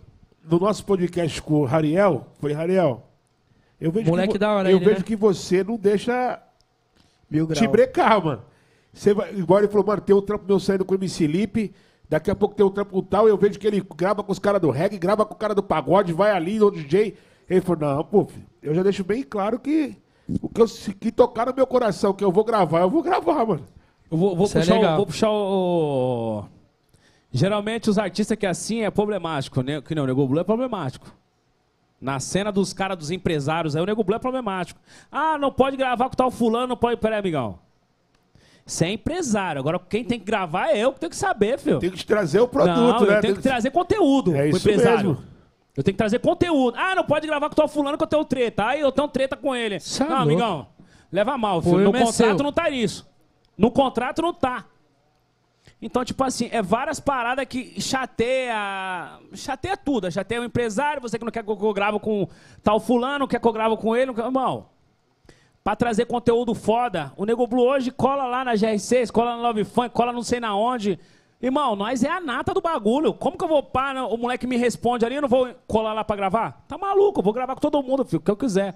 No 0.50 0.60
nosso 0.60 0.84
podcast 0.86 1.42
com 1.42 1.62
o 1.62 1.66
Rariel, 1.66 2.26
falei, 2.40 2.56
Rariel, 2.56 3.07
eu 3.80 3.92
vejo, 3.92 4.10
Moleque 4.10 4.34
que, 4.34 4.40
da 4.40 4.52
hora 4.52 4.72
eu 4.72 4.78
ele, 4.78 4.86
vejo 4.86 5.00
né? 5.00 5.04
que 5.06 5.16
você 5.16 5.64
não 5.64 5.78
deixa 5.78 6.42
Mil 7.30 7.48
te 7.48 7.68
brecar, 7.68 8.24
mano. 8.24 8.42
Você 8.94 9.14
vai, 9.14 9.34
igual 9.36 9.60
ele 9.60 9.68
falou, 9.68 9.86
mano, 9.86 10.02
tem 10.02 10.16
um 10.16 10.22
trampo 10.22 10.46
meu 10.48 10.60
saindo 10.60 10.84
com 10.86 10.94
o 10.94 10.98
MC 10.98 11.28
Lipe, 11.28 11.74
daqui 12.10 12.32
a 12.32 12.36
pouco 12.36 12.56
tem 12.56 12.66
um 12.66 12.70
trampo 12.72 12.92
com 12.92 13.02
tal, 13.02 13.28
eu 13.28 13.38
vejo 13.38 13.60
que 13.60 13.68
ele 13.68 13.86
grava 13.96 14.24
com 14.24 14.32
os 14.32 14.40
caras 14.40 14.60
do 14.62 14.72
reggae, 14.72 14.98
grava 14.98 15.26
com 15.26 15.34
o 15.34 15.38
cara 15.38 15.54
do 15.54 15.62
pagode, 15.62 16.14
vai 16.14 16.32
ali 16.32 16.58
no 16.58 16.72
DJ. 16.72 17.16
Ele 17.50 17.62
falou, 17.62 17.96
não, 17.96 18.04
pô, 18.04 18.26
filho, 18.26 18.46
eu 18.62 18.74
já 18.74 18.82
deixo 18.84 19.04
bem 19.04 19.24
claro 19.24 19.60
que 19.60 19.96
o 20.42 20.50
que, 20.50 20.62
eu, 20.62 20.66
que 21.00 21.12
tocar 21.12 21.46
no 21.46 21.54
meu 21.56 21.68
coração, 21.68 22.14
que 22.14 22.24
eu 22.24 22.32
vou 22.32 22.44
gravar, 22.44 22.82
eu 22.82 22.90
vou 22.90 23.02
gravar, 23.04 23.46
mano. 23.46 23.66
Eu 24.10 24.18
vou, 24.18 24.36
vou 24.36 24.48
é 24.48 24.50
puxar, 24.50 24.74
o, 24.74 24.76
legal. 24.78 24.98
vou 24.98 25.06
puxar 25.06 25.30
o, 25.30 26.40
o- 26.40 26.46
Geralmente 27.32 27.90
os 27.90 27.98
artistas 27.98 28.38
que 28.38 28.46
é 28.46 28.50
assim 28.50 28.84
é 28.84 28.90
problemático, 28.90 29.62
né? 29.62 29.82
Que 29.82 29.94
não, 29.94 30.04
o 30.04 30.08
Nego 30.08 30.28
Blue 30.28 30.40
é 30.40 30.44
problemático. 30.44 31.14
Na 32.00 32.20
cena 32.20 32.52
dos 32.52 32.74
caras, 32.74 32.98
dos 32.98 33.10
empresários, 33.10 33.76
aí 33.76 33.82
o 33.82 33.86
Nego 33.86 34.04
Blue 34.04 34.16
é 34.16 34.20
problemático. 34.20 34.80
Ah, 35.12 35.38
não 35.38 35.52
pode 35.52 35.76
gravar 35.76 36.10
com 36.10 36.16
tal 36.16 36.30
fulano, 36.30 36.68
não 36.68 36.78
pode. 36.78 36.98
Peraí, 36.98 37.20
amigão. 37.20 37.60
Você 38.66 38.86
é 38.86 38.92
empresário. 38.92 39.60
Agora 39.60 39.80
quem 39.80 40.04
tem 40.04 40.20
que 40.20 40.26
gravar 40.26 40.70
é 40.70 40.78
eu 40.80 40.92
que 40.92 41.00
tenho 41.00 41.10
que 41.10 41.16
saber, 41.16 41.58
filho. 41.58 41.80
Tem 41.80 41.90
que 41.90 42.06
trazer 42.06 42.40
o 42.40 42.48
produto, 42.48 42.76
não, 42.76 43.06
né? 43.06 43.18
eu 43.18 43.22
tenho 43.22 43.36
que 43.36 43.42
trazer 43.42 43.72
conteúdo 43.72 44.36
É 44.36 44.40
pro 44.40 44.58
isso 44.58 44.70
empresário. 44.70 45.10
mesmo. 45.10 45.24
Eu 45.76 45.84
tenho 45.84 45.94
que 45.94 45.98
trazer 45.98 46.20
conteúdo. 46.20 46.76
Ah, 46.78 46.94
não 46.94 47.04
pode 47.04 47.26
gravar 47.26 47.50
com 47.50 47.56
tal 47.56 47.68
fulano 47.68 47.98
que 47.98 48.04
eu 48.04 48.08
tenho 48.08 48.26
treta. 48.26 48.66
Aí 48.66 48.82
eu 48.82 48.92
tenho 48.92 49.08
treta 49.08 49.38
com 49.38 49.56
ele. 49.56 49.80
Cê 49.80 50.04
é 50.04 50.08
não, 50.08 50.18
amigão. 50.18 50.68
Leva 51.12 51.38
mal, 51.38 51.62
filho. 51.62 51.78
No 51.78 51.82
erro 51.84 51.96
é 51.96 52.00
contrato 52.00 52.38
seu. 52.38 52.44
não 52.44 52.52
tá 52.52 52.70
isso. 52.70 53.08
No 53.58 53.72
contrato 53.72 54.22
não 54.22 54.34
tá. 54.34 54.66
Então, 55.82 56.04
tipo 56.04 56.24
assim, 56.24 56.50
é 56.52 56.62
várias 56.62 57.00
paradas 57.00 57.46
que 57.46 57.80
chateia. 57.80 59.20
Chateia 59.34 59.78
tudo. 59.78 60.12
Chateia 60.12 60.42
o 60.42 60.46
empresário, 60.46 61.02
você 61.02 61.20
que 61.20 61.26
não 61.26 61.32
quer 61.32 61.44
que 61.44 61.50
eu 61.50 61.74
grave 61.74 62.00
com 62.00 62.28
tal 62.64 62.80
fulano, 62.80 63.28
quer 63.28 63.40
que 63.40 63.48
eu 63.48 63.54
grave 63.54 63.78
com 63.78 63.96
ele. 63.96 64.08
Não 64.08 64.14
quer... 64.16 64.26
Irmão, 64.26 64.66
pra 65.64 65.76
trazer 65.76 66.06
conteúdo 66.06 66.56
foda, 66.56 67.14
o 67.16 67.26
Nego 67.26 67.46
Blue 67.46 67.64
hoje 67.64 67.92
cola 67.92 68.26
lá 68.26 68.44
na 68.44 68.54
GR6, 68.54 69.12
cola 69.12 69.36
na 69.36 69.42
Love 69.44 69.66
Funk, 69.66 69.90
cola 69.90 70.12
não 70.12 70.24
sei 70.24 70.40
na 70.40 70.56
onde. 70.56 70.98
Irmão, 71.40 71.76
nós 71.76 72.04
é 72.04 72.10
a 72.10 72.20
nata 72.20 72.52
do 72.56 72.62
bagulho. 72.62 73.14
Como 73.14 73.38
que 73.38 73.44
eu 73.44 73.48
vou 73.48 73.62
pá, 73.62 73.94
o 74.10 74.18
moleque 74.18 74.48
me 74.48 74.58
responde 74.58 75.06
ali, 75.06 75.16
eu 75.16 75.22
não 75.22 75.30
vou 75.30 75.54
colar 75.68 75.94
lá 75.94 76.04
pra 76.04 76.16
gravar? 76.16 76.66
Tá 76.68 76.76
maluco, 76.76 77.20
eu 77.20 77.24
vou 77.24 77.34
gravar 77.34 77.54
com 77.54 77.62
todo 77.62 77.84
mundo, 77.84 78.04
filho, 78.04 78.18
o 78.18 78.22
que 78.24 78.32
eu 78.32 78.36
quiser. 78.36 78.74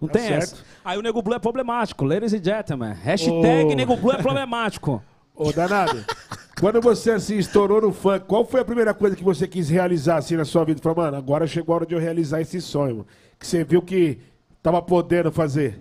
Não 0.00 0.08
Tá 0.08 0.14
tem 0.18 0.26
certo. 0.26 0.42
essa. 0.42 0.64
Aí 0.84 0.98
o 0.98 1.02
Nego 1.02 1.22
Blue 1.22 1.36
é 1.36 1.38
problemático, 1.38 2.04
ladies 2.04 2.32
and 2.34 2.42
gentlemen. 2.42 2.92
Hashtag 2.94 3.72
Ô. 3.72 3.76
Nego 3.76 3.96
Blue 3.96 4.10
é 4.10 4.16
problemático. 4.16 5.00
Ô, 5.34 5.52
danado, 5.52 6.04
quando 6.60 6.80
você 6.80 7.12
assim 7.12 7.36
estourou 7.38 7.80
no 7.80 7.92
funk, 7.92 8.26
qual 8.26 8.44
foi 8.44 8.60
a 8.60 8.64
primeira 8.64 8.92
coisa 8.94 9.16
que 9.16 9.24
você 9.24 9.48
quis 9.48 9.68
realizar 9.68 10.16
assim 10.18 10.36
na 10.36 10.44
sua 10.44 10.64
vida? 10.64 10.80
Falou, 10.80 10.98
mano, 10.98 11.16
agora 11.16 11.46
chegou 11.46 11.72
a 11.72 11.76
hora 11.76 11.86
de 11.86 11.94
eu 11.94 12.00
realizar 12.00 12.40
esse 12.40 12.60
sonho. 12.60 13.06
Que 13.38 13.46
você 13.46 13.64
viu 13.64 13.82
que 13.82 14.18
tava 14.62 14.80
podendo 14.82 15.32
fazer. 15.32 15.80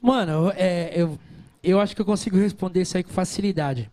Mano, 0.00 0.52
é, 0.54 0.92
eu, 0.94 1.18
eu 1.62 1.80
acho 1.80 1.94
que 1.94 2.00
eu 2.02 2.06
consigo 2.06 2.36
responder 2.36 2.82
isso 2.82 2.96
aí 2.96 3.02
com 3.02 3.10
facilidade. 3.10 3.90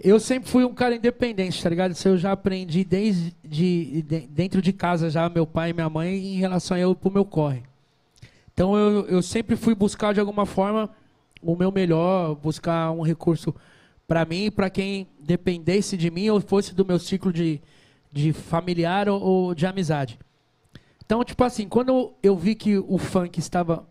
Eu 0.00 0.20
sempre 0.20 0.48
fui 0.48 0.64
um 0.64 0.74
cara 0.74 0.94
independente, 0.94 1.60
tá 1.62 1.68
ligado? 1.68 1.92
Isso 1.92 2.06
eu 2.06 2.16
já 2.18 2.32
aprendi 2.32 2.84
desde 2.84 3.34
de, 3.42 4.02
de- 4.02 4.26
dentro 4.28 4.60
de 4.62 4.72
casa 4.72 5.10
já, 5.10 5.28
meu 5.28 5.46
pai 5.46 5.70
e 5.70 5.72
minha 5.72 5.88
mãe, 5.88 6.14
em 6.14 6.38
relação 6.38 6.76
a 6.76 6.80
eu 6.80 6.94
pro 6.94 7.10
meu 7.10 7.24
corre. 7.24 7.62
Então 8.52 8.76
eu, 8.76 9.06
eu 9.06 9.22
sempre 9.22 9.56
fui 9.56 9.74
buscar 9.74 10.12
de 10.12 10.20
alguma 10.20 10.44
forma 10.46 10.90
o 11.42 11.56
meu 11.56 11.70
melhor, 11.70 12.34
buscar 12.34 12.90
um 12.90 13.02
recurso 13.02 13.54
pra 14.06 14.24
mim 14.24 14.46
e 14.46 14.50
pra 14.50 14.70
quem 14.70 15.06
dependesse 15.20 15.96
de 15.96 16.10
mim 16.10 16.28
ou 16.30 16.40
fosse 16.40 16.74
do 16.74 16.84
meu 16.84 16.98
ciclo 16.98 17.32
de, 17.32 17.60
de 18.12 18.32
familiar 18.32 19.08
ou, 19.08 19.20
ou 19.20 19.54
de 19.54 19.66
amizade. 19.66 20.18
Então, 21.04 21.24
tipo 21.24 21.42
assim, 21.44 21.68
quando 21.68 22.12
eu 22.22 22.36
vi 22.36 22.54
que 22.54 22.78
o 22.78 22.98
funk 22.98 23.38
estava 23.38 23.88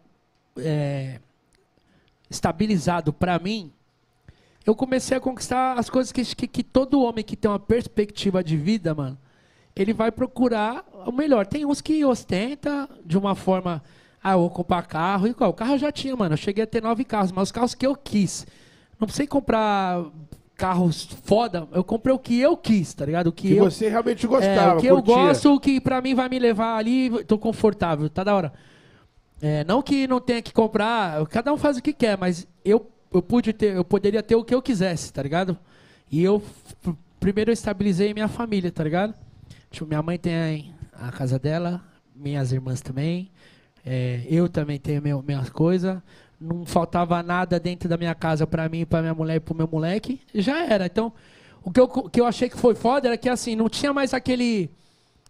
é, 0.57 1.19
estabilizado 2.29 3.11
pra 3.11 3.39
mim, 3.39 3.71
eu 4.65 4.75
comecei 4.75 5.17
a 5.17 5.19
conquistar 5.19 5.79
as 5.79 5.89
coisas 5.89 6.11
que, 6.11 6.23
que, 6.35 6.47
que 6.47 6.63
todo 6.63 7.01
homem 7.01 7.23
que 7.23 7.37
tem 7.37 7.49
uma 7.49 7.59
perspectiva 7.59 8.43
de 8.43 8.57
vida, 8.57 8.93
mano, 8.93 9.17
ele 9.75 9.93
vai 9.93 10.11
procurar 10.11 10.85
o 11.05 11.11
melhor. 11.11 11.45
Tem 11.45 11.65
uns 11.65 11.81
que 11.81 12.03
ostenta 12.03 12.89
de 13.05 13.17
uma 13.17 13.33
forma, 13.33 13.81
ah, 14.29 14.33
eu 14.33 14.39
vou 14.39 14.49
comprar 14.49 14.81
carro, 14.83 15.27
igual, 15.27 15.49
o 15.49 15.53
carro 15.53 15.73
eu 15.73 15.77
já 15.77 15.91
tinha, 15.91 16.15
mano, 16.15 16.33
eu 16.33 16.37
cheguei 16.37 16.63
a 16.63 16.67
ter 16.67 16.81
nove 16.81 17.03
carros, 17.03 17.31
mas 17.31 17.43
os 17.43 17.51
carros 17.51 17.73
que 17.75 17.85
eu 17.85 17.95
quis, 17.95 18.45
não 18.99 19.05
precisei 19.05 19.27
comprar 19.27 20.05
carros 20.55 21.07
foda, 21.23 21.67
eu 21.71 21.83
comprei 21.83 22.13
o 22.13 22.19
que 22.19 22.39
eu 22.39 22.57
quis, 22.57 22.93
tá 22.93 23.05
ligado? 23.05 23.27
O 23.27 23.31
que, 23.31 23.49
Que 23.49 23.55
eu, 23.57 23.65
você 23.69 23.89
realmente 23.89 24.25
é, 24.25 24.29
gostava, 24.29 24.77
o 24.77 24.81
que 24.81 24.87
eu 24.87 24.95
curtia. 24.97 25.15
gosto, 25.15 25.53
o 25.53 25.59
que 25.59 25.79
pra 25.79 26.01
mim 26.01 26.15
vai 26.15 26.27
me 26.27 26.39
levar 26.39 26.77
ali, 26.77 27.23
tô 27.25 27.37
confortável, 27.37 28.09
tá 28.09 28.23
da 28.23 28.35
hora. 28.35 28.53
É, 29.39 29.63
não 29.65 29.83
que 29.83 30.07
não 30.07 30.19
tenha 30.19 30.41
que 30.41 30.51
comprar, 30.51 31.23
cada 31.27 31.53
um 31.53 31.57
faz 31.57 31.77
o 31.77 31.81
que 31.81 31.93
quer, 31.93 32.17
mas 32.17 32.47
eu, 32.65 32.89
eu 33.13 33.21
pude 33.21 33.53
ter, 33.53 33.75
eu 33.75 33.85
poderia 33.85 34.23
ter 34.23 34.35
o 34.35 34.43
que 34.43 34.53
eu 34.55 34.61
quisesse, 34.61 35.13
tá 35.13 35.21
ligado? 35.21 35.55
E 36.11 36.23
eu 36.23 36.41
primeiro 37.19 37.51
eu 37.51 37.53
estabilizei 37.53 38.13
minha 38.13 38.27
família, 38.27 38.71
tá 38.71 38.83
ligado? 38.83 39.13
Tipo, 39.69 39.85
minha 39.85 40.01
mãe 40.01 40.17
tem 40.17 40.73
a 40.93 41.11
casa 41.11 41.37
dela, 41.37 41.83
minhas 42.15 42.51
irmãs 42.51 42.81
também, 42.81 43.29
é, 43.89 44.22
eu 44.30 44.49
também 44.49 44.77
tenho 44.77 45.01
meu, 45.01 45.23
minhas 45.23 45.49
coisas. 45.49 45.97
Não 46.39 46.65
faltava 46.65 47.23
nada 47.23 47.57
dentro 47.57 47.88
da 47.88 47.95
minha 47.95 48.14
casa 48.14 48.45
pra 48.45 48.68
mim, 48.68 48.85
pra 48.85 49.01
minha 49.01 49.14
mulher 49.14 49.38
e 49.38 49.39
pro 49.39 49.55
meu 49.55 49.68
moleque. 49.68 50.19
Já 50.35 50.65
era. 50.65 50.85
Então, 50.85 51.14
o 51.64 51.72
que 51.72 51.80
eu, 51.80 51.88
que 51.88 52.19
eu 52.19 52.26
achei 52.26 52.49
que 52.49 52.57
foi 52.57 52.76
foda 52.76 53.07
era 53.07 53.18
que 53.18 53.30
assim, 53.30 53.55
não 53.55 53.69
tinha 53.69 53.93
mais 53.93 54.14
aquele 54.14 54.69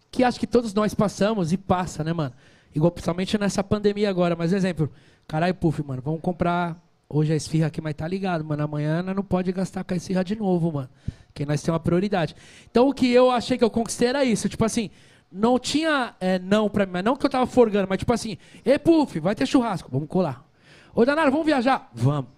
que 0.10 0.24
acho 0.24 0.40
que 0.40 0.48
todos 0.48 0.74
nós 0.74 0.96
passamos 0.96 1.54
e 1.54 1.58
passa, 1.58 2.04
né, 2.04 2.12
mano? 2.14 2.34
Igual 2.74 2.92
principalmente 2.92 3.38
nessa 3.38 3.64
pandemia 3.64 4.10
agora. 4.10 4.36
Mas, 4.36 4.52
exemplo, 4.52 4.92
caralho, 5.28 5.54
Puff, 5.54 5.84
mano, 5.84 6.02
vamos 6.04 6.22
comprar 6.22 6.76
hoje 7.08 7.34
a 7.34 7.36
esfirra 7.36 7.68
aqui, 7.68 7.80
mas 7.80 7.94
tá 7.94 8.08
ligado, 8.08 8.44
mano. 8.44 8.64
Amanhã 8.64 9.04
não 9.04 9.24
pode 9.24 9.52
gastar 9.52 9.84
com 9.84 9.94
a 9.94 9.98
esfirra 9.98 10.24
de 10.24 10.36
novo, 10.36 10.72
mano. 10.72 10.90
Porque 11.28 11.46
nós 11.46 11.62
temos 11.62 11.76
uma 11.76 11.80
prioridade. 11.80 12.36
Então, 12.72 12.90
o 12.90 12.94
que 12.94 13.12
eu 13.12 13.30
achei 13.30 13.56
que 13.56 13.64
eu 13.64 13.70
conquistei 13.70 14.08
era 14.08 14.26
isso. 14.26 14.50
Tipo 14.50 14.66
assim, 14.66 14.90
não 15.38 15.60
tinha 15.60 16.16
é, 16.20 16.40
não 16.40 16.70
pra 16.70 16.86
mim, 16.86 17.02
não 17.04 17.16
que 17.16 17.26
eu 17.26 17.30
tava 17.30 17.46
forgando, 17.46 17.88
mas 17.88 18.00
tipo 18.00 18.12
assim, 18.12 18.38
ei, 18.66 18.80
Puff, 18.80 19.20
vai 19.20 19.36
ter 19.36 19.46
churrasco, 19.46 19.90
vamos 19.92 20.10
colar. 20.10 20.44
Ô, 20.94 21.06
Danaro, 21.06 21.32
vamos 21.32 21.46
viajar? 21.46 21.90
Vamos. 21.94 22.32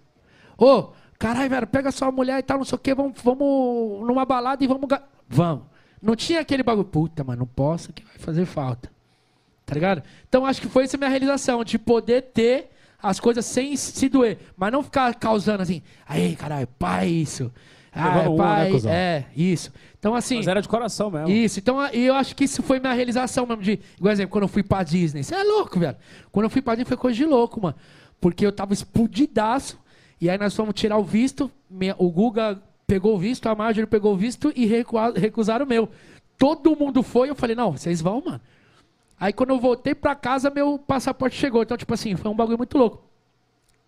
Ô, 0.58 0.90
caralho, 1.18 1.48
velho, 1.48 1.66
pega 1.66 1.90
sua 1.90 2.12
mulher 2.12 2.38
e 2.38 2.42
tal, 2.42 2.58
não 2.58 2.64
sei 2.64 2.76
o 2.76 2.78
quê, 2.78 2.94
vamos, 2.94 3.20
vamos 3.22 4.06
numa 4.06 4.24
balada 4.24 4.62
e 4.62 4.66
vamos. 4.66 4.88
Vamos. 5.28 5.64
Não 6.02 6.14
tinha 6.14 6.40
aquele 6.40 6.62
bagulho, 6.62 6.86
puta, 6.86 7.24
mas 7.24 7.38
não 7.38 7.46
posso, 7.46 7.92
que 7.92 8.04
vai 8.04 8.18
fazer 8.18 8.44
falta. 8.44 8.90
Tá 9.64 9.74
ligado? 9.74 10.02
Então 10.28 10.44
acho 10.44 10.60
que 10.60 10.68
foi 10.68 10.84
essa 10.84 10.96
minha 10.96 11.08
realização, 11.08 11.64
de 11.64 11.78
poder 11.78 12.22
ter 12.34 12.70
as 13.02 13.18
coisas 13.18 13.46
sem 13.46 13.76
se 13.76 14.08
doer, 14.08 14.38
mas 14.56 14.72
não 14.72 14.82
ficar 14.82 15.14
causando 15.14 15.62
assim, 15.62 15.82
aí, 16.06 16.36
caralho, 16.36 16.66
pá, 16.66 17.04
isso. 17.04 17.50
Ah, 17.92 18.28
uma, 18.28 18.36
pá, 18.36 18.64
né, 18.64 18.70
é, 18.86 19.24
isso. 19.36 19.72
Então 19.98 20.14
assim. 20.14 20.36
Mas 20.36 20.46
era 20.46 20.62
de 20.62 20.68
coração 20.68 21.10
mesmo. 21.10 21.28
Isso, 21.28 21.58
então 21.58 21.78
a- 21.80 21.92
e 21.92 22.06
eu 22.06 22.14
acho 22.14 22.34
que 22.36 22.44
isso 22.44 22.62
foi 22.62 22.78
minha 22.78 22.92
realização 22.92 23.44
mesmo. 23.46 23.62
De, 23.62 23.80
igual 23.98 24.12
exemplo, 24.12 24.30
quando 24.32 24.42
eu 24.42 24.48
fui 24.48 24.62
pra 24.62 24.82
Disney. 24.82 25.22
Você 25.22 25.34
é 25.34 25.42
louco, 25.42 25.78
velho. 25.78 25.96
Quando 26.30 26.44
eu 26.44 26.50
fui 26.50 26.62
pra 26.62 26.74
Disney 26.74 26.86
foi 26.88 26.96
coisa 26.96 27.16
de 27.16 27.24
louco, 27.24 27.60
mano. 27.60 27.74
Porque 28.20 28.46
eu 28.46 28.52
tava 28.52 28.72
explodidaço. 28.72 29.78
E 30.20 30.28
aí 30.30 30.38
nós 30.38 30.54
fomos 30.54 30.74
tirar 30.74 30.96
o 30.98 31.04
visto. 31.04 31.50
minha- 31.68 31.94
o 31.98 32.10
Guga 32.10 32.60
pegou 32.86 33.14
o 33.14 33.18
visto, 33.18 33.46
a 33.48 33.54
Marjorie 33.54 33.86
pegou 33.88 34.14
o 34.14 34.16
visto 34.16 34.52
e 34.56 34.66
recua- 34.66 35.12
recusaram 35.16 35.64
o 35.64 35.68
meu. 35.68 35.88
Todo 36.38 36.74
mundo 36.76 37.02
foi, 37.02 37.30
eu 37.30 37.34
falei, 37.34 37.54
não, 37.54 37.72
vocês 37.72 38.00
vão, 38.00 38.22
mano. 38.24 38.40
Aí 39.18 39.32
quando 39.32 39.50
eu 39.50 39.60
voltei 39.60 39.94
pra 39.94 40.14
casa, 40.14 40.48
meu 40.50 40.78
passaporte 40.78 41.36
chegou. 41.36 41.62
Então, 41.62 41.76
tipo 41.76 41.92
assim, 41.94 42.16
foi 42.16 42.30
um 42.30 42.34
bagulho 42.34 42.56
muito 42.58 42.76
louco. 42.78 43.02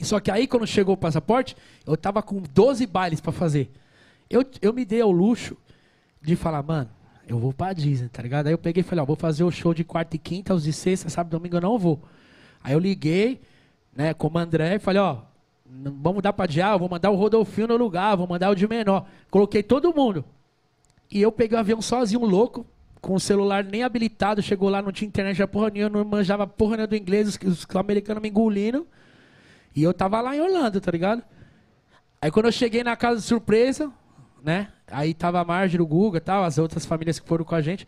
Só 0.00 0.18
que 0.20 0.30
aí, 0.30 0.46
quando 0.46 0.66
chegou 0.66 0.94
o 0.94 0.96
passaporte, 0.98 1.56
eu 1.86 1.96
tava 1.96 2.22
com 2.22 2.42
12 2.54 2.86
bailes 2.86 3.20
pra 3.20 3.30
fazer. 3.32 3.70
Eu, 4.28 4.44
eu 4.60 4.72
me 4.72 4.84
dei 4.84 5.00
ao 5.00 5.10
luxo 5.10 5.56
de 6.20 6.36
falar, 6.36 6.62
mano, 6.62 6.90
eu 7.26 7.38
vou 7.38 7.52
pra 7.52 7.72
Disney, 7.72 8.08
tá 8.08 8.22
ligado? 8.22 8.46
Aí 8.46 8.52
eu 8.52 8.58
peguei 8.58 8.80
e 8.80 8.84
falei, 8.84 9.02
ó, 9.02 9.06
vou 9.06 9.16
fazer 9.16 9.44
o 9.44 9.50
show 9.50 9.72
de 9.74 9.84
quarta 9.84 10.16
e 10.16 10.18
quinta, 10.18 10.54
os 10.54 10.64
de 10.64 10.72
sexta, 10.72 11.08
sábado 11.08 11.36
domingo 11.36 11.56
eu 11.56 11.60
não 11.60 11.78
vou. 11.78 12.00
Aí 12.62 12.72
eu 12.72 12.78
liguei, 12.78 13.40
né, 13.94 14.14
como 14.14 14.38
André, 14.38 14.76
e 14.76 14.78
falei, 14.78 15.00
ó, 15.00 15.18
vamos 15.64 16.22
dar 16.22 16.32
pra 16.32 16.46
Dial, 16.46 16.78
vou 16.78 16.88
mandar 16.88 17.10
o 17.10 17.16
Rodolfinho 17.16 17.68
no 17.68 17.76
lugar, 17.76 18.16
vou 18.16 18.26
mandar 18.26 18.50
o 18.50 18.54
de 18.54 18.66
menor. 18.68 19.06
Coloquei 19.30 19.62
todo 19.62 19.94
mundo. 19.94 20.24
E 21.10 21.20
eu 21.20 21.30
peguei 21.30 21.56
o 21.56 21.60
avião 21.60 21.82
sozinho, 21.82 22.24
louco, 22.24 22.66
com 23.00 23.14
o 23.14 23.20
celular 23.20 23.64
nem 23.64 23.82
habilitado, 23.82 24.40
chegou 24.40 24.68
lá, 24.68 24.80
não 24.80 24.92
tinha 24.92 25.08
internet, 25.08 25.36
já 25.36 25.46
porra 25.46 25.70
nenhuma, 25.70 25.90
não 25.90 26.04
manjava 26.04 26.46
porra 26.46 26.76
nenhuma 26.76 26.86
do 26.86 26.96
inglês, 26.96 27.28
os, 27.28 27.38
os 27.44 27.66
americanos 27.76 28.22
me 28.22 28.28
engolindo. 28.28 28.86
E 29.74 29.82
eu 29.82 29.92
tava 29.92 30.20
lá 30.20 30.36
em 30.36 30.40
Orlando, 30.40 30.80
tá 30.80 30.90
ligado? 30.90 31.22
Aí 32.20 32.30
quando 32.30 32.46
eu 32.46 32.52
cheguei 32.52 32.84
na 32.84 32.94
casa 32.94 33.20
de 33.20 33.26
surpresa, 33.26 33.90
né? 34.42 34.68
Aí 34.90 35.14
tava 35.14 35.40
a 35.40 35.44
Marjorie, 35.44 35.82
o 35.82 35.86
Guga 35.86 36.20
tal, 36.20 36.44
as 36.44 36.58
outras 36.58 36.84
famílias 36.84 37.18
que 37.18 37.26
foram 37.26 37.44
com 37.44 37.54
a 37.54 37.60
gente. 37.60 37.86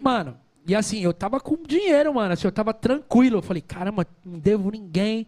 Mano, 0.00 0.36
e 0.66 0.74
assim, 0.74 1.00
eu 1.00 1.12
tava 1.12 1.40
com 1.40 1.56
dinheiro, 1.56 2.14
mano. 2.14 2.32
Assim, 2.32 2.46
eu 2.46 2.52
tava 2.52 2.72
tranquilo. 2.72 3.38
Eu 3.38 3.42
falei, 3.42 3.62
caramba, 3.62 4.06
não 4.24 4.38
devo 4.38 4.70
ninguém. 4.70 5.26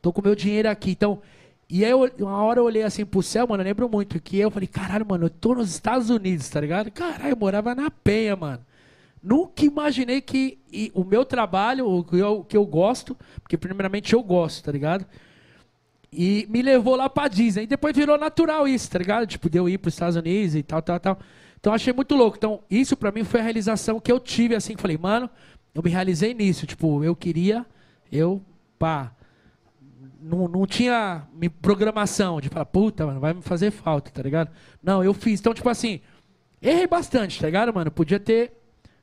Tô 0.00 0.12
com 0.12 0.22
meu 0.22 0.34
dinheiro 0.34 0.68
aqui. 0.68 0.92
Então, 0.92 1.20
e 1.68 1.84
aí 1.84 1.90
eu, 1.90 2.10
uma 2.18 2.42
hora 2.42 2.60
eu 2.60 2.64
olhei 2.64 2.82
assim 2.82 3.04
pro 3.04 3.22
céu, 3.22 3.46
mano, 3.46 3.62
eu 3.62 3.66
lembro 3.66 3.88
muito. 3.88 4.20
Que 4.20 4.38
eu 4.38 4.50
falei, 4.50 4.66
caralho, 4.66 5.06
mano, 5.06 5.26
eu 5.26 5.30
tô 5.30 5.54
nos 5.54 5.70
Estados 5.70 6.10
Unidos, 6.10 6.48
tá 6.48 6.60
ligado? 6.60 6.90
Caralho, 6.90 7.32
eu 7.32 7.36
morava 7.36 7.74
na 7.74 7.90
Penha, 7.90 8.34
mano. 8.34 8.64
Nunca 9.22 9.64
imaginei 9.64 10.20
que 10.20 10.58
e 10.72 10.90
o 10.94 11.04
meu 11.04 11.24
trabalho, 11.24 11.86
o 11.86 12.02
que 12.02 12.16
eu, 12.16 12.38
o 12.38 12.44
que 12.44 12.56
eu 12.56 12.64
gosto, 12.64 13.16
porque 13.42 13.56
primeiramente 13.56 14.14
eu 14.14 14.22
gosto, 14.22 14.64
tá 14.64 14.72
ligado? 14.72 15.04
E 16.12 16.46
me 16.50 16.60
levou 16.62 16.96
lá 16.96 17.08
pra 17.08 17.28
Disney. 17.28 17.64
E 17.64 17.66
depois 17.66 17.94
virou 17.94 18.18
natural 18.18 18.66
isso, 18.66 18.90
tá 18.90 18.98
ligado? 18.98 19.26
Tipo, 19.26 19.48
de 19.48 19.58
eu 19.58 19.68
ir 19.68 19.78
pros 19.78 19.94
Estados 19.94 20.16
Unidos 20.16 20.54
e 20.54 20.62
tal, 20.62 20.82
tal, 20.82 20.98
tal. 20.98 21.18
Então 21.58 21.72
achei 21.72 21.92
muito 21.92 22.14
louco. 22.14 22.36
Então, 22.36 22.62
isso 22.70 22.96
pra 22.96 23.12
mim 23.12 23.22
foi 23.22 23.40
a 23.40 23.42
realização 23.42 24.00
que 24.00 24.10
eu 24.10 24.18
tive, 24.18 24.54
assim, 24.54 24.76
falei, 24.76 24.98
mano, 24.98 25.30
eu 25.74 25.82
me 25.82 25.90
realizei 25.90 26.34
nisso. 26.34 26.66
Tipo, 26.66 27.04
eu 27.04 27.14
queria, 27.14 27.64
eu, 28.10 28.42
pá. 28.78 29.12
Não, 30.22 30.48
não 30.48 30.66
tinha 30.66 31.22
programação 31.62 32.40
de 32.42 32.50
falar, 32.50 32.66
puta, 32.66 33.06
mano, 33.06 33.20
vai 33.20 33.32
me 33.32 33.40
fazer 33.40 33.70
falta, 33.70 34.10
tá 34.10 34.22
ligado? 34.22 34.50
Não, 34.82 35.02
eu 35.02 35.14
fiz. 35.14 35.40
Então, 35.40 35.54
tipo 35.54 35.68
assim, 35.68 36.00
errei 36.60 36.86
bastante, 36.86 37.40
tá 37.40 37.46
ligado, 37.46 37.72
mano? 37.72 37.90
Podia 37.90 38.20
ter 38.20 38.59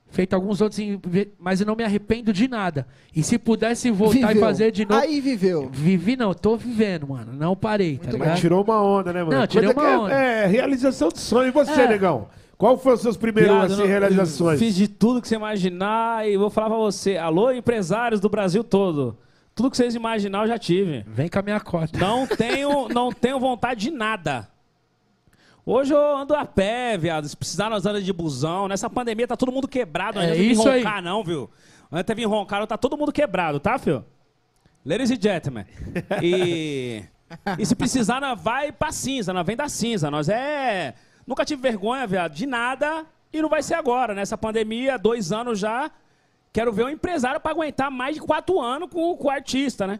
feito 0.10 0.34
alguns 0.34 0.62
outros, 0.62 0.80
mas 1.40 1.60
eu 1.62 1.68
não 1.68 1.76
me 1.76 1.84
arrependo 1.84 2.32
de 2.34 2.48
nada. 2.48 2.88
E 3.16 3.22
se 3.24 3.38
pudesse 3.38 3.92
voltar 3.92 4.18
e 4.18 4.26
Viveu. 4.28 4.40
fazer 4.42 4.72
de 4.72 4.86
novo. 4.86 5.00
Aí 5.02 5.20
viveu. 5.22 5.70
Vivi 5.72 6.16
não, 6.16 6.34
tô 6.34 6.56
vivendo, 6.58 7.08
mano. 7.08 7.34
Não 7.34 7.56
parei, 7.56 7.98
tá? 7.98 8.18
Mas 8.18 8.40
tirou 8.40 8.64
uma 8.64 8.82
onda, 8.82 9.12
né, 9.14 9.24
mano? 9.24 9.38
Não, 9.40 9.48
tirei 9.48 9.74
Coisa 9.74 9.90
uma 9.90 9.98
que 9.98 10.04
onda. 10.06 10.14
É, 10.24 10.44
é, 10.44 10.46
realização 10.48 11.10
de 11.10 11.20
sonho. 11.20 11.50
E 11.50 11.52
você, 11.52 11.82
É. 11.82 11.88
negão? 11.88 12.28
Qual 12.58 12.76
foram 12.78 12.96
os 12.96 13.02
seus 13.02 13.16
primeiros, 13.18 13.52
Viado, 13.54 13.72
assim, 13.74 13.82
não- 13.82 13.88
realizações? 13.88 14.58
Fiz 14.60 14.76
de 14.76 14.88
tudo 14.88 15.22
que 15.22 15.28
você 15.28 15.36
imaginar 15.36 16.28
e 16.28 16.36
vou 16.38 16.50
falar 16.50 16.70
pra 16.70 16.78
você. 16.78 17.16
Alô, 17.18 17.52
empresários 17.52 18.20
do 18.20 18.30
Brasil 18.30 18.64
todo. 18.64 19.16
Tudo 19.54 19.70
que 19.70 19.78
vocês 19.78 19.94
imaginar 19.94 20.44
eu 20.44 20.48
já 20.48 20.58
tive. 20.58 21.04
Vem 21.08 21.28
com 21.30 21.38
a 21.38 21.42
minha 21.42 21.60
cota. 21.60 21.98
Não 22.00 22.26
tenho, 22.26 22.88
não 22.90 23.12
tenho 23.12 23.40
vontade 23.40 23.82
de 23.82 23.92
nada. 23.92 24.48
Hoje 25.70 25.94
eu 25.94 26.16
ando 26.18 26.34
a 26.34 26.46
pé, 26.46 26.98
viado. 26.98 27.28
Se 27.28 27.36
precisar, 27.36 27.70
nós 27.70 27.86
andamos 27.86 28.06
de 28.06 28.14
busão. 28.14 28.70
Nessa 28.70 28.90
pandemia 28.90 29.28
tá 29.28 29.36
todo 29.36 29.52
mundo 29.52 29.68
quebrado. 29.68 30.18
Não 30.18 30.26
É 30.26 30.34
vir 30.34 30.52
isso 30.52 30.68
aí. 30.70 30.82
roncar, 30.82 31.02
não, 31.02 31.22
viu? 31.26 31.50
Antes 31.92 32.06
de 32.08 32.22
vir 32.22 32.26
roncar, 32.26 32.66
tá 32.66 32.78
todo 32.78 32.98
mundo 32.98 33.12
quebrado, 33.12 33.60
tá, 33.60 33.78
filho? 33.78 34.06
Ladies 34.86 35.12
and 35.12 35.22
gentlemen. 35.22 35.66
E, 36.24 37.04
e 37.60 37.66
se 37.66 37.76
precisar, 37.76 38.22
nós 38.22 38.42
vai 38.42 38.72
pra 38.72 38.94
cinza. 38.94 39.34
Nós 39.34 39.46
vem 39.46 39.58
da 39.58 39.68
cinza. 39.68 40.10
Nós 40.10 40.30
é... 40.30 40.94
Nunca 41.28 41.44
tive 41.44 41.62
vergonha, 41.62 42.08
viado, 42.08 42.32
de 42.34 42.46
nada. 42.46 43.06
E 43.34 43.42
não 43.42 43.50
vai 43.50 43.62
ser 43.62 43.74
agora. 43.74 44.14
Nessa 44.14 44.38
pandemia, 44.38 44.98
dois 44.98 45.34
anos 45.34 45.60
já. 45.60 45.92
Quero 46.54 46.72
ver 46.72 46.86
um 46.86 46.90
empresário 46.90 47.42
pra 47.42 47.52
aguentar 47.52 47.92
mais 47.92 48.16
de 48.16 48.22
quatro 48.22 48.62
anos 48.62 48.90
com, 48.90 49.18
com 49.18 49.28
o 49.28 49.30
artista, 49.30 49.86
né? 49.86 50.00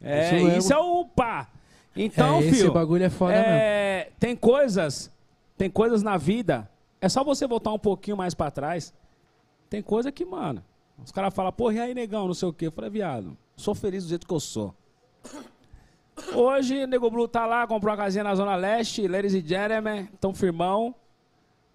É, 0.00 0.36
Isso 0.36 0.58
isso 0.58 0.72
é 0.72 0.78
o 0.78 1.04
pá. 1.06 1.48
Então, 1.96 2.36
É, 2.36 2.40
esse 2.40 2.56
filho, 2.56 2.72
bagulho 2.72 3.04
é 3.04 3.10
foda 3.10 3.32
é, 3.34 4.10
Tem 4.20 4.36
coisas, 4.36 5.10
tem 5.56 5.70
coisas 5.70 6.02
na 6.02 6.16
vida. 6.16 6.68
É 7.00 7.08
só 7.08 7.24
você 7.24 7.46
voltar 7.46 7.72
um 7.72 7.78
pouquinho 7.78 8.16
mais 8.16 8.34
pra 8.34 8.50
trás. 8.50 8.92
Tem 9.70 9.82
coisa 9.82 10.12
que, 10.12 10.24
mano, 10.24 10.62
os 11.02 11.10
caras 11.10 11.34
falam, 11.34 11.52
porra, 11.52 11.74
e 11.74 11.80
aí, 11.80 11.94
negão, 11.94 12.26
não 12.26 12.34
sei 12.34 12.48
o 12.48 12.52
quê. 12.52 12.66
Eu 12.66 12.72
falei, 12.72 12.90
viado, 12.90 13.36
sou 13.56 13.74
feliz 13.74 14.04
do 14.04 14.10
jeito 14.10 14.26
que 14.26 14.32
eu 14.32 14.40
sou. 14.40 14.74
Hoje, 16.34 16.86
Nego 16.86 17.10
Blue 17.10 17.28
tá 17.28 17.44
lá, 17.46 17.66
comprou 17.66 17.90
uma 17.92 17.96
casinha 17.96 18.24
na 18.24 18.34
Zona 18.34 18.56
Leste, 18.56 19.06
ladies 19.06 19.34
and 19.34 19.46
gentlemen, 19.46 20.08
tão 20.20 20.34
firmão. 20.34 20.94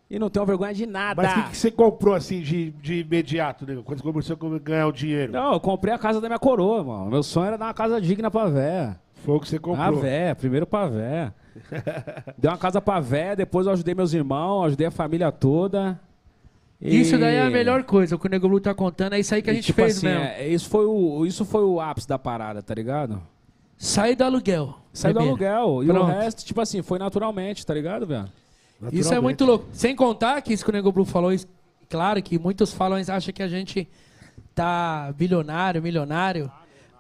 E 0.10 0.20
não 0.20 0.30
tenho 0.30 0.46
vergonha 0.46 0.74
de 0.74 0.86
nada. 0.86 1.22
Mas 1.22 1.32
o 1.32 1.36
que, 1.36 1.50
que 1.52 1.58
você 1.58 1.72
comprou, 1.72 2.14
assim, 2.14 2.42
de, 2.42 2.72
de 2.72 3.00
imediato, 3.00 3.66
negão? 3.66 3.82
Quando 3.82 4.00
você 4.00 4.36
começou 4.36 4.56
a 4.56 4.60
ganhar 4.60 4.88
o 4.88 4.92
dinheiro? 4.92 5.32
Não, 5.32 5.54
eu 5.54 5.60
comprei 5.60 5.94
a 5.94 5.98
casa 5.98 6.20
da 6.20 6.28
minha 6.28 6.40
coroa, 6.40 6.84
mano. 6.84 7.10
Meu 7.10 7.24
sonho 7.24 7.48
era 7.48 7.58
dar 7.58 7.68
uma 7.68 7.74
casa 7.74 8.02
digna 8.02 8.30
pra 8.30 8.48
véia. 8.48 9.00
Foi 9.24 9.36
o 9.36 9.40
que 9.40 9.48
você 9.50 9.58
A 9.58 9.60
comprou. 9.60 10.00
véia, 10.02 10.36
primeiro 10.36 10.66
pra 10.66 10.88
véia. 10.88 11.34
Dei 12.38 12.50
uma 12.50 12.58
casa 12.58 12.82
pra 12.82 13.00
véia, 13.00 13.36
depois 13.36 13.68
eu 13.68 13.74
ajudei 13.74 13.94
meus 13.94 14.14
irmãos, 14.14 14.66
ajudei 14.68 14.88
a 14.88 14.92
família 14.92 15.32
toda. 15.32 16.00
E- 16.82 17.00
Isso 17.02 17.18
daí 17.18 17.36
é 17.36 17.42
a 17.42 17.50
melhor 17.50 17.84
coisa. 17.84 18.16
O 18.16 18.20
que 18.20 18.26
o 18.26 18.30
Nego 18.30 18.48
Blue 18.50 18.60
tá 18.60 18.74
contando 18.74 19.14
é 19.14 19.20
isso 19.20 19.36
aí 19.36 19.42
que 19.42 19.50
a 19.50 19.54
e, 19.54 19.58
gente 19.58 19.66
tipo 19.68 19.82
fez 19.82 19.98
assim, 19.98 20.08
mesmo. 20.08 20.24
é, 20.24 20.48
isso, 20.48 20.68
foi 20.70 20.86
o, 20.86 21.26
isso 21.26 21.46
foi 21.46 21.64
o 21.64 21.80
ápice 21.80 22.08
da 22.08 22.18
parada, 22.18 22.62
tá 22.64 22.74
ligado? 22.74 23.22
Sair 23.78 24.16
do 24.16 24.24
aluguel. 24.24 24.76
Saí 24.94 25.14
do 25.14 25.20
aluguel. 25.20 25.84
E 25.84 25.88
Pronto. 25.88 26.04
o 26.04 26.06
resto, 26.08 26.44
tipo 26.46 26.60
assim, 26.62 26.82
foi 26.82 26.98
naturalmente, 26.98 27.66
tá 27.66 27.74
ligado, 27.74 28.06
velho? 28.08 28.24
Isso 28.24 28.34
é 28.86 28.88
Naturalmente. 28.96 29.22
muito 29.24 29.46
louco. 29.46 29.66
Sem 29.74 29.96
contar 29.96 30.42
que 30.42 30.54
isso 30.54 30.64
que 30.64 30.72
o 30.72 30.74
Nego 30.74 30.92
Blue 30.92 31.06
falou, 31.06 31.32
isso- 31.32 31.48
claro 31.88 32.22
que 32.24 32.40
muitos 32.40 32.74
falam 32.74 33.00
e 33.00 33.02
acham 33.12 33.32
que 33.34 33.44
a 33.44 33.48
gente 33.48 33.88
tá 34.56 35.14
bilionário, 35.16 35.82
milionário. 35.84 36.52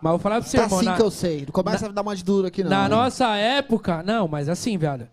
Mas 0.01 0.11
eu 0.11 0.17
vou 0.17 0.19
falar 0.19 0.39
pra 0.41 0.49
você, 0.49 0.57
Tá 0.57 0.63
irmão. 0.63 0.79
assim 0.79 0.85
na- 0.87 0.95
que 0.95 1.01
eu 1.01 1.11
sei. 1.11 1.39
Não 1.41 1.51
começa 1.51 1.85
a 1.85 1.89
dar 1.89 2.03
mais 2.03 2.23
duro 2.23 2.47
aqui, 2.47 2.63
não. 2.63 2.69
Na 2.71 2.83
hein? 2.83 2.89
nossa 2.89 3.35
época, 3.35 4.01
não, 4.03 4.27
mas 4.27 4.49
assim, 4.49 4.77
velho. 4.77 5.07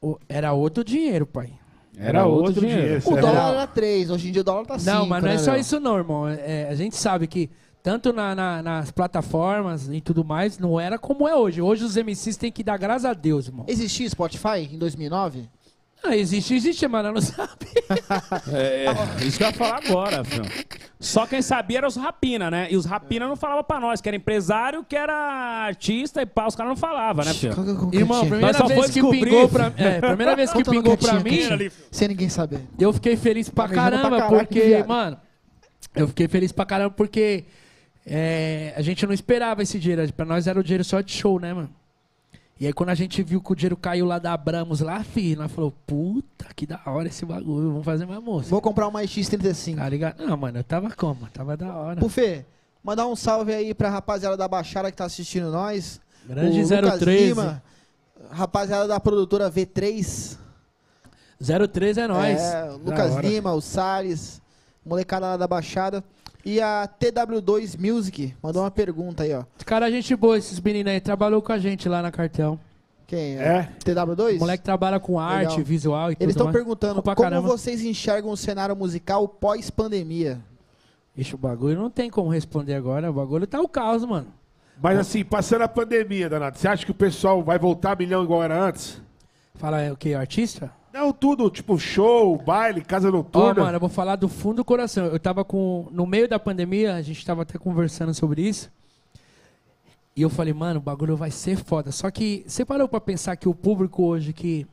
o- 0.00 0.18
Era 0.28 0.52
outro 0.52 0.84
dinheiro, 0.84 1.26
pai. 1.26 1.50
Era 1.96 2.26
outro 2.26 2.60
dinheiro. 2.60 2.94
O 2.94 2.98
isso 2.98 3.16
é 3.16 3.20
dólar 3.20 3.50
era 3.54 3.66
3, 3.66 4.10
hoje 4.10 4.28
em 4.28 4.32
dia 4.32 4.42
o 4.42 4.44
dólar 4.44 4.66
tá 4.66 4.78
5. 4.78 4.90
Não, 4.90 5.06
mas 5.06 5.22
não 5.22 5.28
né, 5.30 5.36
é 5.36 5.38
só 5.38 5.52
Léo? 5.52 5.60
isso 5.60 5.80
não, 5.80 5.96
irmão. 5.96 6.28
É, 6.28 6.68
a 6.68 6.74
gente 6.74 6.96
sabe 6.96 7.26
que 7.26 7.48
tanto 7.82 8.12
na- 8.12 8.34
na- 8.34 8.62
nas 8.62 8.90
plataformas 8.90 9.88
e 9.88 10.00
tudo 10.00 10.24
mais, 10.24 10.58
não 10.58 10.78
era 10.80 10.98
como 10.98 11.26
é 11.28 11.34
hoje. 11.36 11.62
Hoje 11.62 11.84
os 11.84 11.96
MCs 11.96 12.36
têm 12.36 12.50
que 12.52 12.62
dar 12.64 12.76
graças 12.76 13.04
a 13.04 13.14
Deus, 13.14 13.46
irmão. 13.46 13.64
Existia 13.68 14.08
Spotify 14.08 14.68
em 14.72 14.76
2009? 14.78 15.48
Não, 16.04 16.12
existe, 16.12 16.54
existe, 16.54 16.86
mano, 16.86 17.12
não 17.12 17.20
sabe. 17.22 17.50
É, 18.52 19.24
isso 19.24 19.38
que 19.38 19.44
eu 19.44 19.48
ia 19.48 19.52
falar 19.54 19.80
agora, 19.84 20.22
filho. 20.24 20.44
Só 21.00 21.26
quem 21.26 21.40
sabia 21.42 21.78
era 21.78 21.86
os 21.86 21.96
rapina, 21.96 22.50
né? 22.50 22.68
E 22.70 22.76
os 22.76 22.84
rapina 22.84 23.26
não 23.26 23.36
falavam 23.36 23.64
pra 23.64 23.80
nós, 23.80 24.00
que 24.00 24.08
era 24.08 24.16
empresário, 24.16 24.84
que 24.84 24.94
era 24.96 25.14
artista 25.66 26.20
e 26.22 26.26
pá, 26.26 26.46
os 26.46 26.54
caras 26.54 26.70
não 26.70 26.76
falavam, 26.76 27.24
né, 27.24 27.32
filho? 27.34 27.54
É 27.92 27.96
Irmão, 27.96 28.20
primeira 28.26 28.52
só 28.58 28.66
vez 28.66 28.86
que 28.86 28.92
descobrir- 28.92 29.24
pingou 29.24 29.48
pra 29.48 29.72
é, 29.76 30.00
primeira 30.00 30.36
vez 30.36 30.50
que 30.52 30.58
Conta 30.58 30.72
no 30.72 30.82
pingou 30.82 30.96
pra 30.96 31.14
mim, 31.20 31.70
Sem 31.90 32.08
ninguém 32.08 32.28
saber. 32.28 32.60
eu 32.78 32.92
fiquei 32.92 33.16
feliz 33.16 33.48
pra 33.48 33.64
Tá 33.64 33.70
mijando 33.70 33.90
pra 33.90 33.98
caramba, 34.00 34.16
caralho, 34.18 34.38
porque, 34.46 34.60
viado. 34.60 34.88
mano, 34.88 35.16
eu 35.94 36.08
fiquei 36.08 36.28
feliz 36.28 36.52
pra 36.52 36.64
caramba 36.66 36.90
porque 36.90 37.44
é, 38.06 38.72
a 38.76 38.82
gente 38.82 39.06
não 39.06 39.12
esperava 39.14 39.62
esse 39.62 39.78
dinheiro. 39.78 40.12
Pra 40.12 40.24
nós 40.26 40.46
era 40.46 40.58
o 40.58 40.62
dinheiro 40.62 40.84
só 40.84 41.00
de 41.00 41.12
show, 41.12 41.40
né, 41.40 41.52
mano? 41.54 41.70
E 42.58 42.66
aí 42.66 42.72
quando 42.72 42.90
a 42.90 42.94
gente 42.94 43.22
viu 43.22 43.40
que 43.40 43.52
o 43.52 43.54
dinheiro 43.54 43.76
caiu 43.76 44.06
lá 44.06 44.18
da 44.18 44.32
Abramos 44.32 44.80
lá, 44.80 45.02
filho, 45.02 45.40
nós 45.42 45.50
falou, 45.50 45.72
puta, 45.86 46.46
que 46.54 46.66
da 46.66 46.80
hora 46.86 47.08
esse 47.08 47.24
bagulho, 47.24 47.70
vamos 47.70 47.84
fazer 47.84 48.06
mais 48.06 48.22
moça. 48.22 48.48
Vou 48.48 48.60
comprar 48.60 48.86
uma 48.86 49.02
X35. 49.02 49.76
Tá 49.76 49.88
ligado? 49.88 50.24
Não, 50.24 50.36
mano, 50.36 50.58
eu 50.58 50.64
tava 50.64 50.90
como? 50.90 51.26
Tava 51.32 51.56
da 51.56 51.74
hora. 51.74 52.00
Pufê, 52.00 52.46
mandar 52.82 53.06
um 53.06 53.16
salve 53.16 53.52
aí 53.52 53.74
pra 53.74 53.90
rapaziada 53.90 54.36
da 54.36 54.46
Baixada 54.46 54.90
que 54.90 54.96
tá 54.96 55.04
assistindo 55.04 55.50
nós. 55.50 56.00
Grande 56.26 56.60
o 56.60 56.62
Lucas 56.62 57.00
013. 57.00 57.24
Lima, 57.26 57.62
rapaziada 58.30 58.86
da 58.86 59.00
produtora 59.00 59.50
V3. 59.50 60.38
03 61.70 61.98
é 61.98 62.06
nóis. 62.06 62.40
É, 62.40 62.70
Lucas. 62.70 63.16
Lima, 63.16 63.52
o 63.52 63.60
Salles, 63.60 64.40
molecada 64.86 65.26
lá 65.26 65.36
da 65.36 65.48
Baixada. 65.48 66.04
E 66.44 66.60
a 66.60 66.88
TW2 67.00 67.78
Music 67.78 68.34
mandou 68.42 68.62
uma 68.62 68.70
pergunta 68.70 69.22
aí, 69.22 69.32
ó. 69.32 69.44
Os 69.56 69.64
caras, 69.64 69.90
gente 69.90 70.14
boa, 70.14 70.36
esses 70.36 70.60
meninos 70.60 70.92
aí, 70.92 71.00
trabalhou 71.00 71.40
com 71.40 71.52
a 71.52 71.58
gente 71.58 71.88
lá 71.88 72.02
na 72.02 72.10
cartel. 72.10 72.58
Quem 73.06 73.36
É? 73.36 73.68
TW2? 73.84 74.36
O 74.36 74.40
moleque 74.40 74.64
trabalha 74.64 74.98
com 74.98 75.18
arte, 75.18 75.50
Legal. 75.50 75.64
visual 75.64 76.12
e 76.12 76.14
tudo 76.16 76.22
Eles 76.22 76.34
estão 76.36 76.52
perguntando 76.52 77.02
como 77.02 77.16
caramba. 77.16 77.48
vocês 77.48 77.82
enxergam 77.82 78.30
o 78.30 78.36
cenário 78.36 78.74
musical 78.74 79.26
pós-pandemia. 79.28 80.38
Ixi, 81.16 81.34
o 81.34 81.38
bagulho 81.38 81.78
não 81.78 81.90
tem 81.90 82.10
como 82.10 82.28
responder 82.28 82.74
agora. 82.74 83.10
O 83.10 83.14
bagulho 83.14 83.46
tá 83.46 83.60
o 83.60 83.68
caos, 83.68 84.04
mano. 84.04 84.28
Mas 84.82 84.98
assim, 84.98 85.24
passando 85.24 85.62
a 85.62 85.68
pandemia, 85.68 86.28
danado, 86.28 86.58
você 86.58 86.66
acha 86.66 86.84
que 86.84 86.90
o 86.90 86.94
pessoal 86.94 87.42
vai 87.42 87.58
voltar 87.58 87.92
a 87.92 87.96
milhão 87.96 88.24
igual 88.24 88.42
era 88.42 88.60
antes? 88.60 89.00
Fala 89.54 89.80
é, 89.80 89.92
o 89.92 89.96
que? 89.96 90.14
Artista? 90.14 90.70
Não, 90.94 91.12
tudo, 91.12 91.50
tipo 91.50 91.76
show, 91.76 92.38
baile, 92.38 92.80
casa 92.80 93.08
Ó, 93.08 93.10
noturna. 93.10 93.64
mano, 93.64 93.74
eu 93.74 93.80
vou 93.80 93.88
falar 93.88 94.14
do 94.14 94.28
fundo 94.28 94.58
do 94.58 94.64
coração. 94.64 95.06
Eu 95.06 95.18
tava 95.18 95.44
com. 95.44 95.88
No 95.90 96.06
meio 96.06 96.28
da 96.28 96.38
pandemia, 96.38 96.94
a 96.94 97.02
gente 97.02 97.26
tava 97.26 97.42
até 97.42 97.58
conversando 97.58 98.14
sobre 98.14 98.42
isso. 98.42 98.70
E 100.14 100.22
eu 100.22 100.30
falei, 100.30 100.54
mano, 100.54 100.78
o 100.78 100.82
bagulho 100.82 101.16
vai 101.16 101.32
ser 101.32 101.56
foda. 101.56 101.90
Só 101.90 102.08
que 102.12 102.44
você 102.46 102.64
parou 102.64 102.86
pra 102.86 103.00
pensar 103.00 103.34
que 103.34 103.48
o 103.48 103.54
público 103.56 104.04
hoje 104.04 104.32
que 104.32 104.68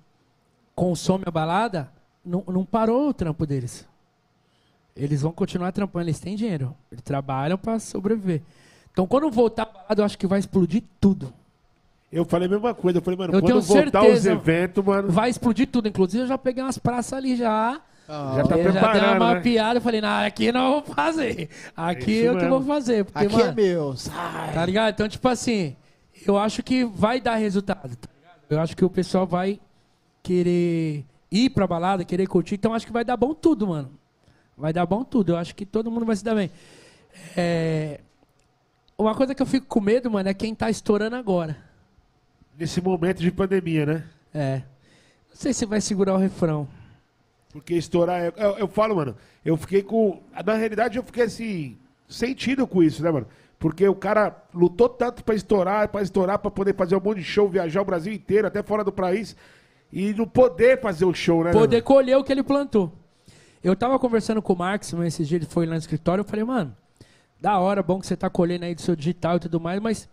consome 0.76 1.24
a 1.26 1.32
balada, 1.32 1.92
não, 2.24 2.44
não 2.48 2.64
parou 2.64 3.10
o 3.10 3.14
trampo 3.16 3.44
deles. 3.48 3.88
Eles 4.96 5.24
vão 5.24 5.32
continuar 5.32 5.72
trampando, 5.72 6.06
eles 6.06 6.20
têm 6.20 6.36
dinheiro. 6.36 6.78
Eles 6.92 7.02
trabalham 7.02 7.58
para 7.58 7.80
sobreviver. 7.80 8.44
Então, 8.92 9.08
quando 9.08 9.32
voltar 9.32 9.64
a 9.64 9.66
balada, 9.66 10.02
eu 10.04 10.06
acho 10.06 10.20
que 10.20 10.28
vai 10.28 10.38
explodir 10.38 10.84
tudo. 11.00 11.34
Eu 12.12 12.26
falei 12.26 12.48
a 12.48 12.52
mesma 12.52 12.74
coisa. 12.74 12.98
Eu 13.00 13.02
falei, 13.02 13.18
mano, 13.18 13.34
Eu 13.34 13.42
quando 13.42 13.62
voltar 13.62 14.02
os 14.02 14.08
certeza. 14.08 14.32
eventos, 14.34 14.84
mano. 14.84 15.10
Vai 15.10 15.30
explodir 15.30 15.68
tudo. 15.68 15.88
Inclusive, 15.88 16.24
eu 16.24 16.28
já 16.28 16.38
peguei 16.38 16.62
umas 16.64 16.78
praças 16.78 17.14
ali 17.14 17.36
já. 17.36 17.80
Já 18.08 18.44
tá 18.44 18.58
eu 18.58 18.64
já 18.64 18.72
dei 18.72 18.72
preparando, 18.74 19.22
uma 19.24 19.34
né? 19.36 19.40
piada 19.40 19.80
e 19.80 19.82
falei, 19.82 20.02
não, 20.02 20.26
aqui 20.26 20.52
não 20.52 20.72
vou 20.72 20.82
fazer. 20.94 21.50
Aqui 21.78 22.12
Isso 22.12 22.26
eu 22.26 22.34
que 22.34 22.42
mesmo. 22.42 22.60
vou 22.60 22.62
fazer. 22.64 23.06
Porque, 23.06 23.26
Aqui 23.26 23.36
mano, 23.38 23.50
é 23.50 23.54
meu. 23.54 23.96
Sai. 23.96 24.54
Tá 24.54 24.66
ligado? 24.66 24.94
Então, 24.94 25.08
tipo 25.08 25.26
assim, 25.30 25.78
eu 26.28 26.38
acho 26.38 26.62
que 26.62 26.84
vai 26.84 27.22
dar 27.22 27.36
resultado. 27.36 27.96
Tá 27.96 28.10
ligado? 28.18 28.36
Eu 28.50 28.60
acho 28.60 28.76
que 28.76 28.84
o 28.84 28.90
pessoal 28.90 29.26
vai 29.26 29.62
querer 30.22 31.06
ir 31.32 31.50
pra 31.52 31.66
balada, 31.66 32.04
querer 32.04 32.28
curtir. 32.28 32.56
Então, 32.56 32.74
acho 32.74 32.86
que 32.86 32.92
vai 32.92 33.06
dar 33.06 33.16
bom 33.16 33.34
tudo, 33.34 33.66
mano. 33.68 33.90
Vai 34.58 34.74
dar 34.74 34.86
bom 34.86 35.06
tudo. 35.06 35.32
Eu 35.32 35.38
acho 35.38 35.56
que 35.56 35.66
todo 35.66 35.90
mundo 35.90 36.06
vai 36.06 36.16
se 36.18 36.24
dar 36.26 36.36
bem. 36.36 36.52
É, 37.38 38.02
Uma 38.98 39.16
coisa 39.16 39.34
que 39.34 39.42
eu 39.42 39.46
fico 39.46 39.68
com 39.68 39.80
medo, 39.80 40.12
mano, 40.12 40.28
é 40.28 40.34
quem 40.34 40.54
tá 40.54 40.70
estourando 40.70 41.16
agora. 41.16 41.71
Nesse 42.58 42.82
momento 42.82 43.20
de 43.22 43.32
pandemia, 43.32 43.86
né? 43.86 44.04
É. 44.34 44.56
Não 45.30 45.36
sei 45.36 45.54
se 45.54 45.66
vai 45.66 45.82
segurar 45.82 46.14
o 46.14 46.18
refrão. 46.18 46.68
Porque 47.52 47.74
estourar. 47.74 48.24
Eu, 48.26 48.34
eu- 48.38 48.58
eu 48.60 48.68
falo, 48.68 48.96
mano, 48.96 49.16
eu 49.44 49.58
fiquei 49.58 49.82
com. 49.82 50.22
Na 50.46 50.54
realidade, 50.56 50.98
eu 50.98 51.04
fiquei 51.04 51.24
assim. 51.24 51.78
Sentido 52.08 52.68
com 52.68 52.84
isso, 52.84 53.02
né, 53.02 53.10
mano? 53.10 53.28
Porque 53.58 53.88
o 53.88 53.96
cara 53.96 54.36
lutou 54.54 54.90
tanto 54.90 55.24
pra 55.24 55.34
estourar, 55.36 55.88
pra 55.88 56.02
estourar, 56.02 56.40
pra 56.40 56.52
poder 56.52 56.76
fazer 56.76 56.96
um 56.96 57.00
monte 57.00 57.20
de 57.20 57.24
show, 57.24 57.48
viajar 57.48 57.82
o 57.82 57.86
Brasil 57.86 58.12
inteiro, 58.12 58.48
até 58.48 58.62
fora 58.62 58.84
do 58.84 58.92
país. 58.92 59.36
E 59.94 60.14
não 60.14 60.28
poder 60.28 60.82
fazer 60.82 61.06
o 61.06 61.14
show, 61.14 61.44
né? 61.44 61.52
Poder 61.52 61.78
mano? 61.78 61.86
colher 61.86 62.18
o 62.18 62.24
que 62.24 62.32
ele 62.32 62.44
plantou. 62.44 62.92
Eu 63.64 63.76
tava 63.76 64.00
conversando 64.00 64.42
com 64.42 64.54
o 64.54 64.58
Marx 64.58 64.92
mas 64.94 65.14
esses 65.14 65.28
dias, 65.28 65.42
ele 65.44 65.50
foi 65.52 65.66
lá 65.66 65.74
no 65.74 65.78
escritório, 65.78 66.22
eu 66.22 66.26
falei, 66.26 66.44
mano, 66.44 66.76
da 67.40 67.60
hora, 67.60 67.84
bom 67.84 68.00
que 68.00 68.08
você 68.08 68.18
tá 68.18 68.30
colhendo 68.30 68.66
aí 68.66 68.74
do 68.74 68.82
seu 68.82 68.96
digital 68.96 69.36
e 69.38 69.40
tudo 69.42 69.60
mais, 69.60 69.80
mas 69.80 70.10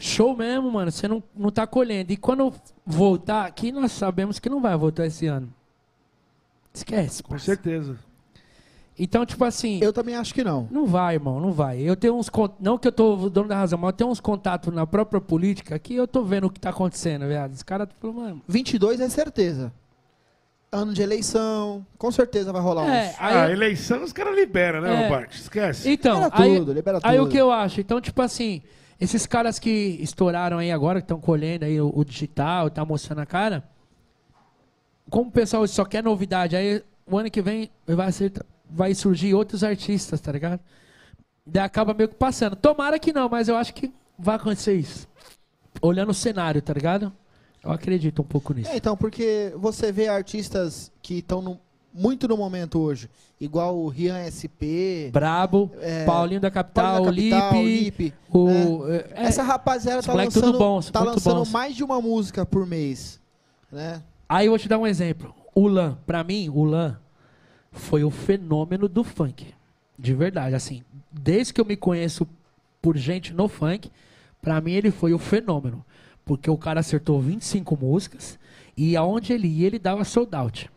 show 0.00 0.36
mesmo, 0.36 0.70
mano, 0.70 0.90
você 0.90 1.06
não, 1.06 1.22
não 1.36 1.50
tá 1.50 1.66
colhendo. 1.66 2.12
E 2.12 2.16
quando 2.16 2.52
voltar 2.84 3.46
aqui, 3.46 3.70
nós 3.70 3.92
sabemos 3.92 4.38
que 4.38 4.48
não 4.48 4.60
vai 4.60 4.76
voltar 4.76 5.06
esse 5.06 5.26
ano. 5.26 5.52
Esquece. 6.72 7.22
Com 7.22 7.30
parça. 7.30 7.44
certeza. 7.46 7.96
Então, 8.98 9.24
tipo 9.24 9.42
assim, 9.44 9.78
Eu 9.82 9.92
também 9.94 10.14
acho 10.14 10.34
que 10.34 10.44
não. 10.44 10.68
não 10.70 10.86
vai, 10.86 11.14
irmão, 11.14 11.40
não 11.40 11.52
vai. 11.52 11.80
Eu 11.80 11.96
tenho 11.96 12.14
uns 12.16 12.30
não 12.60 12.76
que 12.76 12.86
eu 12.86 12.92
tô 12.92 13.30
dono 13.30 13.48
da 13.48 13.56
razão, 13.56 13.78
mas 13.78 13.88
eu 13.88 13.92
tenho 13.96 14.10
uns 14.10 14.20
contatos 14.20 14.72
na 14.74 14.86
própria 14.86 15.20
política 15.20 15.78
que 15.78 15.94
eu 15.94 16.06
tô 16.06 16.22
vendo 16.22 16.48
o 16.48 16.50
que 16.50 16.60
tá 16.60 16.68
acontecendo, 16.70 17.26
viado. 17.26 17.52
Os 17.52 17.62
caras 17.62 17.88
falam, 17.98 18.16
mano, 18.16 18.42
22 18.46 19.00
é 19.00 19.08
certeza. 19.08 19.72
Ano 20.70 20.92
de 20.92 21.02
eleição, 21.02 21.84
com 21.98 22.12
certeza 22.12 22.52
vai 22.52 22.60
rolar 22.62 22.84
É, 22.86 23.08
uns. 23.08 23.14
aí- 23.18 23.36
ah, 23.36 23.50
eleição 23.50 24.04
os 24.04 24.12
caras 24.12 24.36
liberam, 24.36 24.80
né, 24.82 25.06
É. 25.06 25.08
Bart? 25.08 25.34
Esquece. 25.34 25.90
Então, 25.90 26.22
Libera 26.24 26.42
aí, 26.44 26.58
tudo, 26.58 26.72
libera 26.72 27.00
aí 27.02 27.18
o 27.18 27.22
tudo. 27.22 27.32
que 27.32 27.38
eu 27.38 27.50
acho? 27.50 27.80
Então, 27.80 28.00
tipo 28.00 28.20
assim, 28.22 28.62
esses 29.00 29.26
caras 29.26 29.58
que 29.58 29.98
estouraram 30.00 30.58
aí 30.58 30.70
agora, 30.70 31.00
que 31.00 31.04
estão 31.04 31.20
colhendo 31.20 31.64
aí 31.64 31.80
o, 31.80 31.90
o 31.94 32.04
digital, 32.04 32.68
tá 32.68 32.84
mostrando 32.84 33.20
a 33.20 33.26
cara, 33.26 33.64
como 35.08 35.30
o 35.30 35.32
pessoal 35.32 35.66
só 35.66 35.84
quer 35.84 36.02
novidade, 36.02 36.54
aí 36.54 36.82
o 37.06 37.18
ano 37.18 37.30
que 37.30 37.42
vem 37.42 37.70
vai, 37.86 38.12
ser, 38.12 38.32
vai 38.68 38.94
surgir 38.94 39.34
outros 39.34 39.64
artistas, 39.64 40.20
tá 40.20 40.30
ligado? 40.30 40.60
Daí 41.44 41.64
acaba 41.64 41.94
meio 41.94 42.08
que 42.08 42.14
passando. 42.14 42.54
Tomara 42.54 42.98
que 42.98 43.12
não, 43.12 43.28
mas 43.28 43.48
eu 43.48 43.56
acho 43.56 43.74
que 43.74 43.92
vai 44.18 44.36
acontecer 44.36 44.74
isso. 44.74 45.08
Olhando 45.82 46.10
o 46.10 46.14
cenário, 46.14 46.62
tá 46.62 46.72
ligado? 46.72 47.12
Eu 47.64 47.72
acredito 47.72 48.22
um 48.22 48.24
pouco 48.24 48.54
nisso. 48.54 48.70
É, 48.70 48.76
então, 48.76 48.96
porque 48.96 49.52
você 49.56 49.90
vê 49.90 50.08
artistas 50.08 50.92
que 51.02 51.18
estão 51.18 51.58
muito 51.92 52.28
no 52.28 52.36
momento 52.36 52.78
hoje, 52.78 53.08
igual 53.40 53.76
o 53.76 53.88
Rian 53.88 54.18
SP, 54.30 55.10
Brabo, 55.12 55.70
É, 55.80 56.04
Paulinho 56.04 56.40
da 56.40 56.50
Capital, 56.50 57.02
Paulo 57.02 57.06
da 57.06 57.16
Capital, 57.16 57.62
Lipe, 57.62 58.14
o... 58.30 58.48
é, 58.88 59.10
Essa 59.14 59.42
rapaziada 59.42 60.02
tá 60.02 60.14
lançando, 60.14 60.58
bons, 60.58 60.90
tá 60.90 61.00
lançando 61.00 61.44
mais 61.50 61.74
de 61.74 61.82
uma 61.82 62.00
música 62.00 62.46
por 62.46 62.66
mês, 62.66 63.20
né? 63.70 64.02
Aí 64.28 64.46
eu 64.46 64.52
vou 64.52 64.58
te 64.58 64.68
dar 64.68 64.78
um 64.78 64.86
exemplo. 64.86 65.34
O 65.54 65.66
Lan, 65.66 65.98
pra 66.06 66.22
mim, 66.22 66.48
o 66.48 66.62
Lan 66.62 66.96
foi 67.72 68.04
o 68.04 68.10
fenômeno 68.10 68.88
do 68.88 69.02
funk. 69.02 69.52
De 69.98 70.14
verdade, 70.14 70.54
assim. 70.54 70.82
Desde 71.10 71.52
que 71.52 71.60
eu 71.60 71.64
me 71.64 71.76
conheço 71.76 72.26
por 72.80 72.96
gente 72.96 73.34
no 73.34 73.48
funk, 73.48 73.90
pra 74.40 74.60
mim 74.60 74.72
ele 74.72 74.90
foi 74.92 75.12
o 75.12 75.18
fenômeno. 75.18 75.84
Porque 76.24 76.48
o 76.48 76.56
cara 76.56 76.78
acertou 76.80 77.20
25 77.20 77.76
músicas 77.76 78.38
e 78.76 78.96
aonde 78.96 79.32
ele 79.32 79.48
ia, 79.48 79.66
ele 79.66 79.78
dava 79.80 80.04
sold 80.04 80.34
out. 80.36 80.70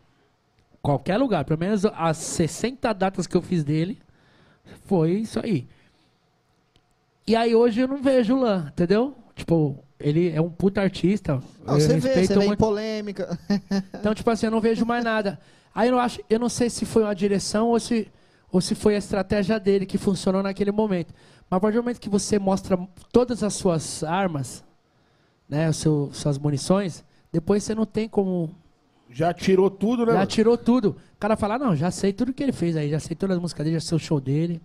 Qualquer 0.84 1.16
lugar, 1.16 1.46
pelo 1.46 1.58
menos 1.58 1.86
as 1.86 2.18
60 2.18 2.92
datas 2.92 3.26
que 3.26 3.34
eu 3.34 3.40
fiz 3.40 3.64
dele, 3.64 3.98
foi 4.84 5.12
isso 5.12 5.40
aí. 5.42 5.66
E 7.26 7.34
aí 7.34 7.54
hoje 7.54 7.80
eu 7.80 7.88
não 7.88 8.02
vejo 8.02 8.36
o 8.36 8.40
Lan, 8.40 8.66
entendeu? 8.68 9.16
Tipo, 9.34 9.82
ele 9.98 10.28
é 10.28 10.42
um 10.42 10.50
puta 10.50 10.82
artista. 10.82 11.42
Não, 11.64 11.74
eu 11.76 11.80
você 11.80 11.98
vê, 11.98 12.26
você 12.26 12.38
vê 12.38 12.46
muito. 12.46 12.58
polêmica. 12.58 13.38
Então, 13.98 14.14
tipo 14.14 14.28
assim, 14.30 14.44
eu 14.44 14.52
não 14.52 14.60
vejo 14.60 14.84
mais 14.84 15.02
nada. 15.02 15.40
Aí 15.74 15.88
eu 15.88 15.92
não 15.92 15.98
acho, 15.98 16.20
eu 16.28 16.38
não 16.38 16.50
sei 16.50 16.68
se 16.68 16.84
foi 16.84 17.02
uma 17.02 17.14
direção 17.14 17.68
ou 17.68 17.80
se, 17.80 18.06
ou 18.52 18.60
se 18.60 18.74
foi 18.74 18.94
a 18.94 18.98
estratégia 18.98 19.58
dele 19.58 19.86
que 19.86 19.96
funcionou 19.96 20.42
naquele 20.42 20.70
momento. 20.70 21.14
Mas 21.48 21.56
a 21.56 21.60
partir 21.60 21.78
do 21.78 21.82
momento 21.82 21.98
que 21.98 22.10
você 22.10 22.38
mostra 22.38 22.78
todas 23.10 23.42
as 23.42 23.54
suas 23.54 24.04
armas, 24.04 24.62
né, 25.48 25.72
seu, 25.72 26.10
suas 26.12 26.36
munições, 26.36 27.02
depois 27.32 27.64
você 27.64 27.74
não 27.74 27.86
tem 27.86 28.06
como. 28.06 28.54
Já 29.14 29.32
tirou 29.32 29.70
tudo, 29.70 30.04
né? 30.04 30.12
Já 30.12 30.18
mano? 30.18 30.26
tirou 30.26 30.58
tudo. 30.58 30.96
O 31.14 31.18
cara 31.20 31.36
fala, 31.36 31.56
não, 31.56 31.76
já 31.76 31.90
sei 31.90 32.12
tudo 32.12 32.32
que 32.32 32.42
ele 32.42 32.50
fez 32.52 32.76
aí, 32.76 32.90
já 32.90 32.98
sei 32.98 33.14
todas 33.14 33.36
as 33.36 33.40
músicas 33.40 33.64
dele, 33.64 33.78
já 33.78 33.86
sei 33.86 33.96
o 33.96 33.98
show 34.00 34.20
dele. 34.20 34.60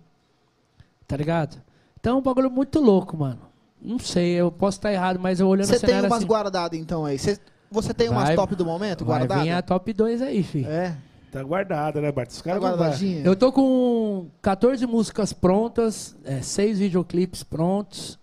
Tá 1.06 1.16
ligado? 1.16 1.56
Então 2.00 2.16
é 2.16 2.18
um 2.18 2.22
bagulho 2.22 2.50
muito 2.50 2.80
louco, 2.80 3.16
mano. 3.16 3.38
Não 3.80 3.98
sei, 3.98 4.32
eu 4.32 4.50
posso 4.50 4.78
estar 4.78 4.92
errado, 4.92 5.18
mas 5.20 5.38
eu 5.38 5.46
olhando 5.46 5.66
Você 5.68 5.78
tem 5.78 6.00
umas 6.00 6.12
assim, 6.12 6.26
guardadas 6.26 6.78
então 6.78 7.04
aí. 7.04 7.18
Você, 7.18 7.38
você 7.70 7.94
tem 7.94 8.08
umas 8.08 8.24
Vai- 8.24 8.36
top 8.36 8.54
do 8.56 8.64
momento 8.64 9.04
vai 9.04 9.20
guardadas? 9.20 9.44
vir 9.44 9.50
a 9.52 9.62
top 9.62 9.92
2 9.92 10.20
aí, 10.20 10.42
filho. 10.42 10.68
É, 10.68 10.96
Tá 11.30 11.44
guardada, 11.44 12.00
né, 12.00 12.10
Bart? 12.10 12.28
Os 12.28 12.38
tá 12.38 12.44
caras 12.44 12.60
vai. 12.60 12.72
guardadinha. 12.72 13.22
Eu 13.24 13.36
tô 13.36 13.52
com 13.52 14.26
14 14.42 14.84
músicas 14.84 15.32
prontas, 15.32 16.16
é, 16.24 16.42
6 16.42 16.80
videoclipes 16.80 17.44
prontos. 17.44 18.18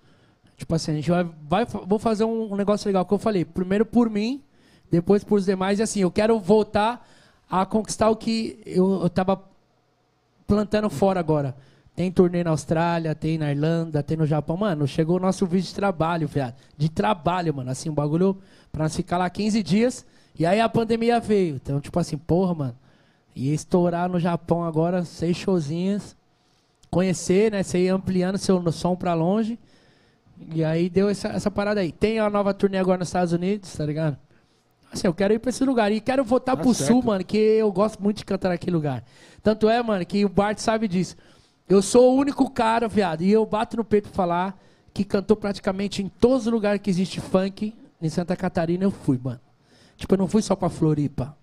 Tipo 0.57 0.75
assim, 0.75 0.91
a 0.91 0.95
gente 0.95 1.09
vai, 1.09 1.25
vai 1.47 1.65
vou 1.65 1.97
fazer 1.99 2.25
um, 2.25 2.51
um 2.51 2.55
negócio 2.57 2.85
legal 2.85 3.05
que 3.05 3.13
eu 3.13 3.17
falei. 3.17 3.45
Primeiro 3.45 3.85
por 3.85 4.09
mim, 4.09 4.43
depois 4.89 5.23
por 5.23 5.39
os 5.39 5.45
demais. 5.45 5.79
E 5.79 5.83
assim, 5.83 6.01
eu 6.01 6.11
quero 6.11 6.39
voltar 6.39 7.07
a 7.49 7.65
conquistar 7.65 8.09
o 8.09 8.15
que 8.15 8.59
eu, 8.65 9.01
eu 9.03 9.09
tava 9.09 9.41
plantando 10.45 10.89
fora 10.89 11.19
agora. 11.19 11.55
Tem 11.95 12.11
turnê 12.11 12.43
na 12.43 12.51
Austrália, 12.51 13.15
tem 13.15 13.39
na 13.39 13.51
Irlanda, 13.51 14.03
tem 14.03 14.15
no 14.15 14.25
Japão. 14.25 14.55
Mano, 14.55 14.87
chegou 14.87 15.17
o 15.17 15.19
nosso 15.19 15.47
vídeo 15.47 15.67
de 15.67 15.73
trabalho, 15.73 16.27
viado. 16.27 16.53
De 16.77 16.89
trabalho, 16.89 17.53
mano. 17.53 17.71
Assim, 17.71 17.89
um 17.89 17.93
bagulho 17.93 18.37
pra 18.71 18.83
nós 18.83 18.95
ficar 18.95 19.17
lá 19.17 19.29
15 19.29 19.63
dias. 19.63 20.05
E 20.37 20.45
aí 20.45 20.61
a 20.61 20.69
pandemia 20.69 21.19
veio. 21.19 21.55
Então, 21.55 21.81
tipo 21.81 21.99
assim, 21.99 22.17
porra, 22.17 22.53
mano. 22.53 22.75
Ia 23.35 23.53
estourar 23.53 24.09
no 24.09 24.19
Japão 24.19 24.63
agora, 24.63 25.03
seis 25.05 25.37
showzinhas. 25.37 26.15
Conhecer, 26.91 27.51
né? 27.51 27.63
Você 27.63 27.79
ia 27.79 27.93
ampliando 27.93 28.37
seu 28.37 28.71
som 28.71 28.95
pra 28.95 29.15
longe. 29.15 29.57
E 30.53 30.63
aí 30.63 30.89
deu 30.89 31.09
essa, 31.09 31.29
essa 31.29 31.49
parada 31.49 31.81
aí. 31.81 31.91
Tem 31.91 32.19
a 32.19 32.29
nova 32.29 32.53
turnê 32.53 32.77
agora 32.77 32.99
nos 32.99 33.07
Estados 33.07 33.33
Unidos, 33.33 33.73
tá 33.73 33.85
ligado? 33.85 34.17
Assim, 34.91 35.07
eu 35.07 35.13
quero 35.13 35.33
ir 35.33 35.39
pra 35.39 35.49
esse 35.49 35.63
lugar. 35.63 35.91
E 35.91 35.99
quero 35.99 36.23
voltar 36.23 36.55
Tá 36.55 36.61
pro 36.61 36.73
certo. 36.73 36.87
sul, 36.91 37.03
mano, 37.03 37.23
que 37.23 37.37
eu 37.37 37.71
gosto 37.71 38.01
muito 38.01 38.17
de 38.17 38.25
cantar 38.25 38.49
naquele 38.49 38.75
lugar. 38.75 39.03
Tanto 39.43 39.69
é, 39.69 39.81
mano, 39.83 40.05
que 40.05 40.23
o 40.25 40.29
Bart 40.29 40.57
sabe 40.59 40.87
disso. 40.87 41.15
Eu 41.67 41.81
sou 41.81 42.13
o 42.13 42.17
único 42.17 42.49
cara, 42.49 42.87
viado, 42.87 43.21
e 43.23 43.31
eu 43.31 43.45
bato 43.45 43.75
no 43.77 43.83
peito 43.83 44.07
pra 44.09 44.15
falar 44.15 44.59
que 44.93 45.03
cantou 45.03 45.35
praticamente 45.35 46.01
em 46.01 46.07
todos 46.07 46.47
os 46.47 46.51
lugares 46.51 46.81
que 46.81 46.89
existe 46.89 47.19
funk. 47.19 47.75
Em 48.01 48.09
Santa 48.09 48.35
Catarina 48.35 48.83
eu 48.85 48.91
fui, 48.91 49.19
mano. 49.21 49.39
Tipo, 49.97 50.13
eu 50.13 50.17
não 50.17 50.27
fui 50.27 50.41
só 50.41 50.55
pra 50.55 50.69
Floripa, 50.69 51.35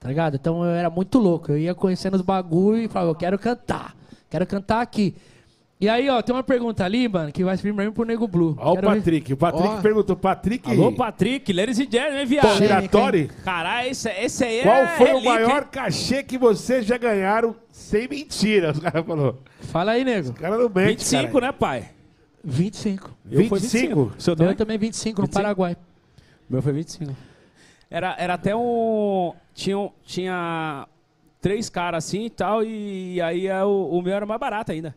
tá 0.00 0.08
ligado? 0.08 0.34
Então 0.36 0.64
eu 0.64 0.70
era 0.70 0.90
muito 0.90 1.18
louco. 1.18 1.52
Eu 1.52 1.58
ia 1.58 1.74
conhecendo 1.74 2.14
os 2.14 2.22
bagulho 2.22 2.82
e 2.82 2.88
falava, 2.88 3.10
eu 3.10 3.14
quero 3.14 3.38
cantar. 3.38 3.94
Quero 4.28 4.46
cantar 4.46 4.80
aqui. 4.80 5.14
E 5.80 5.88
aí, 5.88 6.08
ó, 6.10 6.20
tem 6.20 6.34
uma 6.34 6.42
pergunta 6.42 6.84
ali, 6.84 7.06
mano, 7.06 7.30
que 7.30 7.44
vai 7.44 7.54
vir 7.56 7.72
pra 7.72 7.84
mim 7.84 7.92
pro 7.92 8.04
Nego 8.04 8.26
Blue. 8.26 8.56
Ó 8.58 8.72
o 8.72 8.74
Quero 8.74 8.90
ver- 8.90 8.96
Patrick. 8.96 9.32
O 9.32 9.36
Patrick 9.36 9.68
Ó. 9.68 9.80
perguntou. 9.80 10.16
Patrick 10.16 10.70
Alô, 10.70 10.92
Patrick, 10.92 11.52
ladies 11.52 11.78
and 11.78 11.88
gentlemen, 11.90 12.26
viado. 12.26 12.56
Giratori, 12.56 13.30
Caralho, 13.44 13.88
esse, 13.90 14.08
esse 14.10 14.44
aí 14.44 14.62
qual 14.62 14.74
é 14.74 14.86
foi 14.96 15.06
o 15.06 15.08
relíquia, 15.20 15.32
maior 15.34 15.62
hein? 15.62 15.68
cachê 15.70 16.22
que 16.24 16.36
vocês 16.36 16.84
já 16.84 16.98
ganharam 16.98 17.54
sem 17.70 18.08
mentira? 18.08 18.72
Os 18.74 18.80
caras 18.80 19.06
falaram. 19.06 19.36
Fala 19.60 19.92
aí, 19.92 20.04
nego. 20.04 20.30
O 20.30 20.34
cara 20.34 20.56
não 20.58 20.68
mente, 20.68 20.98
25, 20.98 21.32
cara. 21.34 21.46
né, 21.46 21.52
pai? 21.52 21.84
25. 22.42 23.10
Eu 23.30 23.44
fui 23.46 23.58
25? 23.60 24.12
Seu 24.18 24.32
Eu 24.32 24.36
também? 24.36 24.56
também 24.56 24.78
25 24.78 25.20
no 25.20 25.26
25? 25.26 25.42
Paraguai. 25.42 25.76
Meu 26.50 26.60
foi 26.60 26.72
25. 26.72 27.14
Era, 27.88 28.16
era 28.18 28.34
até 28.34 28.54
um. 28.56 29.32
Tinha, 29.54 29.90
tinha 30.04 30.88
três 31.40 31.68
caras 31.70 32.04
assim 32.04 32.24
e 32.24 32.30
tal, 32.30 32.64
e 32.64 33.20
aí 33.20 33.46
é 33.46 33.62
o, 33.64 33.90
o 33.92 34.02
meu 34.02 34.12
era 34.14 34.26
mais 34.26 34.40
barato 34.40 34.72
ainda. 34.72 34.92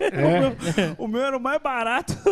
É. 0.00 0.94
O 0.98 1.06
meu 1.06 1.22
era 1.22 1.36
o 1.36 1.40
mais 1.40 1.60
barato. 1.62 2.14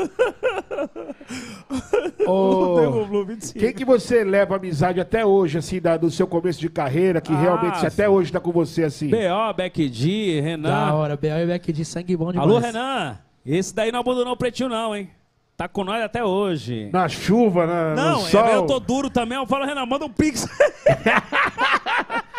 O 2.26 3.04
Blue 3.06 3.24
25. 3.24 3.58
Quem 3.58 3.72
que 3.72 3.84
você 3.84 4.22
leva 4.24 4.56
amizade 4.56 5.00
até 5.00 5.24
hoje, 5.24 5.58
assim, 5.58 5.80
da- 5.80 5.96
do 5.96 6.10
seu 6.10 6.26
começo 6.26 6.60
de 6.60 6.68
carreira, 6.68 7.20
que 7.20 7.32
Ah, 7.32 7.40
realmente 7.40 7.78
você 7.80 7.86
até 7.86 8.08
hoje 8.08 8.30
tá 8.32 8.38
com 8.40 8.52
você, 8.52 8.84
assim? 8.84 9.08
B.O., 9.08 9.52
Beck 9.54 9.88
D, 9.88 10.40
Da 10.40 10.46
Renan. 10.46 10.92
hora, 10.94 11.16
B.O. 11.16 11.38
e 11.38 11.46
Beck 11.46 11.72
de 11.72 11.84
sangue 11.84 12.16
bom 12.16 12.30
demais. 12.32 12.48
Alô, 12.48 12.58
Renan. 12.58 13.18
Esse 13.44 13.74
daí 13.74 13.90
não 13.90 14.00
abandonou 14.00 14.32
o 14.34 14.36
pretinho, 14.36 14.68
não, 14.68 14.94
hein? 14.94 15.10
Tá 15.56 15.66
com 15.68 15.82
nós 15.84 16.02
até 16.02 16.24
hoje. 16.24 16.88
Na 16.92 17.08
chuva, 17.08 17.66
na, 17.66 17.94
Não, 17.94 18.20
no 18.20 18.26
é, 18.26 18.30
sol. 18.30 18.46
eu 18.46 18.66
tô 18.66 18.78
duro 18.80 19.10
também. 19.10 19.36
Eu 19.38 19.46
falo, 19.46 19.64
Renan, 19.66 19.86
manda 19.86 20.04
um 20.04 20.10
pix. 20.12 20.46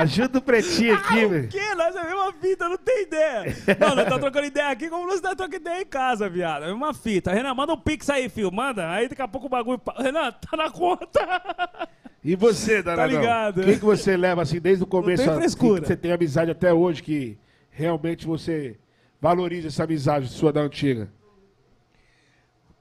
Ajuda 0.00 0.38
o 0.38 0.42
pretinho 0.42 0.94
aqui, 0.94 1.24
O 1.24 1.28
velho. 1.30 1.48
quê? 1.48 1.74
Nós 1.74 1.94
é 1.96 2.00
a 2.00 2.04
mesma 2.04 2.32
fita, 2.34 2.68
não 2.68 2.76
tem 2.78 3.02
ideia. 3.02 3.44
Não, 3.80 3.94
nós 3.96 4.08
tá 4.08 4.18
trocando 4.18 4.46
ideia 4.46 4.68
aqui 4.68 4.88
como 4.88 5.06
nós 5.06 5.20
tá 5.20 5.34
trocando 5.34 5.56
ideia 5.56 5.82
em 5.82 5.86
casa, 5.86 6.28
viado. 6.28 6.62
É 6.62 6.66
a 6.66 6.70
mesma 6.70 6.94
fita. 6.94 7.32
Renan, 7.32 7.54
manda 7.54 7.72
um 7.72 7.80
pix 7.80 8.08
aí, 8.10 8.28
filho. 8.28 8.52
Manda. 8.52 8.90
Aí 8.90 9.08
daqui 9.08 9.22
a 9.22 9.28
pouco 9.28 9.46
o 9.46 9.50
bagulho. 9.50 9.80
Renan, 9.96 10.30
tá 10.32 10.56
na 10.56 10.70
conta. 10.70 11.88
E 12.24 12.34
você, 12.36 12.82
Danadão? 12.82 13.16
ligado. 13.20 13.62
Quem 13.62 13.78
que 13.78 13.84
você 13.84 14.16
leva, 14.16 14.42
assim, 14.42 14.60
desde 14.60 14.82
o 14.84 14.86
começo, 14.86 15.22
tem 15.22 15.30
assim, 15.32 15.40
frescura. 15.40 15.80
que 15.80 15.86
você 15.86 15.96
tem 15.96 16.12
amizade 16.12 16.50
até 16.50 16.72
hoje, 16.72 17.02
que 17.02 17.38
realmente 17.70 18.26
você 18.26 18.76
valoriza 19.20 19.68
essa 19.68 19.84
amizade 19.84 20.28
sua 20.28 20.52
da 20.52 20.60
antiga? 20.60 21.08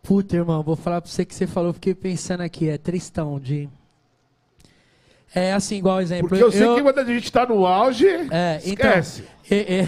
Puta, 0.02 0.36
irmão, 0.36 0.64
vou 0.64 0.76
falar 0.76 1.02
pra 1.02 1.10
você 1.10 1.26
que 1.26 1.36
você 1.36 1.46
falou, 1.46 1.74
fiquei 1.74 1.94
pensando 1.94 2.42
aqui, 2.42 2.70
é 2.70 2.78
tristão 2.78 3.40
de. 3.40 3.70
É 5.34 5.54
assim, 5.54 5.76
igual 5.78 6.02
exemplo. 6.02 6.30
Porque 6.30 6.44
eu 6.44 6.52
sei 6.52 6.74
que 6.76 6.82
quando 6.82 7.00
a 7.00 7.06
gente 7.06 7.32
tá 7.32 7.46
no 7.46 7.66
auge, 7.66 8.08
É, 8.32 8.60
então. 8.66 8.90
esquece. 8.90 9.24
é, 9.52 9.82
é. 9.84 9.88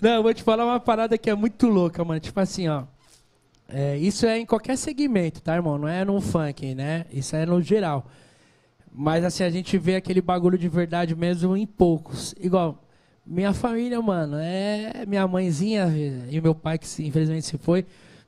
Não, 0.00 0.10
eu 0.16 0.22
vou 0.22 0.34
te 0.34 0.42
falar 0.42 0.64
uma 0.64 0.80
parada 0.80 1.16
que 1.16 1.30
é 1.30 1.34
muito 1.34 1.66
louca, 1.68 2.04
mano. 2.04 2.20
Tipo 2.20 2.40
assim, 2.40 2.68
ó. 2.68 2.84
É, 3.68 3.96
isso 3.96 4.26
é 4.26 4.38
em 4.38 4.46
qualquer 4.46 4.76
segmento, 4.76 5.40
tá, 5.40 5.54
irmão? 5.54 5.78
Não 5.78 5.88
é 5.88 6.04
no 6.04 6.20
funk, 6.20 6.74
né? 6.74 7.06
Isso 7.12 7.34
é 7.34 7.46
no 7.46 7.60
geral. 7.62 8.06
Mas 8.92 9.24
assim, 9.24 9.42
a 9.42 9.50
gente 9.50 9.76
vê 9.78 9.96
aquele 9.96 10.20
bagulho 10.20 10.56
de 10.58 10.68
verdade 10.68 11.14
mesmo 11.16 11.56
em 11.56 11.66
poucos. 11.66 12.34
Igual, 12.40 12.84
minha 13.26 13.52
família, 13.52 14.00
mano, 14.00 14.36
é 14.38 15.04
minha 15.06 15.26
mãezinha 15.26 15.86
e 16.30 16.40
meu 16.40 16.54
pai, 16.54 16.78
que 16.78 16.86
infelizmente 17.02 17.46
se 17.46 17.58
foi. 17.58 17.84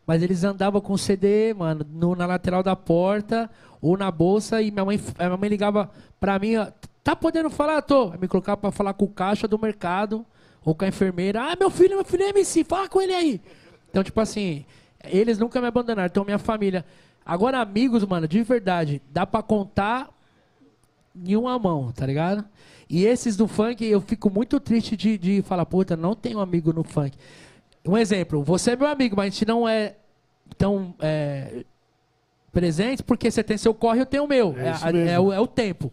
Mas 0.06 0.22
eles 0.22 0.44
andavam 0.44 0.80
com 0.80 0.96
CD, 0.96 1.52
mano, 1.54 1.84
no- 1.90 2.14
na 2.14 2.26
lateral 2.26 2.62
da 2.62 2.76
porta 2.76 3.50
ou 3.82 3.96
na 3.96 4.10
bolsa. 4.10 4.62
E 4.62 4.70
minha 4.70 4.84
mãe, 4.84 5.00
minha 5.18 5.36
mãe 5.36 5.48
ligava 5.50 5.90
pra 6.20 6.38
mim, 6.38 6.56
ó, 6.56 6.68
tá 7.02 7.16
podendo 7.16 7.50
falar? 7.50 7.82
Tô. 7.82 8.12
Aí 8.12 8.18
me 8.18 8.28
colocava 8.28 8.56
pra 8.56 8.70
falar 8.70 8.94
com 8.94 9.04
o 9.04 9.08
caixa 9.08 9.48
do 9.48 9.58
mercado 9.58 10.24
ou 10.64 10.74
com 10.74 10.84
a 10.84 10.88
enfermeira. 10.88 11.42
Ah, 11.42 11.56
meu 11.58 11.70
filho, 11.70 11.96
meu 11.96 12.04
filho 12.04 12.22
é 12.22 12.28
MC, 12.30 12.62
fala 12.64 12.88
com 12.88 13.00
ele 13.02 13.12
aí. 13.14 13.40
Então, 13.90 14.04
tipo 14.04 14.20
assim, 14.20 14.64
eles 15.04 15.38
nunca 15.38 15.60
me 15.60 15.66
abandonaram. 15.66 16.06
Então, 16.06 16.24
minha 16.24 16.38
família. 16.38 16.84
Agora, 17.24 17.58
amigos, 17.60 18.04
mano, 18.04 18.28
de 18.28 18.40
verdade, 18.44 19.02
dá 19.10 19.26
pra 19.26 19.42
contar 19.42 20.08
em 21.24 21.34
uma 21.36 21.58
mão, 21.58 21.90
tá 21.92 22.06
ligado? 22.06 22.44
E 22.88 23.04
esses 23.04 23.36
do 23.36 23.48
funk, 23.48 23.84
eu 23.84 24.00
fico 24.00 24.30
muito 24.30 24.60
triste 24.60 24.96
de, 24.96 25.18
de 25.18 25.42
falar, 25.42 25.66
puta, 25.66 25.96
não 25.96 26.14
tenho 26.14 26.38
amigo 26.38 26.72
no 26.72 26.84
funk. 26.84 27.16
Um 27.86 27.96
exemplo, 27.96 28.42
você 28.42 28.72
é 28.72 28.76
meu 28.76 28.86
amigo, 28.88 29.16
mas 29.16 29.26
a 29.26 29.30
gente 29.30 29.46
não 29.46 29.68
é 29.68 29.94
tão 30.58 30.94
é, 31.00 31.64
presente 32.52 33.02
porque 33.02 33.30
você 33.30 33.42
tem 33.42 33.56
seu 33.56 33.74
corre 33.74 33.98
e 33.98 34.02
eu 34.02 34.06
tenho 34.06 34.24
o 34.24 34.28
meu. 34.28 34.54
É 34.58 34.68
É, 34.88 34.92
mesmo. 34.92 35.08
é 35.10 35.20
o, 35.20 35.32
é 35.32 35.40
o 35.40 35.46
tempo. 35.46 35.92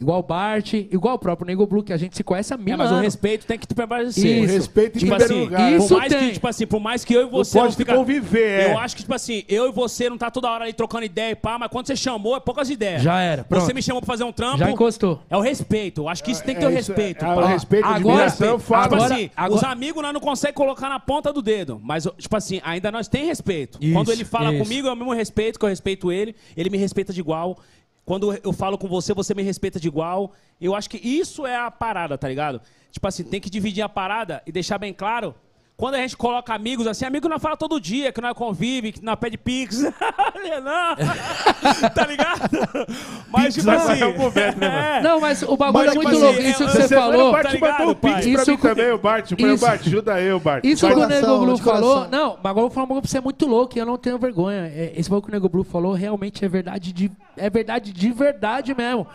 Igual 0.00 0.18
o 0.18 0.22
Bart, 0.24 0.72
igual 0.74 1.14
o 1.14 1.18
próprio 1.18 1.46
Nego 1.46 1.64
Blue, 1.66 1.82
que 1.82 1.92
a 1.92 1.96
gente 1.96 2.16
se 2.16 2.24
conhece 2.24 2.52
há 2.52 2.56
mil 2.56 2.74
É, 2.74 2.76
mas 2.76 2.90
o 2.90 2.96
respeito 2.98 3.46
tem 3.46 3.56
que 3.56 3.64
te 3.66 3.74
prevalecer. 3.74 4.42
Isso. 4.44 4.52
Respeito 4.52 4.96
em 4.96 4.98
Tipo 4.98 5.10
primeiro 5.16 5.24
assim, 5.24 5.44
lugar. 5.44 5.72
isso 5.72 5.88
por 5.88 5.98
mais 5.98 6.12
tem. 6.12 6.18
que, 6.28 6.32
tipo 6.34 6.48
assim, 6.48 6.66
por 6.66 6.80
mais 6.80 7.04
que 7.04 7.14
eu 7.14 7.20
e 7.20 7.24
Não 7.24 7.30
você 7.30 7.58
pode 7.60 7.76
fica- 7.76 7.94
conviver, 7.94 8.60
é. 8.60 8.72
Eu 8.72 8.78
acho 8.78 8.96
que, 8.96 9.02
tipo 9.02 9.14
assim, 9.14 9.44
eu 9.48 9.68
e 9.68 9.72
você 9.72 10.10
não 10.10 10.18
tá 10.18 10.32
toda 10.32 10.50
hora 10.50 10.64
ali 10.64 10.72
trocando 10.72 11.04
ideia 11.04 11.30
e 11.30 11.36
pá, 11.36 11.58
mas 11.60 11.68
quando 11.70 11.86
você 11.86 11.94
chamou, 11.94 12.36
é 12.36 12.40
poucas 12.40 12.68
ideias. 12.70 13.02
Já 13.02 13.20
era, 13.20 13.44
pronto. 13.44 13.64
Você 13.64 13.72
me 13.72 13.80
chamou 13.80 14.02
pra 14.02 14.08
fazer 14.08 14.24
um 14.24 14.32
trampo. 14.32 14.58
Já 14.58 14.68
encostou. 14.70 15.22
É 15.30 15.36
o 15.36 15.40
respeito. 15.40 16.00
Eu 16.02 16.08
acho 16.08 16.24
que 16.24 16.32
isso 16.32 16.42
tem 16.42 16.54
que 16.56 16.58
É 16.64 16.66
ter 16.68 16.74
o 16.74 16.76
isso, 16.78 16.92
respeito. 16.92 17.24
é, 17.24 17.28
é, 17.28 17.32
o 17.32 17.46
respeito, 17.46 17.84
a 17.84 17.88
Agora- 17.94 18.00
admiração, 18.14 18.48
eu 18.48 18.58
falo. 18.58 18.82
Tipo 18.82 18.94
Agora- 18.96 19.14
assim, 19.14 19.30
agora- 19.36 19.54
os 19.54 19.62
amigos 19.64 20.02
nós 20.02 20.12
não 20.12 20.20
conseguimos 20.20 20.56
colocar 20.56 20.88
na 20.88 20.98
ponta 20.98 21.32
do 21.32 21.40
dedo. 21.40 21.80
Mas, 21.82 22.04
tipo 22.18 22.36
assim, 22.36 22.60
ainda 22.64 22.90
nós 22.90 23.06
tem 23.06 23.26
respeito. 23.26 23.78
Isso, 23.80 23.92
Quando 23.94 24.10
ele 24.10 24.24
fala 24.24 24.52
isso. 24.52 24.62
comigo, 24.64 24.88
é 24.88 24.92
o 24.92 24.96
mesmo 24.96 25.12
respeito 25.14 25.56
que 25.56 25.64
eu 25.64 25.68
respeito 25.68 26.10
ele. 26.10 26.34
Ele 26.56 26.68
me 26.68 26.78
respeita 26.78 27.12
de 27.12 27.20
igual. 27.20 27.56
Quando 28.04 28.34
eu 28.34 28.52
falo 28.52 28.76
com 28.76 28.86
você, 28.86 29.14
você 29.14 29.34
me 29.34 29.42
respeita 29.42 29.80
de 29.80 29.88
igual. 29.88 30.32
Eu 30.60 30.74
acho 30.74 30.90
que 30.90 30.98
isso 30.98 31.46
é 31.46 31.56
a 31.56 31.70
parada, 31.70 32.18
tá 32.18 32.28
ligado? 32.28 32.60
Tipo 32.90 33.08
assim, 33.08 33.24
tem 33.24 33.40
que 33.40 33.48
dividir 33.48 33.82
a 33.82 33.88
parada 33.88 34.42
e 34.46 34.52
deixar 34.52 34.78
bem 34.78 34.92
claro. 34.92 35.34
Quando 35.76 35.96
a 35.96 35.98
gente 35.98 36.16
coloca 36.16 36.54
amigos 36.54 36.86
assim, 36.86 37.04
amigo 37.04 37.28
não 37.28 37.40
fala 37.40 37.56
todo 37.56 37.80
dia, 37.80 38.12
que 38.12 38.20
nós 38.20 38.32
convive, 38.34 38.92
que 38.92 39.04
nós 39.04 39.16
pede 39.18 39.36
pix. 39.36 39.82
não, 39.82 39.90
tá 41.90 42.06
ligado? 42.06 42.86
Mas, 43.28 43.54
tipo 43.54 43.66
vai 43.66 43.76
assim. 43.76 43.86
pagar 43.88 44.08
um 44.08 44.16
momento, 44.18 44.58
né, 44.58 44.98
é. 44.98 45.02
Não, 45.02 45.20
mas 45.20 45.42
o 45.42 45.56
bagulho 45.56 45.86
Mas, 45.86 45.92
é 45.92 45.94
muito 45.96 46.08
tipo 46.10 46.20
louco. 46.24 46.38
assim, 46.38 46.48
Isso 46.50 46.64
que 46.66 46.72
você 46.72 46.88
falou. 46.94 47.28
O 47.28 47.32
Bart 47.32 47.46
tá 47.46 47.52
mandou 47.58 47.86
um 47.86 47.88
ligado, 47.88 47.96
pix 47.96 48.12
pai? 48.14 48.22
pra 48.22 48.42
Isso 48.42 48.50
mim 48.52 48.56
também, 48.58 48.90
o 48.92 48.98
Bart. 48.98 49.30
Eu 49.32 49.36
falei, 49.36 49.54
Isso- 49.54 49.66
Bart, 49.66 49.80
ajuda 49.80 50.20
eu, 50.20 50.40
Bart. 50.40 50.64
Isso 50.64 50.86
que 50.86 50.92
o 50.94 51.06
Nego 51.06 51.38
Blue 51.38 51.58
falou. 51.58 52.08
Não, 52.08 52.38
mas 52.40 52.50
agora 52.50 52.50
eu 52.50 52.54
vou 52.68 52.70
falar 52.70 52.84
um 52.84 52.88
bagulho 52.88 53.02
pra 53.02 53.10
você 53.10 53.20
muito 53.20 53.46
louco 53.46 53.76
e 53.76 53.80
eu 53.80 53.86
não 53.86 53.98
tenho 53.98 54.16
vergonha. 54.16 54.70
É, 54.72 54.92
Esse 54.96 55.10
bagulho 55.10 55.22
que 55.24 55.30
o 55.30 55.32
Nego 55.32 55.48
Blue 55.48 55.64
falou 55.64 55.92
realmente 55.92 56.44
é 56.44 56.48
verdade 56.48 56.92
de, 56.92 57.10
é 57.36 57.50
verdade 57.50 57.92
de 57.92 58.12
verdade 58.12 58.72
mesmo. 58.76 59.08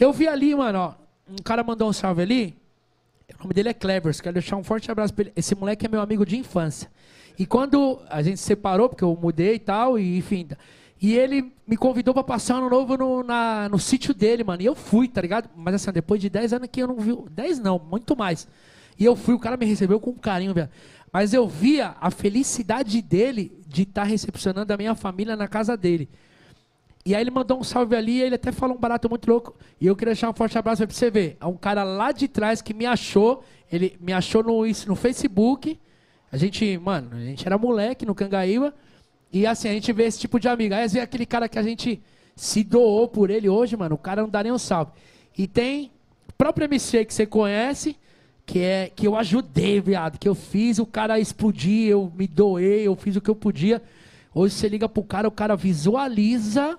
Eu 0.00 0.14
vi 0.14 0.26
ali, 0.26 0.54
mano, 0.54 0.78
ó. 0.78 0.92
Um 1.30 1.42
cara 1.44 1.62
mandou 1.62 1.90
um 1.90 1.92
salve 1.92 2.22
ali. 2.22 2.56
Nome 3.46 3.54
dele 3.54 3.68
é 3.68 3.74
Clevers. 3.74 4.20
Quero 4.20 4.34
deixar 4.34 4.56
um 4.56 4.64
forte 4.64 4.90
abraço 4.90 5.14
pra 5.14 5.22
ele. 5.24 5.32
Esse 5.36 5.54
moleque 5.54 5.86
é 5.86 5.88
meu 5.88 6.00
amigo 6.00 6.26
de 6.26 6.36
infância. 6.36 6.90
E 7.38 7.46
quando 7.46 8.00
a 8.10 8.20
gente 8.22 8.38
se 8.38 8.44
separou, 8.44 8.88
porque 8.88 9.04
eu 9.04 9.16
mudei 9.20 9.54
e 9.54 9.58
tal, 9.60 9.98
e 9.98 10.18
enfim. 10.18 10.48
E 11.00 11.14
ele 11.14 11.52
me 11.66 11.76
convidou 11.76 12.12
pra 12.12 12.24
passar 12.24 12.56
ano 12.56 12.68
novo 12.68 12.96
no, 12.96 13.22
na- 13.22 13.68
no 13.68 13.78
sítio 13.78 14.12
dele, 14.12 14.42
mano. 14.42 14.62
E 14.62 14.66
eu 14.66 14.74
fui, 14.74 15.06
tá 15.06 15.20
ligado? 15.20 15.48
Mas 15.54 15.74
assim, 15.76 15.92
depois 15.92 16.20
de 16.20 16.28
10 16.28 16.54
anos 16.54 16.68
que 16.72 16.80
eu 16.82 16.88
não 16.88 16.96
vi. 16.96 17.16
10 17.30 17.60
não, 17.60 17.78
muito 17.78 18.16
mais. 18.16 18.48
E 18.98 19.04
eu 19.04 19.14
fui, 19.14 19.34
o 19.34 19.38
cara 19.38 19.56
me 19.56 19.64
recebeu 19.66 20.00
com 20.00 20.12
carinho, 20.14 20.52
velho. 20.54 20.68
Mas 21.12 21.32
eu 21.32 21.46
via 21.46 21.94
a 22.00 22.10
felicidade 22.10 23.00
dele 23.00 23.62
de 23.68 23.82
estar 23.82 24.02
recepcionando 24.04 24.72
a 24.72 24.76
minha 24.76 24.94
família 24.94 25.36
na 25.36 25.46
casa 25.46 25.76
dele. 25.76 26.08
E 27.06 27.14
aí 27.14 27.20
ele 27.20 27.30
mandou 27.30 27.60
um 27.60 27.62
salve 27.62 27.94
ali, 27.94 28.20
ele 28.20 28.34
até 28.34 28.50
falou 28.50 28.76
um 28.76 28.80
barato 28.80 29.08
muito 29.08 29.30
louco. 29.30 29.54
E 29.80 29.86
eu 29.86 29.94
queria 29.94 30.12
deixar 30.12 30.28
um 30.28 30.32
forte 30.32 30.58
abraço 30.58 30.84
pra 30.84 30.92
você 30.92 31.08
ver. 31.08 31.36
É 31.40 31.46
um 31.46 31.56
cara 31.56 31.84
lá 31.84 32.10
de 32.10 32.26
trás 32.26 32.60
que 32.60 32.74
me 32.74 32.84
achou. 32.84 33.44
Ele 33.70 33.96
me 34.00 34.12
achou 34.12 34.42
no, 34.42 34.66
no 34.66 34.96
Facebook. 34.96 35.78
A 36.32 36.36
gente, 36.36 36.76
mano, 36.78 37.10
a 37.12 37.20
gente 37.20 37.46
era 37.46 37.56
moleque 37.56 38.04
no 38.04 38.12
Cangaíba. 38.12 38.74
E 39.32 39.46
assim, 39.46 39.68
a 39.68 39.72
gente 39.72 39.92
vê 39.92 40.02
esse 40.02 40.18
tipo 40.18 40.40
de 40.40 40.48
amigo. 40.48 40.74
Aí 40.74 40.82
às 40.82 40.94
vezes 40.94 41.04
aquele 41.04 41.24
cara 41.24 41.48
que 41.48 41.60
a 41.60 41.62
gente 41.62 42.02
se 42.34 42.64
doou 42.64 43.06
por 43.06 43.30
ele 43.30 43.48
hoje, 43.48 43.76
mano, 43.76 43.94
o 43.94 43.98
cara 43.98 44.22
não 44.22 44.28
dá 44.28 44.42
nem 44.42 44.50
um 44.50 44.58
salve. 44.58 44.90
E 45.38 45.46
tem 45.46 45.92
o 46.28 46.32
próprio 46.32 46.64
MC 46.64 47.04
que 47.04 47.14
você 47.14 47.24
conhece, 47.24 47.96
que 48.44 48.58
é 48.58 48.90
que 48.92 49.06
eu 49.06 49.14
ajudei, 49.14 49.80
viado, 49.80 50.18
que 50.18 50.28
eu 50.28 50.34
fiz 50.34 50.80
o 50.80 50.86
cara 50.86 51.20
explodir, 51.20 51.88
eu 51.88 52.12
me 52.16 52.26
doei, 52.26 52.84
eu 52.88 52.96
fiz 52.96 53.14
o 53.14 53.20
que 53.20 53.30
eu 53.30 53.36
podia. 53.36 53.80
Hoje 54.34 54.54
você 54.56 54.68
liga 54.68 54.88
pro 54.88 55.04
cara, 55.04 55.28
o 55.28 55.30
cara 55.30 55.54
visualiza 55.54 56.76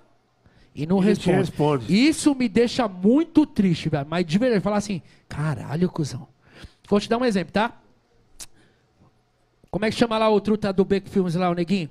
e 0.77 0.85
não 0.85 0.99
Ele 0.99 1.07
responde. 1.07 1.37
responde. 1.37 2.07
Isso 2.07 2.33
me 2.35 2.47
deixa 2.47 2.87
muito 2.87 3.45
triste, 3.45 3.89
velho. 3.89 4.05
Mas 4.09 4.25
de 4.25 4.37
verdade, 4.37 4.63
falar 4.63 4.77
assim, 4.77 5.01
caralho, 5.27 5.89
cuzão. 5.89 6.27
Vou 6.87 6.99
te 6.99 7.09
dar 7.09 7.17
um 7.17 7.25
exemplo, 7.25 7.51
tá? 7.51 7.73
Como 9.69 9.85
é 9.85 9.89
que 9.89 9.95
chama 9.97 10.17
lá 10.17 10.29
o 10.29 10.39
truta 10.39 10.71
do 10.71 10.85
Beco 10.85 11.09
Filmes 11.09 11.35
lá, 11.35 11.49
o 11.49 11.53
neguinho? 11.53 11.89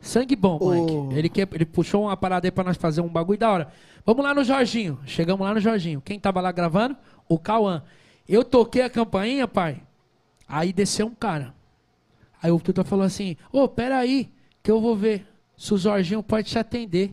Sangue 0.00 0.36
bom, 0.36 0.58
O- 0.60 0.64
moleque. 0.64 1.18
Ele, 1.18 1.28
que, 1.28 1.40
ele 1.40 1.64
puxou 1.64 2.02
uma 2.04 2.16
parada 2.16 2.46
aí 2.46 2.50
pra 2.50 2.62
nós 2.64 2.76
fazer 2.76 3.00
um 3.00 3.08
bagulho 3.08 3.38
da 3.38 3.50
hora. 3.50 3.72
Vamos 4.04 4.22
lá 4.24 4.34
no 4.34 4.44
Jorginho. 4.44 4.98
Chegamos 5.06 5.44
lá 5.46 5.54
no 5.54 5.60
Jorginho. 5.60 6.00
Quem 6.00 6.20
tava 6.20 6.40
lá 6.40 6.52
gravando? 6.52 6.96
O 7.28 7.38
Cauã. 7.38 7.82
Eu 8.28 8.44
toquei 8.44 8.82
a 8.82 8.90
campainha, 8.90 9.48
pai. 9.48 9.82
Aí 10.46 10.72
desceu 10.72 11.06
um 11.06 11.14
cara. 11.14 11.54
Aí 12.42 12.50
o 12.52 12.60
Tuta 12.60 12.84
falou 12.84 13.04
assim: 13.04 13.36
Ô, 13.50 13.66
pera 13.66 13.96
aí, 13.98 14.30
que 14.62 14.70
eu 14.70 14.80
vou 14.80 14.94
ver 14.94 15.26
se 15.56 15.72
o 15.74 15.78
Jorginho 15.78 16.22
pode 16.22 16.48
te 16.50 16.58
atender. 16.58 17.12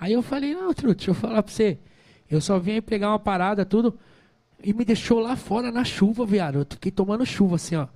Aí 0.00 0.12
eu 0.14 0.22
falei: 0.22 0.54
Não, 0.54 0.72
Truto, 0.74 0.96
deixa 0.96 1.10
eu 1.10 1.14
falar 1.14 1.42
pra 1.42 1.52
você. 1.52 1.78
Eu 2.28 2.40
só 2.40 2.58
vim 2.58 2.72
aí 2.72 2.80
pegar 2.80 3.10
uma 3.10 3.18
parada, 3.18 3.64
tudo. 3.64 3.98
E 4.62 4.72
me 4.72 4.84
deixou 4.84 5.20
lá 5.20 5.36
fora 5.36 5.70
na 5.70 5.84
chuva, 5.84 6.24
viado. 6.26 6.58
Eu 6.60 6.66
fiquei 6.68 6.90
tomando 6.90 7.24
chuva 7.26 7.56
assim, 7.56 7.76
ó. 7.76 7.86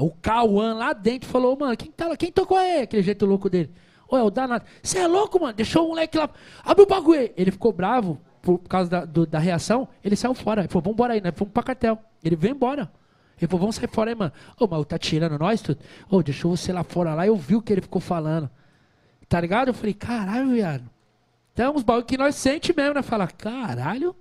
O 0.00 0.10
Cauã 0.10 0.74
lá 0.74 0.92
dentro 0.92 1.28
falou, 1.28 1.56
mano, 1.58 1.76
quem, 1.76 1.90
tá 1.90 2.14
quem 2.16 2.30
tocou 2.30 2.56
aí? 2.56 2.82
Aquele 2.82 3.02
jeito 3.02 3.24
louco 3.24 3.48
dele. 3.48 3.72
Ô, 4.08 4.16
é 4.16 4.22
o 4.22 4.30
danado. 4.30 4.64
Você 4.82 4.98
é 4.98 5.06
louco, 5.06 5.40
mano? 5.40 5.52
Deixou 5.54 5.86
o 5.86 5.88
moleque 5.88 6.16
lá. 6.18 6.28
Abre 6.64 6.82
o 6.82 6.86
bagulho. 6.86 7.30
Ele 7.36 7.50
ficou 7.50 7.72
bravo 7.72 8.20
por 8.42 8.58
causa 8.60 8.88
da, 8.90 9.04
do- 9.04 9.26
da 9.26 9.38
reação. 9.38 9.88
Ele 10.04 10.14
saiu 10.14 10.34
fora. 10.34 10.60
Ele 10.62 10.68
falou, 10.68 10.82
vambora 10.84 11.14
aí, 11.14 11.20
né? 11.20 11.32
Vamos 11.34 11.52
pra 11.52 11.62
cartel. 11.62 11.98
Ele 12.22 12.36
veio 12.36 12.54
embora. 12.54 12.90
Ele 13.38 13.48
falou, 13.48 13.60
vamos 13.60 13.76
sair 13.76 13.88
fora 13.88 14.10
aí, 14.10 14.14
mano. 14.14 14.32
Ô, 14.60 14.66
mas 14.68 14.86
tá 14.86 14.98
tirando 14.98 15.38
nós, 15.38 15.60
tudo? 15.62 15.78
Ô, 16.10 16.22
deixou 16.22 16.54
você 16.56 16.72
lá 16.72 16.84
fora 16.84 17.14
lá. 17.14 17.26
Eu 17.26 17.34
vi 17.36 17.56
o 17.56 17.62
que 17.62 17.72
ele 17.72 17.80
ficou 17.80 18.00
falando. 18.00 18.48
Tá 19.28 19.40
ligado? 19.40 19.68
Eu 19.68 19.74
falei, 19.74 19.94
caralho, 19.94 20.50
viado. 20.50 20.84
Então, 21.56 21.74
uns 21.74 21.82
bagulho 21.82 22.04
que 22.04 22.18
nós 22.18 22.34
sente 22.34 22.76
mesmo, 22.76 22.92
né? 22.92 23.00
Fala, 23.02 23.26
caralho. 23.26 24.14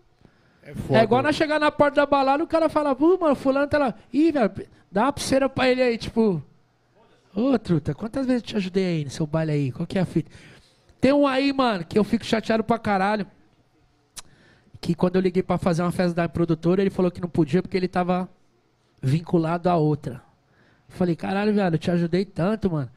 foda. 0.88 1.00
É 1.00 1.04
igual 1.04 1.22
nós 1.22 1.36
chegar 1.36 1.60
na 1.60 1.70
porta 1.70 1.98
da 1.98 2.06
balada, 2.06 2.42
o 2.42 2.48
cara 2.48 2.70
fala, 2.70 2.96
pô, 2.96 3.18
mano, 3.20 3.36
fulano 3.36 3.68
tá 3.68 3.78
lá. 3.78 3.94
Ih, 4.14 4.32
velho, 4.32 4.54
dá 4.90 5.02
uma 5.02 5.12
pulseira 5.12 5.50
pra 5.50 5.68
ele 5.68 5.82
aí, 5.82 5.98
tipo. 5.98 6.42
Ô, 7.36 7.60
truta, 7.60 7.94
quantas 7.94 8.26
vezes 8.26 8.42
eu 8.42 8.48
te 8.48 8.56
ajudei 8.56 8.86
aí 8.86 9.04
no 9.04 9.10
seu 9.10 9.28
baile 9.28 9.52
aí? 9.52 9.72
Qual 9.74 9.86
que 9.86 10.00
é 10.00 10.02
a 10.02 10.06
fita? 10.06 10.32
Tem 11.02 11.12
um 11.12 11.28
aí, 11.28 11.52
mano, 11.52 11.84
que 11.84 12.00
eu 12.00 12.06
fico 12.06 12.24
chateado 12.24 12.64
pra 12.64 12.80
caralho. 12.80 13.28
Que 14.80 14.96
quando 14.96 15.18
eu 15.18 15.22
liguei 15.22 15.44
pra 15.44 15.58
fazer 15.58 15.82
uma 15.82 15.92
festa 15.92 16.14
da 16.14 16.30
produtora, 16.30 16.82
ele 16.82 16.90
falou 16.90 17.12
que 17.12 17.20
não 17.20 17.28
podia 17.28 17.62
porque 17.62 17.76
ele 17.76 17.90
tava 17.90 18.30
vinculado 19.02 19.70
a 19.70 19.76
outra. 19.76 20.24
Falei, 20.88 21.18
caralho, 21.18 21.54
velho, 21.54 21.76
eu 21.76 21.80
te 21.80 21.92
ajudei 21.92 22.24
tanto, 22.24 22.72
mano. 22.72 22.90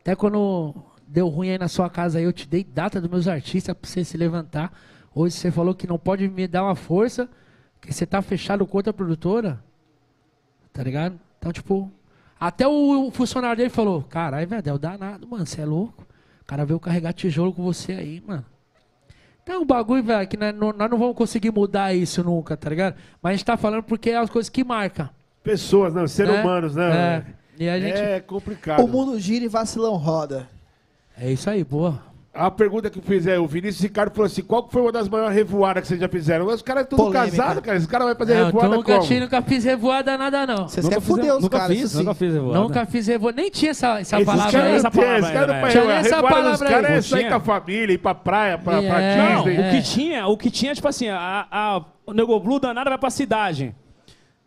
Até 0.00 0.16
quando 0.16 0.74
deu 1.06 1.28
ruim 1.28 1.50
aí 1.50 1.58
na 1.58 1.68
sua 1.68 1.88
casa 1.88 2.18
aí, 2.18 2.24
eu 2.24 2.32
te 2.32 2.48
dei 2.48 2.64
data 2.64 3.00
dos 3.00 3.10
meus 3.10 3.28
artistas 3.28 3.74
pra 3.74 3.88
você 3.88 4.04
se 4.04 4.16
levantar. 4.16 4.72
Hoje 5.14 5.34
você 5.34 5.50
falou 5.50 5.74
que 5.74 5.86
não 5.86 5.98
pode 5.98 6.28
me 6.28 6.46
dar 6.46 6.64
uma 6.64 6.74
força, 6.74 7.28
que 7.80 7.92
você 7.92 8.04
tá 8.04 8.20
fechado 8.20 8.66
com 8.66 8.76
outra 8.76 8.92
produtora. 8.92 9.62
Tá 10.72 10.82
ligado? 10.82 11.18
Então, 11.38 11.52
tipo, 11.52 11.90
até 12.38 12.66
o, 12.66 13.10
funcionário 13.10 13.56
dele 13.56 13.70
falou, 13.70 14.02
caralho, 14.02 14.46
velho, 14.46 14.68
é 14.68 14.72
o 14.72 14.78
danado, 14.78 15.26
mano, 15.26 15.46
você 15.46 15.62
é 15.62 15.64
louco. 15.64 16.06
O 16.42 16.44
cara 16.44 16.64
veio 16.64 16.78
carregar 16.78 17.12
tijolo 17.12 17.52
com 17.52 17.62
você 17.62 17.92
aí, 17.92 18.22
mano. 18.26 18.44
Então, 19.42 19.62
o 19.62 19.64
bagulho, 19.64 20.02
velho, 20.02 20.28
que 20.28 20.36
nós 20.36 20.54
não, 20.54 20.72
nós 20.72 20.90
não 20.90 20.98
vamos 20.98 21.16
conseguir 21.16 21.52
mudar 21.52 21.94
isso 21.94 22.22
nunca, 22.22 22.56
tá 22.56 22.68
ligado? 22.68 22.96
Mas 23.22 23.30
a 23.30 23.36
gente 23.36 23.44
tá 23.44 23.56
falando 23.56 23.84
porque 23.84 24.10
é 24.10 24.16
as 24.16 24.28
coisas 24.28 24.50
que 24.50 24.64
marcam. 24.64 25.08
Pessoas, 25.42 25.94
não, 25.94 26.06
seres 26.08 26.34
né? 26.34 26.42
humanos, 26.42 26.74
né? 26.74 27.24
É. 27.58 27.64
E 27.64 27.68
a 27.68 27.80
gente. 27.80 27.98
É 27.98 28.20
complicado. 28.20 28.84
O 28.84 28.88
mundo 28.88 29.18
gira 29.18 29.44
e 29.44 29.48
vacilão 29.48 29.94
roda. 29.94 30.48
É 31.18 31.30
isso 31.32 31.48
aí, 31.48 31.64
boa. 31.64 32.04
A 32.38 32.50
pergunta 32.50 32.90
que 32.90 32.98
eu 32.98 33.02
fiz 33.02 33.26
é, 33.26 33.38
o 33.38 33.46
Vinícius 33.46 33.80
Ricardo 33.80 34.12
falou 34.12 34.26
assim, 34.26 34.42
qual 34.42 34.68
foi 34.70 34.82
uma 34.82 34.92
das 34.92 35.08
maiores 35.08 35.34
revoadas 35.34 35.80
que 35.80 35.88
vocês 35.88 35.98
já 35.98 36.06
fizeram? 36.06 36.44
Os 36.46 36.60
caras 36.60 36.86
tudo 36.86 37.04
Polêmica. 37.04 37.34
casados, 37.34 37.62
cara. 37.64 37.78
Esse 37.78 37.88
cara 37.88 38.04
vai 38.04 38.14
fazer 38.14 38.34
Não, 38.34 38.44
revoada 38.46 38.66
então, 38.66 38.76
nunca, 38.78 38.92
como? 38.96 39.06
tive, 39.08 39.20
nunca 39.20 39.40
fiz 39.40 39.64
revoada 39.64 40.18
nada, 40.18 40.46
não. 40.46 40.68
Vocês 40.68 40.84
Nunca 40.84 40.96
querem 41.00 41.08
fuder 41.08 41.34
os 41.34 41.42
nunca 41.42 41.58
caras, 41.58 41.74
fiz, 41.74 41.84
isso 41.86 41.98
nunca 41.98 42.12
fiz 42.14 42.34
revoada. 42.34 42.60
Nunca 42.60 42.84
fiz 42.84 43.06
revoada. 43.06 43.40
Nem 43.40 43.50
tinha 43.50 43.70
essa, 43.70 44.00
essa 44.00 44.16
Esses 44.16 44.26
palavra 44.26 44.62
aí. 44.62 44.68
não 44.68 44.76
essa 44.76 44.90
têm, 44.90 45.00
palavra 45.00 45.46
né? 45.46 45.60
têm. 45.62 45.70
Tinha 45.70 45.92
essa 45.94 46.16
revoada 46.16 46.50
dos 46.50 46.60
palavra 46.60 46.68
caras 46.68 46.90
é 46.90 47.00
sair 47.00 47.18
tinha? 47.20 47.30
com 47.30 47.36
a 47.36 47.40
família, 47.40 47.92
ir 47.94 47.98
pra 47.98 48.14
praia, 48.14 48.58
pra, 48.58 48.82
pra 48.82 49.00
É, 49.00 49.16
Não, 49.16 49.44
Disney. 49.44 49.58
o 49.58 49.70
que 49.70 49.82
tinha, 49.82 50.26
o 50.26 50.36
que 50.36 50.50
tinha, 50.50 50.74
tipo 50.74 50.88
assim, 50.88 51.08
a, 51.08 51.46
a, 51.50 51.82
o 52.06 52.12
Nego 52.12 52.38
Blue 52.38 52.60
danada 52.60 52.90
vai 52.90 52.98
pra 52.98 53.08
cidade. 53.08 53.74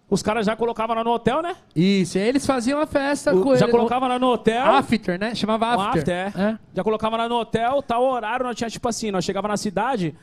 Os 0.09 0.23
caras 0.23 0.45
já 0.45 0.55
colocavam 0.55 0.95
lá 0.95 1.03
no 1.03 1.11
hotel, 1.11 1.41
né? 1.41 1.55
Isso, 1.75 2.17
aí 2.17 2.27
eles 2.27 2.45
faziam 2.45 2.81
a 2.81 2.87
festa 2.87 3.33
O- 3.35 3.41
com 3.43 3.55
já 3.55 3.65
ele- 3.65 3.71
colocavam 3.71 4.09
lá 4.09 4.17
no 4.17 4.27
hotel. 4.27 4.65
After, 4.65 5.19
né? 5.19 5.35
Chamava 5.35 5.67
Um 5.77 5.81
after. 5.81 6.27
after, 6.27 6.41
é. 6.41 6.57
Já 6.73 6.83
colocava 6.83 7.15
lá 7.15 7.29
no 7.29 7.35
hotel, 7.35 7.81
tal 7.83 8.03
horário, 8.03 8.43
nós 8.45 8.55
tinha, 8.55 8.69
tipo 8.69 8.87
assim, 8.89 9.11
nós 9.11 9.23
chegava 9.23 9.47
na 9.47 9.55
cidade, 9.57 10.15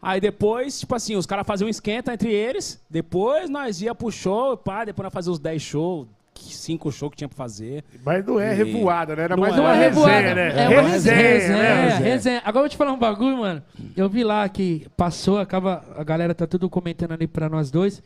aí 0.00 0.20
depois, 0.20 0.80
tipo 0.80 0.94
assim, 0.94 1.16
os 1.16 1.26
caras 1.26 1.46
faziam 1.46 1.66
um 1.66 1.70
esquenta 1.70 2.14
entre 2.14 2.32
eles, 2.32 2.82
depois 2.88 3.50
nós 3.50 3.82
ia 3.82 3.94
pro 3.94 4.10
show, 4.10 4.56
pá, 4.56 4.84
depois 4.86 5.04
nós 5.04 5.12
fazia 5.12 5.32
os 5.32 5.38
10 5.38 5.60
shows, 5.60 6.06
5 6.34 6.90
shows 6.90 7.10
que 7.10 7.16
tinha 7.18 7.28
pra 7.28 7.36
fazer. 7.36 7.84
Mas 8.04 8.24
não 8.24 8.40
é 8.40 8.52
E- 8.52 8.54
revoada, 8.56 9.16
né? 9.16 9.22
Era 9.24 9.36
Não 9.36 9.42
mais 9.42 9.56
é. 9.56 9.60
uma 9.60 9.70
é 9.74 9.88
resenha, 9.88 10.06
revoada, 10.06 10.34
né? 10.34 10.64
É 10.64 10.68
uma 10.80 10.88
resenha, 10.88 11.16
resenha, 11.16 11.58
né? 11.58 11.84
resenha, 11.88 12.04
resenha. 12.12 12.38
Agora 12.44 12.58
eu 12.58 12.62
vou 12.62 12.68
te 12.70 12.76
falar 12.76 12.92
um 12.92 12.98
bagulho, 12.98 13.36
mano. 13.38 13.62
Eu 13.96 14.08
vi 14.08 14.24
lá 14.24 14.48
que 14.48 14.86
passou, 14.96 15.38
acaba, 15.38 15.82
a 15.96 16.04
galera 16.04 16.34
tá 16.34 16.46
tudo 16.46 16.70
comentando 16.70 17.12
ali 17.12 17.26
pra 17.26 17.48
nós 17.50 17.70
dois. 17.70 18.02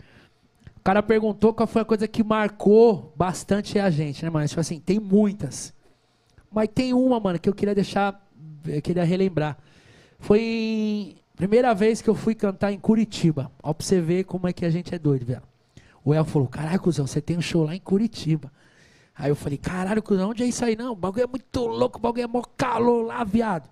O 0.80 0.82
cara 0.82 1.02
perguntou 1.02 1.52
qual 1.52 1.66
foi 1.66 1.82
a 1.82 1.84
coisa 1.84 2.08
que 2.08 2.24
marcou 2.24 3.12
bastante 3.14 3.78
a 3.78 3.90
gente, 3.90 4.24
né, 4.24 4.30
mano? 4.30 4.48
Tipo 4.48 4.62
assim, 4.62 4.80
tem 4.80 4.98
muitas. 4.98 5.74
Mas 6.50 6.70
tem 6.74 6.94
uma, 6.94 7.20
mano, 7.20 7.38
que 7.38 7.50
eu 7.50 7.54
queria 7.54 7.74
deixar, 7.74 8.26
eu 8.66 8.80
queria 8.80 9.04
relembrar. 9.04 9.58
Foi 10.18 11.16
primeira 11.36 11.74
vez 11.74 12.00
que 12.00 12.08
eu 12.08 12.14
fui 12.14 12.34
cantar 12.34 12.72
em 12.72 12.78
Curitiba. 12.78 13.52
Ó, 13.62 13.74
pra 13.74 13.86
você 13.86 14.00
ver 14.00 14.24
como 14.24 14.48
é 14.48 14.54
que 14.54 14.64
a 14.64 14.70
gente 14.70 14.94
é 14.94 14.98
doido, 14.98 15.26
velho. 15.26 15.42
O 16.02 16.14
El 16.14 16.24
falou, 16.24 16.48
caralho, 16.48 16.80
cuzão, 16.80 17.06
você 17.06 17.20
tem 17.20 17.36
um 17.36 17.42
show 17.42 17.62
lá 17.62 17.76
em 17.76 17.80
Curitiba. 17.80 18.50
Aí 19.14 19.30
eu 19.30 19.36
falei, 19.36 19.58
caralho, 19.58 20.02
cuzão, 20.02 20.30
onde 20.30 20.42
é 20.42 20.46
isso 20.46 20.64
aí? 20.64 20.74
Não, 20.76 20.92
o 20.92 20.96
bagulho 20.96 21.24
é 21.24 21.26
muito 21.26 21.66
louco, 21.66 21.98
o 21.98 22.00
bagulho 22.00 22.24
é 22.24 22.26
mó 22.26 22.42
calor 22.56 23.04
lá, 23.04 23.22
viado. 23.22 23.68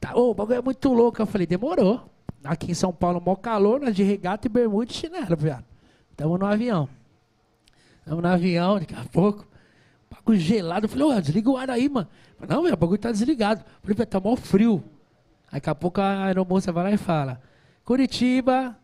Tá, 0.00 0.16
ô, 0.16 0.32
o 0.32 0.34
bagulho 0.34 0.58
é 0.58 0.62
muito 0.62 0.92
louco. 0.92 1.22
Eu 1.22 1.26
falei, 1.26 1.46
demorou. 1.46 2.10
Aqui 2.42 2.72
em 2.72 2.74
São 2.74 2.92
Paulo, 2.92 3.22
mó 3.24 3.36
calor, 3.36 3.80
nós 3.80 3.94
de 3.94 4.02
regata 4.02 4.48
e 4.48 4.50
bermuda 4.50 4.90
e 4.90 4.94
chinelo, 4.94 5.36
viado. 5.36 5.64
Tamo 6.18 6.36
no 6.36 6.46
avião. 6.46 6.88
Tamo 8.04 8.20
no 8.20 8.26
avião, 8.26 8.80
daqui 8.80 8.92
a 8.92 9.04
pouco. 9.04 9.46
Bagulho 10.10 10.40
gelado. 10.40 10.86
Eu 10.86 10.88
falei, 10.90 11.20
desliga 11.20 11.48
o 11.48 11.56
ar 11.56 11.70
aí, 11.70 11.88
mano. 11.88 12.08
Falei, 12.36 12.56
Não, 12.56 12.62
velho, 12.64 12.74
o 12.74 12.76
bagulho 12.76 12.98
tá 12.98 13.12
desligado. 13.12 13.64
Eu 13.84 13.94
falei, 13.94 14.04
tá 14.04 14.18
mó 14.18 14.34
frio. 14.34 14.82
Aí 15.46 15.60
daqui 15.60 15.70
a 15.70 15.76
pouco 15.76 16.00
a 16.00 16.24
aeromoça 16.24 16.72
vai 16.72 16.82
lá 16.82 16.90
e 16.90 16.96
fala, 16.96 17.40
Curitiba, 17.84 18.76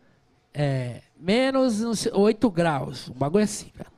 é, 0.53 1.01
menos 1.19 1.81
não 1.81 1.93
sei, 1.93 2.09
8 2.13 2.49
graus. 2.49 3.09
O 3.09 3.13
bagulho 3.13 3.41
é 3.41 3.43
assim, 3.43 3.69
velho. 3.75 3.91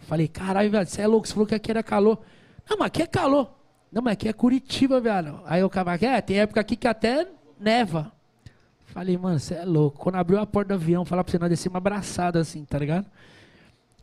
Falei, 0.00 0.26
caralho, 0.26 0.68
velho, 0.68 0.84
você 0.86 1.02
é 1.02 1.06
louco, 1.06 1.28
você 1.28 1.34
falou 1.34 1.46
que 1.46 1.54
aqui 1.54 1.70
era 1.70 1.84
calor. 1.84 2.18
Não, 2.68 2.76
mas 2.78 2.88
aqui 2.88 3.02
é 3.02 3.06
calor. 3.06 3.48
Não, 3.92 4.02
mas 4.02 4.14
aqui 4.14 4.28
é 4.28 4.32
Curitiba, 4.32 5.00
velho. 5.00 5.40
Aí 5.44 5.62
o 5.62 5.70
cara, 5.70 5.94
é, 5.94 6.20
tem 6.20 6.40
época 6.40 6.60
aqui 6.60 6.74
que 6.74 6.88
até 6.88 7.28
neva. 7.60 8.12
Falei, 8.92 9.16
mano, 9.16 9.38
você 9.38 9.54
é 9.54 9.64
louco. 9.64 9.98
Quando 9.98 10.16
abriu 10.16 10.38
a 10.38 10.46
porta 10.46 10.68
do 10.68 10.74
avião, 10.74 11.02
falar 11.02 11.24
pra 11.24 11.30
você, 11.30 11.38
nós 11.38 11.48
descemos 11.48 11.76
abraçado 11.76 12.38
assim, 12.38 12.62
tá 12.62 12.78
ligado? 12.78 13.06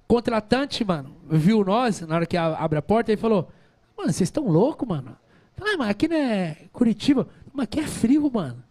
Contratante, 0.07 0.83
mano, 0.83 1.15
viu 1.29 1.63
nós, 1.63 2.01
na 2.01 2.15
hora 2.15 2.25
que 2.25 2.35
abre 2.35 2.79
a 2.79 2.81
porta, 2.81 3.11
ele 3.11 3.21
falou, 3.21 3.47
mano, 3.95 4.11
vocês 4.11 4.27
estão 4.27 4.47
loucos, 4.47 4.87
mano? 4.87 5.15
Falei, 5.55 5.75
ah, 5.75 5.77
mas 5.77 5.89
aqui 5.89 6.07
não 6.07 6.17
é 6.17 6.57
Curitiba. 6.73 7.27
Mas 7.53 7.65
aqui 7.65 7.81
é 7.81 7.83
frio, 7.85 8.31
mano. 8.33 8.63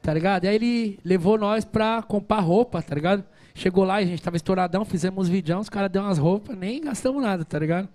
Tá 0.00 0.14
ligado? 0.14 0.44
E 0.44 0.48
aí 0.48 0.54
ele 0.54 1.00
levou 1.04 1.36
nós 1.36 1.64
pra 1.64 2.00
comprar 2.00 2.38
roupa, 2.38 2.80
tá 2.80 2.94
ligado? 2.94 3.24
Chegou 3.56 3.82
lá, 3.82 3.96
a 3.96 4.04
gente 4.04 4.22
tava 4.22 4.36
estouradão, 4.36 4.84
fizemos 4.84 5.28
vídeos, 5.28 5.62
os 5.62 5.68
caras 5.68 5.90
deu 5.90 6.02
umas 6.02 6.18
roupas, 6.18 6.56
nem 6.56 6.80
gastamos 6.80 7.20
nada, 7.20 7.44
tá 7.44 7.58
ligado? 7.58 7.88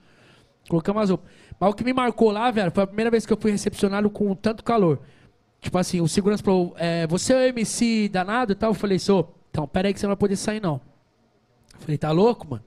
Colocamos 0.68 1.04
as 1.04 1.10
roupas. 1.10 1.32
Mas 1.58 1.70
o 1.70 1.74
que 1.74 1.86
me 1.86 1.94
marcou 1.94 2.32
lá, 2.32 2.52
velho, 2.52 2.72
foi 2.72 2.84
a 2.84 2.88
primeira 2.88 3.10
vez 3.10 3.26
que 3.26 3.32
eu 3.32 3.38
fui 3.38 3.52
recepcionado 3.52 4.10
com 4.10 4.36
tanto 4.36 4.62
calor. 4.62 5.00
Tipo 5.62 5.78
assim, 5.78 6.00
o 6.02 6.08
segurança 6.08 6.44
falou, 6.44 6.74
é, 6.78 7.06
você 7.08 7.34
é 7.34 7.38
o 7.38 7.50
MC 7.50 8.10
danado 8.10 8.54
e 8.54 8.56
tal? 8.56 8.72
Eu 8.72 8.74
falei, 8.76 8.98
sou. 8.98 9.36
Então, 9.52 9.68
pera 9.68 9.88
aí 9.88 9.94
que 9.94 10.00
você 10.00 10.06
não 10.06 10.12
vai 10.12 10.18
poder 10.18 10.36
sair, 10.36 10.62
não. 10.62 10.80
Eu 11.74 11.80
falei, 11.80 11.98
tá 11.98 12.12
louco, 12.12 12.48
mano? 12.50 12.64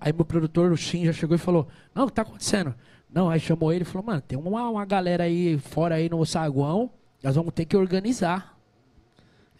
Aí 0.00 0.12
meu 0.12 0.24
produtor, 0.24 0.72
o 0.72 0.76
Shin, 0.76 1.04
já 1.04 1.12
chegou 1.12 1.36
e 1.36 1.38
falou, 1.38 1.68
não, 1.94 2.04
o 2.04 2.06
que 2.08 2.12
tá 2.12 2.22
acontecendo? 2.22 2.74
Não, 3.08 3.30
aí 3.30 3.38
chamou 3.38 3.72
ele 3.72 3.82
e 3.82 3.84
falou, 3.84 4.04
mano, 4.04 4.20
tem 4.20 4.36
uma, 4.36 4.68
uma 4.68 4.84
galera 4.84 5.24
aí 5.24 5.58
fora 5.58 5.94
aí 5.94 6.08
no 6.08 6.24
saguão, 6.26 6.90
nós 7.22 7.36
vamos 7.36 7.54
ter 7.54 7.64
que 7.64 7.76
organizar. 7.76 8.58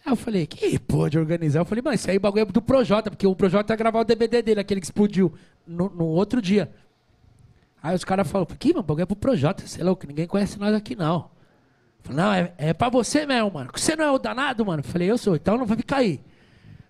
Aí 0.05 0.11
eu 0.11 0.15
falei, 0.15 0.45
que 0.45 0.77
porra 0.79 1.09
de 1.09 1.17
organizar? 1.17 1.61
Eu 1.61 1.65
falei, 1.65 1.81
mano, 1.81 1.95
isso 1.95 2.09
aí 2.09 2.17
é 2.17 2.19
bagulho 2.19 2.41
é 2.41 2.45
do 2.45 2.61
Projota, 2.61 3.09
porque 3.09 3.25
o 3.25 3.35
Projota 3.35 3.73
ia 3.73 3.77
gravar 3.77 4.01
o 4.01 4.03
DVD 4.03 4.41
dele, 4.41 4.59
aquele 4.59 4.81
que 4.81 4.85
explodiu, 4.85 5.33
no, 5.65 5.89
no 5.89 6.05
outro 6.05 6.41
dia. 6.41 6.69
Aí 7.81 7.95
os 7.95 8.03
caras 8.03 8.29
falaram, 8.29 8.53
que, 8.57 8.69
mano, 8.69 8.81
o 8.81 8.83
bagulho 8.83 9.03
é 9.03 9.05
pro 9.05 9.15
Projota, 9.15 9.65
você 9.65 9.81
é 9.81 9.83
louco, 9.83 10.05
ninguém 10.05 10.27
conhece 10.27 10.59
nós 10.59 10.75
aqui 10.75 10.95
não. 10.95 11.29
Não, 12.09 12.31
é, 12.33 12.53
é 12.57 12.73
pra 12.73 12.89
você 12.89 13.25
mesmo, 13.25 13.51
mano. 13.51 13.69
Você 13.73 13.95
não 13.95 14.05
é 14.05 14.11
o 14.11 14.19
danado, 14.19 14.65
mano? 14.65 14.83
Falei, 14.83 15.09
eu 15.09 15.17
sou, 15.17 15.35
então 15.35 15.57
não 15.57 15.65
vai 15.65 15.77
ficar 15.77 15.97
aí. 15.97 16.21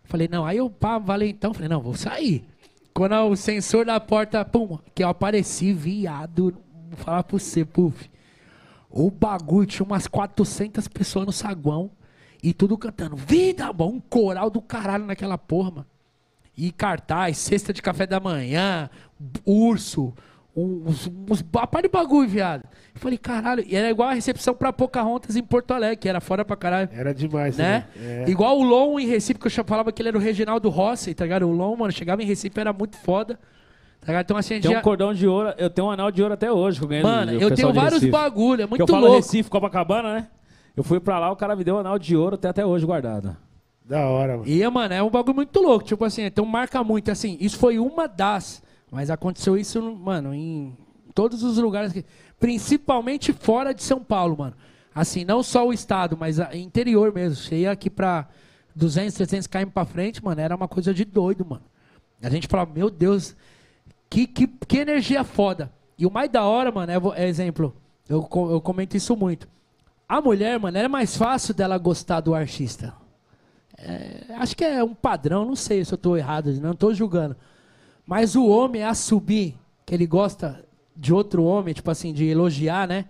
Falei, 0.04 0.28
não, 0.28 0.46
aí 0.46 0.58
eu, 0.58 0.70
pá, 0.70 0.98
valeu 0.98 1.28
então. 1.28 1.54
Falei, 1.54 1.70
não, 1.70 1.82
vou 1.82 1.96
sair. 1.96 2.46
Quando 2.94 3.14
o 3.14 3.36
sensor 3.36 3.86
da 3.86 4.00
porta, 4.00 4.44
pum, 4.44 4.80
que 4.96 5.04
eu 5.04 5.10
apareci, 5.10 5.74
viado, 5.74 6.58
vou 6.90 6.98
falar 6.98 7.24
pra 7.24 7.38
você, 7.38 7.64
puf. 7.64 8.10
O 8.90 9.12
bagulho 9.12 9.68
tinha 9.68 9.86
umas 9.86 10.08
400 10.08 10.88
pessoas 10.88 11.26
no 11.26 11.32
saguão 11.32 11.92
e 12.42 12.54
tudo 12.54 12.78
cantando, 12.78 13.16
vida 13.16 13.72
bom, 13.74 13.94
um 13.94 14.00
coral 14.00 14.50
do 14.50 14.62
caralho 14.62 15.06
naquela 15.06 15.38
porra, 15.38 15.72
mano. 15.72 15.86
E 16.56 16.72
cartaz, 16.72 17.38
cesta 17.38 17.72
de 17.72 17.82
café 17.82 18.08
da 18.08 18.20
manhã, 18.20 18.90
urso, 19.46 20.14
uns, 20.58 21.12
uns 21.30 21.42
par 21.42 21.70
de 21.82 21.88
bagulho, 21.88 22.28
viado. 22.28 22.64
Eu 22.94 23.00
falei, 23.00 23.18
caralho, 23.18 23.64
e 23.68 23.76
era 23.76 23.90
igual 23.90 24.10
a 24.10 24.14
recepção 24.14 24.54
pra 24.54 24.74
Pocahontas 24.74 25.36
em 25.36 25.44
Porto 25.44 25.72
Alegre, 25.72 25.98
que 25.98 26.10
era 26.10 26.20
fora 26.20 26.44
pra 26.44 26.56
caralho. 26.56 26.90
Era 26.92 27.14
demais, 27.14 27.56
Né? 27.58 27.86
É. 27.96 28.26
Igual 28.28 28.58
o 28.58 28.64
Lon 28.64 29.00
em 29.00 29.06
Recife, 29.06 29.40
que 29.40 29.48
eu 29.48 29.66
falava 29.66 29.92
que 29.92 30.02
ele 30.02 30.10
era 30.10 30.18
o 30.18 30.22
Reginaldo 30.22 30.70
Rossi, 30.70 31.14
tá 31.14 31.26
ligado? 31.26 31.48
O 31.48 31.52
Lon, 31.52 31.76
mano, 31.76 31.92
chegava 31.92 32.24
em 32.24 32.26
Recife, 32.26 32.60
era 32.60 32.74
muito 32.74 32.98
foda. 32.98 33.40
Tá 34.02 34.08
ligado? 34.08 34.26
Então 34.26 34.38
assim, 34.38 34.60
Tem 34.60 34.72
já... 34.72 34.80
um 34.80 34.82
cordão 34.82 35.14
de 35.14 35.28
ouro, 35.28 35.54
eu 35.58 35.70
tenho 35.70 35.88
um 35.88 35.92
anel 35.92 36.12
de 36.12 36.22
ouro 36.22 36.34
até 36.34 36.52
hoje 36.52 36.80
que 36.80 36.86
eu 36.86 36.90
ganhei 36.90 37.04
Mano, 37.04 37.34
do 37.34 37.42
eu 37.42 37.54
tenho 37.54 37.74
vários 37.74 38.04
bagulho, 38.06 38.64
é 38.64 38.66
muito 38.66 38.82
eu 38.82 38.88
falo 38.88 39.02
louco. 39.02 39.18
Recife, 39.18 39.50
Copacabana, 39.50 40.14
né? 40.14 40.28
Eu 40.76 40.84
fui 40.84 41.00
pra 41.00 41.20
lá, 41.20 41.32
o 41.32 41.36
cara 41.36 41.56
me 41.56 41.64
deu 41.64 41.76
um 41.76 41.80
anel 41.80 42.00
de 42.00 42.16
ouro, 42.16 42.38
tem 42.38 42.50
até 42.50 42.66
hoje 42.66 42.86
guardado. 42.86 43.36
Da 43.84 44.06
hora, 44.08 44.38
mano. 44.38 44.48
E, 44.48 44.68
mano, 44.70 44.94
é 44.94 45.02
um 45.02 45.10
bagulho 45.10 45.36
muito 45.36 45.60
louco. 45.62 45.86
Tipo 45.86 46.04
assim, 46.04 46.24
então 46.24 46.46
marca 46.46 46.84
muito. 46.84 47.10
Assim, 47.10 47.38
isso 47.40 47.58
foi 47.58 47.80
uma 47.80 48.08
das. 48.08 48.62
Mas 48.92 49.10
aconteceu 49.10 49.58
isso, 49.58 49.82
mano, 49.82 50.34
em 50.34 50.76
todos 51.14 51.44
os 51.44 51.58
lugares. 51.58 51.92
Que, 51.92 52.06
principalmente 52.40 53.34
fora 53.34 53.74
de 53.74 53.84
São 53.84 54.04
Paulo, 54.04 54.38
mano. 54.38 54.56
Assim, 54.94 55.26
não 55.26 55.44
só 55.44 55.68
o 55.68 55.74
estado, 55.74 56.18
mas 56.18 56.40
a, 56.40 56.56
interior 56.56 57.14
mesmo. 57.14 57.36
Você 57.36 57.58
ia 57.58 57.72
aqui 57.72 57.90
pra 57.90 58.28
200, 58.76 59.14
300 59.16 59.48
km 59.48 59.70
pra 59.74 59.86
frente, 59.86 60.24
mano, 60.24 60.40
era 60.40 60.56
uma 60.56 60.68
coisa 60.68 60.94
de 60.94 61.06
doido, 61.06 61.46
mano. 61.46 61.64
A 62.22 62.30
gente 62.30 62.48
falava, 62.48 62.72
meu 62.74 62.90
Deus, 62.90 63.36
que, 64.10 64.26
que, 64.26 64.48
que 64.48 64.78
energia 64.78 65.24
foda. 65.24 65.72
E 65.98 66.06
o 66.06 66.12
mais 66.12 66.30
da 66.30 66.44
hora, 66.44 66.72
mano, 66.72 66.92
é, 66.92 67.24
é 67.24 67.28
exemplo. 67.28 67.76
Eu, 68.08 68.28
eu 68.50 68.62
comento 68.62 68.96
isso 68.96 69.16
muito. 69.16 69.48
A 70.08 70.22
mulher, 70.22 70.60
mano, 70.60 70.78
era 70.78 70.88
mais 70.88 71.18
fácil 71.18 71.54
dela 71.54 71.78
gostar 71.78 72.22
do 72.22 72.34
artista. 72.34 72.94
é, 73.78 74.34
acho 74.38 74.56
que 74.56 74.64
é 74.64 74.84
um 74.84 74.96
padrão, 74.96 75.46
não 75.46 75.56
sei 75.56 75.84
se 75.84 75.94
eu 75.94 75.98
tô 75.98 76.16
errado, 76.16 76.52
não 76.62 76.74
tô 76.74 76.94
julgando. 76.94 77.36
Mas 78.08 78.38
o 78.38 78.48
homem 78.48 78.84
a 78.84 78.94
subir, 78.94 79.58
que 79.86 79.94
ele 79.94 80.08
gosta 80.08 80.64
de 80.96 81.14
outro 81.14 81.44
homem, 81.44 81.74
tipo 81.74 81.92
assim, 81.92 82.14
de 82.14 82.26
elogiar, 82.26 82.88
né? 82.88 83.06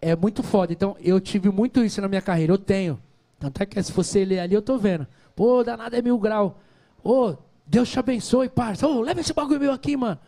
É 0.00 0.16
muito 0.16 0.42
foda. 0.42 0.72
Então, 0.72 0.96
eu 0.98 1.20
tive 1.20 1.50
muito 1.50 1.84
isso 1.84 2.00
na 2.00 2.08
minha 2.08 2.22
carreira, 2.22 2.52
eu 2.54 2.58
tenho. 2.58 2.98
Tanto 3.38 3.62
é 3.62 3.66
que 3.66 3.82
se 3.82 3.92
você 3.92 4.24
ler 4.24 4.40
ali, 4.40 4.54
eu 4.54 4.62
tô 4.62 4.78
vendo. 4.78 5.06
Pô, 5.36 5.62
danado 5.62 5.94
é 5.94 6.00
mil 6.00 6.18
grau. 6.18 6.58
Ô, 7.02 7.34
Deus 7.66 7.90
te 7.90 7.98
abençoe, 7.98 8.48
parça. 8.48 8.88
Ô, 8.88 9.02
leva 9.02 9.20
esse 9.20 9.34
bagulho 9.34 9.60
meu 9.60 9.72
aqui, 9.72 9.94
mano. 9.96 10.18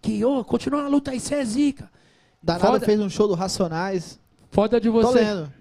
Que, 0.00 0.24
ô, 0.24 0.42
continua 0.42 0.82
na 0.82 0.88
luta 0.88 1.10
aí, 1.10 1.20
você 1.20 1.34
é 1.34 1.44
zica. 1.44 1.90
Danado 2.42 2.66
Foda. 2.72 2.86
fez 2.86 2.98
um 2.98 3.10
show 3.10 3.28
do 3.28 3.34
Racionais. 3.34 4.18
Foda 4.50 4.80
de 4.80 4.88
Tô 4.88 4.94
você. 4.94 5.20
lendo. 5.20 5.52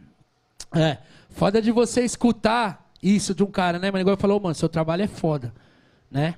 É. 0.73 0.97
Foda 1.30 1.61
de 1.61 1.72
você 1.72 2.01
escutar 2.01 2.89
isso 3.01 3.35
de 3.35 3.43
um 3.43 3.51
cara, 3.51 3.77
né? 3.77 3.91
Mas 3.91 4.01
igual 4.01 4.15
falou, 4.15 4.39
mano, 4.39 4.55
seu 4.55 4.69
trabalho 4.69 5.03
é 5.03 5.07
foda. 5.07 5.53
Né? 6.10 6.35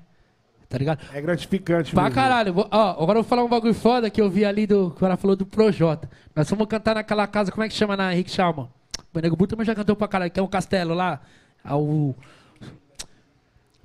Tá 0.76 0.80
ligado? 0.80 1.00
É 1.14 1.22
gratificante 1.22 1.94
Pra 1.94 2.04
mesmo. 2.04 2.16
caralho. 2.16 2.54
Vou- 2.54 2.68
Ó, 2.70 2.90
agora 3.02 3.20
eu 3.20 3.24
vou 3.24 3.24
falar 3.24 3.46
um 3.46 3.48
bagulho 3.48 3.74
foda 3.74 4.10
que 4.10 4.22
eu 4.22 4.30
vi 4.30 4.44
ali 4.44 4.68
do. 4.68 4.92
Que 4.92 5.06
ela 5.06 5.16
falou 5.16 5.34
do 5.34 5.46
Projota. 5.46 6.10
Nós 6.36 6.50
vamos 6.50 6.68
cantar 6.68 6.96
naquela 6.96 7.26
casa, 7.28 7.50
como 7.50 7.64
é 7.64 7.70
que 7.70 7.74
chama 7.74 7.96
na 7.96 8.12
Henrique 8.14 8.30
Chalma? 8.30 8.70
O 9.14 9.20
Nego 9.20 9.38
Buta 9.38 9.52
também 9.52 9.66
já 9.66 9.74
cantou 9.74 9.96
pra 9.96 10.06
caralho, 10.10 10.30
que 10.32 10.38
é 10.38 10.44
um 10.44 10.48
castelo 10.48 10.94
lá. 10.94 11.22
Ah, 11.64 11.78
O 11.78 12.14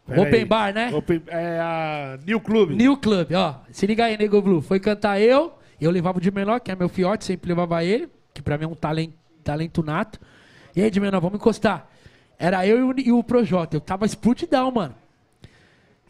Pera 0.06 0.22
Open 0.22 0.40
aí. 0.40 0.44
Bar, 0.44 0.74
né? 0.74 0.90
Open- 0.92 1.22
é 1.28 1.60
a 1.60 2.18
New 2.26 2.40
Club. 2.40 2.70
New 2.70 2.96
Club, 2.96 3.28
ó. 3.36 3.54
Se 3.70 3.86
liga 3.86 4.06
aí, 4.06 4.18
Nego 4.18 4.42
Blue. 4.42 4.60
Foi 4.60 4.80
cantar 4.80 5.20
eu, 5.20 5.52
eu 5.80 5.90
levava 5.92 6.18
o 6.18 6.20
de 6.20 6.32
menor, 6.32 6.58
que 6.58 6.72
é 6.72 6.74
meu 6.74 6.88
fiote, 6.88 7.24
sempre 7.24 7.48
levava 7.50 7.84
ele, 7.84 8.08
que 8.34 8.42
pra 8.42 8.58
mim 8.58 8.64
é 8.64 8.68
um 8.68 8.74
talento, 8.74 9.14
talento 9.44 9.82
nato. 9.84 10.18
E 10.74 10.82
aí, 10.82 10.90
de 10.90 10.98
menor, 10.98 11.20
vamos 11.20 11.36
encostar. 11.36 11.86
Era 12.36 12.66
eu 12.66 12.78
e 12.78 12.82
o, 12.82 12.94
e 13.08 13.12
o 13.12 13.22
Projota. 13.22 13.76
Eu 13.76 13.80
tava 13.80 14.04
explodidão, 14.06 14.70
mano. 14.72 14.94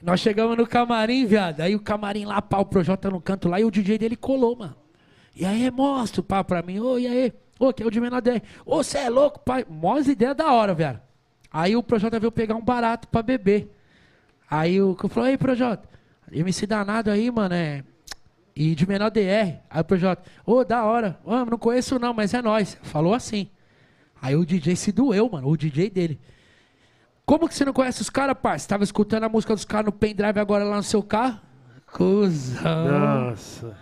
Nós 0.03 0.21
chegamos 0.21 0.57
no 0.57 0.67
camarim, 0.67 1.27
viado. 1.27 1.61
Aí 1.61 1.75
o 1.75 1.81
camarim 1.81 2.25
lá, 2.25 2.41
pá, 2.41 2.59
o 2.59 2.65
Projota 2.65 3.11
no 3.11 3.21
canto 3.21 3.49
lá, 3.49 3.61
e 3.61 3.65
o 3.65 3.71
DJ 3.71 3.99
dele 3.99 4.17
colou, 4.17 4.57
mano. 4.57 4.77
E 5.37 5.45
aí, 5.45 5.71
mostra, 5.71 6.23
pá, 6.23 6.43
pra 6.43 6.63
mim. 6.63 6.81
Ô, 6.81 6.99
e 6.99 7.07
aí? 7.07 7.33
Ô, 7.59 7.73
que 7.73 7.83
é 7.83 7.87
o 7.87 7.91
de 7.91 8.01
menor 8.01 8.23
dele. 8.23 8.43
Ô, 8.65 8.83
você 8.83 8.99
é 8.99 9.11
louco, 9.11 9.41
pai? 9.41 9.67
Mós 9.69 10.09
ideia 10.09 10.35
da 10.35 10.51
hora, 10.53 10.73
velho. 10.73 11.01
Aí 11.53 11.77
o 11.77 11.83
Projota 11.83 12.19
veio 12.19 12.33
pegar 12.33 12.55
um 12.55 12.65
barato 12.65 13.07
pra 13.09 13.23
beber. 13.23 13.71
Aí 14.51 14.81
o 14.81 14.95
que 14.95 15.09
falei, 15.09 15.33
ei, 15.33 15.39
Projota, 15.39 15.89
MC 16.33 16.67
danado 16.67 17.11
aí, 17.11 17.31
mano, 17.31 17.55
é. 17.55 17.85
E 18.57 18.75
de 18.75 18.87
menor 18.87 19.11
DR. 19.11 19.61
Aí 19.69 19.81
o 19.81 19.85
Projota, 19.85 20.23
ô, 20.47 20.65
da 20.65 20.85
hora. 20.85 21.19
Ô, 21.25 21.45
não 21.45 21.59
conheço 21.59 21.99
não, 21.99 22.15
mas 22.15 22.33
é 22.33 22.41
nóis. 22.41 22.79
Falou 22.83 23.13
assim. 23.13 23.49
Aí 24.21 24.35
o 24.35 24.45
DJ 24.45 24.77
se 24.77 24.93
doeu, 24.93 25.29
mano, 25.31 25.49
o 25.49 25.57
DJ 25.57 25.91
dele. 25.91 26.19
Como 27.31 27.49
que 27.49 27.55
você 27.55 27.65
não 27.65 27.73
conhece 27.73 28.03
os 28.03 28.11
caras, 28.11 28.37
parça? 28.43 28.67
Tava 28.69 28.83
escutando 28.83 29.23
a 29.23 29.29
música 29.29 29.55
dos 29.55 29.65
caras 29.65 29.87
no 29.87 29.93
pendrive 29.93 30.41
agora 30.41 30.65
lá 30.65 30.75
no 30.79 30.83
seu 30.83 31.01
carro? 31.01 31.39
Cusão. 31.93 32.89
Nossa. 33.31 33.79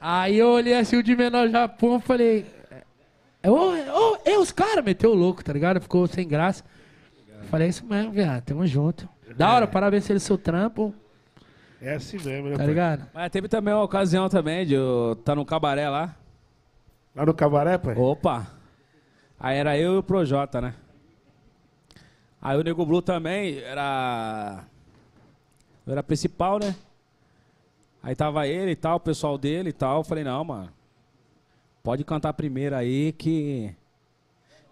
Aí 0.00 0.36
eu 0.38 0.48
olhei 0.48 0.74
assim, 0.76 0.96
o 0.96 1.02
de 1.04 1.14
menor 1.14 1.48
Japão, 1.50 2.00
falei. 2.00 2.44
é, 3.40 3.48
Ô, 3.48 3.54
ô, 3.74 4.18
é 4.24 4.36
os 4.36 4.50
caras, 4.50 4.84
meteu 4.84 5.12
o 5.12 5.14
louco, 5.14 5.44
tá 5.44 5.52
ligado? 5.52 5.80
Ficou 5.80 6.04
sem 6.08 6.26
graça. 6.26 6.64
Falei, 7.48 7.68
é 7.68 7.70
isso 7.70 7.86
mesmo, 7.86 8.10
viado, 8.10 8.42
tamo 8.42 8.66
junto. 8.66 9.08
Da 9.36 9.52
hora, 9.54 9.68
parabéns 9.68 10.08
pelo 10.08 10.18
seu 10.18 10.36
trampo, 10.36 10.92
É 11.80 11.94
assim 11.94 12.16
mesmo, 12.16 12.46
né? 12.46 12.50
tá 12.54 12.58
pai? 12.58 12.66
ligado? 12.66 13.06
Mas 13.14 13.30
teve 13.30 13.46
também 13.46 13.72
uma 13.72 13.84
ocasião 13.84 14.28
também 14.28 14.66
de 14.66 14.74
eu 14.74 15.12
estar 15.12 15.36
no 15.36 15.46
cabaré 15.46 15.88
lá. 15.88 16.12
Lá 17.14 17.24
no 17.24 17.32
Cabaré, 17.32 17.78
pai? 17.78 17.94
Opa! 17.96 18.48
Aí 19.38 19.56
era 19.58 19.78
eu 19.78 19.94
e 19.94 19.98
o 19.98 20.02
Projota, 20.02 20.60
né? 20.60 20.74
Aí 22.40 22.56
o 22.58 22.62
Nego 22.62 22.86
Blue 22.86 23.02
também 23.02 23.58
era. 23.58 24.64
Eu 25.86 25.92
era 25.92 26.02
principal, 26.02 26.58
né? 26.58 26.74
Aí 28.02 28.14
tava 28.14 28.46
ele 28.46 28.72
e 28.72 28.76
tal, 28.76 28.96
o 28.96 29.00
pessoal 29.00 29.36
dele 29.36 29.70
e 29.70 29.72
tal. 29.72 29.98
Eu 29.98 30.04
falei, 30.04 30.22
não, 30.22 30.44
mano. 30.44 30.72
Pode 31.82 32.04
cantar 32.04 32.32
primeiro 32.32 32.76
aí 32.76 33.12
que. 33.12 33.74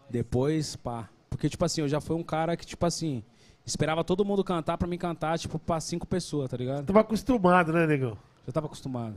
Depois, 0.09 0.77
pá. 0.77 1.09
Porque, 1.29 1.49
tipo 1.49 1.65
assim, 1.65 1.81
eu 1.81 1.89
já 1.89 2.01
fui 2.01 2.15
um 2.15 2.23
cara 2.23 2.57
que, 2.57 2.65
tipo 2.65 2.87
assim, 2.87 3.25
esperava 3.65 4.05
todo 4.05 4.25
mundo 4.25 4.45
cantar 4.45 4.79
pra 4.79 4.87
mim 4.87 4.97
cantar, 4.97 5.39
tipo, 5.39 5.59
pra 5.59 5.81
cinco 5.81 6.07
pessoas, 6.07 6.49
tá 6.49 6.57
ligado? 6.57 6.87
Tava 6.87 7.01
acostumado, 7.01 7.73
né, 7.73 7.87
negão? 7.87 8.17
Já 8.47 8.53
tava 8.53 8.67
acostumado. 8.67 9.17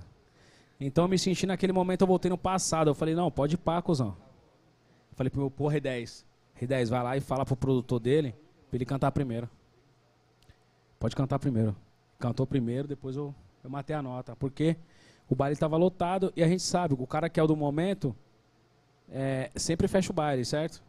Então 0.79 1.03
eu 1.03 1.07
me 1.07 1.19
senti 1.19 1.45
naquele 1.45 1.73
momento, 1.73 2.01
eu 2.01 2.07
voltei 2.07 2.29
no 2.29 2.37
passado. 2.37 2.89
Eu 2.89 2.95
falei, 2.95 3.13
não, 3.13 3.29
pode 3.29 3.55
ir 3.55 3.57
pá, 3.57 3.81
cuzão. 3.81 4.17
Falei 5.13 5.29
pro 5.29 5.41
meu 5.41 5.51
pô, 5.51 5.65
R10. 5.65 6.23
R10, 6.59 6.89
vai 6.89 7.03
lá 7.03 7.17
e 7.17 7.21
fala 7.21 7.45
pro 7.45 7.55
produtor 7.55 7.99
dele 7.99 8.35
pra 8.69 8.77
ele 8.77 8.85
cantar 8.85 9.11
primeiro. 9.11 9.49
Pode 10.99 11.15
cantar 11.15 11.39
primeiro. 11.39 11.75
Cantou 12.19 12.45
primeiro, 12.45 12.87
depois 12.87 13.15
eu, 13.15 13.33
eu 13.63 13.69
matei 13.69 13.95
a 13.95 14.01
nota. 14.01 14.35
Porque 14.35 14.75
o 15.29 15.35
baile 15.35 15.55
tava 15.55 15.77
lotado 15.77 16.33
e 16.35 16.43
a 16.43 16.47
gente 16.47 16.61
sabe, 16.63 16.95
o 16.97 17.07
cara 17.07 17.29
que 17.29 17.39
é 17.39 17.43
o 17.43 17.47
do 17.47 17.55
momento 17.55 18.15
é, 19.09 19.49
sempre 19.55 19.87
fecha 19.87 20.11
o 20.11 20.13
baile, 20.15 20.43
certo? 20.43 20.83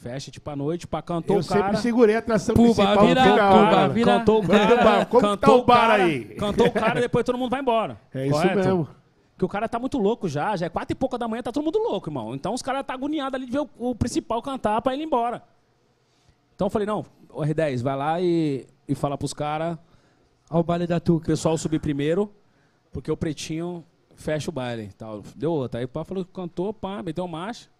Fecha 0.00 0.30
tipo 0.30 0.48
à 0.50 0.56
noite, 0.56 0.86
pá, 0.86 1.02
cantou 1.02 1.36
eu 1.36 1.42
o 1.42 1.46
cara. 1.46 1.60
sempre 1.62 1.76
segurei 1.82 2.16
a 2.16 2.20
atração 2.20 2.54
Puba, 2.54 2.74
principal 2.74 3.06
vira, 3.06 3.22
puba, 3.22 3.66
final. 3.68 3.90
vira. 3.90 4.18
Cantou 4.18 4.42
o 4.42 4.48
cara. 4.48 5.06
Como 5.06 5.20
tá 5.22 5.28
cantou 5.36 5.58
o 5.60 5.64
bar 5.64 5.80
cara, 5.90 6.04
aí? 6.04 6.24
Cantou 6.36 6.66
o 6.66 6.72
cara, 6.72 7.00
depois 7.00 7.24
todo 7.24 7.36
mundo 7.38 7.50
vai 7.50 7.60
embora. 7.60 8.00
É 8.14 8.24
isso 8.26 8.32
Correto? 8.32 8.56
mesmo. 8.56 8.88
Porque 9.40 9.46
o 9.46 9.48
cara 9.48 9.66
tá 9.66 9.78
muito 9.78 9.96
louco 9.96 10.28
já, 10.28 10.54
já 10.54 10.66
é 10.66 10.68
quatro 10.68 10.92
e 10.92 10.94
pouca 10.94 11.16
da 11.16 11.26
manhã, 11.26 11.42
tá 11.42 11.50
todo 11.50 11.64
mundo 11.64 11.78
louco, 11.78 12.10
irmão. 12.10 12.34
Então 12.34 12.52
os 12.52 12.60
caras 12.60 12.84
tá 12.84 12.92
agoniados 12.92 13.34
ali 13.34 13.46
de 13.46 13.52
ver 13.52 13.60
o, 13.60 13.70
o 13.78 13.94
principal 13.94 14.42
cantar 14.42 14.82
pra 14.82 14.92
ele 14.92 15.02
ir 15.02 15.06
embora. 15.06 15.42
Então 16.54 16.66
eu 16.66 16.70
falei, 16.70 16.84
não, 16.86 17.06
o 17.30 17.40
R10, 17.40 17.82
vai 17.82 17.96
lá 17.96 18.20
e, 18.20 18.66
e 18.86 18.94
fala 18.94 19.16
pros 19.16 19.32
caras, 19.32 19.78
Ó 20.50 20.60
o 20.60 20.62
baile 20.62 20.86
da 20.86 20.98
o 20.98 21.00
Tuca. 21.00 21.24
pessoal 21.24 21.56
subir 21.56 21.80
primeiro, 21.80 22.30
porque 22.92 23.10
o 23.10 23.16
pretinho 23.16 23.82
fecha 24.14 24.50
o 24.50 24.52
baile. 24.52 24.90
Tal. 24.98 25.22
Deu 25.34 25.52
outra. 25.52 25.80
Aí 25.80 25.86
o 25.86 25.88
pá 25.88 26.04
falou, 26.04 26.22
cantou, 26.26 26.74
pá, 26.74 27.02
meteu 27.02 27.26
marcha 27.26 27.70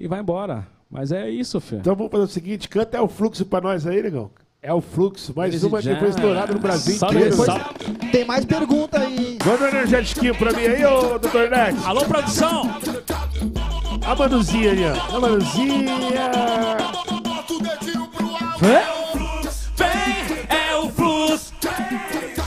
e 0.00 0.08
vai 0.08 0.18
embora. 0.18 0.66
Mas 0.90 1.12
é 1.12 1.30
isso, 1.30 1.60
filho. 1.60 1.82
Então 1.82 1.94
vamos 1.94 2.10
fazer 2.10 2.24
o 2.24 2.26
seguinte, 2.26 2.68
canta 2.68 2.96
É 2.96 3.00
o 3.00 3.06
Fluxo 3.06 3.46
pra 3.46 3.60
nós 3.60 3.86
aí, 3.86 4.02
negão. 4.02 4.28
É 4.68 4.72
o 4.74 4.82
Fluxo, 4.82 5.32
mais 5.34 5.54
Easy 5.54 5.64
uma 5.64 5.78
que 5.78 5.84
Jam. 5.84 5.98
foi 5.98 6.08
estourada 6.10 6.52
no 6.52 6.58
Brasil 6.58 6.98
Salve, 6.98 7.16
inteiro. 7.16 7.36
salve. 7.36 7.64
Tem 8.12 8.26
mais 8.26 8.44
pergunta 8.44 8.98
aí. 9.00 9.38
Manda 9.42 9.64
um 9.64 9.68
energético 9.68 10.34
pra 10.36 10.52
mim 10.52 10.66
aí, 10.66 10.84
ô 10.84 11.18
doutor 11.18 11.48
Nex. 11.48 11.86
Alô, 11.86 12.04
produção! 12.04 12.70
A 14.06 14.14
Manuzinha 14.14 14.72
aí, 14.72 14.84
ó. 14.84 15.16
A 15.16 15.20
Manuzinha. 15.20 15.96
Vem, 19.74 20.46
é 20.50 20.76
o 20.76 20.90
fluxo. 20.90 21.54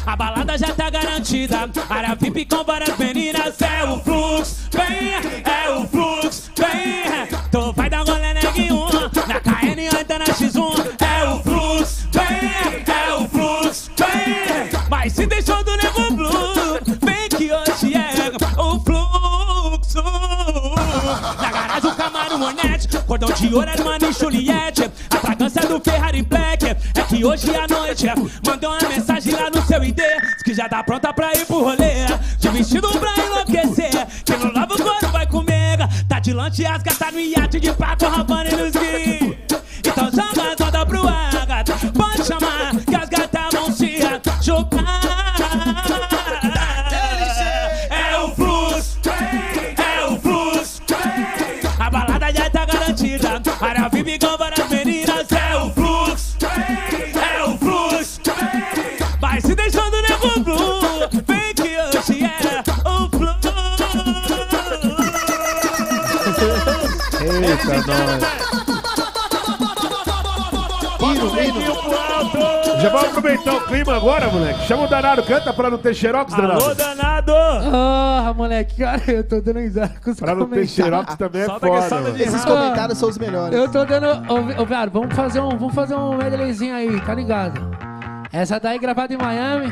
A 0.06 0.16
balada 0.16 0.56
já 0.60 0.76
tá 0.76 0.92
garantida. 0.92 1.72
Área 1.90 2.14
VIP 2.14 2.46
com 2.46 2.64
várias 2.64 2.96
meninas. 3.00 3.60
É 3.60 3.84
o 3.84 4.00
fluxo. 4.00 4.70
Vem, 4.72 5.14
é 5.44 5.70
o 5.72 5.88
fluxo. 5.88 6.52
Vem, 6.56 7.40
tu 7.52 7.74
vai 7.74 7.90
dar 7.90 8.08
rolê 8.08 8.32
neguinho. 8.36 8.86
Na 9.28 9.40
KN 9.40 9.96
ou 9.96 10.02
então 10.02 10.20
na 10.20 10.26
X1. 10.26 11.01
Mas 15.04 15.14
se 15.14 15.26
deixou 15.26 15.64
do 15.64 15.76
nego 15.78 16.14
blue. 16.14 16.30
Vem 17.02 17.28
que 17.28 17.52
hoje 17.52 17.96
é 17.96 18.62
o 18.62 18.80
fluxo. 18.82 20.04
Na 21.42 21.50
garagem 21.50 21.90
o 21.90 21.96
Camaro 21.96 22.44
Hornet. 22.44 22.88
Cordão 23.08 23.32
de 23.32 23.52
ouro 23.52 23.68
é 23.68 23.84
Mano 23.84 24.10
e 24.12 24.14
Juliette. 24.14 24.92
A 25.10 25.16
fragrância 25.18 25.62
do 25.64 25.80
Ferrari 25.80 26.22
Black. 26.22 26.66
É 26.68 27.02
que 27.10 27.26
hoje 27.26 27.50
à 27.56 27.68
noite 27.68 28.06
mandou 28.46 28.70
uma 28.70 28.90
mensagem 28.90 29.34
lá 29.34 29.50
no 29.50 29.66
seu 29.66 29.84
ID. 29.84 29.98
Diz 29.98 30.44
que 30.44 30.54
já 30.54 30.70
tá 30.70 30.84
pronta 30.84 31.12
pra 31.12 31.34
ir 31.34 31.48
pro 31.48 31.64
rolê. 31.64 32.06
De 32.38 32.50
vestido 32.50 32.88
pra 32.92 33.16
enlouquecer. 33.26 34.06
Que 34.24 34.38
não 34.38 34.54
lava 34.54 34.76
o 34.76 34.78
couro 34.78 35.12
vai 35.12 35.26
comer. 35.26 35.80
Tá 36.08 36.20
de 36.20 36.32
lanche 36.32 36.64
as 36.64 36.84
gatas 36.84 37.12
no 37.12 37.20
iate 37.20 37.60
de 37.60 37.74
Paco 37.74 38.06
Rabanne 38.06 38.52
e 38.52 38.56
nos 38.56 38.72
gui. 38.72 39.40
Então 39.80 40.12
joga 40.12 40.54
as 40.54 40.62
ondas 40.62 40.86
pro 40.86 41.08
ar. 41.08 41.46
gata. 41.48 41.74
Pode 41.92 42.24
chamar 42.24 42.72
jogar. 44.42 45.02
É 47.90 48.18
o 48.18 48.36
fluxo. 48.36 49.00
É 49.78 50.06
o 50.08 50.20
fluxo. 50.20 50.82
A 51.80 51.90
balada 51.90 52.34
já 52.34 52.50
tá 52.50 52.66
garantida. 52.66 53.42
Área 53.62 53.90
VIP 53.90 54.18
com 54.20 54.38
várias 54.38 54.68
meninas. 54.70 55.32
É 55.32 55.56
o 55.58 55.70
fluxo. 55.72 56.38
É 56.44 57.44
o 57.44 57.58
fluxo. 57.58 58.22
Vai 59.20 59.40
se 59.42 59.54
deixando 59.54 60.02
nego 60.02 60.40
blue. 60.40 61.08
Vem 61.28 61.54
que 61.54 61.78
hoje 61.78 62.24
é 62.24 62.64
o 62.90 63.10
fluxo. 63.10 63.52
Eita, 67.22 67.78
nós. 67.88 68.42
Hino, 71.02 71.28
hino. 71.42 71.71
Já 72.82 72.90
vamos 72.90 73.10
aproveitar 73.10 73.54
o 73.56 73.62
clima 73.62 73.96
agora, 73.96 74.28
moleque. 74.30 74.62
Chama 74.64 74.84
o 74.84 74.88
danado, 74.88 75.22
canta 75.24 75.54
pra 75.54 75.70
não 75.70 75.78
ter 75.78 75.94
xerox, 75.94 76.34
Alô, 76.34 76.48
danado. 76.48 76.76
danado! 76.76 77.34
Ah, 77.74 78.34
moleque, 78.36 78.76
cara, 78.78 79.02
eu 79.08 79.24
tô 79.24 79.40
dando 79.42 79.60
risada 79.60 79.94
com 80.04 80.12
os 80.12 80.20
Pra 80.20 80.34
não 80.34 80.46
ter 80.46 80.50
comentários. 80.68 80.72
xerox 80.72 81.16
também 81.16 81.42
é 81.42 81.46
Solta 81.46 81.60
que 81.68 81.74
foda, 81.76 81.90
solta 81.90 82.04
mano. 82.04 82.16
de- 82.18 82.24
Esses 82.24 82.44
Ah. 82.44 82.48
comentários 82.48 82.98
são 82.98 83.10
os 83.10 83.18
melhores. 83.18 83.58
Eu 83.58 83.72
tô 83.72 83.86
dando. 83.86 84.08
Ô, 84.32 84.62
ô, 84.62 84.66
velho, 84.66 84.92
vamos 84.92 85.16
fazer 85.16 85.40
um. 85.40 85.50
Vamos 85.58 85.76
fazer 85.76 85.96
um 85.96 86.18
medleyzinho 86.18 86.76
aí, 86.76 87.00
tá 87.02 87.14
ligado? 87.14 87.62
Essa 88.34 88.60
daí 88.60 88.80
gravada 88.80 89.14
em 89.14 89.18
Miami. 89.18 89.72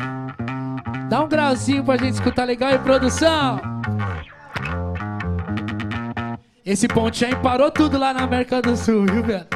Dá 1.10 1.22
um 1.24 1.28
grauzinho 1.28 1.84
pra 1.84 1.98
gente 1.98 2.14
escutar 2.14 2.44
legal 2.46 2.72
em 2.72 2.78
produção. 2.80 3.60
Esse 6.66 6.88
pontinho 6.88 7.32
aí 7.32 7.36
parou 7.42 7.72
tudo 7.72 7.98
lá 7.98 8.14
na 8.14 8.22
América 8.22 8.62
do 8.62 8.78
Sul, 8.78 9.06
viu, 9.06 9.24
velho? 9.24 9.48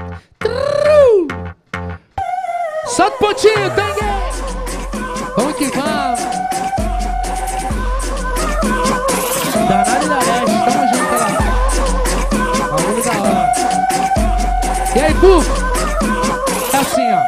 Solta 2.87 3.15
o 3.15 3.19
pontinho, 3.19 3.71
Tangue! 3.75 4.01
Vamos 5.35 5.55
que 5.55 5.65
vamos! 5.71 6.19
Danado 9.67 10.07
da 10.07 10.19
Leste, 10.19 10.57
tamo 10.65 10.83
junto 10.89 11.15
lá. 11.15 11.27
Bagulho 12.69 13.03
da 13.03 13.11
hora. 13.21 13.53
E 14.95 14.99
aí, 14.99 15.13
Buf? 15.15 15.49
É 16.73 16.77
assim, 16.77 17.07
ó. 17.11 17.19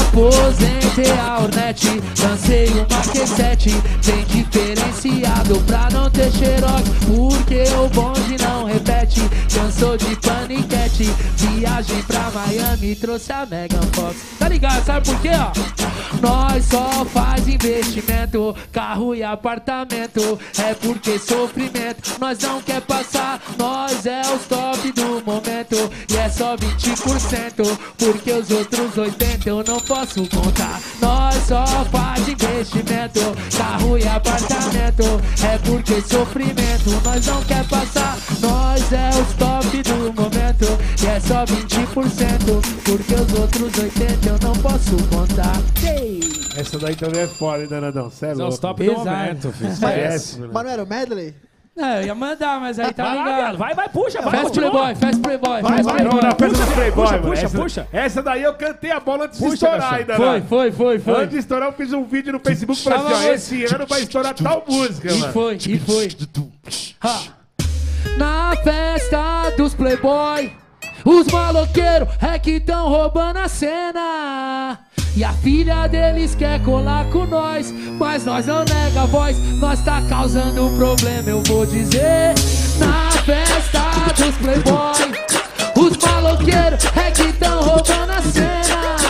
Aposentei 0.00 1.12
a 1.20 1.38
Ornette, 1.42 2.02
lancei 2.22 2.68
uma 2.70 3.02
Q7 3.02 3.72
Bem 4.04 4.24
diferenciado 4.24 5.60
pra 5.60 5.88
não 5.92 6.10
ter 6.10 6.30
xerox 6.32 6.82
Porque 7.06 7.62
o 7.76 7.88
bonde 7.88 8.36
não 8.42 8.64
repete 8.64 8.97
Cansou 9.54 9.96
de 9.96 10.16
paniquete. 10.16 11.04
Viagem 11.36 12.02
pra 12.02 12.30
Miami, 12.30 12.94
trouxe 12.96 13.32
a 13.32 13.46
Megan 13.46 13.82
Fox. 13.92 14.16
Tá 14.38 14.48
ligado, 14.48 14.84
sabe 14.84 15.06
por 15.06 15.20
quê, 15.20 15.30
ó? 15.34 15.88
Nós 16.20 16.64
só 16.64 17.04
faz 17.04 17.46
investimento 17.46 18.54
Carro 18.72 19.14
e 19.14 19.22
apartamento. 19.22 20.38
É 20.58 20.74
porque 20.74 21.18
sofrimento 21.18 22.18
Nós 22.18 22.38
não 22.40 22.60
quer 22.62 22.80
passar. 22.82 23.40
Nós 23.58 24.06
é 24.06 24.22
os 24.22 24.46
top 24.46 24.92
do 24.92 25.22
momento. 25.24 25.90
E 26.10 26.16
é 26.16 26.28
só 26.28 26.56
20% 26.56 27.78
Porque 27.96 28.32
os 28.32 28.50
outros 28.50 28.94
80% 28.94 29.46
eu 29.46 29.64
não 29.64 29.80
posso 29.80 30.26
contar. 30.28 30.80
Nós 31.00 31.34
só 31.46 31.64
faz 31.90 32.26
investimento 32.28 33.20
Carro 33.56 33.98
e 33.98 34.06
apartamento. 34.06 35.04
É 35.44 35.58
porque 35.58 36.00
sofrimento 36.00 36.90
Nós 37.04 37.26
não 37.26 37.42
quer 37.44 37.64
passar. 37.68 38.18
Nós 38.40 38.92
é 38.92 39.07
os 39.10 39.32
top 39.34 39.82
do 39.82 40.12
momento 40.22 40.66
E 41.02 41.06
é 41.06 41.20
só 41.20 41.44
20% 41.44 42.84
Porque 42.84 43.14
os 43.14 43.40
outros 43.40 43.72
80% 43.72 44.26
eu 44.26 44.38
não 44.48 44.52
posso 44.56 44.96
contar 45.08 45.56
Ei. 45.86 46.20
Essa 46.56 46.78
daí 46.78 46.96
também 46.96 47.22
é 47.22 47.26
foda, 47.26 47.62
hein, 47.62 47.68
danadão? 47.68 48.10
Cê 48.10 48.26
é 48.26 48.28
São 48.30 48.38
louco. 48.38 48.54
os 48.54 48.58
top 48.58 48.84
do 48.84 48.90
Pesado. 48.94 49.10
momento, 49.16 49.52
filho. 49.52 49.70
Esquece, 49.70 50.38
mano. 50.40 50.52
Mas 50.52 50.64
não 50.64 50.70
era 50.72 50.82
o 50.82 50.86
medley? 50.88 51.34
Não, 51.76 51.88
eu 51.94 52.06
ia 52.06 52.14
mandar, 52.16 52.58
mas 52.60 52.76
aí 52.80 52.92
tá 52.92 53.04
Vai 53.04 53.14
lá, 53.14 53.24
ligado. 53.24 53.58
Vai, 53.58 53.74
vai, 53.74 53.88
puxa, 53.88 54.20
vai. 54.20 54.30
Faz 54.32 54.42
continua. 54.48 54.70
playboy, 54.72 54.94
faz 54.96 55.18
playboy, 55.18 55.62
Vai, 55.62 55.62
vai, 55.62 55.82
playboy. 55.84 56.08
vamos 56.08 56.24
na 56.24 56.34
festa 56.34 56.66
do 56.66 56.72
Playboy, 56.72 57.04
puxa, 57.04 57.12
mano. 57.18 57.28
puxa, 57.28 57.44
essa, 57.46 57.58
puxa. 57.58 57.88
Essa 57.92 58.22
daí 58.24 58.42
eu 58.42 58.54
cantei 58.54 58.90
a 58.90 58.98
bola 58.98 59.26
antes 59.26 59.38
de 59.38 59.46
estourar 59.46 59.94
ainda, 59.94 60.16
Foi, 60.16 60.40
né? 60.40 60.46
foi, 60.48 60.72
foi, 60.72 60.98
foi. 60.98 61.14
Antes 61.14 61.30
de 61.30 61.38
estourar, 61.38 61.68
eu 61.68 61.72
fiz 61.74 61.92
um 61.92 62.02
vídeo 62.04 62.32
no 62.32 62.40
Facebook 62.40 62.82
pra 62.82 62.96
assim, 62.96 63.12
ó, 63.28 63.32
esse 63.32 63.64
ano 63.72 63.86
vai 63.86 64.02
estourar 64.02 64.34
tal 64.34 64.64
música, 64.68 65.12
E 65.12 65.18
mano. 65.20 65.32
foi, 65.32 65.54
e 65.54 65.78
foi. 65.78 66.08
Ha. 67.00 67.18
Na 68.16 68.54
festa 68.62 69.50
dos 69.56 69.74
playboy, 69.74 70.52
os 71.04 71.26
maloqueiros 71.28 72.08
é 72.20 72.38
que 72.38 72.60
tão 72.60 72.88
roubando 72.88 73.38
a 73.38 73.48
cena. 73.48 74.78
E 75.16 75.24
a 75.24 75.32
filha 75.32 75.88
deles 75.88 76.34
quer 76.34 76.62
colar 76.62 77.04
com 77.06 77.26
nós, 77.26 77.72
mas 77.98 78.24
nós 78.24 78.46
não 78.46 78.64
nega 78.64 79.02
a 79.02 79.06
voz, 79.06 79.36
nós 79.58 79.80
tá 79.80 80.00
causando 80.08 80.66
um 80.66 80.76
problema, 80.76 81.30
eu 81.30 81.42
vou 81.42 81.66
dizer. 81.66 82.34
Na 82.78 83.10
festa 83.22 83.80
dos 84.16 84.36
playboy, 84.36 85.18
os 85.74 85.96
maloqueiros 85.96 86.84
é 86.96 87.10
que 87.10 87.32
tão 87.32 87.62
roubando 87.62 88.12
a 88.12 88.22
cena. 88.22 89.08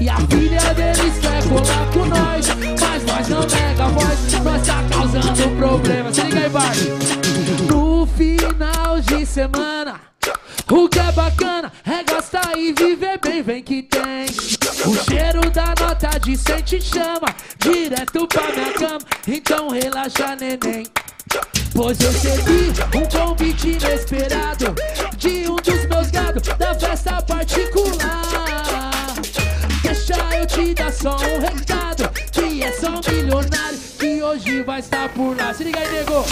E 0.00 0.08
a 0.08 0.16
filha 0.16 0.74
deles 0.74 1.18
quer 1.20 1.42
colar 1.48 1.86
com 1.92 2.06
nós, 2.06 2.46
mas 2.80 3.04
nós 3.04 3.28
não 3.28 3.40
nega 3.40 3.84
a 3.84 3.88
voz, 3.88 4.32
nós 4.42 4.66
tá 4.66 4.84
causando 4.90 5.46
um 5.46 5.56
problema. 5.56 6.14
Se 6.14 6.22
liga 6.22 6.38
aí, 6.38 6.48
Barbie. 6.48 7.27
Semana, 9.28 10.00
o 10.70 10.88
que 10.88 10.98
é 10.98 11.12
bacana 11.12 11.70
é 11.86 12.02
gastar 12.02 12.56
e 12.56 12.72
viver 12.72 13.20
bem, 13.20 13.42
vem 13.42 13.62
que 13.62 13.82
tem. 13.82 14.24
O 14.86 14.96
cheiro 15.04 15.50
da 15.50 15.66
nota 15.78 16.18
de 16.18 16.36
sente 16.36 16.80
chama 16.80 17.28
direto 17.58 18.26
pra 18.26 18.42
minha 18.50 18.72
cama, 18.72 18.98
então 19.28 19.68
relaxa, 19.68 20.34
neném. 20.34 20.86
Pois 21.74 21.98
recebi 21.98 22.72
um 22.96 23.06
convite 23.06 23.68
inesperado 23.68 24.74
de 25.18 25.48
um 25.48 25.56
dos 25.56 25.86
meus 25.86 26.10
gados 26.10 26.42
da 26.42 26.74
festa 26.74 27.22
particular. 27.22 28.22
Deixa 29.82 30.14
eu 30.36 30.46
te 30.46 30.74
dar 30.74 30.92
só 30.92 31.16
um 31.16 31.40
recado 31.40 32.10
Que 32.32 32.62
é 32.64 32.72
só 32.72 32.88
um 32.88 33.14
milionário 33.14 33.78
que 33.98 34.22
hoje 34.22 34.62
vai 34.62 34.80
estar 34.80 35.08
por 35.10 35.36
lá 35.36 35.52
Se 35.54 35.64
liga 35.64 35.78
aí, 35.78 35.92
nego 35.92 36.24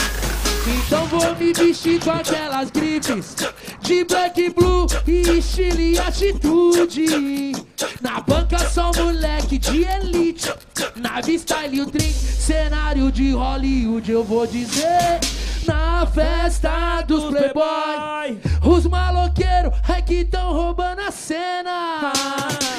Então 0.87 1.05
vou 1.07 1.35
me 1.35 1.53
vestir 1.53 1.99
com 1.99 2.13
aquelas 2.13 2.71
grifes 2.71 3.35
De 3.81 4.05
black, 4.05 4.51
blue 4.51 4.87
e 5.07 5.39
estilo 5.39 5.81
e 5.81 5.99
atitude. 5.99 7.53
Na 8.01 8.21
banca 8.21 8.59
só 8.59 8.93
moleque 8.97 9.59
de 9.59 9.83
elite. 9.83 10.53
Nave 10.95 11.39
style, 11.39 11.81
o 11.81 11.87
drink, 11.87 12.13
cenário 12.13 13.11
de 13.11 13.33
Hollywood 13.33 14.11
Eu 14.11 14.23
vou 14.23 14.47
dizer. 14.47 15.19
Na 15.67 16.07
festa 16.07 17.03
dos 17.03 17.25
playboy 17.25 18.41
Os 18.63 18.87
maloqueiros 18.87 19.73
é 19.89 20.01
que 20.01 20.25
tão 20.25 20.53
roubando 20.53 21.01
a 21.01 21.11
cena. 21.11 22.13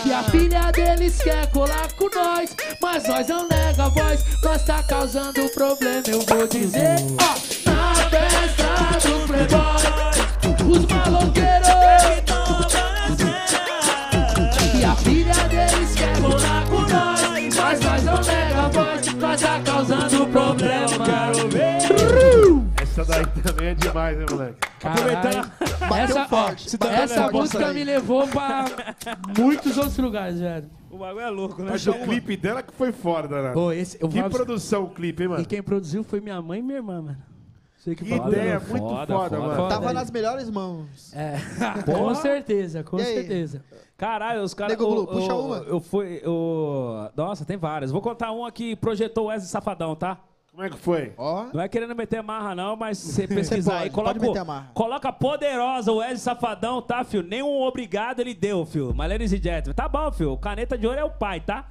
E 0.05 0.13
a 0.13 0.23
filha 0.23 0.71
deles 0.71 1.17
quer 1.21 1.51
colar 1.51 1.91
com 1.97 2.09
nós 2.15 2.55
Mas 2.81 3.05
nós 3.05 3.27
não 3.27 3.45
nega 3.49 3.83
a 3.83 3.89
voz. 3.89 4.23
Nós 4.41 4.63
tá 4.63 4.81
causando 4.83 5.49
problema, 5.49 6.03
eu 6.07 6.21
vou 6.21 6.47
dizer. 6.47 6.95
Ó, 7.21 7.56
na 7.56 7.56
festa 8.09 9.09
dos 9.09 9.25
playboy 9.25 10.77
Os 10.77 10.85
maloqueiros 10.85 11.67
E 14.79 14.83
a 14.85 14.95
filha 14.95 15.33
deles 15.49 15.95
quer 15.95 16.21
colar 16.21 16.65
com 16.67 16.81
nós 16.81 17.21
Mas 17.55 17.79
nós 17.81 18.03
não 18.03 18.21
nega 18.21 18.61
a 18.61 18.69
voz 18.69 19.13
Nós 19.15 19.41
tá 19.41 19.61
causando 19.61 20.27
problema 20.27 20.87
Quero 21.05 21.49
ver 21.49 21.77
Essa 22.81 23.05
daí 23.05 23.25
também 23.43 23.67
é 23.69 23.73
demais, 23.75 24.17
né, 24.17 24.25
moleque? 24.29 24.57
Aproveitando. 24.83 25.51
Essa, 25.97 26.25
forte, 26.27 26.77
essa 26.89 27.31
música 27.31 27.73
me 27.73 27.83
levou 27.83 28.27
pra 28.27 28.65
muitos 29.37 29.75
outros 29.77 29.97
lugares, 29.97 30.39
velho. 30.39 30.69
O 30.89 30.97
bagulho 30.99 31.25
é 31.25 31.29
louco, 31.29 31.61
né? 31.63 31.69
Mas 31.71 31.85
o 31.87 31.93
clipe 31.93 32.37
dela 32.37 32.61
que 32.61 32.71
foi 32.73 32.91
foda, 32.91 33.27
danado. 33.27 33.53
Pô, 33.53 33.71
esse, 33.71 33.97
eu 34.01 34.07
Que 34.07 34.21
vou- 34.21 34.29
produção 34.29 34.83
o 34.83 34.89
clipe, 34.89 35.23
hein, 35.23 35.27
E 35.27 35.29
mano? 35.29 35.45
quem 35.45 35.61
produziu 35.63 36.03
foi 36.03 36.21
minha 36.21 36.39
mãe 36.41 36.59
e 36.59 36.61
minha 36.63 36.77
irmã, 36.77 37.01
mano. 37.01 37.17
Sei 37.87 37.95
que 37.95 38.03
Que 38.03 38.15
ideia 38.15 38.55
louco. 38.57 38.69
muito 38.69 38.83
Foda, 38.89 39.13
foda, 39.13 39.37
foda. 39.37 39.47
mano. 39.55 39.69
Tava 39.69 39.87
aí. 39.87 39.93
nas 39.93 40.11
melhores 40.11 40.49
mãos. 40.49 41.13
É, 41.15 41.37
com 41.87 42.13
certeza, 42.15 42.83
com 42.83 42.99
certeza. 42.99 43.63
Caralho, 43.95 44.41
os 44.43 44.53
caras. 44.53 44.77
Nego 44.77 44.91
Blue, 44.91 45.07
puxa 45.07 45.33
uma. 45.33 45.55
Eu 45.59 45.79
fui. 45.79 46.21
o- 46.25 47.09
Nossa, 47.15 47.45
tem 47.45 47.55
várias. 47.55 47.89
Vou 47.89 48.01
contar 48.01 48.31
uma 48.33 48.51
que 48.51 48.75
projetou 48.75 49.23
o 49.23 49.27
Wesley 49.27 49.49
Safadão, 49.49 49.95
tá? 49.95 50.19
Como 50.57 50.65
é 50.65 50.71
que 50.71 50.77
foi? 50.79 51.13
Ó. 51.19 51.45
Não 51.53 51.61
é 51.61 51.67
querendo 51.67 51.95
meter 51.95 52.23
marra, 52.23 52.55
não, 52.55 52.75
mas 52.75 52.97
você 52.97 53.27
pesquisar 53.27 53.73
pode, 53.73 53.83
aí, 53.83 53.89
coloca, 53.91 54.13
pode 54.15 54.27
meter 54.27 54.39
a 54.39 54.43
marra. 54.43 54.71
coloca 54.73 55.13
poderosa 55.13 55.91
o 55.91 55.97
Wesley 55.97 56.17
Safadão, 56.17 56.81
tá, 56.81 57.03
fio? 57.03 57.21
Nenhum 57.21 57.61
obrigado 57.61 58.21
ele 58.21 58.33
deu, 58.33 58.65
fio. 58.65 58.91
Mas 58.91 59.07
ladies 59.07 59.31
and 59.33 59.43
gentlemen, 59.43 59.75
tá 59.75 59.87
bom, 59.87 60.11
fio. 60.11 60.35
Caneta 60.37 60.75
de 60.75 60.87
ouro 60.87 60.99
é 60.99 61.03
o 61.03 61.11
pai, 61.11 61.41
tá? 61.41 61.65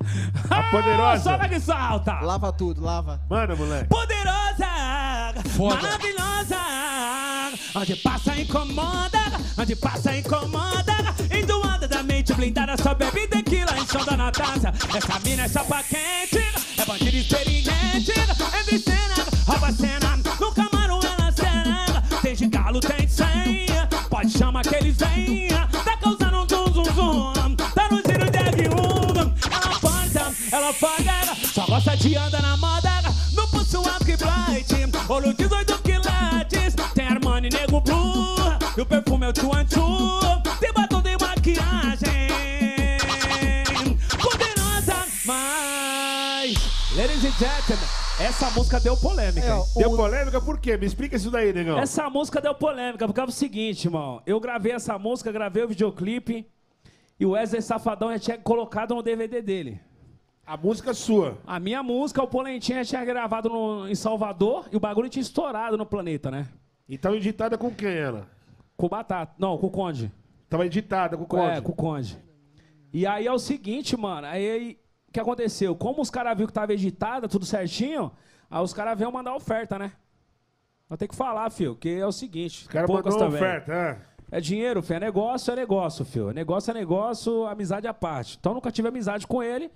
A 0.49 0.71
poderosa. 0.71 1.21
Sobe 1.21 1.49
que 1.49 1.59
salta! 1.59 2.21
Lava 2.21 2.53
tudo, 2.53 2.81
lava. 2.81 3.21
Mano, 3.29 3.57
moleque. 3.57 3.89
Poderosa, 3.89 5.35
Foda. 5.57 5.75
maravilhosa, 5.75 6.57
onde 7.75 7.97
passa 7.97 8.41
incomoda, 8.41 9.19
onde 9.59 9.75
passa 9.75 10.17
incomoda, 10.17 10.95
endoada 11.37 11.89
da 11.89 12.05
mente 12.05 12.33
blindada, 12.35 12.77
só 12.77 12.95
bebe 12.95 13.27
tequila, 13.27 13.77
enchendo 13.81 14.17
na 14.17 14.31
taça. 14.31 14.73
Essa 14.97 15.19
mina 15.25 15.43
é 15.43 15.49
chapa 15.49 15.83
quente, 15.83 16.39
é 16.81 16.85
bandida 16.87 17.17
experiente, 17.17 17.76
é 18.13 18.63
vicina, 18.71 19.15
rouba 19.47 19.73
cena. 19.73 20.17
No 20.39 20.53
camarão 20.53 21.01
é 21.03 21.07
ela 21.07 21.33
serena. 21.33 22.03
Tem 22.23 22.35
de 22.35 22.47
galo, 22.47 22.81
tem 22.81 23.07
de 23.07 23.13
senha. 23.13 23.89
Pode 24.09 24.31
chamar 24.31 24.63
que 24.63 24.75
eles 24.75 24.97
venham. 24.97 25.67
Tá 25.69 25.97
causando 25.97 26.43
um 26.43 26.49
zum 26.49 26.73
zum 26.73 26.85
zum. 26.85 27.57
Tá 27.57 27.89
no 27.91 27.97
giro 27.97 28.31
de 28.31 28.39
aviúva. 28.39 29.35
Ela 29.51 29.81
panta, 29.81 30.35
ela 30.53 30.73
paga. 30.73 31.37
Só 31.53 31.67
gosta 31.67 31.97
de 31.97 32.17
andar 32.17 32.43
na 32.43 32.57
moda. 32.57 33.03
No 33.33 33.49
pulso 33.49 33.83
que 34.05 34.17
blight. 34.17 34.77
Olho 35.09 35.35
18 35.35 35.79
quilates. 35.79 36.75
Tem 36.95 37.09
Armani 37.09 37.49
Nego 37.51 37.81
Blue. 37.81 38.37
E 38.77 38.81
o 38.81 38.87
perfume 38.87 39.27
é 39.27 39.31
o 39.31 39.35
Chuanchu. 39.35 40.21
Tem 40.61 40.73
batom 40.73 41.03
de 41.03 41.17
maquiagem. 41.19 42.29
Poderosa, 44.21 45.07
mas. 45.25 46.57
Ladies 46.97 47.25
and 47.25 47.39
gentlemen 47.39 47.96
essa 48.21 48.51
música 48.51 48.81
deu 48.81 48.97
polêmica. 48.97 49.47
É, 49.47 49.79
Deu 49.79 49.93
o- 49.93 49.97
polêmica 49.97 50.41
por 50.41 50.59
quê? 50.59 50.77
Me 50.77 50.87
explica 50.87 51.17
isso 51.17 51.31
daí, 51.31 51.53
negão. 51.53 51.79
Essa 51.79 52.09
música 52.09 52.41
deu 52.41 52.55
polêmica, 52.55 53.07
porque 53.07 53.21
é 53.21 53.25
o 53.25 53.31
seguinte, 53.31 53.85
irmão. 53.87 54.23
Eu 54.27 54.41
gravei 54.41 54.73
essa 54.73 54.99
música, 54.99 55.31
gravei 55.31 55.63
o 55.65 55.69
videoclipe 55.69 56.47
e 57.21 57.27
o 57.27 57.31
Wesley 57.31 57.61
Safadão 57.63 58.11
já 58.13 58.19
tinha 58.19 58.39
colocado 58.39 58.95
no 58.95 59.03
DVD 59.03 59.43
dele. 59.43 59.81
A 60.47 60.57
música 60.57 60.95
sua. 60.95 61.39
A 61.47 61.59
minha 61.59 61.83
música, 61.83 62.23
o 62.23 62.27
Polentinha 62.29 62.85
tinha 62.85 63.05
gravado 63.05 63.49
no- 63.49 63.89
em 63.89 63.95
Salvador 63.95 64.67
e 64.73 64.77
o 64.77 64.81
bagulho 64.81 65.09
tinha 65.09 65.23
estourado 65.23 65.77
no 65.77 65.85
planeta, 65.85 66.31
né? 66.31 66.47
Então 66.89 67.15
editada 67.15 67.59
com 67.59 67.71
quem 67.71 67.89
ela? 67.91 68.29
Com 68.77 68.87
o 68.87 68.89
Batata. 68.89 69.35
Não, 69.39 69.59
com 69.59 69.67
o 69.67 69.71
Conde. 69.71 70.11
Tava 70.49 70.65
editada 70.65 71.17
com 71.17 71.23
o 71.37 71.39
É, 71.41 71.49
Conde. 71.49 71.63
com 71.63 71.73
o 71.73 71.75
Conde. 71.75 72.19
E 72.93 73.05
aí 73.07 73.27
é 73.27 73.33
o 73.33 73.39
seguinte, 73.39 73.97
mano. 73.97 74.27
Aí 74.29 74.79
que 75.17 75.21
aconteceu? 75.21 75.75
Como 75.75 76.03
os 76.03 76.11
caras 76.11 76.37
viram 76.37 76.47
que 76.47 76.53
tava 76.53 76.73
editada, 76.73 77.27
tudo 77.27 77.47
certinho, 77.47 78.13
aí 78.51 78.63
os 78.63 78.75
caras 78.75 78.99
veio 78.99 79.11
mandar 79.11 79.35
oferta, 79.35 79.79
né? 79.79 79.93
Ter 80.99 81.09
que 81.09 81.17
falar, 81.17 81.51
filho, 81.51 81.75
que 81.75 81.89
é 81.89 82.07
o 82.07 82.13
seguinte. 82.13 82.67
O 82.67 82.69
cara 82.69 82.87
poucas 82.87 83.15
mandou 83.15 83.29
uma 83.29 83.39
também. 83.39 83.43
oferta. 83.43 83.73
ah. 84.03 84.17
É 84.31 84.41
dinheiro, 84.41 84.83
filho. 84.83 84.97
É 84.97 85.01
negócio, 85.01 85.53
é 85.53 85.57
negócio, 85.57 86.05
filho. 86.05 86.33
Negócio 86.33 86.71
é 86.71 86.75
negócio, 86.75 87.47
amizade 87.47 87.87
à 87.87 87.95
parte. 87.95 88.37
Então 88.39 88.53
eu 88.53 88.55
nunca 88.57 88.71
tive 88.71 88.89
amizade 88.89 89.27
com 89.27 89.43
ele. 89.43 89.71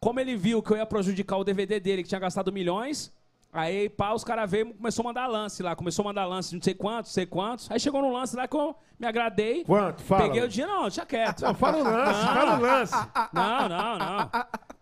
Como 0.00 0.18
ele 0.18 0.34
viu 0.36 0.62
que 0.62 0.72
eu 0.72 0.76
ia 0.76 0.86
prejudicar 0.86 1.36
o 1.36 1.44
DVD 1.44 1.78
dele, 1.78 2.02
que 2.02 2.08
tinha 2.08 2.20
gastado 2.20 2.52
milhões, 2.52 3.12
aí 3.52 3.88
pá, 3.88 4.12
os 4.12 4.24
caras 4.24 4.50
veio 4.50 4.68
e 4.68 4.74
começou 4.74 5.02
a 5.02 5.08
mandar 5.08 5.26
lance 5.26 5.62
lá. 5.62 5.74
Começou 5.76 6.02
a 6.02 6.08
mandar 6.08 6.26
lance 6.26 6.50
de 6.50 6.56
não 6.56 6.62
sei 6.62 6.74
quantos, 6.74 7.10
não 7.10 7.14
sei 7.14 7.26
quantos. 7.26 7.70
Aí 7.70 7.80
chegou 7.80 8.02
no 8.02 8.12
lance 8.12 8.36
lá 8.36 8.46
que 8.46 8.56
eu 8.56 8.74
me 8.98 9.06
agradei. 9.06 9.64
Quanto? 9.64 10.02
Fala. 10.02 10.22
Peguei 10.24 10.42
o 10.42 10.48
dinheiro, 10.48 10.72
não, 10.72 10.82
deixa 10.82 11.06
quieto. 11.06 11.42
Não, 11.42 11.54
fala 11.54 11.78
o 11.78 11.82
lance, 11.82 12.26
fala 12.26 12.58
o 12.58 12.60
lance. 12.60 12.94
Não, 13.32 13.68
não, 13.68 13.98
não. 13.98 14.30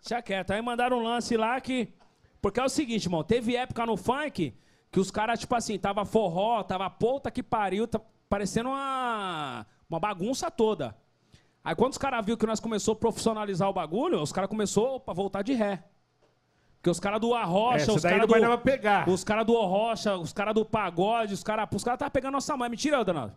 Deixa 0.01 0.21
quieto. 0.21 0.51
Aí 0.51 0.61
mandaram 0.61 0.99
um 0.99 1.03
lance 1.03 1.35
lá 1.37 1.59
que. 1.59 1.93
Porque 2.41 2.59
é 2.59 2.63
o 2.63 2.69
seguinte, 2.69 3.05
irmão, 3.05 3.23
teve 3.23 3.55
época 3.55 3.85
no 3.85 3.97
funk 3.97 4.53
que 4.91 4.99
os 4.99 5.11
caras, 5.11 5.39
tipo 5.39 5.53
assim, 5.55 5.77
tava 5.77 6.05
forró, 6.05 6.63
tava 6.63 6.89
puta 6.89 7.29
que 7.29 7.43
pariu, 7.43 7.87
tá 7.87 7.99
parecendo 8.29 8.69
uma, 8.69 9.65
uma 9.89 9.99
bagunça 9.99 10.49
toda. 10.49 10.95
Aí 11.63 11.75
quando 11.75 11.91
os 11.91 11.97
caras 11.97 12.25
viram 12.25 12.37
que 12.37 12.45
nós 12.45 12.59
começou 12.59 12.93
a 12.93 12.95
profissionalizar 12.95 13.69
o 13.69 13.73
bagulho, 13.73 14.21
os 14.21 14.31
caras 14.31 14.49
começou 14.49 15.03
a 15.05 15.13
voltar 15.13 15.41
de 15.41 15.53
ré. 15.53 15.83
Porque 16.87 16.91
os 16.91 16.99
caras 17.01 17.19
do 17.19 17.33
Arrocha, 17.33 17.91
os 17.91 18.01
caras 18.01 18.21
do. 18.21 18.27
vai 18.31 18.39
dar 18.39 18.47
pra 18.47 18.57
pegar. 18.59 19.09
Os 19.09 19.21
caras 19.23 19.45
do 19.45 19.57
Arrocha, 19.57 20.15
os 20.15 20.31
caras 20.31 20.55
do 20.55 20.63
pagode, 20.63 21.33
os 21.33 21.43
caras. 21.43 21.67
Os 21.73 21.83
caras 21.83 21.97
estavam 21.97 22.11
pegando 22.11 22.31
nossa 22.33 22.55
mãe. 22.55 22.69
Mentira, 22.69 23.03
Danado. 23.03 23.33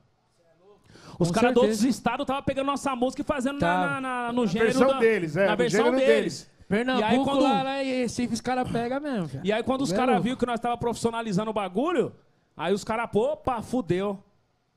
Os 1.18 1.30
caras 1.32 1.52
de 1.52 1.58
outros 1.58 1.82
estados 1.84 2.22
estavam 2.24 2.42
pegando 2.44 2.66
nossa 2.66 2.94
música 2.94 3.22
e 3.22 3.24
fazendo 3.24 3.54
na, 3.54 3.66
Tava. 3.66 3.86
na- 3.86 4.00
na- 4.00 4.32
no 4.32 4.46
gênero. 4.46 4.70
versão 4.70 4.88
da- 4.88 4.98
deles, 5.00 5.36
é, 5.36 5.46
Na 5.46 5.54
versão 5.56 5.90
deles. 5.90 6.06
deles. 6.06 6.50
Pernambuco, 6.68 7.04
E 7.08 7.10
aí, 7.12 7.24
quando- 7.24 7.42
lá, 7.42 7.62
lá 7.64 7.82
em 7.82 7.92
Recife, 8.02 8.32
os 8.34 8.40
caras 8.40 8.70
pegam 8.70 9.00
mesmo, 9.00 9.26
velho. 9.26 9.44
E 9.44 9.52
aí, 9.52 9.62
quando 9.64 9.80
os 9.82 9.92
É 9.92 9.96
caras 9.96 10.22
viram 10.22 10.36
que 10.36 10.46
nós 10.46 10.60
tava 10.60 10.76
profissionalizando 10.78 11.50
o 11.50 11.52
bagulho, 11.52 12.14
aí 12.56 12.72
os 12.72 12.84
caras, 12.84 13.10
pô, 13.10 13.32
opa, 13.32 13.60
fudeu. 13.60 14.22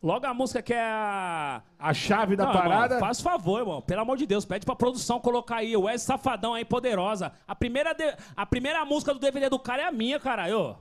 Logo 0.03 0.25
a 0.25 0.33
música 0.33 0.61
que 0.61 0.73
é 0.73 0.81
a. 0.83 1.61
A 1.79 1.93
chave 1.93 2.35
da 2.35 2.45
Não, 2.45 2.51
parada. 2.51 2.95
Irmão, 2.95 3.07
faz 3.07 3.21
favor, 3.21 3.59
irmão. 3.59 3.81
Pelo 3.81 4.01
amor 4.01 4.17
de 4.17 4.25
Deus, 4.25 4.43
pede 4.43 4.65
pra 4.65 4.75
produção 4.75 5.17
colocar 5.17 5.57
aí. 5.57 5.77
O 5.77 5.83
Wes 5.83 6.01
Safadão 6.01 6.53
aí, 6.53 6.65
poderosa. 6.65 7.31
A 7.47 7.55
primeira, 7.55 7.93
de- 7.93 8.13
a 8.35 8.45
primeira 8.45 8.83
música 8.83 9.13
do 9.13 9.19
DVD 9.19 9.47
do 9.49 9.57
cara 9.57 9.83
é 9.83 9.85
a 9.87 9.91
minha, 9.93 10.19
caralho. 10.19 10.75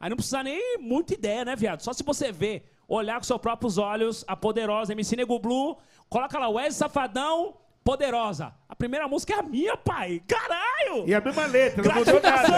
Aí 0.00 0.08
não 0.08 0.16
precisa 0.16 0.42
nem 0.42 0.78
muita 0.78 1.12
ideia, 1.12 1.44
né, 1.44 1.54
viado? 1.54 1.82
Só 1.82 1.92
se 1.92 2.02
você 2.02 2.32
ver, 2.32 2.64
olhar 2.88 3.18
com 3.18 3.24
seus 3.24 3.40
próprios 3.40 3.76
olhos, 3.76 4.24
a 4.26 4.34
poderosa 4.34 4.92
MC 4.92 5.16
Nego 5.16 5.38
Blue, 5.38 5.76
coloca 6.08 6.38
lá, 6.38 6.48
Wes 6.48 6.74
Safadão, 6.74 7.54
poderosa. 7.84 8.54
A 8.68 8.74
primeira 8.74 9.06
música 9.08 9.34
é 9.34 9.38
a 9.38 9.42
minha, 9.42 9.76
pai. 9.76 10.22
Caralho! 10.26 11.06
E 11.06 11.14
a 11.14 11.20
mesma 11.20 11.46
letra, 11.46 11.82
não 11.82 11.94
mudou 11.94 12.20
nada. 12.20 12.48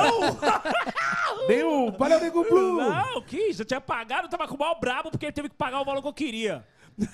Nem 1.48 1.62
o. 1.62 1.92
Para 1.92 2.16
o 2.16 2.20
Nego 2.20 2.44
Blue. 2.44 2.76
Não, 2.76 3.22
que 3.22 3.52
já 3.52 3.64
tinha 3.64 3.80
pagado, 3.80 4.28
tava 4.28 4.46
com 4.48 4.54
o 4.54 4.58
mal 4.58 4.78
brabo 4.78 5.10
porque 5.10 5.26
ele 5.26 5.32
teve 5.32 5.48
que 5.48 5.56
pagar 5.56 5.80
o 5.80 5.84
valor 5.84 6.02
que 6.02 6.08
eu 6.08 6.12
queria. 6.12 6.64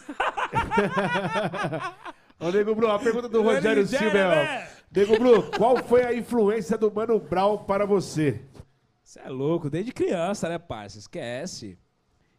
Ô, 2.39 2.51
Nego 2.51 2.75
Blue, 2.75 2.91
a 2.91 2.99
pergunta 2.99 3.29
do 3.29 3.43
Rogério 3.43 3.87
Silva 3.87 4.19
é: 4.19 4.29
né? 4.29 4.69
Nego 4.91 5.19
Blue, 5.19 5.51
qual 5.57 5.77
foi 5.85 6.03
a 6.05 6.15
influência 6.15 6.77
do 6.77 6.91
Mano 6.91 7.19
Brown 7.19 7.59
para 7.59 7.85
você? 7.87 8.41
Você 9.03 9.21
é 9.21 9.29
louco, 9.29 9.69
desde 9.69 9.93
criança, 9.93 10.49
né, 10.49 10.59
parça? 10.59 10.99
Esquece. 10.99 11.79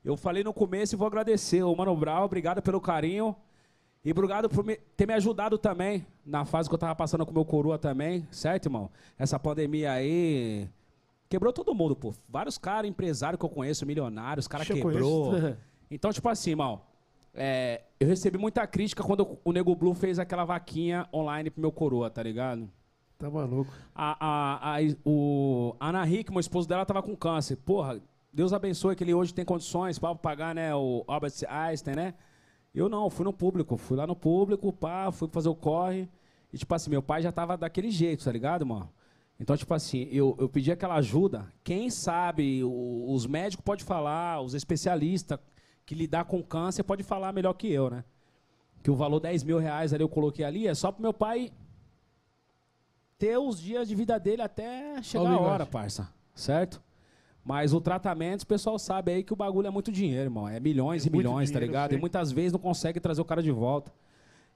Eu 0.03 0.17
falei 0.17 0.43
no 0.43 0.53
começo 0.53 0.95
e 0.95 0.97
vou 0.97 1.05
agradecer. 1.05 1.61
Ô, 1.61 1.75
Mano 1.75 1.95
Brown, 1.95 2.23
obrigado 2.23 2.61
pelo 2.61 2.81
carinho. 2.81 3.35
E 4.03 4.11
obrigado 4.11 4.49
por 4.49 4.63
me- 4.65 4.77
ter 4.97 5.05
me 5.07 5.13
ajudado 5.13 5.57
também 5.57 6.05
na 6.25 6.43
fase 6.43 6.67
que 6.67 6.73
eu 6.73 6.79
tava 6.79 6.95
passando 6.95 7.23
com 7.25 7.31
o 7.31 7.33
meu 7.35 7.45
coroa 7.45 7.77
também, 7.77 8.27
certo, 8.31 8.65
irmão? 8.65 8.89
Essa 9.17 9.37
pandemia 9.39 9.91
aí 9.91 10.67
quebrou 11.29 11.53
todo 11.53 11.73
mundo, 11.75 11.95
pô. 11.95 12.13
Vários 12.27 12.57
caras, 12.57 12.89
empresários 12.89 13.39
que 13.39 13.45
eu 13.45 13.49
conheço, 13.49 13.85
milionários, 13.85 14.47
cara 14.47 14.63
eu 14.63 14.67
quebrou. 14.75 15.31
Então, 15.93 16.09
tipo 16.13 16.29
assim, 16.29 16.51
irmão, 16.51 16.81
é, 17.33 17.81
eu 17.99 18.07
recebi 18.07 18.37
muita 18.37 18.65
crítica 18.65 19.03
quando 19.03 19.37
o 19.43 19.51
Nego 19.51 19.75
Blue 19.75 19.93
fez 19.93 20.19
aquela 20.19 20.45
vaquinha 20.45 21.05
online 21.13 21.49
pro 21.49 21.59
meu 21.59 21.69
coroa, 21.71 22.09
tá 22.09 22.23
ligado? 22.23 22.69
Tá 23.17 23.29
maluco. 23.29 23.69
A, 23.93 24.15
a, 24.25 24.77
a, 24.77 24.81
o 25.05 25.75
a 25.79 25.89
Ana 25.89 26.07
Hickman, 26.07 26.37
o 26.37 26.39
esposo 26.39 26.65
dela, 26.65 26.85
tava 26.85 27.03
com 27.03 27.13
câncer. 27.13 27.57
Porra, 27.57 28.01
Deus 28.31 28.53
abençoe 28.53 28.95
que 28.95 29.03
ele 29.03 29.13
hoje 29.13 29.33
tem 29.33 29.43
condições 29.43 29.99
para 29.99 30.15
pagar, 30.15 30.55
né, 30.55 30.73
o 30.73 31.03
Albert 31.07 31.33
Einstein, 31.49 31.95
né? 31.95 32.13
Eu 32.73 32.87
não, 32.87 33.09
fui 33.09 33.25
no 33.25 33.33
público, 33.33 33.75
fui 33.77 33.97
lá 33.97 34.07
no 34.07 34.15
público, 34.15 34.71
pá, 34.71 35.11
fui 35.11 35.27
fazer 35.29 35.49
o 35.49 35.55
corre. 35.55 36.07
E, 36.53 36.57
tipo 36.57 36.73
assim, 36.73 36.89
meu 36.89 37.01
pai 37.01 37.21
já 37.21 37.31
tava 37.31 37.57
daquele 37.57 37.89
jeito, 37.91 38.23
tá 38.23 38.31
ligado, 38.31 38.65
mano? 38.65 38.89
Então, 39.39 39.57
tipo 39.57 39.73
assim, 39.73 40.07
eu, 40.11 40.35
eu 40.39 40.47
pedi 40.47 40.71
aquela 40.71 40.95
ajuda. 40.95 41.47
Quem 41.63 41.89
sabe, 41.89 42.63
o- 42.63 43.11
os 43.11 43.25
médicos 43.25 43.63
podem 43.65 43.83
falar, 43.85 44.39
os 44.41 44.53
especialistas 44.53 45.39
que 45.85 45.95
lidar 45.95 46.25
com 46.25 46.41
câncer 46.43 46.83
pode 46.83 47.03
falar 47.03 47.33
melhor 47.33 47.53
que 47.53 47.71
eu, 47.71 47.89
né? 47.89 48.03
Que 48.83 48.89
o 48.91 48.95
valor 48.95 49.19
10 49.19 49.43
mil 49.43 49.57
reais 49.57 49.93
ali 49.93 50.03
eu 50.03 50.09
coloquei 50.09 50.45
ali 50.45 50.67
é 50.67 50.73
só 50.75 50.91
pro 50.91 51.01
meu 51.01 51.13
pai 51.13 51.51
ter 53.17 53.37
os 53.37 53.59
dias 53.59 53.87
de 53.87 53.95
vida 53.95 54.19
dele 54.19 54.41
até 54.41 55.01
chegar 55.03 55.25
a 55.25 55.29
bigode. 55.29 55.49
hora, 55.49 55.65
parça. 55.65 56.09
Certo? 56.33 56.81
Mas 57.43 57.73
o 57.73 57.81
tratamento, 57.81 58.43
o 58.43 58.47
pessoal 58.47 58.77
sabe 58.77 59.11
aí 59.11 59.23
que 59.23 59.33
o 59.33 59.35
bagulho 59.35 59.67
é 59.67 59.71
muito 59.71 59.91
dinheiro, 59.91 60.25
irmão. 60.25 60.47
É 60.47 60.59
milhões 60.59 61.05
É 61.05 61.09
e 61.09 61.11
milhões, 61.11 61.49
tá 61.49 61.53
dinheiro, 61.55 61.65
ligado? 61.71 61.91
eu 61.93 61.97
E 61.97 62.01
muitas 62.01 62.31
vezes 62.31 62.51
não 62.53 62.59
consegue 62.59 62.99
trazer 62.99 63.19
o 63.21 63.25
cara 63.25 63.41
de 63.41 63.51
volta. 63.51 63.91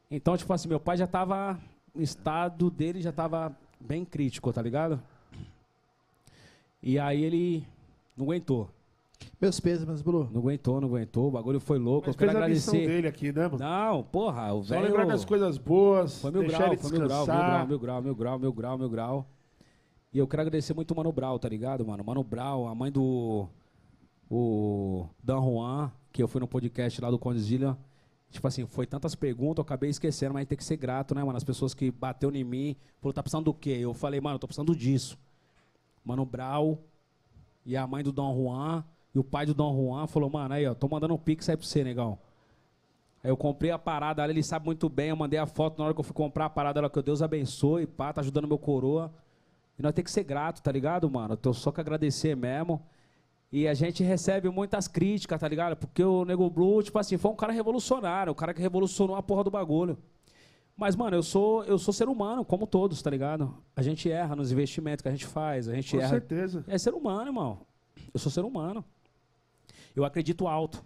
Então, 0.10 0.38
tipo 0.38 0.52
assim, 0.54 0.68
meu 0.68 0.80
pai 0.80 0.96
já 0.98 1.08
tava. 1.08 1.60
O 1.96 2.02
estado 2.02 2.70
dele 2.70 3.02
já 3.02 3.12
tava 3.12 3.56
bem 3.80 4.06
crítico, 4.06 4.52
tá 4.54 4.62
ligado? 4.62 5.02
E 6.84 7.00
aí 7.00 7.24
ele 7.24 7.66
não 8.16 8.26
aguentou. 8.26 8.70
Meus 9.42 9.60
pesos, 9.60 9.86
meus 9.86 10.02
Blue. 10.02 10.30
Não 10.32 10.42
aguentou, 10.42 10.80
não 10.80 10.88
aguentou. 10.90 11.28
O 11.30 11.32
bagulho 11.32 11.60
foi 11.60 11.80
louco. 11.80 12.08
Mas 12.08 12.16
eu 12.16 12.20
quero 12.20 12.32
fez 12.32 12.44
a 12.44 12.48
missão 12.48 12.74
agradecer. 12.74 12.94
dele 12.96 13.08
aqui, 13.08 13.32
né, 13.32 13.48
mano? 13.48 13.58
Não, 13.58 14.04
porra, 14.04 14.54
o 14.54 14.64
Só 14.64 14.76
velho. 14.76 14.88
lembrar 14.88 15.06
das 15.08 15.26
coisas 15.26 15.58
boas, 15.58 16.22
Foi 16.22 16.32
mil 16.32 16.46
grau, 16.46 16.78
foi 16.78 16.92
mil 17.00 17.08
grau, 17.08 17.26
mil 17.26 17.26
grau, 17.26 17.66
mil 17.68 17.80
grau, 17.80 18.02
mil 18.04 18.16
grau, 18.16 18.40
mil 18.40 18.54
grau, 18.54 18.78
mil 18.78 18.90
grau. 18.90 19.26
E 20.16 20.18
eu 20.18 20.26
quero 20.26 20.44
agradecer 20.44 20.74
muito 20.74 20.92
o 20.92 20.96
Mano 20.96 21.12
Brau, 21.12 21.38
tá 21.38 21.50
ligado, 21.50 21.86
mano? 21.86 22.02
Mano 22.02 22.24
Brau, 22.24 22.70
a 22.70 22.74
mãe 22.74 22.90
do 22.90 23.50
o 24.32 25.10
Dan 25.22 25.42
Juan, 25.42 25.92
que 26.14 26.24
eu 26.24 26.28
fui 26.30 26.40
no 26.40 26.48
podcast 26.48 27.02
lá 27.02 27.12
do 27.12 27.20
Condzilla. 27.20 27.78
Tipo 28.32 28.48
assim, 28.48 28.66
foi 28.66 28.88
tantas 28.88 29.14
perguntas, 29.14 29.58
eu 29.58 29.64
acabei 29.64 29.90
esquecendo, 29.90 30.34
mas 30.34 30.48
tem 30.48 30.58
que 30.58 30.64
ser 30.64 30.78
grato, 30.78 31.14
né, 31.14 31.22
mano? 31.22 31.36
As 31.36 31.44
pessoas 31.44 31.74
que 31.74 31.92
bateu 31.92 32.34
em 32.34 32.46
mim, 32.46 32.78
falou, 33.02 33.12
tá 33.12 33.22
precisando 33.22 33.44
do 33.44 33.54
quê? 33.54 33.72
Eu 33.72 33.94
falei, 33.94 34.22
mano, 34.22 34.36
eu 34.36 34.40
tô 34.40 34.48
precisando 34.48 34.74
disso. 34.74 35.18
Mano 36.02 36.26
Brau 36.26 36.80
e 37.66 37.76
a 37.76 37.86
mãe 37.86 38.02
do 38.02 38.14
Dom 38.14 38.34
Juan 38.38 38.86
e 39.14 39.20
o 39.20 39.24
pai 39.24 39.46
do 39.46 39.54
Dom 39.54 39.76
Juan 39.76 40.08
falou, 40.08 40.30
mano, 40.30 40.54
aí, 40.54 40.66
ó, 40.66 40.74
tô 40.74 40.88
mandando 40.88 41.14
um 41.14 41.18
pix 41.18 41.50
aí 41.50 41.58
pra 41.58 41.68
você, 41.68 41.84
negão. 41.84 42.18
Aí 43.22 43.30
eu 43.30 43.36
comprei 43.36 43.70
a 43.70 43.78
parada, 43.78 44.26
ele 44.30 44.42
sabe 44.42 44.66
muito 44.66 44.88
bem, 44.88 45.10
eu 45.10 45.18
mandei 45.18 45.40
a 45.40 45.46
foto 45.46 45.78
na 45.78 45.84
hora 45.84 45.94
que 45.94 46.00
eu 46.00 46.06
fui 46.06 46.14
comprar 46.14 46.46
a 46.46 46.50
parada, 46.50 46.80
ela 46.80 46.90
que 46.90 47.02
Deus 47.02 47.22
abençoe, 47.22 47.86
pá, 47.86 48.14
tá 48.14 48.22
ajudando 48.22 48.48
meu 48.48 48.58
coroa. 48.58 49.14
E 49.78 49.82
nós 49.84 49.94
tem 49.94 50.04
que 50.04 50.12
ser 50.12 50.24
grato, 50.24 50.62
tá 50.62 50.72
ligado, 50.72 51.10
mano? 51.10 51.34
Eu 51.34 51.38
tô 51.38 51.54
só 51.54 51.72
que 51.72 51.82
agradecer 51.82 52.36
mesmo. 52.36 52.82
E 53.52 53.68
a 53.68 53.74
gente 53.74 54.04
recebe 54.04 54.50
muitas 54.50 54.88
críticas, 54.88 55.40
tá 55.40 55.48
ligado? 55.48 55.76
Porque 55.76 56.04
o 56.04 56.26
Nego 56.26 56.50
Blue, 56.50 56.82
tipo 56.84 56.98
assim, 57.00 57.18
foi 57.18 57.32
um 57.32 57.36
cara 57.36 57.54
revolucionário, 57.54 58.32
o 58.32 58.36
cara 58.36 58.54
que 58.54 58.62
revolucionou 58.62 59.16
a 59.16 59.24
porra 59.24 59.44
do 59.44 59.52
bagulho. 59.52 59.98
Mas, 60.76 60.96
mano, 60.96 61.16
eu 61.16 61.24
sou, 61.24 61.64
eu 61.64 61.78
sou 61.78 61.94
ser 61.94 62.10
humano, 62.10 62.44
como 62.44 62.68
todos, 62.68 63.02
tá 63.02 63.10
ligado? 63.10 63.56
A 63.76 63.82
gente 63.82 64.12
erra 64.12 64.36
nos 64.36 64.52
investimentos 64.52 65.02
que 65.02 65.08
a 65.08 65.12
gente 65.12 65.26
faz, 65.26 65.70
a 65.70 65.74
gente 65.74 65.92
Com 65.96 66.02
erra. 66.02 66.10
certeza. 66.10 66.66
É 66.68 66.78
ser 66.78 66.94
humano, 66.94 67.28
irmão. 67.30 67.60
Eu 68.14 68.20
sou 68.20 68.30
ser 68.32 68.44
humano. 68.44 68.84
Eu 69.96 70.04
acredito 70.04 70.48
alto. 70.48 70.84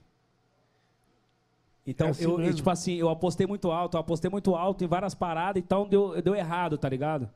Então, 1.88 2.08
É 2.08 2.10
assim 2.12 2.24
eu, 2.24 2.54
tipo 2.54 2.70
assim, 2.70 2.94
eu 2.96 3.10
apostei 3.10 3.48
muito 3.48 3.72
alto, 3.72 3.98
eu 3.98 4.02
apostei 4.02 4.30
muito 4.30 4.54
alto 4.54 4.84
em 4.84 4.88
várias 4.88 5.16
paradas, 5.16 5.60
então 5.64 5.88
deu, 5.88 6.22
deu 6.22 6.36
errado, 6.36 6.78
tá 6.78 6.88
ligado? 6.88 7.28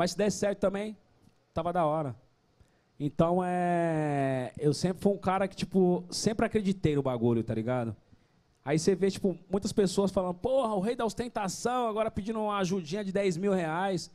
Mas 0.00 0.12
se 0.12 0.16
desse 0.16 0.38
certo 0.38 0.60
também, 0.60 0.96
tava 1.52 1.74
da 1.74 1.84
hora. 1.84 2.16
Então, 2.98 3.42
é. 3.44 4.50
Eu 4.58 4.72
sempre 4.72 5.02
fui 5.02 5.12
um 5.12 5.18
cara 5.18 5.46
que, 5.46 5.54
tipo, 5.54 6.02
sempre 6.08 6.46
acreditei 6.46 6.96
no 6.96 7.02
bagulho, 7.02 7.44
tá 7.44 7.54
ligado? 7.54 7.94
Aí 8.64 8.78
você 8.78 8.94
vê, 8.94 9.10
tipo, 9.10 9.36
muitas 9.50 9.74
pessoas 9.74 10.10
falando, 10.10 10.36
porra, 10.36 10.74
o 10.74 10.80
rei 10.80 10.96
da 10.96 11.04
ostentação, 11.04 11.86
agora 11.86 12.10
pedindo 12.10 12.40
uma 12.40 12.56
ajudinha 12.60 13.04
de 13.04 13.12
10 13.12 13.36
mil 13.36 13.52
reais. 13.52 14.10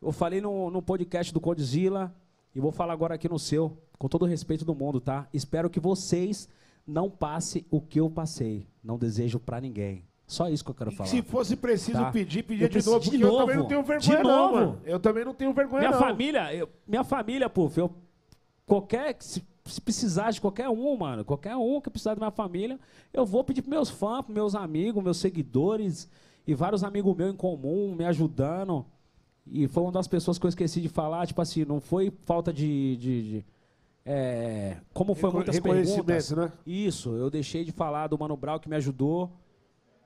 Eu 0.00 0.12
falei 0.12 0.40
no, 0.40 0.70
no 0.70 0.80
podcast 0.80 1.34
do 1.34 1.40
Condzilla 1.40 2.14
e 2.54 2.60
vou 2.60 2.70
falar 2.70 2.92
agora 2.92 3.16
aqui 3.16 3.28
no 3.28 3.40
seu, 3.40 3.76
com 3.98 4.08
todo 4.08 4.22
o 4.22 4.26
respeito 4.26 4.64
do 4.64 4.72
mundo, 4.72 5.00
tá? 5.00 5.26
Espero 5.34 5.68
que 5.68 5.80
vocês 5.80 6.48
não 6.86 7.10
passem 7.10 7.66
o 7.72 7.80
que 7.80 7.98
eu 7.98 8.08
passei. 8.08 8.68
Não 8.84 8.96
desejo 8.96 9.40
pra 9.40 9.60
ninguém. 9.60 10.04
Só 10.28 10.48
isso 10.50 10.62
que 10.62 10.70
eu 10.70 10.74
quero 10.74 10.92
falar. 10.92 11.08
Se 11.08 11.22
fosse 11.22 11.56
preciso 11.56 11.98
Tá. 11.98 12.12
pedir, 12.12 12.42
pedia 12.44 12.66
Eu 12.66 12.68
de 12.68 12.84
novo, 12.84 13.00
de 13.00 13.10
porque 13.10 13.24
eu 13.24 13.28
novo. 13.28 13.38
também 13.40 13.56
não 13.56 13.64
tenho 13.66 13.82
De 13.82 13.88
vergonha, 13.88 14.22
não, 14.22 14.30
novo. 14.52 14.54
mano. 14.54 14.80
Eu 14.84 15.00
também 15.00 15.24
não 15.24 15.32
tenho 15.34 15.52
vergonha, 15.54 15.80
Minha 15.80 15.90
não. 15.92 15.98
família, 15.98 16.54
eu- 16.54 16.68
minha 16.86 17.02
família, 17.02 17.48
pô, 17.48 17.70
eu, 17.74 17.90
qualquer, 18.66 19.16
se, 19.20 19.42
se 19.64 19.80
precisar 19.80 20.30
de 20.30 20.38
qualquer 20.40 20.68
um, 20.68 20.96
mano, 20.98 21.24
qualquer 21.24 21.56
um 21.56 21.80
que 21.80 21.88
precisar 21.88 22.12
da 22.14 22.18
minha 22.20 22.30
família, 22.30 22.78
eu 23.10 23.24
vou 23.24 23.42
pedir 23.42 23.62
pros 23.62 23.70
meus 23.70 23.88
fãs, 23.90 24.20
pros 24.22 24.34
meus 24.34 24.54
amigos, 24.54 25.02
meus 25.02 25.16
seguidores 25.16 26.06
e 26.46 26.54
vários 26.54 26.84
amigos 26.84 27.16
meus 27.16 27.32
em 27.32 27.36
comum 27.36 27.94
me 27.94 28.04
ajudando. 28.04 28.84
E 29.50 29.66
foi 29.66 29.82
uma 29.82 29.92
das 29.92 30.06
pessoas 30.06 30.38
que 30.38 30.44
eu 30.44 30.48
esqueci 30.50 30.78
de 30.82 30.90
falar, 30.90 31.26
tipo 31.26 31.40
assim, 31.40 31.64
não 31.64 31.80
foi 31.80 32.12
falta 32.26 32.52
de. 32.52 32.96
de- 32.98 33.22
de- 33.22 33.44
é, 34.04 34.76
como 34.92 35.14
foi 35.14 35.28
Reco- 35.30 35.36
muitas 35.36 35.58
perguntas. 35.60 36.30
né? 36.32 36.52
Isso, 36.66 37.14
eu 37.16 37.30
deixei 37.30 37.64
de 37.64 37.72
falar 37.72 38.08
do 38.08 38.18
Mano 38.18 38.36
Brown 38.36 38.58
que 38.58 38.68
me 38.68 38.76
ajudou 38.76 39.30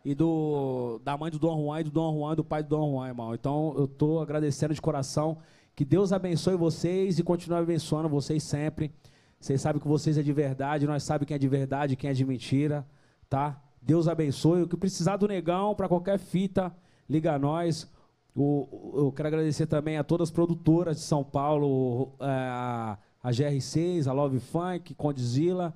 e 0.05 0.15
do 0.15 1.01
da 1.05 1.17
mãe 1.17 1.31
do 1.31 1.39
Dom 1.39 1.63
Juan 1.65 1.81
e 1.81 1.85
do 1.85 1.91
Dom 1.91 2.19
Juan, 2.19 2.35
do 2.35 2.45
pai 2.45 2.63
do 2.63 2.69
Dom 2.71 2.93
Juan, 2.93 3.09
irmão. 3.09 3.35
Então 3.35 3.75
eu 3.77 3.87
tô 3.87 4.21
agradecendo 4.21 4.75
de 4.75 4.81
coração. 4.81 5.39
Que 5.75 5.85
Deus 5.85 6.13
abençoe 6.13 6.55
vocês 6.57 7.19
e 7.19 7.23
continue 7.23 7.59
abençoando 7.59 8.09
vocês 8.09 8.43
sempre. 8.43 8.93
Vocês 9.41 9.61
sabem 9.61 9.81
que 9.81 9.89
vocês 9.89 10.19
é 10.19 10.23
de 10.23 10.33
verdade, 10.33 10.87
nós 10.87 11.03
sabemos 11.03 11.27
quem 11.29 11.35
é 11.35 11.39
de 11.39 11.49
verdade, 11.49 11.97
quem 11.97 12.11
é 12.11 12.13
de 12.13 12.25
mentira, 12.25 12.87
tá? 13.29 13.61
Deus 13.81 14.07
abençoe. 14.07 14.63
O 14.63 14.69
que 14.69 14.77
precisar 14.77 15.17
do 15.17 15.27
negão 15.27 15.75
para 15.75 15.89
qualquer 15.89 16.19
fita, 16.19 16.73
liga 17.09 17.35
a 17.35 17.39
nós. 17.39 17.91
O- 18.37 18.93
eu 18.95 19.13
quero 19.13 19.29
agradecer 19.29 19.67
também 19.67 19.97
a 19.99 20.05
todas 20.05 20.29
as 20.29 20.33
produtoras 20.33 20.97
de 20.97 21.03
São 21.03 21.25
Paulo, 21.25 22.13
é, 22.21 22.25
a, 22.27 22.99
a 23.23 23.31
GR6, 23.31 24.07
a 24.07 24.13
Love 24.13 24.39
Funk, 24.39 24.95
Condzilla. 24.95 25.75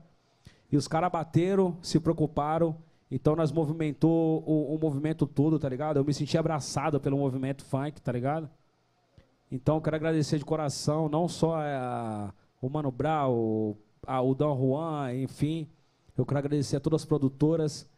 E 0.71 0.77
os 0.77 0.87
caras 0.87 1.11
bateram, 1.11 1.77
se 1.83 1.99
preocuparam. 1.99 2.77
Então 3.11 3.37
nós 3.37 3.53
movimentou 3.53 4.43
o, 4.47 4.75
o 4.75 4.79
movimento 4.79 5.27
todo, 5.27 5.59
tá 5.59 5.69
ligado? 5.69 5.99
Eu 5.99 6.05
me 6.05 6.13
senti 6.13 6.37
abraçado 6.37 7.01
pelo 7.01 7.17
movimento 7.17 7.65
funk, 7.65 8.01
tá 8.01 8.11
ligado? 8.11 8.51
Então 9.51 9.81
quero 9.81 9.97
agradecer 9.97 10.39
de 10.39 10.45
coração, 10.45 11.09
não 11.09 11.29
só 11.29 11.57
a, 11.57 12.33
o 12.61 12.69
Mano 12.69 12.91
Brown, 12.91 13.33
o, 13.33 13.77
o 14.07 14.35
Don 14.35 14.57
Juan, 14.59 15.15
enfim. 15.15 15.69
Eu 16.17 16.27
quero 16.27 16.39
agradecer 16.39 16.77
a 16.77 16.81
todas 16.81 17.03
as 17.03 17.07
produtoras 17.07 17.89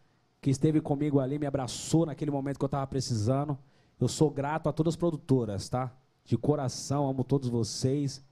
que 0.41 0.51
esteve 0.51 0.81
comigo 0.81 1.21
ali, 1.21 1.39
me 1.39 1.47
abraçou 1.47 2.07
naquele 2.07 2.31
momento 2.31 2.59
que 2.59 2.65
eu 2.65 2.69
tava 2.69 2.87
precisando. 2.87 3.59
Eu 3.99 4.09
sou 4.09 4.31
grato 4.31 4.69
a 4.69 4.73
todas 4.73 4.93
as 4.93 4.97
produtoras, 4.97 5.69
tá? 5.69 5.93
De 6.25 6.37
coração, 6.37 7.09
amo 7.09 7.25
todos 7.25 7.49
vocês. 7.49 8.23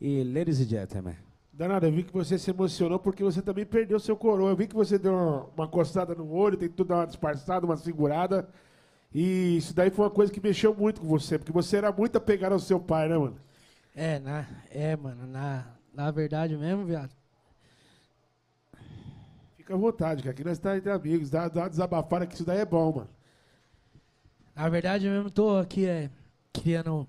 E 0.00 0.22
ladies 0.22 0.60
and 0.60 0.68
gentlemen, 0.68 1.16
Danado, 1.58 1.86
eu 1.86 1.90
vi 1.90 2.04
que 2.04 2.12
você 2.12 2.38
se 2.38 2.52
emocionou 2.52 3.00
porque 3.00 3.24
você 3.24 3.42
também 3.42 3.66
perdeu 3.66 3.98
seu 3.98 4.16
coroa. 4.16 4.50
Eu 4.50 4.56
vi 4.56 4.68
que 4.68 4.76
você 4.76 4.96
deu 4.96 5.12
uma, 5.12 5.46
uma 5.56 5.66
coçada 5.66 6.14
no 6.14 6.30
olho, 6.30 6.56
tentou 6.56 6.86
dar 6.86 6.98
uma 6.98 7.06
disfarçada, 7.08 7.66
uma 7.66 7.76
segurada. 7.76 8.48
E 9.12 9.56
isso 9.56 9.74
daí 9.74 9.90
foi 9.90 10.04
uma 10.04 10.10
coisa 10.12 10.32
que 10.32 10.40
mexeu 10.40 10.72
muito 10.72 11.00
com 11.00 11.08
você, 11.08 11.36
porque 11.36 11.50
você 11.50 11.78
era 11.78 11.90
muito 11.90 12.16
apegado 12.16 12.52
ao 12.52 12.60
seu 12.60 12.78
pai, 12.78 13.08
né, 13.08 13.18
mano? 13.18 13.40
É, 13.92 14.20
na, 14.20 14.46
é, 14.70 14.94
mano, 14.94 15.26
na, 15.26 15.66
na 15.92 16.12
verdade 16.12 16.56
mesmo, 16.56 16.84
viado. 16.84 17.10
Fica 19.56 19.74
à 19.74 19.76
vontade, 19.76 20.22
que 20.22 20.28
aqui 20.28 20.44
nós 20.44 20.58
estamos 20.58 20.78
entre 20.78 20.92
amigos. 20.92 21.28
Dá, 21.28 21.48
dá 21.48 21.62
uma 21.62 21.70
desabafada 21.70 22.24
que 22.24 22.34
isso 22.34 22.44
daí 22.44 22.58
é 22.58 22.64
bom, 22.64 22.92
mano. 22.92 23.10
Na 24.54 24.68
verdade 24.68 25.08
mesmo 25.08 25.28
tô 25.28 25.56
aqui 25.56 25.86
é, 25.86 26.08
criando, 26.52 27.04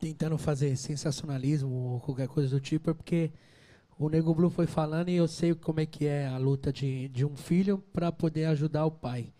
tentando 0.00 0.38
fazer 0.38 0.74
sensacionalismo 0.76 1.70
ou 1.70 2.00
qualquer 2.00 2.26
coisa 2.26 2.48
do 2.48 2.58
tipo, 2.58 2.90
é 2.90 2.94
porque 2.94 3.30
o 3.98 4.08
Nego 4.08 4.34
Blue 4.34 4.48
foi 4.48 4.66
falando 4.66 5.10
e 5.10 5.14
eu 5.14 5.28
sei 5.28 5.54
como 5.54 5.78
é 5.78 5.84
que 5.84 6.06
é 6.06 6.26
a 6.26 6.38
luta 6.38 6.72
de, 6.72 7.08
de 7.10 7.24
um 7.24 7.36
filho 7.36 7.78
para 7.92 8.10
poder 8.10 8.46
ajudar 8.46 8.86
o 8.86 8.90
pai. 8.90 9.30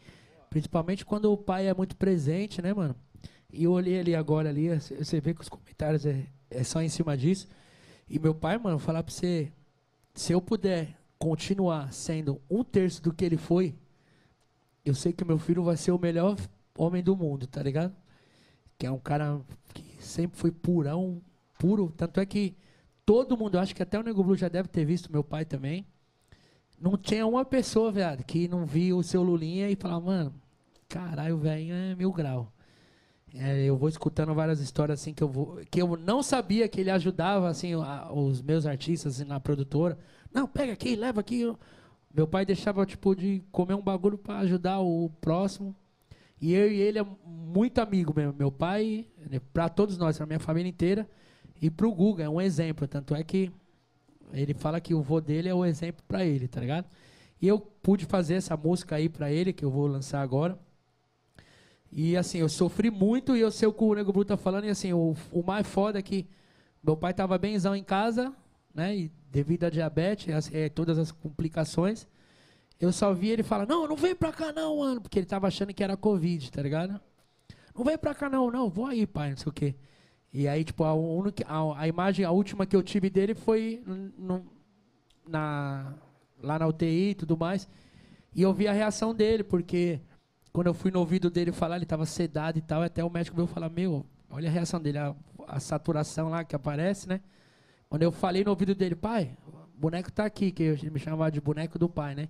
Principalmente 0.51 1.05
quando 1.05 1.33
o 1.33 1.37
pai 1.37 1.67
é 1.67 1.73
muito 1.73 1.97
presente, 1.97 2.61
né, 2.61 2.75
mano? 2.75 2.95
E 3.51 3.65
eu 3.65 3.73
olhei 3.73 3.99
ali 3.99 4.15
agora 4.15 4.51
ali, 4.51 4.69
você 4.69 5.19
vê 5.19 5.33
que 5.33 5.41
os 5.41 5.49
comentários 5.49 6.05
é, 6.05 6.27
é 6.51 6.63
só 6.63 6.83
em 6.83 6.91
cima 6.91 7.17
disso. 7.17 7.49
E 8.07 8.19
meu 8.19 8.35
pai, 8.35 8.59
mano, 8.59 8.79
falar 8.79 9.03
pra 9.03 9.13
você, 9.13 9.51
se 10.15 10.33
eu 10.33 10.43
puder 10.43 10.95
continuar 11.19 11.91
sendo 11.93 12.41
um 12.51 12.63
terço 12.63 13.03
do 13.03 13.15
que 13.15 13.25
ele 13.25 13.39
foi, 13.39 13.75
eu 14.85 14.95
sei 14.95 15.13
que 15.13 15.25
meu 15.25 15.39
filho 15.39 15.63
vai 15.63 15.77
ser 15.79 15.93
o 15.93 15.99
melhor 15.99 16.37
homem 16.77 17.03
do 17.03 17.17
mundo, 17.17 17.47
tá 17.47 17.63
ligado? 17.63 17.95
Que 18.79 18.87
é 18.87 18.91
um 18.91 18.99
cara 18.99 19.41
que 19.73 19.90
sempre 20.11 20.39
foi 20.39 20.51
purão, 20.51 21.21
puro. 21.59 21.93
Tanto 21.97 22.21
é 22.21 22.27
que 22.27 22.55
todo 23.07 23.37
mundo, 23.37 23.59
acho 23.59 23.75
que 23.75 23.83
até 23.83 23.99
o 23.99 24.03
Nego 24.03 24.23
Blue 24.25 24.37
já 24.37 24.49
deve 24.49 24.69
ter 24.69 24.85
visto, 24.85 25.11
meu 25.13 25.25
pai 25.25 25.45
também. 25.45 25.87
Não 26.81 26.97
tinha 26.97 27.27
uma 27.27 27.45
pessoa, 27.45 27.93
viado, 27.93 28.25
que 28.25 28.49
não 28.49 28.65
via 28.65 28.97
o 28.97 29.03
seu 29.03 29.23
Lulinha 29.23 29.69
e 29.71 29.77
falava, 29.77 30.01
mano, 30.07 30.35
caralho, 30.89 31.37
o 31.37 31.39
velhinho 31.39 31.75
é 31.75 31.95
mil 31.95 32.13
grau. 32.13 32.53
É, 33.35 33.63
eu 33.63 33.77
vou 33.77 33.89
escutando 33.89 34.35
várias 34.35 34.61
histórias 34.61 35.01
assim 35.01 35.15
que 35.15 35.23
eu 35.23 35.29
vou, 35.29 35.61
que 35.71 35.81
eu 35.81 35.97
não 35.97 36.21
sabia 36.23 36.69
que 36.69 36.81
ele 36.81 36.91
ajudava 36.91 37.49
assim 37.49 37.75
a- 37.75 38.11
os 38.13 38.43
meus 38.43 38.67
artistas 38.67 39.15
assim, 39.21 39.29
na 39.29 39.39
produtora. 39.39 39.97
Não, 40.33 40.49
pega 40.49 40.73
aqui, 40.73 40.97
leva 40.97 41.21
aqui. 41.21 41.45
Meu 42.13 42.27
pai 42.27 42.45
deixava 42.45 42.85
tipo 42.85 43.15
de 43.15 43.43
comer 43.53 43.75
um 43.75 43.83
bagulho 43.83 44.19
para 44.19 44.39
ajudar 44.41 44.81
o 44.81 45.09
próximo. 45.21 45.77
E 46.41 46.55
eu 46.55 46.71
e 46.71 46.81
ele 46.81 46.99
é 46.99 47.07
muito 47.25 47.79
amigo 47.81 48.15
mesmo. 48.17 48.35
Meu 48.39 48.51
pai, 48.51 49.07
para 49.53 49.69
todos 49.69 49.99
nós, 49.99 50.17
pra 50.17 50.27
minha 50.27 50.41
família 50.41 50.69
inteira. 50.69 51.09
E 51.61 51.71
pro 51.71 51.93
Guga, 51.93 52.25
é 52.25 52.29
um 52.29 52.41
exemplo. 52.41 52.89
Tanto 52.89 53.15
é 53.15 53.23
que 53.23 53.53
ele 54.33 54.55
fala 54.55 54.81
que 54.81 54.95
o 54.95 55.03
vô 55.03 55.21
dele 55.21 55.49
é 55.49 55.55
o 55.55 55.65
exemplo 55.65 56.03
para 56.09 56.25
ele, 56.25 56.49
tá 56.49 56.61
ligado? 56.61 56.87
E 57.41 57.47
eu 57.47 57.59
pude 57.59 58.07
fazer 58.07 58.35
essa 58.35 58.57
música 58.57 58.97
aí 58.97 59.09
para 59.09 59.31
ele, 59.31 59.53
que 59.53 59.65
eu 59.65 59.71
vou 59.71 59.87
lançar 59.87 60.23
agora. 60.23 60.59
E 61.93 62.17
assim, 62.17 62.39
eu 62.39 62.49
sofri 62.49 62.91
muito 62.91 63.37
e 63.37 63.41
eu 63.41 63.51
sei 63.51 63.67
o 63.67 63.73
que 63.73 63.83
o 63.83 63.95
Nego 63.95 64.13
Blue 64.13 64.25
tá 64.25 64.37
falando. 64.37 64.65
E 64.65 64.71
assim, 64.71 64.93
o, 64.93 65.15
o 65.33 65.43
mais 65.43 65.67
foda 65.67 65.99
é 65.99 66.03
que 66.03 66.27
meu 66.83 66.97
pai 66.97 67.13
tava 67.13 67.37
benzão 67.37 67.75
em 67.75 67.83
casa, 67.83 68.33
né? 68.75 68.97
E 68.97 69.13
devido 69.31 69.65
à 69.65 69.71
diabetes, 69.71 70.35
as, 70.35 70.55
eh, 70.55 70.69
todas 70.69 70.99
as 70.99 71.11
complicações. 71.13 72.07
Eu 72.81 72.93
só 72.93 73.13
vi 73.13 73.29
ele 73.31 73.43
falar, 73.43 73.67
não, 73.67 73.87
não 73.87 73.97
vem 73.97 74.15
pra 74.15 74.33
cá 74.33 74.53
não, 74.53 74.79
mano. 74.79 75.01
Porque 75.01 75.19
ele 75.19 75.27
tava 75.27 75.47
achando 75.49 75.75
que 75.75 75.85
era 75.85 75.97
Covid, 75.97 76.51
tá 76.51 76.63
ligado? 76.63 77.01
Não 77.77 77.85
vem 77.85 77.99
pra 77.99 78.15
cá 78.15 78.31
não, 78.31 78.51
não, 78.51 78.71
vou 78.71 78.87
aí, 78.87 79.07
pai, 79.07 79.31
não 79.31 79.37
sei 79.39 79.51
o 79.51 79.53
quê. 79.53 79.75
E 80.33 80.49
aí, 80.49 80.65
tipo, 80.65 80.85
a, 80.85 80.93
a, 81.47 81.81
a 81.83 81.89
imagem, 81.89 82.25
a 82.25 82.31
última 82.33 82.67
que 82.67 82.77
eu 82.77 82.83
tive 82.83 83.11
dele 83.11 83.35
foi 83.35 83.83
no- 84.19 84.47
na, 85.29 85.95
lá 86.43 86.59
na 86.59 86.67
UTI 86.67 87.11
e 87.11 87.15
tudo 87.15 87.37
mais. 87.37 87.69
E 88.35 88.43
eu 88.43 88.53
vi 88.53 88.69
a 88.69 88.73
reação 88.73 89.15
dele, 89.15 89.45
porque 89.45 90.01
quando 90.53 90.69
eu 90.69 90.75
fui 90.75 90.91
no 90.91 91.01
ouvido 91.01 91.31
dele 91.31 91.53
falar, 91.53 91.77
ele 91.77 91.87
tava 91.87 92.07
sedado 92.07 92.59
e 92.59 92.63
tal, 92.63 92.83
até 92.83 93.05
o 93.05 93.11
médico 93.11 93.37
veio 93.37 93.49
falar, 93.49 93.71
meu, 93.71 94.07
olha 94.31 94.49
a 94.49 94.53
reação 94.53 94.81
dele, 94.81 94.99
a, 94.99 95.15
a 95.49 95.61
saturação 95.61 96.29
lá 96.31 96.45
que 96.45 96.57
aparece, 96.57 97.09
né? 97.09 97.21
Quando 97.89 98.03
eu 98.03 98.13
falei 98.13 98.45
no 98.45 98.51
ouvido 98.51 98.75
dele, 98.75 98.95
pai, 98.97 99.37
o 99.47 99.81
boneco 99.81 100.13
tá 100.13 100.25
aqui, 100.25 100.53
que 100.53 100.63
ele 100.63 100.91
me 100.91 101.01
chamava 101.01 101.31
de 101.31 101.41
boneco 101.41 101.79
do 101.79 101.89
pai, 101.89 102.15
né? 102.15 102.29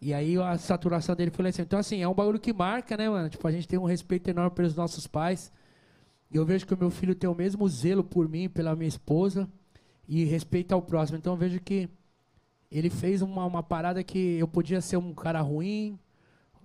E 0.00 0.14
aí 0.14 0.36
a 0.38 0.56
saturação 0.56 1.14
dele 1.14 1.30
foi 1.30 1.42
lá 1.42 1.50
assim. 1.50 1.62
Então, 1.62 1.78
assim, 1.78 2.02
é 2.02 2.08
um 2.08 2.14
bagulho 2.14 2.40
que 2.40 2.52
marca, 2.52 2.96
né, 2.96 3.08
mano? 3.08 3.28
Tipo, 3.28 3.46
a 3.46 3.52
gente 3.52 3.68
tem 3.68 3.78
um 3.78 3.84
respeito 3.84 4.28
enorme 4.30 4.50
pelos 4.50 4.74
nossos 4.74 5.06
pais. 5.06 5.52
E 6.30 6.36
eu 6.36 6.44
vejo 6.44 6.66
que 6.66 6.72
o 6.72 6.78
meu 6.78 6.90
filho 6.90 7.14
tem 7.14 7.28
o 7.28 7.34
mesmo 7.34 7.68
zelo 7.68 8.02
por 8.02 8.28
mim, 8.28 8.48
pela 8.48 8.74
minha 8.74 8.88
esposa, 8.88 9.48
e 10.08 10.24
respeito 10.24 10.72
ao 10.72 10.80
próximo. 10.80 11.18
Então 11.18 11.34
eu 11.34 11.36
vejo 11.36 11.60
que 11.60 11.88
ele 12.70 12.88
fez 12.88 13.20
uma, 13.20 13.44
uma 13.44 13.62
parada 13.62 14.02
que 14.02 14.38
eu 14.38 14.48
podia 14.48 14.80
ser 14.80 14.96
um 14.96 15.12
cara 15.12 15.40
ruim. 15.40 15.98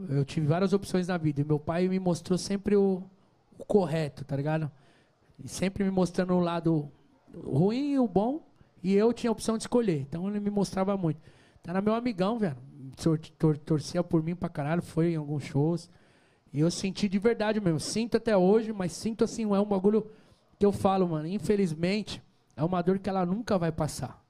Eu 0.08 0.24
tive 0.24 0.46
várias 0.46 0.72
opções 0.72 1.08
na 1.08 1.18
vida. 1.18 1.42
E 1.42 1.44
meu 1.44 1.60
pai 1.60 1.88
me 1.90 2.00
mostrou 2.00 2.38
sempre 2.38 2.76
o, 2.76 3.04
o 3.58 3.66
correto, 3.66 4.24
tá 4.24 4.36
ligado? 4.36 4.72
E 5.44 5.50
sempre 5.50 5.84
me 5.84 5.92
mostrando 5.92 6.34
o 6.34 6.40
lado 6.40 6.90
ruim 7.36 7.94
e 7.94 8.00
o 8.00 8.08
bom. 8.08 8.48
E 8.82 8.94
eu 8.94 9.12
tinha 9.12 9.30
a 9.30 9.34
opção 9.34 9.58
de 9.58 9.64
escolher. 9.64 10.02
Então 10.02 10.30
ele 10.30 10.40
me 10.40 10.50
mostrava 10.50 10.96
muito. 10.96 11.20
Tá 11.64 11.74
na 11.74 11.82
meu 11.82 11.96
amigão, 11.96 12.38
velho. 12.38 12.56
Tor- 12.96 13.20
tor- 13.38 13.58
torcia 13.58 14.04
por 14.04 14.24
mim 14.24 14.36
pra 14.36 14.50
caralho, 14.50 14.82
foi 14.82 15.14
em 15.14 15.16
alguns 15.16 15.44
shows. 15.44 15.90
E 16.54 16.60
eu 16.60 16.72
senti 16.72 17.10
de 17.10 17.20
verdade 17.20 17.60
mesmo. 17.60 17.80
Sinto 17.80 18.18
até 18.18 18.36
hoje, 18.38 18.72
mas 18.72 18.94
sinto 18.94 19.24
assim, 19.24 19.44
é 19.44 19.60
um 19.60 19.66
bagulho 19.66 20.10
que 20.58 20.66
eu 20.66 20.72
falo, 20.72 21.08
mano. 21.08 21.28
Infelizmente, 21.28 22.22
é 22.56 22.64
uma 22.64 22.82
dor 22.82 23.00
que 23.00 23.10
ela 23.10 23.26
nunca 23.26 23.58
vai 23.58 23.72
passar. 23.72 24.24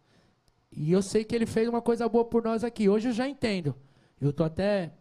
E 0.72 0.92
eu 0.92 1.02
sei 1.02 1.24
que 1.24 1.36
ele 1.36 1.46
fez 1.46 1.70
uma 1.70 1.82
coisa 1.82 2.10
boa 2.10 2.26
por 2.26 2.44
nós 2.44 2.64
aqui. 2.64 2.90
Hoje 2.90 3.10
eu 3.10 3.14
já 3.14 3.28
entendo. 3.28 3.76
Eu 4.20 4.34
tô 4.34 4.44
até 4.44 4.92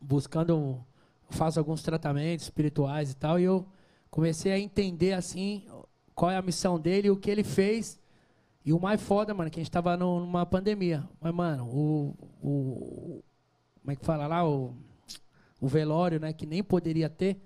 buscando, 0.00 0.82
faço 1.30 1.58
alguns 1.58 1.82
tratamentos 1.82 2.44
espirituais 2.44 3.10
e 3.10 3.16
tal, 3.16 3.40
e 3.40 3.44
eu 3.44 3.66
comecei 4.10 4.52
a 4.52 4.58
entender 4.58 5.12
assim 5.14 5.66
qual 6.14 6.30
é 6.30 6.36
a 6.36 6.42
missão 6.42 6.78
dele, 6.78 7.10
o 7.10 7.16
que 7.16 7.30
ele 7.30 7.42
fez. 7.42 7.98
E 8.64 8.72
o 8.72 8.80
mais 8.80 9.00
foda, 9.00 9.34
mano, 9.34 9.50
que 9.50 9.60
a 9.60 9.62
gente 9.62 9.70
tava 9.70 9.96
numa 9.96 10.46
pandemia. 10.46 11.04
Mas, 11.20 11.34
mano, 11.34 11.64
o, 11.66 12.14
o. 12.42 13.22
Como 13.80 13.92
é 13.92 13.96
que 13.96 14.04
fala 14.04 14.26
lá? 14.26 14.48
O, 14.48 14.74
o 15.60 15.68
velório, 15.68 16.18
né? 16.18 16.32
Que 16.32 16.46
nem 16.46 16.62
poderia 16.62 17.10
ter. 17.10 17.38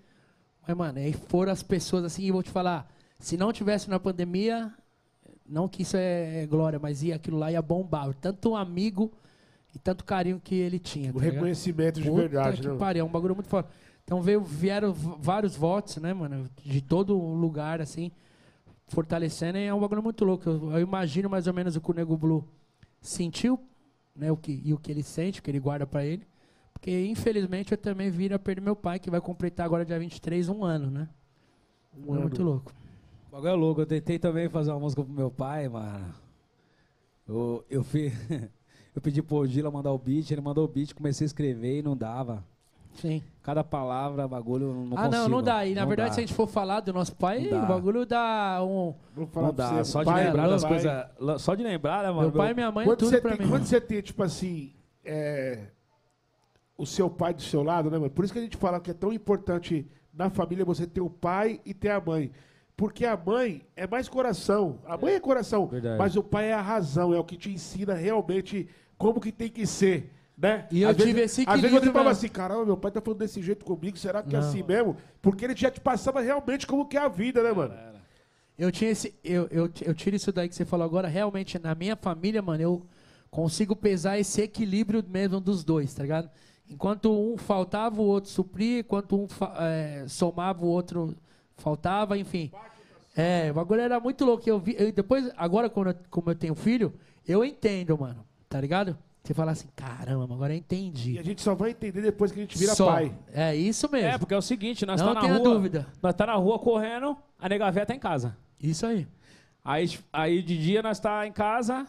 Mas, 0.67 0.77
mano, 0.77 0.99
aí 0.99 1.13
foram 1.13 1.51
as 1.51 1.63
pessoas 1.63 2.05
assim, 2.05 2.25
e 2.25 2.31
vou 2.31 2.43
te 2.43 2.51
falar, 2.51 2.89
se 3.19 3.37
não 3.37 3.53
tivesse 3.53 3.91
na 3.91 3.99
pandemia, 3.99 4.73
não 5.49 5.67
que 5.67 5.83
isso 5.83 5.97
é, 5.97 6.43
é 6.43 6.47
glória, 6.47 6.79
mas 6.79 7.03
ia 7.03 7.17
aquilo 7.17 7.39
lá 7.39 7.51
ia 7.51 7.63
bombar. 7.63 8.15
Tanto 8.15 8.51
um 8.51 8.57
amigo 8.57 9.11
e 9.75 9.79
tanto 9.79 10.05
carinho 10.05 10.39
que 10.39 10.55
ele 10.55 10.79
tinha. 10.79 11.11
O 11.11 11.15
tá 11.15 11.21
ligado? 11.21 11.35
reconhecimento 11.35 12.01
de 12.01 12.09
Puta 12.09 12.21
verdade, 12.21 12.61
que 12.61 12.69
né? 12.69 12.77
pariu, 12.77 13.03
é 13.03 13.05
um 13.05 13.11
bagulho 13.11 13.35
muito 13.35 13.49
foda. 13.49 13.69
Então 14.05 14.23
veio, 14.23 14.43
vieram 14.43 14.93
vários 14.93 15.57
votos, 15.57 15.97
né, 15.97 16.15
mano? 16.15 16.49
De 16.65 16.81
todo 16.81 17.17
lugar, 17.17 17.81
assim, 17.81 18.13
fortalecendo. 18.89 19.59
É 19.59 19.73
um 19.73 19.81
bagulho 19.81 20.03
muito 20.03 20.25
louco. 20.25 20.49
Eu, 20.49 20.73
eu 20.73 20.81
imagino 20.81 21.31
mais 21.31 21.47
ou 21.47 21.55
menos 21.55 21.77
o 21.77 21.81
que 21.81 21.91
o 21.91 21.95
Nego 21.95 22.17
Blue 22.17 22.45
sentiu, 23.01 23.59
né? 24.15 24.31
O 24.33 24.37
que, 24.37 24.61
e 24.65 24.75
o 24.75 24.79
que 24.79 24.91
ele 24.91 25.03
sente, 25.03 25.41
o 25.41 25.43
que 25.43 25.51
ele 25.51 25.61
guarda 25.61 25.87
pra 25.87 26.05
ele. 26.05 26.27
Porque, 26.73 27.07
infelizmente, 27.07 27.73
eu 27.73 27.79
também 27.79 28.11
vim 28.11 28.33
a 28.33 28.39
perder 28.39 28.61
meu 28.61 28.77
pai, 28.77 28.99
que 28.99 29.11
vai 29.11 29.21
completar 29.21 29.67
agora 29.67 29.85
dia 29.85 29.99
23, 29.99 30.49
um 30.49 30.65
ano, 30.65 30.91
né? 30.91 31.09
Um 31.97 32.13
ano 32.13 32.23
muito 32.23 32.43
louco. 32.43 32.73
O 33.29 33.33
bagulho 33.33 33.51
é 33.51 33.55
louco. 33.55 33.81
Eu 33.81 33.87
tentei 33.87 34.19
também 34.19 34.49
fazer 34.49 34.71
uma 34.71 34.81
música 34.81 35.03
pro 35.03 35.13
meu 35.13 35.31
pai, 35.31 35.69
mano. 35.69 36.15
Eu, 37.27 37.65
eu, 37.69 37.85
fiz, 37.85 38.13
eu 38.95 39.03
pedi 39.03 39.21
pro 39.23 39.47
Dila 39.47 39.71
mandar 39.71 39.93
o 39.93 39.99
beat, 39.99 40.31
ele 40.31 40.41
mandou 40.41 40.65
o 40.65 40.69
beat, 40.69 40.95
comecei 40.95 41.25
a 41.25 41.27
escrever 41.27 41.81
e 41.81 41.83
não 41.83 41.97
dava. 41.97 42.45
Sim. 42.95 43.23
Cada 43.43 43.63
palavra, 43.65 44.27
bagulho, 44.29 44.75
não 44.75 44.99
ah, 44.99 45.05
consigo. 45.05 45.11
não, 45.23 45.29
não 45.29 45.43
dá. 45.43 45.65
E 45.65 45.75
na 45.75 45.83
Não 45.83 45.89
verdade, 45.89 46.11
dá. 46.11 46.15
se 46.15 46.21
a 46.21 46.23
gente 46.27 46.35
for 46.35 46.47
falar 46.47 46.81
do 46.81 46.93
nosso 46.93 47.15
pai, 47.15 47.41
Não 47.43 47.59
dá. 47.61 47.65
o 47.65 47.67
bagulho 47.69 48.05
dá 48.05 48.59
um. 48.63 48.95
Vou 49.15 49.27
falar 49.27 49.47
Não 49.49 49.55
pra 49.55 49.71
dá, 49.71 49.75
você, 49.77 49.85
só 49.85 50.01
de 50.01 50.05
pai, 50.07 50.25
lembrar 50.25 50.49
das 50.49 50.63
pai, 50.63 50.71
coisas. 50.71 51.41
Só 51.43 51.55
de 51.55 51.63
lembrar, 51.63 52.03
né, 52.03 52.11
mano? 52.11 52.23
Meu 52.23 52.33
pai 52.33 52.51
e 52.51 52.55
minha 52.55 52.71
mãe 52.73 52.83
é 52.83 52.87
Quando 52.87 52.99
tudo 52.99 53.11
você, 53.11 53.21
pra 53.21 53.31
tem, 53.37 53.41
mim. 53.47 53.49
quando 53.51 53.65
você 53.65 53.81
tem, 53.81 54.03
tipo 54.03 54.23
assim, 54.23 54.75
é, 55.05 55.61
o 56.77 56.85
seu 56.85 57.09
pai 57.09 57.33
do 57.33 57.41
seu 57.43 57.63
lado, 57.63 57.91
né, 57.91 57.99
mano? 57.99 58.11
Por 58.11 58.25
isso 58.25 58.33
que 58.33 58.39
a 58.39 58.43
gente 58.43 58.57
fala 58.57 58.81
que 58.81 58.91
é 58.91 58.95
tão 58.95 59.13
importante 59.13 59.87
na 60.13 60.29
família 60.29 60.65
você 60.65 60.87
ter 60.87 61.01
o 61.01 61.09
pai 61.09 61.61
e 61.65 61.73
ter 61.73 61.91
a 61.91 62.01
mãe. 62.01 62.31
Porque 62.77 63.05
a 63.07 63.17
mãe 63.17 63.63
é 63.75 63.87
mais 63.87 64.09
coração. 64.09 64.79
A 64.87 64.97
mãe 64.97 65.15
é 65.15 65.21
coração, 65.21 65.67
Verdade. 65.67 65.99
mas 65.99 66.17
o 66.17 66.23
pai 66.23 66.51
é 66.51 66.53
a 66.55 66.61
razão, 66.61 67.15
é 67.15 67.19
o 67.19 67.25
que 67.25 67.37
te 67.37 67.51
ensina 67.51 67.95
realmente 67.95 68.69
como 68.97 69.21
que 69.21 69.33
tem 69.33 69.49
que 69.49 69.67
ser. 69.67 70.13
Né? 70.41 70.69
E 70.71 70.83
eu 70.83 70.91
Às 70.91 70.97
tive 70.97 71.13
vezes, 71.15 71.33
esse 71.33 71.41
Às 71.43 71.47
vezes 71.47 71.65
equilíbrio 71.65 71.91
você 71.91 71.93
fala 71.93 72.05
mesmo. 72.11 72.19
assim, 72.19 72.29
caramba, 72.29 72.65
meu 72.65 72.77
pai 72.77 72.93
tá 72.93 73.01
falando 73.01 73.19
desse 73.19 73.43
jeito 73.43 73.65
comigo, 73.65 73.99
será 73.99 74.23
que 74.23 74.37
é 74.37 74.39
assim 74.39 74.63
mesmo? 74.63 74.97
Porque 75.21 75.45
ele 75.45 75.57
já 75.57 75.69
te 75.69 75.81
passava 75.81 76.21
realmente 76.21 76.65
como 76.65 76.87
que 76.87 76.97
é 76.97 77.01
a 77.01 77.09
vida, 77.09 77.43
né, 77.43 77.53
mano? 77.53 77.75
Eu 78.57 78.71
tinha 78.71 78.91
esse. 78.91 79.15
Eu, 79.25 79.49
eu, 79.51 79.69
eu 79.83 79.95
tiro 79.95 80.15
isso 80.17 80.31
daí 80.33 80.49
que 80.49 80.55
você 80.55 80.65
falou 80.65 80.85
agora. 80.85 81.09
Realmente, 81.09 81.59
na 81.59 81.75
minha 81.75 81.97
família, 81.97 82.41
mano, 82.41 82.63
eu 82.63 82.87
consigo 83.31 83.75
pesar 83.75 84.19
esse 84.19 84.41
equilíbrio 84.41 85.05
mesmo 85.09 85.41
dos 85.41 85.63
dois, 85.65 85.93
tá 85.93 86.03
ligado? 86.03 86.31
Enquanto 86.71 87.11
um 87.13 87.37
faltava, 87.37 88.01
o 88.01 88.05
outro 88.05 88.31
supria. 88.31 88.81
Enquanto 88.81 89.17
um 89.17 89.27
é, 89.61 90.05
somava, 90.09 90.65
o 90.65 90.69
outro 90.69 91.17
faltava, 91.57 92.17
enfim. 92.19 92.51
É, 93.17 93.51
o 93.51 93.55
bagulho 93.55 93.81
era 93.81 93.99
muito 93.99 94.25
louco. 94.25 94.49
Eu 94.49 94.59
vi, 94.61 94.77
eu- 94.79 94.93
depois, 94.93 95.31
agora, 95.37 95.69
quando 95.69 95.89
eu, 95.91 95.97
como 96.11 96.31
eu 96.31 96.35
tenho 96.37 96.55
filho, 96.55 96.93
eu 97.27 97.45
entendo, 97.45 97.97
mano. 97.99 98.25
Tá 98.49 98.61
ligado? 98.61 98.97
Você 99.29 99.35
fala 99.35 99.53
assim, 99.53 99.69
caramba, 99.77 100.25
agora 100.25 100.55
eu 100.55 100.57
E 100.57 100.61
entendi. 100.61 101.19
a 101.19 101.23
gente 101.23 101.43
só 101.43 101.55
vai 101.55 101.73
entender 101.73 102.01
depois 102.01 102.33
que 102.33 102.39
a 102.39 102.43
gente 102.43 102.57
vira 102.57 102.75
Só. 102.75 102.87
pai. 102.91 103.15
É 103.31 103.55
isso 103.55 103.87
mesmo. 103.93 104.09
É, 104.09 104.17
porque 104.17 104.33
é 104.33 104.37
o 104.39 104.41
seguinte, 104.41 104.87
nós 104.87 105.03
Não 105.03 105.09
tá 105.09 105.15
na 105.17 105.21
tenha 105.21 105.35
rua. 105.35 105.45
dúvida. 105.45 105.87
Nós 106.03 106.15
tá 106.15 106.25
na 106.25 106.35
rua 106.35 106.59
correndo, 106.59 107.15
a 107.39 107.47
nega 107.47 107.71
véia 107.71 107.85
tá 107.85 107.95
em 107.95 107.99
casa. 107.99 108.35
Isso 108.59 108.87
aí. 108.87 109.07
Aí, 109.63 109.99
aí 110.11 110.43
de 110.43 110.57
dia 110.57 110.81
nós 110.83 110.99
tá 110.99 111.27
em 111.27 111.33
casa, 111.33 111.87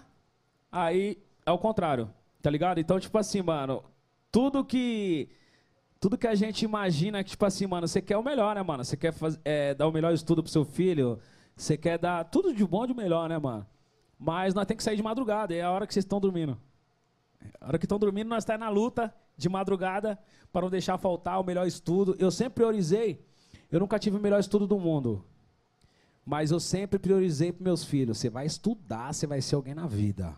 aí 0.69 1.17
é 1.45 1.51
o 1.51 1.57
contrário, 1.57 2.09
tá 2.41 2.49
ligado? 2.49 2.77
Então, 2.77 2.99
tipo 2.99 3.17
assim, 3.17 3.41
mano, 3.41 3.81
tudo 4.29 4.65
que. 4.65 5.29
Tudo 5.97 6.17
que 6.17 6.27
a 6.27 6.35
gente 6.35 6.65
imagina 6.65 7.23
que, 7.23 7.29
tipo 7.29 7.45
assim, 7.45 7.65
mano, 7.67 7.87
você 7.87 8.01
quer 8.01 8.17
o 8.17 8.23
melhor, 8.23 8.53
né, 8.53 8.61
mano? 8.63 8.83
Você 8.83 8.97
quer 8.97 9.13
faz, 9.13 9.39
é, 9.45 9.73
dar 9.73 9.87
o 9.87 9.93
melhor 9.93 10.13
estudo 10.13 10.43
pro 10.43 10.51
seu 10.51 10.65
filho, 10.65 11.17
você 11.55 11.77
quer 11.77 11.97
dar 11.97 12.25
tudo 12.25 12.53
de 12.53 12.65
bom 12.65 12.83
e 12.83 12.87
de 12.87 12.93
melhor, 12.93 13.29
né, 13.29 13.37
mano? 13.37 13.65
Mas 14.19 14.53
nós 14.53 14.65
temos 14.65 14.79
que 14.79 14.83
sair 14.83 14.97
de 14.97 15.03
madrugada, 15.03 15.55
é 15.55 15.61
a 15.61 15.71
hora 15.71 15.87
que 15.87 15.93
vocês 15.93 16.03
estão 16.03 16.19
dormindo. 16.19 16.57
A 17.59 17.67
hora 17.67 17.77
que 17.79 17.85
estão 17.85 17.99
dormindo, 17.99 18.27
nós 18.27 18.43
estamos 18.43 18.59
na 18.59 18.69
luta 18.69 19.13
de 19.37 19.47
madrugada 19.49 20.19
para 20.51 20.61
não 20.61 20.69
deixar 20.69 20.97
faltar 20.97 21.39
o 21.39 21.43
melhor 21.43 21.67
estudo. 21.67 22.15
Eu 22.19 22.31
sempre 22.31 22.55
priorizei, 22.55 23.25
eu 23.71 23.79
nunca 23.79 23.99
tive 23.99 24.17
o 24.17 24.19
melhor 24.19 24.39
estudo 24.39 24.67
do 24.67 24.79
mundo. 24.79 25.23
Mas 26.25 26.51
eu 26.51 26.59
sempre 26.59 26.99
priorizei 26.99 27.51
para 27.51 27.63
meus 27.63 27.83
filhos. 27.83 28.17
Você 28.17 28.29
vai 28.29 28.45
estudar, 28.45 29.13
você 29.13 29.25
vai 29.25 29.41
ser 29.41 29.55
alguém 29.55 29.73
na 29.73 29.87
vida. 29.87 30.37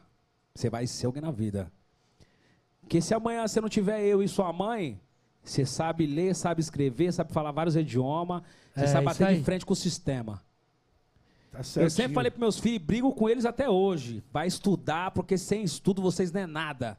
Você 0.55 0.69
vai 0.69 0.87
ser 0.87 1.05
alguém 1.07 1.21
na 1.21 1.31
vida. 1.31 1.71
Porque 2.81 3.01
se 3.01 3.13
amanhã 3.13 3.47
você 3.47 3.59
não 3.59 3.69
tiver 3.69 4.01
eu 4.05 4.21
e 4.23 4.27
sua 4.27 4.53
mãe, 4.53 5.01
você 5.43 5.65
sabe 5.65 6.05
ler, 6.05 6.35
sabe 6.35 6.61
escrever, 6.61 7.11
sabe 7.11 7.33
falar 7.33 7.51
vários 7.51 7.75
idiomas, 7.75 8.41
você 8.73 8.83
É, 8.83 8.87
sabe 8.87 9.05
bater 9.05 9.35
de 9.35 9.43
frente 9.43 9.65
com 9.65 9.73
o 9.73 9.75
sistema. 9.75 10.41
Tá 11.51 11.59
Eu 11.81 11.89
sempre 11.89 12.13
falei 12.13 12.31
para 12.31 12.39
meus 12.39 12.57
filhos, 12.57 12.81
brigo 12.81 13.13
com 13.13 13.27
eles 13.27 13.45
até 13.45 13.69
hoje. 13.69 14.23
Vai 14.31 14.47
estudar, 14.47 15.11
porque 15.11 15.37
sem 15.37 15.63
estudo 15.63 16.01
vocês 16.01 16.31
não 16.31 16.41
é 16.41 16.47
nada. 16.47 16.97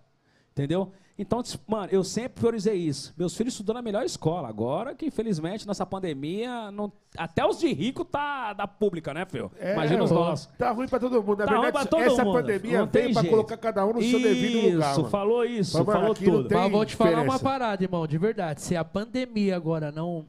Entendeu? 0.53 0.93
Então, 1.19 1.43
mano, 1.69 1.89
eu 1.93 2.03
sempre 2.03 2.41
priorizei 2.41 2.75
isso. 2.75 3.15
Meus 3.17 3.37
filhos 3.37 3.53
estudam 3.55 3.75
na 3.75 3.83
melhor 3.83 4.05
escola. 4.05 4.49
Agora 4.49 4.95
que, 4.95 5.07
infelizmente, 5.07 5.67
nessa 5.67 5.85
pandemia, 5.87 6.71
não- 6.71 6.91
até 7.17 7.47
os 7.47 7.59
de 7.61 7.73
rico 7.73 8.05
tá 8.05 8.53
da 8.53 8.67
pública, 8.67 9.15
né, 9.15 9.25
filho? 9.27 9.51
É, 9.59 9.75
Imagina 9.75 10.03
os 10.05 10.11
nossos. 10.11 10.47
Tá 10.59 10.71
ruim 10.71 10.89
pra 10.89 10.99
todo 10.99 11.23
mundo. 11.23 11.39
Na 11.41 11.47
Tá 11.47 11.53
ruim 11.53 11.63
verdade, 11.63 11.89
pra 11.89 11.99
todo 11.99 12.13
essa 12.13 12.25
mundo. 12.25 12.35
pandemia 12.41 12.79
Não 12.81 12.87
tem 12.87 13.03
veio 13.05 13.15
pra 13.15 13.25
colocar 13.25 13.57
cada 13.57 13.87
um 13.87 13.93
no 13.95 14.03
seu 14.03 14.21
devido 14.21 14.71
lugar. 14.73 14.93
Isso, 14.93 15.05
falou 15.07 15.45
isso, 15.45 15.79
Mas, 15.79 15.87
falou 15.87 16.15
tudo. 16.15 16.49
Mas 16.55 16.73
vou 16.73 16.85
te 16.85 16.97
falar 16.97 17.23
uma 17.23 17.39
parada, 17.39 17.83
irmão, 17.83 18.07
de 18.07 18.19
verdade. 18.19 18.61
Se 18.63 18.75
a 18.77 18.85
pandemia 18.85 19.55
agora 19.57 19.93
não. 19.93 20.27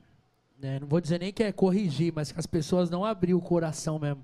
Né, 0.64 0.80
não 0.80 0.88
vou 0.88 1.00
dizer 1.02 1.20
nem 1.20 1.32
que 1.34 1.44
é 1.44 1.52
corrigir, 1.52 2.12
mas 2.16 2.32
que 2.32 2.40
as 2.40 2.48
pessoas 2.48 2.90
não 2.90 3.04
abriu 3.06 3.38
o 3.38 3.42
coração 3.42 4.00
mesmo. 4.00 4.24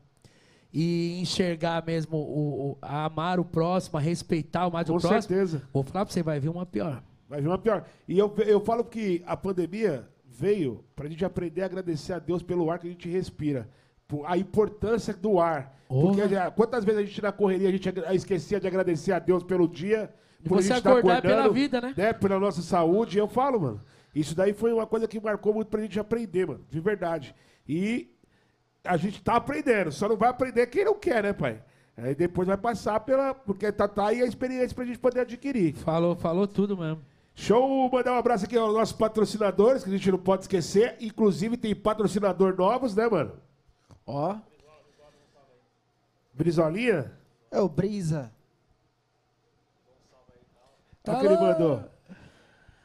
E 0.74 1.19
enxergar 1.19 1.84
mesmo, 1.85 2.16
o, 2.18 2.72
o- 2.72 2.77
a 2.82 3.06
amar 3.06 3.40
o 3.40 3.45
próximo, 3.45 3.98
a 3.98 4.01
respeitar 4.01 4.68
o 4.68 4.72
mais 4.72 4.88
Com 4.88 4.95
o 4.98 5.00
próximo. 5.00 5.22
certeza. 5.24 5.64
Vou 5.74 5.84
falar 5.84 6.06
pra 6.06 6.14
você, 6.14 6.22
vai 6.24 6.40
vir 6.40 6.50
uma 6.50 6.66
pior. 6.66 7.01
Vai 7.27 7.42
vir 7.42 7.48
uma 7.48 7.58
pior. 7.58 7.85
E 8.08 8.18
eu, 8.18 8.34
eu 8.45 8.59
falo 8.61 8.84
que 8.84 9.22
a 9.26 9.35
pandemia 9.35 10.08
veio 10.27 10.84
pra 10.95 11.08
gente 11.09 11.26
aprender 11.26 11.64
a 11.64 11.66
agradecer 11.66 12.14
a 12.14 12.19
Deus 12.19 12.42
pelo 12.43 12.69
ar 12.69 12.77
que 12.80 12.88
a 12.88 12.90
gente 12.92 13.09
respira. 13.09 13.68
Por 14.08 14.26
a 14.26 14.38
importância 14.38 15.14
do 15.14 15.40
ar. 15.40 15.76
Porra. 15.88 16.14
Porque 16.14 16.51
quantas 16.56 16.85
vezes 16.85 17.01
a 17.01 17.06
gente 17.06 17.22
na 17.22 17.32
correria 17.32 17.68
a 17.68 17.72
gente 17.72 17.90
esquecia 18.14 18.59
de 18.59 18.68
agradecer 18.68 19.11
a 19.11 19.18
Deus 19.19 19.43
pelo 19.43 19.68
dia, 19.68 20.14
E 20.43 20.48
por 20.48 20.61
você 20.61 20.72
a 20.72 20.76
gente 20.76 20.84
tá 20.84 20.92
acordar 20.92 21.22
pela 21.22 21.34
acordando, 21.34 21.53
vida, 21.53 21.82
né? 21.82 22.14
Pela 22.14 22.40
nossa 22.40 22.61
saúde. 22.61 23.18
Eu 23.18 23.27
falo, 23.27 23.59
mano. 23.59 23.80
Isso 24.13 24.35
daí 24.35 24.53
foi 24.53 24.73
uma 24.73 24.88
coisa 24.88 25.07
que 25.07 25.19
marcou 25.19 25.53
muito 25.53 25.67
pra 25.67 25.81
gente 25.81 25.99
aprender, 25.99 26.47
mano. 26.47 26.65
De 26.69 26.79
verdade. 26.79 27.35
E 27.67 28.09
a 28.83 28.97
gente 28.97 29.21
tá 29.21 29.35
aprendendo. 29.35 29.91
Só 29.91 30.09
não 30.09 30.17
vai 30.17 30.29
aprender 30.29 30.67
quem 30.67 30.85
não 30.85 30.95
quer, 30.95 31.23
né, 31.23 31.33
pai? 31.33 31.61
Aí 31.95 32.15
depois 32.15 32.47
vai 32.47 32.57
passar 32.57 32.99
pela. 33.01 33.33
Porque 33.33 33.71
tá, 33.71 33.88
tá 33.88 34.07
aí 34.07 34.21
a 34.21 34.25
experiência 34.25 34.75
pra 34.75 34.85
gente 34.85 34.99
poder 34.99 35.21
adquirir. 35.21 35.73
Falou, 35.73 36.15
falou 36.15 36.47
tudo 36.47 36.77
mesmo. 36.77 37.01
Show! 37.35 37.89
Mandar 37.91 38.13
um 38.13 38.17
abraço 38.17 38.45
aqui 38.45 38.57
aos 38.57 38.73
nossos 38.73 38.95
patrocinadores, 38.95 39.83
que 39.83 39.89
a 39.89 39.93
gente 39.93 40.11
não 40.11 40.19
pode 40.19 40.43
esquecer. 40.43 40.97
Inclusive 40.99 41.55
tem 41.57 41.75
patrocinador 41.75 42.55
novos, 42.57 42.95
né, 42.95 43.07
mano? 43.07 43.33
Ó, 44.05 44.38
Brizolinha? 46.33 47.11
é 47.51 47.59
o 47.59 47.67
Brisa. 47.67 48.31
Olha 51.07 51.17
o 51.17 51.19
que 51.19 51.25
ele 51.25 51.38
mandou. 51.38 51.83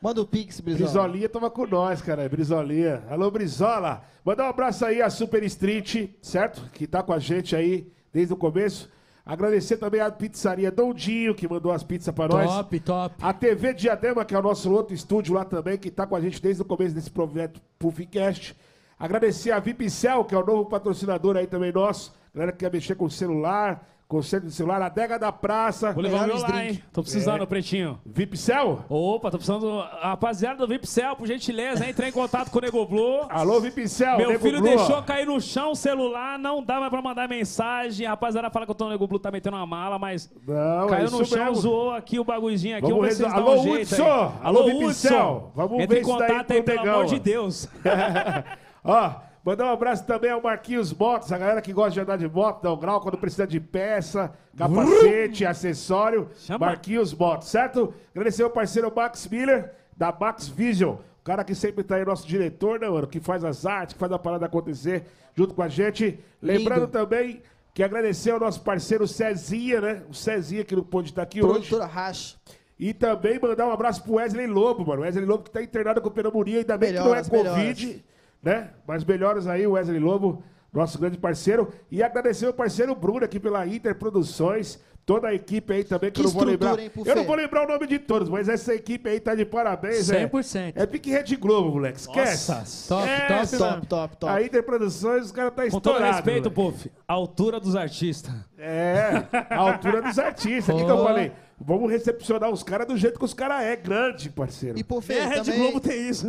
Manda 0.05 0.21
o 0.21 0.27
Pix, 0.27 0.61
Brizola. 0.61 0.85
Brizolinha 0.85 1.29
tava 1.31 1.51
com 1.51 1.67
nós, 1.67 2.03
cara. 2.03 2.29
Brizolinha. 2.29 3.03
Alô, 3.09 3.31
Brizola. 3.31 4.03
Mandar 4.23 4.45
um 4.45 4.49
abraço 4.51 4.85
aí 4.85 5.01
à 5.01 5.09
Super 5.09 5.43
Street, 5.45 6.11
certo? 6.21 6.71
Que 6.75 6.87
tá 6.87 7.03
com 7.03 7.15
a 7.15 7.19
gente 7.19 7.57
aí 7.57 7.91
desde 8.13 8.35
o 8.35 8.37
começo. 8.37 8.91
Agradecer 9.25 9.79
também 9.79 10.03
à 10.03 10.11
pizzaria 10.11 10.71
Dondinho, 10.71 11.35
que 11.35 11.49
mandou 11.49 11.73
as 11.73 11.83
pizzas 11.83 12.15
pra 12.15 12.29
nós. 12.29 12.47
Top, 12.47 12.81
top. 12.81 13.15
A 13.19 13.33
TV 13.33 13.73
Diadema, 13.73 14.27
que 14.27 14.35
é 14.35 14.39
o 14.39 14.43
nosso 14.43 14.71
outro 14.71 14.95
estúdio 14.95 15.33
lá 15.33 15.43
também, 15.43 15.79
que 15.79 15.91
tá 15.91 16.07
com 16.07 16.15
a 16.15 16.21
gente 16.21 16.39
desde 16.43 16.61
o 16.61 16.67
começo 16.67 16.95
desse 16.95 17.11
projeto 17.11 17.59
Puffcast. 17.79 18.55
Agradecer 18.99 19.53
a 19.53 19.59
Vipcel, 19.59 20.23
que 20.27 20.35
é 20.35 20.39
o 20.39 20.45
novo 20.45 20.67
patrocinador 20.67 21.35
aí 21.35 21.47
também 21.47 21.73
nosso. 21.73 22.15
Galera 22.35 22.53
que 22.53 22.59
quer 22.59 22.71
mexer 22.71 22.95
com 22.95 23.09
celular, 23.09 23.89
centro 24.23 24.49
de 24.49 24.55
celular, 24.55 24.81
a 24.83 24.87
Adega 24.87 25.19
da 25.19 25.33
Praça. 25.33 25.93
Vou 25.93 26.03
levar 26.03 26.25
o 26.25 26.27
meu 26.27 26.39
lá, 26.39 26.65
hein? 26.65 26.83
Tô 26.93 27.03
precisando, 27.03 27.43
É. 27.43 27.47
pretinho. 27.47 27.99
Vipcel? 28.05 28.85
Opa, 28.89 29.31
tô 29.31 29.39
precisando. 29.39 29.61
do- 29.61 29.81
Rapaziada 30.01 30.59
do 30.59 30.67
Vipcel, 30.69 31.17
por 31.17 31.27
gentileza, 31.27 31.87
entre 31.89 32.09
em 32.09 32.13
contato 32.13 32.51
com 32.51 32.59
o 32.59 32.61
Nego 32.63 32.85
Blue. 32.87 33.27
Alô, 33.31 33.61
Vipcel. 33.61 34.17
Meu 34.19 34.29
Nego 34.29 34.43
filho 34.43 34.61
Blue, 34.61 34.69
deixou 34.69 35.03
cair 35.03 35.27
no 35.27 35.41
chão 35.41 35.73
o 35.73 35.75
celular, 35.77 36.39
não 36.39 36.63
dá 36.63 36.79
mais 36.79 36.91
pra 36.91 37.01
mandar 37.03 37.29
mensagem. 37.29 38.07
Rapaziada 38.07 38.51
fala 38.51 38.67
que 38.67 38.73
o 38.83 38.89
Nego 38.89 39.07
Blue 39.07 39.19
tá 39.19 39.31
metendo 39.31 39.57
uma 39.57 39.67
mala, 39.67 39.99
mas 39.99 40.31
Não, 40.47 40.87
é 40.87 40.89
caiu 40.91 41.05
isso 41.07 41.19
no 41.19 41.25
chão, 41.25 41.39
mesmo. 41.47 41.55
zoou 41.57 41.91
aqui 41.93 42.19
o 42.19 42.25
bagulhozinho 42.25 42.77
aqui. 42.79 42.91
Vamos 42.91 43.19
Vamos 43.19 43.35
Alô, 43.35 43.55
um 43.55 43.73
Hudson! 43.73 44.05
Alô, 44.43 44.59
Alô, 44.61 44.65
Vipcel! 44.81 45.51
Vamos 45.55 45.81
Entre 45.81 45.87
ver 45.87 46.03
em 46.03 46.05
daí 46.05 46.13
contato 46.29 46.51
aí, 46.53 46.63
pelo 46.63 46.81
amor 46.81 47.07
de. 47.07 47.19
Deus. 47.19 47.69
Ó, 48.85 49.11
mandar 49.45 49.67
um 49.67 49.73
abraço 49.73 50.05
também 50.07 50.31
ao 50.31 50.41
Marquinhos 50.41 50.93
Motos, 50.93 51.31
a 51.31 51.39
galera 51.39 51.61
que 51.61 51.73
gosta 51.73 51.93
de 51.93 52.01
andar 52.01 52.17
de 52.17 52.29
moto, 52.29 52.63
dá 52.63 52.73
um 52.73 52.79
grau 52.79 53.01
quando 53.01 53.19
precisa 53.19 53.47
de 53.47 53.61
peça, 53.61 54.33
capacete, 54.57 55.45
acessório. 55.45 56.29
Chama. 56.39 56.67
Marquinhos 56.67 57.13
Motos, 57.13 57.49
certo? 57.49 57.93
Agradecer 58.15 58.43
ao 58.43 58.51
parceiro 58.51 58.93
Max 58.95 59.27
Miller, 59.29 59.73
da 59.97 60.17
Max 60.19 60.49
Vision. 60.49 60.97
cara 61.23 61.45
que 61.45 61.55
sempre 61.55 61.85
tá 61.85 61.97
aí, 61.97 62.05
nosso 62.05 62.27
diretor, 62.27 62.81
né, 62.81 62.89
mano? 62.89 63.07
Que 63.07 63.21
faz 63.21 63.45
as 63.45 63.67
artes, 63.67 63.95
que 63.95 64.01
faz 64.01 64.11
a 64.13 64.19
parada 64.19 64.47
acontecer 64.47 65.05
junto 65.35 65.55
com 65.55 65.63
a 65.63 65.69
gente. 65.69 66.19
Lembrando 66.41 66.87
também 66.87 67.43
que 67.75 67.83
agradecer 67.83 68.31
ao 68.31 68.41
nosso 68.41 68.61
parceiro 68.61 69.07
Cezinha, 69.07 69.81
né? 69.81 70.03
O 70.09 70.15
Cezinha 70.15 70.65
que 70.65 70.77
não 70.77 70.85
pôde 70.85 71.11
estar 71.11 71.23
aqui 71.23 71.43
hoje. 71.43 71.53
Produtora 71.53 71.87
Racha. 71.87 72.37
E 72.79 72.93
também 72.95 73.39
mandar 73.39 73.67
um 73.67 73.73
abraço 73.73 74.03
pro 74.03 74.15
Wesley 74.15 74.47
Lobo, 74.47 74.87
mano. 74.87 75.03
Wesley 75.03 75.25
Lobo 75.25 75.45
que 75.45 75.51
tá 75.51 75.63
internado 75.63 76.01
com 76.01 76.11
pneumonia, 76.11 76.59
ainda 76.59 76.79
bem 76.79 76.93
Melhoras, 76.93 77.29
que 77.29 77.35
não 77.35 77.41
é 77.41 77.45
melhoras. 77.45 78.05
Né? 78.45 78.71
Mas 78.87 79.03
melhoras 79.05 79.47
aí, 79.47 79.67
Wesley 79.67 79.99
Lobo, 79.99 80.45
nosso 80.71 80.99
grande 80.99 81.17
parceiro. 81.17 81.73
E 81.91 82.03
agradecer 82.03 82.47
o 82.47 82.53
parceiro 82.53 82.95
Bruno 82.95 83.25
aqui 83.25 83.41
pela 83.41 83.67
Inter 83.67 83.95
Produções, 83.95 84.79
toda 85.07 85.29
a 85.29 85.35
equipe 85.35 85.73
aí 85.73 85.85
também, 85.85 86.11
que, 86.11 86.21
Que 86.21 86.21
eu 86.21 86.25
não 86.25 86.31
vou 86.33 86.45
lembrar. 86.45 86.79
hein, 86.79 86.91
eu 87.05 87.17
não 87.17 87.25
vou 87.25 87.35
lembrar 87.37 87.65
o 87.65 87.69
nome 87.73 87.87
de 87.87 87.99
todos, 87.99 88.29
mas 88.29 88.49
essa 88.49 88.75
equipe 88.75 89.09
aí 89.09 89.21
tá 89.21 89.35
de 89.35 89.45
parabéns, 89.45 90.11
é. 90.11 90.27
100%. 90.27 90.73
É 90.77 90.87
pique 90.87 91.11
Rede 91.11 91.37
Globo, 91.37 91.71
moleque. 91.73 91.99
Esquece. 91.99 92.51
Nossa, 92.51 92.89
Top, 92.89 93.09
Esquece. 93.09 93.59
top, 93.59 93.73
Top, 93.75 93.87
top, 93.87 94.17
top. 94.17 94.33
A 94.33 94.43
Inter 94.43 94.63
Produções, 94.63 95.27
os 95.27 95.33
caras 95.33 95.53
tá 95.55 95.63
Com 95.65 95.71
todo 95.81 95.93
estourado. 95.95 96.15
respeito. 96.17 96.51
Puff, 96.51 96.91
a 97.07 97.13
altura 97.13 97.61
dos 97.61 97.77
artistas. 97.77 98.33
É, 98.59 99.25
a 99.51 99.57
altura 99.57 100.01
dos 100.03 100.19
artistas. 100.19 100.75
O 100.75 100.79
que, 100.79 100.85
que 100.85 100.91
eu 100.91 101.05
falei? 101.05 101.33
Vamos 101.61 101.89
recepcionar 101.91 102.51
os 102.51 102.63
caras 102.63 102.87
do 102.87 102.97
jeito 102.97 103.19
que 103.19 103.25
os 103.25 103.33
caras 103.33 103.63
é 103.63 103.77
grande, 103.77 104.29
parceiro. 104.29 104.77
E 104.79 104.83
por 104.83 105.03
fim, 105.03 105.15
a 105.19 105.27
Rede 105.29 105.53
Globo 105.53 105.81
tem 105.81 106.09
isso. 106.09 106.27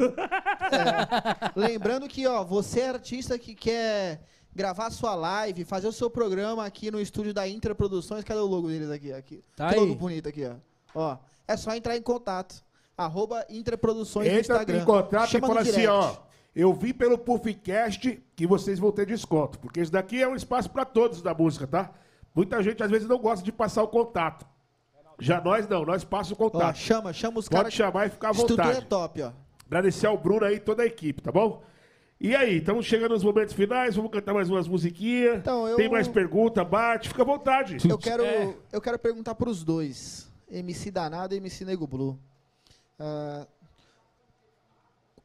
lembrando 1.55 2.07
que, 2.07 2.27
ó, 2.27 2.43
você 2.43 2.81
é 2.81 2.89
artista 2.89 3.37
que 3.37 3.55
quer 3.55 4.21
gravar 4.55 4.89
sua 4.89 5.13
live, 5.15 5.65
fazer 5.65 5.87
o 5.87 5.91
seu 5.91 6.09
programa 6.09 6.65
aqui 6.65 6.89
no 6.89 6.99
estúdio 7.01 7.33
da 7.33 7.47
Inter 7.47 7.75
Produções. 7.75 8.23
Cadê 8.23 8.39
o 8.39 8.45
logo 8.45 8.67
deles 8.67 8.89
aqui? 8.89 9.11
aqui. 9.11 9.43
Tá 9.55 9.69
que 9.69 9.75
aí. 9.75 9.79
logo 9.81 9.95
bonito 9.95 10.29
aqui, 10.29 10.45
ó. 10.45 10.53
Ó, 10.95 11.17
é 11.47 11.57
só 11.57 11.75
entrar 11.75 11.95
em 11.97 12.01
contato. 12.01 12.63
Arroba 12.97 13.45
Inter 13.49 13.77
Produções 13.77 14.31
no 14.31 14.39
Entra 14.39 14.55
Instagram. 14.55 14.81
em 14.81 14.85
contato 14.85 15.29
Chama 15.29 15.45
e 15.45 15.49
fala 15.49 15.63
no 15.63 15.69
assim, 15.69 15.85
ó. 15.87 16.15
Eu 16.55 16.73
vim 16.73 16.93
pelo 16.93 17.17
Puffcast 17.17 18.23
que 18.33 18.47
vocês 18.47 18.79
vão 18.79 18.89
ter 18.93 19.05
desconto. 19.05 19.59
Porque 19.59 19.81
isso 19.81 19.91
daqui 19.91 20.21
é 20.23 20.27
um 20.27 20.35
espaço 20.35 20.69
pra 20.69 20.85
todos 20.85 21.21
da 21.21 21.33
música, 21.33 21.67
tá? 21.67 21.91
Muita 22.33 22.63
gente 22.63 22.81
às 22.81 22.89
vezes 22.89 23.07
não 23.07 23.17
gosta 23.17 23.43
de 23.43 23.51
passar 23.51 23.83
o 23.83 23.87
contato. 23.89 24.45
Já 25.19 25.41
nós 25.41 25.67
não, 25.67 25.85
nós 25.85 26.03
passamos 26.05 26.39
o 26.39 26.43
Ó, 26.45 26.49
contato. 26.49 26.77
chama, 26.77 27.11
chama 27.11 27.39
os 27.39 27.49
Pode 27.49 27.57
caras. 27.63 27.73
chamar 27.73 28.07
e 28.07 28.09
ficar 28.09 28.29
à 28.29 28.31
Estrutura 28.31 28.63
é 28.63 28.67
vontade. 28.67 28.85
top, 28.87 29.21
ó. 29.23 29.31
Agradecer 29.67 30.07
ao 30.07 30.17
Bruno 30.17 30.45
aí 30.45 30.55
e 30.55 30.59
toda 30.59 30.83
a 30.83 30.85
equipe, 30.85 31.21
tá 31.21 31.31
bom? 31.31 31.61
E 32.19 32.33
aí, 32.35 32.57
estamos 32.57 32.85
chegando 32.85 33.11
nos 33.11 33.23
momentos 33.23 33.53
finais, 33.53 33.95
vamos 33.95 34.09
cantar 34.11 34.33
mais 34.33 34.49
umas 34.49 34.67
musiquinhas. 34.67 35.37
Então, 35.37 35.67
eu- 35.67 35.75
Tem 35.75 35.89
mais 35.89 36.07
pergunta, 36.07 36.63
bate, 36.63 37.09
fica 37.09 37.21
à 37.21 37.25
vontade. 37.25 37.77
Eu 37.89 37.97
quero, 37.97 38.23
É. 38.23 38.55
eu 38.71 38.81
quero 38.81 38.97
perguntar 38.97 39.35
pros 39.35 39.63
dois. 39.63 40.31
MC 40.49 40.91
Danado 40.91 41.33
e 41.33 41.37
MC 41.37 41.65
Nego 41.65 41.85
Blue. 41.85 42.17
Ah, 42.97 43.45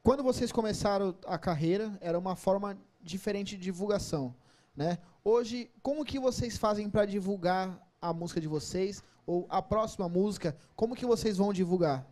quando 0.03 0.21
vocês 0.21 0.51
começaram 0.51 1.15
a 1.25 1.37
carreira, 1.37 1.97
era 2.01 2.17
uma 2.19 2.35
forma 2.35 2.77
diferente 3.01 3.55
de 3.55 3.63
divulgação, 3.63 4.35
né? 4.75 4.97
Hoje, 5.23 5.69
como 5.81 6.03
que 6.03 6.19
vocês 6.19 6.57
fazem 6.57 6.89
para 6.89 7.05
divulgar 7.05 7.79
a 8.01 8.11
música 8.11 8.41
de 8.41 8.47
vocês 8.47 9.01
ou 9.25 9.45
a 9.49 9.61
próxima 9.61 10.09
música? 10.09 10.57
Como 10.75 10.95
que 10.95 11.05
vocês 11.05 11.37
vão 11.37 11.53
divulgar? 11.53 12.05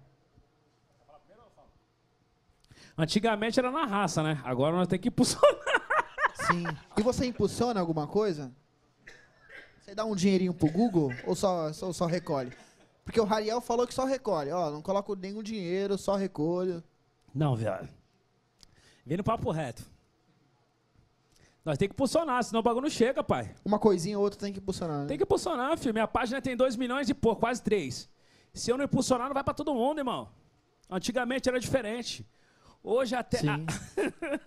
Antigamente 2.99 3.57
era 3.57 3.71
na 3.71 3.85
raça, 3.85 4.21
né? 4.21 4.41
Agora 4.43 4.75
nós 4.75 4.85
temos 4.85 5.01
que 5.01 5.07
impulsionar. 5.07 5.55
Sim. 6.35 6.65
E 6.97 7.01
você 7.01 7.25
impulsiona 7.25 7.79
alguma 7.79 8.05
coisa? 8.05 8.51
Você 9.79 9.95
dá 9.95 10.03
um 10.03 10.13
dinheirinho 10.13 10.53
pro 10.53 10.69
Google 10.69 11.09
ou 11.25 11.33
só, 11.33 11.71
só, 11.71 11.93
só 11.93 12.05
recolhe? 12.05 12.51
Porque 13.05 13.21
o 13.21 13.23
Rariel 13.23 13.61
falou 13.61 13.87
que 13.87 13.93
só 13.93 14.03
recolhe. 14.03 14.51
Ó, 14.51 14.69
não 14.69 14.81
coloco 14.81 15.15
nenhum 15.15 15.41
dinheiro, 15.41 15.97
só 15.97 16.17
recolho. 16.17 16.83
Não, 17.33 17.55
viado. 17.55 17.87
Vem 19.05 19.15
no 19.15 19.23
papo 19.23 19.49
reto. 19.49 19.81
Nós 21.63 21.77
temos 21.77 21.91
que 21.91 21.95
impulsionar, 21.95 22.43
senão 22.43 22.59
o 22.59 22.63
bagulho 22.63 22.83
não 22.83 22.89
chega, 22.89 23.23
pai. 23.23 23.55
Uma 23.63 23.79
coisinha 23.79 24.17
ou 24.17 24.25
outra 24.25 24.41
tem 24.41 24.51
que 24.51 24.59
impulsionar. 24.59 25.03
Né? 25.03 25.05
Tem 25.07 25.17
que 25.17 25.23
impulsionar, 25.23 25.77
filho. 25.77 25.93
Minha 25.93 26.07
página 26.07 26.41
tem 26.41 26.53
2 26.53 26.75
milhões 26.75 27.09
e 27.09 27.13
pouco, 27.13 27.39
quase 27.39 27.63
3. 27.63 28.09
Se 28.53 28.69
eu 28.69 28.77
não 28.77 28.83
impulsionar, 28.83 29.27
não 29.27 29.33
vai 29.33 29.43
pra 29.43 29.53
todo 29.53 29.73
mundo, 29.73 29.99
irmão. 29.99 30.29
Antigamente 30.89 31.47
era 31.47 31.61
diferente. 31.61 32.27
Hoje 32.83 33.15
até. 33.15 33.37
Sim. 33.39 33.65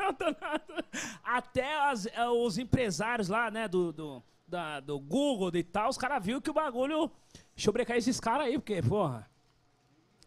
até 1.22 1.78
as- 1.90 2.06
eh, 2.06 2.28
os 2.28 2.58
empresários 2.58 3.28
lá, 3.28 3.50
né, 3.50 3.68
do, 3.68 3.92
do, 3.92 4.22
da- 4.46 4.80
do 4.80 4.98
Google 4.98 5.50
e 5.54 5.62
tal, 5.62 5.88
os 5.90 5.98
caras 5.98 6.24
viram 6.24 6.40
que 6.40 6.50
o 6.50 6.54
bagulho. 6.54 7.10
Deixa 7.54 7.68
eu 7.68 7.72
brecar 7.72 7.96
esses 7.96 8.18
caras 8.18 8.46
aí, 8.46 8.58
porque, 8.58 8.80
porra. 8.82 9.28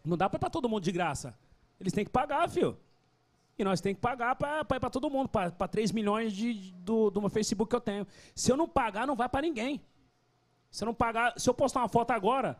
Não 0.04 0.16
dá 0.16 0.28
pra 0.28 0.36
ir 0.36 0.40
pra 0.40 0.50
todo 0.50 0.68
mundo 0.68 0.84
de 0.84 0.92
graça. 0.92 1.36
Eles 1.80 1.92
têm 1.92 2.04
que 2.04 2.10
pagar, 2.10 2.48
filho. 2.48 2.78
E 3.58 3.64
nós 3.64 3.80
temos 3.80 3.96
que 3.96 4.02
pagar 4.02 4.36
pra, 4.36 4.64
pra 4.64 4.76
ir 4.76 4.80
pra 4.80 4.90
todo 4.90 5.10
mundo, 5.10 5.28
pra, 5.28 5.50
pra 5.50 5.66
3 5.66 5.90
milhões 5.90 6.32
de, 6.32 6.72
do, 6.76 7.10
do 7.10 7.20
meu 7.20 7.30
Facebook 7.30 7.68
que 7.70 7.74
eu 7.76 7.80
tenho. 7.80 8.06
Se 8.34 8.52
eu 8.52 8.56
não 8.56 8.68
pagar, 8.68 9.06
não 9.06 9.16
vai 9.16 9.28
pra 9.28 9.40
ninguém. 9.40 9.80
Se 10.70 10.84
eu 10.84 10.86
não 10.86 10.94
pagar, 10.94 11.34
se 11.38 11.48
eu 11.48 11.54
postar 11.54 11.80
uma 11.80 11.88
foto 11.88 12.10
agora, 12.12 12.56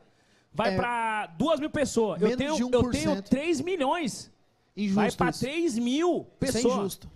vai 0.53 0.73
É. 0.73 0.77
pra 0.77 1.27
2 1.39 1.61
mil 1.61 1.71
pessoas. 1.71 2.21
Eu 2.21 2.37
tenho, 2.37 2.57
de 2.57 2.63
eu 2.63 2.91
tenho 2.91 3.13
1%. 3.17 3.23
3 3.29 3.61
milhões. 3.61 4.33
Injusto 4.77 4.95
vai 4.95 5.11
pra 5.13 5.31
isso. 5.31 5.41
3 5.41 5.79
mil 5.79 6.19
Isso 6.21 6.27
é 6.29 6.53
pessoas. 6.63 6.75
injusto. 6.77 7.11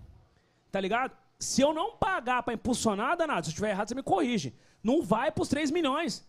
Tá 0.72 0.80
ligado? 0.80 1.12
Se 1.38 1.60
eu 1.60 1.72
não 1.72 1.96
pagar 1.96 2.42
pra 2.42 2.54
impulsionar, 2.54 3.16
danado, 3.16 3.46
se 3.46 3.50
eu 3.50 3.52
estiver 3.52 3.70
errado, 3.70 3.88
você 3.88 3.94
me 3.94 4.02
corrige. 4.02 4.54
Não 4.82 5.02
vai 5.02 5.30
pros 5.30 5.48
3 5.48 5.70
milhões. 5.70 6.26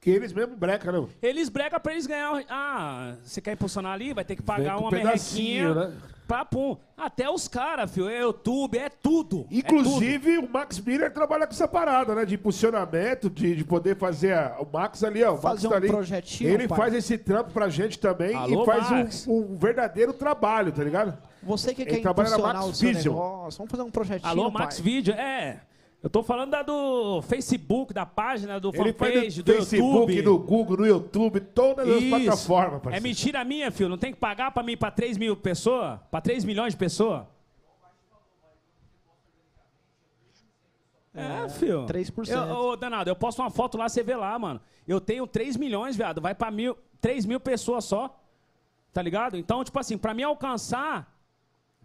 Que 0.00 0.10
eles 0.10 0.32
mesmo 0.32 0.56
brecam, 0.56 0.92
não. 0.92 1.08
Eles 1.20 1.48
bregam 1.48 1.80
pra 1.80 1.92
eles 1.92 2.06
ganhar. 2.06 2.44
Ah, 2.48 3.16
você 3.22 3.40
quer 3.40 3.52
impulsionar 3.52 3.92
ali? 3.92 4.12
Vai 4.12 4.24
ter 4.24 4.36
que 4.36 4.42
pagar 4.42 4.78
uma 4.78 4.90
merrequinha. 4.90 5.74
né? 5.74 5.96
Pra 6.26 6.44
pum. 6.44 6.76
Até 6.96 7.30
os 7.30 7.46
caras, 7.46 7.90
filho. 7.90 8.08
É 8.08 8.20
YouTube, 8.22 8.76
é 8.78 8.88
tudo. 8.88 9.46
é 9.50 9.56
Inclusive, 9.58 10.38
o 10.38 10.48
Max 10.48 10.80
Miller 10.80 11.12
trabalha 11.12 11.46
com 11.46 11.52
essa 11.52 11.68
parada, 11.68 12.14
né? 12.14 12.24
De 12.24 12.34
impulsionamento, 12.34 13.30
de, 13.30 13.54
de 13.54 13.64
poder 13.64 13.96
fazer 13.96 14.32
a- 14.32 14.56
o 14.58 14.66
Max 14.72 15.04
ali, 15.04 15.22
ó. 15.22 15.30
O 15.30 15.32
Max 15.34 15.42
Fazer 15.42 15.68
tá 15.68 15.74
um 15.74 15.76
ali. 15.76 15.86
projetinho, 15.88 16.50
Ele 16.50 16.66
pai. 16.66 16.78
faz 16.78 16.94
esse 16.94 17.16
trampo 17.16 17.50
pra 17.52 17.68
gente 17.68 17.98
também 17.98 18.34
Alô, 18.34 18.62
e 18.62 18.66
faz 18.66 18.90
Max. 18.90 19.26
um, 19.28 19.52
um 19.52 19.56
verdadeiro 19.56 20.12
trabalho, 20.12 20.72
tá 20.72 20.82
ligado? 20.82 21.16
Você 21.42 21.72
que 21.72 21.82
Ele 21.82 21.90
quer 21.92 22.00
trabalha 22.02 22.30
na 22.30 22.36
impulsionar 22.36 22.62
Max 22.64 22.74
o 22.74 22.78
seu 22.78 22.88
Vision. 22.88 23.14
negócio, 23.14 23.58
vamos 23.58 23.70
fazer 23.70 23.82
um 23.84 23.90
projetinho, 23.90 24.28
Alô, 24.30 24.50
pai. 24.50 24.62
Max 24.62 24.80
Video, 24.80 25.14
é. 25.14 25.60
Eu 26.02 26.10
tô 26.10 26.22
falando 26.22 26.50
da 26.50 26.62
do 26.62 27.20
Facebook, 27.22 27.92
da 27.92 28.06
página, 28.06 28.60
do 28.60 28.68
Ele 28.68 28.92
fanpage, 28.92 29.38
no 29.38 29.44
do 29.44 29.52
Facebook, 29.54 30.12
YouTube. 30.12 30.22
no 30.22 30.38
Google, 30.38 30.76
no 30.76 30.86
YouTube, 30.86 31.40
todas 31.40 31.88
as 31.88 32.02
Isso. 32.02 32.10
plataformas, 32.10 32.74
É 32.76 32.78
parceiro. 32.80 33.02
mentira 33.02 33.44
minha, 33.44 33.70
filho. 33.72 33.88
Não 33.88 33.98
tem 33.98 34.12
que 34.12 34.18
pagar 34.20 34.52
pra 34.52 34.62
mim 34.62 34.76
pra 34.76 34.90
3 34.90 35.16
mil 35.18 35.36
pessoas? 35.36 35.98
Pra 36.10 36.20
3 36.20 36.44
milhões 36.44 36.74
de 36.74 36.78
pessoas? 36.78 37.24
É, 41.14 41.48
filho. 41.48 41.86
3%. 41.86 42.30
Eu, 42.30 42.54
ô, 42.54 42.76
danado, 42.76 43.08
eu 43.08 43.16
posto 43.16 43.40
uma 43.40 43.50
foto 43.50 43.78
lá, 43.78 43.88
você 43.88 44.02
vê 44.02 44.14
lá, 44.14 44.38
mano. 44.38 44.60
Eu 44.86 45.00
tenho 45.00 45.26
3 45.26 45.56
milhões, 45.56 45.96
viado. 45.96 46.20
Vai 46.20 46.34
pra 46.34 46.50
mil, 46.50 46.76
3 47.00 47.24
mil 47.24 47.40
pessoas 47.40 47.84
só. 47.84 48.20
Tá 48.92 49.00
ligado? 49.02 49.36
Então, 49.36 49.64
tipo 49.64 49.78
assim, 49.78 49.96
pra 49.98 50.12
mim 50.14 50.22
alcançar, 50.22 51.10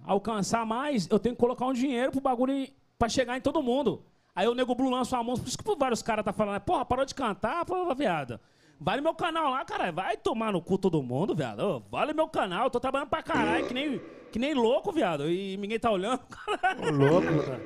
alcançar 0.04 0.66
mais, 0.66 1.10
eu 1.10 1.18
tenho 1.20 1.34
que 1.36 1.40
colocar 1.40 1.66
um 1.66 1.74
dinheiro 1.74 2.12
pro 2.12 2.22
bagulho 2.22 2.68
pra 3.02 3.10
chegar 3.10 3.36
em 3.36 3.42
todo 3.42 3.64
mundo. 3.64 4.04
Aí 4.36 4.48
o 4.48 4.54
Nego 4.54 4.76
Blue 4.76 4.92
lança 4.92 5.18
uma 5.18 5.24
música, 5.24 5.44
por 5.44 5.50
isso 5.50 5.58
que 5.58 5.76
vários 5.76 6.04
caras 6.04 6.24
tá 6.24 6.32
falando, 6.32 6.62
porra, 6.62 6.86
parou 6.86 7.04
de 7.04 7.16
cantar, 7.16 7.66
porra, 7.66 7.96
viado. 7.96 8.40
Vai 8.80 8.98
no 8.98 9.04
meu 9.04 9.16
canal 9.16 9.50
lá, 9.50 9.66
cara, 9.66 9.92
vai 9.92 10.16
tomar 10.18 10.54
no 10.54 10.62
cu 10.62 10.78
todo 10.78 11.02
mundo, 11.02 11.36
viado. 11.36 11.60
Ô, 11.92 12.06
no 12.06 12.14
meu 12.16 12.28
canal, 12.28 12.66
eu 12.66 12.70
tô 12.70 12.80
trabalhando 12.80 13.10
pra 13.10 13.24
caralho, 13.24 13.66
que 13.68 13.74
nem, 13.74 14.00
que 14.32 14.38
nem 14.38 14.54
louco, 14.54 14.92
viado. 14.92 15.28
E 15.30 15.58
ninguém 15.58 15.80
tá 15.80 15.90
olhando, 15.92 16.20
caralho. 16.30 16.88
Ô, 16.88 16.92
louco, 16.92 17.44
cara. 17.44 17.62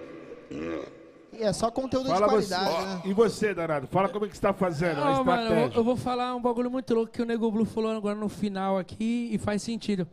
E 1.33 1.43
é 1.43 1.51
só 1.51 1.69
conteúdo 1.69 2.07
Fala 2.07 2.27
de 2.27 2.33
você. 2.33 2.55
qualidade, 2.55 2.85
né? 2.87 3.01
E 3.05 3.13
você, 3.13 3.53
Danado? 3.53 3.87
Fala 3.87 4.07
como 4.07 4.25
é 4.25 4.29
que 4.29 4.35
você 4.35 4.41
tá 4.41 4.53
fazendo, 4.53 5.01
a 5.01 5.05
Não, 5.05 5.23
mano, 5.23 5.41
eu 5.41 5.47
estratégia. 5.47 5.77
eu 5.79 5.83
vou 5.83 5.97
falar 5.97 6.33
um 6.33 6.41
bagulho 6.41 6.71
muito 6.71 6.93
louco 6.95 7.11
que 7.11 7.21
o 7.21 7.25
Nego 7.25 7.51
Blue 7.51 7.65
falou 7.65 7.91
agora 7.91 8.15
no 8.15 8.29
final 8.29 8.77
aqui 8.77 9.29
e 9.33 9.37
faz 9.37 9.61
sentido. 9.61 10.07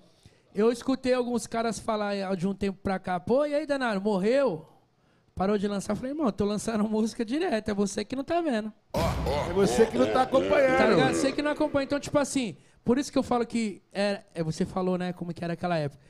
Eu 0.53 0.71
escutei 0.73 1.15
alguns 1.15 1.47
caras 1.47 1.79
falar 1.79 2.35
de 2.37 2.47
um 2.49 2.53
tempo 2.55 2.79
pra 2.83 2.99
cá, 2.99 3.19
pô, 3.21 3.47
e 3.47 3.55
aí, 3.55 3.67
Danaro, 3.67 4.01
morreu? 4.01 4.67
Parou 5.35 5.57
de 5.57 5.67
lançar? 5.67 5.93
Eu 5.93 5.97
falei, 5.97 6.13
irmão, 6.13 6.31
tô 6.31 6.45
lançando 6.45 6.85
música 6.85 7.25
direto, 7.25 7.71
é 7.71 7.75
você 7.75 8.05
que 8.05 8.15
não 8.15 8.23
tá 8.25 8.41
vendo. 8.41 8.73
É 9.49 9.53
você 9.53 9.87
que 9.87 9.97
não 9.97 10.07
tá 10.07 10.13
Tá 10.13 10.23
acompanhando. 10.23 10.91
ligado? 10.95 11.15
Você 11.15 11.33
que 11.33 11.41
não 11.43 11.51
acompanha. 11.51 11.85
Então, 11.85 11.99
tipo 11.99 12.19
assim, 12.19 12.57
por 12.85 12.99
isso 12.99 13.11
que 13.11 13.19
eu 13.19 13.23
falo 13.23 13.47
que. 13.47 13.83
É, 13.93 14.23
é, 14.35 14.43
você 14.43 14.67
falou, 14.67 14.99
né, 14.99 15.13
como 15.13 15.33
que 15.33 15.43
era 15.43 15.55
aquela 15.55 15.77
época. 15.79 16.03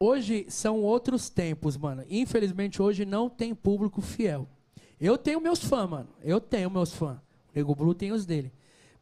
Hoje 0.00 0.46
são 0.48 0.80
outros 0.80 1.28
tempos, 1.28 1.76
mano. 1.76 2.04
Infelizmente, 2.08 2.80
hoje 2.80 3.04
não 3.04 3.28
tem 3.28 3.54
público 3.54 4.00
fiel. 4.00 4.48
Eu 5.00 5.18
tenho 5.18 5.40
meus 5.40 5.62
fãs, 5.62 5.88
mano. 5.88 6.08
Eu 6.22 6.40
tenho 6.40 6.70
meus 6.70 6.92
fãs. 6.92 7.16
O 7.18 7.20
Nego 7.54 7.74
Blue 7.74 7.94
tem 7.94 8.12
os 8.12 8.24
dele. 8.24 8.52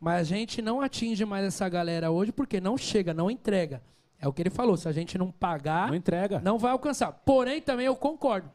Mas 0.01 0.21
a 0.21 0.25
gente 0.25 0.61
não 0.61 0.81
atinge 0.81 1.25
mais 1.25 1.45
essa 1.45 1.69
galera 1.69 2.11
hoje 2.11 2.33
porque 2.33 2.61
não 2.61 2.77
chega, 2.77 3.15
não 3.15 3.31
entrega. 3.31 3.83
É 4.19 4.27
o 4.27 4.33
que 4.33 4.43
ele 4.43 4.51
falou. 4.51 4.77
Se 4.77 4.89
a 4.89 4.93
gente 4.93 5.17
não 5.19 5.31
pagar, 5.31 5.89
Não 5.89 5.95
entrega. 5.95 6.41
não 6.41 6.59
vai 6.59 6.73
alcançar. 6.73 7.13
Porém, 7.13 7.61
também 7.61 7.87
eu 7.87 7.95
concordo. 7.97 8.51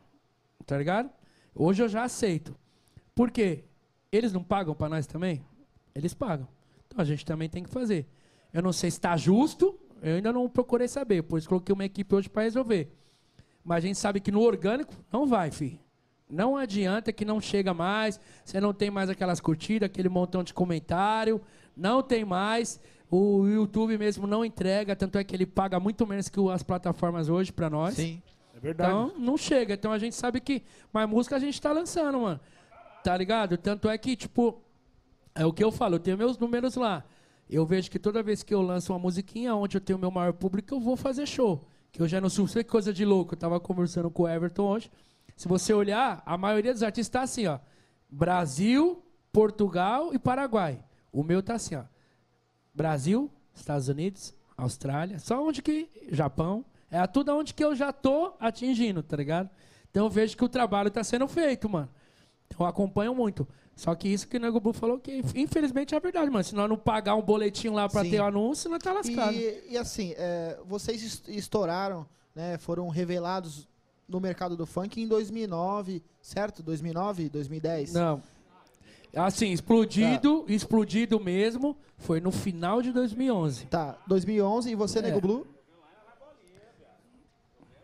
Tá 0.64 0.78
ligado? 0.78 1.10
Hoje 1.54 1.84
eu 1.84 1.90
já 1.90 2.04
aceito. 2.04 2.56
Por 3.14 3.32
quê? 3.32 3.64
Eles 4.12 4.34
não 4.34 4.44
pagam 4.44 4.74
pra 4.74 4.90
nós 4.90 5.08
também? 5.08 5.44
Eles 5.94 6.14
pagam. 6.14 6.48
Então 6.88 7.02
a 7.02 7.06
gente 7.06 7.26
também 7.26 7.50
tem 7.50 7.64
que 7.64 7.70
fazer. 7.70 8.08
Eu 8.54 8.62
não 8.62 8.74
sei 8.74 8.92
se 8.92 8.98
está 8.98 9.16
justo, 9.16 9.80
Eu 10.02 10.16
ainda 10.16 10.34
não 10.34 10.50
procurei 10.50 10.88
saber, 10.88 11.22
por 11.22 11.38
isso 11.38 11.48
coloquei 11.48 11.72
uma 11.72 11.86
equipe 11.86 12.14
hoje 12.16 12.28
para 12.28 12.42
resolver. 12.42 12.92
Mas 13.64 13.84
a 13.84 13.88
gente 13.88 14.00
sabe 14.00 14.20
que 14.20 14.32
no 14.32 14.42
orgânico 14.42 14.94
não 15.12 15.28
vai, 15.28 15.52
filho. 15.52 15.80
Não 16.28 16.58
adianta 16.58 17.14
que 17.14 17.24
não 17.24 17.40
chega 17.40 17.74
mais, 17.74 18.20
você 18.44 18.60
não 18.60 18.74
tem 18.74 18.90
mais 18.90 19.10
aquelas 19.10 19.40
curtidas, 19.40 19.86
aquele 19.86 20.10
montão 20.10 20.44
de 20.44 20.54
comentário, 20.54 21.40
não 21.78 22.02
tem 22.02 22.26
mais. 22.26 22.80
O 23.12 23.46
YouTube 23.46 23.98
mesmo 23.98 24.26
não 24.26 24.44
entrega, 24.44 24.96
tanto 24.96 25.18
é 25.18 25.24
que 25.24 25.36
ele 25.36 25.46
paga 25.46 25.80
muito 25.80 26.08
menos 26.08 26.30
que 26.30 26.40
as 26.50 26.64
plataformas 26.64 27.30
hoje 27.30 27.52
para 27.52 27.70
nós. 27.70 27.96
Sim. 27.96 28.24
É. 28.64 28.70
Então, 28.70 29.14
não 29.18 29.38
chega. 29.38 29.74
Então 29.74 29.92
a 29.92 29.98
gente 29.98 30.16
sabe 30.16 30.40
que. 30.40 30.64
Mas 30.92 31.10
música 31.10 31.36
a 31.36 31.40
gente 31.40 31.62
tá 31.62 31.72
lançando, 31.72 32.20
mano. 32.20 32.40
Tá 33.04 33.16
ligado? 33.18 33.58
Tanto 33.58 33.90
é 33.90 33.98
que, 33.98 34.16
tipo. 34.16 34.62
É 35.34 35.46
o 35.46 35.54
que 35.54 35.64
eu 35.64 35.72
falo, 35.72 35.96
eu 35.96 36.00
tenho 36.00 36.18
meus 36.18 36.38
números 36.38 36.76
lá. 36.76 37.06
Eu 37.50 37.66
vejo 37.66 37.90
que 37.90 38.00
toda 38.00 38.22
vez 38.22 38.44
que 38.44 38.54
eu 38.54 38.62
lanço 38.62 38.94
uma 38.94 39.00
musiquinha 39.00 39.56
onde 39.56 39.78
eu 39.78 39.82
tenho 39.82 39.98
meu 39.98 40.12
maior 40.12 40.34
público, 40.34 40.74
eu 40.74 40.80
vou 40.80 40.96
fazer 40.96 41.26
show. 41.26 41.62
Que 41.92 42.02
eu 42.02 42.08
já 42.08 42.22
não 42.22 42.30
sou 42.30 42.48
sei 42.48 42.64
que 42.64 42.70
coisa 42.70 42.94
de 42.94 43.04
louco. 43.06 43.34
Eu 43.34 43.38
tava 43.38 43.60
conversando 43.60 44.10
com 44.10 44.24
o 44.24 44.28
Everton 44.28 44.64
hoje. 44.64 44.92
Se 45.36 45.48
você 45.48 45.74
olhar, 45.74 46.22
a 46.26 46.38
maioria 46.38 46.74
dos 46.74 46.84
artistas 46.84 47.10
tá 47.10 47.22
assim, 47.22 47.48
ó. 47.48 47.60
Brasil, 48.10 49.04
Portugal 49.32 50.14
e 50.14 50.20
Paraguai. 50.20 50.84
O 51.12 51.24
meu 51.24 51.42
tá 51.42 51.56
assim, 51.56 51.76
ó. 51.76 51.84
Brasil, 52.74 53.30
Estados 53.54 53.90
Unidos, 53.90 54.34
Austrália, 54.56 55.20
só 55.20 55.46
onde 55.46 55.62
que. 55.62 55.90
Japão. 56.10 56.64
É 56.92 57.08
tudo 57.08 57.36
onde 57.36 57.54
que 57.54 57.64
eu 57.64 57.74
já 57.76 57.92
tô 57.94 58.34
atingindo, 58.40 59.02
tá 59.02 59.16
ligado? 59.16 59.50
Então 59.90 60.06
eu 60.06 60.10
vejo 60.10 60.36
que 60.38 60.44
o 60.44 60.50
trabalho 60.50 60.92
tá 60.92 61.04
sendo 61.04 61.28
feito, 61.28 61.68
mano. 61.70 61.90
Então 62.48 62.58
eu 62.66 62.70
acompanho 62.70 63.16
muito. 63.16 63.48
Só 63.76 63.96
que 63.96 64.10
isso 64.10 64.28
que 64.28 64.36
o 64.38 64.40
Nego 64.40 64.60
Blue 64.60 64.74
falou 64.74 65.00
que, 65.00 65.22
infelizmente, 65.36 65.96
é 65.96 66.00
verdade, 66.00 66.30
mano. 66.30 66.44
Se 66.44 66.54
nós 66.54 66.70
não 66.70 66.78
pagar 66.78 67.16
um 67.16 67.22
boletim 67.22 67.70
lá 67.70 67.88
pra 67.90 68.04
Sim. 68.04 68.12
ter 68.12 68.20
o 68.20 68.26
anúncio, 68.26 68.70
nós 68.70 68.80
tá 68.84 68.92
lascado. 68.92 69.34
E, 69.34 69.64
e 69.70 69.78
assim, 69.78 70.14
é, 70.18 70.60
vocês 70.68 71.02
est- 71.02 71.30
estouraram, 71.30 72.06
né, 72.36 72.58
foram 72.58 72.90
revelados 72.90 73.68
no 74.08 74.20
mercado 74.20 74.58
do 74.58 74.66
funk 74.66 75.02
em 75.02 75.08
2009, 75.08 76.04
certo? 76.22 76.62
2009, 76.62 77.30
2010? 77.30 77.94
Não. 77.94 78.22
Assim, 79.16 79.52
explodido, 79.52 80.44
Tá. 80.48 80.54
explodido 80.54 81.20
mesmo, 81.20 81.76
foi 81.98 82.20
no 82.22 82.32
final 82.32 82.82
de 82.82 82.92
2011. 82.92 83.66
Tá, 83.66 83.98
2011 84.08 84.70
e 84.72 84.76
você, 84.76 85.00
É. 85.00 85.02
Nego 85.04 85.20
Blue? 85.22 85.48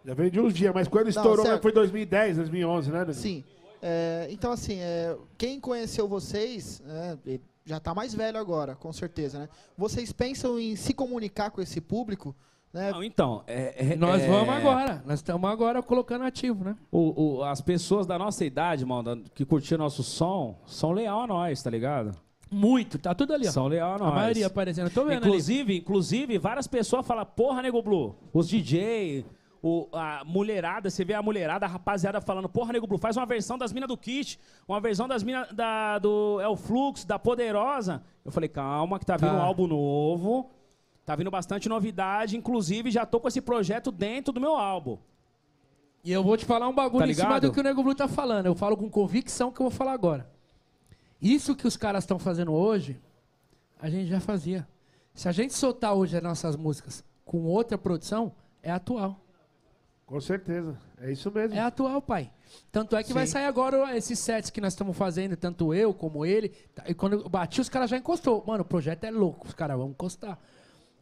Já 0.07 0.13
veio 0.13 0.31
de 0.31 0.39
uns 0.39 0.53
dias, 0.53 0.73
mas 0.73 0.87
quando 0.87 1.09
estourou 1.09 1.45
certo. 1.45 1.61
foi 1.61 1.73
2010, 1.73 2.37
2011, 2.37 2.91
né? 2.91 3.05
Sim. 3.11 3.43
É, 3.81 4.25
então, 4.31 4.53
assim, 4.53 4.79
é, 4.79 5.13
quem 5.37 5.59
conheceu 5.59 6.07
vocês 6.07 6.81
né, 6.85 7.17
já 7.65 7.77
tá 7.77 7.93
mais 7.93 8.13
velho 8.15 8.37
agora, 8.39 8.73
com 8.73 8.93
certeza, 8.93 9.37
né? 9.39 9.49
Vocês 9.77 10.13
pensam 10.13 10.57
em 10.57 10.77
se 10.77 10.93
comunicar 10.93 11.51
com 11.51 11.59
esse 11.61 11.81
público, 11.81 12.33
né? 12.73 12.89
Não, 12.91 13.03
então, 13.03 13.43
é, 13.45 13.91
é- 13.91 13.95
Nós 13.97 14.21
é- 14.21 14.27
vamos 14.27 14.49
agora. 14.55 15.03
Nós 15.05 15.19
estamos 15.19 15.49
agora 15.51 15.83
colocando 15.83 16.23
ativo, 16.23 16.63
né? 16.63 16.77
O, 16.89 17.39
o- 17.39 17.43
as 17.43 17.59
pessoas 17.59 18.07
da 18.07 18.17
nossa 18.17 18.45
idade, 18.45 18.85
mano, 18.85 19.23
que 19.35 19.43
curtiram 19.43 19.83
nosso 19.83 20.03
som, 20.03 20.57
são 20.65 20.93
leal 20.93 21.19
a 21.23 21.27
nós, 21.27 21.61
tá 21.61 21.69
ligado? 21.69 22.17
Muito, 22.49 22.97
tá 22.97 23.13
tudo 23.13 23.33
ali, 23.33 23.45
ó. 23.45 23.51
São 23.51 23.67
leal 23.67 23.91
a 23.91 23.95
A 23.95 23.99
nós. 23.99 24.13
maioria 24.15 24.47
aparecendo. 24.47 24.87
Eu 24.87 24.93
tô 24.93 25.03
vendo 25.03 25.17
ali. 25.17 25.27
Inclusive, 25.27 25.77
inclusive, 25.79 26.37
várias 26.37 26.65
pessoas 26.65 27.05
falam, 27.05 27.25
porra, 27.25 27.61
Nego 27.61 27.81
Blue, 27.81 28.15
os 28.33 28.47
DJ, 28.47 29.25
o, 29.61 29.87
a 29.93 30.23
mulherada, 30.25 30.89
você 30.89 31.03
vê 31.03 31.13
a 31.13 31.21
mulherada, 31.21 31.65
a 31.65 31.69
rapaziada 31.69 32.21
falando, 32.21 32.47
porra, 32.47 32.73
Nego 32.73 32.87
Blue, 32.87 32.97
faz 32.97 33.17
uma 33.17 33.25
versão 33.25 33.57
das 33.57 33.73
minas 33.73 33.87
do 33.87 33.97
Kit, 33.97 34.39
uma 34.67 34.79
versão 34.79 35.07
das 35.07 35.23
minas 35.23 35.51
da, 35.53 35.97
do 35.99 36.39
El 36.41 36.55
Flux, 36.55 37.03
da 37.05 37.17
Poderosa. 37.17 38.03
Eu 38.23 38.31
falei, 38.31 38.49
calma, 38.49 38.99
que 38.99 39.05
tá 39.05 39.17
vindo 39.17 39.29
Tá. 39.29 39.35
um 39.35 39.41
álbum 39.41 39.67
novo, 39.67 40.51
tá 41.05 41.15
vindo 41.15 41.31
bastante 41.31 41.67
novidade, 41.67 42.37
inclusive 42.37 42.91
já 42.91 43.05
tô 43.05 43.19
com 43.19 43.27
esse 43.27 43.41
projeto 43.41 43.91
dentro 43.91 44.31
do 44.33 44.39
meu 44.41 44.55
álbum. 44.55 44.97
E 46.03 46.11
eu 46.11 46.23
vou 46.23 46.37
te 46.37 46.45
falar 46.45 46.67
um 46.69 46.75
bagulho 46.75 47.05
Tá 47.05 47.11
em 47.11 47.13
cima 47.13 47.39
do 47.39 47.51
que 47.51 47.59
o 47.59 47.63
Nego 47.63 47.83
Blue 47.83 47.95
tá 47.95 48.07
falando. 48.07 48.45
Eu 48.45 48.55
falo 48.55 48.77
com 48.77 48.89
convicção 48.89 49.51
que 49.51 49.59
eu 49.59 49.65
vou 49.65 49.71
falar 49.71 49.91
agora. 49.93 50.29
Isso 51.21 51.55
que 51.55 51.67
os 51.67 51.75
caras 51.75 52.03
estão 52.03 52.17
fazendo 52.19 52.53
hoje, 52.53 53.01
a 53.81 53.89
gente 53.89 54.07
já 54.07 54.19
fazia. 54.19 54.67
Se 55.13 55.27
a 55.27 55.31
gente 55.31 55.53
soltar 55.53 55.93
hoje 55.95 56.15
as 56.15 56.21
nossas 56.23 56.55
músicas 56.55 57.03
com 57.25 57.43
outra 57.45 57.77
produção, 57.77 58.31
é 58.61 58.71
atual. 58.71 59.19
Com 60.07 60.21
certeza. 60.21 60.79
É 61.01 61.11
isso 61.11 61.29
mesmo. 61.29 61.53
É 61.53 61.59
atual, 61.59 62.01
pai. 62.01 62.31
Tanto 62.71 62.95
é 62.95 63.03
que 63.03 63.11
vai 63.13 63.27
Sim. 63.27 63.33
sair 63.33 63.45
agora 63.45 63.95
esses 63.95 64.17
sets 64.17 64.49
que 64.49 64.61
nós 64.61 64.71
estamos 64.71 64.95
fazendo, 64.95 65.35
tanto 65.35 65.73
eu 65.73 65.93
como 65.93 66.25
ele. 66.25 66.47
Tá, 66.73 66.85
E 66.87 66.93
quando 66.93 67.13
eu 67.13 67.29
bati, 67.29 67.59
os 67.59 67.67
caras 67.67 67.89
já 67.89 67.97
encostou. 67.97 68.41
Mano, 68.47 68.61
o 68.61 68.65
projeto 68.65 69.03
é 69.03 69.11
louco, 69.11 69.47
os 69.47 69.53
caras 69.53 69.77
vão 69.77 69.89
encostar. 69.89 70.39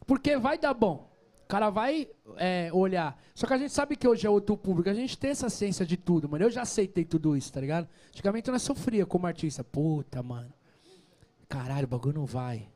Porque 0.04 0.36
vai 0.36 0.58
dar 0.58 0.74
bom. 0.74 1.08
O 1.44 1.46
cara 1.46 1.70
vai 1.70 2.08
é, 2.36 2.68
olhar. 2.72 3.16
Só 3.32 3.46
que 3.46 3.52
a 3.52 3.58
gente 3.58 3.72
sabe 3.72 3.94
que 3.94 4.08
hoje 4.08 4.26
é 4.26 4.30
outro 4.30 4.56
público. 4.56 4.90
A 4.90 4.94
gente 4.94 5.16
tem 5.16 5.30
essa 5.30 5.48
ciência 5.48 5.86
de 5.86 5.96
tudo, 5.96 6.28
mano. 6.28 6.44
Eu 6.44 6.50
já 6.50 6.62
aceitei 6.62 7.04
tudo 7.04 7.36
isso, 7.36 7.52
tá 7.52 7.60
ligado? 7.60 7.88
Antigamente 8.08 8.50
nós 8.50 8.62
sofria 8.62 9.06
como 9.06 9.28
artista. 9.28 9.62
Puta, 9.62 10.20
mano. 10.20 10.52
Caralho, 11.48 11.84
o 11.84 11.88
bagulho 11.88 12.18
não 12.18 12.26
vai. 12.26 12.68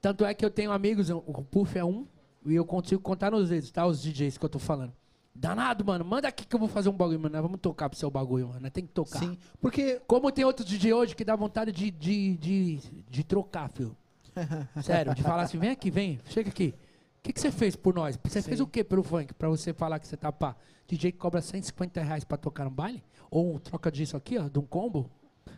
Tanto 0.00 0.24
é 0.24 0.32
que 0.32 0.42
eu 0.42 0.50
tenho 0.50 0.72
amigos, 0.72 1.10
o 1.10 1.20
Puff 1.50 1.78
é 1.78 1.84
um, 1.84 2.06
e 2.46 2.54
eu 2.54 2.64
consigo 2.64 3.02
contar 3.02 3.30
nos 3.32 3.50
dedos, 3.50 3.70
tá? 3.70 3.84
Os 3.84 4.00
DJs 4.02 4.38
que 4.38 4.44
eu 4.46 4.48
tô 4.48 4.58
falando. 4.58 4.94
Danado, 5.34 5.84
mano. 5.84 6.04
Manda 6.04 6.28
aqui 6.28 6.46
que 6.46 6.54
eu 6.54 6.60
vou 6.60 6.68
fazer 6.68 6.88
um 6.88 6.92
bagulho, 6.92 7.20
mano. 7.20 7.32
Nós 7.32 7.42
vamos 7.42 7.60
tocar 7.60 7.88
pro 7.88 7.98
seu 7.98 8.10
bagulho, 8.10 8.48
mano. 8.48 8.60
Nós 8.60 8.70
tem 8.72 8.84
que 8.84 8.92
tocar. 8.92 9.18
Sim. 9.18 9.38
Porque 9.60 10.00
Como 10.06 10.30
tem 10.30 10.44
outros 10.44 10.66
DJ 10.66 10.92
hoje 10.92 11.16
que 11.16 11.24
dá 11.24 11.36
vontade 11.36 11.72
de, 11.72 11.90
de, 11.90 12.36
de, 12.36 12.80
de 13.08 13.24
trocar, 13.24 13.68
filho. 13.70 13.96
Sério, 14.82 15.14
de 15.14 15.22
falar 15.22 15.42
assim, 15.42 15.58
vem 15.58 15.70
aqui, 15.70 15.90
vem, 15.90 16.20
chega 16.26 16.50
aqui. 16.50 16.74
O 17.18 17.22
que, 17.22 17.32
que 17.32 17.40
você 17.40 17.50
fez 17.50 17.76
por 17.76 17.94
nós? 17.94 18.18
Você 18.24 18.40
fez 18.40 18.60
o 18.60 18.66
que 18.66 18.82
pelo 18.82 19.02
funk? 19.02 19.34
Pra 19.34 19.48
você 19.48 19.72
falar 19.74 19.98
que 19.98 20.06
você 20.06 20.16
tá 20.16 20.32
pá. 20.32 20.56
DJ 20.88 21.12
que 21.12 21.18
cobra 21.18 21.40
150 21.40 22.00
reais 22.02 22.24
pra 22.24 22.36
tocar 22.36 22.64
no 22.64 22.70
baile? 22.70 23.02
Ou 23.30 23.54
um 23.54 23.58
troca 23.58 23.92
disso 23.92 24.16
aqui, 24.16 24.38
ó, 24.38 24.48
de 24.48 24.58
um 24.58 24.64
combo? 24.64 25.08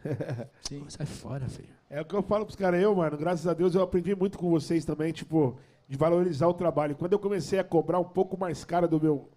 Sim. 0.60 0.84
Sai 0.89 1.07
fora, 1.07 1.49
filho. 1.49 1.68
É 1.89 2.01
o 2.01 2.05
que 2.05 2.15
eu 2.15 2.23
falo 2.23 2.44
pros 2.44 2.57
caras, 2.57 2.83
eu, 2.83 2.94
mano, 2.94 3.17
graças 3.17 3.47
a 3.47 3.55
Deus 3.55 3.75
eu 3.75 3.83
aprendi 3.83 4.15
muito 4.15 4.39
com 4.39 4.51
vocês 4.51 4.84
também, 4.84 5.12
tipo, 5.12 5.57
de 5.89 5.97
valorizar 5.97 6.49
o 6.49 6.55
trabalho. 6.55 6.97
Quando 6.97 7.12
eu 7.12 7.18
comecei 7.18 7.59
a 7.59 7.65
cobrar 7.65 7.99
um 7.99 8.05
pouco 8.05 8.39
mais 8.39 8.65
caro 8.65 8.89
do 8.89 9.01
meu, 9.01 9.31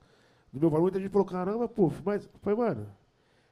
do 0.56 0.62
meu 0.62 0.70
valor, 0.70 0.84
muita 0.84 1.02
gente 1.02 1.12
falou, 1.12 1.26
caramba, 1.26 1.68
pô, 1.68 1.92
mas 2.06 2.30
foi, 2.42 2.56
mano, 2.56 2.88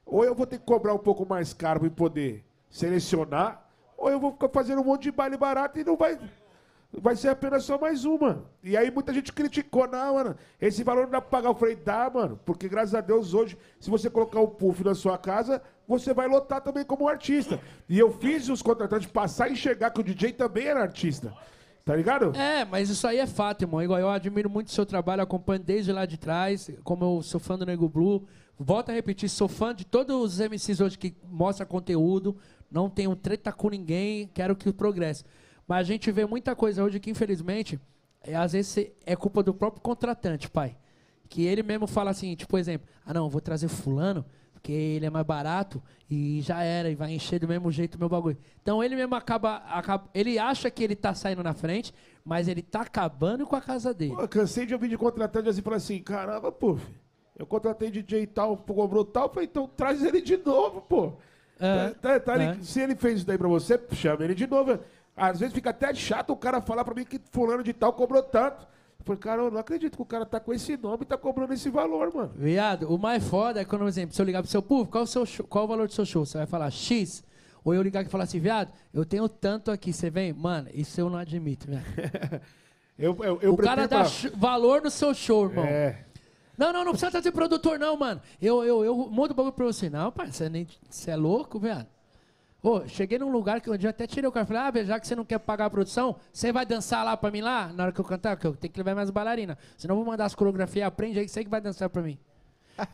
ou 0.06 0.24
eu 0.24 0.34
vou 0.34 0.46
ter 0.46 0.58
que 0.58 0.64
cobrar 0.64 0.94
um 0.94 0.98
pouco 0.98 1.26
mais 1.28 1.52
caro 1.52 1.80
pra 1.80 1.90
poder 1.90 2.42
selecionar, 2.70 3.62
ou 3.96 4.10
eu 4.10 4.18
vou 4.18 4.32
ficar 4.32 4.48
fazendo 4.48 4.80
um 4.80 4.84
monte 4.84 5.02
de 5.02 5.12
baile 5.12 5.36
barato 5.36 5.78
e 5.78 5.84
não 5.84 5.98
vai. 5.98 6.18
Vai 6.96 7.14
ser 7.16 7.28
apenas 7.28 7.64
só 7.64 7.76
mais 7.76 8.04
uma. 8.04 8.44
E 8.62 8.76
aí 8.76 8.90
muita 8.90 9.12
gente 9.12 9.32
criticou, 9.32 9.86
não, 9.86 10.14
mano. 10.14 10.36
Esse 10.60 10.84
valor 10.84 11.02
não 11.02 11.10
dá 11.10 11.20
pra 11.20 11.30
pagar. 11.30 11.48
Eu 11.48 11.54
falei, 11.56 11.74
dá, 11.74 12.08
mano. 12.08 12.38
Porque 12.44 12.68
graças 12.68 12.94
a 12.94 13.00
Deus 13.00 13.34
hoje, 13.34 13.58
se 13.80 13.90
você 13.90 14.08
colocar 14.08 14.40
um 14.40 14.46
puff 14.46 14.84
na 14.84 14.94
sua 14.94 15.18
casa, 15.18 15.60
você 15.88 16.14
vai 16.14 16.28
lotar 16.28 16.60
também 16.60 16.84
como 16.84 17.08
artista. 17.08 17.60
E 17.88 17.98
eu 17.98 18.12
fiz 18.12 18.48
os 18.48 18.62
contratantes 18.62 19.10
passar 19.10 19.48
e 19.48 19.54
enxergar 19.54 19.90
que 19.90 20.00
o 20.00 20.04
DJ 20.04 20.34
também 20.34 20.66
era 20.66 20.82
artista. 20.82 21.34
Tá 21.84 21.94
ligado? 21.94 22.34
É, 22.34 22.64
mas 22.64 22.88
isso 22.88 23.06
aí 23.06 23.18
é 23.18 23.26
fato, 23.26 23.62
irmão. 23.62 23.82
Igual 23.82 24.00
eu 24.00 24.08
admiro 24.08 24.48
muito 24.48 24.68
o 24.68 24.70
seu 24.70 24.86
trabalho, 24.86 25.22
acompanho 25.22 25.62
desde 25.62 25.92
lá 25.92 26.06
de 26.06 26.16
trás, 26.16 26.70
como 26.82 27.04
eu 27.04 27.22
sou 27.22 27.38
fã 27.38 27.58
do 27.58 27.66
Nego 27.66 27.88
Blue. 27.88 28.26
Volto 28.58 28.88
a 28.88 28.92
repetir, 28.92 29.28
sou 29.28 29.48
fã 29.48 29.74
de 29.74 29.84
todos 29.84 30.16
os 30.16 30.40
MCs 30.40 30.80
hoje 30.80 30.96
que 30.96 31.14
mostram 31.28 31.66
conteúdo. 31.66 32.36
Não 32.70 32.88
tenho 32.88 33.14
treta 33.14 33.52
com 33.52 33.68
ninguém, 33.68 34.26
quero 34.32 34.56
que 34.56 34.72
progresse. 34.72 35.24
Mas 35.68 35.80
a 35.80 35.82
gente 35.82 36.10
vê 36.10 36.24
muita 36.24 36.56
coisa 36.56 36.82
hoje 36.82 36.98
que, 36.98 37.10
infelizmente, 37.10 37.78
é, 38.22 38.34
às 38.34 38.52
vezes 38.52 38.90
é 39.04 39.14
culpa 39.14 39.42
do 39.42 39.52
próprio 39.52 39.82
contratante, 39.82 40.48
pai. 40.48 40.76
Que 41.28 41.44
ele 41.44 41.62
mesmo 41.62 41.86
fala 41.86 42.10
assim, 42.10 42.34
tipo, 42.34 42.56
exemplo, 42.56 42.88
ah 43.04 43.12
não, 43.12 43.28
vou 43.28 43.40
trazer 43.40 43.68
fulano, 43.68 44.24
porque 44.64 44.72
ele 44.72 45.04
é 45.04 45.10
mais 45.10 45.26
barato 45.26 45.82
e 46.10 46.40
já 46.40 46.62
era, 46.62 46.88
e 46.88 46.94
vai 46.94 47.12
encher 47.12 47.38
do 47.38 47.46
mesmo 47.46 47.70
jeito 47.70 47.96
o 47.96 47.98
meu 47.98 48.08
bagulho. 48.08 48.38
Então 48.62 48.82
ele 48.82 48.96
mesmo 48.96 49.14
acaba, 49.14 49.56
acaba- 49.68 50.08
Ele 50.14 50.38
acha 50.38 50.70
que 50.70 50.82
ele 50.82 50.96
tá 50.96 51.12
saindo 51.12 51.42
na 51.42 51.52
frente, 51.52 51.92
mas 52.24 52.48
ele 52.48 52.62
tá 52.62 52.80
acabando 52.80 53.46
com 53.46 53.54
a 53.54 53.60
casa 53.60 53.92
dele. 53.92 54.16
Pô, 54.16 54.26
cansei 54.26 54.64
de 54.64 54.72
ouvir 54.72 54.88
de 54.88 54.96
contratante 54.96 55.50
assim, 55.50 55.60
falar 55.60 55.76
assim, 55.76 56.02
caramba, 56.02 56.50
pô, 56.50 56.78
eu 57.38 57.44
contratei 57.46 57.90
DJ 57.90 58.26
tal, 58.26 58.56
cobrou 58.56 59.04
tal, 59.04 59.28
falei, 59.28 59.46
então 59.50 59.68
traz 59.68 60.02
ele 60.02 60.22
de 60.22 60.38
novo, 60.38 60.80
pô. 60.80 61.12
É, 61.60 61.90
Tá- 61.90 62.18
tá- 62.18 62.20
tá 62.20 62.42
é. 62.42 62.56
Se 62.62 62.80
ele 62.80 62.96
fez 62.96 63.18
isso 63.18 63.26
daí 63.26 63.36
pra 63.36 63.46
você, 63.48 63.78
chama 63.92 64.24
ele 64.24 64.34
de 64.34 64.46
novo. 64.46 64.78
Às 65.14 65.40
vezes 65.40 65.54
fica 65.54 65.70
até 65.70 65.92
chato 65.94 66.30
o 66.30 66.36
cara 66.36 66.62
falar 66.62 66.84
pra 66.86 66.94
mim 66.94 67.04
que 67.04 67.20
fulano 67.30 67.62
de 67.62 67.74
tal 67.74 67.92
cobrou 67.92 68.22
tanto. 68.22 68.66
Eu 69.04 69.06
falei, 69.06 69.20
cara, 69.20 69.42
eu 69.42 69.50
não 69.50 69.58
acredito 69.60 69.96
que 69.96 70.02
o 70.02 70.06
cara 70.06 70.24
tá 70.24 70.40
com 70.40 70.50
esse 70.54 70.78
nome 70.78 71.02
e 71.02 71.04
tá 71.04 71.18
cobrando 71.18 71.52
esse 71.52 71.68
valor, 71.68 72.10
mano. 72.14 72.32
Viado, 72.34 72.92
o 72.92 72.98
mais 72.98 73.22
foda 73.22 73.60
é 73.60 73.64
quando, 73.64 73.82
por 73.82 73.88
exemplo, 73.88 74.14
se 74.14 74.22
eu 74.22 74.24
ligar 74.24 74.40
pro 74.42 74.50
seu 74.50 74.62
povo, 74.62 74.90
qual, 74.90 75.04
o 75.04 75.06
seu 75.06 75.26
show- 75.26 75.46
qual 75.46 75.64
o 75.64 75.68
valor 75.68 75.86
do 75.86 75.92
seu 75.92 76.06
show? 76.06 76.24
Você 76.24 76.38
vai 76.38 76.46
falar 76.46 76.70
X. 76.70 77.22
Ou 77.62 77.74
eu 77.74 77.82
ligar 77.82 78.00
aqui 78.00 78.08
e 78.08 78.10
falar 78.10 78.24
assim, 78.24 78.38
viado, 78.40 78.70
eu 78.94 79.04
tenho 79.04 79.28
tanto 79.28 79.70
aqui, 79.70 79.92
você 79.92 80.08
vem? 80.08 80.32
Mano, 80.32 80.68
isso 80.72 80.98
eu 81.00 81.10
não 81.10 81.18
admito, 81.18 81.66
viado. 81.66 81.84
Eu, 82.96 83.16
eu, 83.24 83.40
eu 83.42 83.52
o 83.54 83.56
cara 83.56 83.88
dá 83.88 84.04
valor 84.36 84.80
no 84.80 84.88
seu 84.88 85.12
show, 85.12 85.46
irmão. 85.46 85.64
É, 85.64 86.04
Não, 86.56 86.72
não, 86.72 86.84
não 86.84 86.92
precisa 86.92 87.10
trazer 87.10 87.32
produtor, 87.32 87.76
não, 87.76 87.96
mano. 87.96 88.20
Eu, 88.40 88.62
eu, 88.62 88.84
eu 88.84 88.96
mudo 88.96 89.32
o 89.32 89.34
bagulho 89.34 89.52
pra 89.52 89.64
você. 89.64 89.90
Não, 89.90 90.12
pai, 90.12 90.30
você 90.30 91.10
é 91.10 91.16
louco, 91.16 91.58
viado. 91.58 91.88
Ô, 92.64 92.88
cheguei 92.88 93.18
num 93.18 93.30
lugar 93.30 93.60
que 93.60 93.70
um 93.70 93.76
dia 93.76 93.90
até 93.90 94.06
tirei 94.06 94.26
o 94.26 94.32
cara. 94.32 94.46
Falei, 94.46 94.62
ah, 94.62 94.84
já 94.84 94.98
que 94.98 95.06
você 95.06 95.14
não 95.14 95.22
quer 95.22 95.38
pagar 95.38 95.66
a 95.66 95.70
produção, 95.70 96.16
você 96.32 96.50
vai 96.50 96.64
dançar 96.64 97.04
lá 97.04 97.14
pra 97.14 97.30
mim 97.30 97.42
lá? 97.42 97.70
Na 97.74 97.82
hora 97.84 97.92
que 97.92 98.00
eu 98.00 98.04
cantar, 98.06 98.38
que 98.38 98.46
eu 98.46 98.56
tenho 98.56 98.72
que 98.72 98.80
levar 98.80 98.94
mais 98.94 99.10
bailarina. 99.10 99.58
Senão 99.76 99.92
eu 99.92 99.96
vou 100.02 100.10
mandar 100.10 100.24
as 100.24 100.34
coreografias, 100.34 100.86
aprende 100.86 101.18
aí, 101.18 101.28
você 101.28 101.44
que 101.44 101.50
vai 101.50 101.60
dançar 101.60 101.90
pra 101.90 102.00
mim. 102.00 102.18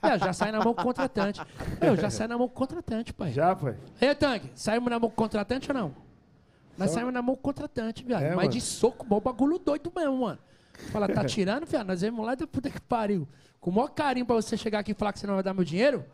É, 0.02 0.18
já 0.18 0.32
sai 0.32 0.50
na 0.50 0.58
mão 0.58 0.74
com 0.74 0.82
o 0.82 0.84
contratante. 0.84 1.40
Eu 1.80 1.96
já 1.96 2.10
sai 2.10 2.26
na 2.26 2.36
mão 2.36 2.48
com 2.48 2.54
o 2.54 2.56
contratante, 2.56 3.12
pai. 3.12 3.30
Já, 3.30 3.54
pai. 3.54 3.76
Ei, 4.00 4.12
Tanque, 4.12 4.50
saímos 4.56 4.90
na 4.90 4.98
mão 4.98 5.08
com 5.08 5.14
o 5.14 5.16
contratante 5.16 5.70
ou 5.70 5.74
não? 5.74 5.94
Nós 6.76 6.90
saímos 6.90 7.14
na 7.14 7.22
mão 7.22 7.36
com 7.36 7.40
o 7.40 7.44
contratante, 7.44 8.02
viado. 8.02 8.22
É, 8.22 8.28
Mas 8.30 8.36
mano. 8.36 8.48
de 8.48 8.60
soco, 8.60 9.06
bom 9.06 9.20
bagulho 9.20 9.56
doido 9.56 9.92
mesmo, 9.94 10.22
mano. 10.22 10.38
Fala, 10.90 11.06
tá 11.08 11.24
tirando, 11.24 11.64
viado? 11.64 11.86
Nós 11.86 12.00
vamos 12.02 12.26
lá 12.26 12.34
da 12.34 12.44
puta 12.44 12.68
que 12.68 12.80
pariu. 12.80 13.28
Com 13.60 13.70
o 13.70 13.74
maior 13.74 13.88
carinho 13.88 14.26
pra 14.26 14.34
você 14.34 14.56
chegar 14.56 14.80
aqui 14.80 14.90
e 14.90 14.94
falar 14.94 15.12
que 15.12 15.20
você 15.20 15.28
não 15.28 15.34
vai 15.34 15.44
dar 15.44 15.54
meu 15.54 15.62
dinheiro, 15.64 16.04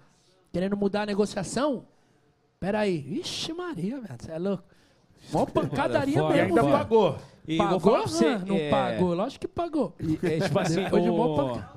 querendo 0.52 0.76
mudar 0.76 1.02
a 1.02 1.06
negociação. 1.06 1.86
Pera 2.66 2.80
aí. 2.80 3.20
Ixi, 3.20 3.52
Maria, 3.52 4.00
velho. 4.00 4.16
Você 4.18 4.32
é 4.32 4.38
louco. 4.40 4.64
Mó 5.32 5.46
pancadaria 5.46 6.18
Foda, 6.20 6.34
E 6.36 6.42
mesmo, 6.42 6.58
ainda 6.58 6.78
pagou. 6.78 7.18
E 7.46 7.56
vou 7.58 7.64
Pagou? 7.66 7.80
falar 7.80 7.98
pra 8.00 8.08
você, 8.08 8.38
não 8.38 8.56
é, 8.56 8.70
pagou. 8.70 9.14
Lógico 9.14 9.40
que 9.42 9.46
pagou. 9.48 9.94
e- 10.00 10.18
é, 10.26 10.40
tipo 10.40 10.58
assim, 10.58 10.82
Depois 10.82 11.02
de 11.04 11.08
mó 11.10 11.26
o- 11.32 11.36
panca- 11.36 11.70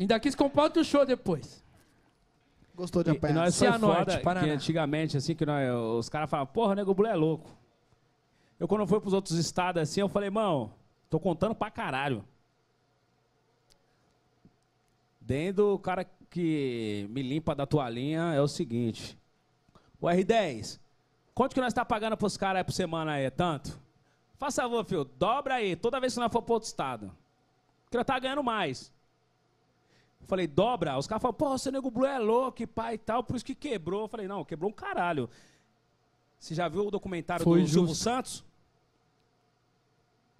Ainda 0.00 0.18
quis 0.18 0.34
comprar 0.34 0.62
outro 0.62 0.82
show 0.82 1.04
depois. 1.04 1.62
Gostou 2.74 3.04
de 3.04 3.10
E, 3.10 3.12
e 3.12 3.16
apanhar. 3.18 3.34
nós 3.34 3.58
foi 3.58 3.70
foda 3.72 4.20
que 4.40 4.48
antigamente, 4.48 5.18
assim, 5.18 5.34
que 5.34 5.44
nós, 5.44 5.68
os 5.98 6.08
caras 6.08 6.30
falavam, 6.30 6.50
porra, 6.50 6.74
nego 6.76 6.94
Blue 6.94 7.06
é 7.06 7.14
louco. 7.14 7.50
Eu 8.58 8.66
quando 8.66 8.86
fui 8.86 9.00
pros 9.02 9.12
outros 9.12 9.36
estados 9.36 9.82
assim, 9.82 10.00
eu 10.00 10.08
falei, 10.08 10.30
mano, 10.30 10.72
tô 11.10 11.20
contando 11.20 11.54
pra 11.54 11.70
caralho. 11.70 12.24
Dentro 15.20 15.74
o 15.74 15.78
cara 15.78 16.06
que 16.30 17.06
me 17.10 17.20
limpa 17.22 17.54
da 17.54 17.66
toalhinha 17.66 18.32
é 18.34 18.40
o 18.40 18.48
seguinte. 18.48 19.18
O 20.02 20.06
R10, 20.06 20.80
quanto 21.32 21.54
que 21.54 21.60
nós 21.60 21.72
tá 21.72 21.84
pagando 21.84 22.16
pros 22.16 22.36
caras 22.36 22.58
aí 22.58 22.64
por 22.64 22.72
semana 22.72 23.12
aí? 23.12 23.24
É 23.26 23.30
tanto? 23.30 23.80
Faça 24.36 24.62
favor, 24.62 24.84
filho, 24.84 25.04
dobra 25.04 25.54
aí, 25.54 25.76
toda 25.76 26.00
vez 26.00 26.12
que 26.12 26.18
nós 26.18 26.32
for 26.32 26.42
pro 26.42 26.54
outro 26.54 26.66
estado. 26.66 27.12
Que 27.88 27.96
nós 27.96 28.04
tá 28.04 28.18
ganhando 28.18 28.42
mais. 28.42 28.92
Eu 30.20 30.26
Falei, 30.26 30.48
dobra. 30.48 30.98
Os 30.98 31.06
caras 31.06 31.22
falaram, 31.22 31.38
pô, 31.38 31.56
seu 31.56 31.70
nego 31.70 31.88
Blue 31.88 32.04
é 32.04 32.18
louco 32.18 32.66
pai 32.66 32.94
e 32.94 32.98
tal, 32.98 33.22
por 33.22 33.36
isso 33.36 33.44
que 33.44 33.54
quebrou. 33.54 34.02
Eu 34.02 34.08
falei, 34.08 34.26
não, 34.26 34.44
quebrou 34.44 34.68
um 34.68 34.74
caralho. 34.74 35.30
Você 36.36 36.52
já 36.52 36.66
viu 36.66 36.88
o 36.88 36.90
documentário 36.90 37.44
Foi 37.44 37.60
do 37.60 37.68
Silvio 37.68 37.88
justo. 37.90 38.02
Santos? 38.02 38.44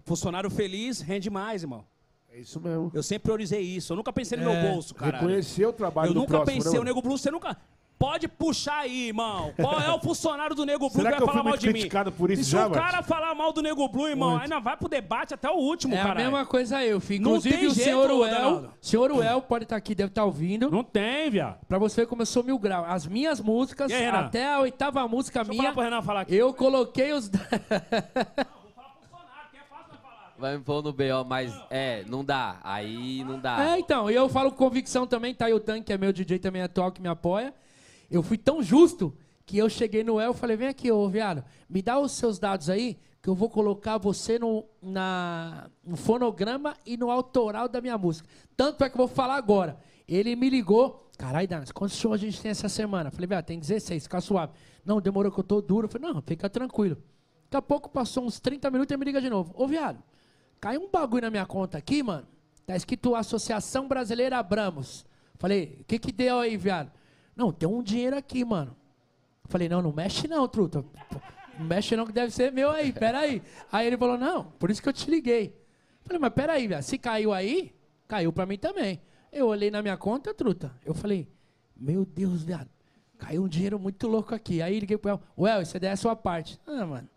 Funcionário 0.03 0.49
feliz 0.49 0.99
rende 0.99 1.29
mais, 1.29 1.63
irmão. 1.63 1.85
É 2.29 2.39
isso 2.39 2.59
mesmo. 2.59 2.91
Eu 2.93 3.01
sempre 3.01 3.23
priorizei 3.23 3.61
isso. 3.61 3.93
Eu 3.93 3.97
nunca 3.97 4.11
pensei 4.11 4.37
no 4.37 4.49
É, 4.49 4.61
meu 4.61 4.73
bolso, 4.73 4.93
cara. 4.93 5.19
Reconhecer 5.19 5.65
o 5.65 5.71
trabalho 5.71 6.09
Eu 6.09 6.13
do 6.15 6.19
nunca 6.19 6.31
próximo, 6.31 6.57
pensei, 6.57 6.73
né, 6.73 6.79
o 6.79 6.83
Nego 6.83 7.01
Blue, 7.01 7.17
você 7.17 7.31
nunca. 7.31 7.55
Pode 8.03 8.27
puxar 8.27 8.79
aí, 8.79 9.07
irmão. 9.07 9.53
Qual 9.55 9.79
é 9.79 9.89
o 9.89 9.97
funcionário 9.97 10.53
do 10.53 10.65
Nego 10.65 10.89
Blue 10.89 10.91
Será 10.91 11.11
que 11.11 11.15
que 11.15 11.23
eu 11.23 11.25
vai 11.25 11.35
fui 11.35 11.41
falar 11.41 11.43
mal 11.43 11.53
muito 11.53 11.61
de 11.61 12.11
mim? 12.11 12.11
por 12.17 12.31
isso 12.31 12.41
e 12.41 12.43
se 12.43 12.51
já, 12.51 12.67
o 12.67 12.71
cara 12.71 13.01
falar 13.01 13.33
mal 13.33 13.53
do 13.53 13.61
Nego 13.61 13.87
Blue, 13.87 14.09
irmão, 14.09 14.37
ainda 14.37 14.59
vai 14.59 14.75
pro 14.75 14.89
debate 14.89 15.33
até 15.33 15.49
o 15.49 15.55
último, 15.55 15.95
É 15.95 16.01
a 16.01 16.03
cara. 16.03 16.15
mesma 16.19 16.45
coisa 16.45 16.83
eu, 16.83 16.99
filho. 16.99 17.23
Não 17.23 17.29
Inclusive 17.37 17.57
tem 17.57 17.67
o 17.67 17.73
jeito, 17.73 17.85
senhor 17.85 18.11
Uel, 18.11 18.69
senhor 18.81 19.09
Uel 19.09 19.41
pode 19.43 19.63
estar 19.63 19.77
aqui, 19.77 19.95
deve 19.95 20.09
estar 20.09 20.25
ouvindo. 20.25 20.69
Não 20.69 20.83
tem, 20.83 21.29
viado. 21.29 21.59
Pra 21.65 21.77
você 21.77 22.01
ver 22.01 22.07
como 22.07 22.23
eu 22.23 22.25
sou 22.25 22.43
mil 22.43 22.59
grau. 22.59 22.83
As 22.85 23.07
minhas 23.07 23.39
músicas, 23.39 23.89
aí, 23.89 24.05
até 24.05 24.51
a 24.53 24.59
oitava 24.59 25.07
música 25.07 25.39
Deixa 25.39 25.51
eu 25.53 25.53
minha, 25.53 25.71
falar 25.71 25.73
pro 25.73 25.83
Renan 25.83 26.01
falar 26.01 26.21
aqui. 26.21 26.35
eu 26.35 26.53
coloquei 26.53 27.13
os. 27.13 27.31
Vai 30.37 30.57
me 30.57 30.63
pôr 30.63 30.83
no 30.83 30.91
BO, 30.91 31.23
mas 31.25 31.57
é, 31.69 32.03
não 32.05 32.25
dá. 32.25 32.57
Aí 32.65 33.23
não 33.23 33.39
dá. 33.39 33.75
É, 33.75 33.79
então, 33.79 34.11
e 34.11 34.15
eu 34.15 34.27
falo 34.27 34.51
com 34.51 34.57
convicção 34.57 35.07
também, 35.07 35.33
tá 35.33 35.45
aí 35.45 35.53
o 35.53 35.59
Tanque, 35.61 35.85
que 35.85 35.93
é 35.93 35.97
meu 35.97 36.11
DJ 36.11 36.37
também 36.37 36.61
atual, 36.61 36.91
que 36.91 37.01
me 37.01 37.07
apoia. 37.07 37.53
Eu 38.13 38.21
fui 38.21 38.37
tão 38.37 38.61
justo 38.61 39.11
que 39.43 39.57
eu 39.57 39.67
cheguei 39.67 40.03
no 40.03 40.21
El 40.21 40.33
e 40.33 40.35
falei, 40.35 40.55
vem 40.55 40.67
aqui, 40.67 40.91
ô 40.91 41.09
viado, 41.09 41.43
me 41.67 41.81
dá 41.81 41.99
os 41.99 42.11
seus 42.11 42.37
dados 42.37 42.69
aí, 42.69 42.99
que 43.19 43.27
eu 43.27 43.33
vou 43.33 43.49
colocar 43.49 43.97
você 43.97 44.37
no, 44.37 44.63
na, 44.79 45.67
no 45.83 45.97
fonograma 45.97 46.77
e 46.85 46.95
no 46.95 47.09
autoral 47.09 47.67
da 47.67 47.81
minha 47.81 47.97
música. 47.97 48.29
Tanto 48.55 48.83
é 48.83 48.89
que 48.89 48.93
eu 48.93 48.99
vou 48.99 49.07
falar 49.07 49.35
agora. 49.35 49.79
Ele 50.07 50.35
me 50.35 50.47
ligou, 50.47 51.09
caralho, 51.17 51.47
Danas, 51.47 51.71
quantos 51.71 51.97
shows 51.97 52.13
a 52.13 52.17
gente 52.17 52.39
tem 52.39 52.51
essa 52.51 52.69
semana? 52.69 53.09
Falei, 53.09 53.25
viado, 53.25 53.45
tem 53.45 53.57
16, 53.57 54.03
fica 54.03 54.21
suave. 54.21 54.53
Não, 54.85 55.01
demorou 55.01 55.31
que 55.31 55.39
eu 55.39 55.43
tô 55.43 55.59
duro. 55.59 55.87
Falei, 55.87 56.13
não, 56.13 56.21
fica 56.21 56.47
tranquilo. 56.47 56.97
Daqui 57.45 57.57
a 57.57 57.61
pouco 57.63 57.89
passou 57.89 58.25
uns 58.25 58.39
30 58.39 58.69
minutos 58.69 58.93
e 58.93 58.97
me 58.97 59.05
liga 59.05 59.19
de 59.19 59.29
novo. 59.29 59.55
Ô, 59.57 59.65
viado, 59.65 60.03
caiu 60.61 60.83
um 60.83 60.91
bagulho 60.91 61.23
na 61.23 61.31
minha 61.31 61.47
conta 61.47 61.79
aqui, 61.79 62.03
mano. 62.03 62.27
Tá 62.63 62.75
escrito 62.75 63.15
Associação 63.15 63.87
Brasileira 63.87 64.37
Abramos. 64.37 65.03
Falei, 65.39 65.79
o 65.81 65.83
que 65.85 65.97
que 65.97 66.11
deu 66.11 66.37
aí, 66.37 66.55
viado? 66.55 66.91
Não, 67.35 67.51
tem 67.51 67.67
um 67.67 67.81
dinheiro 67.81 68.15
aqui, 68.15 68.43
mano. 68.45 68.75
Falei, 69.45 69.67
não, 69.67 69.81
não 69.81 69.91
mexe 69.91 70.27
não, 70.27 70.47
truta. 70.47 70.83
Não 71.57 71.65
mexe 71.65 71.95
não, 71.95 72.05
que 72.05 72.11
deve 72.11 72.31
ser 72.31 72.51
meu 72.51 72.69
aí, 72.71 72.91
peraí. 72.91 73.41
Aí 73.71 73.87
ele 73.87 73.97
falou, 73.97 74.17
não, 74.17 74.45
por 74.59 74.71
isso 74.71 74.81
que 74.81 74.89
eu 74.89 74.93
te 74.93 75.09
liguei. 75.09 75.55
Falei, 76.03 76.19
mas 76.19 76.33
peraí, 76.33 76.67
viado, 76.67 76.81
se 76.81 76.97
caiu 76.97 77.33
aí, 77.33 77.73
caiu 78.07 78.31
pra 78.31 78.45
mim 78.45 78.57
também. 78.57 79.01
Eu 79.31 79.47
olhei 79.47 79.71
na 79.71 79.81
minha 79.81 79.97
conta, 79.97 80.33
truta. 80.33 80.71
Eu 80.85 80.93
falei, 80.93 81.27
meu 81.75 82.05
Deus, 82.05 82.43
viado, 82.43 82.69
caiu 83.17 83.43
um 83.43 83.47
dinheiro 83.47 83.79
muito 83.79 84.07
louco 84.07 84.35
aqui. 84.35 84.61
Aí 84.61 84.79
liguei 84.79 84.97
pro 84.97 85.11
El, 85.11 85.21
Well, 85.37 85.63
daí 85.79 85.89
é 85.89 85.93
a 85.93 85.97
sua 85.97 86.15
parte. 86.15 86.59
Ah, 86.67 86.85
mano, 86.85 87.09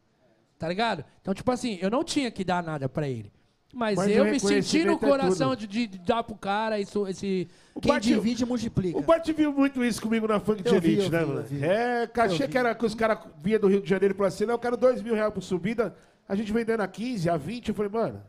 tá 0.58 0.68
ligado? 0.68 1.04
Então, 1.20 1.34
tipo 1.34 1.50
assim, 1.50 1.78
eu 1.80 1.90
não 1.90 2.02
tinha 2.02 2.30
que 2.30 2.44
dar 2.44 2.62
nada 2.62 2.88
pra 2.88 3.08
ele. 3.08 3.32
Mas, 3.74 3.96
Mas 3.96 4.10
eu 4.10 4.24
me 4.24 4.40
senti 4.40 4.84
no 4.84 4.92
é 4.94 4.98
coração 4.98 5.50
tudo. 5.50 5.58
de, 5.60 5.66
de- 5.66 5.86
de 5.86 5.98
dar 5.98 6.22
pro 6.24 6.34
cara 6.36 6.80
isso, 6.80 7.06
esse... 7.06 7.46
O 7.74 7.80
Quem 7.80 7.92
Bart- 7.92 8.02
divide, 8.04 8.46
multiplica. 8.46 8.96
O 8.98 9.02
Bart 9.02 9.28
viu 9.32 9.52
muito 9.52 9.84
isso 9.84 10.00
comigo 10.00 10.26
na 10.26 10.40
Funk 10.40 10.62
de 10.62 10.68
Eu 10.74 10.80
vi, 10.80 10.92
Elite, 10.94 11.04
eu 11.06 11.10
né, 11.10 11.18
vi, 11.20 11.26
mano? 11.26 11.40
eu 11.40 11.44
vi. 11.44 11.64
É, 11.64 12.06
cachê 12.06 12.48
que 12.48 12.56
era 12.56 12.74
que 12.74 12.86
os 12.86 12.94
caras 12.94 13.18
vinham 13.38 13.60
do 13.60 13.66
Rio 13.68 13.82
de 13.82 13.88
Janeiro 13.90 14.14
e 14.14 14.16
falaram 14.16 14.34
assim, 14.34 14.46
não, 14.46 14.54
eu 14.54 14.58
quero 14.58 14.76
dois 14.78 15.02
mil 15.02 15.14
reais 15.14 15.32
por 15.34 15.42
subida. 15.42 15.94
A 16.26 16.34
gente 16.34 16.52
vendendo 16.52 16.80
a 16.80 16.88
15, 16.88 17.28
a 17.28 17.36
20. 17.36 17.68
Eu 17.68 17.74
falei, 17.74 17.90
mano, 17.92 18.22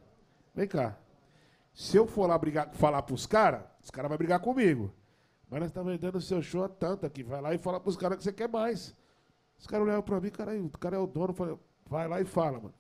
vem 0.54 0.68
cá. 0.68 0.98
Se 1.74 1.96
eu 1.96 2.06
for 2.08 2.28
lá 2.28 2.38
brigar, 2.38 2.70
falar 2.74 3.02
pros 3.04 3.26
caras, 3.26 3.62
os 3.82 3.90
caras 3.90 4.10
vão 4.10 4.18
brigar 4.18 4.40
comigo. 4.42 4.94
Mas 5.50 5.62
nós 5.62 5.70
estamos 5.70 5.94
vendendo 5.94 6.16
o 6.18 6.22
seu 6.22 6.42
show 6.42 6.66
a 6.66 6.68
tanto 6.68 7.06
aqui. 7.06 7.24
Vai 7.24 7.40
lá 7.40 7.54
e 7.54 7.58
fala 7.58 7.80
pros 7.80 7.96
caras 7.96 8.18
que 8.18 8.24
você 8.26 8.34
quer 8.34 8.50
mais. 8.50 8.94
Os 9.58 9.66
caras 9.66 9.86
olharam 9.86 10.04
pra 10.04 10.20
mim, 10.20 10.30
cara, 10.30 10.54
o 10.60 10.70
cara 10.78 10.98
é 10.98 11.00
o 11.00 11.08
dono. 11.08 11.30
Eu 11.30 11.34
falei, 11.34 11.56
vai 11.90 12.08
lá 12.08 12.20
e 12.20 12.26
fala, 12.26 12.58
mano. 12.60 12.74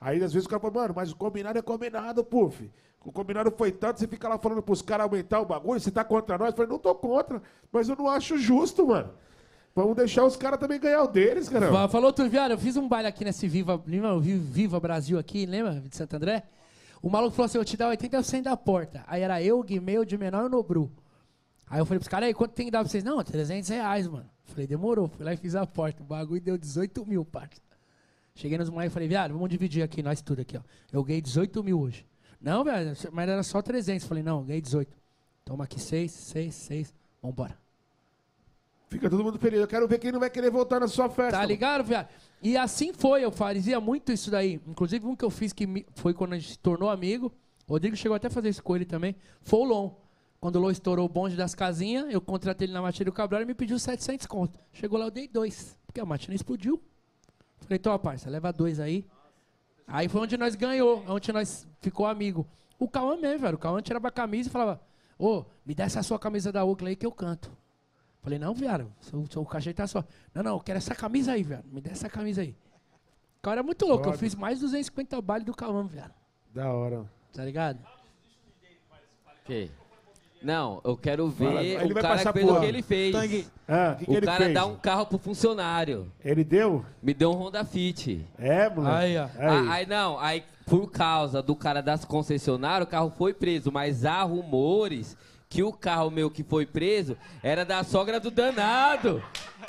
Aí 0.00 0.22
às 0.22 0.32
vezes 0.32 0.46
o 0.46 0.48
cara 0.48 0.60
fala, 0.60 0.72
mano, 0.74 0.94
mas 0.96 1.12
o 1.12 1.16
combinado 1.16 1.58
é 1.58 1.62
combinado, 1.62 2.24
puf. 2.24 2.70
O 3.04 3.12
combinado 3.12 3.50
foi 3.50 3.70
tanto, 3.72 3.98
você 4.00 4.06
fica 4.06 4.28
lá 4.28 4.38
falando 4.38 4.62
pros 4.62 4.82
caras 4.82 5.04
aumentar 5.04 5.40
o 5.40 5.46
bagulho, 5.46 5.80
você 5.80 5.90
tá 5.90 6.04
contra 6.04 6.36
nós. 6.38 6.48
Eu 6.50 6.56
falei, 6.56 6.70
não 6.70 6.78
tô 6.78 6.94
contra, 6.94 7.42
mas 7.72 7.88
eu 7.88 7.96
não 7.96 8.08
acho 8.08 8.36
justo, 8.38 8.86
mano. 8.86 9.10
Vamos 9.74 9.94
deixar 9.96 10.24
os 10.24 10.36
caras 10.36 10.58
também 10.58 10.80
ganhar 10.80 11.02
o 11.02 11.06
deles, 11.06 11.48
cara. 11.48 11.70
Fa- 11.70 11.88
Falou 11.88 12.12
viado, 12.28 12.50
eu 12.52 12.58
fiz 12.58 12.76
um 12.76 12.88
baile 12.88 13.08
aqui 13.08 13.24
nesse 13.24 13.46
Viva, 13.46 13.80
Viva 14.18 14.80
Brasil 14.80 15.18
aqui, 15.18 15.46
lembra 15.46 15.80
de 15.80 15.96
Santo 15.96 16.16
André? 16.16 16.42
O 17.02 17.08
maluco 17.08 17.34
falou 17.34 17.46
assim, 17.46 17.56
eu 17.58 17.64
te 17.64 17.76
dar 17.76 17.90
80% 17.96 18.42
da 18.42 18.56
porta. 18.56 19.02
Aí 19.06 19.22
era 19.22 19.42
eu, 19.42 19.62
Guimê, 19.62 19.98
o 19.98 20.04
de 20.04 20.18
menor 20.18 20.46
e 20.46 20.48
Nobru. 20.50 20.90
Aí 21.68 21.78
eu 21.80 21.86
falei 21.86 21.98
pros 22.00 22.08
caras, 22.08 22.26
aí, 22.26 22.34
quanto 22.34 22.52
tem 22.52 22.66
que 22.66 22.72
dar 22.72 22.80
pra 22.80 22.88
vocês? 22.90 23.04
Não, 23.04 23.22
300 23.22 23.68
reais, 23.70 24.06
mano. 24.08 24.28
Falei, 24.44 24.66
demorou. 24.66 25.08
Fui 25.08 25.24
lá 25.24 25.32
e 25.32 25.36
fiz 25.36 25.54
a 25.54 25.64
porta. 25.66 26.02
O 26.02 26.06
bagulho 26.06 26.40
deu 26.40 26.58
18 26.58 27.06
mil, 27.06 27.24
parça. 27.24 27.62
Cheguei 28.40 28.56
nos 28.56 28.70
moleques 28.70 28.92
e 28.92 28.94
falei, 28.94 29.06
viado, 29.06 29.34
vamos 29.34 29.50
dividir 29.50 29.82
aqui, 29.82 30.02
nós 30.02 30.22
tudo 30.22 30.40
aqui, 30.40 30.56
ó. 30.56 30.62
Eu 30.90 31.04
ganhei 31.04 31.20
18 31.20 31.62
mil 31.62 31.78
hoje. 31.78 32.06
Não, 32.40 32.64
velho, 32.64 32.96
mas 33.12 33.28
era 33.28 33.42
só 33.42 33.60
300. 33.60 34.06
Falei, 34.06 34.22
não, 34.22 34.42
ganhei 34.42 34.62
18. 34.62 34.96
Toma 35.44 35.64
aqui 35.64 35.78
6, 35.78 36.10
6, 36.10 36.54
6. 36.54 36.94
Vambora. 37.22 37.58
Fica 38.88 39.10
todo 39.10 39.22
mundo 39.22 39.38
feliz. 39.38 39.60
Eu 39.60 39.68
quero 39.68 39.86
ver 39.86 39.98
quem 39.98 40.10
não 40.10 40.18
vai 40.18 40.30
querer 40.30 40.50
voltar 40.50 40.80
na 40.80 40.88
sua 40.88 41.10
festa. 41.10 41.38
Tá 41.38 41.44
ligado, 41.44 41.84
viado? 41.84 42.08
E 42.42 42.56
assim 42.56 42.94
foi, 42.94 43.22
eu 43.22 43.30
fazia 43.30 43.78
muito 43.78 44.10
isso 44.10 44.30
daí. 44.30 44.58
Inclusive, 44.66 45.06
um 45.06 45.14
que 45.14 45.24
eu 45.24 45.30
fiz 45.30 45.52
que 45.52 45.84
foi 45.94 46.14
quando 46.14 46.32
a 46.32 46.38
gente 46.38 46.52
se 46.52 46.58
tornou 46.58 46.88
amigo. 46.88 47.30
O 47.68 47.72
Rodrigo 47.74 47.94
chegou 47.94 48.16
até 48.16 48.28
a 48.28 48.30
fazer 48.30 48.48
isso 48.48 48.62
com 48.62 48.74
ele 48.74 48.86
também. 48.86 49.14
Foi 49.42 49.60
o 49.60 49.64
Lon. 49.64 49.94
Quando 50.40 50.56
o 50.56 50.60
Lon 50.60 50.70
estourou 50.70 51.04
o 51.04 51.08
bonde 51.10 51.36
das 51.36 51.54
casinhas, 51.54 52.06
eu 52.10 52.22
contratei 52.22 52.64
ele 52.64 52.72
na 52.72 52.80
matina 52.80 53.04
do 53.04 53.12
Cabral 53.12 53.42
e 53.42 53.44
me 53.44 53.54
pediu 53.54 53.78
700 53.78 54.26
conto. 54.26 54.58
Chegou 54.72 54.98
lá, 54.98 55.04
eu 55.04 55.10
dei 55.10 55.28
dois. 55.28 55.76
Porque 55.86 56.00
a 56.00 56.06
matina 56.06 56.34
explodiu. 56.34 56.82
Falei, 57.70 57.78
toma, 57.78 57.98
parça, 58.00 58.28
leva 58.28 58.52
dois 58.52 58.80
aí. 58.80 59.06
Aí 59.86 60.08
foi 60.08 60.22
onde 60.22 60.36
nós 60.36 60.56
ganhou, 60.56 61.04
onde 61.06 61.32
nós 61.32 61.68
ficou 61.80 62.04
amigo. 62.04 62.44
O 62.76 62.88
Cauã 62.88 63.16
mesmo, 63.16 63.38
velho. 63.38 63.54
O 63.54 63.58
Cauã 63.58 63.80
tirava 63.80 64.08
a 64.08 64.10
camisa 64.10 64.48
e 64.48 64.52
falava, 64.52 64.80
ô, 65.16 65.44
me 65.64 65.72
dá 65.72 65.84
essa 65.84 66.02
sua 66.02 66.18
camisa 66.18 66.50
da 66.50 66.64
Oakley 66.64 66.90
aí 66.90 66.96
que 66.96 67.06
eu 67.06 67.12
canto. 67.12 67.56
Falei, 68.22 68.40
não, 68.40 68.52
viado, 68.52 68.92
seu, 68.98 69.24
seu 69.30 69.46
cachê 69.46 69.72
tá 69.72 69.86
só. 69.86 70.04
Não, 70.34 70.42
não, 70.42 70.56
eu 70.56 70.60
quero 70.60 70.78
essa 70.78 70.96
camisa 70.96 71.30
aí, 71.30 71.44
viado. 71.44 71.64
Me 71.66 71.80
dá 71.80 71.92
essa 71.92 72.08
camisa 72.08 72.40
aí. 72.40 72.56
O 73.38 73.42
cara 73.42 73.60
é 73.60 73.62
muito 73.62 73.86
louco. 73.86 74.08
Eu 74.08 74.14
fiz 74.14 74.34
mais 74.34 74.58
250 74.58 75.22
baile 75.22 75.44
do 75.44 75.54
Cauã, 75.54 75.86
viado. 75.86 76.12
Da 76.52 76.72
hora. 76.72 77.08
Tá 77.32 77.44
ligado? 77.44 77.78
Ok. 79.44 79.70
Não, 80.42 80.80
eu 80.84 80.96
quero 80.96 81.28
ver 81.28 81.52
ele 81.82 81.90
o 81.90 81.94
vai 81.94 82.02
cara 82.02 82.16
passar 82.16 82.32
que 82.32 82.38
fez 82.38 82.50
por- 82.50 82.56
o 82.56 82.60
que 82.60 82.66
ele 82.66 82.82
fez. 82.82 83.12
Tangue, 83.14 83.46
Ah, 83.68 83.92
o 83.94 83.98
que, 83.98 84.04
que 84.06 84.10
O 84.10 84.14
ele 84.16 84.26
cara 84.26 84.44
fez? 84.44 84.54
dá 84.54 84.64
um 84.66 84.76
carro 84.76 85.06
pro 85.06 85.18
funcionário. 85.18 86.10
Ele 86.24 86.42
deu? 86.44 86.84
Me 87.02 87.12
deu 87.12 87.30
um 87.32 87.34
Honda 87.34 87.64
Fit. 87.64 88.26
É, 88.38 88.68
moleque. 88.70 88.96
Aí, 88.96 89.18
ó. 89.18 89.22
Aí. 89.24 89.28
Ah, 89.38 89.72
Aí 89.72 89.86
não, 89.86 90.18
aí 90.18 90.42
por 90.66 90.90
causa 90.90 91.42
do 91.42 91.54
cara 91.54 91.82
das 91.82 92.04
concessionárias, 92.04 92.86
o 92.86 92.90
carro 92.90 93.12
foi 93.18 93.34
preso, 93.34 93.70
mas 93.72 94.04
há 94.04 94.22
rumores 94.22 95.16
que 95.48 95.62
o 95.64 95.72
carro 95.72 96.10
meu 96.12 96.30
que 96.30 96.44
foi 96.44 96.64
preso 96.64 97.16
era 97.42 97.64
da 97.64 97.82
sogra 97.82 98.20
do 98.20 98.30
danado. 98.30 99.22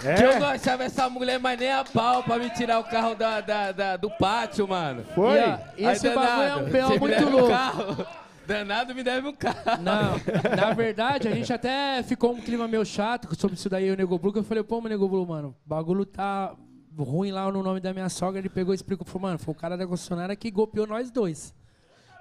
É? 0.03 0.13
Que 0.13 0.23
eu 0.23 0.39
não 0.39 0.47
achava 0.47 0.83
essa 0.83 1.09
mulher 1.09 1.39
mais 1.39 1.59
nem 1.59 1.71
a 1.71 1.83
pau 1.83 2.23
pra 2.23 2.37
me 2.37 2.49
tirar 2.51 2.79
o 2.79 2.83
carro 2.83 3.13
da, 3.15 3.41
da- 3.41 3.71
da- 3.71 3.97
do 3.97 4.09
pátio, 4.11 4.67
mano. 4.67 5.03
Foi? 5.15 5.37
E, 5.39 5.43
ó, 5.43 5.57
e 5.77 5.85
esse 5.85 6.07
Aí, 6.07 6.15
bagulho 6.15 6.41
é 6.43 6.55
um 6.55 6.57
danado, 6.59 6.71
B.O. 6.71 6.87
você 6.87 6.93
me 6.93 6.99
muito 6.99 7.23
um 7.25 7.29
louco. 7.31 7.49
carro. 7.49 8.05
Danado 8.47 8.93
me 8.95 9.03
deve 9.03 9.27
um 9.27 9.33
carro. 9.33 9.57
Não, 9.81 10.55
na 10.55 10.73
verdade, 10.73 11.27
a 11.27 11.33
gente 11.35 11.51
até 11.53 12.01
ficou 12.03 12.33
um 12.33 12.41
clima 12.41 12.67
meio 12.67 12.85
chato 12.85 13.33
sobre 13.39 13.55
isso 13.55 13.69
daí, 13.69 13.89
o 13.91 13.95
Nego 13.95 14.17
Blue, 14.19 14.33
que 14.33 14.39
eu 14.39 14.43
falei, 14.43 14.63
pô, 14.63 14.81
mas 14.81 14.91
Nego 14.91 15.07
Blue, 15.07 15.25
mano, 15.25 15.55
o 15.65 15.69
bagulho 15.69 16.05
tá 16.05 16.55
ruim 16.97 17.31
lá 17.31 17.49
no 17.51 17.63
nome 17.63 17.79
da 17.79 17.93
minha 17.93 18.09
sogra, 18.09 18.39
ele 18.39 18.49
pegou 18.49 18.73
e 18.73 18.75
explicou, 18.75 19.05
falou, 19.05 19.21
mano, 19.23 19.39
foi 19.39 19.53
o 19.53 19.57
cara 19.57 19.77
da 19.77 19.87
concessionária 19.87 20.35
que 20.35 20.51
golpeou 20.51 20.85
nós 20.85 21.09
dois. 21.11 21.53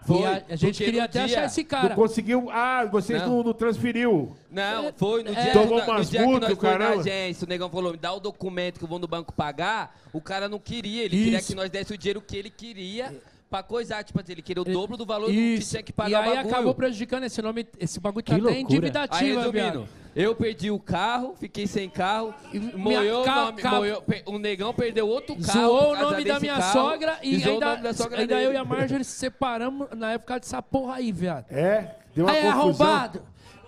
Foi, 0.07 0.21
e 0.21 0.25
a, 0.25 0.43
a 0.49 0.57
gente 0.57 0.83
queria 0.83 1.05
até 1.05 1.27
dia- 1.27 1.37
achar 1.41 1.45
esse 1.47 1.61
Não 1.63 1.69
cara. 1.69 1.95
conseguiu. 1.95 2.49
Ah, 2.51 2.87
vocês 2.91 3.21
Não. 3.21 3.29
não, 3.37 3.43
não 3.43 3.53
transferiu. 3.53 4.35
Não, 4.51 4.91
foi 4.97 5.23
no 5.23 5.31
É. 5.31 5.43
dia, 5.43 5.53
Tomou 5.53 5.79
que, 5.81 5.87
no 5.87 5.93
umas 5.93 6.09
dia 6.11 6.21
que 6.21 6.27
multas, 6.27 6.49
nós 6.49 6.59
foi 6.59 6.79
na 6.79 6.89
agência, 6.89 7.45
o 7.45 7.49
negão 7.49 7.69
falou, 7.69 7.93
me 7.93 7.99
dá 7.99 8.11
o 8.15 8.19
documento 8.19 8.79
que 8.79 8.85
eu 8.85 8.89
vou 8.89 8.99
no 8.99 9.07
banco 9.07 9.31
pagar. 9.31 9.95
O 10.11 10.19
cara 10.19 10.49
não 10.49 10.59
queria, 10.59 11.03
ele 11.05 11.19
queria 11.19 11.39
Isso. 11.39 11.49
que 11.49 11.55
nós 11.55 11.69
desse 11.69 11.93
o 11.93 11.99
dinheiro 11.99 12.23
que 12.23 12.35
ele 12.35 12.49
queria 12.49 13.15
pra 13.51 13.63
coisar. 13.63 14.03
Tipo 14.05 14.21
assim, 14.21 14.33
ele 14.33 14.43
queria 14.43 14.63
o 14.63 14.65
dobro 14.65 14.97
do 14.97 15.05
valor 15.05 15.27
que 15.27 15.33
Isso. 15.33 15.71
tinha 15.71 15.83
que 15.83 15.91
e 15.91 15.93
pagar 15.93 16.23
aí 16.23 16.31
o 16.31 16.35
bagulho. 16.37 16.55
acabou 16.55 16.75
prejudicando 16.75 17.25
esse 17.25 17.43
nome, 17.43 17.67
esse 17.79 17.99
bagulho 17.99 18.25
tá 18.25 18.35
Que 18.35 18.41
até 18.41 18.43
loucura. 18.43 18.57
Aí, 18.57 18.63
endividativa, 18.63 19.41
resumindo, 19.41 19.51
viado. 19.53 19.89
eu 20.15 20.35
perdi 20.37 20.71
o 20.71 20.79
carro, 20.79 21.35
fiquei 21.39 21.67
sem 21.67 21.91
carro, 21.91 22.33
E 22.53 22.59
moeu 22.61 23.21
o 23.23 23.25
ca- 23.25 23.35
nome, 23.47 23.61
ca- 23.63 23.81
pe- 24.07 24.23
o 24.27 24.39
negão 24.39 24.73
perdeu 24.73 25.09
outro 25.09 25.35
carro. 25.37 25.61
Zoou 25.61 25.79
por 25.79 25.89
o 25.89 25.95
causa 25.97 26.11
nome 26.13 26.25
da 26.25 26.33
desse 26.35 26.41
minha 26.47 26.57
carro, 26.59 26.73
sogra 26.73 27.19
e 27.23 27.39
zoou 27.39 27.49
o 27.51 27.53
ainda, 27.55 27.67
nome 27.71 27.83
da 27.83 27.93
sogra 27.95 28.21
ainda 28.21 28.35
dele. 28.37 28.47
eu 28.47 28.53
e 28.53 28.57
a 28.57 28.65
Marjorie 28.65 29.05
se 29.05 29.13
separamos 29.19 29.89
na 29.97 30.13
época 30.13 30.39
dessa 30.39 30.63
porra 30.63 30.95
aí, 30.97 31.11
viado. 31.11 31.47
É, 31.51 31.97
deu 32.15 32.25
uma 32.27 32.33
Aí, 32.33 32.43
confusão. 32.43 32.61
arrombado, 32.87 33.23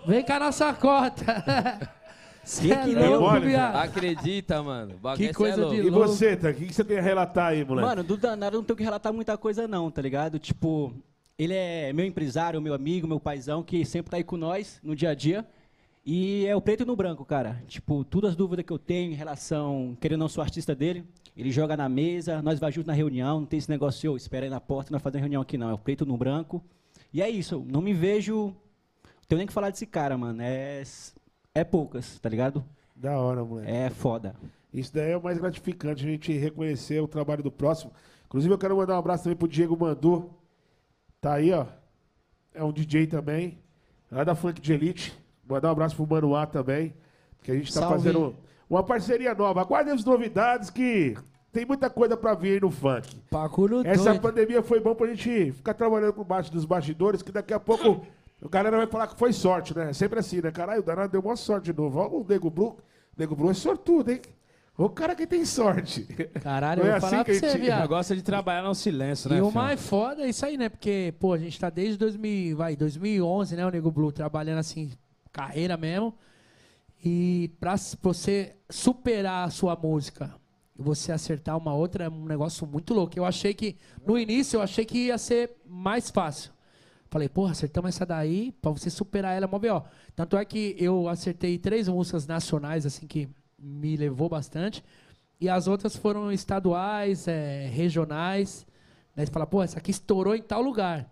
vem 0.07 0.23
com 0.23 0.33
a 0.33 0.39
nossa 0.39 0.73
cota. 0.73 1.23
Cê 2.43 2.61
Que 2.67 2.71
é 2.73 2.83
que 2.83 2.95
deu? 2.95 3.11
louco, 3.11 3.25
Olha, 3.25 3.45
viado. 3.47 3.75
Acredita, 3.77 4.61
mano. 4.61 4.95
Que 5.15 5.27
é 5.27 5.33
coisa 5.33 5.61
louco. 5.61 5.75
de 5.75 5.81
E 5.87 5.89
louco. 5.89 6.07
você, 6.07 6.35
tá? 6.35 6.49
O 6.49 6.53
que 6.53 6.65
que 6.67 6.73
você 6.73 6.83
tem 6.83 6.97
a 6.97 7.01
relatar 7.01 7.47
aí, 7.47 7.63
moleque? 7.63 7.87
Mano, 7.87 8.03
do 8.03 8.17
danado 8.17 8.55
eu 8.57 8.59
não 8.59 8.65
tenho 8.65 8.77
que 8.77 8.83
relatar 8.83 9.13
muita 9.13 9.37
coisa 9.37 9.67
não, 9.67 9.89
tá 9.89 10.01
ligado? 10.01 10.37
Tipo, 10.39 10.93
ele 11.37 11.53
é 11.53 11.93
meu 11.93 12.05
empresário, 12.05 12.61
meu 12.61 12.73
amigo, 12.73 13.07
meu 13.07 13.19
paizão, 13.19 13.63
que 13.63 13.85
sempre 13.85 14.11
tá 14.11 14.17
aí 14.17 14.23
com 14.23 14.35
nós 14.37 14.79
no 14.83 14.95
dia 14.95 15.11
a 15.11 15.15
dia. 15.15 15.45
E 16.05 16.45
é 16.45 16.53
o 16.53 16.59
preto 16.59 16.83
e 16.83 16.85
no 16.85 16.97
branco, 16.97 17.23
cara. 17.23 17.63
Tipo, 17.65 18.03
todas 18.03 18.31
as 18.31 18.35
dúvidas 18.35 18.65
que 18.65 18.73
eu 18.73 18.77
tenho 18.79 19.11
em 19.13 19.15
relação, 19.15 19.97
querendo 20.01 20.19
ou 20.19 20.25
não, 20.25 20.29
sou 20.29 20.43
artista 20.43 20.75
dele, 20.75 21.05
ele 21.37 21.49
joga 21.49 21.77
na 21.77 21.87
mesa, 21.87 22.41
nós 22.41 22.59
vai 22.59 22.73
junto 22.73 22.87
na 22.87 22.93
reunião, 22.93 23.39
não 23.39 23.47
tem 23.47 23.57
esse 23.57 23.69
negócio, 23.69 24.11
ô, 24.11 24.17
espera 24.17 24.45
aí 24.45 24.49
na 24.49 24.59
porta, 24.59 24.91
nós 24.91 25.01
fazemos 25.01 25.21
reunião 25.21 25.41
aqui 25.41 25.57
não, 25.57 25.69
é 25.69 25.73
o 25.73 25.77
preto 25.77 26.05
no 26.05 26.17
branco. 26.17 26.61
E 27.13 27.21
é 27.21 27.29
isso, 27.29 27.55
eu 27.55 27.65
não 27.65 27.81
me 27.81 27.93
vejo, 27.93 28.47
não 28.47 28.53
tenho 29.29 29.37
nem 29.37 29.47
que 29.47 29.53
falar 29.53 29.69
desse 29.69 29.85
cara, 29.85 30.17
mano, 30.17 30.41
é, 30.41 30.83
é 31.55 31.63
poucas, 31.63 32.17
tá 32.19 32.27
ligado? 32.29 32.63
Da 32.95 33.17
hora, 33.17 33.43
moleque. 33.43 33.71
É 33.71 33.89
foda. 33.89 34.35
Isso 34.73 34.91
daí 34.93 35.11
é 35.11 35.17
o 35.17 35.21
mais 35.21 35.37
gratificante, 35.37 36.03
a 36.03 36.09
gente 36.09 36.33
reconhecer 36.33 36.99
o 36.99 37.07
trabalho 37.07 37.43
do 37.43 37.51
próximo. 37.51 37.91
Inclusive, 38.25 38.51
eu 38.53 38.57
quero 38.57 38.75
mandar 38.75 38.95
um 38.95 38.99
abraço 38.99 39.23
também 39.23 39.37
pro 39.37 39.47
Diego 39.47 39.77
Mandu. 39.77 40.31
Tá 41.21 41.33
aí, 41.35 41.51
ó. 41.51 41.67
É 42.55 42.63
um 42.63 42.71
DJ 42.71 43.05
também. 43.05 43.59
Lá 44.11 44.23
da 44.23 44.33
Funk 44.33 44.59
de 44.59 44.73
Elite. 44.73 45.13
Mandar 45.47 45.69
um 45.69 45.71
abraço 45.71 45.95
pro 45.95 46.07
Manuá 46.07 46.47
também. 46.47 46.93
Que 47.43 47.51
a 47.51 47.55
gente 47.55 47.71
tá 47.71 47.81
Salve. 47.81 47.97
fazendo 47.97 48.35
uma 48.67 48.81
parceria 48.83 49.35
nova. 49.35 49.61
Aguardem 49.61 49.93
as 49.93 50.03
novidades 50.03 50.71
que 50.71 51.15
tem 51.51 51.65
muita 51.65 51.87
coisa 51.87 52.17
pra 52.17 52.33
vir 52.33 52.53
aí 52.53 52.59
no 52.59 52.71
funk. 52.71 53.15
Bagulho 53.31 53.85
Essa 53.85 54.05
doido. 54.05 54.21
pandemia 54.21 54.63
foi 54.63 54.79
bom 54.79 54.95
pra 54.95 55.07
gente 55.07 55.51
ficar 55.51 55.75
trabalhando 55.75 56.13
por 56.13 56.25
baixo 56.25 56.51
dos 56.51 56.65
bastidores, 56.65 57.21
que 57.21 57.31
daqui 57.31 57.53
a 57.53 57.59
pouco 57.59 58.03
o 58.43 58.49
galera 58.49 58.77
vai 58.77 58.87
falar 58.87 59.07
que 59.07 59.17
foi 59.17 59.31
sorte, 59.31 59.75
né? 59.75 59.89
É 59.89 59.93
sempre 59.93 60.19
assim, 60.19 60.41
né? 60.41 60.51
Caralho, 60.51 60.81
o 60.81 60.83
danado 60.83 61.11
deu 61.11 61.21
uma 61.21 61.35
sorte 61.35 61.71
de 61.71 61.77
novo. 61.77 61.99
Olha 61.99 62.11
o 62.11 62.25
Nego 62.27 62.49
Blue. 62.49 62.69
O 62.69 62.77
Nego 63.17 63.35
Blue 63.35 63.49
é 63.49 63.53
sortudo, 63.53 64.11
hein? 64.11 64.21
O 64.75 64.89
cara 64.89 65.15
que 65.15 65.27
tem 65.27 65.45
sorte. 65.45 66.03
Caralho, 66.41 66.81
Não 66.81 66.89
eu 66.89 66.95
é 66.95 66.99
vou 66.99 67.07
assim 67.07 67.15
falar 67.17 67.25
que 67.25 67.31
a 67.31 67.39
pra 67.39 67.49
você, 67.49 67.57
viado. 67.59 67.87
Gosta 67.87 68.15
de 68.15 68.23
trabalhar 68.23 68.63
no 68.63 68.73
silêncio, 68.73 69.29
né? 69.29 69.37
E 69.37 69.41
o 69.41 69.45
filho? 69.45 69.55
mais 69.55 69.79
foda 69.81 70.23
é 70.23 70.29
isso 70.29 70.45
aí, 70.45 70.57
né? 70.57 70.67
Porque, 70.67 71.13
pô, 71.19 71.33
a 71.33 71.37
gente 71.37 71.59
tá 71.59 71.69
desde 71.69 71.97
2000, 71.97 72.57
vai, 72.57 72.75
2011, 72.75 73.55
né, 73.55 73.65
o 73.65 73.69
Nego 73.69 73.91
Blue, 73.91 74.11
trabalhando 74.11 74.57
assim, 74.57 74.91
carreira 75.31 75.77
mesmo. 75.77 76.15
E 77.05 77.51
pra 77.59 77.75
você 78.01 78.55
superar 78.69 79.47
a 79.47 79.51
sua 79.51 79.75
música 79.75 80.33
e 80.77 80.81
você 80.81 81.11
acertar 81.11 81.57
uma 81.57 81.73
outra 81.73 82.05
é 82.05 82.09
um 82.09 82.25
negócio 82.25 82.65
muito 82.65 82.93
louco. 82.93 83.17
Eu 83.17 83.25
achei 83.25 83.53
que, 83.53 83.77
no 84.05 84.17
início, 84.17 84.57
eu 84.57 84.61
achei 84.61 84.85
que 84.85 85.07
ia 85.07 85.17
ser 85.17 85.51
mais 85.67 86.09
fácil. 86.09 86.52
Falei, 87.13 87.29
porra, 87.29 87.51
acertamos 87.51 87.89
essa 87.89 88.07
daí, 88.07 88.51
pra 88.59 88.71
você 88.71 88.89
superar 88.89 89.35
ela, 89.35 89.45
é 89.45 89.47
mó 89.47 89.59
B.O. 89.59 89.83
Tanto 90.15 90.35
é 90.35 90.43
que 90.43 90.75
eu 90.79 91.07
acertei 91.07 91.59
três 91.59 91.87
músicas 91.87 92.25
nacionais, 92.25 92.87
assim, 92.87 93.05
que 93.05 93.29
me 93.59 93.95
levou 93.95 94.27
bastante. 94.27 94.83
E 95.39 95.47
as 95.47 95.67
outras 95.67 95.95
foram 95.95 96.31
estaduais, 96.31 97.27
é, 97.27 97.67
regionais. 97.67 98.65
Né? 99.15 99.27
Você 99.27 99.31
fala, 99.31 99.45
pô, 99.45 99.61
essa 99.61 99.77
aqui 99.77 99.91
estourou 99.91 100.33
em 100.35 100.41
tal 100.41 100.63
lugar. 100.63 101.07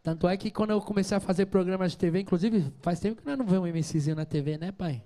Tanto 0.00 0.28
é 0.28 0.36
que 0.36 0.48
quando 0.48 0.70
eu 0.70 0.80
comecei 0.80 1.16
a 1.16 1.20
fazer 1.20 1.46
programas 1.46 1.90
de 1.90 1.98
TV, 1.98 2.20
inclusive, 2.20 2.72
faz 2.80 3.00
tempo 3.00 3.20
que 3.20 3.26
nós 3.26 3.36
não 3.36 3.44
vemos 3.44 3.68
um 3.68 3.72
MCzinho 3.72 4.14
na 4.14 4.24
TV, 4.24 4.56
né, 4.58 4.70
pai? 4.70 5.02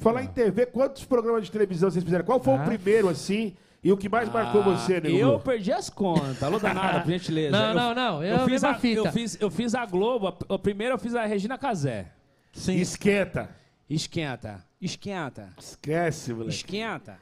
Falar 0.00 0.22
em 0.22 0.28
TV, 0.28 0.64
quantos 0.64 1.04
programas 1.04 1.44
de 1.44 1.52
televisão 1.52 1.90
vocês 1.90 2.02
fizeram? 2.02 2.24
Qual 2.24 2.40
foi 2.42 2.54
Ah. 2.54 2.62
o 2.62 2.64
primeiro, 2.64 3.06
assim, 3.10 3.54
e 3.84 3.92
o 3.92 3.96
que 3.96 4.08
mais 4.08 4.28
marcou 4.32 4.62
você, 4.62 5.00
Nego 5.00 5.16
Eu 5.16 5.28
Blue? 5.32 5.40
perdi 5.40 5.70
as 5.70 5.90
contas. 5.90 6.42
Alô, 6.42 6.58
danada, 6.58 7.00
por 7.02 7.10
gentileza. 7.10 7.50
Não, 7.50 7.68
Eu- 7.68 7.74
não, 7.74 7.94
não, 7.94 8.24
eu 8.24 8.36
Eu, 8.38 8.44
fiz 8.46 8.64
a, 8.64 8.74
fita. 8.74 9.00
eu, 9.00 9.12
fiz, 9.12 9.38
eu 9.40 9.50
fiz 9.50 9.74
a 9.74 9.84
Globo. 9.84 10.28
A, 10.28 10.54
a 10.54 10.58
primeira 10.58 10.94
eu 10.94 10.98
fiz 10.98 11.14
a 11.14 11.26
Regina 11.26 11.58
Casé. 11.58 12.06
Sim. 12.52 12.76
Esquenta. 12.76 13.50
Esquenta. 13.88 14.64
Esquenta. 14.80 15.52
Esquece, 15.58 16.32
moleque. 16.32 16.54
Esquenta. 16.54 17.18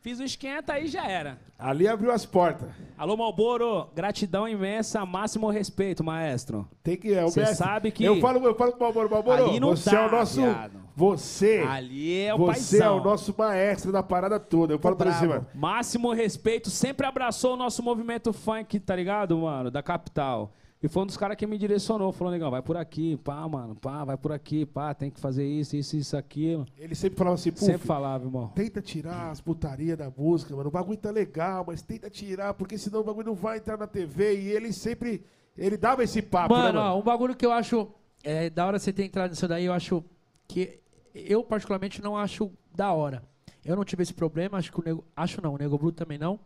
Fiz 0.00 0.20
o 0.20 0.22
esquenta 0.24 0.74
aí 0.74 0.86
já 0.86 1.04
era. 1.06 1.38
Ali 1.58 1.88
abriu 1.88 2.12
as 2.12 2.24
portas. 2.24 2.68
Alô, 2.96 3.16
Malboro, 3.16 3.88
gratidão 3.94 4.46
imensa, 4.48 5.04
máximo 5.04 5.50
respeito, 5.50 6.04
maestro. 6.04 6.68
Tem 6.84 6.96
que. 6.96 7.12
É, 7.12 7.24
o 7.24 7.28
Cê 7.30 7.40
mestre- 7.40 7.56
sabe 7.58 7.90
que- 7.90 8.04
Eu 8.04 8.20
falo, 8.20 8.38
eu 8.46 8.54
falo 8.54 8.72
pro 8.72 8.80
Malboro, 8.82 9.10
Malboro, 9.10 9.44
Ali 9.48 9.58
não 9.60 9.70
você 9.74 9.90
dá, 9.90 9.96
é 10.02 10.06
o 10.06 10.10
nosso. 10.12 10.40
viado. 10.40 10.78
Você. 10.94 11.64
Ali 11.68 12.20
é 12.22 12.32
o 12.34 12.38
você 12.38 12.76
é 12.76 12.80
paizão. 12.80 12.98
o 12.98 13.04
nosso 13.04 13.34
maestro 13.36 13.90
da 13.90 14.02
parada 14.02 14.38
toda. 14.38 14.72
Eu 14.72 14.78
falo 14.78 14.94
pra 14.96 15.12
você, 15.12 15.26
mano. 15.26 15.46
Máximo 15.54 16.12
respeito, 16.12 16.70
sempre 16.70 17.04
abraçou 17.06 17.54
o 17.54 17.56
nosso 17.56 17.82
movimento 17.82 18.32
funk, 18.32 18.78
tá 18.78 18.94
ligado, 18.94 19.36
mano? 19.36 19.68
Da 19.70 19.82
capital. 19.82 20.52
E 20.80 20.86
foi 20.86 21.02
um 21.02 21.06
dos 21.06 21.16
caras 21.16 21.36
que 21.36 21.44
me 21.46 21.58
direcionou. 21.58 22.12
Falou, 22.12 22.32
negão, 22.32 22.50
vai 22.52 22.62
por 22.62 22.76
aqui, 22.76 23.16
pá, 23.16 23.48
mano, 23.48 23.74
pá, 23.74 24.04
vai 24.04 24.16
por 24.16 24.30
aqui, 24.30 24.64
pá, 24.64 24.94
tem 24.94 25.10
que 25.10 25.18
fazer 25.18 25.44
isso, 25.44 25.76
isso, 25.76 25.96
isso, 25.96 26.16
aquilo. 26.16 26.64
Ele 26.76 26.94
sempre 26.94 27.18
falava 27.18 27.34
assim, 27.34 27.50
Sempre 27.54 27.78
puf, 27.78 27.86
falava, 27.86 28.24
irmão. 28.24 28.48
tenta 28.54 28.80
tirar 28.80 29.30
as 29.30 29.40
putarias 29.40 29.98
da 29.98 30.08
música, 30.16 30.54
mano. 30.54 30.68
O 30.68 30.72
bagulho 30.72 30.96
tá 30.96 31.10
legal, 31.10 31.64
mas 31.66 31.82
tenta 31.82 32.08
tirar, 32.08 32.54
porque 32.54 32.78
senão 32.78 33.00
o 33.00 33.04
bagulho 33.04 33.26
não 33.26 33.34
vai 33.34 33.58
entrar 33.58 33.76
na 33.76 33.86
TV. 33.88 34.40
E 34.40 34.48
ele 34.48 34.72
sempre. 34.72 35.24
Ele 35.56 35.76
dava 35.76 36.04
esse 36.04 36.22
papo, 36.22 36.54
né, 36.54 36.60
Mano, 36.62 36.78
mano? 36.78 36.94
ó, 36.94 36.98
um 37.00 37.02
bagulho 37.02 37.34
que 37.34 37.44
eu 37.44 37.50
acho. 37.50 37.88
É, 38.22 38.48
da 38.48 38.64
hora 38.64 38.78
você 38.78 38.92
ter 38.92 39.04
entrado 39.04 39.30
nisso 39.30 39.48
daí, 39.48 39.64
eu 39.64 39.72
acho 39.72 40.04
que. 40.46 40.78
Eu, 41.12 41.42
particularmente, 41.42 42.00
não 42.00 42.16
acho 42.16 42.52
da 42.72 42.92
hora. 42.92 43.24
Eu 43.64 43.74
não 43.74 43.84
tive 43.84 44.04
esse 44.04 44.14
problema, 44.14 44.56
acho 44.58 44.70
que 44.72 44.78
o 44.78 44.84
Nego. 44.84 45.04
Acho 45.16 45.42
não, 45.42 45.54
o 45.54 45.58
Nego 45.58 45.76
Blue 45.76 45.90
também 45.90 46.18
não. 46.18 46.38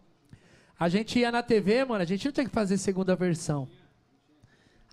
A 0.78 0.88
gente 0.88 1.18
ia 1.18 1.30
na 1.30 1.42
TV, 1.42 1.84
mano, 1.84 2.00
a 2.02 2.06
gente 2.06 2.24
não 2.24 2.32
tinha 2.32 2.46
que 2.46 2.50
fazer 2.50 2.78
segunda 2.78 3.14
versão. 3.14 3.68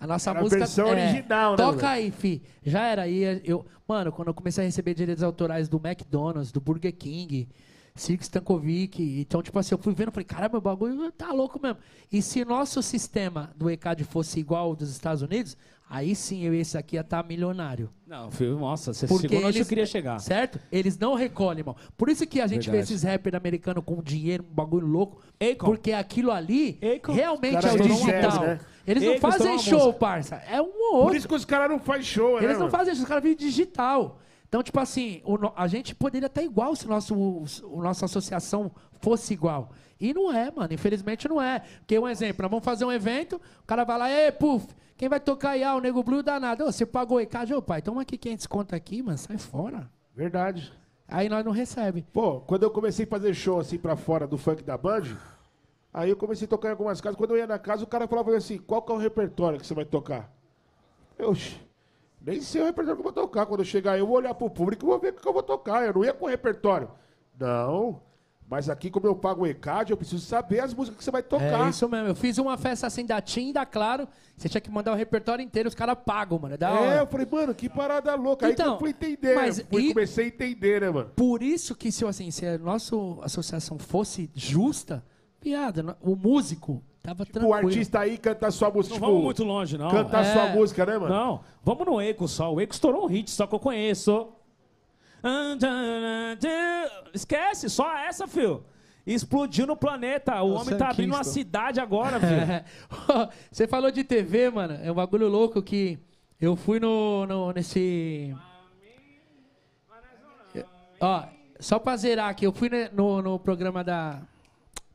A 0.00 0.06
nossa 0.06 0.30
Era 0.30 0.38
a 0.38 0.42
música. 0.42 0.58
versão 0.60 0.88
é, 0.88 0.90
original, 0.92 1.50
né, 1.52 1.56
Toca 1.58 1.72
moleque? 1.72 1.86
aí, 1.86 2.10
fi. 2.10 2.42
Já 2.64 2.86
era 2.86 3.02
aí. 3.02 3.42
Eu, 3.44 3.66
mano, 3.86 4.10
quando 4.10 4.28
eu 4.28 4.34
comecei 4.34 4.64
a 4.64 4.66
receber 4.66 4.94
direitos 4.94 5.22
autorais 5.22 5.68
do 5.68 5.76
McDonald's, 5.84 6.50
do 6.50 6.60
Burger 6.60 6.94
King, 6.96 7.46
Cirque 7.94 8.22
Stankovic, 8.24 9.20
então, 9.20 9.42
tipo 9.42 9.58
assim, 9.58 9.74
eu 9.74 9.78
fui 9.78 9.92
vendo 9.92 10.08
e 10.08 10.12
falei, 10.12 10.24
caramba, 10.24 10.58
o 10.58 10.60
bagulho 10.60 11.12
tá 11.12 11.32
louco 11.32 11.60
mesmo. 11.60 11.78
E 12.10 12.22
se 12.22 12.44
nosso 12.44 12.82
sistema 12.82 13.50
do 13.56 13.68
ECAD 13.68 14.04
fosse 14.04 14.40
igual 14.40 14.68
ao 14.68 14.76
dos 14.76 14.90
Estados 14.90 15.20
Unidos, 15.22 15.56
aí 15.90 16.14
sim 16.14 16.42
eu 16.44 16.54
esse 16.54 16.78
aqui 16.78 16.94
ia 16.94 17.00
estar 17.00 17.22
milionário. 17.24 17.90
Não, 18.06 18.30
filho, 18.30 18.58
nossa, 18.58 18.94
você 18.94 19.06
Porque 19.06 19.28
chegou 19.28 19.46
onde 19.48 19.58
eu 19.58 19.66
queria 19.66 19.84
chegar. 19.84 20.18
Certo? 20.20 20.58
Eles 20.70 20.96
não 20.96 21.14
recolhem, 21.14 21.58
irmão. 21.60 21.76
Por 21.96 22.08
isso 22.08 22.26
que 22.26 22.40
a 22.40 22.46
gente 22.46 22.66
vê 22.70 22.78
Verdade. 22.78 22.92
esses 22.94 23.02
rappers 23.02 23.34
americanos 23.34 23.82
com 23.84 24.00
dinheiro, 24.02 24.44
um 24.48 24.54
bagulho 24.54 24.86
louco. 24.86 25.20
Akon. 25.40 25.66
Porque 25.66 25.92
aquilo 25.92 26.30
ali 26.30 26.78
Akon. 26.96 27.12
realmente 27.12 27.58
Os 27.58 27.64
é 27.64 27.72
o 27.72 27.82
digital. 27.82 28.40
né? 28.42 28.60
Eles 28.86 29.02
não 29.02 29.12
Akon 29.12 29.20
fazem 29.20 29.58
show, 29.58 29.78
música. 29.78 29.98
parça. 29.98 30.36
É 30.48 30.62
um 30.62 30.64
ou 30.66 30.70
Por 30.92 30.96
outro. 31.02 31.16
isso 31.16 31.28
que 31.28 31.34
os 31.34 31.44
caras 31.44 31.68
não 31.68 31.78
fazem 31.78 32.02
show, 32.04 32.36
né? 32.38 32.44
Eles 32.44 32.54
não 32.54 32.66
mano? 32.66 32.70
fazem 32.70 32.92
isso, 32.92 33.02
os 33.02 33.08
caras 33.08 33.22
vivem 33.22 33.36
digital. 33.36 34.18
Então, 34.48 34.62
tipo 34.64 34.80
assim, 34.80 35.20
o 35.24 35.36
a 35.54 35.68
gente 35.68 35.94
poderia 35.94 36.26
estar 36.26 36.42
igual 36.42 36.74
se 36.74 36.88
nosso, 36.88 37.14
o, 37.14 37.44
nossa 37.80 38.06
associação 38.06 38.72
fosse 39.00 39.32
igual. 39.32 39.70
E 40.00 40.12
não 40.12 40.32
é, 40.34 40.50
mano. 40.50 40.72
Infelizmente 40.72 41.28
não 41.28 41.40
é. 41.40 41.62
Porque, 41.78 41.96
um 41.98 42.08
exemplo, 42.08 42.42
nós 42.42 42.50
vamos 42.50 42.64
fazer 42.64 42.84
um 42.84 42.90
evento, 42.90 43.36
o 43.62 43.66
cara 43.66 43.84
vai 43.84 43.98
lá, 43.98 44.10
ei, 44.10 44.32
puf, 44.32 44.66
quem 45.00 45.08
vai 45.08 45.18
tocar 45.18 45.52
aí? 45.52 45.64
Ah, 45.64 45.74
o 45.74 45.80
Nego 45.80 46.02
Blue 46.02 46.22
danado. 46.22 46.62
Ô, 46.62 46.70
você 46.70 46.84
pagou 46.84 47.16
aí, 47.16 47.24
cara, 47.24 47.56
ô 47.56 47.62
pai, 47.62 47.80
toma 47.80 48.02
aqui 48.02 48.18
500 48.18 48.46
conto 48.46 48.74
aqui, 48.74 49.02
mano, 49.02 49.16
sai 49.16 49.38
fora. 49.38 49.90
Verdade. 50.14 50.70
Aí 51.08 51.26
nós 51.26 51.42
não 51.42 51.52
recebe. 51.52 52.06
Pô, 52.12 52.42
quando 52.42 52.64
eu 52.64 52.70
comecei 52.70 53.06
a 53.06 53.08
fazer 53.08 53.32
show 53.32 53.58
assim 53.58 53.78
pra 53.78 53.96
fora 53.96 54.26
do 54.26 54.36
funk 54.36 54.62
da 54.62 54.76
Band, 54.76 55.16
aí 55.90 56.10
eu 56.10 56.16
comecei 56.18 56.44
a 56.44 56.48
tocar 56.50 56.68
em 56.68 56.72
algumas 56.72 57.00
casas. 57.00 57.16
Quando 57.16 57.30
eu 57.30 57.38
ia 57.38 57.46
na 57.46 57.58
casa, 57.58 57.82
o 57.82 57.86
cara 57.86 58.06
falava 58.06 58.36
assim: 58.36 58.58
qual 58.58 58.82
que 58.82 58.92
é 58.92 58.94
o 58.94 58.98
repertório 58.98 59.58
que 59.58 59.66
você 59.66 59.72
vai 59.72 59.86
tocar? 59.86 60.30
Oxi. 61.18 61.58
Nem 62.20 62.42
sei 62.42 62.60
o 62.60 62.66
repertório 62.66 63.00
que 63.00 63.08
eu 63.08 63.10
vou 63.10 63.22
tocar. 63.24 63.46
Quando 63.46 63.60
eu 63.60 63.64
chegar 63.64 63.92
aí, 63.92 64.00
eu 64.00 64.06
vou 64.06 64.16
olhar 64.16 64.34
pro 64.34 64.50
público 64.50 64.84
e 64.84 64.86
vou 64.86 64.98
ver 64.98 65.14
o 65.14 65.16
que 65.16 65.26
eu 65.26 65.32
vou 65.32 65.42
tocar. 65.42 65.86
Eu 65.86 65.94
não 65.94 66.04
ia 66.04 66.12
com 66.12 66.26
repertório. 66.26 66.90
Não. 67.38 68.02
Mas 68.50 68.68
aqui, 68.68 68.90
como 68.90 69.06
eu 69.06 69.14
pago 69.14 69.42
o 69.42 69.46
ECAD, 69.46 69.92
eu 69.92 69.96
preciso 69.96 70.26
saber 70.26 70.58
as 70.58 70.74
músicas 70.74 70.98
que 70.98 71.04
você 71.04 71.10
vai 71.12 71.22
tocar. 71.22 71.66
É 71.66 71.70
isso 71.70 71.88
mesmo. 71.88 72.08
Eu 72.08 72.14
fiz 72.16 72.36
uma 72.36 72.58
festa 72.58 72.84
assim 72.84 73.06
da 73.06 73.20
TIM 73.20 73.52
da 73.52 73.64
Claro. 73.64 74.08
Você 74.36 74.48
tinha 74.48 74.60
que 74.60 74.68
mandar 74.70 74.90
o 74.90 74.96
repertório 74.96 75.40
inteiro, 75.44 75.68
os 75.68 75.74
caras 75.74 75.96
pagam, 76.04 76.36
mano. 76.36 76.54
É 76.54 76.56
da 76.56 76.68
É, 76.68 76.72
hora. 76.72 77.00
eu 77.02 77.06
falei, 77.06 77.28
mano, 77.30 77.54
que 77.54 77.68
parada 77.68 78.12
louca. 78.16 78.46
aí 78.46 78.54
que 78.54 78.60
Então, 78.60 78.72
eu 78.74 78.78
fui 78.80 78.90
entender. 78.90 79.34
mas 79.36 79.60
fui, 79.70 79.82
e- 79.84 79.88
Comecei 79.94 80.24
a 80.24 80.28
entender, 80.28 80.80
né, 80.80 80.90
mano? 80.90 81.10
Por 81.14 81.44
isso 81.44 81.76
que 81.76 81.92
se, 81.92 82.04
assim, 82.04 82.30
se 82.32 82.44
a 82.44 82.58
nossa 82.58 82.96
associação 83.22 83.78
fosse 83.78 84.28
justa, 84.34 85.04
piada, 85.40 85.96
o 86.02 86.16
músico 86.16 86.82
tava 87.02 87.22
O 87.22 87.26
tranquilo. 87.26 87.54
artista 87.68 88.00
aí 88.00 88.18
cantar 88.18 88.50
sua 88.50 88.68
música. 88.70 88.94
Não 88.94 89.00
tipo, 89.00 89.06
vamos 89.06 89.22
muito 89.24 89.44
longe, 89.44 89.78
não. 89.78 89.90
Cantar 89.90 90.24
É. 90.24 90.32
sua 90.32 90.46
música, 90.48 90.84
né, 90.84 90.98
mano? 90.98 91.14
Não, 91.14 91.40
vamos 91.62 91.86
no 91.86 92.00
Eco 92.00 92.26
só. 92.26 92.52
O 92.52 92.60
Eco 92.60 92.72
estourou 92.72 93.04
um 93.04 93.06
hit 93.06 93.30
só 93.30 93.46
que 93.46 93.54
eu 93.54 93.60
conheço. 93.60 94.28
Esquece, 97.12 97.68
só 97.68 97.96
essa, 97.98 98.26
fio. 98.26 98.64
Explodiu 99.06 99.66
no 99.66 99.76
planeta. 99.76 100.40
O 100.42 100.48
o 100.48 100.52
homem 100.52 100.64
Sam 100.70 100.78
tá 100.78 100.88
abrindo 100.90 101.10
uma 101.10 101.18
Kingston. 101.18 101.32
cidade 101.32 101.80
agora, 101.80 102.20
filho. 102.20 103.28
Você 103.50 103.66
falou 103.66 103.90
de 103.90 104.04
TV, 104.04 104.50
mano. 104.50 104.78
É 104.82 104.90
um 104.90 104.94
bagulho 104.94 105.26
louco 105.28 105.62
que 105.62 105.98
eu 106.40 106.54
fui 106.54 106.78
no, 106.78 107.26
no- 107.26 107.52
nesse. 107.52 108.34
Ó, 111.00 111.24
só 111.58 111.78
pra 111.78 111.96
zerar 111.96 112.28
aqui, 112.28 112.46
eu 112.46 112.52
fui 112.52 112.68
ne- 112.68 112.90
no, 112.90 113.22
no 113.22 113.38
programa 113.38 113.82
da. 113.82 114.20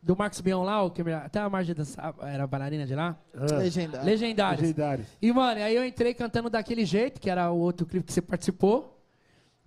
Do 0.02 0.16
Marcos 0.16 0.40
Bion 0.40 0.62
lá, 0.64 0.84
o 0.84 0.92
que 0.92 1.04
me- 1.04 1.12
até 1.12 1.40
a 1.40 1.50
Margem 1.50 1.74
dançava, 1.74 2.30
era 2.30 2.44
a 2.44 2.48
bailarina 2.48 2.86
de 2.86 2.94
lá. 2.94 3.18
Ah, 3.34 3.56
Legendário. 3.58 4.06
Legendários. 4.06 4.62
legendários. 4.62 5.08
E, 5.20 5.32
mano, 5.34 5.60
aí 5.62 5.76
eu 5.76 5.84
entrei 5.84 6.14
cantando 6.14 6.48
daquele 6.48 6.86
jeito, 6.86 7.20
que 7.20 7.28
era 7.28 7.50
o 7.52 7.58
outro 7.58 7.88
clipe 7.88 8.06
que 8.06 8.14
você 8.14 8.22
participou. 8.22 8.95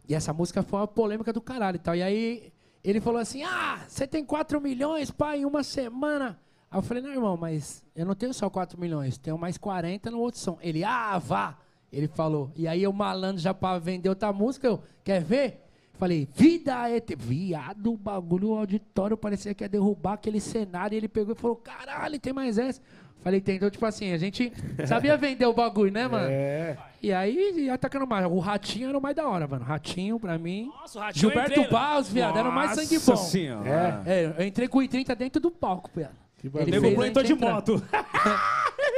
E 0.08 0.14
essa 0.14 0.32
música 0.32 0.62
foi 0.62 0.80
uma 0.80 0.88
polêmica 0.88 1.32
do 1.32 1.40
caralho 1.40 1.76
e 1.76 1.78
tal. 1.78 1.94
E 1.94 2.02
aí 2.02 2.52
ele 2.82 3.00
falou 3.00 3.20
assim: 3.20 3.42
Ah, 3.42 3.84
você 3.86 4.06
tem 4.06 4.24
4 4.24 4.60
milhões, 4.60 5.10
pai, 5.10 5.40
em 5.40 5.44
uma 5.44 5.62
semana. 5.62 6.40
Aí 6.70 6.78
eu 6.78 6.82
falei: 6.82 7.02
Não, 7.02 7.10
irmão, 7.10 7.36
mas 7.36 7.84
eu 7.94 8.06
não 8.06 8.14
tenho 8.14 8.32
só 8.32 8.48
4 8.48 8.80
milhões, 8.80 9.18
tenho 9.18 9.36
mais 9.36 9.58
40 9.58 10.10
no 10.10 10.18
outro 10.18 10.40
som. 10.40 10.58
Ele, 10.62 10.82
ah, 10.82 11.18
vá. 11.18 11.58
Ele 11.92 12.08
falou. 12.08 12.50
E 12.54 12.66
aí 12.68 12.82
eu 12.82 12.92
malandro 12.92 13.40
já 13.40 13.54
pra 13.54 13.78
vender 13.78 14.08
outra 14.08 14.32
música, 14.32 14.66
eu, 14.66 14.82
quer 15.02 15.22
ver? 15.22 15.64
Falei, 15.94 16.28
vida 16.32 16.88
é. 16.88 17.02
Viado, 17.16 17.92
o 17.92 17.96
bagulho, 17.96 18.50
o 18.50 18.54
auditório 18.54 19.16
parecia 19.16 19.52
que 19.52 19.64
ia 19.64 19.68
derrubar 19.68 20.12
aquele 20.14 20.40
cenário. 20.40 20.94
E 20.94 20.98
ele 20.98 21.08
pegou 21.08 21.34
e 21.34 21.38
falou: 21.38 21.56
caralho, 21.56 22.20
tem 22.20 22.32
mais 22.32 22.56
essa. 22.56 22.80
Falei, 23.22 23.40
tem. 23.40 23.56
Então, 23.56 23.68
tipo 23.70 23.84
assim, 23.84 24.12
a 24.12 24.18
gente 24.18 24.52
sabia 24.86 25.16
vender 25.16 25.44
o 25.46 25.52
bagulho, 25.52 25.90
né, 25.92 26.06
mano? 26.08 26.26
É. 26.30 26.76
E 27.02 27.12
aí, 27.12 27.52
ia 27.64 27.74
atacando 27.74 28.06
mais. 28.06 28.24
O 28.26 28.38
Ratinho 28.38 28.88
era 28.88 28.98
o 28.98 29.00
mais 29.00 29.14
da 29.14 29.28
hora, 29.28 29.46
mano. 29.46 29.64
Ratinho, 29.64 30.18
pra 30.18 30.38
mim. 30.38 30.70
Nossa, 30.80 30.98
o 30.98 31.02
Ratinho 31.02 31.26
eu 31.26 31.30
Gilberto 31.32 31.70
Barros, 31.70 32.08
viado, 32.08 32.38
era 32.38 32.48
o 32.48 32.52
mais 32.52 32.72
sangue 32.72 32.94
Nossa 32.94 33.10
bom. 33.12 33.16
senhora. 33.16 34.02
É. 34.06 34.12
É, 34.24 34.34
eu 34.38 34.46
entrei 34.46 34.66
com 34.68 34.78
o 34.78 34.82
I-30 34.82 35.14
dentro 35.14 35.40
do 35.40 35.50
palco, 35.50 35.90
viado. 35.94 36.12
Que 36.38 36.46
Ele 36.46 36.52
bagulho. 36.80 37.04
Entrou 37.06 37.24
gente 37.24 37.36
de 37.36 37.44
moto. 37.44 37.82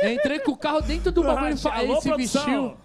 Eu 0.02 0.12
entrei 0.12 0.39
com 0.40 0.52
o 0.52 0.57
carro 0.57 0.81
dentro 0.82 1.10
do 1.10 1.23
bagulho. 1.23 1.49
Ele, 1.49 1.57
fa- 1.57 1.74
Alô, 1.74 1.92
ele 1.94 2.00
se 2.00 2.08
produção. 2.08 2.44
vestiu. 2.44 2.76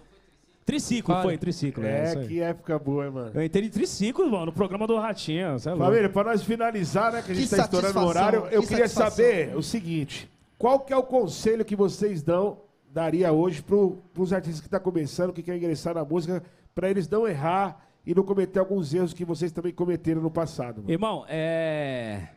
Triciclo, 0.64 1.14
Fala. 1.14 1.22
foi, 1.22 1.38
triciclo. 1.38 1.84
É, 1.84 1.88
É, 2.00 2.04
isso 2.08 2.18
aí. 2.18 2.26
que 2.26 2.40
época 2.40 2.78
boa, 2.78 3.04
hein, 3.06 3.12
mano. 3.12 3.30
Eu 3.34 3.42
entrei 3.44 3.62
de 3.64 3.70
triciclo, 3.70 4.28
mano, 4.30 4.46
no 4.46 4.52
programa 4.52 4.86
do 4.86 4.98
Ratinho. 4.98 5.54
É. 5.54 5.58
Família, 5.58 6.08
pra 6.08 6.24
nós 6.24 6.42
finalizar, 6.42 7.12
né, 7.12 7.22
que 7.24 7.32
a 7.32 7.34
gente 7.34 7.48
Que 7.48 7.54
tá 7.56 7.62
estourando 7.62 8.00
o 8.00 8.04
horário, 8.04 8.46
eu 8.50 8.62
que 8.62 8.68
queria 8.68 8.88
saber 8.88 9.56
o 9.56 9.62
seguinte: 9.62 10.28
qual 10.58 10.80
que 10.80 10.92
é 10.92 10.96
o 10.96 11.02
conselho 11.02 11.64
que 11.64 11.76
vocês 11.76 12.22
dão, 12.22 12.58
daria 12.92 13.32
hoje 13.32 13.62
pro, 13.62 13.98
pros 14.12 14.32
artistas 14.32 14.60
que 14.60 14.68
tá 14.68 14.80
começando, 14.80 15.32
que 15.32 15.42
querem 15.42 15.60
ingressar 15.60 15.94
na 15.94 16.04
música, 16.04 16.42
pra 16.74 16.88
eles 16.90 17.08
não 17.08 17.26
errar 17.26 17.84
e 18.06 18.14
não 18.14 18.22
cometer 18.22 18.58
alguns 18.58 18.94
erros 18.94 19.12
que 19.12 19.24
vocês 19.24 19.52
também 19.52 19.72
cometeram 19.72 20.20
no 20.22 20.30
passado? 20.30 20.78
mano? 20.78 20.90
Irmão, 20.90 21.24
é. 21.28 22.28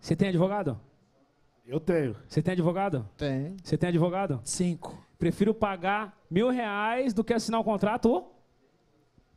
Você 0.00 0.14
tem 0.14 0.28
advogado? 0.28 0.78
Eu 1.66 1.78
tenho. 1.78 2.16
Você 2.26 2.40
tem 2.40 2.52
advogado? 2.52 3.06
Tem. 3.16 3.56
Você 3.62 3.76
tem 3.76 3.88
advogado? 3.90 4.40
Cinco. 4.44 4.96
Prefiro 5.18 5.52
pagar 5.52 6.16
mil 6.30 6.48
reais 6.48 7.12
do 7.12 7.22
que 7.22 7.34
assinar 7.34 7.60
um 7.60 7.64
contrato 7.64 8.24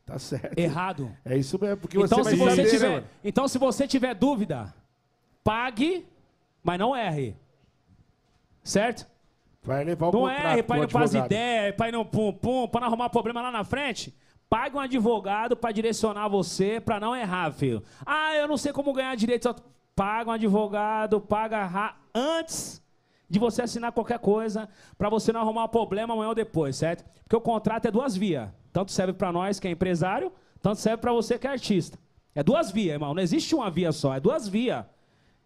Tá 0.06 0.18
certo. 0.18 0.58
errado. 0.58 1.10
É 1.24 1.36
isso 1.36 1.58
mesmo, 1.60 1.76
porque 1.76 1.96
Então 1.96 2.18
você 2.18 2.22
vai 2.24 2.32
se, 2.32 2.38
você 2.38 2.50
saber, 2.50 2.62
né, 2.62 2.68
tiver, 2.70 3.04
então, 3.22 3.48
se 3.48 3.58
você 3.58 3.86
tiver 3.86 4.14
dúvida, 4.14 4.74
pague, 5.44 6.06
mas 6.62 6.78
não 6.78 6.94
erre. 6.96 7.36
Certo? 8.62 9.06
Vai 9.62 9.84
levar 9.84 10.08
o 10.08 10.12
Não 10.12 10.20
contrato 10.20 10.46
erre 10.46 10.62
pro 10.62 10.76
no 10.76 10.88
pras 10.88 11.02
advogado. 11.14 11.26
ideias, 11.26 11.74
pra 11.76 11.88
ir 11.88 11.92
no 11.92 12.04
pum-pum, 12.04 12.66
pra 12.68 12.80
não 12.80 12.88
arrumar 12.88 13.08
problema 13.10 13.40
lá 13.40 13.50
na 13.50 13.64
frente. 13.64 14.14
Pague 14.48 14.76
um 14.76 14.80
advogado 14.80 15.56
pra 15.56 15.72
direcionar 15.72 16.28
você 16.28 16.80
pra 16.80 17.00
não 17.00 17.14
errar, 17.16 17.52
filho. 17.52 17.82
Ah, 18.04 18.34
eu 18.34 18.46
não 18.48 18.56
sei 18.56 18.72
como 18.72 18.92
ganhar 18.92 19.14
direito. 19.16 19.54
Paga 19.94 20.30
um 20.30 20.34
advogado, 20.34 21.20
paga 21.20 21.94
antes 22.14 22.82
de 23.28 23.38
você 23.38 23.62
assinar 23.62 23.92
qualquer 23.92 24.18
coisa, 24.18 24.68
pra 24.98 25.08
você 25.08 25.32
não 25.32 25.40
arrumar 25.40 25.68
problema 25.68 26.12
amanhã 26.12 26.28
ou 26.28 26.34
depois, 26.34 26.76
certo? 26.76 27.04
Porque 27.22 27.36
o 27.36 27.40
contrato 27.40 27.86
é 27.86 27.90
duas 27.90 28.14
vias. 28.16 28.50
Tanto 28.72 28.90
serve 28.92 29.14
pra 29.14 29.32
nós 29.32 29.58
que 29.58 29.66
é 29.68 29.70
empresário, 29.70 30.30
tanto 30.60 30.80
serve 30.80 30.98
pra 30.98 31.12
você 31.12 31.38
que 31.38 31.46
é 31.46 31.50
artista. 31.50 31.98
É 32.34 32.42
duas 32.42 32.70
vias, 32.70 32.94
irmão. 32.94 33.14
Não 33.14 33.22
existe 33.22 33.54
uma 33.54 33.70
via 33.70 33.92
só, 33.92 34.14
é 34.14 34.20
duas 34.20 34.48
vias. 34.48 34.84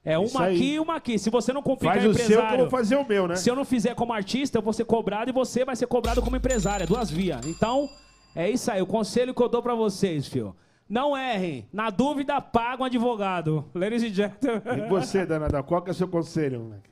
É 0.07 0.17
uma 0.17 0.47
aqui 0.47 0.75
e 0.75 0.79
uma 0.79 0.95
aqui. 0.95 1.19
Se 1.19 1.29
você 1.31 1.53
não 1.53 1.61
cumprir 1.61 1.89
Faz 1.89 2.05
com 2.05 2.11
o 2.11 2.15
seu 2.15 2.47
que 2.47 2.53
eu 2.55 2.59
vou 2.59 2.71
fazer 2.71 2.95
o 2.95 3.05
meu, 3.05 3.27
né? 3.27 3.35
se 3.35 3.51
eu 3.51 3.57
não 3.57 3.65
fizer 3.65 3.93
como 3.97 4.13
artista, 4.13 4.57
eu 4.57 4.63
vou 4.63 4.73
ser 4.73 4.85
cobrado 4.85 5.29
e 5.29 5.33
você 5.33 5.65
vai 5.65 5.75
ser 5.75 5.89
cobrado 5.89 6.23
como 6.23 6.37
empresário. 6.37 6.85
É 6.85 6.87
duas 6.87 7.11
vias. 7.11 7.45
Então, 7.45 7.91
é 8.33 8.49
isso 8.49 8.71
aí. 8.71 8.81
O 8.81 8.87
conselho 8.87 9.35
que 9.35 9.43
eu 9.43 9.49
dou 9.49 9.61
pra 9.61 9.75
vocês, 9.75 10.29
filho. 10.29 10.55
Não 10.89 11.19
errem. 11.19 11.67
Na 11.73 11.91
dúvida, 11.91 12.41
paga 12.41 12.85
um 12.85 12.87
advogado. 12.87 13.65
Ladies 13.75 14.05
and 14.05 14.15
gentlemen. 14.15 14.87
E 14.87 14.89
você, 14.89 15.27
Danada, 15.27 15.61
qual 15.65 15.83
que 15.83 15.91
é 15.91 15.93
o 15.93 15.95
seu 15.95 16.07
conselho, 16.07 16.61
moleque? 16.61 16.89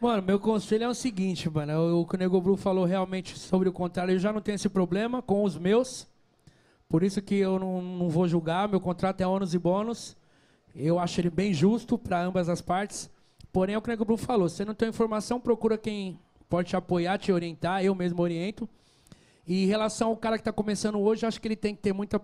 Mano, 0.00 0.22
meu 0.22 0.40
conselho 0.40 0.84
é 0.84 0.88
o 0.88 0.94
seguinte, 0.94 1.50
mano. 1.50 2.00
O 2.00 2.06
que 2.06 2.14
o 2.14 2.18
Nego 2.18 2.40
Bru 2.40 2.56
falou 2.56 2.86
realmente 2.86 3.38
sobre 3.38 3.68
o 3.68 3.72
contrário, 3.72 4.12
eu 4.12 4.18
já 4.18 4.32
não 4.32 4.40
tenho 4.40 4.56
esse 4.56 4.70
problema 4.70 5.20
com 5.20 5.44
os 5.44 5.58
meus. 5.58 6.06
Por 6.88 7.02
isso 7.02 7.20
que 7.20 7.34
eu 7.34 7.58
não, 7.58 7.82
não 7.82 8.08
vou 8.08 8.26
julgar. 8.26 8.66
Meu 8.70 8.80
contrato 8.80 9.20
é 9.20 9.26
ônus 9.26 9.52
e 9.52 9.58
bônus. 9.58 10.16
Eu 10.74 10.98
acho 10.98 11.20
ele 11.20 11.30
bem 11.30 11.54
justo 11.54 11.96
para 11.96 12.22
ambas 12.22 12.48
as 12.48 12.60
partes. 12.60 13.10
Porém, 13.52 13.74
é 13.74 13.78
o 13.78 13.82
que 13.82 13.88
o 13.88 13.92
Nego 13.92 14.04
Bru 14.04 14.16
falou. 14.16 14.48
Se 14.48 14.56
você 14.56 14.64
não 14.64 14.74
tem 14.74 14.88
informação, 14.88 15.38
procura 15.38 15.78
quem 15.78 16.18
pode 16.48 16.70
te 16.70 16.76
apoiar, 16.76 17.18
te 17.18 17.30
orientar. 17.30 17.84
Eu 17.84 17.94
mesmo 17.94 18.20
oriento. 18.20 18.68
E 19.46 19.64
em 19.64 19.66
relação 19.66 20.08
ao 20.08 20.16
cara 20.16 20.36
que 20.36 20.40
está 20.40 20.52
começando 20.52 20.98
hoje, 20.98 21.24
eu 21.24 21.28
acho 21.28 21.40
que 21.40 21.46
ele 21.46 21.56
tem 21.56 21.74
que 21.74 21.82
ter 21.82 21.92
muita 21.92 22.20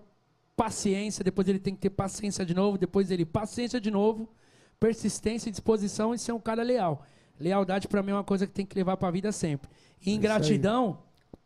paciência. 0.57 1.23
Depois 1.23 1.47
ele 1.49 1.59
tem 1.59 1.75
que 1.75 1.81
ter 1.81 1.91
paciência 1.91 2.45
de 2.45 2.55
novo. 2.55 2.77
Depois 2.77 3.11
ele 3.11 3.25
paciência 3.25 3.81
de 3.81 3.91
novo. 3.91 4.29
Persistência 4.81 5.49
e 5.49 5.53
disposição 5.53 6.15
e 6.15 6.19
ser 6.19 6.33
um 6.33 6.41
cara 6.41 6.63
leal. 6.63 7.05
Lealdade 7.39 7.87
para 7.87 8.03
mim 8.03 8.11
é 8.11 8.15
uma 8.15 8.25
coisa 8.25 8.47
que 8.47 8.53
tem 8.53 8.67
que 8.67 8.75
levar 8.77 8.97
para 8.97 9.09
a 9.09 9.11
vida 9.11 9.31
sempre. 9.31 9.71
E 10.05 10.13
ingratidão, 10.13 10.99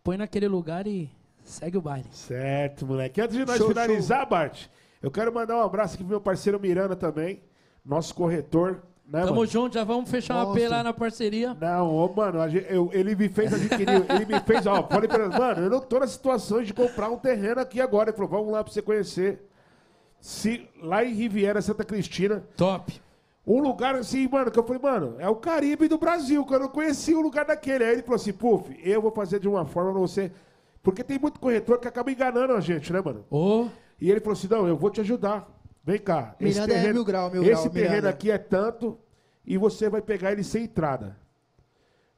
põe 0.03 0.17
naquele 0.17 0.49
lugar 0.49 0.87
e 0.87 1.11
segue 1.45 1.77
o 1.77 1.81
baile. 1.81 2.09
Certo, 2.11 2.87
moleque. 2.87 3.21
Antes 3.21 3.37
de 3.37 3.45
nós 3.45 3.59
Show, 3.59 3.69
finalizar, 3.69 4.29
Bart, 4.29 4.67
eu 5.05 5.11
quero 5.11 5.33
mandar 5.33 5.57
um 5.57 5.63
abraço 5.63 5.95
aqui 5.95 6.03
pro 6.05 6.11
meu 6.11 6.21
parceiro 6.21 6.59
Miranda 6.61 6.97
também, 6.97 7.43
nosso 7.85 8.15
corretor. 8.15 8.83
Né, 9.07 9.21
Tamo 9.21 9.35
mano? 9.35 9.47
junto, 9.47 9.75
já 9.75 9.85
vamos 9.85 10.11
fechar 10.11 10.43
uma 10.47 10.55
P 10.55 10.67
lá 10.67 10.83
na 10.83 10.93
parceria. 10.95 11.55
Não, 11.61 11.95
ô, 11.95 12.11
mano, 12.13 12.41
a 12.41 12.49
gente- 12.49 12.67
eu- 12.73 12.89
ele 12.93 13.15
me 13.15 13.29
fez 13.29 13.53
adquirir, 13.53 13.89
ele 14.09 14.25
me 14.25 14.41
fez, 14.41 14.67
ó, 14.67 14.83
falei 14.89 15.07
pra 15.09 15.25
ele, 15.27 15.39
mano, 15.39 15.61
eu 15.65 15.71
não 15.71 15.81
tô 15.81 15.99
na 15.99 16.07
situação 16.07 16.63
de 16.63 16.73
comprar 16.73 17.11
um 17.11 17.19
terreno 17.19 17.61
aqui 17.61 17.81
agora. 17.83 18.09
Ele 18.09 18.17
falou, 18.17 18.31
vamos 18.31 18.53
lá 18.53 18.65
pra 18.65 18.73
você 18.73 18.81
conhecer. 18.81 19.47
Se, 20.21 20.69
lá 20.83 21.05
em 21.05 21.13
Riviera, 21.13 21.61
Santa 21.61 21.85
Cristina, 21.85 22.43
Top. 22.57 22.99
um 23.47 23.61
lugar 23.61 23.95
assim, 23.95 24.27
mano, 24.27 24.51
que 24.51 24.59
eu 24.59 24.65
falei, 24.65 24.81
mano, 24.81 25.17
é 25.19 25.29
o 25.29 25.37
Caribe 25.37 25.87
do 25.87 25.99
Brasil, 25.99 26.43
que 26.47 26.55
eu 26.55 26.61
não 26.61 26.69
conhecia 26.69 27.19
o 27.19 27.21
lugar 27.21 27.45
daquele. 27.45 27.85
Aí 27.85 27.93
ele 27.93 28.03
falou 28.03 28.17
assim, 28.17 28.33
puf, 28.33 28.75
eu 28.83 29.03
vou 29.03 29.11
fazer 29.11 29.39
de 29.39 29.47
uma 29.49 29.67
forma 29.67 29.91
pra 29.93 30.01
você. 30.01 30.33
Porque 30.83 31.05
tem 31.05 31.19
muito 31.19 31.39
corretor 31.39 31.79
que 31.79 31.87
acaba 31.89 32.11
enganando 32.11 32.55
a 32.55 32.61
gente, 32.61 32.91
né, 32.91 33.03
mano? 33.05 33.25
Ô, 33.31 33.67
E 34.01 34.11
ele 34.11 34.21
falou 34.21 34.33
assim: 34.35 34.49
não, 34.49 34.67
eu 34.69 34.77
vou 34.77 34.91
te 34.91 35.01
ajudar. 35.01 35.49
Vem 35.85 35.99
cá. 35.99 36.35
Miranda 36.41 36.73
é 36.75 36.93
mil 36.93 37.05
grau, 37.05 37.31
mil 37.31 37.43
esse 37.43 37.53
grau, 37.53 37.71
terreno 37.71 37.91
Miranda. 37.91 38.09
aqui 38.11 38.31
é 38.31 38.39
tanto 38.39 38.99
e 39.47 39.59
você 39.59 39.89
vai 39.91 40.01
pegar 40.01 40.33
ele 40.33 40.43
sem 40.43 40.65
entrada. 40.65 41.17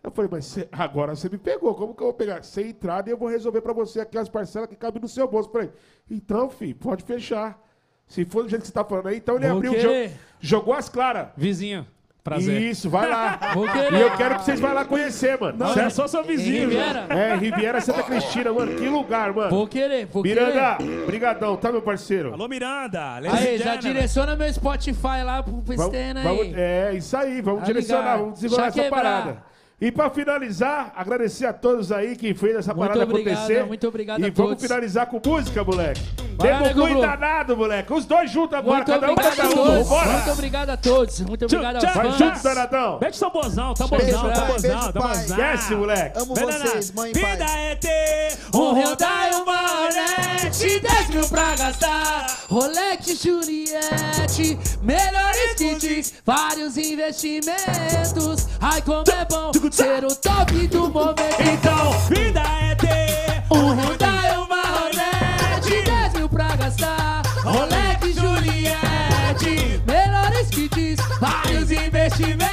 Eu 0.03 0.11
falei, 0.13 0.31
mas 0.33 0.45
cê- 0.45 0.69
agora 0.71 1.17
você 1.17 1.29
me 1.29 1.37
pegou. 1.37 1.75
Como 1.75 1.93
que 1.93 2.01
eu 2.01 2.07
vou 2.07 2.15
pegar? 2.15 2.45
Sem 2.45 2.69
entrada 2.69 3.09
e 3.11 3.13
eu 3.13 3.19
vou 3.19 3.29
resolver 3.29 3.61
pra 3.61 3.73
você 3.73 3.99
aqui 4.01 4.17
as 4.17 4.29
parcelas 4.29 4.69
que 4.69 4.77
cabem 4.77 5.03
no 5.03 5.09
seu 5.09 5.27
bolso. 5.27 5.49
Eu 5.49 5.53
falei, 5.53 5.73
então, 6.09 6.49
filho, 6.49 6.77
pode 6.77 7.03
fechar. 7.03 7.61
Se 8.07 8.25
for 8.25 8.45
do 8.45 8.49
jeito 8.49 8.63
que 8.63 8.69
você 8.69 8.73
tá 8.73 8.85
falando 8.85 9.09
aí, 9.09 9.17
então 9.17 9.35
ele 9.35 9.49
Vou 9.49 9.57
abriu, 9.57 9.73
querer. 9.73 10.11
jo- 10.11 10.15
jogou 10.39 10.75
as 10.75 10.89
claras. 10.89 11.31
Vizinho. 11.37 11.85
Prazer. 12.27 12.61
Isso, 12.61 12.91
vai 12.91 13.09
lá. 13.09 13.39
Vou 13.55 13.69
querer. 13.71 13.93
E 13.93 14.01
eu 14.01 14.11
quero 14.17 14.35
que 14.35 14.45
vocês 14.45 14.59
vão 14.59 14.75
lá 14.75 14.85
conhecer, 14.85 15.39
mano. 15.41 15.57
Não, 15.57 15.69
eu 15.69 15.75
certo? 15.75 15.93
sou 15.93 16.09
seu 16.09 16.25
vizinho. 16.25 16.69
Riviera? 16.69 17.07
É, 17.09 17.37
Riviera 17.37 17.81
Santa 17.81 18.03
Cristina, 18.03 18.53
mano. 18.53 18.75
Que 18.75 18.89
lugar, 18.89 19.33
mano. 19.33 19.51
Vou 19.51 19.65
querer, 19.69 20.07
vou 20.07 20.25
Miranda, 20.25 20.75
querer. 20.77 21.07
brigadão, 21.07 21.57
tá, 21.57 21.71
meu 21.71 21.81
parceiro? 21.83 22.33
Alô, 22.35 22.49
Miranda. 22.49 23.21
Ladies 23.21 23.33
Aí, 23.47 23.59
já 23.59 23.77
direciona 23.77 24.35
meu 24.35 24.53
Spotify 24.53 25.23
lá 25.25 25.41
pro 25.41 25.63
Vamos- 25.65 25.85
Stena 25.87 26.23
vamos- 26.25 26.41
aí. 26.43 26.55
é, 26.57 26.95
isso 26.97 27.17
aí, 27.17 27.41
vamos 27.41 27.61
Tá 27.61 27.67
direcionar, 27.67 28.03
ligado. 28.03 28.19
vamos 28.19 28.35
desenrolar 28.41 28.71
Já 28.73 28.81
essa 28.83 28.91
parada. 28.91 29.37
E 29.79 29.93
pra 29.93 30.09
finalizar, 30.09 30.91
agradecer 30.97 31.45
a 31.45 31.53
todos 31.53 31.93
aí 31.93 32.17
que 32.17 32.33
fez 32.33 32.57
essa 32.57 32.73
Muito 32.73 32.89
parada 32.89 33.05
obrigado, 33.05 33.35
acontecer. 33.37 33.67
muito 33.67 33.87
obrigado 33.87 34.21
E 34.21 34.25
a 34.25 34.31
vamos 34.31 34.37
todos. 34.53 34.63
finalizar 34.63 35.07
com 35.07 35.21
música, 35.23 35.63
moleque. 35.63 36.01
Vai 36.39 36.71
e 36.71 36.75
Blue. 36.75 37.01
danado, 37.01 37.55
moleque. 37.57 37.93
Os 37.93 38.07
dois 38.07 38.31
juntos 38.31 38.55
agora, 38.57 38.77
Muito 38.79 38.87
cada 38.91 39.09
um 39.09 39.13
obrigado 39.13 39.37
cada 39.37 39.49
a 39.49 39.63
um. 39.81 39.85
Bora! 39.85 40.13
Muito 40.13 40.31
obrigado 40.31 40.71
a 40.71 40.77
todos. 40.79 41.21
Muito 41.21 41.45
obrigado 41.45 41.75
aos 41.77 41.85
tchau. 41.85 41.95
Vai 41.95 42.07
fãs. 42.07 42.19
junto, 42.19 42.43
danadão. 42.43 42.99
Mete 43.01 43.21
tambozão, 43.21 43.75
Beijo, 43.75 43.91
tambozão, 43.91 44.23
pai. 44.23 44.35
tambozão, 44.35 44.71
Beijo, 44.71 44.81
pai. 44.81 44.93
tambozão. 44.93 45.21
Esquece, 45.37 45.75
moleque. 45.75 46.19
Amo 46.23 46.35
Vem, 46.35 46.45
vocês, 46.47 46.91
mãe 46.93 47.11
e 47.11 47.15
Vida 47.15 47.27
pai. 47.45 47.67
é 47.73 47.77
ter 47.77 48.39
Um 48.55 48.73
Hyundai, 48.73 49.31
uma 49.35 49.83
Hornet, 49.83 50.81
10 50.81 51.09
mil 51.11 51.29
pra 51.29 51.55
gastar. 51.55 52.27
Rolex, 52.49 53.07
Juliette, 53.23 54.59
melhores 54.83 55.55
kits, 55.57 56.15
vários 56.25 56.77
investimentos. 56.79 58.47
Ai, 58.61 58.81
como 58.83 59.05
é 59.11 59.25
bom 59.27 59.51
ser 59.75 60.05
o 60.05 60.15
top 60.15 60.67
do 60.69 60.89
momento. 60.89 61.21
Então, 61.41 61.91
vida 62.09 62.41
é 62.41 62.75
ter 62.77 63.43
Um 63.51 63.75
Hyundai, 63.75 64.37
uma 64.37 64.83
Hornet, 64.83 65.83
10 65.85 66.15
mil 66.15 66.29
pra 66.29 66.55
gastar. 66.57 67.23
Rolex, 67.43 68.15
Juliette, 68.15 69.83
melhores 69.87 70.49
kits, 70.51 71.03
vários 71.21 71.71
investimentos. 71.71 72.47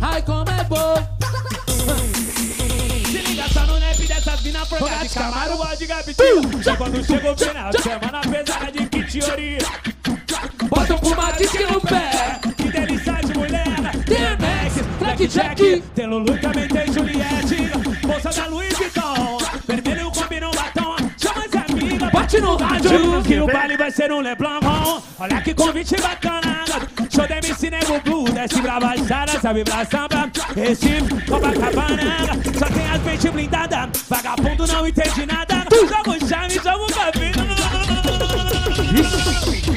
Ai, 0.00 0.22
como 0.22 0.50
é 0.50 0.64
bom. 0.64 1.08
Se 3.06 3.18
liga 3.18 3.48
só 3.48 3.66
no 3.66 3.78
nep 3.78 4.06
dessas 4.06 4.42
mina 4.42 4.66
forgada 4.66 5.06
de 5.06 5.14
Camaro 5.14 5.56
ou 5.56 5.76
de 5.76 5.86
Gabitinho. 5.86 6.62
Só 6.62 6.76
quando 6.76 7.04
chega 7.04 7.32
o 7.32 7.36
final 7.36 7.70
de 7.70 7.82
semana 7.82 8.20
pesada 8.20 8.72
de 8.72 8.86
kitiori. 8.86 9.58
Bota 10.68 10.94
um 10.94 10.98
fumatisque 10.98 11.64
no 11.64 11.80
pé. 11.80 12.40
Que 12.56 12.70
delícia 12.70 13.14
de 13.14 13.38
mulher. 13.38 13.81
Max, 15.22 15.34
Blackjack. 15.34 15.82
Tem 15.94 16.06
Lulu 16.06 16.38
também 16.38 16.68
tem 16.68 16.92
Juliette. 16.92 18.06
Bolsa 18.06 18.30
da 18.30 18.46
Louis 18.46 18.72
Vuitton. 18.76 19.38
Vermelho 19.66 20.10
combina 20.10 20.48
um 20.48 20.52
batom. 20.52 20.96
Chama 21.16 21.44
as 21.44 21.70
amigas. 21.70 22.10
Bate 22.10 22.40
no 22.40 22.56
rádio. 22.56 23.22
Que 23.22 23.40
o 23.40 23.46
baile 23.46 23.76
vai 23.76 23.90
ser 23.90 24.12
um 24.12 24.20
Leblon. 24.20 24.60
Olha 25.18 25.40
que 25.40 25.54
convite 25.54 25.96
bacana. 26.00 26.64
Show 27.10 27.26
da 27.28 27.38
MC 27.38 27.70
Nego 27.70 28.00
Blue. 28.00 28.24
Desce 28.24 28.60
pra 28.60 28.80
baixada, 28.80 29.40
sabe 29.40 29.64
pra 29.64 29.84
samba. 29.84 30.30
Recife, 30.56 31.26
Copacabana. 31.26 32.26
Só 32.58 32.66
tem 32.66 32.90
as 32.90 33.02
peixe 33.02 33.30
blindada. 33.30 33.88
Vagabundo 34.08 34.66
não 34.66 34.86
entende 34.86 35.26
nada. 35.26 35.64
Joga 35.70 36.10
o 36.10 36.28
charme, 36.28 36.54
joga 36.54 36.82
o 36.82 36.92
cabelo. 36.92 37.52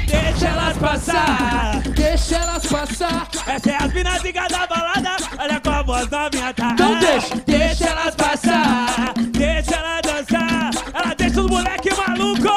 Deixa 0.07 0.47
elas 0.47 0.77
passar. 0.77 1.81
Deixa 1.95 2.35
elas 2.35 2.65
passar. 2.65 3.27
Essa 3.47 3.71
é 3.71 3.75
as 3.75 3.93
minas 3.93 4.21
da 4.49 4.67
balada. 4.67 5.14
Olha 5.45 5.59
como 5.59 5.75
a 5.75 5.83
voz 5.83 6.09
novinha 6.09 6.51
tá. 6.55 6.75
Não 6.79 6.99
deixa, 6.99 7.35
deixa 7.45 7.85
elas 7.85 8.15
passar. 8.15 9.13
Deixa 9.31 9.75
ela 9.75 10.01
dançar. 10.01 10.71
Ela 10.91 11.13
deixa 11.13 11.39
os 11.39 11.47
moleque 11.47 11.89
maluco. 11.93 12.47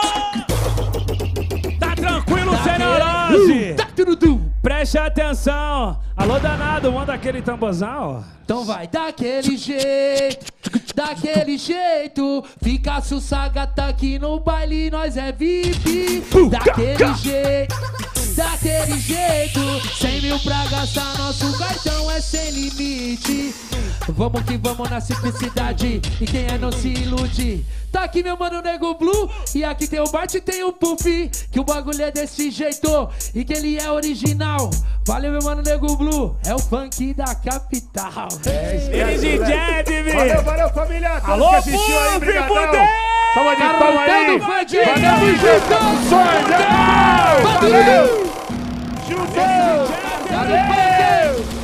Tá 1.79 1.95
tranquilo, 1.95 2.53
Senorose? 2.65 3.75
Tá 3.75 3.89
tudo 3.95 4.17
dum. 4.17 4.51
Preste 4.63 4.97
atenção. 4.97 6.01
Alô, 6.17 6.41
danado, 6.41 6.91
manda 6.91 7.13
aquele 7.13 7.43
tambozão. 7.43 8.25
Então 8.43 8.65
vai 8.65 8.87
daquele 8.87 9.59
jeito, 9.59 10.51
daquele 10.95 11.59
jeito. 11.59 12.43
Fica 12.63 13.03
sossagata 13.03 13.85
aqui 13.85 14.19
no 14.19 14.41
baile, 14.41 14.91
nós 14.91 15.15
é 15.19 15.31
VIP. 15.31 16.25
Daquele 16.49 17.15
jeito, 17.17 17.77
daquele 18.39 18.99
jeito. 19.01 19.61
100 19.99 20.23
mil 20.23 20.39
pra 20.39 20.65
gastar, 20.67 21.19
nosso 21.19 21.59
cartão 21.59 22.09
é 22.13 22.21
sem 22.21 22.51
limite. 22.53 23.55
Vamos 24.09 24.43
que 24.43 24.57
vamos 24.57 24.89
na 24.89 25.01
simplicidade, 25.01 26.01
e 26.21 26.25
quem 26.25 26.47
é 26.47 26.57
não 26.57 26.71
se 26.71 26.89
ilude. 26.89 27.67
Tá 27.93 28.05
aqui 28.05 28.23
meu 28.23 28.37
mano 28.39 28.63
Nego 28.63 28.95
Blue, 28.95 29.31
e 29.55 29.65
aqui 29.65 29.87
tem 29.87 30.01
o 30.01 30.11
Bart 30.11 30.33
e 30.35 30.41
tem 30.41 30.63
o 30.63 30.73
Puff. 30.73 31.31
Que 31.51 31.59
o 31.59 31.65
bagulho 31.65 32.03
é 32.03 32.11
desse 32.11 32.51
jeito, 32.51 33.11
e 33.35 33.45
que 33.45 33.53
ele 33.53 33.77
é 33.77 33.91
original. 33.91 34.71
Valeu 35.05 35.33
meu 35.33 35.43
mano 35.43 35.63
Nego 35.63 35.97
Blue, 35.97 36.37
é 36.47 36.55
o 36.55 36.59
funk 36.59 37.13
da 37.15 37.35
capital. 37.35 38.29
Ele 38.91 39.19
de 39.19 39.37
Jet, 39.45 40.13
Valeu, 40.15 40.43
valeu, 40.43 40.71
família. 40.71 41.21
Todos 41.21 41.29
Alô, 41.29 41.49
que 41.49 41.57
assistiu 41.57 41.99
aí, 41.99 42.21
Puff! 42.21 43.09
Salva 43.35 43.55
de 43.55 43.63
palma 43.63 44.01
aí. 44.03 44.39
Valeu, 44.39 44.69
junto! 45.37 45.79
Sonhão. 46.09 47.43
Valeu! 47.61 48.07
Juntos. 49.09 49.91
Valeu! 50.31 51.58